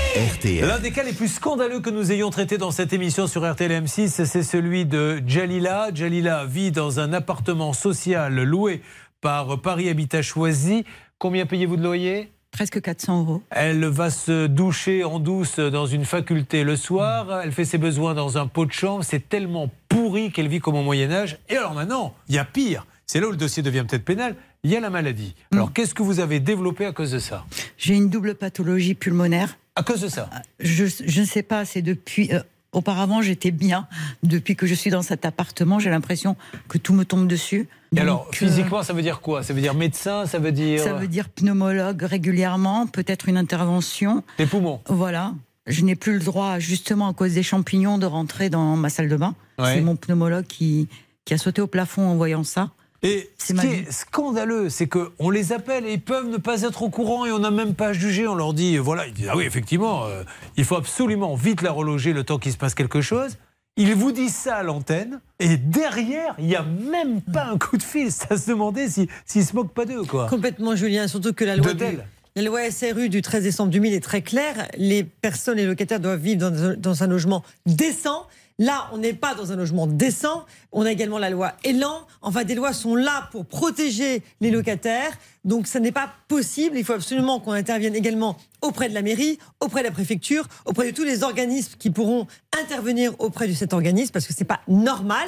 L'un 0.44 0.78
des 0.78 0.90
cas 0.90 1.04
les 1.04 1.14
plus 1.14 1.28
scandaleux 1.28 1.80
que 1.80 1.88
nous 1.88 2.12
ayons 2.12 2.28
traité 2.28 2.58
dans 2.58 2.70
cette 2.70 2.92
émission 2.92 3.26
sur 3.26 3.50
RTL 3.50 3.70
M6, 3.70 4.24
c'est 4.26 4.42
celui 4.42 4.84
de 4.84 5.22
Jalila. 5.26 5.88
Jalila 5.94 6.44
vit 6.44 6.70
dans 6.70 7.00
un 7.00 7.14
appartement 7.14 7.72
social 7.72 8.42
loué 8.42 8.82
par 9.22 9.58
Paris 9.60 9.88
Habitat 9.88 10.20
Choisi. 10.20 10.84
Combien 11.18 11.46
payez-vous 11.46 11.76
de 11.76 11.82
loyer? 11.82 12.30
Presque 12.50 12.82
400 12.82 13.20
euros. 13.20 13.42
Elle 13.50 13.86
va 13.86 14.10
se 14.10 14.46
doucher 14.46 15.04
en 15.04 15.18
douce 15.20 15.58
dans 15.58 15.86
une 15.86 16.04
faculté 16.04 16.64
le 16.64 16.76
soir. 16.76 17.40
Elle 17.42 17.52
fait 17.52 17.64
ses 17.64 17.78
besoins 17.78 18.12
dans 18.12 18.36
un 18.36 18.46
pot 18.46 18.66
de 18.66 18.72
chambre. 18.72 19.02
C'est 19.04 19.26
tellement 19.30 19.70
pourri 19.88 20.30
qu'elle 20.32 20.48
vit 20.48 20.58
comme 20.60 20.74
au 20.74 20.82
Moyen-Âge. 20.82 21.38
Et 21.48 21.56
alors 21.56 21.72
maintenant, 21.72 22.14
il 22.28 22.34
y 22.34 22.38
a 22.38 22.44
pire. 22.44 22.86
C'est 23.06 23.20
là 23.20 23.28
où 23.28 23.30
le 23.30 23.36
dossier 23.38 23.62
devient 23.62 23.84
peut-être 23.88 24.04
pénal. 24.04 24.34
Il 24.64 24.70
y 24.70 24.76
a 24.76 24.80
la 24.80 24.90
maladie. 24.90 25.34
Alors 25.52 25.72
qu'est-ce 25.72 25.94
que 25.94 26.02
vous 26.02 26.20
avez 26.20 26.40
développé 26.40 26.84
à 26.84 26.92
cause 26.92 27.12
de 27.12 27.18
ça? 27.20 27.46
J'ai 27.78 27.94
une 27.94 28.10
double 28.10 28.34
pathologie 28.34 28.94
pulmonaire. 28.94 29.56
À 29.76 29.82
cause 29.82 30.00
de 30.02 30.08
ça? 30.08 30.28
Je, 30.60 30.84
je 30.84 31.20
ne 31.20 31.26
sais 31.26 31.42
pas, 31.42 31.64
c'est 31.64 31.80
depuis. 31.82 32.34
euh, 32.34 32.40
auparavant, 32.72 33.22
j'étais 33.22 33.50
bien. 33.50 33.86
Depuis 34.22 34.56
que 34.56 34.66
je 34.66 34.74
suis 34.74 34.90
dans 34.90 35.02
cet 35.02 35.24
appartement, 35.24 35.78
j'ai 35.78 35.90
l'impression 35.90 36.36
que 36.68 36.76
tout 36.78 36.92
me 36.92 37.04
tombe 37.04 37.26
dessus. 37.28 37.68
Et 37.94 38.00
alors, 38.00 38.24
Donc, 38.24 38.28
euh, 38.28 38.36
physiquement, 38.36 38.82
ça 38.82 38.92
veut 38.92 39.02
dire 39.02 39.20
quoi? 39.20 39.42
Ça 39.42 39.52
veut 39.52 39.60
dire 39.60 39.74
médecin 39.74 40.26
Ça 40.26 40.38
veut 40.38 40.52
dire. 40.52 40.82
Ça 40.82 40.94
veut 40.94 41.08
dire 41.08 41.28
pneumologue 41.28 42.02
régulièrement, 42.02 42.86
peut-être 42.86 43.28
une 43.28 43.36
intervention. 43.36 44.22
Les 44.38 44.46
poumons. 44.46 44.80
Voilà. 44.86 45.34
Je 45.66 45.84
n'ai 45.84 45.94
plus 45.94 46.14
le 46.14 46.24
droit, 46.24 46.58
justement 46.58 47.08
à 47.08 47.14
cause 47.14 47.34
des 47.34 47.42
champignons, 47.42 47.98
de 47.98 48.06
rentrer 48.06 48.50
dans 48.50 48.76
ma 48.76 48.88
salle 48.88 49.08
de 49.08 49.16
bain. 49.16 49.34
Ouais. 49.58 49.74
C'est 49.74 49.80
mon 49.80 49.96
pneumologue 49.96 50.46
qui, 50.46 50.88
qui 51.24 51.34
a 51.34 51.38
sauté 51.38 51.60
au 51.60 51.66
plafond 51.66 52.08
en 52.08 52.16
voyant 52.16 52.44
ça. 52.44 52.70
Et 53.04 53.30
ce 53.36 53.52
qui 53.52 53.66
est 53.66 53.90
scandaleux, 53.90 54.70
c'est 54.70 54.86
qu'on 54.86 55.30
les 55.30 55.52
appelle 55.52 55.86
et 55.86 55.94
ils 55.94 56.00
peuvent 56.00 56.28
ne 56.28 56.36
pas 56.36 56.62
être 56.62 56.82
au 56.82 56.88
courant 56.88 57.26
et 57.26 57.32
on 57.32 57.40
n'a 57.40 57.50
même 57.50 57.74
pas 57.74 57.92
jugé. 57.92 58.28
On 58.28 58.36
leur 58.36 58.54
dit, 58.54 58.78
voilà, 58.78 59.08
ils 59.08 59.12
disent, 59.12 59.28
ah 59.28 59.36
oui, 59.36 59.44
effectivement, 59.44 60.04
euh, 60.04 60.22
il 60.56 60.64
faut 60.64 60.76
absolument 60.76 61.34
vite 61.34 61.62
la 61.62 61.72
reloger 61.72 62.12
le 62.12 62.22
temps 62.22 62.38
qu'il 62.38 62.52
se 62.52 62.56
passe 62.56 62.74
quelque 62.74 63.00
chose. 63.00 63.38
Ils 63.76 63.94
vous 63.94 64.12
disent 64.12 64.34
ça 64.34 64.56
à 64.56 64.62
l'antenne 64.62 65.20
et 65.38 65.56
derrière, 65.56 66.34
il 66.38 66.44
n'y 66.46 66.56
a 66.56 66.62
même 66.62 67.22
pas 67.22 67.46
un 67.46 67.56
coup 67.56 67.78
de 67.78 67.82
fil. 67.82 68.12
C'est 68.12 68.30
à 68.32 68.36
se 68.36 68.50
demander 68.50 68.88
si- 68.88 69.08
s'ils 69.24 69.46
se 69.46 69.54
moquent 69.56 69.72
pas 69.72 69.86
d'eux, 69.86 70.04
quoi. 70.04 70.26
Complètement, 70.28 70.76
Julien. 70.76 71.08
Surtout 71.08 71.32
que 71.32 71.44
la 71.44 71.56
loi, 71.56 71.68
De 71.68 71.72
du- 71.72 71.78
Dell. 71.78 72.04
la 72.36 72.42
loi 72.42 72.70
SRU 72.70 73.08
du 73.08 73.22
13 73.22 73.44
décembre 73.44 73.70
2000 73.70 73.94
est 73.94 74.00
très 74.04 74.20
claire. 74.20 74.68
Les 74.76 75.04
personnes, 75.04 75.56
les 75.56 75.64
locataires 75.66 76.00
doivent 76.00 76.20
vivre 76.20 76.50
dans, 76.50 76.74
dans 76.76 77.02
un 77.02 77.06
logement 77.06 77.42
décent. 77.64 78.26
Là, 78.58 78.90
on 78.92 78.98
n'est 78.98 79.14
pas 79.14 79.34
dans 79.34 79.52
un 79.52 79.56
logement 79.56 79.86
décent. 79.86 80.44
On 80.72 80.84
a 80.84 80.92
également 80.92 81.18
la 81.18 81.30
loi 81.30 81.54
Elan. 81.64 82.06
Enfin, 82.20 82.44
des 82.44 82.54
lois 82.54 82.74
sont 82.74 82.94
là 82.94 83.30
pour 83.32 83.46
protéger 83.46 84.22
les 84.42 84.50
locataires. 84.50 85.12
Donc, 85.44 85.66
ça 85.66 85.80
n'est 85.80 85.92
pas 85.92 86.10
possible. 86.28 86.76
Il 86.78 86.84
faut 86.84 86.92
absolument 86.92 87.40
qu'on 87.40 87.52
intervienne 87.52 87.94
également 87.96 88.36
auprès 88.60 88.88
de 88.88 88.94
la 88.94 89.02
mairie, 89.02 89.38
auprès 89.60 89.80
de 89.82 89.86
la 89.86 89.92
préfecture, 89.92 90.46
auprès 90.66 90.90
de 90.92 90.96
tous 90.96 91.02
les 91.04 91.24
organismes 91.24 91.72
qui 91.78 91.90
pourront 91.90 92.28
intervenir 92.60 93.12
auprès 93.18 93.48
de 93.48 93.52
cet 93.54 93.72
organisme, 93.72 94.12
parce 94.12 94.26
que 94.26 94.32
c'est 94.32 94.44
pas 94.44 94.60
normal 94.68 95.26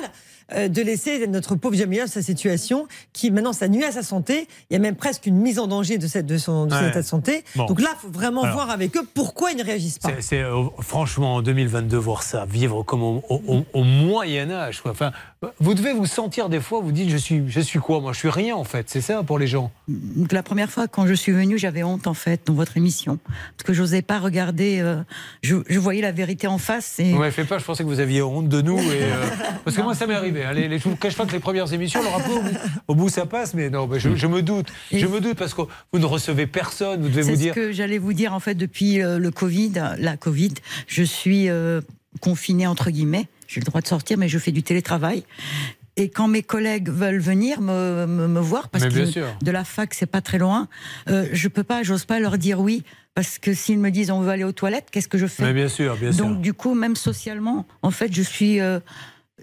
euh, 0.52 0.68
de 0.68 0.82
laisser 0.82 1.26
notre 1.26 1.56
pauvre 1.56 1.74
Jamila 1.74 2.04
dans 2.04 2.10
sa 2.10 2.22
situation, 2.22 2.86
qui 3.12 3.30
maintenant 3.32 3.52
ça 3.54 3.66
nuit 3.66 3.82
à 3.82 3.90
sa 3.90 4.02
santé. 4.04 4.46
Il 4.70 4.74
y 4.74 4.76
a 4.76 4.78
même 4.78 4.94
presque 4.94 5.26
une 5.26 5.36
mise 5.38 5.58
en 5.58 5.66
danger 5.66 5.98
de, 5.98 6.06
cette, 6.06 6.26
de 6.26 6.38
son, 6.38 6.66
de 6.66 6.74
son 6.74 6.80
Ouais. 6.80 6.88
état 6.90 7.00
de 7.00 7.06
santé. 7.06 7.42
Bon. 7.56 7.64
Donc 7.64 7.80
là, 7.80 7.88
il 7.94 7.98
faut 7.98 8.08
vraiment 8.12 8.42
Alors. 8.42 8.54
voir 8.56 8.70
avec 8.70 8.96
eux 8.96 9.08
pourquoi 9.14 9.50
ils 9.52 9.56
ne 9.56 9.64
réagissent 9.64 9.98
pas. 9.98 10.10
C'est- 10.20 10.42
euh, 10.42 10.64
franchement 10.80 11.36
en 11.36 11.42
2022 11.42 11.96
voir 11.96 12.22
ça, 12.22 12.44
vivre 12.44 12.82
comme 12.84 13.02
au, 13.02 13.22
au- 13.30 13.42
au- 13.48 13.64
au 13.72 13.82
Moyen 13.84 14.50
Âge. 14.50 14.80
quoi. 14.82 14.90
Enfin, 14.92 15.10
vous 15.60 15.74
devez 15.74 15.92
vous 15.92 16.06
sentir 16.06 16.48
des 16.48 16.60
fois, 16.60 16.80
vous 16.80 16.92
dites 16.92 17.08
je 17.10 17.16
suis, 17.16 17.42
je 17.48 17.60
suis 17.60 17.78
quoi 17.78 18.00
Moi, 18.00 18.12
je 18.12 18.18
suis 18.18 18.28
rien 18.28 18.54
en 18.56 18.64
fait. 18.64 18.88
C'est 18.88 19.00
ça 19.00 19.22
pour 19.22 19.38
les 19.38 19.46
gens. 19.46 19.70
La 20.30 20.42
première 20.42 20.70
fois 20.70 20.88
quand 20.88 21.06
je 21.06 21.14
suis 21.14 21.32
venue, 21.32 21.58
j'avais 21.58 21.82
honte 21.82 22.06
en 22.06 22.14
fait 22.14 22.40
dans 22.46 22.54
votre 22.54 22.76
émission 22.76 23.18
parce 23.56 23.66
que 23.66 23.72
j'osais 23.72 24.02
pas 24.02 24.18
regarder. 24.18 24.80
euh, 24.80 25.02
je, 25.42 25.56
je 25.68 25.78
voyais 25.78 26.02
la 26.02 26.12
vérité 26.12 26.46
en 26.46 26.58
face. 26.58 26.98
Et... 26.98 27.12
M'avez 27.14 27.30
fait 27.30 27.44
peur. 27.44 27.58
Je 27.58 27.64
pensais 27.64 27.82
que 27.84 27.88
vous 27.88 28.00
aviez 28.00 28.22
honte 28.22 28.48
de 28.48 28.60
nous. 28.62 28.78
Et, 28.78 29.02
euh, 29.02 29.24
parce 29.64 29.76
que 29.76 29.82
moi, 29.82 29.94
ça 29.94 30.06
m'est 30.06 30.14
arrivé. 30.14 30.44
Allez, 30.44 30.68
les, 30.68 30.78
je 30.78 30.88
vous 30.88 30.96
cache 30.96 31.16
pas 31.16 31.26
que 31.26 31.32
les 31.32 31.40
premières 31.40 31.72
émissions, 31.72 32.00
alors 32.00 32.22
peu 32.22 32.32
au 32.32 32.40
bout, 32.42 32.58
au 32.88 32.94
bout, 32.94 33.08
ça 33.08 33.26
passe, 33.26 33.54
mais 33.54 33.70
non, 33.70 33.86
mais 33.86 34.00
je, 34.00 34.14
je 34.14 34.26
me 34.26 34.42
doute. 34.42 34.68
Je 34.92 35.06
me 35.06 35.20
doute 35.20 35.36
parce 35.38 35.54
que 35.54 35.62
vous 35.92 35.98
ne 35.98 36.06
recevez 36.06 36.46
personne. 36.46 37.02
Vous 37.02 37.08
devez 37.08 37.22
C'est 37.22 37.30
vous 37.30 37.36
ce 37.36 37.40
dire. 37.42 37.54
que 37.54 37.72
j'allais 37.72 37.98
vous 37.98 38.12
dire 38.12 38.32
en 38.34 38.40
fait 38.40 38.54
depuis 38.54 39.02
euh, 39.02 39.18
le 39.18 39.30
Covid, 39.30 39.72
la 39.98 40.16
Covid, 40.16 40.54
je 40.86 41.02
suis 41.02 41.48
euh, 41.48 41.80
confinée 42.20 42.66
entre 42.66 42.90
guillemets. 42.90 43.28
J'ai 43.54 43.60
le 43.60 43.66
droit 43.66 43.80
de 43.80 43.86
sortir, 43.86 44.18
mais 44.18 44.28
je 44.28 44.38
fais 44.38 44.50
du 44.50 44.64
télétravail. 44.64 45.22
Et 45.96 46.08
quand 46.08 46.26
mes 46.26 46.42
collègues 46.42 46.88
veulent 46.88 47.20
venir 47.20 47.60
me, 47.60 48.04
me, 48.06 48.26
me 48.26 48.40
voir, 48.40 48.68
parce 48.68 48.84
que 48.84 49.44
de 49.44 49.50
la 49.52 49.62
fac 49.62 49.94
c'est 49.94 50.06
pas 50.06 50.20
très 50.20 50.38
loin, 50.38 50.66
euh, 51.08 51.28
je 51.32 51.46
peux 51.46 51.62
pas, 51.62 51.84
j'ose 51.84 52.04
pas 52.04 52.18
leur 52.18 52.36
dire 52.36 52.58
oui, 52.58 52.82
parce 53.14 53.38
que 53.38 53.54
s'ils 53.54 53.78
me 53.78 53.90
disent 53.90 54.10
on 54.10 54.20
veut 54.20 54.30
aller 54.30 54.42
aux 54.42 54.50
toilettes, 54.50 54.88
qu'est-ce 54.90 55.06
que 55.06 55.18
je 55.18 55.28
fais? 55.28 55.44
Mais 55.44 55.52
bien 55.52 55.68
sûr, 55.68 55.96
bien 55.96 56.10
sûr. 56.10 56.26
Donc 56.26 56.40
du 56.40 56.52
coup, 56.52 56.74
même 56.74 56.96
socialement, 56.96 57.64
en 57.82 57.92
fait, 57.92 58.12
je 58.12 58.22
suis 58.22 58.60
euh, 58.60 58.80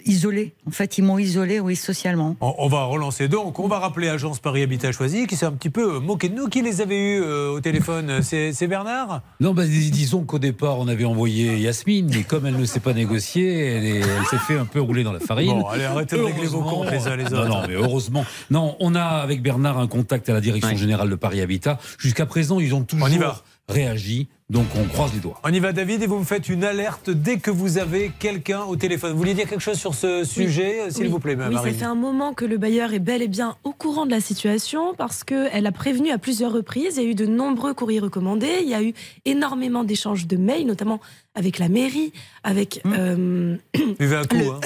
isolée. 0.06 0.54
En 0.68 0.72
fait, 0.72 0.98
ils 0.98 1.04
m'ont 1.04 1.20
isolée, 1.20 1.60
oui, 1.60 1.76
socialement. 1.76 2.36
On, 2.42 2.54
on 2.58 2.68
va 2.68 2.84
relancer. 2.86 3.28
Donc, 3.28 3.60
on 3.60 3.68
va 3.68 3.80
rappeler 3.80 4.08
Agence 4.10 4.40
Paris 4.40 4.62
Habitat 4.64 4.92
Choisi 4.92 5.28
qui 5.28 5.36
s'est 5.36 5.46
un 5.46 5.52
petit 5.52 5.70
peu 5.70 6.00
moqué 6.00 6.30
de 6.30 6.36
nous. 6.36 6.48
Qui 6.48 6.62
les 6.62 6.82
avait 6.82 6.98
eus 7.18 7.22
euh, 7.22 7.50
au 7.52 7.60
téléphone 7.62 8.22
C'est 8.24 8.68
Bernard 8.68 9.22
Non, 9.40 9.54
bah, 9.54 9.66
dis- 9.66 9.92
disons 9.92 10.24
qu'au 10.24 10.40
départ, 10.40 10.80
on 10.80 10.88
avait 10.88 11.06
envoyé 11.06 11.58
Yasmine, 11.58 12.10
mais 12.14 12.24
comme 12.24 12.46
elle 12.46 12.58
ne 12.58 12.66
sait 12.66 12.80
pas 12.80 12.94
négocier, 12.94 13.66
elle 13.66 13.86
est- 13.86 14.00
elle 14.00 14.26
s'est 14.30 14.38
fait 14.38 14.58
un 14.58 14.66
peu 14.66 14.80
rouler 14.82 15.04
dans 15.04 15.14
la 15.14 15.20
farine. 15.20 15.50
Bon, 15.60 15.68
allez, 15.68 15.84
arrêtez 15.84 16.18
de 16.18 16.22
régler 16.24 16.48
vos 16.48 16.62
comptes 16.62 16.90
les 16.92 17.08
uns 17.08 17.16
les 17.16 17.24
Non, 17.26 17.30
autres. 17.40 17.48
non, 17.50 17.62
mais 17.68 17.74
heureusement. 17.76 18.26
Non, 18.50 18.76
on 18.80 18.96
a 18.96 19.04
avec 19.04 19.42
Bernard 19.42 19.78
un 19.78 19.88
contact 19.88 20.30
à 20.30 20.34
la 20.34 20.42
direction 20.42 20.76
générale 20.78 21.10
de 21.10 21.16
Paris 21.16 21.42
Habitat. 21.42 21.80
Jusqu'à 22.00 22.26
présent, 22.26 22.60
ils 22.60 22.74
ont 22.74 22.84
toujours 22.84 23.08
On 23.08 23.12
y 23.12 23.18
va. 23.18 23.44
réagi, 23.70 24.30
donc 24.52 24.66
on 24.76 24.84
croise 24.84 25.14
les 25.14 25.20
doigts. 25.20 25.40
On 25.46 25.52
y 25.54 25.60
va, 25.60 25.72
David, 25.72 26.04
et 26.04 26.08
vous 26.08 26.20
me 26.20 26.26
faites 26.26 26.50
une 26.50 26.64
alerte 26.66 27.10
dès 27.10 27.38
que 27.38 27.50
vous 27.50 27.78
avez 27.78 28.12
quelqu'un 28.20 28.64
au 28.64 28.76
téléphone. 28.76 29.14
Vous 29.14 29.18
vouliez 29.18 29.34
dire 29.34 29.48
quelque 29.48 29.62
chose 29.62 29.78
sur 29.80 29.96
ce 29.96 30.24
sujet, 30.26 30.82
euh, 30.82 30.90
s'il 30.90 31.04
Oui. 31.06 31.10
vous 31.10 31.20
plaît, 31.20 31.38
Oui, 31.50 31.56
ça 31.56 31.72
fait 31.72 31.86
un 31.86 31.96
moment 31.96 32.34
que 32.34 32.44
le 32.46 32.58
bailleur 32.58 32.94
est 32.94 33.00
bel 33.00 33.22
et 33.22 33.28
bien 33.30 33.56
au 33.64 33.72
courant 33.72 34.06
de 34.06 34.12
la 34.12 34.20
situation 34.20 34.94
parce 34.98 35.24
qu'elle 35.24 35.66
a 35.66 35.72
prévenu 35.72 36.12
à 36.12 36.18
plusieurs 36.18 36.52
reprises. 36.52 36.98
Il 36.98 37.04
y 37.04 37.06
a 37.08 37.10
eu 37.10 37.16
de 37.16 37.26
nombreux 37.26 37.74
courriers 37.74 38.00
recommandés. 38.02 38.60
Il 38.62 38.68
y 38.70 38.74
a 38.74 38.84
eu 38.84 38.94
énormément 39.26 39.84
d'échanges 39.86 40.28
de 40.28 40.36
mails, 40.38 40.66
notamment 40.68 41.00
avec 41.34 41.58
la 41.60 41.70
mairie, 41.70 42.12
avec. 42.44 42.82
euh, 42.86 43.56
Buvez 43.98 44.16
un 44.18 44.24
coup, 44.26 44.36
hein. 44.52 44.60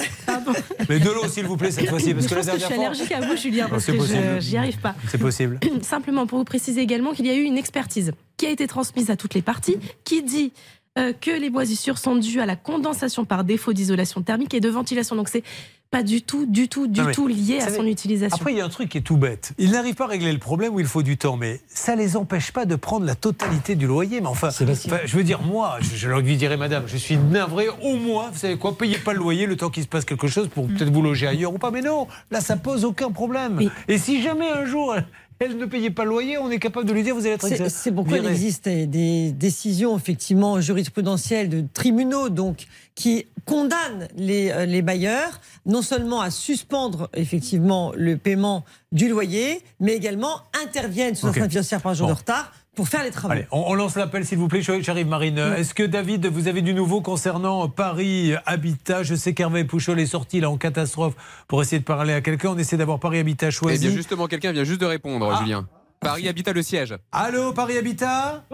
Mais 0.88 0.98
de 0.98 1.08
l'eau, 1.10 1.28
s'il 1.28 1.44
vous 1.46 1.56
plaît, 1.56 1.70
cette 1.70 1.88
fois-ci. 1.88 2.12
Parce 2.12 2.24
je 2.26 2.30
que 2.30 2.34
la 2.34 2.40
que 2.42 2.58
je 2.58 2.64
suis 2.64 2.74
fois. 2.74 2.84
allergique 2.86 3.12
à 3.12 3.20
vous, 3.20 3.36
Julien, 3.40 3.68
parce 3.70 3.84
que 3.86 3.92
possible. 3.92 4.18
je- 4.36 4.40
j'y 4.40 4.56
arrive 4.56 4.78
pas. 4.78 4.96
C'est 5.08 5.18
possible. 5.18 5.60
Simplement 5.82 6.26
pour 6.26 6.38
vous 6.38 6.44
préciser 6.44 6.80
également 6.80 7.12
qu'il 7.12 7.26
y 7.26 7.30
a 7.30 7.34
eu 7.36 7.42
une 7.42 7.56
expertise 7.56 8.10
qui 8.36 8.46
a 8.46 8.50
été 8.50 8.66
transmise 8.66 9.10
à 9.10 9.16
toutes 9.16 9.32
les 9.34 9.40
parties, 9.42 9.75
qui 10.04 10.22
dit 10.22 10.52
euh, 10.98 11.12
que 11.12 11.30
les 11.30 11.50
moisissures 11.50 11.98
sont 11.98 12.16
dues 12.16 12.40
à 12.40 12.46
la 12.46 12.56
condensation 12.56 13.24
par 13.24 13.44
défaut 13.44 13.72
d'isolation 13.72 14.22
thermique 14.22 14.54
et 14.54 14.60
de 14.60 14.68
ventilation. 14.68 15.14
Donc 15.14 15.28
c'est 15.28 15.42
pas 15.90 16.02
du 16.02 16.22
tout, 16.22 16.46
du 16.46 16.68
tout, 16.68 16.88
du 16.88 17.00
tout 17.12 17.28
lié 17.28 17.60
à 17.60 17.70
son 17.70 17.86
utilisation. 17.86 18.36
Après, 18.36 18.52
il 18.52 18.58
y 18.58 18.60
a 18.60 18.64
un 18.64 18.70
truc 18.70 18.88
qui 18.88 18.98
est 18.98 19.02
tout 19.02 19.16
bête. 19.16 19.52
Ils 19.58 19.70
n'arrivent 19.70 19.94
pas 19.94 20.04
à 20.04 20.08
régler 20.08 20.32
le 20.32 20.38
problème 20.38 20.74
où 20.74 20.80
il 20.80 20.86
faut 20.86 21.02
du 21.02 21.16
temps, 21.16 21.36
mais 21.36 21.60
ça 21.68 21.94
les 21.94 22.16
empêche 22.16 22.50
pas 22.50 22.64
de 22.64 22.76
prendre 22.76 23.06
la 23.06 23.14
totalité 23.14 23.76
du 23.76 23.86
loyer. 23.86 24.20
Mais 24.20 24.26
enfin, 24.26 24.48
enfin, 24.48 24.98
je 25.04 25.16
veux 25.16 25.22
dire, 25.22 25.42
moi, 25.42 25.76
je, 25.80 25.94
je 25.94 26.08
leur 26.08 26.22
dirais, 26.22 26.56
madame, 26.56 26.84
je 26.86 26.96
suis 26.96 27.16
navré, 27.16 27.68
au 27.82 27.96
moins, 27.96 28.30
vous 28.32 28.38
savez 28.38 28.56
quoi, 28.56 28.76
payez 28.76 28.98
pas 28.98 29.12
le 29.12 29.20
loyer 29.20 29.46
le 29.46 29.56
temps 29.56 29.70
qu'il 29.70 29.82
se 29.82 29.88
passe 29.88 30.04
quelque 30.04 30.26
chose 30.26 30.48
pour 30.48 30.66
peut-être 30.66 30.90
vous 30.90 31.02
loger 31.02 31.26
ailleurs 31.26 31.54
ou 31.54 31.58
pas. 31.58 31.70
Mais 31.70 31.82
non, 31.82 32.08
là, 32.30 32.40
ça 32.40 32.56
pose 32.56 32.84
aucun 32.84 33.10
problème. 33.10 33.70
Et 33.86 33.98
si 33.98 34.22
jamais 34.22 34.48
un 34.48 34.64
jour. 34.64 34.96
Elle- 35.38 35.56
ne 35.56 35.66
payait 35.66 35.90
pas 35.90 36.04
le 36.04 36.10
loyer, 36.10 36.38
on 36.38 36.50
est 36.50 36.58
capable 36.58 36.86
de 36.86 36.92
lui 36.92 37.02
dire 37.02 37.14
vous 37.14 37.20
allez 37.26 37.34
être 37.34 37.46
C'est 37.48 37.68
c'est 37.68 37.92
pourquoi 37.92 38.18
il 38.18 38.26
existe 38.26 38.68
des 38.68 39.32
décisions 39.32 39.96
effectivement 39.96 40.60
jurisprudentielles 40.60 41.48
de 41.48 41.64
tribunaux 41.72 42.28
donc 42.28 42.66
qui 42.94 43.26
condamnent 43.44 44.08
les, 44.16 44.50
euh, 44.50 44.66
les 44.66 44.82
bailleurs 44.82 45.40
non 45.66 45.82
seulement 45.82 46.20
à 46.20 46.30
suspendre 46.30 47.08
effectivement 47.14 47.92
le 47.94 48.16
paiement 48.16 48.64
du 48.92 49.08
loyer, 49.08 49.62
mais 49.80 49.92
également 49.94 50.40
interviennent 50.64 51.14
sous 51.14 51.26
Ok. 51.26 51.32
astreinte 51.34 51.50
financière 51.50 51.82
par 51.82 51.94
jour 51.94 52.06
Bon. 52.08 52.14
de 52.14 52.18
retard 52.18 52.52
pour 52.76 52.88
faire 52.88 53.02
les 53.02 53.10
travaux. 53.10 53.32
Allez, 53.32 53.46
on, 53.50 53.64
on 53.66 53.74
lance 53.74 53.96
l'appel 53.96 54.24
s'il 54.24 54.38
vous 54.38 54.46
plaît. 54.48 54.60
J'arrive 54.62 55.08
Marine. 55.08 55.38
Est-ce 55.38 55.74
que 55.74 55.82
David, 55.82 56.26
vous 56.26 56.46
avez 56.46 56.62
du 56.62 56.74
nouveau 56.74 57.00
concernant 57.00 57.68
Paris 57.68 58.34
Habitat? 58.46 59.02
Je 59.02 59.14
sais 59.16 59.34
qu'Hervé 59.34 59.64
Pouchol 59.64 59.98
est 59.98 60.06
sorti 60.06 60.38
là 60.40 60.50
en 60.50 60.56
catastrophe 60.58 61.14
pour 61.48 61.60
essayer 61.62 61.80
de 61.80 61.84
parler 61.84 62.12
à 62.12 62.20
quelqu'un. 62.20 62.50
On 62.50 62.58
essaie 62.58 62.76
d'avoir 62.76 63.00
Paris 63.00 63.18
Habitat 63.18 63.48
Eh 63.48 63.50
choisi. 63.50 63.86
bien, 63.88 63.96
justement, 63.96 64.26
quelqu'un 64.28 64.52
vient 64.52 64.64
juste 64.64 64.80
de 64.80 64.86
répondre, 64.86 65.28
Ah. 65.34 65.42
Julien. 65.42 65.66
Paris 65.98 66.28
Habitat 66.28 66.52
le 66.52 66.62
siège. 66.62 66.94
Allô, 67.10 67.52
Paris 67.54 67.78
Habitat? 67.78 68.44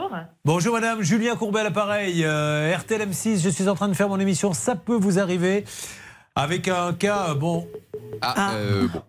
Bonjour 0.44 0.74
madame, 0.74 1.02
Julien 1.02 1.34
Courbet 1.34 1.60
à 1.60 1.64
l'appareil, 1.64 2.24
euh, 2.24 2.74
RTL 2.78 3.02
M6, 3.02 3.42
je 3.42 3.48
suis 3.50 3.68
en 3.68 3.74
train 3.74 3.88
de 3.88 3.94
faire 3.94 4.08
mon 4.08 4.20
émission, 4.20 4.52
ça 4.54 4.76
peut 4.76 4.94
vous 4.96 5.18
arriver, 5.18 5.64
avec 6.36 6.68
un 6.68 6.92
cas, 6.94 7.34
bon... 7.34 7.66
Ah, 8.20 8.52
euh, 8.54 8.88
bon. 8.88 9.02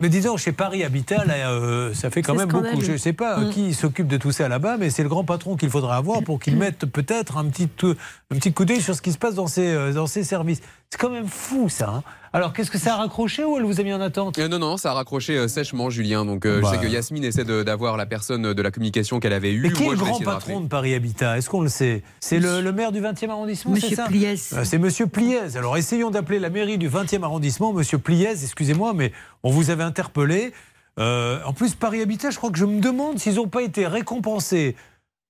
Mais 0.00 0.08
disons, 0.08 0.36
chez 0.36 0.52
Paris 0.52 0.84
Habitat, 0.84 1.24
là, 1.24 1.50
euh, 1.50 1.94
ça 1.94 2.10
fait 2.10 2.22
quand 2.22 2.34
même 2.34 2.48
beaucoup. 2.48 2.80
Je 2.80 2.92
ne 2.92 2.96
sais 2.96 3.12
pas 3.12 3.38
Mm. 3.38 3.50
qui 3.50 3.74
s'occupe 3.74 4.06
de 4.06 4.16
tout 4.16 4.32
ça 4.32 4.48
là-bas, 4.48 4.76
mais 4.78 4.90
c'est 4.90 5.02
le 5.02 5.08
grand 5.08 5.24
patron 5.24 5.56
qu'il 5.56 5.70
faudra 5.70 5.96
avoir 5.96 6.22
pour 6.22 6.38
qu'il 6.40 6.56
mette 6.56 6.86
peut-être 6.86 7.36
un 7.38 7.46
petit, 7.46 7.68
euh, 7.84 7.94
un 8.30 8.36
petit 8.36 8.52
coup 8.52 8.64
d'œil 8.64 8.80
sur 8.80 8.94
ce 8.94 9.02
qui 9.02 9.12
se 9.12 9.18
passe 9.18 9.34
dans 9.34 9.46
ses, 9.46 9.66
euh, 9.68 9.92
dans 9.92 10.06
ses 10.06 10.24
services. 10.24 10.60
C'est 10.90 10.98
quand 11.00 11.10
même 11.10 11.26
fou 11.28 11.68
ça. 11.68 11.88
hein. 11.88 12.02
Alors, 12.32 12.52
qu'est-ce 12.52 12.70
que 12.70 12.78
ça 12.78 12.94
a 12.94 12.96
raccroché 12.98 13.42
ou 13.44 13.56
elle 13.56 13.64
vous 13.64 13.80
a 13.80 13.82
mis 13.82 13.92
en 13.92 14.00
attente 14.00 14.38
Euh, 14.38 14.46
non, 14.46 14.60
non, 14.60 14.76
ça 14.76 14.92
a 14.92 14.94
raccroché 14.94 15.36
euh, 15.36 15.48
sèchement, 15.48 15.90
Julien. 15.90 16.24
Donc, 16.24 16.46
euh, 16.46 16.60
Bah. 16.60 16.68
je 16.72 16.78
sais 16.78 16.86
que 16.86 16.90
Yasmine 16.90 17.24
essaie 17.24 17.42
d'avoir 17.44 17.96
la 17.96 18.06
personne 18.06 18.52
de 18.54 18.62
la 18.62 18.70
communication 18.70 19.18
qu'elle 19.18 19.32
avait 19.32 19.50
eue. 19.52 19.62
Mais 19.62 19.72
qui 19.72 19.82
est 19.84 19.90
le 19.90 19.96
grand 19.96 20.18
de 20.20 20.24
patron 20.24 20.60
de 20.60 20.68
Paris 20.68 20.94
Habitat? 20.94 21.38
Est-ce 21.38 21.50
qu'on 21.50 21.62
le 21.62 21.68
sait? 21.68 22.04
C'est 22.20 22.38
le, 22.38 22.60
le 22.60 22.70
maire 22.72 22.92
du 22.92 23.00
20e 23.00 23.30
arrondissement, 23.30 23.74
c'est 23.74 23.82
Monsieur 23.82 23.96
ça? 23.96 24.06
Pliez. 24.06 24.34
Euh, 24.52 24.62
C'est 24.64 24.78
Monsieur 24.78 25.06
Pliez. 25.08 25.56
Alors 25.56 25.76
essayons 25.76 26.10
d'appeler 26.10 26.38
la 26.38 26.50
mairie 26.50 26.78
du 26.78 26.88
20e 26.88 27.24
arrondissement. 27.24 27.72
Monsieur 27.72 27.98
Pliez, 27.98 28.30
excusez-moi, 28.30 28.92
mais 28.94 29.12
on 29.42 29.50
vous 29.50 29.70
avait 29.70 29.82
interpellé. 29.84 30.52
Euh, 31.00 31.38
en 31.46 31.52
plus, 31.52 31.74
Paris 31.74 32.00
Habitat, 32.00 32.30
je 32.30 32.36
crois 32.36 32.50
que 32.50 32.58
je 32.58 32.64
me 32.64 32.80
demande 32.80 33.18
s'ils 33.18 33.34
n'ont 33.36 33.48
pas 33.48 33.62
été 33.62 33.86
récompensés. 33.88 34.76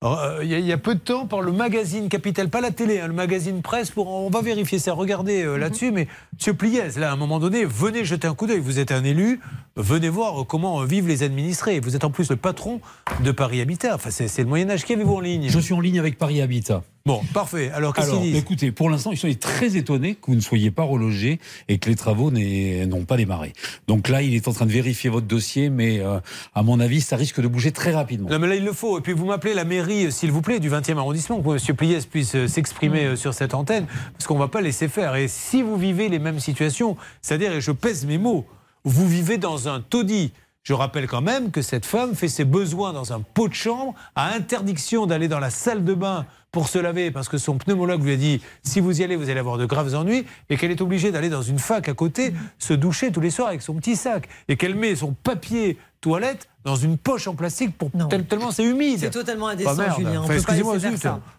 Euh, 0.04 0.40
Il 0.42 0.48
y, 0.48 0.54
a- 0.54 0.58
il 0.58 0.64
y 0.66 0.72
a 0.72 0.78
peu 0.78 0.94
de 0.94 1.00
temps 1.00 1.26
par 1.26 1.42
le 1.42 1.52
magazine 1.52 2.08
Capital, 2.08 2.48
pas 2.48 2.60
la 2.60 2.70
télé, 2.70 3.00
hein, 3.00 3.06
le 3.08 3.12
magazine 3.12 3.60
Presse. 3.62 3.90
Pour, 3.90 4.08
on 4.08 4.30
va 4.30 4.40
vérifier 4.40 4.78
ça, 4.78 4.92
regardez 4.92 5.42
euh, 5.42 5.56
là-dessus. 5.56 5.90
Mais 5.92 6.08
Monsieur 6.34 6.54
Pliez, 6.54 6.82
là, 6.96 7.10
à 7.10 7.12
un 7.12 7.16
moment 7.16 7.38
donné, 7.38 7.64
venez 7.64 8.04
jeter 8.04 8.26
un 8.26 8.34
coup 8.34 8.46
d'œil. 8.46 8.60
Vous 8.60 8.78
êtes 8.78 8.92
un 8.92 9.04
élu, 9.04 9.40
venez 9.76 10.08
voir 10.08 10.46
comment 10.46 10.82
vivent 10.84 11.08
les 11.08 11.22
administrés. 11.22 11.80
Vous 11.80 11.96
êtes 11.96 12.04
en 12.04 12.10
plus 12.10 12.30
le 12.30 12.36
patron 12.36 12.80
de 13.22 13.30
Paris 13.32 13.60
Habitat. 13.60 13.94
Enfin, 13.94 14.10
c'est 14.10 14.28
c'est 14.28 14.42
le 14.42 14.48
Moyen 14.48 14.70
Âge. 14.70 14.84
Qui 14.84 14.94
avez-vous 14.94 15.14
en 15.16 15.20
ligne? 15.20 15.48
Je 15.48 15.58
suis 15.58 15.74
en 15.74 15.80
ligne 15.80 15.98
avec 15.98 16.16
Paris 16.18 16.40
Habitat. 16.40 16.82
Bon, 17.06 17.22
parfait. 17.32 17.70
Alors, 17.70 17.94
qu'est-ce 17.94 18.08
Alors, 18.08 18.20
qu'ils 18.20 18.32
disent 18.32 18.42
écoutez, 18.42 18.72
pour 18.72 18.90
l'instant, 18.90 19.10
ils 19.10 19.16
sont 19.16 19.32
très 19.38 19.76
étonnés 19.76 20.16
que 20.16 20.26
vous 20.26 20.34
ne 20.34 20.40
soyez 20.40 20.70
pas 20.70 20.82
relogé 20.82 21.40
et 21.68 21.78
que 21.78 21.88
les 21.88 21.96
travaux 21.96 22.30
n'ont 22.30 23.04
pas 23.04 23.16
démarré. 23.16 23.54
Donc 23.88 24.08
là, 24.08 24.20
il 24.20 24.34
est 24.34 24.48
en 24.48 24.52
train 24.52 24.66
de 24.66 24.70
vérifier 24.70 25.08
votre 25.08 25.26
dossier, 25.26 25.70
mais 25.70 26.00
euh, 26.00 26.20
à 26.54 26.62
mon 26.62 26.78
avis, 26.78 27.00
ça 27.00 27.16
risque 27.16 27.40
de 27.40 27.48
bouger 27.48 27.72
très 27.72 27.92
rapidement. 27.92 28.28
Non, 28.28 28.38
mais 28.38 28.48
là, 28.48 28.54
il 28.54 28.64
le 28.64 28.74
faut. 28.74 28.98
Et 28.98 29.00
puis, 29.00 29.14
vous 29.14 29.24
m'appelez 29.24 29.54
la 29.54 29.64
mairie, 29.64 30.06
euh, 30.06 30.10
s'il 30.10 30.30
vous 30.30 30.42
plaît, 30.42 30.60
du 30.60 30.70
20e 30.70 30.98
arrondissement, 30.98 31.40
pour 31.40 31.54
que 31.54 31.70
M. 31.70 31.76
Pliès 31.76 32.04
puisse 32.04 32.34
euh, 32.34 32.48
s'exprimer 32.48 33.16
sur 33.16 33.32
cette 33.32 33.54
antenne, 33.54 33.86
parce 34.12 34.26
qu'on 34.26 34.34
ne 34.34 34.40
va 34.40 34.48
pas 34.48 34.60
laisser 34.60 34.88
faire. 34.88 35.16
Et 35.16 35.26
si 35.26 35.62
vous 35.62 35.76
vivez 35.76 36.10
les 36.10 36.18
mêmes 36.18 36.38
situations, 36.38 36.98
c'est-à-dire, 37.22 37.52
et 37.52 37.60
je 37.62 37.72
pèse 37.72 38.04
mes 38.04 38.18
mots, 38.18 38.44
vous 38.84 39.08
vivez 39.08 39.38
dans 39.38 39.68
un 39.68 39.80
taudis. 39.80 40.32
Je 40.62 40.74
rappelle 40.74 41.06
quand 41.06 41.22
même 41.22 41.50
que 41.50 41.62
cette 41.62 41.86
femme 41.86 42.14
fait 42.14 42.28
ses 42.28 42.44
besoins 42.44 42.92
dans 42.92 43.14
un 43.14 43.20
pot 43.20 43.48
de 43.48 43.54
chambre, 43.54 43.94
a 44.14 44.34
interdiction 44.34 45.06
d'aller 45.06 45.26
dans 45.26 45.38
la 45.38 45.48
salle 45.48 45.84
de 45.84 45.94
bain 45.94 46.26
pour 46.52 46.68
se 46.68 46.78
laver 46.78 47.10
parce 47.10 47.28
que 47.28 47.38
son 47.38 47.58
pneumologue 47.58 48.02
lui 48.04 48.12
a 48.12 48.16
dit 48.16 48.40
si 48.62 48.80
vous 48.80 49.00
y 49.00 49.04
allez, 49.04 49.16
vous 49.16 49.30
allez 49.30 49.40
avoir 49.40 49.58
de 49.58 49.66
graves 49.66 49.94
ennuis, 49.94 50.24
et 50.48 50.56
qu'elle 50.56 50.70
est 50.70 50.80
obligée 50.80 51.12
d'aller 51.12 51.28
dans 51.28 51.42
une 51.42 51.58
fac 51.58 51.88
à 51.88 51.94
côté 51.94 52.32
se 52.58 52.72
doucher 52.74 53.12
tous 53.12 53.20
les 53.20 53.30
soirs 53.30 53.48
avec 53.48 53.62
son 53.62 53.74
petit 53.74 53.96
sac, 53.96 54.28
et 54.48 54.56
qu'elle 54.56 54.74
met 54.74 54.94
son 54.96 55.12
papier 55.12 55.76
toilette 56.00 56.48
dans 56.64 56.76
une 56.76 56.96
poche 56.98 57.26
en 57.28 57.34
plastique 57.34 57.76
pour 57.76 57.90
tel- 58.08 58.24
tellement 58.24 58.50
c'est 58.50 58.64
humide. 58.64 58.98
C'est 59.00 59.10
totalement 59.10 59.46
Bah 59.46 59.52
indécent, 59.52 59.76
merde. 59.76 59.96
Julien. 59.98 60.20
Enfin, 60.22 60.34
excusez-moi. 60.34 60.76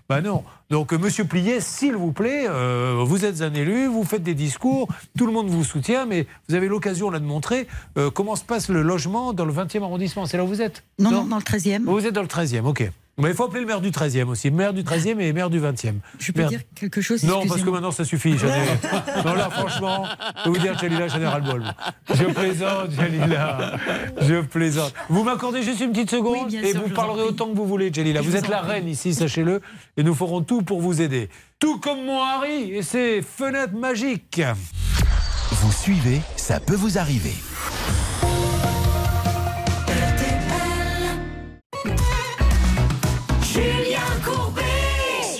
Bah 0.07 0.21
non. 0.21 0.43
Donc, 0.69 0.93
euh, 0.93 0.97
Monsieur 0.97 1.25
Plié, 1.25 1.59
s'il 1.61 1.95
vous 1.95 2.11
plaît, 2.11 2.45
euh, 2.47 3.03
vous 3.05 3.25
êtes 3.25 3.41
un 3.41 3.53
élu, 3.53 3.87
vous 3.87 4.03
faites 4.03 4.23
des 4.23 4.33
discours, 4.35 4.87
tout 5.17 5.25
le 5.25 5.31
monde 5.31 5.47
vous 5.49 5.63
soutient, 5.63 6.05
mais 6.05 6.27
vous 6.47 6.55
avez 6.55 6.67
l'occasion 6.67 7.09
là 7.09 7.19
de 7.19 7.25
montrer 7.25 7.67
euh, 7.97 8.09
comment 8.11 8.35
se 8.35 8.43
passe 8.43 8.69
le 8.69 8.81
logement 8.81 9.33
dans 9.33 9.45
le 9.45 9.53
20e 9.53 9.83
arrondissement. 9.83 10.25
C'est 10.25 10.37
là 10.37 10.43
où 10.43 10.47
vous 10.47 10.61
êtes? 10.61 10.83
Non, 10.99 11.11
non, 11.11 11.25
dans 11.25 11.37
le 11.37 11.43
13e. 11.43 11.83
Vous 11.85 12.05
êtes 12.05 12.13
dans 12.13 12.21
le 12.21 12.27
13e, 12.27 12.63
ok. 12.65 12.89
Mais 13.17 13.29
il 13.29 13.35
faut 13.35 13.43
appeler 13.43 13.61
le 13.61 13.67
maire 13.67 13.81
du 13.81 13.91
13e 13.91 14.25
aussi, 14.25 14.49
maire 14.51 14.73
du 14.73 14.83
13e 14.83 15.19
et 15.19 15.33
maire 15.33 15.49
du 15.49 15.59
20e. 15.59 15.95
Je 16.17 16.31
peux 16.31 16.43
dire 16.45 16.61
quelque 16.73 17.01
chose 17.01 17.23
Non, 17.23 17.45
parce 17.45 17.61
que 17.61 17.69
maintenant 17.69 17.91
ça 17.91 18.05
suffit. 18.05 18.31
non, 19.25 19.33
là, 19.33 19.49
franchement, 19.49 20.05
je 20.43 20.49
vous 20.49 20.57
dire, 20.57 20.77
Jalila, 20.77 21.07
j'en 21.07 21.19
ai 21.19 21.27
ras-le-bol. 21.27 21.63
Je 22.13 22.23
plaisante, 22.25 22.91
Jalila. 22.91 23.77
Je 24.21 24.41
plaisante. 24.41 24.93
Vous 25.09 25.23
m'accordez 25.23 25.61
juste 25.61 25.81
une 25.81 25.91
petite 25.91 26.09
seconde 26.09 26.47
bien 26.47 26.61
et 26.61 26.71
sûr, 26.71 26.81
vous 26.81 26.89
parlerez 26.89 27.23
autant 27.23 27.49
que 27.49 27.55
vous 27.55 27.67
voulez, 27.67 27.91
Jalila. 27.93 28.21
Je 28.21 28.29
Vous 28.29 28.35
êtes 28.35 28.47
la 28.47 28.61
reine 28.61 28.87
ici, 28.87 29.13
sachez-le, 29.13 29.61
et 29.97 30.03
nous 30.03 30.15
ferons 30.15 30.41
tout 30.41 30.61
pour 30.61 30.81
vous 30.81 31.01
aider. 31.01 31.29
Tout 31.59 31.79
comme 31.79 32.05
mon 32.05 32.21
Harry 32.21 32.71
et 32.71 32.81
ses 32.81 33.21
fenêtres 33.21 33.75
magiques. 33.75 34.41
Vous 35.51 35.71
suivez, 35.71 36.21
ça 36.37 36.59
peut 36.59 36.75
vous 36.75 36.97
arriver. 36.97 37.33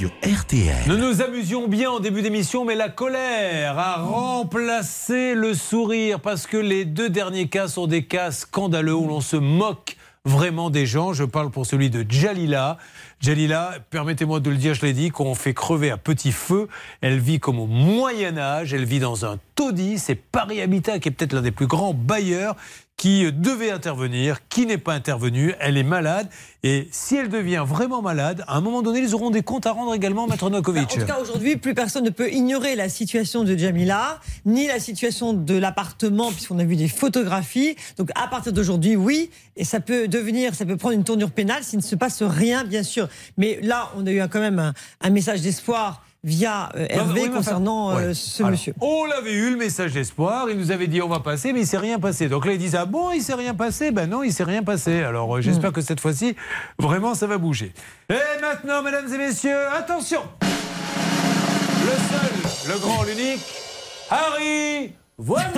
RTL. 0.08 0.74
Nous 0.88 0.98
nous 0.98 1.22
amusions 1.22 1.68
bien 1.68 1.92
en 1.92 2.00
début 2.00 2.22
d'émission, 2.22 2.66
mais 2.66 2.76
la 2.76 2.90
colère 2.90 3.78
a 3.78 3.98
remplacé 3.98 5.36
le 5.36 5.54
sourire 5.54 6.20
parce 6.20 6.48
que 6.48 6.58
les 6.58 6.86
deux 6.86 7.10
derniers 7.10 7.50
cas 7.50 7.68
sont 7.68 7.88
des 7.88 8.06
cas 8.06 8.32
scandaleux 8.32 8.96
où 8.96 9.08
l'on 9.08 9.22
se 9.22 9.36
moque 9.36 9.98
vraiment 10.26 10.70
des 10.70 10.86
gens. 10.86 11.14
Je 11.14 11.24
parle 11.24 11.52
pour 11.52 11.66
celui 11.66 11.90
de 11.90 12.06
Jalila. 12.08 12.78
Jalila, 13.20 13.74
permettez-moi 13.90 14.40
de 14.40 14.50
le 14.50 14.58
dire, 14.58 14.74
je 14.74 14.86
l'ai 14.86 14.94
dit, 14.94 15.10
qu'on 15.10 15.36
fait 15.36 15.54
crever 15.54 15.92
à 15.92 15.98
petit 15.98 16.32
feu. 16.32 16.68
Elle 17.02 17.20
vit 17.20 17.40
comme 17.40 17.60
au 17.60 17.68
Moyen 17.68 18.38
Âge, 18.38 18.74
elle 18.74 18.86
vit 18.86 19.00
dans 19.00 19.26
un 19.26 19.38
taudis. 19.56 20.00
C'est 20.00 20.16
Paris 20.16 20.62
Habitat 20.62 21.00
qui 21.00 21.10
est 21.10 21.12
peut-être 21.12 21.34
l'un 21.34 21.42
des 21.42 21.52
plus 21.52 21.68
grands 21.68 21.94
bailleurs 21.94 22.56
qui 23.02 23.32
devait 23.32 23.72
intervenir, 23.72 24.48
qui 24.48 24.68
n'est 24.68 24.78
pas 24.78 24.94
intervenu. 24.94 25.56
Elle 25.60 25.76
est 25.76 25.84
malade. 25.84 26.30
Et 26.62 26.88
si 26.92 27.16
elle 27.16 27.30
devient 27.30 27.64
vraiment 27.66 28.04
malade, 28.04 28.44
à 28.48 28.58
un 28.58 28.62
moment 28.62 28.84
donné, 28.84 29.00
ils 29.00 29.16
auront 29.16 29.32
des 29.32 29.42
comptes 29.42 29.66
à 29.66 29.72
rendre 29.72 29.96
également, 29.96 30.28
Maître 30.28 30.48
Bah, 30.52 30.58
Nokovic. 30.58 30.84
En 30.84 31.00
tout 31.00 31.06
cas, 31.08 31.18
aujourd'hui, 31.20 31.56
plus 31.56 31.74
personne 31.74 32.04
ne 32.04 32.12
peut 32.12 32.32
ignorer 32.32 32.76
la 32.76 32.90
situation 32.90 33.44
de 33.44 33.58
Jamila, 33.58 34.20
ni 34.46 34.68
la 34.68 34.80
situation 34.80 35.34
de 35.34 35.56
l'appartement, 35.56 36.32
puisqu'on 36.32 36.60
a 36.60 36.64
vu 36.64 36.76
des 36.76 36.88
photographies. 36.88 37.76
Donc, 37.98 38.12
à 38.14 38.28
partir 38.28 38.54
d'aujourd'hui, 38.54 38.96
oui, 38.96 39.32
et 39.58 39.66
ça 39.66 39.80
peut 39.80 40.08
devenir, 40.08 40.54
ça 40.54 40.68
peut 40.68 40.78
prendre 40.78 40.94
une 40.94 41.04
tournure 41.04 41.32
pénale 41.32 41.64
s'il 41.64 41.80
ne 41.80 41.84
se 41.84 41.96
passe 41.96 42.22
rien, 42.22 42.64
bien 42.66 42.84
sûr. 42.84 43.10
Mais 43.36 43.58
là, 43.64 43.92
on 43.98 44.06
a 44.06 44.12
eu 44.12 44.22
quand 44.30 44.42
même 44.42 44.60
un, 44.60 44.74
un 45.02 45.10
message 45.10 45.42
d'espoir 45.42 46.04
via 46.24 46.70
euh, 46.76 46.86
Hervé 46.90 47.30
concernant 47.30 47.92
euh, 47.92 48.08
ouais. 48.08 48.14
ce 48.14 48.44
Alors, 48.44 48.52
monsieur. 48.52 48.74
On 48.80 49.06
l'avait 49.06 49.34
eu 49.34 49.52
le 49.52 49.58
message 49.58 49.94
d'espoir, 49.94 50.50
il 50.50 50.58
nous 50.58 50.72
avait 50.72 50.88
dit 50.88 51.02
on 51.02 51.08
va 51.08 51.20
passer, 51.20 51.52
mais 51.52 51.62
il 51.62 51.68
s'est 51.68 51.78
rien 51.78 52.00
passé. 52.00 52.30
Donc 52.30 52.46
là, 52.46 52.54
ils 52.54 52.60
disent 52.60 52.76
ah 52.76 52.86
bon, 52.86 53.12
il 53.12 53.22
s'est 53.22 53.34
rien 53.34 53.56
passé? 53.56 53.92
Ben 53.92 54.10
non, 54.10 54.24
il 54.24 54.32
s'est 54.32 54.44
rien 54.44 54.64
passé. 54.64 55.02
Alors 55.02 55.36
euh, 55.36 55.42
j'espère 55.42 55.72
que 55.72 55.82
cette 55.82 56.00
fois-ci, 56.00 56.36
vraiment, 56.78 57.16
ça 57.16 57.28
va 57.28 57.38
bouger. 57.38 57.74
Et 58.10 58.42
maintenant, 58.42 58.84
mesdames 58.84 59.12
et 59.12 59.18
messieurs, 59.18 59.68
attention 59.76 60.22
Le 60.42 60.48
seul, 62.68 62.74
le 62.74 62.80
grand, 62.80 63.04
l'unique, 63.04 63.42
Harry 64.10 64.94
Voilà 65.18 65.50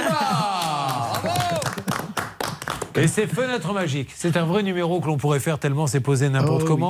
Et 2.95 3.07
ses 3.07 3.27
fenêtres 3.27 3.73
magiques. 3.73 4.11
C'est 4.15 4.38
un 4.38 4.45
vrai 4.45 4.64
numéro 4.64 5.02
que 5.02 5.07
l'on 5.07 5.18
pourrait 5.18 5.40
faire 5.41 5.60
tellement 5.60 5.88
c'est 5.88 5.99
posé 5.99 6.30
n'importe 6.30 6.64
Oh, 6.69 6.76
oui. 6.76 6.81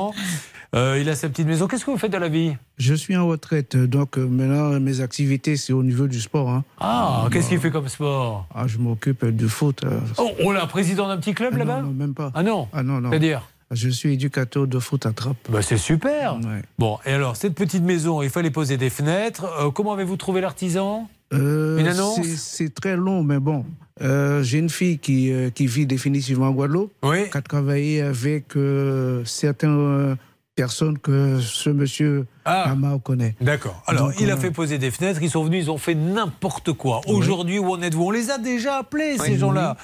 Euh, 0.74 0.98
il 1.00 1.08
a 1.08 1.14
sa 1.14 1.28
petite 1.28 1.46
maison. 1.46 1.68
Qu'est-ce 1.68 1.84
que 1.84 1.90
vous 1.92 1.98
faites 1.98 2.10
dans 2.10 2.18
la 2.18 2.28
vie? 2.28 2.56
Je 2.78 2.94
suis 2.94 3.16
en 3.16 3.26
retraite, 3.28 3.76
donc 3.76 4.18
euh, 4.18 4.26
maintenant 4.26 4.80
mes 4.80 5.00
activités 5.00 5.56
c'est 5.56 5.72
au 5.72 5.82
niveau 5.84 6.08
du 6.08 6.20
sport. 6.20 6.50
hein. 6.50 6.64
Ah, 6.80 7.28
qu'est-ce 7.30 7.48
qu'il 7.50 7.60
fait 7.60 7.70
comme 7.70 7.86
sport? 7.88 8.46
Ah, 8.52 8.66
je 8.66 8.78
m'occupe 8.78 9.24
du 9.26 9.48
foot. 9.48 9.84
euh, 9.84 10.00
Oh, 10.18 10.30
on 10.42 10.50
l'a 10.50 10.66
président 10.66 11.06
d'un 11.06 11.16
petit 11.18 11.32
club 11.34 11.52
ah, 11.54 11.58
là-bas? 11.58 11.80
non, 11.82 11.88
non, 11.88 11.92
même 11.94 12.14
pas. 12.14 12.32
Ah 12.34 12.42
non? 12.42 12.66
Ah 12.72 12.82
non, 12.82 13.00
non. 13.00 13.10
C'est-à-dire? 13.10 13.48
Je 13.70 13.88
suis 13.88 14.12
éducateur 14.14 14.66
de 14.66 14.78
foot 14.78 15.06
à 15.06 15.12
trappe. 15.12 15.36
bah, 15.48 15.62
C'est 15.62 15.78
super 15.78 16.36
Ouais. 16.36 16.62
Bon, 16.78 16.98
et 17.06 17.10
alors, 17.12 17.36
cette 17.36 17.54
petite 17.54 17.82
maison, 17.82 18.20
il 18.22 18.30
fallait 18.30 18.50
poser 18.50 18.76
des 18.76 18.90
fenêtres. 18.90 19.44
Euh, 19.60 19.70
comment 19.70 19.92
avez-vous 19.92 20.16
trouvé 20.16 20.40
l'artisan? 20.40 21.08
Euh, 21.32 21.78
Une 21.78 21.86
annonce? 21.86 22.20
c'est- 22.36 22.74
très 22.74 22.96
long, 22.96 23.22
mais 23.22 23.38
bon. 23.38 23.64
Euh, 24.02 24.42
J'ai 24.42 24.58
une 24.58 24.68
fille 24.70 24.98
qui, 24.98 25.32
qui 25.54 25.66
vit 25.66 25.86
définitivement 25.86 26.48
en 26.48 26.52
Guadeloupe, 26.52 26.92
qui 27.00 27.36
a 27.38 27.42
travaillé 27.42 28.02
avec 28.02 28.56
euh, 28.56 29.22
personnes 30.54 30.98
que 30.98 31.40
ce 31.40 31.70
monsieur 31.70 32.26
Amar 32.44 33.00
connaît. 33.02 33.34
D'accord. 33.40 33.82
Alors, 33.86 34.08
Donc, 34.08 34.20
il 34.20 34.30
a 34.30 34.34
euh, 34.34 34.36
fait 34.38 34.50
poser 34.50 34.78
des 34.78 34.90
fenêtres, 34.90 35.20
ils 35.22 35.30
sont 35.30 35.44
venus, 35.44 35.64
ils 35.64 35.70
ont 35.70 35.78
fait 35.78 35.94
n'importe 35.94 36.72
quoi. 36.72 37.00
Aujourd'hui, 37.06 37.58
où 37.58 37.70
en 37.72 37.82
êtes-vous? 37.82 38.04
On 38.04 38.10
les 38.10 38.30
a 38.30 38.38
déjà 38.38 38.76
appelés, 38.78 39.16
ces 39.18 39.32
Oui. 39.32 39.38
gens-là. 39.38 39.76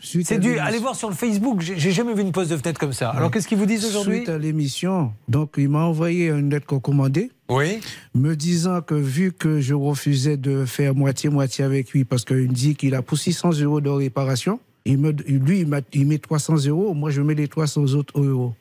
C'est 0.00 0.38
dû. 0.40 0.58
Allez 0.58 0.78
voir 0.78 0.96
sur 0.96 1.08
le 1.08 1.14
Facebook, 1.14 1.60
j'ai 1.60 1.92
jamais 1.92 2.12
vu 2.14 2.22
une 2.22 2.32
pose 2.32 2.48
de 2.48 2.56
fenêtre 2.56 2.80
comme 2.80 2.92
ça. 2.92 3.10
Alors, 3.10 3.30
qu'est-ce 3.30 3.46
qu'ils 3.46 3.58
vous 3.58 3.66
disent 3.66 3.84
aujourd'hui? 3.84 4.16
Suite 4.18 4.28
à 4.28 4.38
l'émission, 4.38 5.12
donc 5.28 5.54
il 5.58 5.68
m'a 5.68 5.84
envoyé 5.84 6.28
une 6.28 6.50
lettre 6.50 6.74
recommandée. 6.74 7.30
Oui. 7.48 7.78
Me 8.14 8.34
disant 8.34 8.80
que 8.80 8.94
vu 8.94 9.32
que 9.32 9.60
je 9.60 9.74
refusais 9.74 10.36
de 10.36 10.64
faire 10.64 10.94
moitié-moitié 10.94 11.64
avec 11.64 11.90
lui, 11.92 12.04
parce 12.04 12.24
qu'il 12.24 12.36
me 12.48 12.52
dit 12.54 12.74
qu'il 12.74 12.94
a 12.96 13.02
pour 13.02 13.18
600 13.18 13.52
euros 13.60 13.80
de 13.80 13.90
réparation, 13.90 14.58
il 14.84 14.98
me, 14.98 15.12
lui, 15.12 15.60
il, 15.60 15.82
il 15.92 16.06
met 16.06 16.18
300 16.18 16.66
euros, 16.66 16.94
moi 16.94 17.10
je 17.10 17.20
mets 17.22 17.34
les 17.34 17.48
300 17.48 17.94
autres 17.94 18.20
euros. 18.20 18.54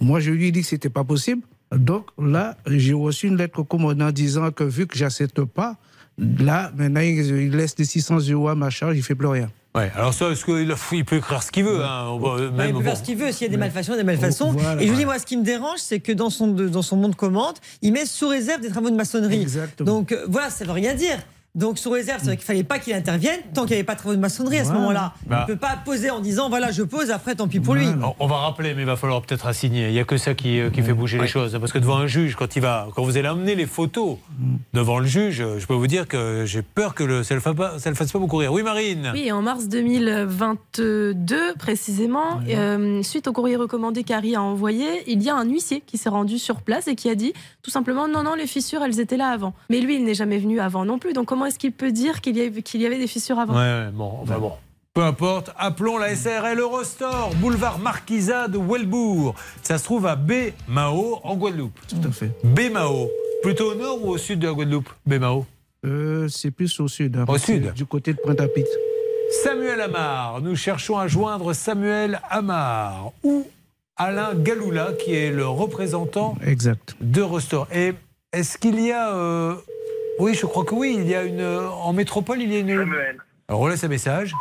Moi 0.00 0.20
je 0.20 0.30
lui 0.30 0.48
ai 0.48 0.52
dit 0.52 0.62
que 0.62 0.66
c'était 0.66 0.90
pas 0.90 1.04
possible. 1.04 1.42
Donc 1.72 2.06
là, 2.18 2.56
j'ai 2.66 2.94
reçu 2.94 3.28
une 3.28 3.36
lettre 3.36 3.60
recommandant 3.60 4.10
disant 4.10 4.50
que 4.50 4.64
vu 4.64 4.86
que 4.86 4.96
j'accepte 4.96 5.44
pas, 5.44 5.76
là, 6.18 6.72
maintenant 6.76 7.00
il 7.00 7.18
il 7.18 7.56
laisse 7.56 7.78
les 7.78 7.84
600 7.84 8.28
euros 8.30 8.48
à 8.48 8.54
ma 8.54 8.70
charge, 8.70 8.96
il 8.96 9.02
fait 9.02 9.14
plus 9.14 9.28
rien. 9.28 9.50
Ouais, 9.72 9.92
alors 9.94 10.12
ça, 10.12 10.28
est-ce 10.30 10.44
qu'il 10.44 10.74
il 10.98 11.04
peut 11.04 11.16
écrire 11.16 11.42
ce 11.44 11.52
qu'il 11.52 11.62
veut 11.62 11.84
hein, 11.84 12.08
il 12.16 12.20
peut 12.72 12.82
faire 12.82 12.94
bon. 12.94 12.94
ce 12.96 13.02
qu'il 13.02 13.16
veut. 13.16 13.30
S'il 13.30 13.46
y 13.46 13.50
a 13.50 13.52
des 13.52 13.56
malfaçons, 13.56 13.92
il 13.92 13.96
y 13.96 14.00
a 14.00 14.02
des 14.02 14.06
malfaçons. 14.06 14.50
Voilà. 14.50 14.82
et 14.82 14.86
je 14.86 14.90
vous 14.90 14.98
dis, 14.98 15.04
moi, 15.04 15.18
ce 15.20 15.26
qui 15.26 15.36
me 15.36 15.44
dérange, 15.44 15.78
c'est 15.78 16.00
que 16.00 16.10
dans 16.10 16.28
son, 16.28 16.48
dans 16.48 16.82
son 16.82 16.96
bon 16.96 17.08
de 17.08 17.14
commande, 17.14 17.54
il 17.80 17.92
met 17.92 18.04
sous 18.04 18.26
réserve 18.26 18.60
des 18.62 18.68
travaux 18.68 18.90
de 18.90 18.96
maçonnerie. 18.96 19.46
Donc 19.78 20.10
euh, 20.10 20.26
voilà, 20.28 20.50
ça 20.50 20.64
veut 20.64 20.72
rien 20.72 20.94
dire. 20.94 21.18
Donc 21.56 21.78
sous 21.78 21.90
réserve, 21.90 22.20
c'est 22.20 22.26
vrai 22.26 22.36
qu'il 22.36 22.44
fallait 22.46 22.62
pas 22.64 22.78
qu'il 22.78 22.92
intervienne 22.94 23.40
tant 23.54 23.62
qu'il 23.62 23.70
n'y 23.70 23.74
avait 23.78 23.84
pas 23.84 23.94
de 23.94 23.98
travaux 23.98 24.14
de 24.14 24.20
maçonnerie 24.20 24.58
à 24.58 24.64
ce 24.64 24.72
moment-là. 24.72 25.14
Bah. 25.26 25.44
Il 25.46 25.50
ne 25.50 25.54
peut 25.56 25.60
pas 25.60 25.76
poser 25.84 26.08
en 26.10 26.20
disant 26.20 26.48
voilà, 26.48 26.70
je 26.70 26.82
pose, 26.84 27.10
après 27.10 27.34
tant 27.34 27.48
pis 27.48 27.58
pour 27.60 27.74
lui. 27.74 27.86
On- 28.02 28.14
On 28.20 28.26
va 28.28 28.36
rappeler, 28.36 28.74
mais 28.74 28.82
il 28.82 28.86
va 28.86 28.96
falloir 28.96 29.20
peut-être 29.22 29.46
assigner. 29.46 29.88
Il 29.88 29.92
n'y 29.92 29.98
a 29.98 30.04
que 30.04 30.16
ça 30.16 30.34
qui, 30.34 30.60
euh, 30.60 30.70
qui 30.70 30.82
fait 30.82 30.92
bouger 30.92 31.18
les 31.18 31.26
choses. 31.26 31.56
Parce 31.58 31.72
que 31.72 31.78
devant 31.78 31.96
un 31.96 32.06
juge, 32.06 32.36
quand, 32.36 32.54
il 32.54 32.62
va, 32.62 32.86
quand 32.94 33.02
vous 33.02 33.16
allez 33.16 33.26
amener 33.28 33.54
les 33.56 33.66
photos 33.66 34.16
devant 34.74 34.98
le 35.00 35.06
juge, 35.06 35.44
je 35.58 35.66
peux 35.66 35.74
vous 35.74 35.86
dire 35.88 36.06
que 36.06 36.44
j'ai 36.46 36.62
peur 36.62 36.94
que 36.94 37.02
le, 37.02 37.22
ça 37.24 37.34
ne 37.34 37.38
le, 37.38 37.42
fasse 37.42 37.56
pas- 37.56 37.78
ça 37.80 37.90
le 37.90 37.96
fasse 37.96 38.12
pas 38.12 38.18
beaucoup 38.20 38.36
rire. 38.36 38.52
Oui, 38.52 38.62
Marine 38.62 39.10
Oui, 39.12 39.32
en 39.32 39.42
mars 39.42 39.66
2022 39.68 41.54
précisément, 41.58 42.40
euh, 42.48 43.02
suite 43.02 43.26
au 43.28 43.32
courrier 43.32 43.56
recommandé 43.56 44.04
qu'Harry 44.04 44.34
a 44.36 44.42
envoyé, 44.42 44.86
il 45.06 45.22
y 45.22 45.30
a 45.30 45.34
un 45.36 45.44
huissier 45.44 45.82
qui 45.86 45.98
s'est 45.98 46.08
rendu 46.08 46.38
sur 46.38 46.60
place 46.62 46.88
et 46.88 46.94
qui 46.94 47.08
a 47.10 47.14
dit 47.14 47.32
tout 47.62 47.70
simplement 47.70 48.08
non, 48.08 48.22
non, 48.22 48.34
les 48.34 48.46
fissures, 48.46 48.82
elles 48.82 49.00
étaient 49.00 49.16
là 49.16 49.28
avant. 49.28 49.54
Mais 49.68 49.80
lui, 49.80 49.96
il 49.96 50.04
n'est 50.04 50.14
jamais 50.14 50.38
venu 50.38 50.60
avant 50.60 50.84
non 50.84 50.98
plus. 50.98 51.12
Donc 51.12 51.26
comment 51.26 51.39
est-ce 51.46 51.58
qu'il 51.58 51.72
peut 51.72 51.92
dire 51.92 52.20
qu'il 52.20 52.36
y, 52.36 52.40
avait- 52.42 52.62
qu'il 52.62 52.80
y 52.80 52.86
avait 52.86 52.98
des 52.98 53.06
fissures 53.06 53.38
avant 53.38 53.54
Ouais, 53.54 53.58
ouais, 53.86 53.90
bon, 53.92 54.12
enfin 54.22 54.38
bon. 54.38 54.52
Peu 54.92 55.02
importe, 55.02 55.52
appelons 55.56 55.98
la 55.98 56.14
SRL 56.16 56.58
Eurostore, 56.58 57.30
boulevard 57.36 57.78
Marquisat 57.78 58.48
de 58.48 58.58
Welbourg. 58.58 59.34
Ça 59.62 59.78
se 59.78 59.84
trouve 59.84 60.06
à 60.06 60.16
B-Mao, 60.16 61.20
en 61.22 61.36
Guadeloupe. 61.36 61.78
Tout 61.88 62.08
à 62.08 62.10
fait. 62.10 62.30
B-Mao. 62.42 63.08
Plutôt 63.42 63.70
au 63.70 63.74
nord 63.76 64.04
ou 64.04 64.08
au 64.10 64.18
sud 64.18 64.40
de 64.40 64.48
la 64.48 64.52
Guadeloupe 64.52 64.88
B-Mao 65.06 65.46
Euh, 65.86 66.26
c'est 66.28 66.50
plus 66.50 66.78
au 66.80 66.88
sud. 66.88 67.16
hein, 67.16 67.24
Au 67.28 67.38
sud. 67.38 67.72
Du 67.72 67.86
côté 67.86 68.12
de 68.12 68.18
Pointe-à-Pitre. 68.18 68.68
Samuel 69.44 69.80
Amar. 69.80 70.40
Nous 70.42 70.56
cherchons 70.56 70.98
à 70.98 71.06
joindre 71.06 71.52
Samuel 71.52 72.20
Amar 72.28 73.12
ou 73.22 73.46
Alain 73.96 74.34
Galoula, 74.34 74.92
qui 74.92 75.14
est 75.14 75.30
le 75.30 75.46
représentant 75.46 76.34
Exact. 76.44 76.96
d'Eurostore. 77.00 77.68
Et 77.72 77.92
est-ce 78.32 78.58
qu'il 78.58 78.80
y 78.80 78.90
a. 78.90 79.14
euh, 79.14 79.54
Oui, 80.18 80.34
je 80.34 80.46
crois 80.46 80.64
que 80.64 80.74
oui. 80.74 80.96
Il 80.98 81.08
y 81.08 81.14
a 81.14 81.22
une. 81.22 81.42
En 81.42 81.92
métropole, 81.92 82.40
il 82.40 82.52
y 82.52 82.56
a 82.56 82.60
une. 82.60 82.70
Alors, 83.48 83.60
on 83.60 83.66
laisse 83.66 83.84
un 83.84 83.88
message. 83.88 84.34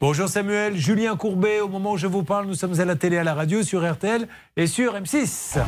Bonjour 0.00 0.28
Samuel, 0.28 0.78
Julien 0.78 1.14
Courbet, 1.14 1.60
au 1.60 1.68
moment 1.68 1.92
où 1.92 1.96
je 1.98 2.06
vous 2.06 2.22
parle, 2.22 2.46
nous 2.46 2.54
sommes 2.54 2.80
à 2.80 2.86
la 2.86 2.96
télé, 2.96 3.18
à 3.18 3.24
la 3.24 3.34
radio, 3.34 3.62
sur 3.62 3.86
RTL 3.86 4.26
et 4.56 4.66
sur 4.66 4.94
M6. 4.94 5.58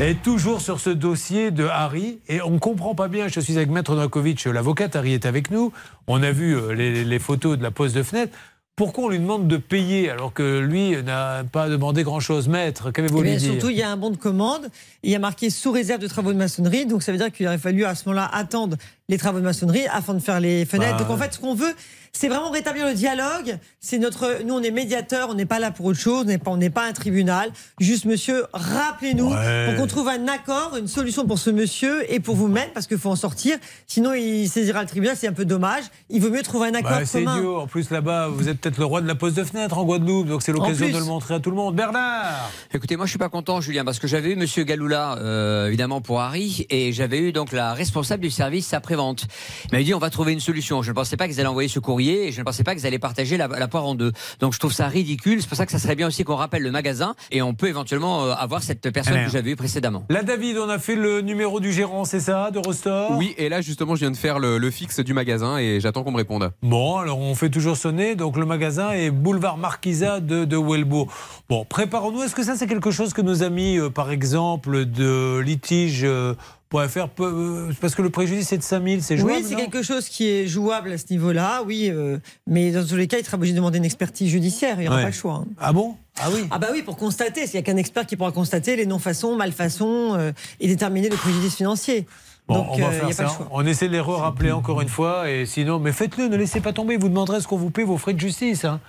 Et 0.00 0.16
toujours 0.16 0.60
sur 0.60 0.80
ce 0.80 0.90
dossier 0.90 1.52
de 1.52 1.64
Harry, 1.64 2.18
et 2.28 2.42
on 2.42 2.50
ne 2.50 2.58
comprend 2.58 2.96
pas 2.96 3.06
bien, 3.06 3.28
je 3.28 3.38
suis 3.38 3.56
avec 3.56 3.70
Maître 3.70 3.94
Novakovic, 3.94 4.44
l'avocate, 4.46 4.96
Harry 4.96 5.12
est 5.12 5.24
avec 5.24 5.52
nous, 5.52 5.72
on 6.08 6.20
a 6.24 6.32
vu 6.32 6.56
euh, 6.56 6.72
les, 6.72 7.04
les 7.04 7.18
photos 7.20 7.56
de 7.58 7.62
la 7.62 7.70
pose 7.70 7.92
de 7.92 8.02
fenêtre. 8.02 8.36
Pourquoi 8.78 9.04
on 9.06 9.08
lui 9.08 9.18
demande 9.18 9.48
de 9.48 9.56
payer 9.56 10.08
alors 10.08 10.32
que 10.32 10.60
lui 10.60 11.02
n'a 11.02 11.42
pas 11.50 11.68
demandé 11.68 12.04
grand-chose 12.04 12.46
Maître, 12.46 12.92
qu'avez-vous 12.92 13.18
Eh 13.24 13.30
lui 13.30 13.36
dire? 13.36 13.50
surtout, 13.50 13.70
il 13.70 13.76
y 13.76 13.82
a 13.82 13.90
un 13.90 13.96
bon 13.96 14.10
de 14.10 14.16
commande. 14.16 14.68
Il 15.02 15.10
y 15.10 15.16
a 15.16 15.18
marqué 15.18 15.50
sous 15.50 15.72
réserve 15.72 16.00
de 16.00 16.06
travaux 16.06 16.32
de 16.32 16.38
maçonnerie. 16.38 16.86
Donc, 16.86 17.02
ça 17.02 17.10
veut 17.10 17.18
dire 17.18 17.32
qu'il 17.32 17.44
aurait 17.48 17.58
fallu 17.58 17.84
à 17.84 17.96
ce 17.96 18.08
moment-là 18.08 18.30
attendre 18.32 18.76
les 19.08 19.18
travaux 19.18 19.40
de 19.40 19.44
maçonnerie 19.44 19.86
afin 19.90 20.14
de 20.14 20.20
faire 20.20 20.38
les 20.38 20.64
fenêtres. 20.64 20.96
Bah, 20.98 21.02
donc, 21.02 21.10
en 21.10 21.16
fait, 21.16 21.34
ce 21.34 21.40
qu'on 21.40 21.54
veut, 21.56 21.74
c'est 22.18 22.26
vraiment 22.26 22.50
rétablir 22.50 22.84
le 22.84 22.94
dialogue. 22.94 23.58
C'est 23.78 23.98
notre, 23.98 24.42
nous, 24.44 24.54
on 24.54 24.62
est 24.62 24.72
médiateurs, 24.72 25.28
on 25.30 25.34
n'est 25.34 25.46
pas 25.46 25.60
là 25.60 25.70
pour 25.70 25.86
autre 25.86 26.00
chose, 26.00 26.22
on 26.22 26.24
n'est 26.24 26.38
pas, 26.38 26.50
on 26.50 26.56
n'est 26.56 26.68
pas 26.68 26.84
un 26.84 26.92
tribunal. 26.92 27.50
Juste, 27.78 28.06
monsieur, 28.06 28.44
rappelez-nous 28.52 29.28
Ouais. 29.28 29.66
pour 29.66 29.76
qu'on 29.76 29.86
trouve 29.86 30.08
un 30.08 30.26
accord, 30.26 30.76
une 30.76 30.88
solution 30.88 31.26
pour 31.28 31.38
ce 31.38 31.50
monsieur 31.50 32.12
et 32.12 32.18
pour 32.18 32.34
vous-même, 32.34 32.70
parce 32.74 32.88
qu'il 32.88 32.98
faut 32.98 33.10
en 33.10 33.14
sortir. 33.16 33.56
Sinon, 33.86 34.14
il 34.14 34.48
saisira 34.48 34.80
le 34.82 34.88
tribunal, 34.88 35.16
c'est 35.16 35.28
un 35.28 35.32
peu 35.32 35.44
dommage. 35.44 35.84
Il 36.10 36.20
vaut 36.20 36.30
mieux 36.30 36.42
trouver 36.42 36.68
un 36.68 36.74
accord 36.74 36.90
Bah, 36.90 37.04
c'est 37.06 37.22
idiot. 37.22 37.60
En 37.60 37.66
plus, 37.68 37.88
là-bas, 37.90 38.28
vous 38.28 38.48
êtes 38.48 38.58
peut-être 38.60 38.78
le 38.78 38.84
roi 38.84 39.00
de 39.00 39.06
la 39.06 39.14
pose 39.14 39.34
de 39.34 39.44
fenêtre 39.44 39.78
en 39.78 39.84
Guadeloupe, 39.84 40.26
donc 40.26 40.42
c'est 40.42 40.50
l'occasion 40.52 40.88
de 40.88 40.98
le 40.98 41.04
montrer 41.04 41.34
à 41.34 41.40
tout 41.40 41.50
le 41.50 41.56
monde. 41.56 41.76
Bernard 41.76 42.50
Écoutez, 42.74 42.96
moi 42.96 43.06
je 43.06 43.10
suis 43.10 43.18
pas 43.18 43.28
content, 43.28 43.60
Julien, 43.60 43.84
parce 43.84 44.00
que 44.00 44.08
j'avais 44.08 44.30
eu 44.32 44.36
Monsieur 44.36 44.64
Galoula, 44.64 45.18
euh, 45.18 45.68
évidemment 45.68 46.00
pour 46.00 46.20
Harry, 46.20 46.66
et 46.70 46.92
j'avais 46.92 47.20
eu 47.20 47.32
donc 47.32 47.52
la 47.52 47.74
responsable 47.74 48.22
du 48.22 48.30
service 48.30 48.74
après-vente. 48.74 49.26
Il 49.66 49.68
m'avait 49.72 49.84
dit 49.84 49.94
on 49.94 49.98
va 50.00 50.10
trouver 50.10 50.32
une 50.32 50.40
solution. 50.40 50.82
Je 50.82 50.90
ne 50.90 50.94
pensais 50.96 51.16
pas 51.16 51.28
qu'ils 51.28 51.38
allaient 51.38 51.48
envoyer 51.48 51.68
ce 51.68 51.78
courrier, 51.78 52.07
et 52.08 52.32
je 52.32 52.38
ne 52.40 52.44
pensais 52.44 52.64
pas 52.64 52.74
qu'ils 52.74 52.86
allaient 52.86 52.98
partager 52.98 53.36
la, 53.36 53.46
la 53.48 53.68
poire 53.68 53.86
en 53.86 53.94
deux. 53.94 54.12
Donc 54.40 54.52
je 54.54 54.58
trouve 54.58 54.72
ça 54.72 54.88
ridicule. 54.88 55.40
C'est 55.40 55.48
pour 55.48 55.56
ça 55.56 55.66
que 55.66 55.72
ça 55.72 55.78
serait 55.78 55.96
bien 55.96 56.06
aussi 56.06 56.24
qu'on 56.24 56.36
rappelle 56.36 56.62
le 56.62 56.70
magasin, 56.70 57.14
et 57.30 57.42
on 57.42 57.54
peut 57.54 57.68
éventuellement 57.68 58.24
euh, 58.24 58.32
avoir 58.32 58.62
cette 58.62 58.90
personne 58.90 59.14
Alors. 59.14 59.26
que 59.26 59.32
j'avais 59.32 59.50
eue 59.52 59.56
précédemment. 59.56 60.04
Là, 60.08 60.22
David, 60.22 60.58
on 60.58 60.68
a 60.68 60.78
fait 60.78 60.94
le 60.96 61.20
numéro 61.20 61.60
du 61.60 61.72
gérant, 61.72 62.04
c'est 62.04 62.20
ça, 62.20 62.50
de 62.50 62.58
Rostore 62.58 63.12
Oui, 63.16 63.34
et 63.38 63.48
là 63.48 63.60
justement, 63.60 63.94
je 63.94 64.00
viens 64.00 64.10
de 64.10 64.16
faire 64.16 64.38
le, 64.38 64.58
le 64.58 64.70
fixe 64.70 65.00
du 65.00 65.12
magasin 65.14 65.58
et 65.58 65.80
j'attends 65.80 66.02
qu'on 66.04 66.12
me 66.12 66.16
réponde. 66.16 66.50
Bon, 66.62 66.96
alors 66.96 67.18
on 67.18 67.34
fait 67.34 67.50
toujours 67.50 67.76
sonner. 67.76 68.14
Donc 68.14 68.36
le 68.36 68.46
magasin 68.46 68.90
est 68.92 69.10
boulevard 69.10 69.56
Marquisat 69.58 70.20
de, 70.20 70.44
de 70.44 70.56
Welbourg. 70.56 71.12
Bon, 71.48 71.64
préparons-nous. 71.64 72.22
Est-ce 72.22 72.34
que 72.34 72.42
ça, 72.44 72.56
c'est 72.56 72.66
quelque 72.66 72.90
chose 72.90 73.12
que 73.12 73.22
nos 73.22 73.42
amis, 73.42 73.78
euh, 73.78 73.90
par 73.90 74.10
exemple, 74.10 74.84
de 74.84 75.38
litige. 75.38 76.02
euh, 76.04 76.34
peu- 76.70 77.24
euh, 77.24 77.72
parce 77.80 77.94
que 77.94 78.02
le 78.02 78.10
préjudice 78.10 78.52
est 78.52 78.58
de 78.58 78.62
5000, 78.62 79.02
c'est 79.02 79.16
jouable 79.16 79.38
Oui, 79.38 79.46
c'est 79.48 79.56
quelque 79.56 79.82
chose 79.82 80.08
qui 80.08 80.28
est 80.28 80.46
jouable 80.46 80.92
à 80.92 80.98
ce 80.98 81.04
niveau-là, 81.10 81.62
oui. 81.66 81.88
euh, 81.90 82.18
mais 82.46 82.70
dans 82.72 82.84
tous 82.86 82.96
les 82.96 83.06
cas, 83.06 83.18
il 83.18 83.24
sera 83.24 83.36
obligé 83.36 83.52
de 83.52 83.56
demander 83.58 83.78
une 83.78 83.84
expertise 83.84 84.28
judiciaire. 84.30 84.76
Il 84.78 84.82
n'y 84.82 84.88
aura 84.88 84.96
Ouais. 84.96 85.02
pas 85.04 85.08
le 85.08 85.14
choix. 85.14 85.34
hein. 85.34 85.46
Ah 85.58 85.72
bon? 85.72 85.96
Ah 86.20 86.28
oui 86.32 86.46
Ah 86.50 86.58
bah 86.58 86.68
oui, 86.72 86.82
pour 86.82 86.96
constater. 86.96 87.46
S'il 87.46 87.54
n'y 87.54 87.60
a 87.60 87.62
qu'un 87.62 87.76
expert 87.76 88.06
qui 88.06 88.16
pourra 88.16 88.32
constater 88.32 88.76
les 88.76 88.86
non-façons, 88.86 89.36
malfaçons 89.36 90.14
euh, 90.16 90.32
et 90.60 90.68
déterminer 90.68 91.08
le 91.08 91.16
préjudice 91.16 91.54
financier. 91.56 92.06
Bon, 92.48 92.54
Donc, 92.60 92.66
on 92.72 92.78
va 92.78 92.86
il 93.08 93.12
faire 93.12 93.12
ça. 93.12 93.38
On 93.50 93.66
essaie 93.66 93.88
de 93.88 93.92
les 93.92 94.00
rappeler 94.00 94.52
encore 94.52 94.80
une 94.80 94.88
fois. 94.88 95.30
Et 95.30 95.44
sinon, 95.46 95.78
mais 95.78 95.92
faites-le, 95.92 96.28
ne 96.28 96.36
laissez 96.36 96.60
pas 96.60 96.72
tomber. 96.72 96.96
Vous 96.96 97.08
demanderez 97.10 97.40
ce 97.42 97.46
qu'on 97.46 97.58
vous 97.58 97.70
paie 97.70 97.84
vos 97.84 97.98
frais 97.98 98.14
de 98.14 98.20
justice. 98.20 98.64
hein. 98.64 98.80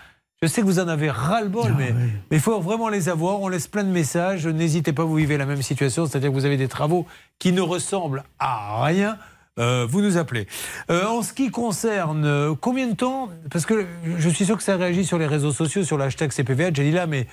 Je 0.41 0.48
sais 0.48 0.61
que 0.61 0.66
vous 0.68 0.80
en 0.80 0.88
avez 0.88 1.10
ras-le-bol, 1.10 1.74
mais 1.78 1.94
mais 2.32 2.38
il 2.38 2.40
faut 2.40 2.61
vraiment 2.61 2.88
les 2.88 3.10
avoir. 3.10 3.41
On 3.41 3.49
laisse 3.49 3.68
plein 3.68 3.84
de 3.84 3.90
messages. 3.90 4.48
N'hésitez 4.48 4.94
pas, 4.94 5.03
vous 5.03 5.16
vivez 5.16 5.38
la 5.38 5.45
même 5.45 5.61
situation, 5.61 6.06
c'est-à-dire 6.06 6.30
que 6.30 6.36
vous 6.36 6.45
avez 6.45 6.56
des 6.56 6.70
travaux 6.70 7.06
qui 7.40 7.52
ne 7.52 7.60
ressemblent 7.60 8.24
à 8.40 8.84
rien. 8.86 9.18
Euh, 9.60 9.86
vous 9.90 10.02
nous 10.02 10.16
appelez. 10.16 10.48
Euh, 10.90 11.06
en 11.07 11.24
ce 11.24 11.34
qui 11.34 11.52
concerne 11.52 12.24
euh, 12.24 12.53
combien 12.57 12.88
de 12.88 12.95
temps, 12.95 13.28
parce 13.52 13.66
que 13.66 13.86
je 14.18 14.30
suis 14.30 14.45
sûr 14.45 14.56
que 14.56 14.64
ça 14.64 14.78
réagit 14.78 15.03
sur 15.03 15.18
les 15.18 15.28
réseaux 15.28 15.52
sociaux, 15.52 15.84
sur 15.84 15.98
l'hashtag 15.98 16.32
CPVH, 16.32 16.72
j'ai 16.76 16.84
dit 16.86 16.91
là, 16.91 17.06
mais 17.06 17.28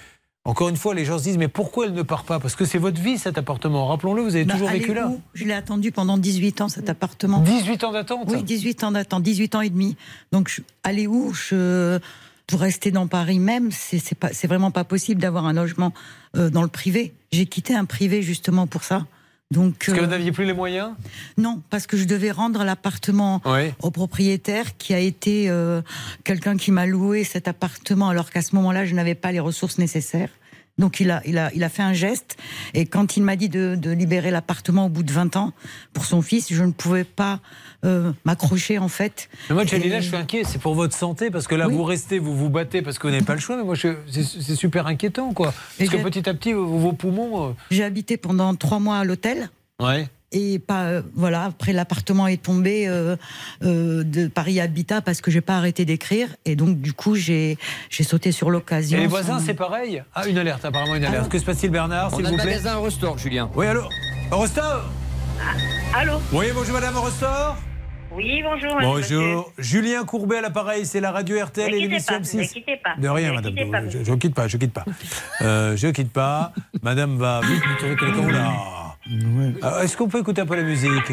encore 0.44 0.68
une 0.68 0.76
fois, 0.76 0.92
les 0.92 1.04
gens 1.04 1.18
se 1.18 1.22
disent, 1.22 1.38
mais 1.38 1.46
pourquoi 1.46 1.86
elle 1.86 1.92
ne 1.92 2.02
part 2.02 2.24
pas? 2.24 2.40
Parce 2.40 2.56
que 2.56 2.64
c'est 2.64 2.78
votre 2.78 3.00
vie 3.00 3.18
cet 3.18 3.38
appartement. 3.38 3.86
Rappelons-le, 3.86 4.22
vous 4.22 4.34
avez 4.34 4.44
Bah, 4.44 4.54
toujours 4.54 4.70
vécu 4.70 4.94
là. 4.94 5.12
Je 5.34 5.44
l'ai 5.44 5.52
attendu 5.54 5.92
pendant 5.92 6.18
18 6.18 6.60
ans, 6.62 6.68
cet 6.68 6.90
appartement. 6.90 7.38
18 7.38 7.84
ans 7.84 7.92
d'attente? 7.92 8.28
Oui, 8.28 8.42
18 8.42 8.82
ans 8.82 8.90
d'attente, 8.90 9.22
18 9.22 9.54
ans 9.54 9.60
et 9.60 9.70
demi. 9.70 9.96
Donc, 10.32 10.48
je, 10.48 10.62
allez 10.82 11.06
où 11.06 11.32
je, 11.32 12.00
Pour 12.46 12.60
rester 12.60 12.90
dans 12.92 13.08
Paris 13.08 13.38
même, 13.40 13.70
c'est 13.72 13.98
c'est 13.98 14.14
pas- 14.14 14.32
c'est 14.32 14.46
vraiment 14.46 14.70
pas 14.70 14.84
possible 14.84 15.20
d'avoir 15.20 15.46
un 15.46 15.52
logement 15.52 15.92
euh, 16.36 16.48
dans 16.50 16.62
le 16.62 16.68
privé. 16.68 17.12
J'ai 17.32 17.46
quitté 17.46 17.74
un 17.74 17.84
privé 17.84 18.22
justement 18.22 18.66
pour 18.68 18.84
ça. 18.84 19.06
Donc, 19.52 19.76
Parce 19.78 19.92
que 19.96 20.02
euh, 20.02 20.04
vous 20.06 20.10
n'aviez 20.10 20.32
plus 20.32 20.44
les 20.44 20.52
moyens? 20.52 20.90
Non, 21.38 21.62
parce 21.70 21.86
que 21.86 21.96
je 21.96 22.04
devais 22.04 22.30
rendre 22.32 22.64
l'appartement 22.64 23.40
au 23.80 23.90
propriétaire 23.92 24.76
qui 24.76 24.92
a 24.94 24.98
été 24.98 25.48
euh, 25.48 25.82
quelqu'un 26.24 26.56
qui 26.56 26.72
m'a 26.72 26.84
loué 26.86 27.22
cet 27.24 27.46
appartement 27.48 28.08
alors 28.08 28.30
qu'à 28.30 28.42
ce 28.42 28.54
moment-là, 28.56 28.84
je 28.84 28.94
n'avais 28.94 29.14
pas 29.14 29.30
les 29.32 29.38
ressources 29.40 29.78
nécessaires. 29.78 30.30
Donc 30.78 31.00
il 31.00 31.10
a, 31.10 31.22
il 31.24 31.38
a, 31.38 31.50
il 31.54 31.64
a 31.64 31.68
fait 31.70 31.82
un 31.82 31.94
geste 31.94 32.36
et 32.74 32.84
quand 32.84 33.16
il 33.16 33.22
m'a 33.22 33.36
dit 33.36 33.48
de, 33.48 33.76
de 33.76 33.90
libérer 33.90 34.30
l'appartement 34.30 34.86
au 34.86 34.88
bout 34.90 35.02
de 35.02 35.10
20 35.12 35.36
ans 35.36 35.52
pour 35.94 36.04
son 36.04 36.20
fils, 36.20 36.52
je 36.52 36.62
ne 36.64 36.72
pouvais 36.72 37.04
pas 37.04 37.40
euh, 37.84 38.12
m'accrocher 38.26 38.78
en 38.78 38.88
fait. 38.88 39.28
Mais 39.48 39.54
moi, 39.54 39.64
Et- 39.64 39.68
Jalila, 39.68 40.00
je 40.00 40.08
suis 40.08 40.16
inquiet. 40.16 40.42
C'est 40.44 40.58
pour 40.60 40.74
votre 40.74 40.94
santé 40.94 41.30
parce 41.30 41.46
que 41.46 41.54
là, 41.54 41.66
vous 41.66 41.82
restez, 41.84 42.18
vous 42.18 42.36
vous 42.36 42.50
battez 42.50 42.82
parce 42.82 42.98
que 42.98 43.06
vous 43.06 43.12
n'avez 43.12 43.24
pas 43.24 43.34
le 43.34 43.40
choix. 43.40 43.56
Mais 43.56 43.64
moi, 43.64 43.74
c'est 43.76 43.96
c'est 44.22 44.54
super 44.54 44.86
inquiétant, 44.86 45.32
quoi. 45.32 45.52
Parce 45.78 45.92
Et 45.92 45.96
que 45.96 46.02
petit 46.02 46.28
à 46.28 46.34
petit, 46.34 46.52
vos, 46.52 46.66
vos 46.66 46.92
poumons. 46.92 47.56
J'ai 47.70 47.84
habité 47.84 48.16
pendant 48.18 48.54
trois 48.54 48.78
mois 48.78 48.98
à 48.98 49.04
l'hôtel. 49.04 49.48
euh, 49.80 49.86
Ouais. 49.86 50.08
Et 50.32 50.58
pas, 50.58 50.84
euh, 50.86 51.02
voilà, 51.14 51.44
après 51.44 51.72
l'appartement 51.72 52.26
est 52.26 52.42
tombé 52.42 52.88
euh, 52.88 53.16
euh, 53.62 54.02
de 54.02 54.26
Paris 54.26 54.60
Habitat 54.60 55.00
parce 55.00 55.20
que 55.20 55.30
j'ai 55.30 55.40
pas 55.40 55.56
arrêté 55.56 55.84
d'écrire 55.84 56.28
et 56.44 56.56
donc 56.56 56.80
du 56.80 56.92
coup 56.92 57.14
j'ai 57.14 57.56
j'ai 57.90 58.02
sauté 58.02 58.32
sur 58.32 58.50
l'occasion. 58.50 58.98
Et 58.98 59.02
les 59.02 59.06
voisins, 59.06 59.38
sans- 59.38 59.46
c'est 59.46 59.54
pareil 59.54 60.02
Ah, 60.14 60.26
une 60.26 60.36
alerte, 60.38 60.64
apparemment 60.64 60.96
une 60.96 61.04
alerte. 61.04 61.28
Que 61.30 61.38
se 61.38 61.44
passe-t-il, 61.44 61.70
Bernard, 61.70 62.12
On 62.12 62.16
s'il 62.16 62.26
a 62.26 62.30
vous 62.30 62.36
le 62.36 62.42
plaît 62.42 62.50
magasin 62.56 62.74
Eurostore, 62.76 63.18
Julien. 63.18 63.50
Oui, 63.54 63.66
allô 63.66 63.82
Eurostore 64.32 64.84
Allô 65.94 66.14
Oui, 66.32 66.46
bonjour 66.54 66.74
Madame 66.74 66.96
Eurostore 66.96 67.56
Oui, 68.12 68.42
bonjour. 68.42 68.74
monsieur. 68.96 69.18
Bonjour. 69.18 69.52
Julien 69.58 70.04
Courbet 70.04 70.38
à 70.38 70.40
l'appareil, 70.42 70.86
c'est 70.86 71.00
la 71.00 71.12
radio 71.12 71.36
RTL 71.42 71.70
Ne 71.70 71.76
et 71.76 71.80
l'émission 71.82 72.14
pas, 72.14 72.20
M6. 72.20 72.36
ne 72.38 72.44
quittez 72.44 72.76
pas. 72.82 72.94
De 73.00 73.08
rien, 73.08 73.30
Ne 73.30 73.34
madame. 73.36 73.54
quittez 73.54 73.70
pas, 73.70 73.88
je, 73.88 73.98
je 74.04 74.12
quitte 74.14 74.34
pas, 74.34 74.48
je 74.48 74.56
quitte 74.56 74.72
pas. 74.72 74.84
Euh, 75.42 75.76
je 75.76 75.86
quitte 75.88 76.12
pas. 76.12 76.52
Madame 76.82 77.16
va 77.16 77.40
vite 77.42 77.62
nous 77.68 77.76
trouver 77.76 77.96
quelqu'un. 77.96 78.42
Euh, 79.10 79.82
Est-ce 79.82 79.96
qu'on 79.96 80.08
peut 80.08 80.18
écouter 80.20 80.40
un 80.40 80.46
peu 80.46 80.56
la 80.56 80.62
musique 80.62 81.12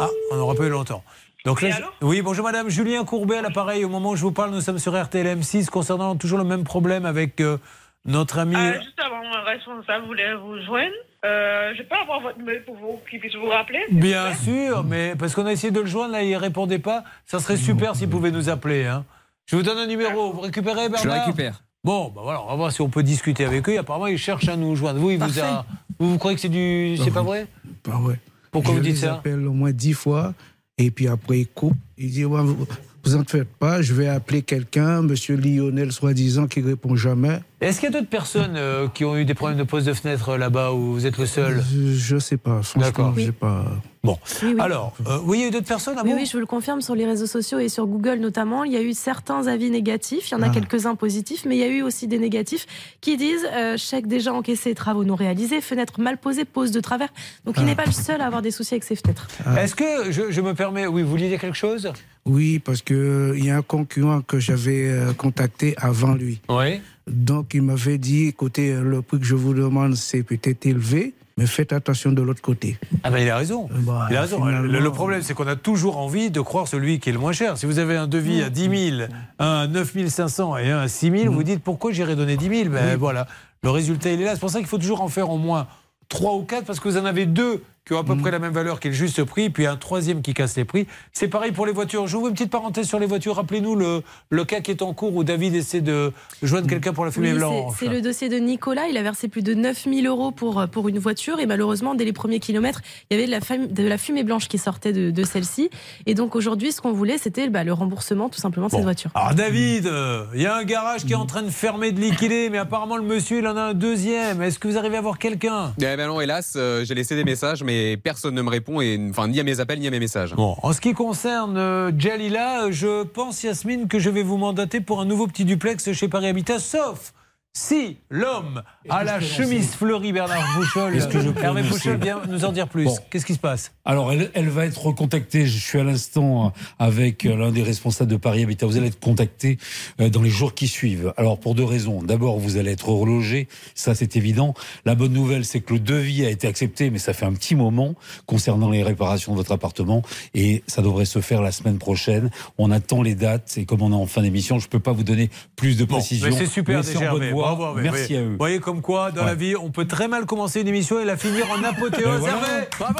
Ah, 0.00 0.08
on 0.32 0.36
n'aura 0.36 0.54
pas 0.54 0.64
eu 0.64 0.70
longtemps. 0.70 1.04
Donc 1.44 1.60
là, 1.60 1.70
je- 1.70 2.06
oui, 2.06 2.22
bonjour 2.22 2.44
madame. 2.44 2.70
Julien 2.70 3.04
Courbet 3.04 3.36
à 3.38 3.42
l'appareil. 3.42 3.84
Au 3.84 3.88
moment 3.90 4.10
où 4.10 4.16
je 4.16 4.22
vous 4.22 4.32
parle, 4.32 4.50
nous 4.50 4.62
sommes 4.62 4.78
sur 4.78 4.98
RTL 5.00 5.26
M6 5.38 5.66
concernant 5.68 6.16
toujours 6.16 6.38
le 6.38 6.44
même 6.44 6.64
problème 6.64 7.04
avec 7.04 7.40
euh, 7.40 7.58
notre 8.06 8.38
ami. 8.38 8.56
Euh, 8.56 8.80
juste 8.82 8.98
avant, 9.04 9.20
un 9.22 9.42
responsable 9.42 10.06
voulait 10.06 10.34
vous 10.36 10.58
joindre. 10.64 10.94
Euh, 11.26 11.72
je 11.76 11.82
peux 11.82 11.94
avoir 11.96 12.20
votre 12.20 12.38
mail 12.38 12.62
pour 12.64 12.76
vous, 12.76 13.00
qu'il 13.10 13.20
puisse 13.20 13.34
vous 13.34 13.46
rappeler 13.48 13.84
Bien 13.90 14.34
sûr, 14.34 14.84
mais 14.84 15.14
parce 15.18 15.34
qu'on 15.34 15.46
a 15.46 15.52
essayé 15.52 15.70
de 15.70 15.80
le 15.80 15.86
joindre, 15.86 16.12
là, 16.12 16.22
il 16.22 16.36
répondait 16.36 16.78
pas. 16.78 17.04
Ça 17.26 17.38
serait 17.40 17.56
super 17.58 17.94
s'il 17.96 18.08
pouvait 18.10 18.30
nous 18.30 18.48
appeler. 18.48 18.86
hein. 18.86 19.04
Je 19.46 19.56
vous 19.56 19.62
donne 19.62 19.78
un 19.78 19.86
numéro. 19.86 20.32
Vous 20.32 20.40
récupérez, 20.40 20.88
Bernard 20.88 21.02
Je 21.02 21.08
le 21.08 21.14
récupère. 21.14 21.62
Bon, 21.84 22.10
bah 22.14 22.22
voilà, 22.24 22.42
on 22.42 22.48
va 22.48 22.54
voir 22.56 22.72
si 22.72 22.80
on 22.80 22.88
peut 22.88 23.02
discuter 23.02 23.44
avec 23.44 23.68
eux. 23.68 23.78
Apparemment, 23.78 24.06
ils 24.06 24.18
cherchent 24.18 24.48
à 24.48 24.56
nous 24.56 24.74
joindre. 24.74 24.98
Vous, 24.98 25.10
vous 25.16 25.40
a. 25.40 25.66
Vous, 25.98 26.10
vous 26.10 26.18
croyez 26.18 26.34
que 26.34 26.40
c'est 26.40 26.48
du. 26.48 26.96
C'est 27.02 27.10
pas 27.10 27.22
vrai 27.22 27.46
Pas 27.82 27.98
vrai. 27.98 28.18
Pourquoi 28.50 28.72
je 28.72 28.78
vous 28.78 28.82
dites 28.82 28.94
les 28.94 29.00
ça 29.00 29.14
appelle 29.14 29.46
au 29.46 29.52
moins 29.52 29.72
dix 29.72 29.92
fois 29.92 30.32
et 30.78 30.90
puis 30.90 31.08
après 31.08 31.40
il 31.40 31.46
coupe. 31.46 31.76
Il 31.98 32.10
dit 32.10 32.24
Ouais, 32.24 32.40
vous, 32.42 32.66
vous 33.04 33.16
en 33.16 33.24
faites 33.24 33.48
pas, 33.48 33.82
je 33.82 33.92
vais 33.92 34.08
appeler 34.08 34.42
quelqu'un, 34.42 35.02
Monsieur 35.02 35.36
Lionel 35.36 35.92
soi-disant 35.92 36.46
qui 36.46 36.60
répond 36.62 36.96
jamais. 36.96 37.40
Est-ce 37.60 37.80
qu'il 37.80 37.90
y 37.92 37.94
a 37.94 37.98
d'autres 37.98 38.10
personnes 38.10 38.54
euh, 38.56 38.88
qui 38.88 39.04
ont 39.04 39.16
eu 39.16 39.24
des 39.24 39.34
problèmes 39.34 39.58
de 39.58 39.64
pose 39.64 39.84
de 39.84 39.92
fenêtre 39.92 40.36
là-bas 40.36 40.72
où 40.72 40.92
vous 40.94 41.04
êtes 41.06 41.18
le 41.18 41.26
seul 41.26 41.62
Je, 41.70 41.92
je 41.94 42.18
sais 42.18 42.36
pas. 42.38 42.62
franchement, 42.62 42.80
D'accord. 42.82 43.14
j'ai 43.18 43.32
pas. 43.32 43.66
Bon. 44.04 44.18
Oui, 44.42 44.50
oui. 44.54 44.60
Alors, 44.60 44.94
euh, 45.06 45.18
oui, 45.24 45.38
il 45.38 45.40
y 45.40 45.44
a 45.44 45.48
eu 45.48 45.50
d'autres 45.50 45.66
personnes 45.66 45.98
à 45.98 46.02
Oui, 46.04 46.12
oui, 46.14 46.26
je 46.26 46.32
vous 46.32 46.38
le 46.38 46.46
confirme, 46.46 46.80
sur 46.82 46.94
les 46.94 47.06
réseaux 47.06 47.26
sociaux 47.26 47.58
et 47.58 47.68
sur 47.70 47.86
Google 47.86 48.18
notamment, 48.20 48.62
il 48.62 48.72
y 48.72 48.76
a 48.76 48.82
eu 48.82 48.92
certains 48.92 49.46
avis 49.46 49.70
négatifs, 49.70 50.30
il 50.30 50.32
y 50.32 50.34
en 50.36 50.42
a 50.42 50.48
Ah. 50.48 50.50
quelques-uns 50.50 50.94
positifs, 50.94 51.44
mais 51.46 51.56
il 51.56 51.60
y 51.60 51.64
a 51.64 51.68
eu 51.68 51.82
aussi 51.82 52.06
des 52.06 52.18
négatifs 52.18 52.66
qui 53.00 53.16
disent 53.16 53.46
euh, 53.52 53.76
chèque 53.78 54.06
déjà 54.06 54.32
encaissé, 54.34 54.74
travaux 54.74 55.04
non 55.04 55.14
réalisés, 55.14 55.60
fenêtre 55.62 56.00
mal 56.00 56.18
posée, 56.18 56.44
pose 56.44 56.70
de 56.70 56.80
travers. 56.80 57.08
Donc 57.46 57.54
il 57.56 57.62
Ah. 57.62 57.66
n'est 57.66 57.74
pas 57.74 57.86
le 57.86 57.92
seul 57.92 58.20
à 58.20 58.26
avoir 58.26 58.42
des 58.42 58.50
soucis 58.50 58.74
avec 58.74 58.84
ses 58.84 58.94
fenêtres. 58.96 59.26
Est-ce 59.58 59.74
que 59.74 60.12
je, 60.12 60.30
je 60.30 60.40
me 60.42 60.52
permets. 60.54 60.86
Oui, 60.86 61.02
vous 61.02 61.08
vouliez 61.08 61.28
dire 61.30 61.40
quelque 61.40 61.56
chose? 61.56 61.90
Oui, 62.26 62.58
parce 62.58 62.82
que 62.82 62.94
euh, 62.94 63.38
il 63.38 63.44
y 63.46 63.50
a 63.50 63.56
un 63.56 63.62
concurrent 63.62 64.20
que 64.20 64.38
j'avais 64.38 64.90
contacté 65.16 65.74
avant 65.78 66.14
lui. 66.14 66.40
Oui. 66.50 66.80
Donc 67.06 67.52
il 67.54 67.62
m'avait 67.62 67.98
dit 67.98 68.26
écoutez, 68.28 68.74
le 68.74 69.02
prix 69.02 69.18
que 69.18 69.26
je 69.26 69.34
vous 69.34 69.52
demande 69.54 69.94
c'est 69.94 70.22
peut-être 70.22 70.64
élevé, 70.66 71.12
mais 71.36 71.46
faites 71.46 71.72
attention 71.72 72.12
de 72.12 72.22
l'autre 72.22 72.42
côté. 72.42 72.78
Ah 73.02 73.10
ben 73.10 73.18
il 73.18 73.28
a 73.28 73.36
raison. 73.36 73.68
Bah, 73.70 74.06
il 74.10 74.16
a 74.16 74.22
raison. 74.22 74.44
Le, 74.44 74.78
le 74.78 74.90
problème, 74.92 75.22
c'est 75.22 75.34
qu'on 75.34 75.46
a 75.46 75.56
toujours 75.56 75.96
envie 75.98 76.30
de 76.30 76.40
croire 76.40 76.68
celui 76.68 77.00
qui 77.00 77.10
est 77.10 77.12
le 77.12 77.18
moins 77.18 77.32
cher. 77.32 77.58
Si 77.58 77.66
vous 77.66 77.78
avez 77.78 77.96
un 77.96 78.06
devis 78.06 78.42
à 78.42 78.50
10 78.50 78.90
000, 78.90 79.02
un 79.38 79.60
à 79.62 79.66
9 79.66 80.08
500 80.08 80.56
et 80.58 80.70
un 80.70 80.80
à 80.80 80.88
6 80.88 81.10
000, 81.10 81.32
vous 81.34 81.42
dites 81.42 81.62
pourquoi 81.62 81.92
j'irai 81.92 82.14
donner 82.16 82.36
10 82.36 82.48
000 82.48 82.70
Ben 82.70 82.96
voilà, 82.96 83.26
le 83.62 83.70
résultat 83.70 84.12
il 84.12 84.20
est 84.22 84.24
là. 84.24 84.34
C'est 84.34 84.40
pour 84.40 84.50
ça 84.50 84.58
qu'il 84.58 84.68
faut 84.68 84.78
toujours 84.78 85.00
en 85.00 85.08
faire 85.08 85.30
au 85.30 85.38
moins 85.38 85.66
3 86.08 86.34
ou 86.34 86.42
4 86.44 86.64
parce 86.64 86.78
que 86.80 86.88
vous 86.88 86.98
en 86.98 87.04
avez 87.04 87.26
deux 87.26 87.62
qui 87.86 87.92
ont 87.92 87.98
à 87.98 88.04
peu 88.04 88.16
près 88.16 88.30
la 88.30 88.38
même 88.38 88.52
valeur 88.54 88.80
qui 88.80 88.88
est 88.88 88.90
le 88.92 88.96
juste 88.96 89.22
prix, 89.24 89.50
puis 89.50 89.66
un 89.66 89.76
troisième 89.76 90.22
qui 90.22 90.32
casse 90.32 90.56
les 90.56 90.64
prix. 90.64 90.86
C'est 91.12 91.28
pareil 91.28 91.52
pour 91.52 91.66
les 91.66 91.72
voitures. 91.72 92.06
J'ouvre 92.06 92.28
une 92.28 92.32
petite 92.32 92.50
parenthèse 92.50 92.86
sur 92.88 92.98
les 92.98 93.04
voitures. 93.06 93.36
Rappelez-nous 93.36 93.76
le, 93.76 94.02
le 94.30 94.44
cas 94.46 94.60
qui 94.60 94.70
est 94.70 94.80
en 94.80 94.94
cours 94.94 95.14
où 95.14 95.22
David 95.22 95.54
essaie 95.54 95.82
de 95.82 96.10
joindre 96.42 96.66
quelqu'un 96.66 96.94
pour 96.94 97.04
la 97.04 97.10
fumée 97.10 97.32
Oui, 97.32 97.38
blanche. 97.38 97.74
c'est 97.78 97.88
le 97.88 98.00
dossier 98.00 98.30
de 98.30 98.36
Nicolas. 98.36 98.86
Il 98.88 98.96
a 98.96 99.02
versé 99.02 99.28
plus 99.28 99.42
de 99.42 99.52
9000 99.52 100.06
euros 100.06 100.30
pour, 100.30 100.60
euh, 100.60 100.66
pour 100.66 100.88
une 100.88 100.98
voiture 100.98 101.40
et 101.40 101.46
malheureusement, 101.46 101.94
dès 101.94 102.06
les 102.06 102.14
premiers 102.14 102.40
kilomètres, 102.40 102.80
il 103.10 103.16
y 103.16 103.18
avait 103.18 103.26
de 103.26 103.30
la, 103.30 103.40
fam- 103.40 103.70
de 103.70 103.82
la 103.86 103.98
fumée 103.98 104.24
blanche 104.24 104.48
qui 104.48 104.56
sortait 104.56 104.92
de, 104.94 105.10
de 105.10 105.24
celle-ci. 105.24 105.68
Et 106.06 106.14
donc 106.14 106.36
aujourd'hui, 106.36 106.72
ce 106.72 106.80
qu'on 106.80 106.92
voulait, 106.92 107.18
c'était 107.18 107.50
bah, 107.50 107.64
le 107.64 107.74
remboursement 107.74 108.30
tout 108.30 108.40
simplement 108.40 108.68
de 108.68 108.72
cette 108.72 108.82
voiture. 108.82 109.10
Alors 109.14 109.34
David, 109.34 109.86
euh, 109.88 110.24
il 110.34 110.40
y 110.40 110.46
a 110.46 110.56
un 110.56 110.64
garage 110.64 111.04
qui 111.04 111.12
est 111.12 111.16
en 111.16 111.26
train 111.26 111.42
de 111.42 111.50
fermer, 111.50 111.92
de 111.92 112.00
liquider, 112.00 112.48
mais 112.48 112.56
apparemment 112.58 112.96
le 112.96 113.02
monsieur, 113.04 113.40
il 113.40 113.46
en 113.46 113.58
a 113.58 113.62
un 113.62 113.74
deuxième. 113.74 114.40
Est-ce 114.40 114.58
que 114.58 114.68
vous 114.68 114.78
arrivez 114.78 114.96
à 114.96 115.02
voir 115.02 115.18
quelqu'un? 115.18 115.74
Eh 115.78 115.82
ben 115.82 116.06
non, 116.06 116.22
hélas, 116.22 116.54
euh, 116.56 116.82
j'ai 116.86 116.94
laissé 116.94 117.14
des 117.14 117.24
messages, 117.24 117.62
mais 117.62 117.73
personne 118.02 118.34
ne 118.34 118.42
me 118.42 118.50
répond, 118.50 118.80
et, 118.80 119.00
enfin, 119.10 119.28
ni 119.28 119.40
à 119.40 119.42
mes 119.42 119.60
appels, 119.60 119.78
ni 119.78 119.86
à 119.86 119.90
mes 119.90 120.00
messages. 120.00 120.34
Bon, 120.34 120.56
en 120.62 120.72
ce 120.72 120.80
qui 120.80 120.92
concerne 120.92 121.56
euh, 121.56 121.92
Jalila, 121.96 122.70
je 122.70 123.04
pense, 123.04 123.42
Yasmine, 123.42 123.88
que 123.88 123.98
je 123.98 124.10
vais 124.10 124.22
vous 124.22 124.36
mandater 124.36 124.80
pour 124.80 125.00
un 125.00 125.04
nouveau 125.04 125.26
petit 125.26 125.44
duplex 125.44 125.92
chez 125.92 126.08
Paris 126.08 126.28
Habitat, 126.28 126.58
sauf 126.58 127.12
si 127.56 127.98
l'homme 128.10 128.62
à 128.88 129.04
la 129.04 129.20
chemise 129.20 129.70
fleurie, 129.74 130.12
Bernard 130.12 130.44
Bouchol, 130.56 130.96
Est-ce 130.96 131.06
que 131.06 131.20
je 131.20 131.30
peux 131.30 131.40
Hervé 131.42 131.62
Bouchol 131.62 131.98
vient 132.02 132.20
nous 132.28 132.44
en 132.44 132.50
dire 132.50 132.68
plus. 132.68 132.84
Bon. 132.84 132.96
Qu'est-ce 133.10 133.24
qui 133.24 133.34
se 133.34 133.38
passe? 133.38 133.70
Alors, 133.84 134.12
elle, 134.12 134.30
elle 134.34 134.48
va 134.48 134.66
être 134.66 134.84
recontactée. 134.84 135.46
Je 135.46 135.56
suis 135.58 135.78
à 135.78 135.84
l'instant 135.84 136.52
avec 136.80 137.24
euh, 137.24 137.36
l'un 137.36 137.52
des 137.52 137.62
responsables 137.62 138.10
de 138.10 138.16
Paris 138.16 138.42
Habitat. 138.42 138.66
Vous 138.66 138.76
allez 138.76 138.88
être 138.88 138.98
contacté 138.98 139.58
euh, 140.00 140.08
dans 140.10 140.20
les 140.20 140.30
jours 140.30 140.54
qui 140.54 140.66
suivent. 140.66 141.14
Alors, 141.16 141.38
pour 141.38 141.54
deux 141.54 141.64
raisons. 141.64 142.02
D'abord, 142.02 142.38
vous 142.40 142.56
allez 142.56 142.72
être 142.72 142.88
relogé. 142.88 143.46
Ça, 143.76 143.94
c'est 143.94 144.16
évident. 144.16 144.54
La 144.84 144.96
bonne 144.96 145.12
nouvelle, 145.12 145.44
c'est 145.44 145.60
que 145.60 145.74
le 145.74 145.80
devis 145.80 146.26
a 146.26 146.30
été 146.30 146.48
accepté, 146.48 146.90
mais 146.90 146.98
ça 146.98 147.12
fait 147.12 147.24
un 147.26 147.32
petit 147.34 147.54
moment 147.54 147.94
concernant 148.26 148.70
les 148.70 148.82
réparations 148.82 149.30
de 149.32 149.36
votre 149.36 149.52
appartement. 149.52 150.02
Et 150.34 150.64
ça 150.66 150.82
devrait 150.82 151.04
se 151.04 151.20
faire 151.20 151.40
la 151.40 151.52
semaine 151.52 151.78
prochaine. 151.78 152.30
On 152.58 152.72
attend 152.72 153.00
les 153.00 153.14
dates. 153.14 153.54
Et 153.58 153.64
comme 153.64 153.80
on 153.82 153.92
est 153.92 153.94
en 153.94 154.06
fin 154.06 154.22
d'émission, 154.22 154.58
je 154.58 154.66
peux 154.68 154.80
pas 154.80 154.92
vous 154.92 155.04
donner 155.04 155.30
plus 155.54 155.76
de 155.76 155.84
Bon, 155.84 155.96
précisions. 155.96 156.26
mais 156.26 156.32
c'est 156.36 156.46
super 156.46 156.78
Mais 156.78 156.82
c'est 156.82 156.98
déjà, 156.98 157.12
voie. 157.52 157.54
Bravo. 157.72 157.80
Merci 157.80 158.06
Oui. 158.12 158.16
à 158.16 158.20
eux. 158.22 158.28
Vous 158.30 158.36
voyez 158.38 158.58
comme 158.60 158.80
quoi, 158.80 159.10
dans 159.12 159.20
Ouais. 159.22 159.26
la 159.28 159.34
vie, 159.34 159.54
on 159.56 159.70
peut 159.70 159.86
très 159.86 160.08
mal 160.08 160.24
commencer 160.26 160.60
une 160.60 160.68
émission 160.68 160.98
et 161.00 161.04
la 161.04 161.16
finir 161.16 161.46
en 161.50 161.62
apothéose. 161.62 162.20
Voilà. 162.20 162.36
Hervé 162.36 162.68
Bravo. 162.78 162.98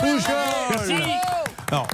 Alors, 1.70 1.86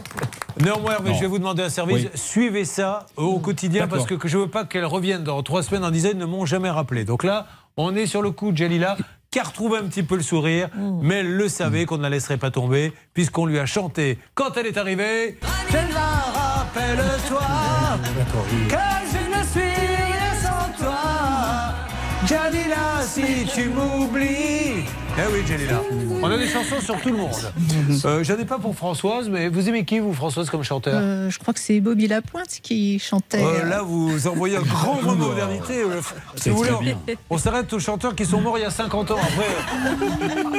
néanmoins, 0.62 0.92
Hervé, 0.92 1.10
Non. 1.10 1.16
je 1.16 1.20
vais 1.20 1.26
vous 1.26 1.38
demander 1.38 1.62
un 1.62 1.68
service. 1.70 2.04
Oui. 2.04 2.10
Suivez 2.14 2.64
ça 2.64 3.06
au 3.16 3.38
quotidien 3.38 3.86
parce 3.88 4.04
que, 4.04 4.14
que 4.14 4.28
je 4.28 4.36
veux 4.38 4.48
pas 4.48 4.64
qu'elle 4.64 4.84
revienne 4.84 5.22
dans 5.24 5.42
trois 5.42 5.62
semaines 5.62 5.84
en 5.84 5.90
disant 5.90 6.10
ils 6.12 6.18
ne 6.18 6.26
m'ont 6.26 6.44
jamais 6.46 6.70
rappelé. 6.70 7.04
Donc 7.04 7.24
là, 7.24 7.46
on 7.76 7.94
est 7.94 8.06
sur 8.06 8.20
le 8.22 8.30
coup 8.30 8.52
de 8.52 8.56
Jalila 8.56 8.96
qui 9.30 9.38
a 9.38 9.44
retrouvé 9.44 9.78
un 9.78 9.84
petit 9.84 10.02
peu 10.02 10.16
le 10.16 10.22
sourire, 10.22 10.68
mais 11.02 11.16
elle 11.20 11.32
le 11.36 11.48
savait 11.48 11.86
qu'on 11.86 11.98
ne 11.98 12.02
la 12.02 12.10
laisserait 12.10 12.36
pas 12.36 12.50
tomber 12.50 12.92
puisqu'on 13.14 13.46
lui 13.46 13.60
a 13.60 13.66
chanté 13.66 14.18
quand 14.34 14.56
elle 14.56 14.66
est 14.66 14.76
arrivée. 14.76 15.38
Jalila, 15.70 16.00
rappelle-toi 16.34 17.40
Jalila, 22.30 23.02
si 23.02 23.44
tu 23.52 23.70
m'oublies. 23.70 24.84
Eh 25.18 25.22
oui, 25.32 25.40
Jalila. 25.46 25.82
On 26.22 26.30
a 26.30 26.36
des 26.38 26.48
chansons 26.48 26.80
sur 26.80 26.98
tout 27.00 27.10
le 27.10 27.16
monde. 27.16 27.30
Euh, 28.04 28.24
J'en 28.24 28.38
ai 28.38 28.44
pas 28.44 28.58
pour 28.58 28.74
Françoise, 28.74 29.28
mais 29.28 29.48
vous 29.48 29.68
aimez 29.68 29.84
qui, 29.84 29.98
vous, 29.98 30.14
Françoise, 30.14 30.48
comme 30.48 30.62
chanteur 30.62 30.94
Euh, 30.96 31.30
je 31.30 31.38
crois 31.38 31.52
que 31.52 31.60
c'est 31.60 31.80
Bobby 31.80 32.06
Lapointe 32.08 32.60
qui 32.62 32.98
chantait. 32.98 33.42
Euh, 33.42 33.64
là, 33.68 33.82
vous 33.82 34.26
envoyez 34.28 34.56
un 34.56 34.62
grand 34.62 34.94
mot 35.02 35.14
de 35.14 35.20
modernité. 35.20 35.82
euh, 35.82 36.00
Si 36.36 36.44
C'est 36.44 36.50
vous 36.50 36.62
voulez, 36.64 36.96
on, 37.30 37.34
on 37.34 37.38
s'arrête 37.38 37.70
aux 37.72 37.78
chanteurs 37.80 38.14
qui 38.14 38.24
sont 38.24 38.40
morts 38.40 38.56
il 38.58 38.62
y 38.62 38.64
a 38.64 38.70
50 38.70 39.10
ans. 39.10 39.16
Après, 39.22 39.46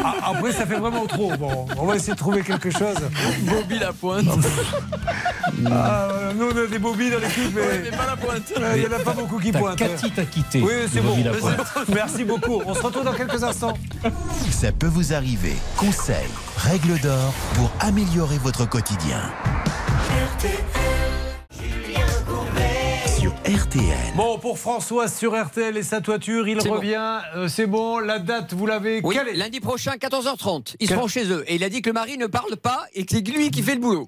Ah, 0.03 0.15
après 0.31 0.51
ça 0.51 0.65
fait 0.65 0.75
vraiment 0.77 1.05
trop. 1.07 1.31
Bon, 1.37 1.65
on 1.77 1.85
va 1.85 1.95
essayer 1.95 2.13
de 2.13 2.17
trouver 2.19 2.41
quelque 2.43 2.69
chose. 2.69 2.97
Bobby 3.43 3.79
la 3.79 3.93
pointe. 3.93 4.25
Ah, 5.65 6.07
euh, 6.11 6.33
nous, 6.35 6.47
on 6.53 6.63
a 6.63 6.67
des 6.67 6.79
bobbies 6.79 7.09
dans 7.09 7.19
l'équipe, 7.19 7.53
mais, 7.55 7.61
Euh, 7.61 8.73
il 8.75 8.79
n'y 8.81 8.87
en 8.87 8.91
a 8.99 8.99
pas 8.99 9.13
beaucoup 9.13 9.39
qui 9.39 9.51
pointent. 9.51 9.77
Cathy 9.77 10.11
t'a 10.11 10.25
quitté. 10.25 10.61
Oui, 10.61 10.71
c'est 10.91 11.01
bon. 11.01 11.09
Bobby 11.09 11.23
Lapointe. 11.23 11.57
Merci 11.93 12.23
beaucoup. 12.23 12.61
On 12.65 12.73
se 12.73 12.81
retrouve 12.81 13.03
dans 13.05 13.13
quelques 13.13 13.43
instants. 13.43 13.77
Ça 14.49 14.71
peut 14.71 14.87
vous 14.87 15.13
arriver. 15.13 15.55
Conseils, 15.77 16.15
règles 16.57 16.99
d'or 17.01 17.33
pour 17.55 17.71
améliorer 17.79 18.37
votre 18.37 18.67
quotidien. 18.67 19.21
Sur 23.19 23.31
RTL. 23.45 23.83
Bon, 24.15 24.39
pour 24.39 24.57
Françoise 24.57 25.15
sur 25.15 25.39
RTL 25.39 25.77
et 25.77 25.83
sa 25.83 26.01
toiture, 26.01 26.47
il 26.47 26.57
bon. 26.57 26.71
revient. 26.73 27.19
Euh, 27.35 27.47
c'est 27.47 27.67
bon, 27.67 27.99
la 27.99 28.17
date, 28.17 28.53
vous 28.53 28.65
l'avez 28.65 28.99
Oui, 29.03 29.13
calée. 29.15 29.33
lundi 29.33 29.59
prochain, 29.59 29.91
14h30. 29.99 30.75
Ils 30.79 30.87
Quel- 30.87 30.97
seront 30.97 31.07
chez 31.07 31.25
eux. 31.31 31.43
Et 31.47 31.55
il 31.55 31.63
a 31.63 31.69
dit 31.69 31.83
que 31.83 31.89
le 31.89 31.93
mari 31.93 32.17
ne 32.17 32.25
parle 32.25 32.55
pas 32.57 32.85
et 32.95 33.05
que 33.05 33.13
c'est 33.15 33.27
lui 33.27 33.51
qui 33.51 33.61
fait 33.61 33.75
le 33.75 33.81
boulot. 33.81 34.07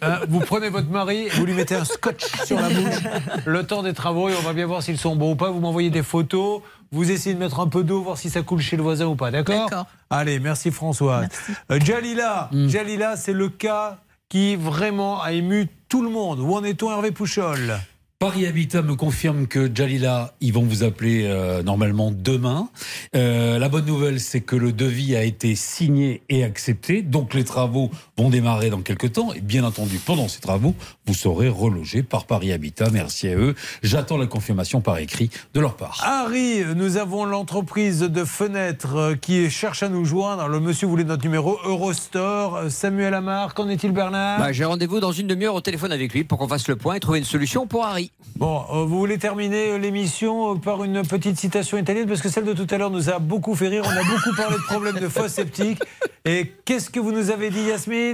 Hein, 0.00 0.20
vous 0.28 0.38
prenez 0.40 0.68
votre 0.68 0.88
mari, 0.90 1.28
vous 1.34 1.44
lui 1.44 1.54
mettez 1.54 1.74
un 1.74 1.84
scotch 1.84 2.22
sur 2.44 2.60
la 2.60 2.68
bouche 2.68 3.02
le 3.46 3.64
temps 3.66 3.82
des 3.82 3.94
travaux 3.94 4.28
et 4.28 4.34
on 4.38 4.42
va 4.42 4.52
bien 4.52 4.66
voir 4.66 4.82
s'ils 4.82 4.98
sont 4.98 5.16
bons 5.16 5.32
ou 5.32 5.36
pas. 5.36 5.50
Vous 5.50 5.60
m'envoyez 5.60 5.90
des 5.90 6.04
photos, 6.04 6.60
vous 6.92 7.10
essayez 7.10 7.34
de 7.34 7.40
mettre 7.40 7.60
un 7.60 7.68
peu 7.68 7.84
d'eau, 7.84 8.02
voir 8.02 8.18
si 8.18 8.30
ça 8.30 8.42
coule 8.42 8.60
chez 8.60 8.76
le 8.76 8.82
voisin 8.82 9.06
ou 9.06 9.16
pas, 9.16 9.30
d'accord? 9.30 9.68
D'accord. 9.68 9.86
Allez, 10.10 10.38
merci 10.38 10.70
Françoise. 10.70 11.28
Euh, 11.70 11.78
Jalila, 11.80 12.50
Jalila, 12.52 13.16
c'est 13.16 13.32
le 13.32 13.48
cas 13.48 13.98
qui 14.28 14.56
vraiment 14.56 15.22
a 15.22 15.32
ému 15.32 15.68
tout 15.88 16.02
le 16.02 16.10
monde. 16.10 16.40
Où 16.40 16.54
en 16.54 16.64
est-on 16.64 16.90
Hervé 16.90 17.10
Pouchol? 17.10 17.78
Paris 18.18 18.46
Habitat 18.46 18.80
me 18.80 18.94
confirme 18.94 19.46
que 19.46 19.70
Jalila, 19.72 20.34
ils 20.40 20.50
vont 20.50 20.62
vous 20.62 20.84
appeler 20.84 21.24
euh, 21.26 21.62
normalement 21.62 22.10
demain. 22.10 22.70
Euh, 23.14 23.58
la 23.58 23.68
bonne 23.68 23.84
nouvelle, 23.84 24.20
c'est 24.20 24.40
que 24.40 24.56
le 24.56 24.72
devis 24.72 25.14
a 25.14 25.22
été 25.22 25.54
signé 25.54 26.22
et 26.30 26.42
accepté, 26.42 27.02
donc 27.02 27.34
les 27.34 27.44
travaux 27.44 27.90
vont 28.18 28.30
démarrer 28.30 28.70
dans 28.70 28.80
quelques 28.80 29.12
temps. 29.12 29.32
Et 29.34 29.40
bien 29.40 29.64
entendu, 29.64 29.98
pendant 29.98 30.28
ces 30.28 30.40
travaux, 30.40 30.74
vous 31.06 31.14
serez 31.14 31.48
relogé 31.48 32.02
par 32.02 32.24
Paris 32.24 32.52
Habitat. 32.52 32.88
Merci 32.92 33.28
à 33.28 33.36
eux. 33.36 33.54
J'attends 33.82 34.16
la 34.16 34.26
confirmation 34.26 34.80
par 34.80 34.98
écrit 34.98 35.30
de 35.54 35.60
leur 35.60 35.76
part. 35.76 36.02
Harry, 36.04 36.62
nous 36.74 36.96
avons 36.96 37.24
l'entreprise 37.24 38.00
de 38.00 38.24
fenêtres 38.24 38.96
euh, 38.96 39.14
qui 39.14 39.50
cherche 39.50 39.82
à 39.82 39.88
nous 39.88 40.04
joindre. 40.04 40.48
Le 40.48 40.60
monsieur 40.60 40.86
voulait 40.86 41.04
notre 41.04 41.24
numéro 41.24 41.58
Eurostore. 41.64 42.56
Euh, 42.56 42.70
Samuel 42.70 43.14
Amar, 43.14 43.54
qu'en 43.54 43.68
est-il 43.68 43.92
Bernard? 43.92 44.38
Bah, 44.38 44.52
J'ai 44.52 44.64
rendez-vous 44.64 45.00
dans 45.00 45.12
une 45.12 45.26
demi-heure 45.26 45.54
au 45.54 45.60
téléphone 45.60 45.92
avec 45.92 46.12
lui 46.12 46.24
pour 46.24 46.38
qu'on 46.38 46.48
fasse 46.48 46.68
le 46.68 46.76
point 46.76 46.94
et 46.94 47.00
trouver 47.00 47.18
une 47.18 47.24
solution 47.24 47.66
pour 47.66 47.84
Harry. 47.84 48.12
Bon, 48.36 48.62
euh, 48.72 48.84
vous 48.84 48.98
voulez 48.98 49.18
terminer 49.18 49.78
l'émission 49.78 50.58
par 50.58 50.84
une 50.84 51.02
petite 51.02 51.38
citation 51.38 51.78
italienne? 51.78 52.06
Parce 52.06 52.20
que 52.22 52.28
celle 52.28 52.44
de 52.44 52.52
tout 52.52 52.66
à 52.70 52.78
l'heure 52.78 52.90
nous 52.90 53.10
a 53.10 53.18
beaucoup 53.18 53.54
fait 53.54 53.68
rire. 53.68 53.82
On 53.86 53.90
a 53.90 54.04
beaucoup 54.04 54.34
parlé 54.36 54.56
de 54.56 54.62
problèmes 54.62 54.98
de 54.98 55.08
fosse 55.08 55.32
septique. 55.32 55.80
Et 56.24 56.52
qu'est-ce 56.64 56.90
que 56.90 56.98
vous 56.98 57.12
nous 57.12 57.30
avez 57.30 57.50
dit, 57.50 57.62
Yasmine? 57.62 58.05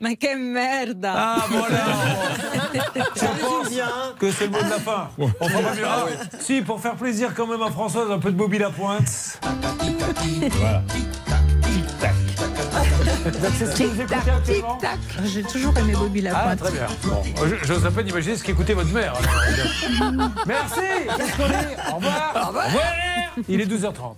Ma 0.00 0.14
que 0.14 0.36
merda 0.36 1.14
Ah, 1.16 1.44
voilà 1.50 1.84
Je 3.14 3.20
pense 3.40 4.18
que 4.18 4.30
c'est 4.30 4.44
le 4.44 4.50
mot 4.50 4.62
de 4.62 4.70
la 4.70 4.78
fin. 4.78 5.08
On 5.18 5.28
fera 5.28 5.60
pas 5.60 5.74
mieux. 5.74 5.84
Ah, 5.86 6.04
Si, 6.40 6.60
pour 6.62 6.80
faire 6.80 6.94
plaisir 6.96 7.32
quand 7.34 7.46
même 7.46 7.62
à 7.62 7.70
Françoise, 7.70 8.10
un 8.10 8.18
peu 8.18 8.30
de 8.30 8.36
Bobby 8.36 8.58
Lapointe. 8.58 9.38
Voilà. 10.52 10.82
Actuellement 14.26 14.78
J'ai 15.24 15.42
toujours 15.42 15.76
aimé 15.78 15.92
Bobby 15.94 16.20
Ah, 16.28 16.32
Lapointe. 16.32 16.58
très 16.60 16.70
bien. 16.72 16.86
Bon, 17.04 17.22
je- 17.46 17.66
j'ose 17.66 17.84
à 17.86 17.90
peine 17.90 18.08
imaginer 18.08 18.36
ce 18.36 18.44
qu'écoutait 18.44 18.74
votre 18.74 18.92
mère. 18.92 19.14
Merci 20.46 20.80
Qu'est-ce 21.16 21.36
qu'on 21.36 21.48
dit 21.48 21.54
Au 21.92 21.96
revoir 21.96 22.32
Au 22.42 22.46
revoir. 22.48 22.66
Il 23.48 23.60
est 23.60 23.66
12h30. 23.66 24.14